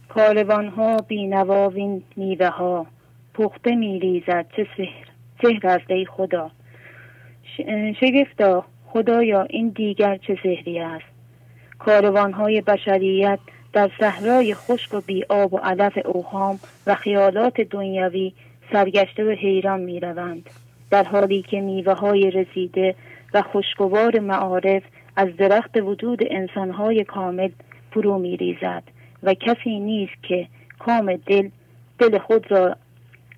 کاروان 0.08 0.68
ها 0.68 0.96
بینواوین 0.96 2.02
میوه 2.16 2.48
ها 2.48 2.86
پخته 3.34 3.74
میریزد. 3.74 4.46
چه 4.56 4.66
سهر 4.76 5.06
سهر 5.42 5.66
است 5.66 5.90
ای 5.90 6.06
خدا. 6.06 6.50
شگفتا 8.00 8.64
خدایا 8.86 9.42
این 9.42 9.68
دیگر 9.68 10.16
چه 10.16 10.38
سهری 10.42 10.78
است؟ 10.78 11.04
کاروان 11.78 12.32
های 12.32 12.60
بشریت 12.60 13.38
در 13.72 13.90
صحرای 14.00 14.54
خشک 14.54 14.94
و 14.94 15.00
بی 15.00 15.24
آب 15.28 15.54
و 15.54 15.58
علف 15.58 15.98
اوهام 16.04 16.58
و 16.86 16.94
خیالات 16.94 17.60
دنیوی 17.60 18.32
سرگشته 18.72 19.24
و 19.24 19.30
حیران 19.30 19.80
می 19.80 20.00
روند 20.00 20.50
در 20.90 21.04
حالی 21.04 21.42
که 21.42 21.60
میوه 21.60 21.92
های 21.92 22.30
رسیده 22.30 22.94
و 23.34 23.42
خوشگوار 23.42 24.18
معارف 24.18 24.82
از 25.16 25.36
درخت 25.36 25.76
وجود 25.76 26.18
انسانهای 26.30 27.04
کامل 27.04 27.50
فرو 27.90 28.18
می 28.18 28.36
ریزد 28.36 28.82
و 29.22 29.34
کسی 29.34 29.80
نیست 29.80 30.22
که 30.22 30.46
کام 30.78 31.16
دل 31.16 31.48
دل 31.98 32.18
خود 32.18 32.52
را 32.52 32.76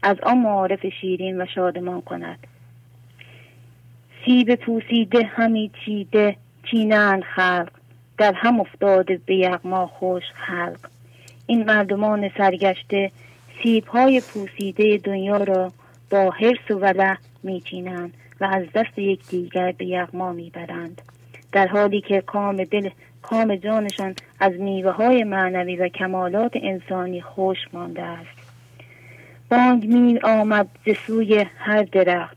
از 0.04 0.16
آن 0.22 0.38
معارف 0.38 0.86
شیرین 1.00 1.40
و 1.40 1.46
شادمان 1.54 2.00
کند. 2.00 2.38
سیب 4.24 4.54
پوسیده 4.54 5.24
همی 5.24 5.70
چیده 5.84 6.36
چینند 6.70 7.22
خلق. 7.22 7.70
در 8.18 8.32
هم 8.32 8.60
افتاده 8.60 9.20
به 9.26 9.36
یغما 9.36 9.86
خوش 9.86 10.22
خلق. 10.34 10.78
این 11.46 11.64
مردمان 11.64 12.30
سرگشته 12.38 13.10
سیب 13.62 13.86
های 13.86 14.20
پوسیده 14.20 14.98
دنیا 15.04 15.36
را 15.36 15.72
با 16.10 16.30
حرس 16.30 16.70
و 16.70 16.74
ولع 16.74 17.16
میچینند 17.42 18.14
و 18.40 18.44
از 18.44 18.64
دست 18.74 18.98
یکدیگر 18.98 19.72
به 19.72 19.86
یغما 19.86 20.32
می‌برند 20.32 21.02
در 21.52 21.66
حالی 21.66 22.00
که 22.00 22.20
کام 22.20 22.64
دل 22.64 22.90
کام 23.22 23.56
جانشان 23.56 24.14
از 24.40 24.52
میوه 24.52 24.90
های 24.90 25.24
معنوی 25.24 25.76
و 25.76 25.88
کمالات 25.88 26.52
انسانی 26.54 27.20
خوش 27.20 27.58
مانده 27.72 28.02
است. 28.02 28.33
بانگ 29.54 29.86
می 29.86 30.18
آمد 30.18 30.68
ز 30.86 30.90
سوی 31.06 31.46
هر 31.58 31.82
درخت. 31.82 32.36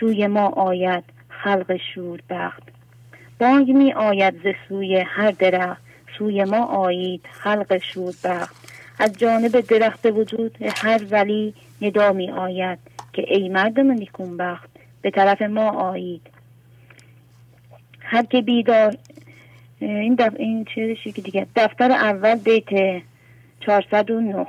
سوی 0.00 0.26
ما 0.26 0.46
آید 0.46 1.04
خلق 1.28 1.76
شور 1.94 2.20
بخت. 2.30 2.62
بانگ 3.38 3.70
می 3.70 3.92
آید 3.92 4.34
ز 4.34 4.46
سوی 4.68 4.96
هر 4.96 5.30
درخت. 5.30 5.82
سوی 6.18 6.44
ما 6.44 6.64
آیید 6.64 7.20
خلق 7.30 7.78
شور 7.78 8.14
بخت. 8.24 8.56
از 8.98 9.18
جانب 9.18 9.60
درخت 9.60 10.06
وجود 10.06 10.58
هر 10.76 11.00
ولی 11.10 11.54
ندا 11.82 12.12
می 12.12 12.30
آید 12.30 12.78
که 13.12 13.24
ای 13.28 13.48
مردم 13.48 13.90
نیکون 13.90 14.36
بخت. 14.36 14.70
به 15.02 15.10
طرف 15.10 15.42
ما 15.42 15.70
آیید. 15.70 16.22
هر 18.00 18.22
که 18.22 18.40
بیدار 18.42 18.96
این 19.80 20.14
دف... 20.14 20.32
این 20.38 20.64
چه 20.64 20.96
دیگه 21.14 21.46
دفتر 21.56 21.92
اول 21.92 22.34
بیت 22.34 23.02
409 23.60 24.46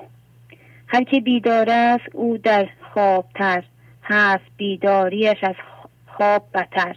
هر 0.87 1.03
که 1.03 1.19
بیدار 1.19 1.69
است 1.69 2.15
او 2.15 2.37
در 2.37 2.67
خواب 2.93 3.25
تر 3.35 3.63
هست 4.03 4.45
بیداریش 4.57 5.43
از 5.43 5.55
خواب 6.07 6.43
بتر 6.53 6.95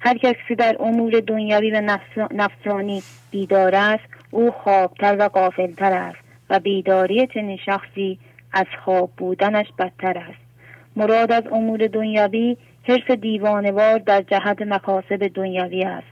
هر 0.00 0.18
کسی 0.18 0.54
در 0.58 0.76
امور 0.80 1.20
دنیوی 1.20 1.70
و 1.70 1.98
نفسانی 2.30 3.02
بیدار 3.30 3.74
است 3.74 4.04
او 4.30 4.50
خوابتر 4.50 5.16
و 5.18 5.28
قافلتر 5.28 5.92
است 5.92 6.18
و 6.50 6.60
بیداری 6.60 7.26
چنین 7.26 7.58
شخصی 7.66 8.18
از 8.52 8.66
خواب 8.84 9.10
بودنش 9.16 9.66
بدتر 9.78 10.18
است. 10.18 10.46
مراد 10.96 11.32
از 11.32 11.42
امور 11.52 11.86
دنیوی 11.86 12.56
حرف 12.82 13.10
دیوانوار 13.10 13.98
در 13.98 14.22
جهت 14.22 14.62
مکاسب 14.62 15.28
دنیوی 15.34 15.84
است 15.84 16.06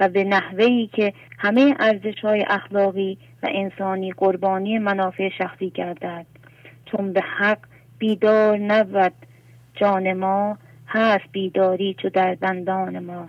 و 0.00 0.08
به 0.08 0.24
نحوهی 0.24 0.90
که 0.92 1.12
همه 1.38 1.74
ارزش 1.80 2.20
های 2.22 2.44
اخلاقی 2.48 3.18
و 3.42 3.48
انسانی 3.50 4.12
قربانی 4.12 4.78
منافع 4.78 5.28
شخصی 5.38 5.70
گردد. 5.70 6.26
چون 6.90 7.12
به 7.12 7.20
حق 7.20 7.58
بیدار 7.98 8.58
نبود. 8.58 9.12
جان 9.74 10.12
ما 10.12 10.58
هست 10.86 11.24
بیداری 11.32 11.96
چو 12.02 12.08
در 12.08 12.34
دندان 12.34 12.98
ما. 12.98 13.28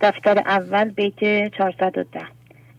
دفتر 0.00 0.38
اول 0.38 0.90
بیت 0.90 1.48
410 1.54 2.20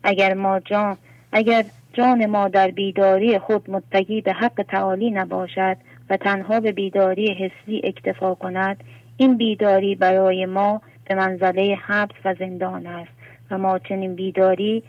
اگر 0.03 0.33
ما 0.33 0.59
جان 0.59 0.97
اگر 1.31 1.63
جان 1.93 2.25
ما 2.25 2.47
در 2.47 2.71
بیداری 2.71 3.39
خود 3.39 3.69
متقی 3.69 4.21
به 4.21 4.33
حق 4.33 4.65
تعالی 4.67 5.11
نباشد 5.11 5.77
و 6.09 6.17
تنها 6.17 6.59
به 6.59 6.71
بیداری 6.71 7.33
حسی 7.33 7.81
اکتفا 7.83 8.35
کند 8.35 8.83
این 9.17 9.37
بیداری 9.37 9.95
برای 9.95 10.45
ما 10.45 10.81
به 11.05 11.15
منزله 11.15 11.77
حبس 11.87 12.15
و 12.25 12.35
زندان 12.39 12.87
است 12.87 13.11
و 13.51 13.57
ما 13.57 13.79
چنین 13.79 14.15
بیداری 14.15 14.83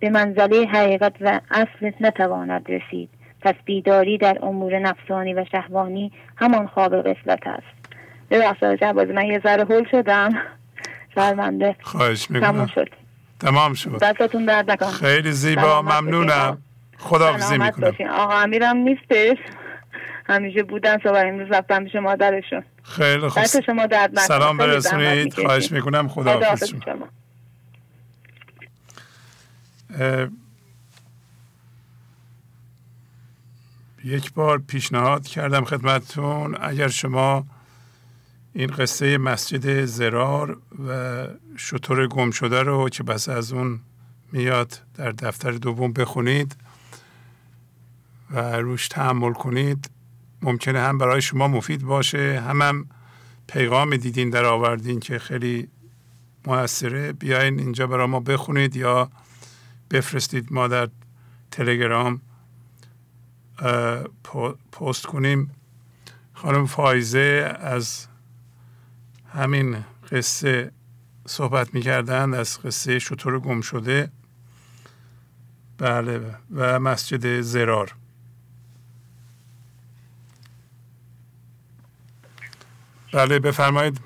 به 0.00 0.10
منزله 0.10 0.66
حقیقت 0.66 1.12
و 1.20 1.40
اصل 1.50 1.90
نتواند 2.00 2.70
رسید. 2.70 3.08
پس 3.42 3.54
بیداری 3.64 4.18
در 4.18 4.38
امور 4.42 4.78
نفسانی 4.78 5.34
و 5.34 5.44
شهوانی 5.52 6.12
همان 6.36 6.66
خواب 6.66 7.02
قفلت 7.08 7.46
است. 7.46 7.66
ببخشید 8.30 8.74
جواز 8.74 9.08
من 9.08 9.26
یه 9.26 9.40
ذره 9.44 9.64
هول 9.64 9.84
شدم. 9.90 10.30
شرمنده. 11.14 11.76
خواهش 11.80 12.30
می‌کنم. 12.30 12.66
شد. 12.66 12.88
تمام 13.40 13.74
شد. 13.74 13.98
دستتون 14.02 14.44
درد 14.44 14.70
نکنم 14.70 14.90
خیلی 14.90 15.32
زیبا 15.32 15.82
ممنونم. 15.82 16.58
خداحافظی 16.98 17.58
می‌کنم. 17.58 17.94
آقا 18.10 18.34
امیرم 18.34 18.76
نیستش. 18.76 19.36
همیشه 20.26 20.62
بودن 20.62 20.98
صبح 20.98 21.18
امروز 21.26 21.50
رفتم 21.50 21.84
پیش 21.84 21.94
مادرشون. 21.94 22.62
خیلی 22.82 23.28
خوب. 23.28 23.42
شما 23.66 23.86
درد 23.86 24.18
سلام 24.18 24.56
برسونید. 24.56 25.34
خواهش 25.34 25.72
می‌کنم. 25.72 26.08
خداحافظ 26.08 26.74
شما. 26.84 27.08
یک 34.04 34.32
بار 34.32 34.58
پیشنهاد 34.58 35.26
کردم 35.26 35.64
خدمتتون. 35.64 36.56
اگر 36.60 36.88
شما 36.88 37.46
این 38.52 38.66
قصه 38.66 39.18
مسجد 39.18 39.84
زرار 39.84 40.58
و 40.88 41.26
شطور 41.56 42.06
گم 42.06 42.30
شده 42.30 42.62
رو 42.62 42.88
که 42.88 43.02
بس 43.02 43.28
از 43.28 43.52
اون 43.52 43.80
میاد 44.32 44.80
در 44.94 45.10
دفتر 45.10 45.50
دوم 45.50 45.92
بخونید 45.92 46.56
و 48.30 48.56
روش 48.56 48.88
تحمل 48.88 49.32
کنید 49.32 49.90
ممکنه 50.42 50.80
هم 50.80 50.98
برای 50.98 51.22
شما 51.22 51.48
مفید 51.48 51.82
باشه. 51.82 52.42
هم 52.46 52.62
هم 52.62 52.86
پیغام 53.46 53.96
دیدین 53.96 54.30
در 54.30 54.44
آوردین 54.44 55.00
که 55.00 55.18
خیلی 55.18 55.68
موثره. 56.46 57.12
بیاین 57.12 57.58
اینجا 57.58 57.86
برای 57.86 58.06
ما 58.06 58.20
بخونید 58.20 58.76
یا 58.76 59.10
بفرستید 59.90 60.52
ما 60.52 60.68
در 60.68 60.88
تلگرام. 61.50 62.20
پست 64.72 65.06
کنیم. 65.06 65.50
خانم 66.34 66.66
فایزه 66.66 67.56
از 67.60 68.06
همین 69.34 69.84
قصه 70.12 70.70
صحبت 71.26 71.74
می‌کردن 71.74 72.34
از 72.34 72.58
قصه 72.62 72.98
شطور 72.98 73.38
گم 73.38 73.60
شده. 73.60 74.10
بله 75.78 76.20
و 76.54 76.80
مسجد 76.80 77.40
زرار. 77.40 77.94
بله 83.12 83.38
بفرمایید. 83.38 84.00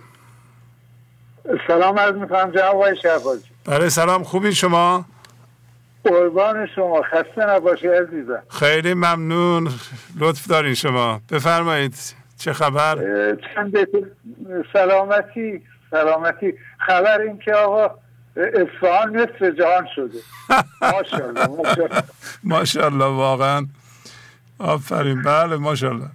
سلام 1.66 1.98
عرض 1.98 2.14
می‌کنم 2.14 2.50
جناب 2.50 2.76
آقای 2.76 2.96
بله 3.64 3.88
سلام. 3.88 4.24
خوبی 4.24 4.54
شما؟ 4.54 5.06
قربان 6.08 6.66
شما. 6.74 7.02
خسته 7.02 7.46
نباشی 7.50 7.88
عزیزم. 7.88 8.42
خیلی 8.50 8.94
ممنون. 8.94 9.70
لطف 10.20 10.46
دارین 10.48 10.74
شما. 10.74 11.20
بفرمایید. 11.32 11.94
چه 12.38 12.52
خبر؟ 12.52 12.96
چند 13.54 13.76
سلامتی. 14.72 15.62
سلامتی. 15.90 16.54
خبر 16.78 17.20
این 17.20 17.38
که 17.38 17.52
آقا 17.52 17.94
اصفهان 18.36 19.16
نصف 19.16 19.42
جهان 19.42 19.86
شده. 19.96 20.18
ماشاءالله 20.92 21.88
ماشاءالله. 22.44 23.04
واقعا. 23.04 23.66
آفرین. 24.58 25.22
بله 25.22 25.56
ماشاءالله. 25.56 26.10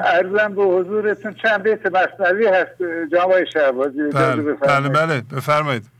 ارزم 0.00 0.54
به 0.54 0.62
حضورتون 0.62 1.34
چند 1.34 1.62
بیت 1.62 1.86
مصنوی 1.86 2.46
هست 2.46 2.70
جامعه 3.12 3.44
شهبازی 3.52 3.98
بله 4.14 4.42
بله, 4.52 4.88
بله. 4.88 5.20
بفرمایید. 5.20 5.93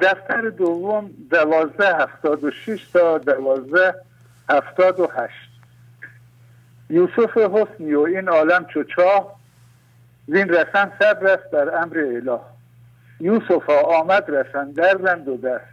دفتر 0.00 0.40
دوم 0.40 1.10
دوازده 1.30 1.96
هفتاد 1.96 2.44
و 2.44 2.50
شیش 2.50 2.88
تا 2.88 3.18
دوازده 3.18 3.94
هفتاد 4.50 5.00
و 5.00 5.08
هشت. 5.16 5.50
یوسف 6.90 7.36
حسنی 7.36 7.94
و 7.94 8.00
این 8.00 8.28
عالم 8.28 8.64
چو 8.74 8.84
چاه 8.84 9.40
زین 10.26 10.48
رسن 10.48 10.92
صبر 10.98 11.26
است 11.26 11.50
بر 11.50 11.82
امر 11.82 11.98
اله. 11.98 12.40
یوسف 13.20 13.64
ها 13.64 13.80
آمد 13.80 14.24
رسن 14.28 14.70
درزند 14.70 15.28
و 15.28 15.36
دست 15.36 15.64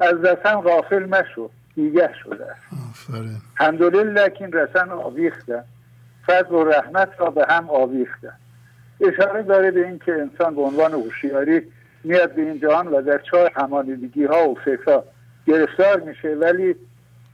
از 0.00 0.24
رسن 0.24 0.54
غافل 0.54 1.04
مشو 1.04 1.50
دیگه 1.74 2.10
شده. 2.24 2.46
است 2.46 3.10
الحمدلله 3.60 4.30
که 4.30 4.44
این 4.44 4.52
رسن 4.52 4.90
آویختن 4.90 5.64
فضل 6.26 6.54
و 6.54 6.64
رحمت 6.64 7.08
را 7.18 7.30
به 7.30 7.46
هم 7.48 7.70
آویختن 7.70 8.32
اشاره 9.00 9.42
داره 9.42 9.70
به 9.70 9.86
اینکه 9.86 10.12
انسان 10.12 10.54
به 10.54 10.62
عنوان 10.62 10.92
هوشیاری 10.92 11.62
میاد 12.08 12.34
به 12.34 12.42
این 12.42 12.60
جهان 12.60 12.88
و 12.88 13.02
در 13.02 13.18
چاه 13.18 13.50
همانیدگی 13.54 14.24
ها 14.24 14.48
و 14.48 14.54
فکرها 14.64 15.04
گرفتار 15.46 16.00
میشه. 16.00 16.28
ولی 16.28 16.74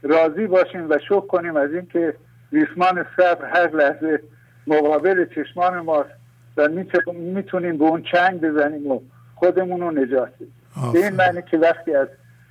راضی 0.03 0.47
باشیم 0.47 0.89
و 0.89 0.97
شکر 0.97 1.27
کنیم 1.27 1.55
از 1.55 1.73
اینکه 1.73 2.13
ریسمان 2.51 3.05
صبر 3.17 3.45
هر 3.45 3.75
لحظه 3.75 4.19
مقابل 4.67 5.25
چشمان 5.25 5.79
ماست 5.79 6.09
و 6.57 6.67
می‌تونیم 7.13 7.77
به 7.77 7.85
اون 7.85 8.03
چنگ 8.11 8.41
بزنیم 8.41 8.91
و 8.91 8.99
خودمون 9.35 9.81
رو 9.81 9.91
نجات 9.91 10.29
بدیم. 10.35 10.53
به 10.93 10.99
این 10.99 11.15
معنی 11.15 11.41
که 11.41 11.57
وقتی 11.57 11.95
از 11.95 12.07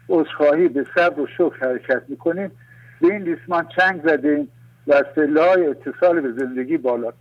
عذرخواهی 0.09 0.69
به 0.69 0.87
صبر 0.95 1.21
و 1.21 1.27
شکر 1.27 1.57
حرکت 1.61 2.03
می‌کنیم 2.09 2.51
به 3.01 3.07
این 3.07 3.27
ریسمان 3.27 3.69
چنگ 3.77 4.09
زدیم 4.09 4.49
و 4.87 4.93
از 4.93 5.05
های 5.17 5.67
اتصال 5.67 6.21
به 6.21 6.33
زندگی 6.33 6.77
بالا 6.77 7.13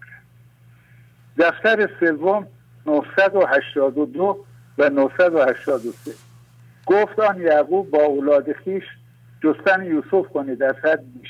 دفتر 1.37 1.89
سوم 1.99 2.47
982 2.85 4.45
و 4.77 4.89
983 4.89 6.11
گفت 6.85 7.19
آن 7.19 7.41
یعقوب 7.41 7.89
با 7.89 8.03
اولاد 8.03 8.53
خیش 8.53 8.83
جستن 9.43 9.83
یوسف 9.83 10.29
کنید 10.33 10.63
از 10.63 10.75
حد 10.83 11.03
بیش. 11.13 11.29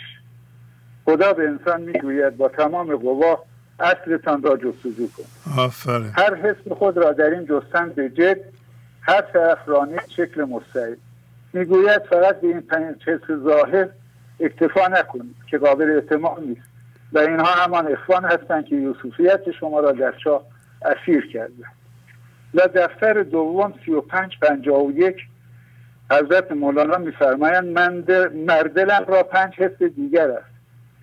خدا 1.06 1.34
به 1.34 1.48
انسان 1.48 1.82
می‌گوید 1.82 2.38
با 2.38 2.50
تمام 2.50 2.96
قوا 2.96 3.44
اصلتان 3.80 4.44
را 4.44 4.58
جستجو 4.58 5.08
کن. 5.18 5.24
هر 6.16 6.36
حس 6.36 6.68
خود 6.78 6.98
را 6.98 7.12
در 7.12 7.30
این 7.30 7.46
جستن 7.46 7.90
به 7.90 8.10
جد 8.10 8.38
هر 9.02 9.22
طرف 9.22 9.58
رانه 9.66 9.98
شکل 10.16 10.44
مستعد. 10.44 10.98
می‌گوید 11.54 12.02
فقط 12.10 12.42
به 12.42 12.48
این 12.48 12.62
پنج 12.62 13.10
حس 13.10 13.32
ظاهر 13.44 13.90
اکتفا 14.40 14.88
نکنید 14.88 15.36
که 15.48 15.58
قابل 15.58 15.90
اعتماد 15.90 16.40
نیست. 16.40 16.70
و 17.14 17.20
اینها 17.20 17.46
همان 17.46 17.92
اخوان 17.92 18.26
هستند 18.26 18.66
که 18.66 18.76
یوسفیت 18.76 19.52
شما 19.52 19.80
را 19.80 19.92
در 19.92 20.14
چاه 20.24 20.44
اسیر 20.86 21.32
کرده 21.34 21.64
و 22.54 22.68
دفتر 22.76 23.24
دوم 23.24 23.74
سی 23.86 23.92
و 23.92 24.02
پنج 24.02 24.40
پنجاه 24.42 24.84
و 24.86 24.92
یک 24.92 25.18
حضرت 26.12 26.52
مولانا 26.52 26.98
میفرمایند 26.98 27.66
من 27.66 28.04
مردلم 28.34 29.06
را 29.08 29.24
پنج 29.24 29.54
حس 29.54 29.84
دیگر 29.84 30.32
است. 30.32 30.54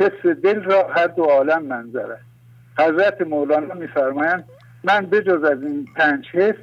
حس 0.00 0.26
دل 0.26 0.62
را 0.62 0.88
هر 0.88 1.06
دو 1.06 1.24
عالم 1.24 1.62
منظر 1.62 2.12
است. 2.12 2.30
حضرت 2.78 3.20
مولانا 3.20 3.74
میفرمایند 3.74 4.44
من 4.84 5.06
بجز 5.06 5.44
از 5.44 5.62
این 5.62 5.86
پنج 5.96 6.26
حس 6.32 6.54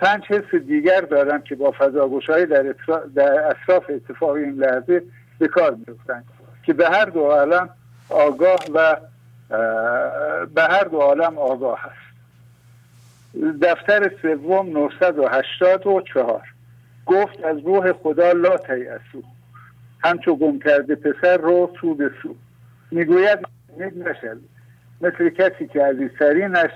پنج 0.00 0.24
حس 0.24 0.54
دیگر 0.54 1.00
دارم 1.00 1.42
که 1.42 1.54
با 1.54 1.74
فضاگوشایی 1.78 2.46
در, 2.46 2.74
در 3.14 3.48
اطراف 3.50 3.90
اتفاق 3.90 4.30
این 4.30 4.54
لحظه 4.54 5.02
به 5.38 5.48
کار 5.48 5.76
میفتند 5.86 6.24
که 6.62 6.72
به 6.72 6.88
هر 6.88 7.04
دو 7.04 7.20
عالم 7.20 7.70
آگاه 8.08 8.58
و 8.74 8.96
به 10.54 10.62
هر 10.62 10.84
دو 10.84 10.98
عالم 10.98 11.38
آگاه 11.38 11.80
هست 11.80 12.07
دفتر 13.62 14.10
سوم 14.22 14.70
984 14.70 16.42
گفت 17.06 17.44
از 17.44 17.58
روح 17.58 17.92
خدا 17.92 18.32
لا 18.32 18.56
تیعسو 18.56 19.22
همچو 20.04 20.36
گم 20.36 20.58
کرده 20.58 20.94
پسر 20.94 21.36
رو 21.36 21.70
سو 21.80 21.94
به 21.94 22.10
سو. 22.22 22.34
می‌گوید 22.90 23.38
نشد. 23.78 24.40
مثل 25.00 25.28
کسی 25.28 25.66
که 25.66 25.82
عزیزترینش 25.82 26.70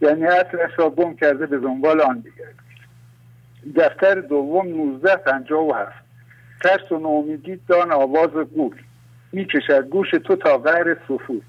یعنی 0.00 0.26
اصلش 0.26 0.70
را 0.76 0.90
گم 0.90 1.14
کرده 1.14 1.46
به 1.46 1.58
دنبال 1.58 2.00
آن 2.00 2.18
دیگر. 2.18 2.52
دفتر 3.76 4.14
دوم 4.14 4.66
1957 4.68 5.92
ترس 6.62 6.92
و 6.92 6.98
نومیدی 6.98 7.60
دان 7.68 7.92
آواز 7.92 8.30
گول 8.30 8.76
می‌کشد 9.32 9.88
گوش 9.88 10.10
تو 10.10 10.36
تا 10.36 10.58
غیر 10.58 10.94
سفور 10.94 11.42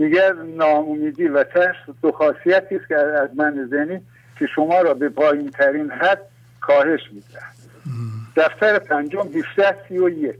دیگر 0.00 0.32
ناامیدی 0.32 1.28
و 1.28 1.44
ترس 1.44 1.76
دو 2.02 2.12
خاصیتی 2.12 2.76
است 2.76 2.88
که 2.88 2.96
از 2.96 3.28
من 3.36 3.68
زنی 3.70 4.00
که 4.38 4.46
شما 4.46 4.80
را 4.80 4.94
به 4.94 5.08
پایین 5.08 5.50
ترین 5.50 5.90
حد 5.90 6.20
کاهش 6.60 7.00
می‌دهد. 7.12 7.54
دفتر 8.36 8.78
پنجم 8.78 9.28
1731 9.34 10.36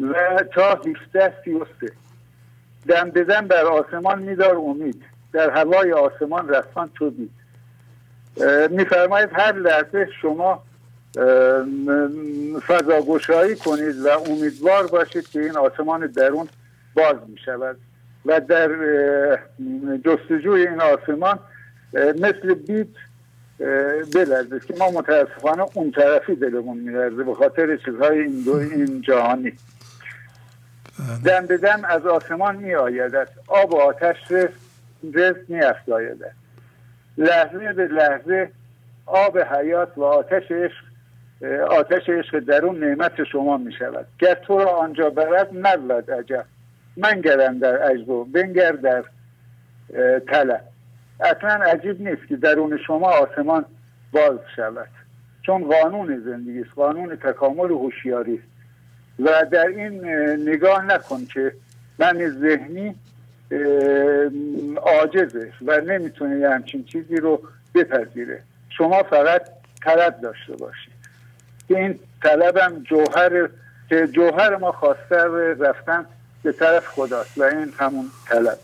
و 0.00 0.44
تا 0.54 0.74
1733 0.74 1.92
دم 2.88 3.10
بدن 3.10 3.46
بر 3.46 3.64
آسمان 3.64 4.22
میدار 4.22 4.56
امید. 4.56 5.04
در 5.32 5.50
هوای 5.50 5.92
آسمان 5.92 6.48
رفتن 6.48 6.90
تو 6.94 7.10
دید. 7.10 7.30
میفرماید 8.70 9.30
هر 9.32 9.52
لحظه 9.52 10.08
شما 10.22 10.62
فضاگشایی 12.66 13.56
کنید 13.56 13.96
و 14.06 14.08
امیدوار 14.30 14.86
باشید 14.86 15.28
که 15.28 15.40
این 15.40 15.56
آسمان 15.56 16.06
درون 16.06 16.48
باز 16.94 17.16
می 17.28 17.38
شود 17.44 17.76
و 18.26 18.40
در 18.40 18.68
جستجوی 20.04 20.66
این 20.66 20.80
آسمان 20.80 21.38
مثل 21.94 22.54
بیت 22.54 22.86
بلرزه 24.14 24.60
که 24.60 24.74
ما 24.78 24.90
متاسفانه 24.90 25.66
اون 25.74 25.90
طرفی 25.90 26.34
دلمون 26.34 26.76
میلرزه 26.76 27.22
به 27.22 27.34
خاطر 27.34 27.76
چیزهای 27.76 28.18
این, 28.18 28.42
دو 28.44 28.52
این 28.52 29.00
جهانی. 29.00 29.52
دم 31.24 31.46
به 31.46 31.56
دم 31.56 31.84
از 31.84 32.06
آسمان 32.06 32.56
می 32.56 32.74
آید 32.74 33.14
آب 33.48 33.74
و 33.74 33.76
آتش 33.76 34.16
رزق 35.14 35.36
می 35.48 35.60
افزاید 35.60 36.24
لحظه 37.18 37.72
به 37.72 37.86
لحظه 37.86 38.50
آب 39.06 39.38
حیات 39.38 39.98
و 39.98 40.04
آتش 40.04 40.42
عشق 40.50 40.84
آتش 41.70 42.08
عشق 42.08 42.38
درون 42.38 42.84
نعمت 42.84 43.24
شما 43.24 43.56
می 43.56 43.72
شود 43.72 44.06
گر 44.18 44.34
تو 44.34 44.58
را 44.58 44.70
آنجا 44.70 45.10
برد 45.10 45.50
نبود 45.52 46.10
عجب. 46.10 46.44
من 46.96 47.20
گرم 47.20 47.58
در 47.58 47.90
اجبو 47.90 48.24
بنگر 48.24 48.72
در 48.72 49.04
طلب 50.28 50.60
اصلا 51.20 51.64
عجیب 51.64 52.08
نیست 52.08 52.28
که 52.28 52.36
درون 52.36 52.78
شما 52.86 53.10
آسمان 53.10 53.64
باز 54.12 54.38
شود. 54.56 54.88
چون 55.42 55.64
قانون 55.64 56.22
زندگی 56.24 56.60
است 56.60 56.70
قانون 56.76 57.16
تکامل 57.16 57.70
و 57.70 57.78
هوشیاری 57.78 58.34
است. 58.34 58.48
و 59.18 59.46
در 59.50 59.66
این 59.66 60.04
نگاه 60.48 60.84
نکن 60.84 61.24
که 61.24 61.52
من 61.98 62.28
ذهنی 62.28 62.94
عاجزه 64.76 65.52
و 65.66 65.80
نمی‌تونه 65.80 66.38
یه 66.38 66.50
همچین 66.50 66.84
چیزی 66.84 67.16
رو 67.16 67.42
بپذیره. 67.74 68.42
شما 68.68 69.02
فقط 69.02 69.42
طلب 69.84 70.20
داشته 70.20 70.56
باشید. 70.56 70.92
که 71.68 71.78
این 71.78 71.98
طلبم 72.22 72.82
جوهر 72.82 73.48
که 73.88 74.06
جوهر 74.06 74.56
ما 74.56 74.72
خواسته 74.72 75.16
رفتن 75.58 76.06
به 76.42 76.52
طرف 76.52 76.86
خداست 76.86 77.38
و 77.38 77.42
این 77.42 77.72
همون 77.78 78.10
طلب. 78.28 78.58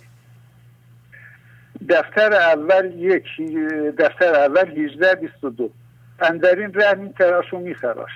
دفتر 1.88 2.32
اول 2.32 2.92
یک 2.94 3.24
دفتر 3.98 4.34
اول 4.34 4.78
18 4.78 5.14
22 5.14 5.70
اندرین 6.20 6.74
ره 6.74 6.94
می 6.94 7.12
تراش 7.12 7.54
و 7.54 7.58
می 7.58 7.74
خراش 7.74 8.10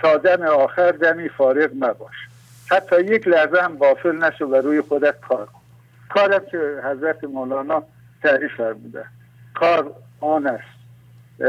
تا 0.00 0.16
دم 0.16 0.42
آخر 0.42 0.92
دمی 0.92 1.28
فارغ 1.28 1.70
مباش. 1.74 2.14
حتی 2.70 3.00
یک 3.00 3.28
لحظه 3.28 3.60
هم 3.60 3.78
غافل 3.78 4.16
نشو 4.16 4.44
و 4.44 4.54
روی 4.54 4.80
خودت 4.80 5.20
کار 5.20 5.46
کن. 5.46 5.60
کارم 6.08 6.46
که 6.50 6.80
حضرت 6.84 7.24
مولانا 7.24 7.82
تعریف 8.22 8.54
فرموده. 8.56 9.04
کار 9.54 9.92
آن 10.20 10.46
است. 10.46 10.78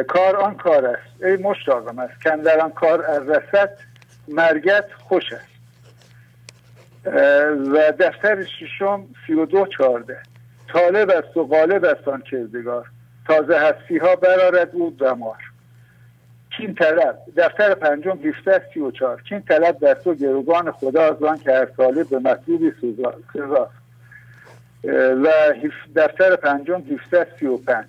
کار 0.07 0.35
آن 0.35 0.55
کار 0.55 0.85
است. 0.85 1.23
ای 1.23 1.35
مشتاقم 1.35 1.99
است 1.99 2.23
کندر 2.23 2.59
آن 2.59 2.71
کار 2.71 3.05
از 3.05 3.29
رسد 3.29 3.77
مرگت 4.27 4.85
خوش 4.93 5.33
است. 5.33 5.48
و 7.05 7.93
دفتر 7.99 8.43
ششم 8.43 9.07
سی 9.27 9.33
و 9.33 9.45
دو 9.45 9.65
چارده 9.77 10.17
طالب 10.73 11.09
است 11.09 11.37
و 11.37 11.43
غالب 11.43 11.85
است 11.85 12.07
آن 12.07 12.21
کردگار. 12.21 12.85
تازه 13.27 13.59
هستی 13.59 13.97
ها 13.97 14.15
برارد 14.15 14.69
او 14.73 14.95
دمار 14.99 15.37
کین 16.57 16.75
طلب. 16.75 17.19
دفتر 17.37 17.73
پنجم 17.75 18.19
17 18.23 18.61
34 18.73 19.21
کین 19.21 19.41
طلب 19.41 19.79
در 19.79 19.93
تو 19.93 20.13
گروگان 20.13 20.71
خدا 20.71 21.03
از 21.03 21.23
آن 21.23 21.37
که 21.37 21.51
هر 21.51 21.67
ساله 21.77 22.03
به 22.03 22.19
مطلوبی 22.19 22.71
سزاست. 22.81 23.75
و 25.23 25.53
دفتر 25.95 26.35
پنجم 26.35 26.83
17 27.11 27.27
35 27.39 27.85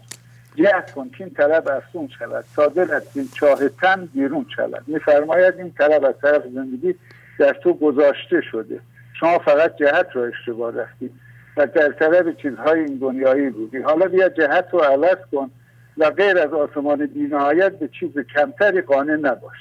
جهد 0.54 0.90
کن 0.90 1.10
که 1.18 1.26
طلب 1.26 1.68
افزون 1.68 2.08
شود. 2.18 2.44
تا 2.56 2.66
دلت 2.66 3.02
این 3.14 3.28
چاه 3.34 3.68
تن 3.68 4.08
بیرون 4.14 4.46
شود. 4.56 4.82
میفرماید 4.86 5.54
این 5.58 5.72
طلب 5.72 6.04
از 6.04 6.14
طرف 6.22 6.42
زندگی 6.54 6.94
در 7.38 7.52
تو 7.52 7.74
گذاشته 7.74 8.40
شده. 8.40 8.80
شما 9.20 9.38
فقط 9.38 9.76
جهت 9.76 10.06
را 10.12 10.24
اشتباه 10.24 10.74
رفتی 10.74 11.10
و 11.56 11.66
در 11.66 11.92
طلب 11.92 12.36
چیزهای 12.36 12.80
این 12.80 12.98
دنیایی 12.98 13.50
بودی. 13.50 13.78
حالا 13.78 14.08
بیا 14.08 14.28
جهت 14.28 14.68
رو 14.72 14.78
عوض 14.78 15.18
کن 15.32 15.50
و 15.98 16.10
غیر 16.10 16.38
از 16.38 16.52
آسمان 16.52 17.06
بینهایت 17.06 17.78
به 17.78 17.88
چیز 17.88 18.10
کمتری 18.34 18.80
قانع 18.80 19.16
نباش 19.16 19.56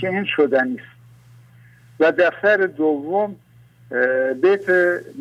که 0.00 0.08
این 0.08 0.24
شدنی 0.36 0.74
است 0.74 0.94
و 2.00 2.12
دفتر 2.12 2.56
دوم 2.56 3.36
بیت 4.42 4.70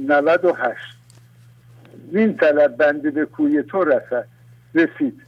98 0.08 0.80
این 2.12 2.38
طلب 2.38 2.78
بنده 2.78 3.12
به 3.12 3.26
کوی 3.26 3.64
تو 3.64 3.84
رسد. 3.84 4.28
رسید. 4.76 5.22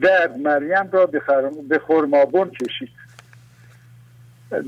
در 0.00 0.30
مریم 0.44 0.88
را 0.92 1.06
به 1.68 1.78
خرمابون 1.78 2.50
کشید. 2.50 2.88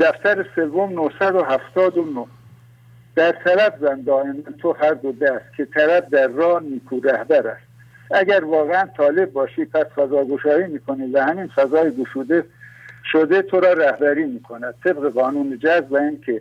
دفتر 0.00 0.46
سوم 0.54 0.92
979 0.92 2.26
در 3.18 3.32
طرف 3.32 3.72
زن 3.80 4.00
دائما 4.00 4.34
تو 4.58 4.72
هر 4.72 4.94
دو 4.94 5.12
دست 5.12 5.44
که 5.56 5.64
طرف 5.64 6.08
در 6.08 6.26
راه 6.26 6.62
نیکو 6.62 7.00
رهبر 7.00 7.47
است. 7.47 7.66
اگر 8.10 8.44
واقعا 8.44 8.88
طالب 8.97 9.32
باشی 9.32 9.64
پس 9.64 9.86
فضا 9.86 10.24
گشایی 10.24 10.66
می‌کنی 10.66 11.12
و 11.12 11.22
همین 11.22 11.47
فضای 11.47 11.90
گشوده 11.90 12.44
شده 13.05 13.42
تو 13.42 13.60
را 13.60 13.72
رهبری 13.72 14.24
می‌کند. 14.24 14.74
طبق 14.84 15.12
قانون 15.12 15.58
جذب 15.58 15.92
و 15.92 15.97
اینکه 15.97 16.40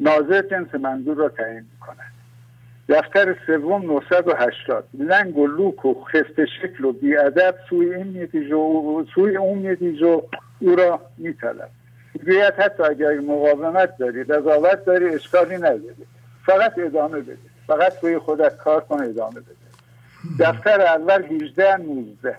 ناظر 0.00 0.42
جنس 0.42 0.74
منظور 0.74 1.16
را 1.16 1.28
تعیین 1.28 1.66
می‌کند. 1.72 2.12
دفتر 2.88 3.36
سوم 3.46 3.86
980 3.86 4.84
لنگ 4.94 5.38
و 5.38 5.46
لوک 5.46 5.84
و 5.84 6.04
خسته 6.04 6.46
شکل 6.62 6.84
و 6.84 6.92
بیادب 6.92 7.54
سوی 7.70 7.94
این 7.94 8.28
سوی 9.14 9.36
اون 9.36 9.58
میتیجو 9.58 10.22
او 10.60 10.76
را 10.76 11.00
میطلب. 11.18 11.70
گوید 12.22 12.54
حتی 12.54 12.82
اگر 12.82 13.20
مقاومت 13.20 13.98
داری 13.98 14.24
رضاوت 14.24 14.84
داری 14.84 15.14
اشکالی 15.14 15.56
نداری. 15.56 16.06
فقط 16.46 16.78
ادامه 16.78 17.20
بده. 17.20 17.36
فقط 17.66 18.04
روی 18.04 18.18
خودت 18.18 18.56
کار 18.56 18.80
کن 18.80 19.02
ادامه 19.02 19.40
بده. 19.40 19.54
دفتر 20.40 20.80
اول 20.80 21.24
18 21.24 21.76
19 21.76 22.36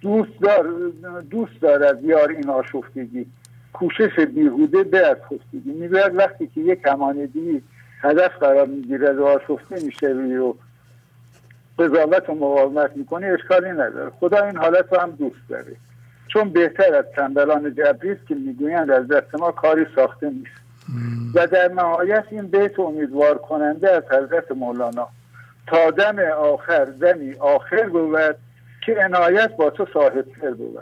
دوست 0.00 0.40
دار 0.40 0.66
دوست 1.30 1.60
دارد 1.60 2.04
یار 2.04 2.30
این 2.30 2.50
آشفتگی. 2.50 3.26
کوشش 3.72 4.20
بیهوده 4.20 4.82
به 4.82 5.06
از 5.06 5.16
خستگی 5.16 5.72
می‌گوید 5.72 6.14
وقتی 6.14 6.46
که 6.46 6.60
یک 6.60 6.82
کمانگی 6.82 7.62
هدف 8.00 8.36
قرار 8.36 8.66
می‌گیره 8.66 9.12
و 9.12 9.24
آشفته 9.24 9.84
میشه 9.84 10.08
و 10.08 10.54
قضاوت 11.78 12.30
و 12.30 12.34
مقاومت 12.34 12.96
می‌کنی 12.96 13.26
اشکالی 13.26 13.70
نداره. 13.70 14.10
خدا 14.10 14.44
این 14.44 14.56
حالت 14.56 14.92
رو 14.92 15.00
هم 15.00 15.10
دوست 15.10 15.48
داره. 15.48 15.76
چون 16.32 16.48
بهتر 16.48 16.94
از 16.94 17.04
تنبلان 17.16 17.74
جبری 17.74 18.16
که 18.28 18.34
می‌گویند 18.34 18.90
از 18.90 19.08
دست 19.08 19.34
ما 19.34 19.50
کاری 19.50 19.86
ساخته 19.96 20.30
نیست. 20.30 20.62
و 21.34 21.46
در 21.46 21.72
نهایت 21.72 22.24
این 22.30 22.46
بیت 22.46 22.80
امیدوار 22.80 23.38
کننده 23.38 23.90
از 23.90 24.02
حضرت 24.10 24.52
مولانا. 24.52 25.08
تا 25.66 25.90
دم 25.90 26.18
آخر 26.18 26.84
دمی 26.84 27.34
آخر 27.34 27.88
بود 27.88 28.36
که 28.86 28.96
عنایت 29.04 29.56
با 29.56 29.70
تو 29.70 29.86
صاحب 29.92 30.24
سر 30.40 30.50
بود. 30.50 30.78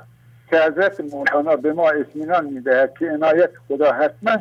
که 0.51 0.57
حضرت 0.57 1.01
مولانا 1.01 1.57
به 1.57 1.73
ما 1.73 1.91
اطمینان 1.91 2.45
می‌دهد 2.45 2.95
که 2.99 3.11
عنایت 3.11 3.51
خدا 3.69 3.93
حتما 3.93 4.33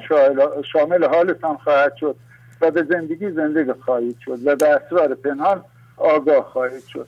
شامل 0.71 1.03
حالتان 1.03 1.57
خواهد 1.57 1.95
شد 1.95 2.15
و 2.61 2.71
به 2.71 2.83
زندگی 2.83 3.31
زندگی 3.31 3.73
خواهید 3.73 4.17
شد 4.25 4.47
و 4.47 4.55
به 4.55 4.67
اسرار 4.67 5.15
پنهان 5.15 5.63
آگاه 5.97 6.43
خواهید 6.43 6.83
شد. 6.85 7.07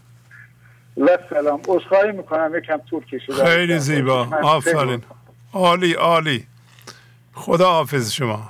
و 0.98 1.18
سلام 1.30 1.62
عذرخواهی 1.68 2.12
می‌کنم 2.12 2.52
یکم 2.58 2.78
طول 2.78 3.06
کشیده 3.06 3.46
خیلی 3.46 3.80
زیبا. 3.80 4.28
آفرین. 4.44 5.04
عالی 5.54 5.94
عالی. 5.94 6.48
خدا 7.34 7.72
حافظ 7.72 8.12
شما. 8.12 8.50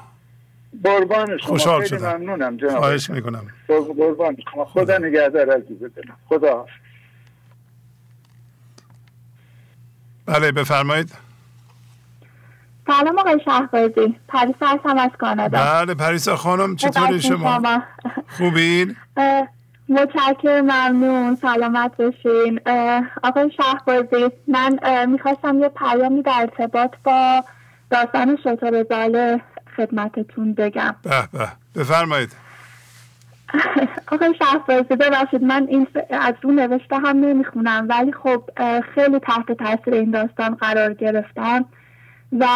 قربان 0.83 1.37
شما. 1.37 1.47
خوشحال 1.47 1.81
خیلی 1.81 1.89
شدم. 1.89 2.15
ممنونم 2.17 2.57
جناب 2.57 2.79
خواهش 2.79 3.09
می‌کنم. 3.09 3.47
قربان 3.67 4.37
شما. 4.53 4.65
خدا 4.65 4.97
نگهدار 4.97 5.49
عزیز 5.49 5.79
دلم. 5.79 6.17
خدا 6.29 6.57
حافظ 6.57 6.71
بله 10.25 10.51
بفرمایید. 10.51 11.11
سلام 12.87 13.19
آقای 13.19 13.41
شهبازی. 13.45 14.19
پریسا 14.27 14.65
هستم 14.65 14.97
از 14.97 15.11
کانادا. 15.19 15.57
بله 15.57 15.93
پریسا 15.93 16.35
خانم 16.35 16.75
چطوری 16.75 17.21
شما؟ 17.21 17.83
خوبین؟ 18.27 18.95
متشکر 19.91 20.61
ممنون. 20.61 21.35
سلامت 21.35 21.97
بشین 21.97 22.59
آقای 23.23 23.51
شهبازی 23.51 24.31
من 24.47 24.79
می‌خواستم 25.05 25.59
یه 25.59 25.69
پیامی 25.69 26.21
در 26.21 26.31
ارتباط 26.39 26.91
با 27.03 27.43
داستان 27.89 28.37
شطور 28.43 28.83
زاله 28.83 29.41
خدمتتون 29.77 30.53
بگم. 30.53 30.95
به 31.03 31.27
به. 31.33 31.47
بفرمایید. 31.75 32.31
آقای 34.11 34.35
شهبازی 34.39 34.95
ببخشید 34.95 35.43
من 35.43 35.67
این 35.69 35.87
از 36.09 36.33
اون 36.43 36.59
نوشته 36.59 36.95
هم 36.95 37.17
نمی‌خونم 37.17 37.85
ولی 37.89 38.11
خب 38.11 38.43
خیلی 38.95 39.19
تحت 39.19 39.51
تاثیر 39.51 39.93
این 39.93 40.11
داستان 40.11 40.55
قرار 40.55 40.93
گرفتم 40.93 41.65
و 42.39 42.47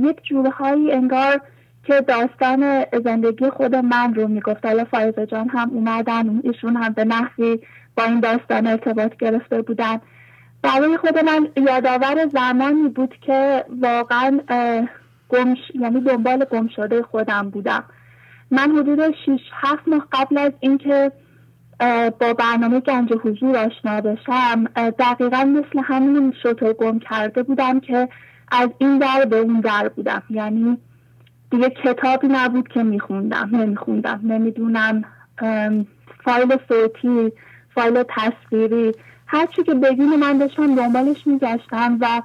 یک 0.00 0.22
جورهایی 0.24 0.92
انگار 0.92 1.40
که 1.86 2.00
داستان 2.00 2.84
زندگی 3.04 3.50
خود 3.50 3.74
من 3.76 4.14
رو 4.14 4.28
می‌گفت. 4.28 4.66
حالا 4.66 4.84
فایزه 4.84 5.26
جان 5.26 5.48
هم 5.48 5.70
اومدن 5.70 6.40
ایشون 6.44 6.76
هم 6.76 6.92
به 6.92 7.04
نحوی 7.04 7.60
با 7.96 8.04
این 8.04 8.20
داستان 8.20 8.66
ارتباط 8.66 9.16
گرفته 9.16 9.62
بودن. 9.62 10.00
برای 10.62 10.96
خود 10.96 11.18
من 11.18 11.48
یادآور 11.56 12.26
زمانی 12.32 12.88
بود 12.88 13.14
که 13.20 13.64
واقعا 13.82 14.40
گمش 15.28 15.58
یعنی 15.74 16.00
دنبال 16.00 16.44
گم 16.44 16.68
شده 16.68 17.02
خودم 17.02 17.50
بودم. 17.50 17.84
من 18.50 18.76
حدود 18.76 19.10
6 19.10 19.40
7 19.52 19.88
ماه 19.88 20.06
قبل 20.12 20.38
از 20.38 20.52
اینکه 20.60 21.12
با 22.20 22.34
برنامه 22.38 22.80
گنج 22.80 23.12
حضور 23.24 23.56
آشنا 23.56 24.00
بشم 24.00 24.64
دقیقا 24.74 25.44
مثل 25.44 25.78
همین 25.84 26.34
شطور 26.42 26.72
گم 26.72 26.98
کرده 26.98 27.42
بودم 27.42 27.80
که 27.80 28.08
از 28.52 28.68
این 28.78 28.98
در 28.98 29.24
به 29.24 29.36
اون 29.36 29.60
در 29.60 29.88
بودم. 29.88 30.22
یعنی 30.30 30.78
دیگه 31.50 31.70
کتابی 31.70 32.28
نبود 32.30 32.68
که 32.68 32.82
میخوندم 32.82 33.50
نمیخوندم. 33.52 34.20
نمی‌دونم 34.22 35.04
فایل 36.24 36.56
صوتی 36.68 37.32
فایل 37.74 38.04
تصویری 38.08 38.92
هرچی 39.26 39.62
که 39.62 39.74
بگین 39.74 40.16
من 40.16 40.38
داشتم 40.38 40.74
دنبالش 40.74 41.26
میگشتم 41.26 41.98
و 42.00 42.22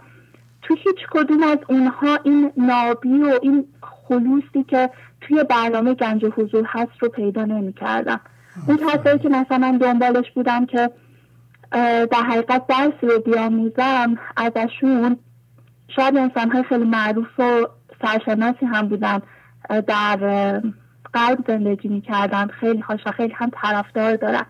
تو 0.61 0.75
هیچ 0.75 1.07
کدوم 1.11 1.43
از 1.43 1.57
اونها 1.67 2.19
این 2.23 2.51
نابی 2.57 3.17
و 3.17 3.39
این 3.41 3.65
خلوصی 3.81 4.63
که 4.67 4.89
توی 5.21 5.43
برنامه 5.43 5.93
گنج 5.93 6.25
حضور 6.25 6.63
هست 6.67 6.91
رو 6.99 7.09
پیدا 7.09 7.45
نمی 7.45 7.73
کردم 7.73 8.19
اون 8.67 8.77
کسایی 8.77 9.19
که 9.19 9.29
مثلا 9.29 9.77
دنبالش 9.81 10.31
بودم 10.31 10.65
که 10.65 10.89
در 12.11 12.23
حقیقت 12.29 12.67
درسی 12.67 13.07
رو 13.07 13.19
بیاموزم 13.19 14.17
ازشون 14.37 15.17
شاید 15.95 16.17
انسان 16.17 16.51
های 16.51 16.63
خیلی 16.63 16.83
معروف 16.83 17.39
و 17.39 17.67
سرشناسی 18.01 18.65
هم 18.65 18.87
بودن 18.87 19.21
در 19.87 20.17
قلب 21.13 21.37
زندگی 21.47 21.87
می‌کردن. 21.87 22.47
خیلی 22.47 22.79
هاشا 22.79 23.11
خیلی 23.11 23.33
هم 23.33 23.51
طرفدار 23.53 24.15
دارن. 24.15 24.45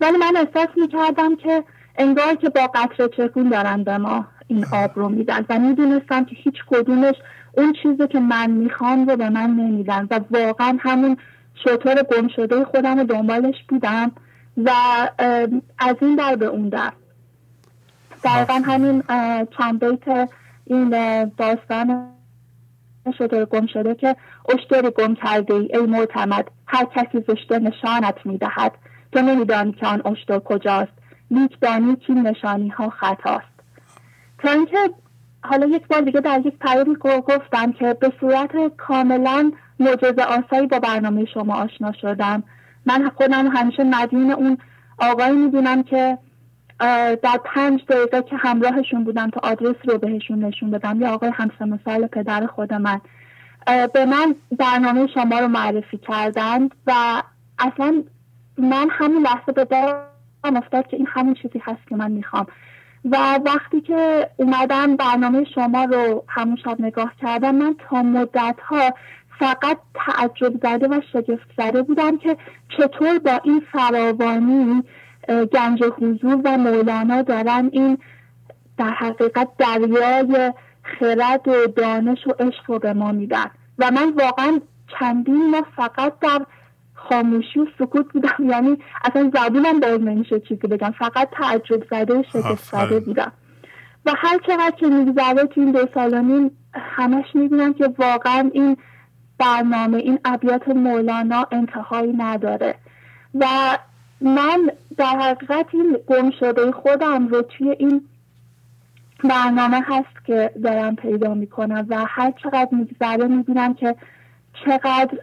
ولی 0.00 0.16
من 0.16 0.36
احساس 0.36 0.68
می‌کردم 0.76 1.36
که 1.36 1.64
انگار 1.98 2.34
که 2.34 2.48
با 2.48 2.66
قطره 2.74 3.08
چکون 3.08 3.48
دارن 3.48 3.84
به 3.84 3.98
ما 3.98 4.26
این 4.46 4.64
آب 4.72 4.90
رو 4.94 5.08
میدن 5.08 5.44
و 5.48 5.58
می‌دونستم 5.58 6.24
که 6.24 6.36
هیچ 6.36 6.54
کدومش 6.66 7.14
اون 7.56 7.72
چیزی 7.82 8.08
که 8.08 8.20
من 8.20 8.50
می‌خوام 8.50 9.08
رو 9.08 9.16
به 9.16 9.30
من 9.30 9.50
نمیدن 9.50 10.08
و 10.10 10.20
واقعا 10.30 10.76
همون 10.80 11.16
شطور 11.54 12.02
گم 12.02 12.28
شده 12.28 12.64
خودم 12.64 12.98
رو 12.98 13.04
دنبالش 13.04 13.54
بودم 13.68 14.12
و 14.64 14.70
از 15.78 15.96
این 16.00 16.16
در 16.16 16.36
به 16.36 16.46
اون 16.46 16.68
در. 16.68 16.92
دقیقا 18.24 18.62
همین 18.66 19.02
چند 19.58 19.84
بیت 19.84 20.28
این 20.66 20.88
داستان 21.24 22.08
شده 23.12 23.44
گم 23.44 23.66
شده 23.66 23.94
که 23.94 24.16
اشتر 24.48 24.90
گم 24.90 25.14
کرده 25.14 25.54
ای, 25.54 25.76
ای 25.76 25.86
معتمد 25.86 26.50
هر 26.66 26.84
کسی 26.84 27.24
زشته 27.28 27.58
نشانت 27.58 28.14
می‌دهد. 28.24 28.72
تو 29.12 29.20
نمیدانی 29.20 29.72
که 29.72 29.86
آن 29.86 30.02
اشتر 30.04 30.38
کجاست. 30.38 30.92
لیک 31.30 31.60
دانی 31.60 31.96
که 31.96 32.12
نشانی 32.12 32.68
ها 32.68 32.90
خطاست. 32.90 33.56
تا 34.38 34.50
اینکه 34.50 34.76
حالا 35.42 35.66
یک 35.66 35.88
بار 35.88 36.00
دیگه 36.00 36.20
در 36.20 36.40
یک 36.44 36.58
پیامی 36.58 36.96
گفتم 37.02 37.72
که 37.72 37.94
به 37.94 38.12
صورت 38.20 38.50
کاملا 38.76 39.52
معجزه 39.80 40.22
آسایی 40.22 40.66
با 40.66 40.78
برنامه 40.78 41.24
شما 41.24 41.54
آشنا 41.54 41.92
شدم. 41.92 42.42
من 42.86 43.10
خودم 43.16 43.46
همیشه 43.46 43.84
مدیون 43.84 44.30
اون 44.30 44.58
آقایی 44.98 45.36
می‌دونم 45.36 45.82
که 45.82 46.18
در 47.22 47.40
پنج 47.44 47.84
دقیقه 47.88 48.22
که 48.22 48.36
همراهشون 48.36 49.04
بودم 49.04 49.30
تا 49.30 49.40
آدرس 49.42 49.76
رو 49.84 49.98
بهشون 49.98 50.44
نشون 50.44 50.70
بدم 50.70 51.00
یا 51.00 51.14
آقای 51.14 51.30
همسن 51.34 51.80
سال 51.84 52.06
پدر 52.06 52.46
خود 52.46 52.72
من. 52.74 53.00
به 53.94 54.04
من 54.04 54.34
برنامه 54.58 55.06
شما 55.14 55.38
رو 55.38 55.48
معرفی 55.48 55.98
کردند 55.98 56.74
و 56.86 57.22
اصلا 57.58 58.02
من 58.58 58.88
همین 58.90 59.22
لحظه 59.22 59.52
به 59.52 59.64
دارم 59.64 60.56
افتاد 60.56 60.86
که 60.86 60.96
این 60.96 61.06
همون 61.10 61.34
چیزی 61.34 61.58
هست 61.64 61.88
که 61.88 61.96
من 61.96 62.10
می‌خوام. 62.10 62.46
و 63.04 63.40
وقتی 63.46 63.80
که 63.80 64.30
اومدم 64.36 64.96
برنامه 64.96 65.44
شما 65.54 65.84
رو 65.84 66.24
همون 66.28 66.56
شب 66.56 66.80
نگاه 66.80 67.12
کردم 67.22 67.54
من 67.54 67.76
تا 67.88 68.02
مدت 68.02 68.56
ها 68.64 68.90
فقط 69.38 69.78
تعجب 69.94 70.52
زده 70.62 70.88
و 70.88 71.00
شگفت 71.12 71.48
زده 71.58 71.82
بودم 71.82 72.18
که 72.18 72.36
چطور 72.68 73.18
با 73.18 73.40
این 73.44 73.62
فراوانی 73.72 74.82
گنج 75.28 75.82
حضور 75.82 76.40
و 76.44 76.58
مولانا 76.58 77.22
دارن 77.22 77.70
این 77.72 77.98
در 78.78 78.90
حقیقت 78.90 79.48
دریای 79.58 80.52
خرد 80.82 81.48
و 81.48 81.66
دانش 81.66 82.26
و 82.26 82.30
عشق 82.30 82.62
رو 82.66 82.78
به 82.78 82.92
ما 82.92 83.12
میدن. 83.12 83.46
و 83.78 83.90
من 83.90 84.12
واقعا 84.12 84.60
چندین 84.98 85.50
ما 85.50 85.62
فقط 85.76 86.18
در 86.20 86.46
خاموشی 86.94 87.60
و 87.60 87.66
سکوت 87.78 88.12
بودم. 88.12 88.36
یعنی 88.50 88.78
اصلا 89.04 89.30
زبونم 89.34 89.80
باز 89.80 90.00
نمیشه 90.00 90.40
چیزی 90.40 90.66
بگم. 90.66 90.94
فقط 90.98 91.28
تعجب 91.32 91.84
زده 91.90 92.14
و 92.14 92.22
شگفت 92.32 92.64
زده 92.64 93.00
بودم. 93.00 93.32
و 94.06 94.12
هر 94.16 94.38
چقدر 94.46 94.76
که 94.76 94.86
میگذره 94.86 95.46
تو 95.46 95.60
این 95.60 95.72
دو 95.72 95.88
سال 95.94 96.14
و 96.14 96.22
نیم 96.22 96.50
همش 96.74 97.24
می‌بینم 97.34 97.74
که 97.74 97.94
واقعا 97.98 98.50
این 98.54 98.76
برنامه 99.38 99.98
این 99.98 100.18
ابیات 100.24 100.68
مولانا 100.68 101.46
انتهایی 101.50 102.12
نداره. 102.12 102.74
و 103.34 103.46
من 104.20 104.70
در 104.96 105.18
حقیقت 105.20 105.66
این 105.72 105.98
گم 106.06 106.30
شده 106.40 106.72
خودم 106.72 107.28
رو 107.28 107.42
توی 107.42 107.70
این 107.78 108.02
برنامه 109.24 109.82
هست 109.86 110.24
که 110.26 110.50
دارم 110.62 110.96
پیدا 110.96 111.34
می‌کنم 111.34 111.86
و 111.88 112.04
هر 112.08 112.32
چقدر 112.42 112.68
میگذره 112.72 113.26
می‌بینم 113.26 113.74
که 113.74 113.94
چقدر 114.64 115.18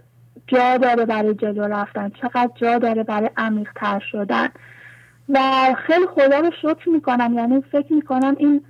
جا 0.48 0.78
داره 0.78 1.06
برای 1.06 1.34
جلو 1.34 1.64
رفتن 1.64 2.10
چقدر 2.22 2.50
جا 2.56 2.78
داره 2.80 3.04
برای 3.04 3.30
عمیقتر 3.38 4.02
شدن 4.12 4.48
و 5.30 5.40
خیلی 5.88 6.06
خدا 6.06 6.40
رو 6.40 6.52
شکر 6.62 6.90
می‌کنم 6.90 7.34
یعنی 7.34 7.62
فکر 7.72 7.94
می‌کنم 7.94 8.36
این 8.38 8.62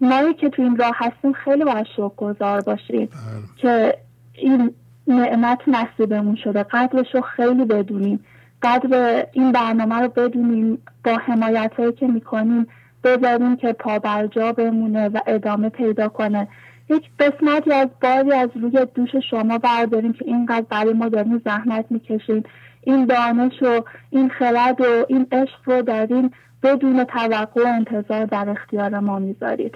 مایی 0.00 0.34
که 0.34 0.48
تو 0.48 0.62
این 0.62 0.76
راه 0.76 0.94
هستیم 0.94 1.32
خیلی 1.32 1.64
باید 1.64 1.86
شکر 1.86 2.14
گذار 2.16 2.60
باشیم 2.60 3.06
بله. 3.06 3.08
که 3.56 3.98
این 4.32 4.74
نعمت 5.06 5.58
نصیبمون 5.66 6.36
شده 6.44 6.62
قدرش 6.62 7.14
رو 7.14 7.20
خیلی 7.20 7.64
بدونیم 7.64 8.24
قدر 8.62 9.26
این 9.32 9.52
برنامه 9.52 10.00
رو 10.00 10.08
بدونیم 10.08 10.78
با 11.04 11.16
حمایت 11.16 11.72
هایی 11.78 11.92
که 11.92 12.06
می‌کنیم 12.06 12.66
بذاریم 13.04 13.56
که 13.56 13.72
پابرجا 13.72 14.52
بمونه 14.52 15.08
و 15.08 15.18
ادامه 15.26 15.68
پیدا 15.68 16.08
کنه. 16.08 16.48
یک 16.90 17.10
قسمتی 17.18 17.72
از 17.72 17.88
باری 18.02 18.32
از 18.32 18.48
روی 18.54 18.86
دوش 18.94 19.10
شما 19.30 19.58
برداریم 19.58 20.12
که 20.12 20.24
اینقدر 20.24 20.66
برای 20.70 20.92
ما 20.92 21.08
داریم 21.08 21.42
زحمت 21.44 21.84
می‌کشیم 21.90 22.42
این 22.82 23.06
دانش 23.06 23.62
و 23.62 23.84
این 24.10 24.28
خرد 24.28 24.80
و 24.80 25.04
این 25.08 25.26
عشق 25.32 25.60
رو 25.64 25.82
داریم 25.82 26.30
بدون 26.62 27.04
توقع 27.04 27.62
و 27.64 27.66
انتظار 27.66 28.24
در 28.24 28.50
اختیار 28.50 28.98
ما 28.98 29.18
می‌ذارید. 29.18 29.74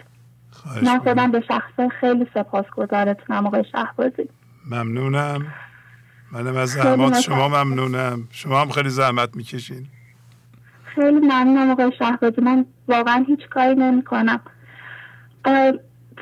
من 0.82 0.98
خودم 0.98 1.30
به 1.30 1.40
شخصه 1.40 1.88
خیلی 1.88 2.26
سپاسگزارتونم 2.34 3.46
آقای 3.46 3.64
شهبازی. 3.72 4.28
ممنونم. 4.70 5.46
منم 6.32 6.56
از 6.56 6.70
زحمات 6.70 7.20
شما 7.20 7.48
ممنونم. 7.48 8.28
شما 8.30 8.60
هم 8.60 8.70
خیلی 8.70 8.88
زحمت 8.88 9.36
می‌کشین. 9.36 9.86
خیلی 10.84 11.20
ممنونم 11.20 11.70
آقای 11.70 11.92
شهبازی 11.98 12.40
من 12.40 12.66
واقعا 12.88 13.24
هیچ 13.28 13.48
کاری 13.48 13.74
نمی 13.74 14.02
کنم 14.02 14.40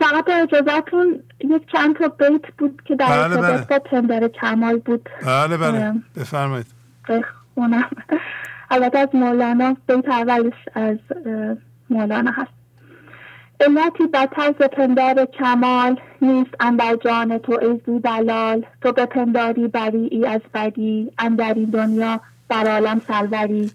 فقط 0.01 0.29
اجازتون 0.31 1.23
یک 1.41 1.63
چند 1.73 1.97
تا 1.97 2.09
بیت 2.09 2.53
بود 2.59 2.83
که 2.85 2.97
در 2.97 3.29
بله 3.29 3.37
بله. 3.37 3.65
با 3.65 3.79
پندر 3.79 4.29
کمال 4.29 4.79
بود. 4.79 5.09
بله 5.27 5.57
بله. 5.57 5.95
بفرمایید. 6.17 6.67
بخونم 7.09 7.91
البته 8.71 8.99
از 8.99 9.09
مولانا 9.15 9.77
بیت 9.89 10.09
اولش 10.09 10.53
از 10.75 10.99
مولانا 11.91 12.31
هست. 12.31 12.64
علتی 13.61 14.07
بدتر 14.07 14.53
ز 14.59 14.63
پندار 14.63 15.25
کمال 15.25 16.01
نیست 16.23 16.51
اندر 16.61 16.97
جان 16.97 17.39
تو 17.39 17.59
ای 17.63 18.01
دلال 18.01 18.65
تو 18.83 18.93
به 18.93 19.07
پنداری 19.07 19.71
ای 20.11 20.27
از 20.27 20.41
بدی. 20.55 21.13
اندر 21.19 21.55
این 21.55 21.71
دنیا 21.71 22.21
بر 22.49 22.67
عالم 22.67 23.01
سروری. 23.09 23.71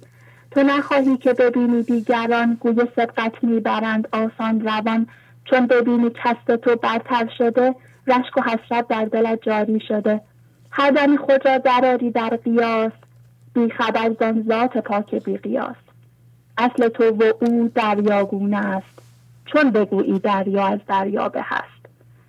تو 0.52 0.64
نخواهی 0.64 1.18
که 1.18 1.34
ببینی 1.34 1.84
دیگران 1.84 2.58
گوی 2.60 2.88
سبقت 2.96 3.44
می‌برند 3.44 4.08
آسان 4.12 4.62
روان. 4.62 5.08
چون 5.46 5.68
ببینی 5.68 6.10
کست 6.24 6.56
تو 6.56 6.76
برتر 6.76 7.30
شده 7.38 7.76
رشک 8.08 8.38
و 8.38 8.42
حسرت 8.42 8.88
در 8.88 9.06
دلت 9.06 9.40
جاری 9.42 9.80
شده. 9.88 10.22
هر 10.72 10.92
دمی 10.92 11.18
خود 11.18 11.48
را 11.48 11.58
در 11.58 11.79
آری 11.79 12.12
در 12.12 12.30
قیاس 12.30 12.92
بی 13.54 13.70
خبر 13.70 14.12
ذات 14.48 14.78
پاک 14.78 15.16
بی 15.16 15.38
قیاس. 15.38 15.76
اصل 16.58 16.88
تو 16.88 17.04
و 17.04 17.34
او 17.42 17.72
دریاگونه 17.76 18.58
است. 18.58 19.09
چون 19.54 19.72
بگویی 19.72 20.20
دریا 20.20 20.68
از 20.68 20.80
دریا 20.88 21.30
به 21.30 21.42
هست. 21.44 21.86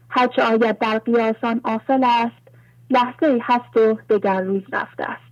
هرچه 0.08 0.42
آید 0.42 0.78
در 0.78 0.98
قیاسان 0.98 1.60
آفل 1.64 2.04
است 2.04 2.40
لحظه 2.90 3.26
ای 3.26 3.40
هست 3.42 3.76
و 3.76 3.98
دگر 4.10 4.40
روز 4.40 4.62
رفته 4.72 5.04
است. 5.04 5.30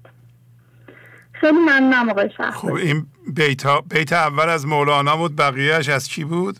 خیلی 1.32 1.58
ممنونم 1.58 2.08
آقای 2.08 2.30
خب 2.52 2.72
این 2.72 3.06
بیت, 3.34 3.66
بیت 3.66 4.12
اول 4.12 4.48
از 4.48 4.66
مولانا 4.66 5.16
بود 5.16 5.36
بقیهش 5.36 5.88
از 5.88 6.08
کی 6.08 6.24
بود؟ 6.24 6.56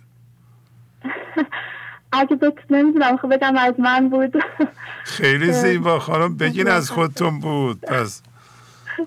اگه 2.12 2.36
بک 2.36 2.54
نمی‌دونم 2.70 3.16
خب 3.16 3.34
بگم 3.34 3.56
از 3.56 3.74
من 3.78 4.08
بود. 4.08 4.34
خیلی 5.18 5.52
زیبا 5.52 5.98
خانم 5.98 6.36
بگین 6.36 6.68
از 6.68 6.90
خودتون 6.90 7.40
بود. 7.40 7.80
پس 7.80 8.22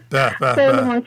به 0.10 0.36
به 0.40 1.02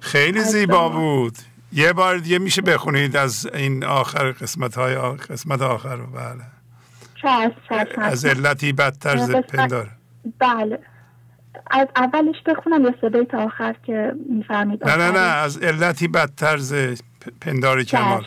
خیلی 0.00 0.40
زیبا 0.40 0.88
بود. 0.88 1.38
یه 1.72 1.92
بار 1.92 2.18
دیگه 2.18 2.38
میشه 2.38 2.62
بخونید 2.62 3.16
از 3.16 3.46
این 3.54 3.84
آخر 3.84 4.32
قسمت 4.32 4.78
های 4.78 4.94
قسمت 4.94 5.62
آخر. 5.62 5.96
بله. 5.96 6.44
از 7.98 8.24
علتی 8.24 8.72
بدتر 8.72 9.16
پندار. 9.40 9.88
بله. 10.38 10.78
از 11.70 11.86
اولش 11.96 12.36
بخونم 12.46 12.82
یا 12.84 12.94
سه 13.00 13.08
بیت 13.08 13.34
آخر 13.34 13.76
که 13.86 14.12
می‌فهمید 14.30 14.88
نه 14.88 14.96
نه 14.96 15.10
نه 15.10 15.18
از 15.18 15.58
علتی 15.58 16.08
بدتر 16.08 16.58
پندار 17.40 17.82
کمال. 17.82 18.24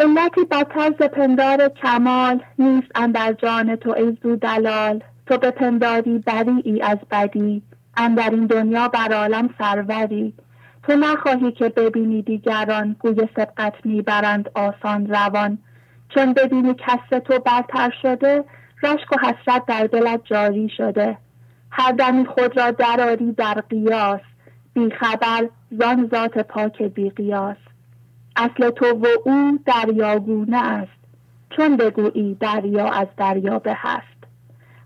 علتی 0.00 0.44
بدتر 0.50 0.90
ز 0.98 1.02
پندار 1.02 1.68
کمال 1.82 2.40
نیست 2.58 2.88
اندر 2.94 3.32
جان 3.32 3.76
تو 3.76 3.90
ای 3.90 4.18
زو 4.22 4.36
دلال. 4.36 5.02
تو 5.26 5.38
به 5.38 5.50
پنداری 5.50 6.18
بری 6.18 6.62
ای 6.64 6.82
از 6.82 6.98
بدی. 7.10 7.62
اندر 7.96 8.30
این 8.30 8.46
دنیا 8.46 8.88
بر 8.88 9.12
عالم 9.12 9.54
سروری. 9.58 10.34
تو 10.88 10.96
نخواهی 10.96 11.52
که 11.52 11.68
ببینی 11.68 12.22
دیگران 12.22 12.96
گوی 12.98 13.28
سبقت 13.36 13.74
می‌برند 13.84 14.50
آسان 14.54 15.06
روان. 15.06 15.58
چون 16.08 16.32
ببینی 16.32 16.74
کس 16.74 17.20
تو 17.24 17.38
برتر 17.38 17.92
شده 18.02 18.44
رشک 18.82 19.12
و 19.12 19.16
حسرت 19.26 19.66
در 19.66 19.86
دلت 19.86 20.20
جاری 20.24 20.68
شده. 20.76 21.18
هر 21.70 21.92
دمی 21.92 22.26
خود 22.26 22.58
را 22.58 22.70
دراری 22.70 23.32
در 23.32 23.54
قیاس 23.54 24.20
بیخبر 24.74 25.48
زان 25.70 26.08
ذات 26.14 26.38
پاک 26.38 26.82
بی 26.82 27.10
قیاس. 27.10 27.56
اصل 28.36 28.70
تو 28.70 28.86
و 28.86 29.06
او 29.24 29.58
دریاگونه 29.66 30.64
است 30.64 30.98
چون 31.56 31.76
بگویی 31.76 32.34
دریا 32.34 32.86
از 32.86 33.06
دریا 33.16 33.58
به 33.58 33.74
هست. 33.76 34.24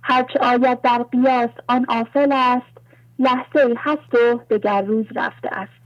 هرچه 0.02 0.38
آید 0.38 0.80
در 0.80 1.02
قیاس 1.12 1.50
آن 1.68 1.86
آفل 1.88 2.32
است. 2.32 2.78
لحظه 3.18 3.74
هست 3.76 4.14
و 4.14 4.40
دگر 4.50 4.82
روز 4.82 5.06
رفته 5.16 5.48
است. 5.52 5.81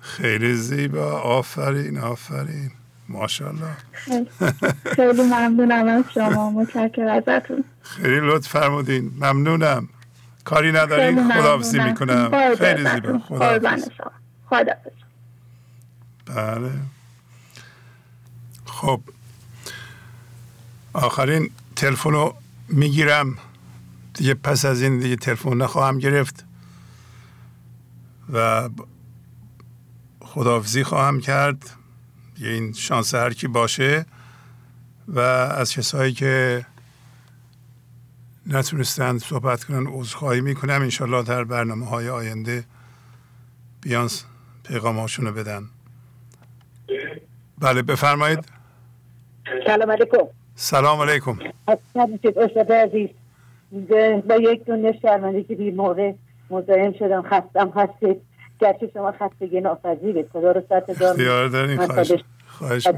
خیلی 0.00 0.54
زیبا. 0.54 1.20
آفرین 1.20 1.98
آفرین. 1.98 2.70
ماشاءالله. 3.08 3.76
خیلی 4.96 5.22
ممنونم 5.22 5.88
از 5.88 6.04
شما. 6.14 6.50
متشکر 6.50 7.08
ازتون. 7.08 7.64
خیلی 7.82 8.20
لطف 8.20 8.48
فرمودین. 8.48 9.12
ممنونم. 9.16 9.88
کاری 10.44 10.72
ندارین؟ 10.72 11.32
خداحافظی 11.32 11.78
می‌کنم. 11.80 12.54
خیلی 12.58 12.90
زیبا. 12.90 13.18
خدا 13.18 14.74
بله. 16.26 16.72
خب. 18.64 19.00
آخرین 20.92 21.50
تلفن 21.76 22.10
رو 22.10 22.34
می‌گیرم. 22.68 23.38
دیگه 24.14 24.34
پس 24.34 24.64
از 24.64 24.82
این 24.82 24.98
دیگه 24.98 25.16
تلفن 25.16 25.56
نخواهم 25.56 25.98
گرفت. 25.98 26.44
و 28.32 28.68
خداحافظی 30.30 30.84
خواهم 30.84 31.20
کرد. 31.20 31.70
یه 32.38 32.50
این 32.50 32.72
شانس 32.72 33.14
هر 33.14 33.32
کی 33.32 33.48
باشه 33.48 34.06
و 35.08 35.18
از 35.20 35.72
کسایی 35.72 36.12
که 36.12 36.66
نتونستند 38.46 39.20
صحبت 39.20 39.64
کنن 39.64 39.86
عذرخواهی 39.86 40.40
می‌کنم 40.40 40.82
انشالله 40.82 41.22
در 41.22 41.44
برنامه 41.44 41.86
های 41.86 42.08
آینده 42.08 42.64
بیان 43.82 44.08
پیغام 44.64 45.06
رو 45.18 45.32
بدن. 45.32 45.62
بله 47.58 47.82
بفرمایید. 47.82 48.44
سلام 49.66 49.90
علیکم. 49.90 50.26
سلام 50.54 51.00
علیکم. 51.00 51.38
استاد 52.36 52.72
عزیز. 52.72 53.08
با 54.28 54.36
یک 54.36 54.64
دونه 54.64 54.98
شرمندگی 55.02 55.54
بی 55.54 55.70
موقع 55.70 56.12
مزاحم 56.50 56.92
شدم 56.98 57.22
خستم 57.22 57.72
هستید. 57.76 58.29
گرچه 58.60 58.90
شما 58.94 59.12
خستگی 59.12 59.60
ناپذیرید 59.60 60.28
خدا 60.32 60.52
رو 60.52 60.62
سطح 60.68 60.92
دار 60.92 61.10
اختیار 61.10 61.48
دارین. 61.48 61.76
خواهش 61.76 62.12
خواهش 62.46 62.88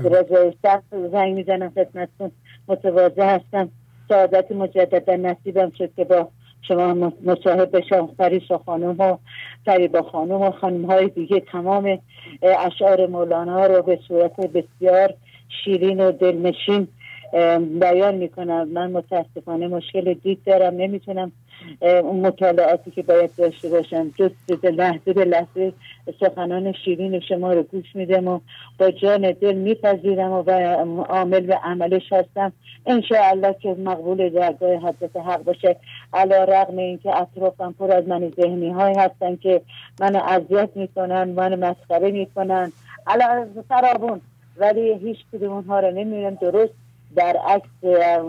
زنگ 1.13 1.35
می‌زنم 1.35 1.73
خدمتتون. 1.75 2.31
متواضع 2.69 3.35
هستم 3.35 3.69
سعادت 4.09 4.53
مجددا 4.53 5.17
نصیبم 5.17 5.73
شد 5.79 5.91
که 5.97 6.05
با 6.05 6.29
شما 6.69 7.13
مصاحب 7.25 7.77
بشم 7.77 8.07
فریسا 8.19 8.59
خانم 8.59 8.97
و 8.99 9.17
فریبا 9.65 10.03
خانم 10.03 10.43
و 10.43 10.51
خانم 10.51 10.85
های 10.85 11.09
دیگه 11.09 11.41
تمام 11.41 11.99
اشعار 12.43 13.07
مولانا 13.07 13.67
رو 13.67 13.83
به 13.83 13.99
صورت 14.09 14.41
بسیار 14.41 15.15
شیرین 15.65 16.01
و 16.01 16.13
دلنشین 16.13 16.89
بیان 17.81 18.15
می‌کنم. 18.15 18.69
من 18.69 18.91
متاسفانه 18.91 19.69
مشکل 19.69 20.15
دید 20.15 20.39
دارم. 20.47 20.75
نمی‌تونم 20.75 21.33
مطالعاتی 22.05 22.91
که 22.91 23.03
باید 23.03 23.31
داشته 23.39 23.69
باشم 23.69 24.09
جز 24.09 24.31
لحظه 24.65 25.13
به 25.13 25.25
لحظه 25.25 25.73
سخنان 26.21 26.73
شیرین 26.73 27.21
شما 27.21 27.53
رو 27.53 27.63
گوش 27.63 27.97
میدم 27.97 28.29
و 28.29 28.41
با 28.79 28.91
جان 28.91 29.33
دل 29.33 29.55
میپذیرم 29.55 30.33
و 30.33 30.51
عامل 31.03 31.41
به 31.41 31.55
عملش 31.55 32.13
هستم. 32.13 32.53
انشاءالله 32.87 33.57
که 33.63 33.69
مقبول 33.69 34.29
درگاه 34.29 34.75
حضرت 34.75 35.17
حق 35.17 35.43
باشه. 35.43 35.77
علا 36.15 36.45
رقم 36.45 36.77
اینکه 36.79 37.17
اطرافم 37.17 37.75
پر 37.79 37.93
از 37.93 38.09
من 38.09 38.33
ذهنی 38.37 38.71
های 38.71 38.95
هستن 38.95 39.37
که 39.37 39.61
من 40.01 40.17
اذیت 40.17 40.69
می‌کنن 40.75 41.29
من 41.29 41.55
مسخره 41.55 42.11
می‌کنن. 42.11 42.73
علا 43.07 43.47
سرابون 43.69 44.21
ولی 44.57 44.95
هیچ 44.95 45.19
کدوم 45.33 45.53
اونها 45.53 45.81
رو 45.81 45.91
نمیرم 45.91 46.35
درست 46.35 46.73
در 47.17 47.37
عکس 47.37 47.85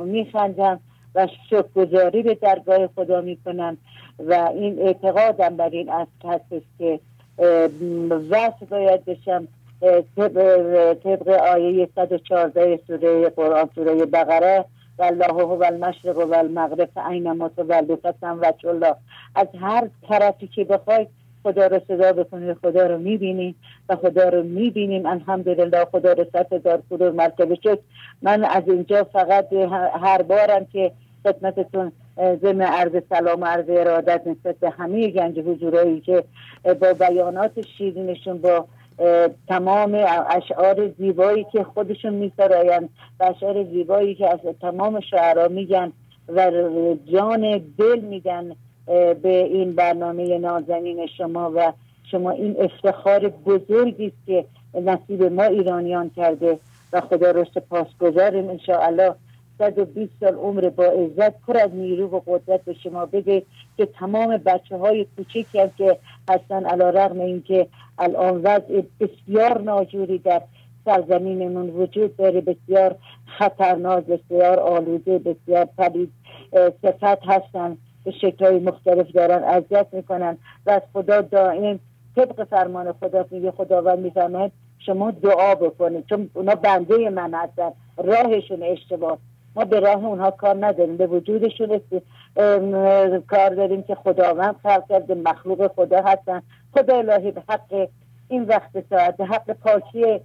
میخندم. 0.06 0.80
و 1.16 1.27
شکرگزاری 1.50 2.24
به 2.24 2.35
درگاه 2.35 2.88
خدا 2.88 3.22
می‌کنم 3.22 3.77
و 4.19 4.33
این 4.33 4.80
اعتقادم 4.80 5.58
بر 5.58 5.69
این 5.69 5.90
اصل 5.90 6.27
هستش 6.30 6.61
که 6.80 7.00
وصل 8.30 8.66
باید 8.69 9.06
بشم 9.06 9.48
طبق 11.03 11.27
آیه 11.53 11.90
114 11.95 12.80
سوره 12.88 13.30
قرآن 13.30 13.69
سوره 13.75 14.06
بقره 14.06 14.66
و 15.00 15.03
الله 15.03 15.33
و 15.33 15.64
المشرق 15.64 16.17
و 16.17 16.33
المغرب 16.33 16.90
اینما 17.09 17.50
تولوا 17.50 17.98
و 18.24 18.53
الله. 18.64 18.95
از 19.35 19.48
هر 19.61 19.88
طرفی 20.09 20.48
که 20.48 20.64
بخواید 20.64 21.08
خدا 21.43 21.67
رو 21.67 21.80
صدا 21.88 22.14
بکنید 22.14 22.58
خدا 22.58 22.88
رو 22.88 22.98
می‌بینیم 22.98 23.56
و 23.90 23.95
خدا 23.95 24.30
رو 24.30 24.43
می‌بینیم. 24.43 25.06
الحمدلله 25.06 25.85
خدا 25.85 26.14
رو 26.14 26.24
ست 26.24 26.53
هزار 26.53 27.11
مرتبه 27.11 27.58
شد 27.64 27.80
من 28.22 28.43
از 28.43 28.64
اینجا 28.67 29.03
فقط 29.03 29.53
هر 30.03 30.22
بارم 30.22 30.66
که 30.66 30.92
خدمتتون 31.24 31.92
ضمن 32.18 32.61
عرض 32.61 32.92
سلام 33.10 33.42
و 33.42 33.45
عرض 33.45 33.66
ارادت 33.69 34.22
نسبت 34.27 34.56
به 34.56 34.69
همه 34.69 35.08
گنج 35.08 35.40
حضورایی 35.40 36.02
که 36.02 36.24
با 36.64 36.93
بیانات 36.93 37.61
شیرینشون 37.77 38.38
با 38.38 38.66
تمام 39.48 40.06
اشعار 40.30 40.90
زیبایی 40.98 41.45
که 41.52 41.64
خودشون 41.64 42.14
میسرایند 42.14 42.90
و 43.19 43.24
اشعار 43.24 43.64
زیبایی 43.64 44.16
که 44.16 44.30
از 44.30 44.40
تمام 44.61 45.00
شعرا 45.00 45.48
میگن 45.48 45.92
و 46.27 46.52
جان 47.11 47.61
دل 47.77 48.00
میدن 48.00 48.56
به 49.22 49.48
این 49.52 49.76
برنامه 49.76 50.38
نازنین 50.38 51.08
شما 51.18 51.52
و 51.56 51.74
شما 52.11 52.32
این 52.32 52.56
افتخار 52.60 53.30
بزرگی 53.30 54.08
است 54.08 54.26
که 54.26 54.45
نصیب 54.82 55.24
ما 55.24 55.43
ایرانیان 55.43 56.11
کرده 56.16 56.60
و 56.93 57.02
خدا 57.02 57.32
رو 57.32 57.45
سپاس 57.53 57.88
گذاریم 58.00 58.50
انشاءالله. 58.50 59.16
120 59.59 60.11
سال 60.19 60.35
عمر 60.35 60.69
با 60.69 60.83
عزت 60.83 61.41
پر 61.41 61.57
از 61.57 61.75
نیرو 61.75 62.07
و 62.07 62.22
قدرت 62.27 62.65
به 62.65 62.73
شما 62.73 63.06
بده 63.06 63.43
که 63.77 63.85
تمام 63.85 64.38
بچه 64.38 64.77
های 64.77 65.06
کوچکی 65.17 65.59
هم 65.59 65.69
که 65.77 65.98
هستن 66.30 66.65
علا 66.65 66.90
رغم 66.90 67.19
اینکه 67.19 67.67
الان 67.98 68.41
وضع 68.41 68.82
بسیار 68.99 69.61
ناجوری 69.61 70.17
در 70.17 70.41
سرزمینمون 70.85 71.69
وجود 71.69 72.17
داره 72.17 72.41
بسیار 72.41 72.95
خطرناک 73.38 74.06
بسیار 74.06 74.59
آلوده 74.59 75.19
بسیار 75.19 75.67
پدید 75.77 76.11
صفت 76.82 77.25
هستن 77.25 77.77
به 78.06 78.11
شکلهای 78.11 78.59
مختلف 78.59 79.11
دارن 79.11 79.43
اذیت 79.43 79.88
می‌کنن 79.91 80.38
و 80.65 80.72
از 80.72 80.82
خدا 80.93 81.22
دائم 81.22 81.80
طبق 82.15 82.43
فرمان 82.43 82.91
خدا 82.91 83.25
میگه 83.32 83.51
خداوند 83.51 83.99
میفرماید 83.99 84.51
شما 84.85 85.11
دعا 85.11 85.56
بکنید 85.56 86.06
چون 86.06 86.30
اونا 86.33 86.56
بنده 86.56 87.09
من 87.09 87.33
هستن 87.33 87.72
راهشون 87.98 88.64
اشتباه. 88.64 89.17
ما 89.56 89.65
به 89.65 89.80
راه 89.80 90.06
اونها 90.06 90.32
کار 90.32 90.65
نداریم. 90.65 90.98
به 90.98 91.07
وجودشون 91.07 91.82
کار 93.27 93.49
داریم 93.56 93.83
که 93.83 93.95
خداوند 93.95 94.56
خلق 94.64 94.88
کرده 94.90 95.15
مخلوق 95.15 95.72
خدا 95.75 96.01
هستن. 96.01 96.41
خدا 96.73 96.98
الهی 96.98 97.32
به 97.32 97.43
حق 97.49 97.88
این 98.27 98.43
وقت 98.43 98.90
ساعت 98.90 99.17
به 99.17 99.25
حق 99.25 99.51
پاکی 99.51 100.19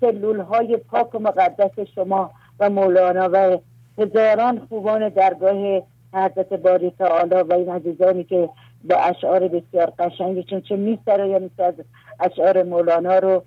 سلول 0.00 0.40
های 0.40 0.76
پاک 0.76 1.14
و 1.14 1.18
مقدس 1.18 1.80
شما 1.94 2.30
و 2.60 2.70
مولانا 2.70 3.30
و 3.32 3.58
هزاران 3.98 4.66
خوبان 4.68 5.08
درگاه 5.08 5.82
حضرت 6.14 6.52
باری 6.52 6.90
تعالی 6.90 7.34
و 7.34 7.52
این 7.52 7.68
عزیزانی 7.68 8.24
که 8.24 8.48
با 8.84 8.96
اشعار 8.96 9.48
بسیار 9.48 9.92
قشنگی 9.98 10.42
چون 10.42 10.60
چه 10.60 10.76
یا 11.08 11.38
میسته 11.38 11.64
از 11.64 11.74
اشعار 12.20 12.62
مولانا 12.62 13.18
رو 13.18 13.42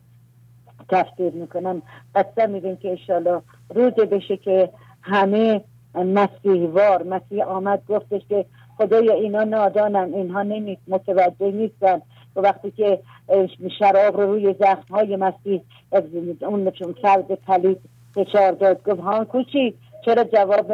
تفسیر 0.89 1.33
می‌کنم 1.33 1.81
قصد 2.15 2.49
میگیم 2.49 2.75
که 2.75 2.91
اشالا 2.91 3.41
روز 3.69 3.93
بشه 3.93 4.37
که 4.37 4.69
همه 5.01 5.61
مسیحوار 5.95 7.03
مسیح 7.03 7.43
آمد 7.43 7.81
گفتش 7.89 8.21
که 8.29 8.45
خدایا 8.77 9.13
اینا 9.13 9.43
نادانن 9.43 10.13
اینها 10.13 10.43
نمی 10.43 10.77
متوجه 10.87 11.51
نیستن. 11.51 12.01
و 12.35 12.39
وقتی 12.39 12.71
که 12.71 12.99
شراب 13.79 14.21
رو 14.21 14.31
روی 14.31 14.55
زخم 14.59 14.93
های 14.93 15.15
مسیح 15.15 15.61
اون 16.41 16.71
فرد 17.01 17.31
پلید 17.31 17.79
فشار 18.15 18.51
داد 18.51 18.83
گفت 18.83 18.99
ها 18.99 19.25
کوچی 19.25 19.73
چرا 20.05 20.23
جواب 20.23 20.71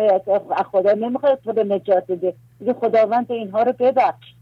خدا 0.72 0.92
نمی‌خواد 0.92 1.40
تو 1.46 1.54
به 1.54 1.64
نجات 1.64 2.12
بده؟ 2.12 2.34
میگه 2.60 2.74
خداوند 2.74 3.32
اینها 3.32 3.64
رو 3.64 3.74
ببخش. 3.80 4.34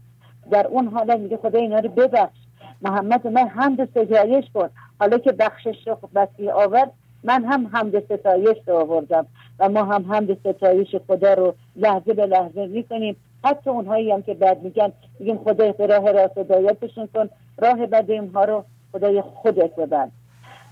در 0.50 0.66
اون 0.66 0.86
حالا 0.88 1.16
میگه 1.16 1.36
خدا 1.36 1.58
اینها 1.58 1.78
رو 1.78 1.88
ببخش. 1.88 2.36
محمد 2.82 3.26
من 3.26 3.48
حمد 3.48 3.90
ستایش 3.90 4.44
کن. 4.54 4.68
حالا 5.00 5.18
که 5.18 5.32
بخشش 5.32 5.86
رو 5.86 5.98
مسیح 6.14 6.52
آورد 6.52 6.92
من 7.26 7.44
هم 7.44 7.70
حمد 7.72 8.04
ستایش 8.04 8.56
رو 8.66 8.74
آوردم 8.74 9.26
و 9.58 9.68
ما 9.68 9.84
هم 9.84 10.12
حمد 10.12 10.38
ستایش 10.40 10.96
خدا 11.08 11.34
رو 11.34 11.54
لحظه 11.76 12.14
به 12.14 12.26
لحظه 12.26 12.66
می‌کنیم. 12.66 13.16
حتی 13.44 13.70
اونهایی 13.70 14.12
هم 14.12 14.22
که 14.22 14.34
بعد 14.34 14.62
میگن 14.62 14.92
میگیم 15.18 15.38
خدای 15.38 15.74
راه 15.78 16.12
را 16.12 16.30
هدایتشون 16.36 17.08
کن. 17.14 17.28
راه 17.58 17.86
بد 17.86 18.10
اینها 18.10 18.44
رو 18.44 18.64
خدای 18.92 19.20
خودت 19.20 19.76
ببند. 19.76 20.12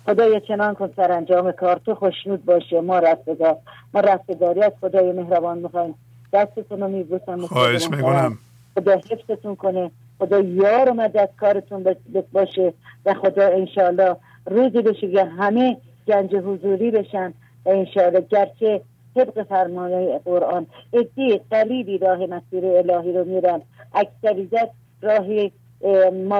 خدای 0.07 0.41
چنان 0.41 0.75
کن 0.75 0.93
سرانجام 0.97 1.53
کار. 1.53 1.81
تو 1.87 1.95
خوشنود 1.95 2.45
باشه. 2.45 2.81
ما 2.81 2.99
رستگار 2.99 3.57
ما 3.95 4.01
رستگاری 4.01 4.63
از 4.63 4.73
خدای 4.81 5.13
مهربان 5.13 5.59
می‌خوایم. 5.59 5.95
دستتون 6.33 6.81
رو 6.81 6.89
میبوسم. 6.89 7.41
خواهش 7.41 7.91
می‌کنم. 7.91 8.39
خدا 8.75 8.93
حفظتون 8.93 9.57
کنه. 9.57 9.91
خدا 10.19 10.41
یار 10.41 10.95
و 10.97 11.27
کارتون 11.41 11.97
باشه. 12.33 12.73
و 13.07 13.15
خدا 13.15 13.49
انشالله 13.49 14.17
روزی 14.47 14.83
بشه 14.83 15.11
که 15.11 15.25
همه 15.25 15.77
گنج 16.09 16.37
حضوری 16.37 16.91
بشن 16.91 17.35
انشاءالله 17.67 18.21
گرچه 18.31 18.81
طبق 19.15 19.43
فرمانه 19.43 20.19
قرآن 20.19 20.67
ادی 20.93 21.41
قلیبی 21.51 21.99
راه 21.99 22.19
مسیر 22.19 22.67
الهی 22.67 23.13
رو 23.13 23.25
میرن 23.25 23.63
اکثریت 23.95 24.71
راه 25.03 25.27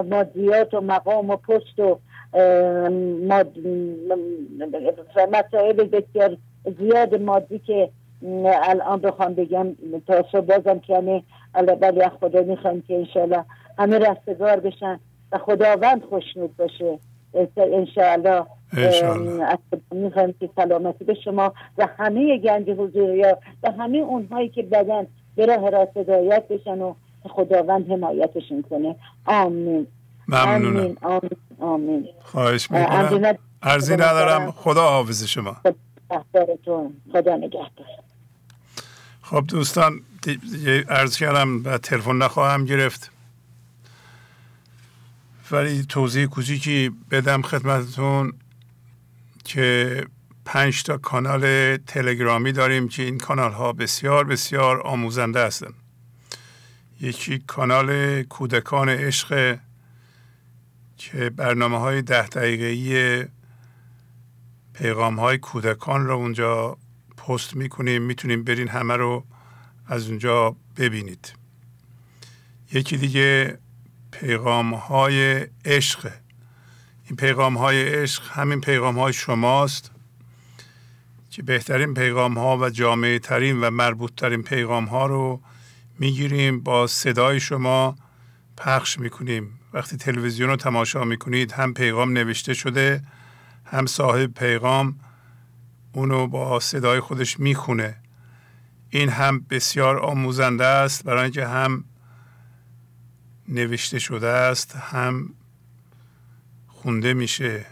مادیات 0.09 0.75
و 0.75 0.81
مقام 0.81 1.31
و 1.31 1.37
پشت 1.37 1.79
و 1.79 1.99
مسائل 5.33 5.85
بسیار 5.93 6.37
زیاد 6.79 7.15
مادی 7.15 7.59
که 7.59 7.91
الان 8.45 9.01
بخوام 9.01 9.35
بگم 9.35 9.67
تا 10.07 10.41
بازم 10.41 10.79
که 10.79 11.23
ولی 11.81 12.03
از 12.03 12.11
خدا 12.21 12.43
می‌خوایم 12.43 12.83
که 12.83 12.95
انشاءالله 12.95 13.45
همه 13.79 13.99
رستگار 13.99 14.61
بشن 14.61 15.01
و 15.33 15.39
خداوند 15.39 16.03
خوشنود 16.03 16.57
باشه. 16.57 16.99
انشاءالله. 18.77 19.59
می‌خوایم 19.91 20.35
که 20.41 20.51
سلامتی 20.57 21.05
به 21.05 21.15
شما 21.15 21.55
و 21.79 21.89
همه 21.99 22.39
گنج 22.39 22.71
حضوریا 22.71 23.39
و 23.63 23.71
همه 23.71 23.99
اونهایی 23.99 24.49
که 24.49 24.63
بدن 24.63 25.07
به 25.37 25.47
راه 25.47 25.71
راست 25.71 25.97
هدایت 25.97 26.49
بشن 26.49 26.81
و 26.81 26.95
خداوند 27.29 27.91
حمایتشون 27.91 28.65
کنه. 28.71 28.97
آمین. 29.27 29.87
ممنونم. 30.29 30.77
آمین 30.77 30.97
آمین, 31.03 31.31
آمین. 31.61 32.09
خواهش 32.23 32.71
می‌کنم. 32.71 33.39
ارزی 33.63 33.95
ندارم. 33.95 34.51
خدا 34.51 34.83
حافظ 34.83 35.25
شما. 35.25 35.57
خدا 37.13 37.37
نگهدار. 37.37 37.87
خب 39.23 39.45
دوستان 39.49 40.01
عرض 40.89 41.19
کردم 41.19 41.65
و 41.65 41.79
تلفن 41.79 42.17
نخواهم 42.17 42.65
گرفت. 42.65 43.11
ولی 45.51 45.85
توضیح 45.89 46.27
کوچیکی 46.27 46.91
بدم 47.11 47.43
خدمتتون. 47.43 48.33
که 49.45 50.07
پنج 50.45 50.83
تا 50.83 50.99
کانال 50.99 51.77
تلگرامی 51.77 52.53
داریم 52.53 52.89
که 52.89 53.03
این 53.03 53.19
کانال 53.19 53.53
ها 53.53 53.73
بسیار 53.73 54.25
بسیار 54.25 54.81
آموزنده 54.81 55.45
هستند 55.45 55.75
یکی 57.01 57.39
کانال 57.39 58.23
کودکان 58.23 58.89
عشق 58.89 59.59
که 60.97 61.31
برنامه 61.31 61.79
های 61.79 62.03
ده 62.03 62.27
دقیقه 62.27 63.29
پیغام 64.75 65.21
های 65.21 65.39
کودکان 65.39 66.07
رو 66.07 66.15
اونجا 66.15 66.77
پست 67.17 67.57
می‌کنیم 67.57 68.03
می‌تونیم 68.03 68.45
برین 68.45 68.69
همه 68.69 68.97
رو 68.97 69.25
از 69.87 70.09
اونجا 70.09 70.57
ببینید. 70.77 71.33
یکی 72.73 72.97
دیگه 72.97 73.59
پیغام 74.11 74.75
های 74.75 75.47
عشق. 75.65 76.11
این 77.07 77.17
پیغام 77.17 77.57
های 77.59 77.89
عشق 77.89 78.23
همین 78.31 78.61
پیغام 78.61 78.99
های 78.99 79.13
شماست 79.13 79.91
که 81.31 81.43
بهترین 81.43 81.95
پیغام 81.95 82.39
ها 82.39 82.59
و 82.59 82.71
جامعه 82.71 83.19
ترین 83.19 83.61
و 83.61 83.71
مربوط 83.71 84.15
ترین 84.15 84.43
پیغام 84.43 84.85
ها 84.85 85.07
رو 85.07 85.41
می‌گیریم 85.99 86.61
با 86.61 86.87
صدای 86.87 87.41
شما 87.41 87.97
پخش 88.57 88.99
می‌کنیم. 88.99 89.61
وقتی 89.73 89.97
تلویزیون 89.97 90.49
رو 90.51 90.57
تماشا 90.57 91.05
می‌کنید 91.05 91.53
هم 91.53 91.75
پیغام 91.75 92.13
نوشته 92.13 92.55
شده 92.55 93.03
هم 93.65 93.87
صاحب 93.87 94.35
پیغام 94.35 95.01
اونو 95.93 96.27
با 96.27 96.61
صدای 96.61 97.01
خودش 97.01 97.41
می‌خونه. 97.41 97.97
این 98.91 99.09
هم 99.09 99.47
بسیار 99.51 99.99
آموزنده 99.99 100.65
است 100.65 101.05
برای 101.05 101.23
اینکه 101.23 101.47
هم 101.47 101.85
نوشته 103.49 103.99
شده 103.99 104.29
است 104.29 104.77
هم 104.77 105.35
خونده 106.85 107.15
میشه 107.15 107.67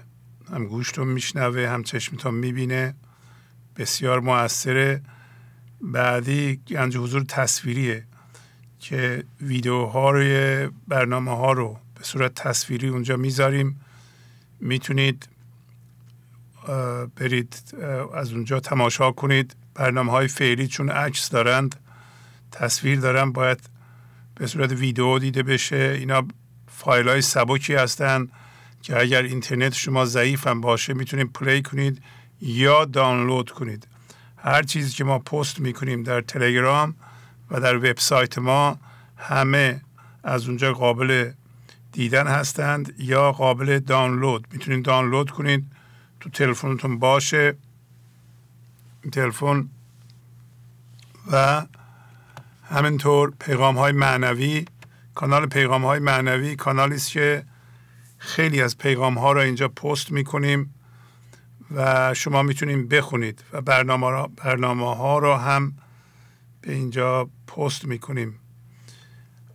هم 0.53 0.67
گوشتون 0.67 1.09
میشنوه 1.09 1.69
هم 1.69 1.83
چشمتون 1.83 2.35
می‌بینه. 2.35 2.95
بسیار 3.77 4.21
موثره. 4.21 5.03
بعدی 5.81 6.57
گنج 6.57 6.97
حضور 6.97 7.23
تصویریه 7.23 8.05
که 8.81 9.25
ویدیوها 9.41 10.11
روی 10.11 10.69
برنامه 10.89 11.37
ها 11.37 11.53
رو 11.53 11.79
به 11.95 12.05
صورت 12.05 12.35
تصویری 12.35 12.89
اونجا 12.89 13.17
می‌ذاریم. 13.17 13.81
می‌تونید 14.61 15.29
برید 17.17 17.75
از 18.15 18.33
اونجا 18.33 18.61
تماشا 18.61 19.13
کنید. 19.13 19.57
برنامه 19.75 20.13
های 20.13 20.29
فعلی 20.29 20.67
چون 20.67 20.91
عکس 20.91 21.31
دارند 21.31 21.75
تصویر 22.53 23.01
دارن 23.01 23.33
باید 23.33 23.61
به 24.35 24.47
صورت 24.47 24.73
ویدیو 24.73 25.19
دیده 25.19 25.43
بشه. 25.43 25.97
اینا 25.99 26.29
فایل 26.69 27.09
های 27.09 27.23
سبکی 27.23 27.75
هستن. 27.75 28.29
که 28.83 29.01
اگر 29.01 29.23
اینترنت 29.23 29.75
شما 29.75 30.05
ضعیف 30.05 30.47
هم 30.47 30.61
باشه 30.61 30.94
می‌تونید 30.94 31.33
پلی 31.33 31.62
کنید 31.62 32.02
یا 32.41 32.85
دانلود 32.85 33.51
کنید. 33.51 33.89
هر 34.36 34.62
چیزی 34.62 34.93
که 34.93 35.05
ما 35.05 35.19
پست 35.19 35.61
می‌کنیم 35.61 36.02
در 36.02 36.20
تلگرام 36.20 36.94
و 37.51 37.61
در 37.61 37.77
وبسایت 37.77 38.39
ما 38.39 38.78
همه 39.17 39.81
از 40.25 40.49
اونجا 40.49 40.73
قابل 40.73 41.31
دیدن 41.93 42.27
هستند 42.27 42.94
یا 42.99 43.33
قابل 43.33 43.78
دانلود. 43.78 44.47
می‌تونید 44.52 44.85
دانلود 44.85 45.31
کنید. 45.31 45.67
تو 46.20 46.31
تلفنتون 46.31 46.99
باشه. 46.99 47.55
تلفن 49.12 49.69
و 51.33 51.67
همینطور 52.65 53.33
پیغام 53.41 53.78
های 53.78 53.93
معنوی. 53.93 54.65
کانال 55.15 55.47
پیغام 55.47 55.85
های 55.85 55.99
معنوی 55.99 56.57
کانالی 56.57 56.94
است 56.94 57.11
که 57.11 57.44
خیلی 58.25 58.62
از 58.62 58.78
پیغام 58.78 59.18
ها 59.18 59.33
را 59.33 59.42
اینجا 59.42 59.68
پست 59.68 60.12
می‌کنیم 60.12 60.75
و 61.75 62.15
شما 62.15 62.42
می‌تونید 62.42 62.89
بخونید 62.89 63.44
و 63.52 63.60
برنامه, 63.60 64.10
را 64.10 64.31
برنامه 64.36 64.97
ها 64.97 65.18
را 65.18 65.39
هم 65.39 65.73
به 66.60 66.73
اینجا 66.73 67.31
پست 67.47 67.84
می‌کنیم. 67.84 68.39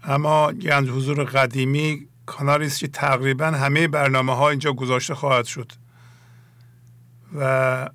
اما 0.04 0.52
گنج 0.52 0.90
حضور 0.90 1.24
قدیمی 1.24 2.08
کانالی 2.26 2.66
است 2.66 2.80
که 2.80 2.88
تقریبا 2.88 3.46
همه 3.46 3.88
برنامه 3.88 4.36
ها 4.36 4.50
اینجا 4.50 4.74
گذاشته 4.74 5.16
خواهد 5.16 5.46
شد 5.46 5.72
و 7.36 7.90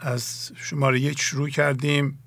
از 0.00 0.52
شماره 0.56 1.00
یک 1.00 1.20
شروع 1.20 1.48
کردیم 1.48 2.18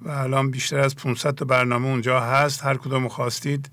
و 0.00 0.10
الان 0.10 0.50
بیشتر 0.50 0.78
از 0.78 0.96
500 0.96 1.34
تا 1.34 1.44
برنامه 1.44 1.86
اونجا 1.86 2.20
هست. 2.20 2.64
هر 2.64 2.76
کدوم 2.76 3.08
خواستید 3.08 3.70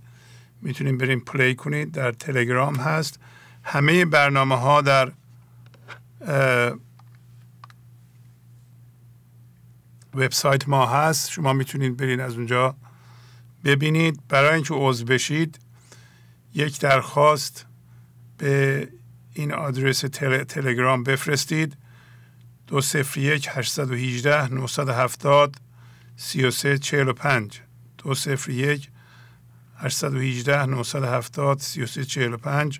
می‌تونیم 0.62 0.98
بریم 0.98 1.20
پلی 1.20 1.56
کنید 1.56 1.92
در 1.92 2.12
تلگرام 2.12 2.76
هست. 2.76 3.20
همه 3.64 4.06
برنامه 4.06 4.56
ها 4.56 4.82
در 4.82 5.12
وبسایت 10.14 10.70
ما 10.70 10.86
هست. 10.86 11.32
شما 11.32 11.54
می‌تونید 11.54 11.98
برید 11.98 12.20
از 12.20 12.36
اونجا 12.36 12.76
ببینید. 13.64 14.20
برای 14.30 14.56
اینکه 14.56 14.74
عضو 14.74 15.06
بشید 15.06 15.60
یک 16.54 16.80
درخواست 16.80 17.66
به 18.38 18.88
این 19.34 19.54
آدرس 19.54 20.00
تلگرام 20.00 21.04
بفرستید. 21.04 21.78
دو 22.68 22.82
سفر 22.82 23.20
یک 23.20 23.48
هشتصد 23.52 23.92
و 23.92 23.94
هیجده 23.94 24.54
نهصد 24.54 24.90
هفتاد 24.90 25.56
سی 26.16 26.46
و 26.46 26.52
سه 26.52 26.78
چهل 26.78 27.08
و 27.08 27.14
پنج. 27.14 27.62
دو 27.98 28.16
سفر 28.16 28.52
یک 28.52 28.91
هشتصد 29.82 30.14
و 30.14 30.20
هیجده 30.20 30.66
نهصد 30.66 31.04
هفتاد 31.04 31.60
سی 31.60 31.84
و 31.84 31.86
سه 31.86 32.06
چهل 32.06 32.34
و 32.34 32.38
پنج. 32.38 32.80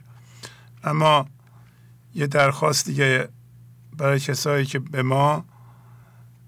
اما 0.84 1.28
یه 2.16 2.28
درخواست 2.28 2.86
دیگه 2.86 3.30
برای 3.98 4.20
کسایی 4.20 4.66
که 4.66 4.80
به 4.80 5.04
ما 5.04 5.46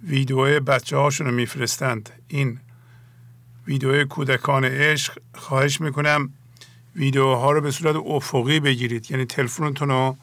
ویدیو 0.03 0.59
بچه 0.59 0.97
هاشون 0.97 1.27
رو 1.27 1.33
میفرستند. 1.33 2.09
این 2.27 2.59
ویدیو 3.67 4.05
کودکان 4.05 4.65
عشق 4.65 5.17
خواهش 5.33 5.81
می‌کنم 5.81 6.33
ویدیوها 6.95 7.51
رو 7.51 7.61
به 7.61 7.71
صورت 7.71 7.95
افقی 7.95 8.59
بگیرید. 8.59 9.11
یعنی 9.11 9.25
تلفنتون 9.25 9.89
رو 9.89 10.17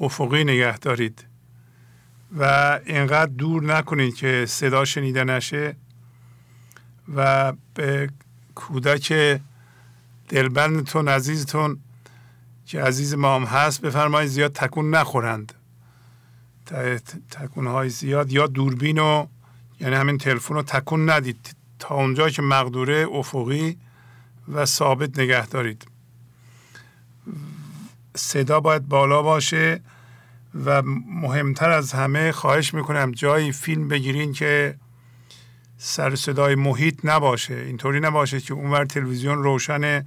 افقی 0.00 0.44
نگه 0.44 0.78
دارید. 0.78 1.24
و 2.38 2.80
اینقدر 2.86 3.32
دور 3.32 3.62
نکنید 3.62 4.14
که 4.14 4.44
صدا 4.48 4.84
شنیده 4.84 5.24
نشه 5.24 5.76
و 7.14 7.52
به 7.74 8.08
کودک 8.54 9.40
دلبندتون 10.28 11.08
عزیزتون 11.08 11.78
که 12.66 12.82
عزیز 12.82 13.14
ما 13.14 13.36
هم 13.36 13.44
هست 13.44 13.80
بفرمایید 13.80 14.30
زیاد 14.30 14.52
تکون 14.52 14.90
نخورند. 14.90 15.52
تکون 17.30 17.66
های 17.66 17.88
زیاد 17.88 18.32
یا 18.32 18.46
دوربین 18.46 18.98
و 18.98 19.26
یعنی 19.80 19.94
همین 19.94 20.18
تلفن 20.18 20.54
رو 20.54 20.62
تکون 20.62 21.10
ندید. 21.10 21.56
تا 21.78 21.94
اونجا 21.94 22.30
که 22.30 22.42
مقدوره 22.42 23.06
افقی 23.12 23.78
و 24.52 24.66
ثابت 24.66 25.18
نگه 25.18 25.46
دارید. 25.46 25.86
صدا 28.16 28.60
باید 28.60 28.88
بالا 28.88 29.22
باشه 29.22 29.80
و 30.64 30.82
مهمتر 31.06 31.70
از 31.70 31.92
همه 31.92 32.32
خواهش 32.32 32.74
می‌کنم 32.74 33.12
جایی 33.12 33.52
فیلم 33.52 33.88
بگیرین 33.88 34.32
که 34.32 34.74
سر 35.84 36.14
صدای 36.14 36.54
محیط 36.54 37.00
نباشه. 37.04 37.54
اینطوری 37.54 38.00
نباشه 38.00 38.40
که 38.40 38.54
اونور 38.54 38.84
تلویزیون 38.84 39.42
روشن 39.42 40.06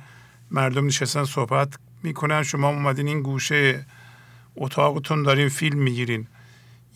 مردم 0.52 0.86
نشستن 0.86 1.24
صحبت 1.24 1.74
می‌کنن. 2.04 2.44
شما 2.44 2.70
اومدین 2.70 3.08
این 3.08 3.22
گوشه 3.22 3.86
اتاقتون 4.56 5.24
دارین 5.24 5.50
فیلم 5.50 5.80
می‌گیرین. 5.80 6.28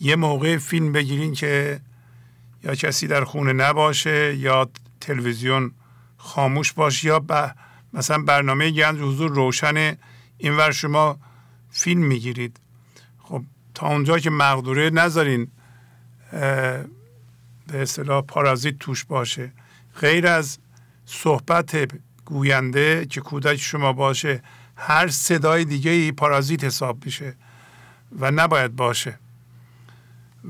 یه 0.00 0.16
موقع 0.16 0.56
فیلم 0.56 0.92
بگیرین 0.92 1.32
که 1.32 1.80
یا 2.64 2.74
کسی 2.74 3.06
در 3.06 3.24
خونه 3.24 3.52
نباشه 3.52 4.36
یا 4.36 4.70
تلویزیون 5.00 5.72
خاموش 6.16 6.72
باشه 6.72 7.08
یا 7.08 7.24
مثلا 7.92 8.18
برنامه 8.18 8.70
گنج 8.70 9.00
حضور 9.00 9.30
روشن 9.30 9.96
اینور 10.38 10.70
شما 10.70 11.18
فیلم 11.70 12.02
می‌گیرید. 12.02 12.60
خب 13.18 13.42
تا 13.74 13.86
اونجا 13.86 14.18
که 14.18 14.30
مقدوره 14.30 14.90
نذارین 14.90 15.48
به 17.70 17.82
اصطلاح 17.82 18.22
پارازیت 18.22 18.78
توش 18.78 19.04
باشه. 19.04 19.52
غیر 20.00 20.26
از 20.26 20.58
صحبت 21.04 21.88
گوینده 22.24 23.06
که 23.06 23.20
کودک 23.20 23.56
شما 23.56 23.92
باشه 23.92 24.42
هر 24.76 25.08
صدای 25.08 25.64
دیگه 25.64 25.90
ای 25.90 26.12
پارازیت 26.12 26.64
حساب 26.64 27.04
میشه 27.04 27.34
و 28.18 28.30
نباید 28.30 28.76
باشه. 28.76 29.18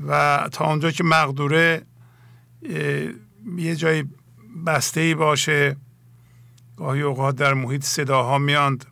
و 0.07 0.49
تا 0.51 0.65
اونجا 0.65 0.91
که 0.91 1.03
مقدوره 1.03 1.81
یه 3.57 3.75
جای 3.75 4.05
بسته 4.65 5.01
ای 5.01 5.15
باشه. 5.15 5.75
گاهی 6.77 7.01
اوقات 7.01 7.35
در 7.35 7.53
محیط 7.53 7.83
صداها 7.83 8.37
میاند. 8.37 8.85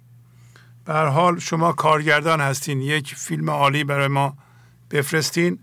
به 0.85 0.93
حال 0.93 1.40
شما 1.40 1.72
کارگردان 1.72 2.41
هستین. 2.41 2.82
یک 2.82 3.16
فیلم 3.16 3.49
عالی 3.49 3.83
برای 3.83 4.08
ما 4.08 4.38
بفرستین. 4.91 5.59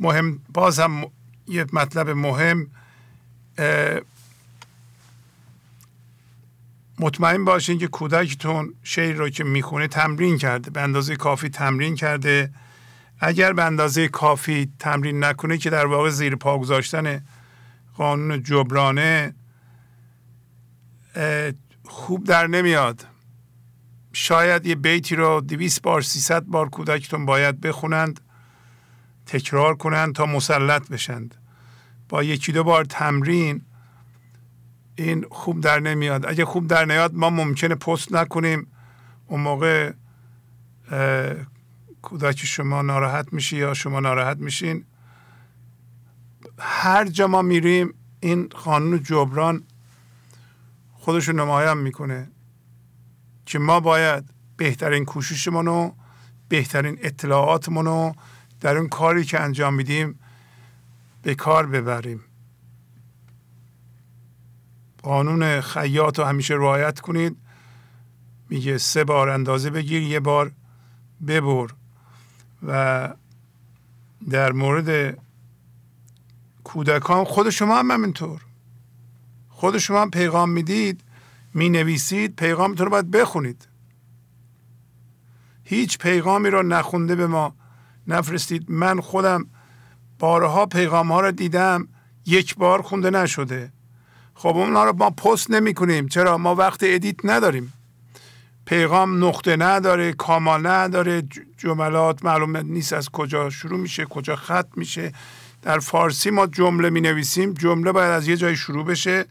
مهم 0.00 0.38
باز 0.48 0.80
هم 0.80 1.04
یه 1.50 1.66
مطلب 1.72 2.10
مهم 2.10 2.66
مطمئن 6.98 7.44
باشین 7.44 7.78
که 7.78 7.86
کودکتون 7.86 8.74
شعر 8.82 9.16
رو 9.16 9.28
که 9.28 9.44
می‌خونه 9.44 9.88
تمرین 9.88 10.38
کرده 10.38 10.70
به 10.70 10.80
اندازه 10.80 11.16
کافی 11.16 11.48
تمرین 11.48 11.96
کرده. 11.96 12.50
اگر 13.20 13.52
به 13.52 13.64
اندازه 13.64 14.08
کافی 14.08 14.72
تمرین 14.78 15.24
نکنه 15.24 15.58
که 15.58 15.70
در 15.70 15.86
واقع 15.86 16.10
زیر 16.10 16.36
پا 16.36 16.58
گذاشتن 16.58 17.22
قانون 17.96 18.42
جبرانه 18.42 19.34
خوب 21.84 22.24
در 22.24 22.46
نمیاد. 22.46 23.06
شاید 24.12 24.66
یه 24.66 24.74
بیتی 24.74 25.16
رو 25.16 25.40
دویست 25.40 25.82
بار 25.82 26.02
سیصد 26.02 26.44
بار 26.44 26.68
کودکتون 26.68 27.26
باید 27.26 27.60
بخونند 27.60 28.20
تکرار 29.26 29.76
کنند 29.76 30.14
تا 30.14 30.26
مسلط 30.26 30.88
بشند. 30.88 31.34
با 32.10 32.22
یکی 32.22 32.52
دو 32.52 32.64
بار 32.64 32.84
تمرین 32.84 33.62
این 34.96 35.26
خوب 35.30 35.60
در 35.60 35.80
نمیاد. 35.80 36.26
اگه 36.26 36.44
خوب 36.44 36.66
در 36.66 36.84
نیاد 36.84 37.14
ما 37.14 37.30
ممکنه 37.30 37.74
پست 37.74 38.12
نکنیم. 38.12 38.66
اون 39.26 39.40
موقع 39.40 39.92
کودک 42.02 42.38
شما 42.38 42.82
ناراحت 42.82 43.32
میشه 43.32 43.56
یا 43.56 43.74
شما 43.74 44.00
ناراحت 44.00 44.36
میشین. 44.36 44.84
هر 46.58 47.06
جا 47.06 47.26
ما 47.26 47.42
میریم 47.42 47.94
این 48.20 48.48
قانون 48.48 49.02
جبران 49.02 49.62
خودش 50.92 51.28
رو 51.28 51.36
نمایان 51.36 51.78
می‌کنه 51.78 52.30
که 53.46 53.58
ما 53.58 53.80
باید 53.80 54.24
بهترین 54.56 55.04
کوششمون 55.04 55.66
رو 55.66 55.94
بهترین 56.48 56.98
اطلاعاتمون 57.02 57.84
رو 57.84 58.14
در 58.60 58.76
اون 58.76 58.88
کاری 58.88 59.24
که 59.24 59.40
انجام 59.40 59.74
میدیم 59.74 60.18
به 61.22 61.34
کار 61.34 61.66
ببریم. 61.66 62.20
قانون 65.02 65.60
خیاط 65.60 66.18
رو 66.18 66.24
همیشه 66.24 66.54
رعایت 66.54 67.00
کنید. 67.00 67.36
میگه 68.48 68.78
سه 68.78 69.04
بار 69.04 69.28
اندازه 69.28 69.70
بگیر 69.70 70.02
یه 70.02 70.20
بار 70.20 70.52
ببر. 71.26 71.66
و 72.66 73.14
در 74.30 74.52
مورد 74.52 75.18
کودکان 76.64 77.24
خود 77.24 77.50
شما 77.50 77.78
هم 77.78 77.90
همینطور. 77.90 78.40
خود 79.48 79.78
شما 79.78 80.02
هم 80.02 80.10
پیغام 80.10 80.50
می‌دید 80.50 81.00
می 81.54 81.68
نویسید 81.68 82.36
پیغامتون 82.36 82.86
رو 82.86 82.90
باید 82.90 83.10
بخونید. 83.10 83.68
هیچ 85.64 85.98
پیغامی 85.98 86.50
رو 86.50 86.62
نخونده 86.62 87.14
به 87.14 87.26
ما 87.26 87.54
نفرستید. 88.06 88.70
من 88.70 89.00
خودم 89.00 89.46
بارها 90.20 90.66
پیغام 90.66 91.12
ها 91.12 91.20
رو 91.20 91.30
دیدم 91.30 91.88
یک 92.26 92.56
بار 92.56 92.82
خونده 92.82 93.10
نشده. 93.10 93.72
خب 94.34 94.56
اونا 94.56 94.84
رو 94.84 94.96
ما 94.96 95.10
پست 95.10 95.50
نمی 95.50 95.74
کنیم 95.74 96.08
چرا؟ 96.08 96.38
ما 96.38 96.54
وقت 96.54 96.80
ادیت 96.82 97.24
نداریم. 97.24 97.72
پیغام 98.64 99.24
نقطه 99.24 99.56
نداره 99.56 100.12
کاما 100.12 100.56
نداره 100.56 101.22
جملات 101.56 102.24
معلوم 102.24 102.56
نیست 102.56 102.92
از 102.92 103.08
کجا 103.08 103.50
شروع 103.50 103.80
میشه 103.80 104.04
کجا 104.04 104.36
خط 104.36 104.68
میشه. 104.76 105.12
در 105.62 105.78
فارسی 105.78 106.30
ما 106.30 106.46
جمله 106.46 106.90
می 106.90 107.00
نویسیم 107.00 107.52
جمله 107.52 107.92
باید 107.92 108.10
از 108.10 108.28
یه 108.28 108.36
جای 108.36 108.56
شروع 108.56 108.84
بشه 108.84 109.24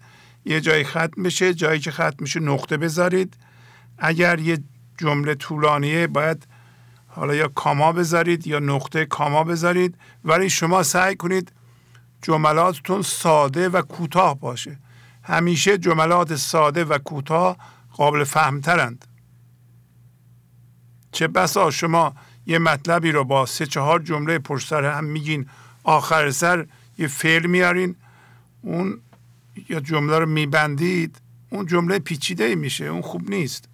یه 0.45 0.61
جای 0.61 0.83
ختم 0.83 1.23
بشه. 1.23 1.53
جایی 1.53 1.79
که 1.79 1.91
ختم 1.91 2.17
میشه 2.19 2.39
نقطه 2.39 2.77
بذارید. 2.77 3.33
اگر 3.97 4.39
یه 4.39 4.63
جمله 4.97 5.35
طولانیه 5.35 6.07
باید 6.07 6.47
حالا 7.19 7.35
یا 7.35 7.47
کاما 7.47 7.91
بذارید 7.91 8.47
یا 8.47 8.59
نقطه 8.59 9.05
کاما 9.05 9.43
بذارید. 9.43 9.95
ولی 10.25 10.49
شما 10.49 10.83
سعی 10.83 11.15
کنید 11.15 11.51
جملاتتون 12.21 13.01
ساده 13.01 13.69
و 13.69 13.81
کوتاه 13.81 14.39
باشه. 14.39 14.79
همیشه 15.23 15.77
جملات 15.77 16.35
ساده 16.35 16.85
و 16.85 16.97
کوتاه 16.97 17.57
قابل 17.93 18.23
فهمترند. 18.23 19.05
چه 21.11 21.27
بسا 21.27 21.71
شما 21.71 22.15
یه 22.45 22.59
مطلبی 22.59 23.11
رو 23.11 23.23
با 23.23 23.45
سه 23.45 23.65
چهار 23.65 23.99
جمله 23.99 24.39
پشت 24.39 24.73
هم 24.73 25.03
میگین 25.03 25.45
آخر 25.83 26.31
سر 26.31 26.65
یه 26.97 27.07
فعل 27.07 27.45
میارین 27.45 27.95
اون 28.61 29.01
یا 29.69 29.79
جمله 29.79 30.19
رو 30.19 30.25
میبندید 30.25 31.21
اون 31.49 31.65
جمله 31.65 31.99
پیچیده 31.99 32.55
میشه 32.55 32.85
اون 32.85 33.01
خوب 33.01 33.29
نیست. 33.29 33.68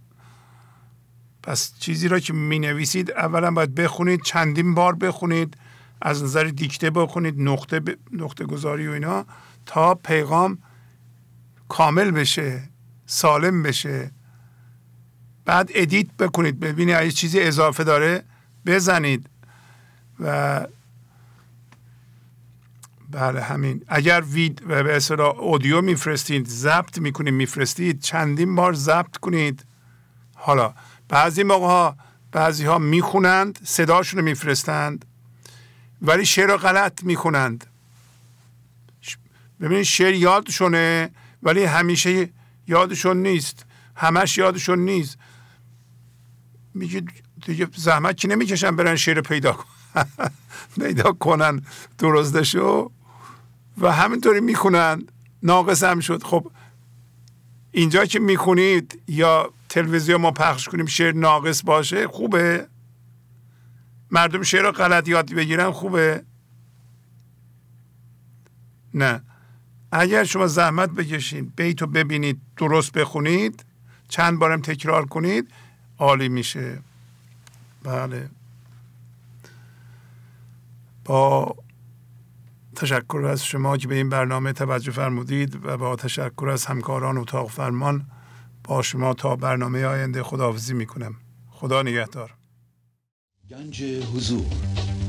پس 1.46 1.74
چیزی 1.80 2.08
را 2.08 2.20
که 2.20 2.34
می 2.34 2.60
نویسید 2.60 3.12
اولا 3.12 3.52
باید 3.52 3.76
بخونید 3.76 4.22
چندین 4.24 4.74
بار 4.74 4.96
بخونید 4.96 5.58
از 6.02 6.24
نظر 6.24 6.44
دیکته 6.44 6.90
بخونید 6.90 7.36
نقطه, 7.38 7.80
ب... 7.80 7.90
نقطه 8.12 8.46
گذاری 8.46 8.88
و 8.88 8.92
اینا 8.92 9.26
تا 9.66 9.96
پیغام 9.96 10.58
کامل 11.68 12.12
بشه 12.12 12.70
سالم 13.06 13.64
بشه. 13.64 14.12
بعد 15.46 15.70
ادیت 15.76 16.08
بکنید 16.20 16.60
ببینید 16.60 16.96
اگه 16.96 17.12
چیزی 17.12 17.40
اضافه 17.40 17.84
داره 17.84 18.24
بزنید. 18.66 19.30
و 20.20 20.68
بله 23.12 23.42
همین. 23.42 23.82
اگر 23.88 24.22
وید 24.22 24.68
به 24.68 24.96
اصطلاح 24.96 25.40
اودیو 25.40 25.82
میفرستید 25.82 26.48
ضبط 26.48 26.98
می‌کنید 27.00 27.34
میفرستید 27.34 28.02
چندین 28.02 28.56
بار 28.56 28.74
ضبط 28.74 29.18
کنید. 29.18 29.66
حالا 30.36 30.74
بعضی 31.10 31.44
موقع 31.44 31.66
ها 31.66 31.98
بعضی 32.32 32.66
ها 32.66 32.78
می‌خونند 32.78 33.60
صداشون 33.64 34.20
رو 34.20 34.26
میفرستند 34.26 35.06
ولی 36.02 36.26
شعر 36.26 36.48
رو 36.48 36.58
غلط 36.58 37.04
می‌خونند. 37.04 37.66
ببینید 39.62 39.84
شعر 39.84 40.14
یادشونه 40.14 41.10
ولی 41.44 41.64
همیشه 41.64 42.30
یادشون 42.68 43.18
نیست. 43.18 43.66
همش 43.96 44.38
یادشون 44.38 44.80
نیست. 44.80 45.18
میگه 46.74 47.04
دیگه 47.46 47.68
زحمت 47.76 48.18
که 48.18 48.28
نمی‌کشن 48.28 48.76
برن 48.76 48.96
شعر 48.96 49.22
پیدا 49.22 49.52
کن 49.52 49.66
پیدا 50.82 51.12
کنن 51.12 51.62
درستشو؟ 51.98 52.92
و 53.78 53.92
همینطوری 53.92 54.40
می‌خونن. 54.40 55.04
ناقص 55.44 55.84
هم 55.84 56.00
شد. 56.00 56.24
خب 56.24 56.52
اینجا 57.72 58.06
که 58.06 58.20
می‌خونید 58.20 59.02
یا 59.08 59.54
تلویزیون 59.76 60.22
ما 60.22 60.32
پخش 60.32 60.70
کنیم 60.70 60.86
شعر 60.86 61.14
ناقص 61.14 61.64
باشه 61.64 62.08
خوبه. 62.08 62.68
مردم 64.12 64.44
شعر 64.44 64.62
رو 64.62 64.72
غلط 64.72 65.08
یاد 65.08 65.34
بگیرن 65.34 65.72
خوبه. 65.72 66.24
نه. 68.94 69.22
اگر 69.92 70.24
شما 70.24 70.48
زحمت 70.48 70.90
بکشین 70.90 71.52
بیت 71.56 71.82
رو 71.82 71.88
ببینید 71.88 72.42
درست 72.58 72.92
بخونید 72.92 73.66
چند 74.08 74.40
بارم 74.40 74.62
تکرار 74.62 75.06
کنید 75.06 75.52
عالی 76.00 76.30
میشه. 76.30 76.80
بله. 77.84 78.30
با 81.06 81.56
تشکر 82.76 83.26
از 83.26 83.46
شما 83.46 83.78
که 83.78 83.88
به 83.88 83.96
این 83.96 84.10
برنامه 84.10 84.54
توجه 84.54 84.92
فرمودید 84.92 85.66
و 85.66 85.78
با 85.78 85.96
تشکر 85.96 86.50
از 86.50 86.66
همکاران 86.66 87.18
اتاق 87.18 87.50
فرمان 87.50 88.06
با 88.68 88.82
شما 88.82 89.14
تا 89.14 89.36
برنامه 89.36 89.86
آینده 89.86 90.24
خداحافظی 90.24 90.74
می‌کنم. 90.74 91.16
خدا 91.50 91.82
نگهدار. 91.82 92.34
گنج 93.50 93.84
حضور. 93.84 94.46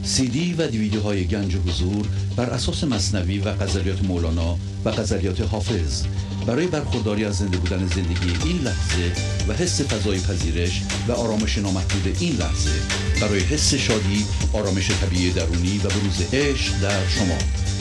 سی 0.03 0.29
دی 0.29 0.55
و 0.55 0.67
دیویدیو 0.67 1.01
های 1.01 1.27
گنج 1.27 1.57
حضور 1.57 2.07
بر 2.37 2.51
اساس 2.51 2.85
مصنوی 2.85 3.39
و 3.39 3.53
غزلیات 3.53 4.05
مولانا 4.05 4.59
و 4.85 4.91
غزلیات 4.91 5.41
حافظ. 5.41 6.07
برای 6.47 6.67
برخورداری 6.67 7.25
از 7.25 7.39
زنده 7.39 7.59
بودن 7.59 7.87
زندگی 7.87 8.49
این 8.49 8.59
لحظه 8.59 9.13
و 9.49 9.53
حس 9.53 9.81
فضای 9.81 10.21
پذیرش 10.21 10.83
و 11.09 11.13
آرامش 11.13 11.59
نامحدود 11.59 12.17
این 12.21 12.37
لحظه 12.37 12.81
برای 13.21 13.41
حس 13.41 13.75
شادی 13.75 14.25
آرامش 14.53 14.91
طبیعی 14.91 15.33
درونی 15.33 15.79
و 15.79 15.89
بروز 15.89 16.35
عشق 16.35 16.81
در 16.81 17.07
شما. 17.07 17.39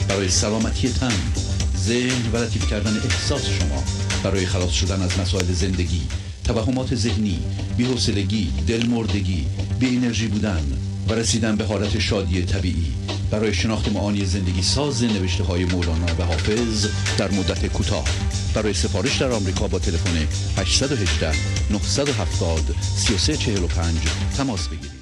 برای 0.08 0.28
سلامتی 0.28 0.88
تن 0.88 1.32
ذهن 1.76 2.32
و 2.32 2.36
لطیف 2.36 2.70
کردن 2.70 2.96
احساس 2.96 3.48
شما. 3.48 4.05
برای 4.26 4.46
خلاص 4.46 4.72
شدن 4.72 5.02
از 5.02 5.18
مسائل 5.18 5.52
زندگی 5.52 6.02
توهمات 6.44 6.94
ذهنی 6.94 7.38
بی‌حوصلگی 7.76 8.52
دلمردگی 8.66 9.46
بی 9.78 9.96
انرژی 9.96 10.26
بودن 10.26 10.62
و 11.08 11.12
رسیدن 11.12 11.56
به 11.56 11.64
حالت 11.64 11.98
شادی 11.98 12.42
طبیعی. 12.42 12.92
برای 13.30 13.54
شناخت 13.54 13.88
معانی 13.92 14.24
زندگی 14.24 14.62
ساز 14.62 15.02
نوشته 15.02 15.44
های 15.44 15.64
مولانا 15.64 16.06
و 16.18 16.24
حافظ 16.24 16.86
در 17.18 17.30
مدت 17.30 17.66
کوتاه. 17.66 18.04
برای 18.54 18.74
سفارش 18.74 19.16
در 19.16 19.30
آمریکا 19.30 19.68
با 19.68 19.78
تلفن 19.78 20.26
818 20.56 21.32
970 21.70 22.74
3345 22.96 23.96
تماس 24.36 24.68
بگیرید. 24.68 24.95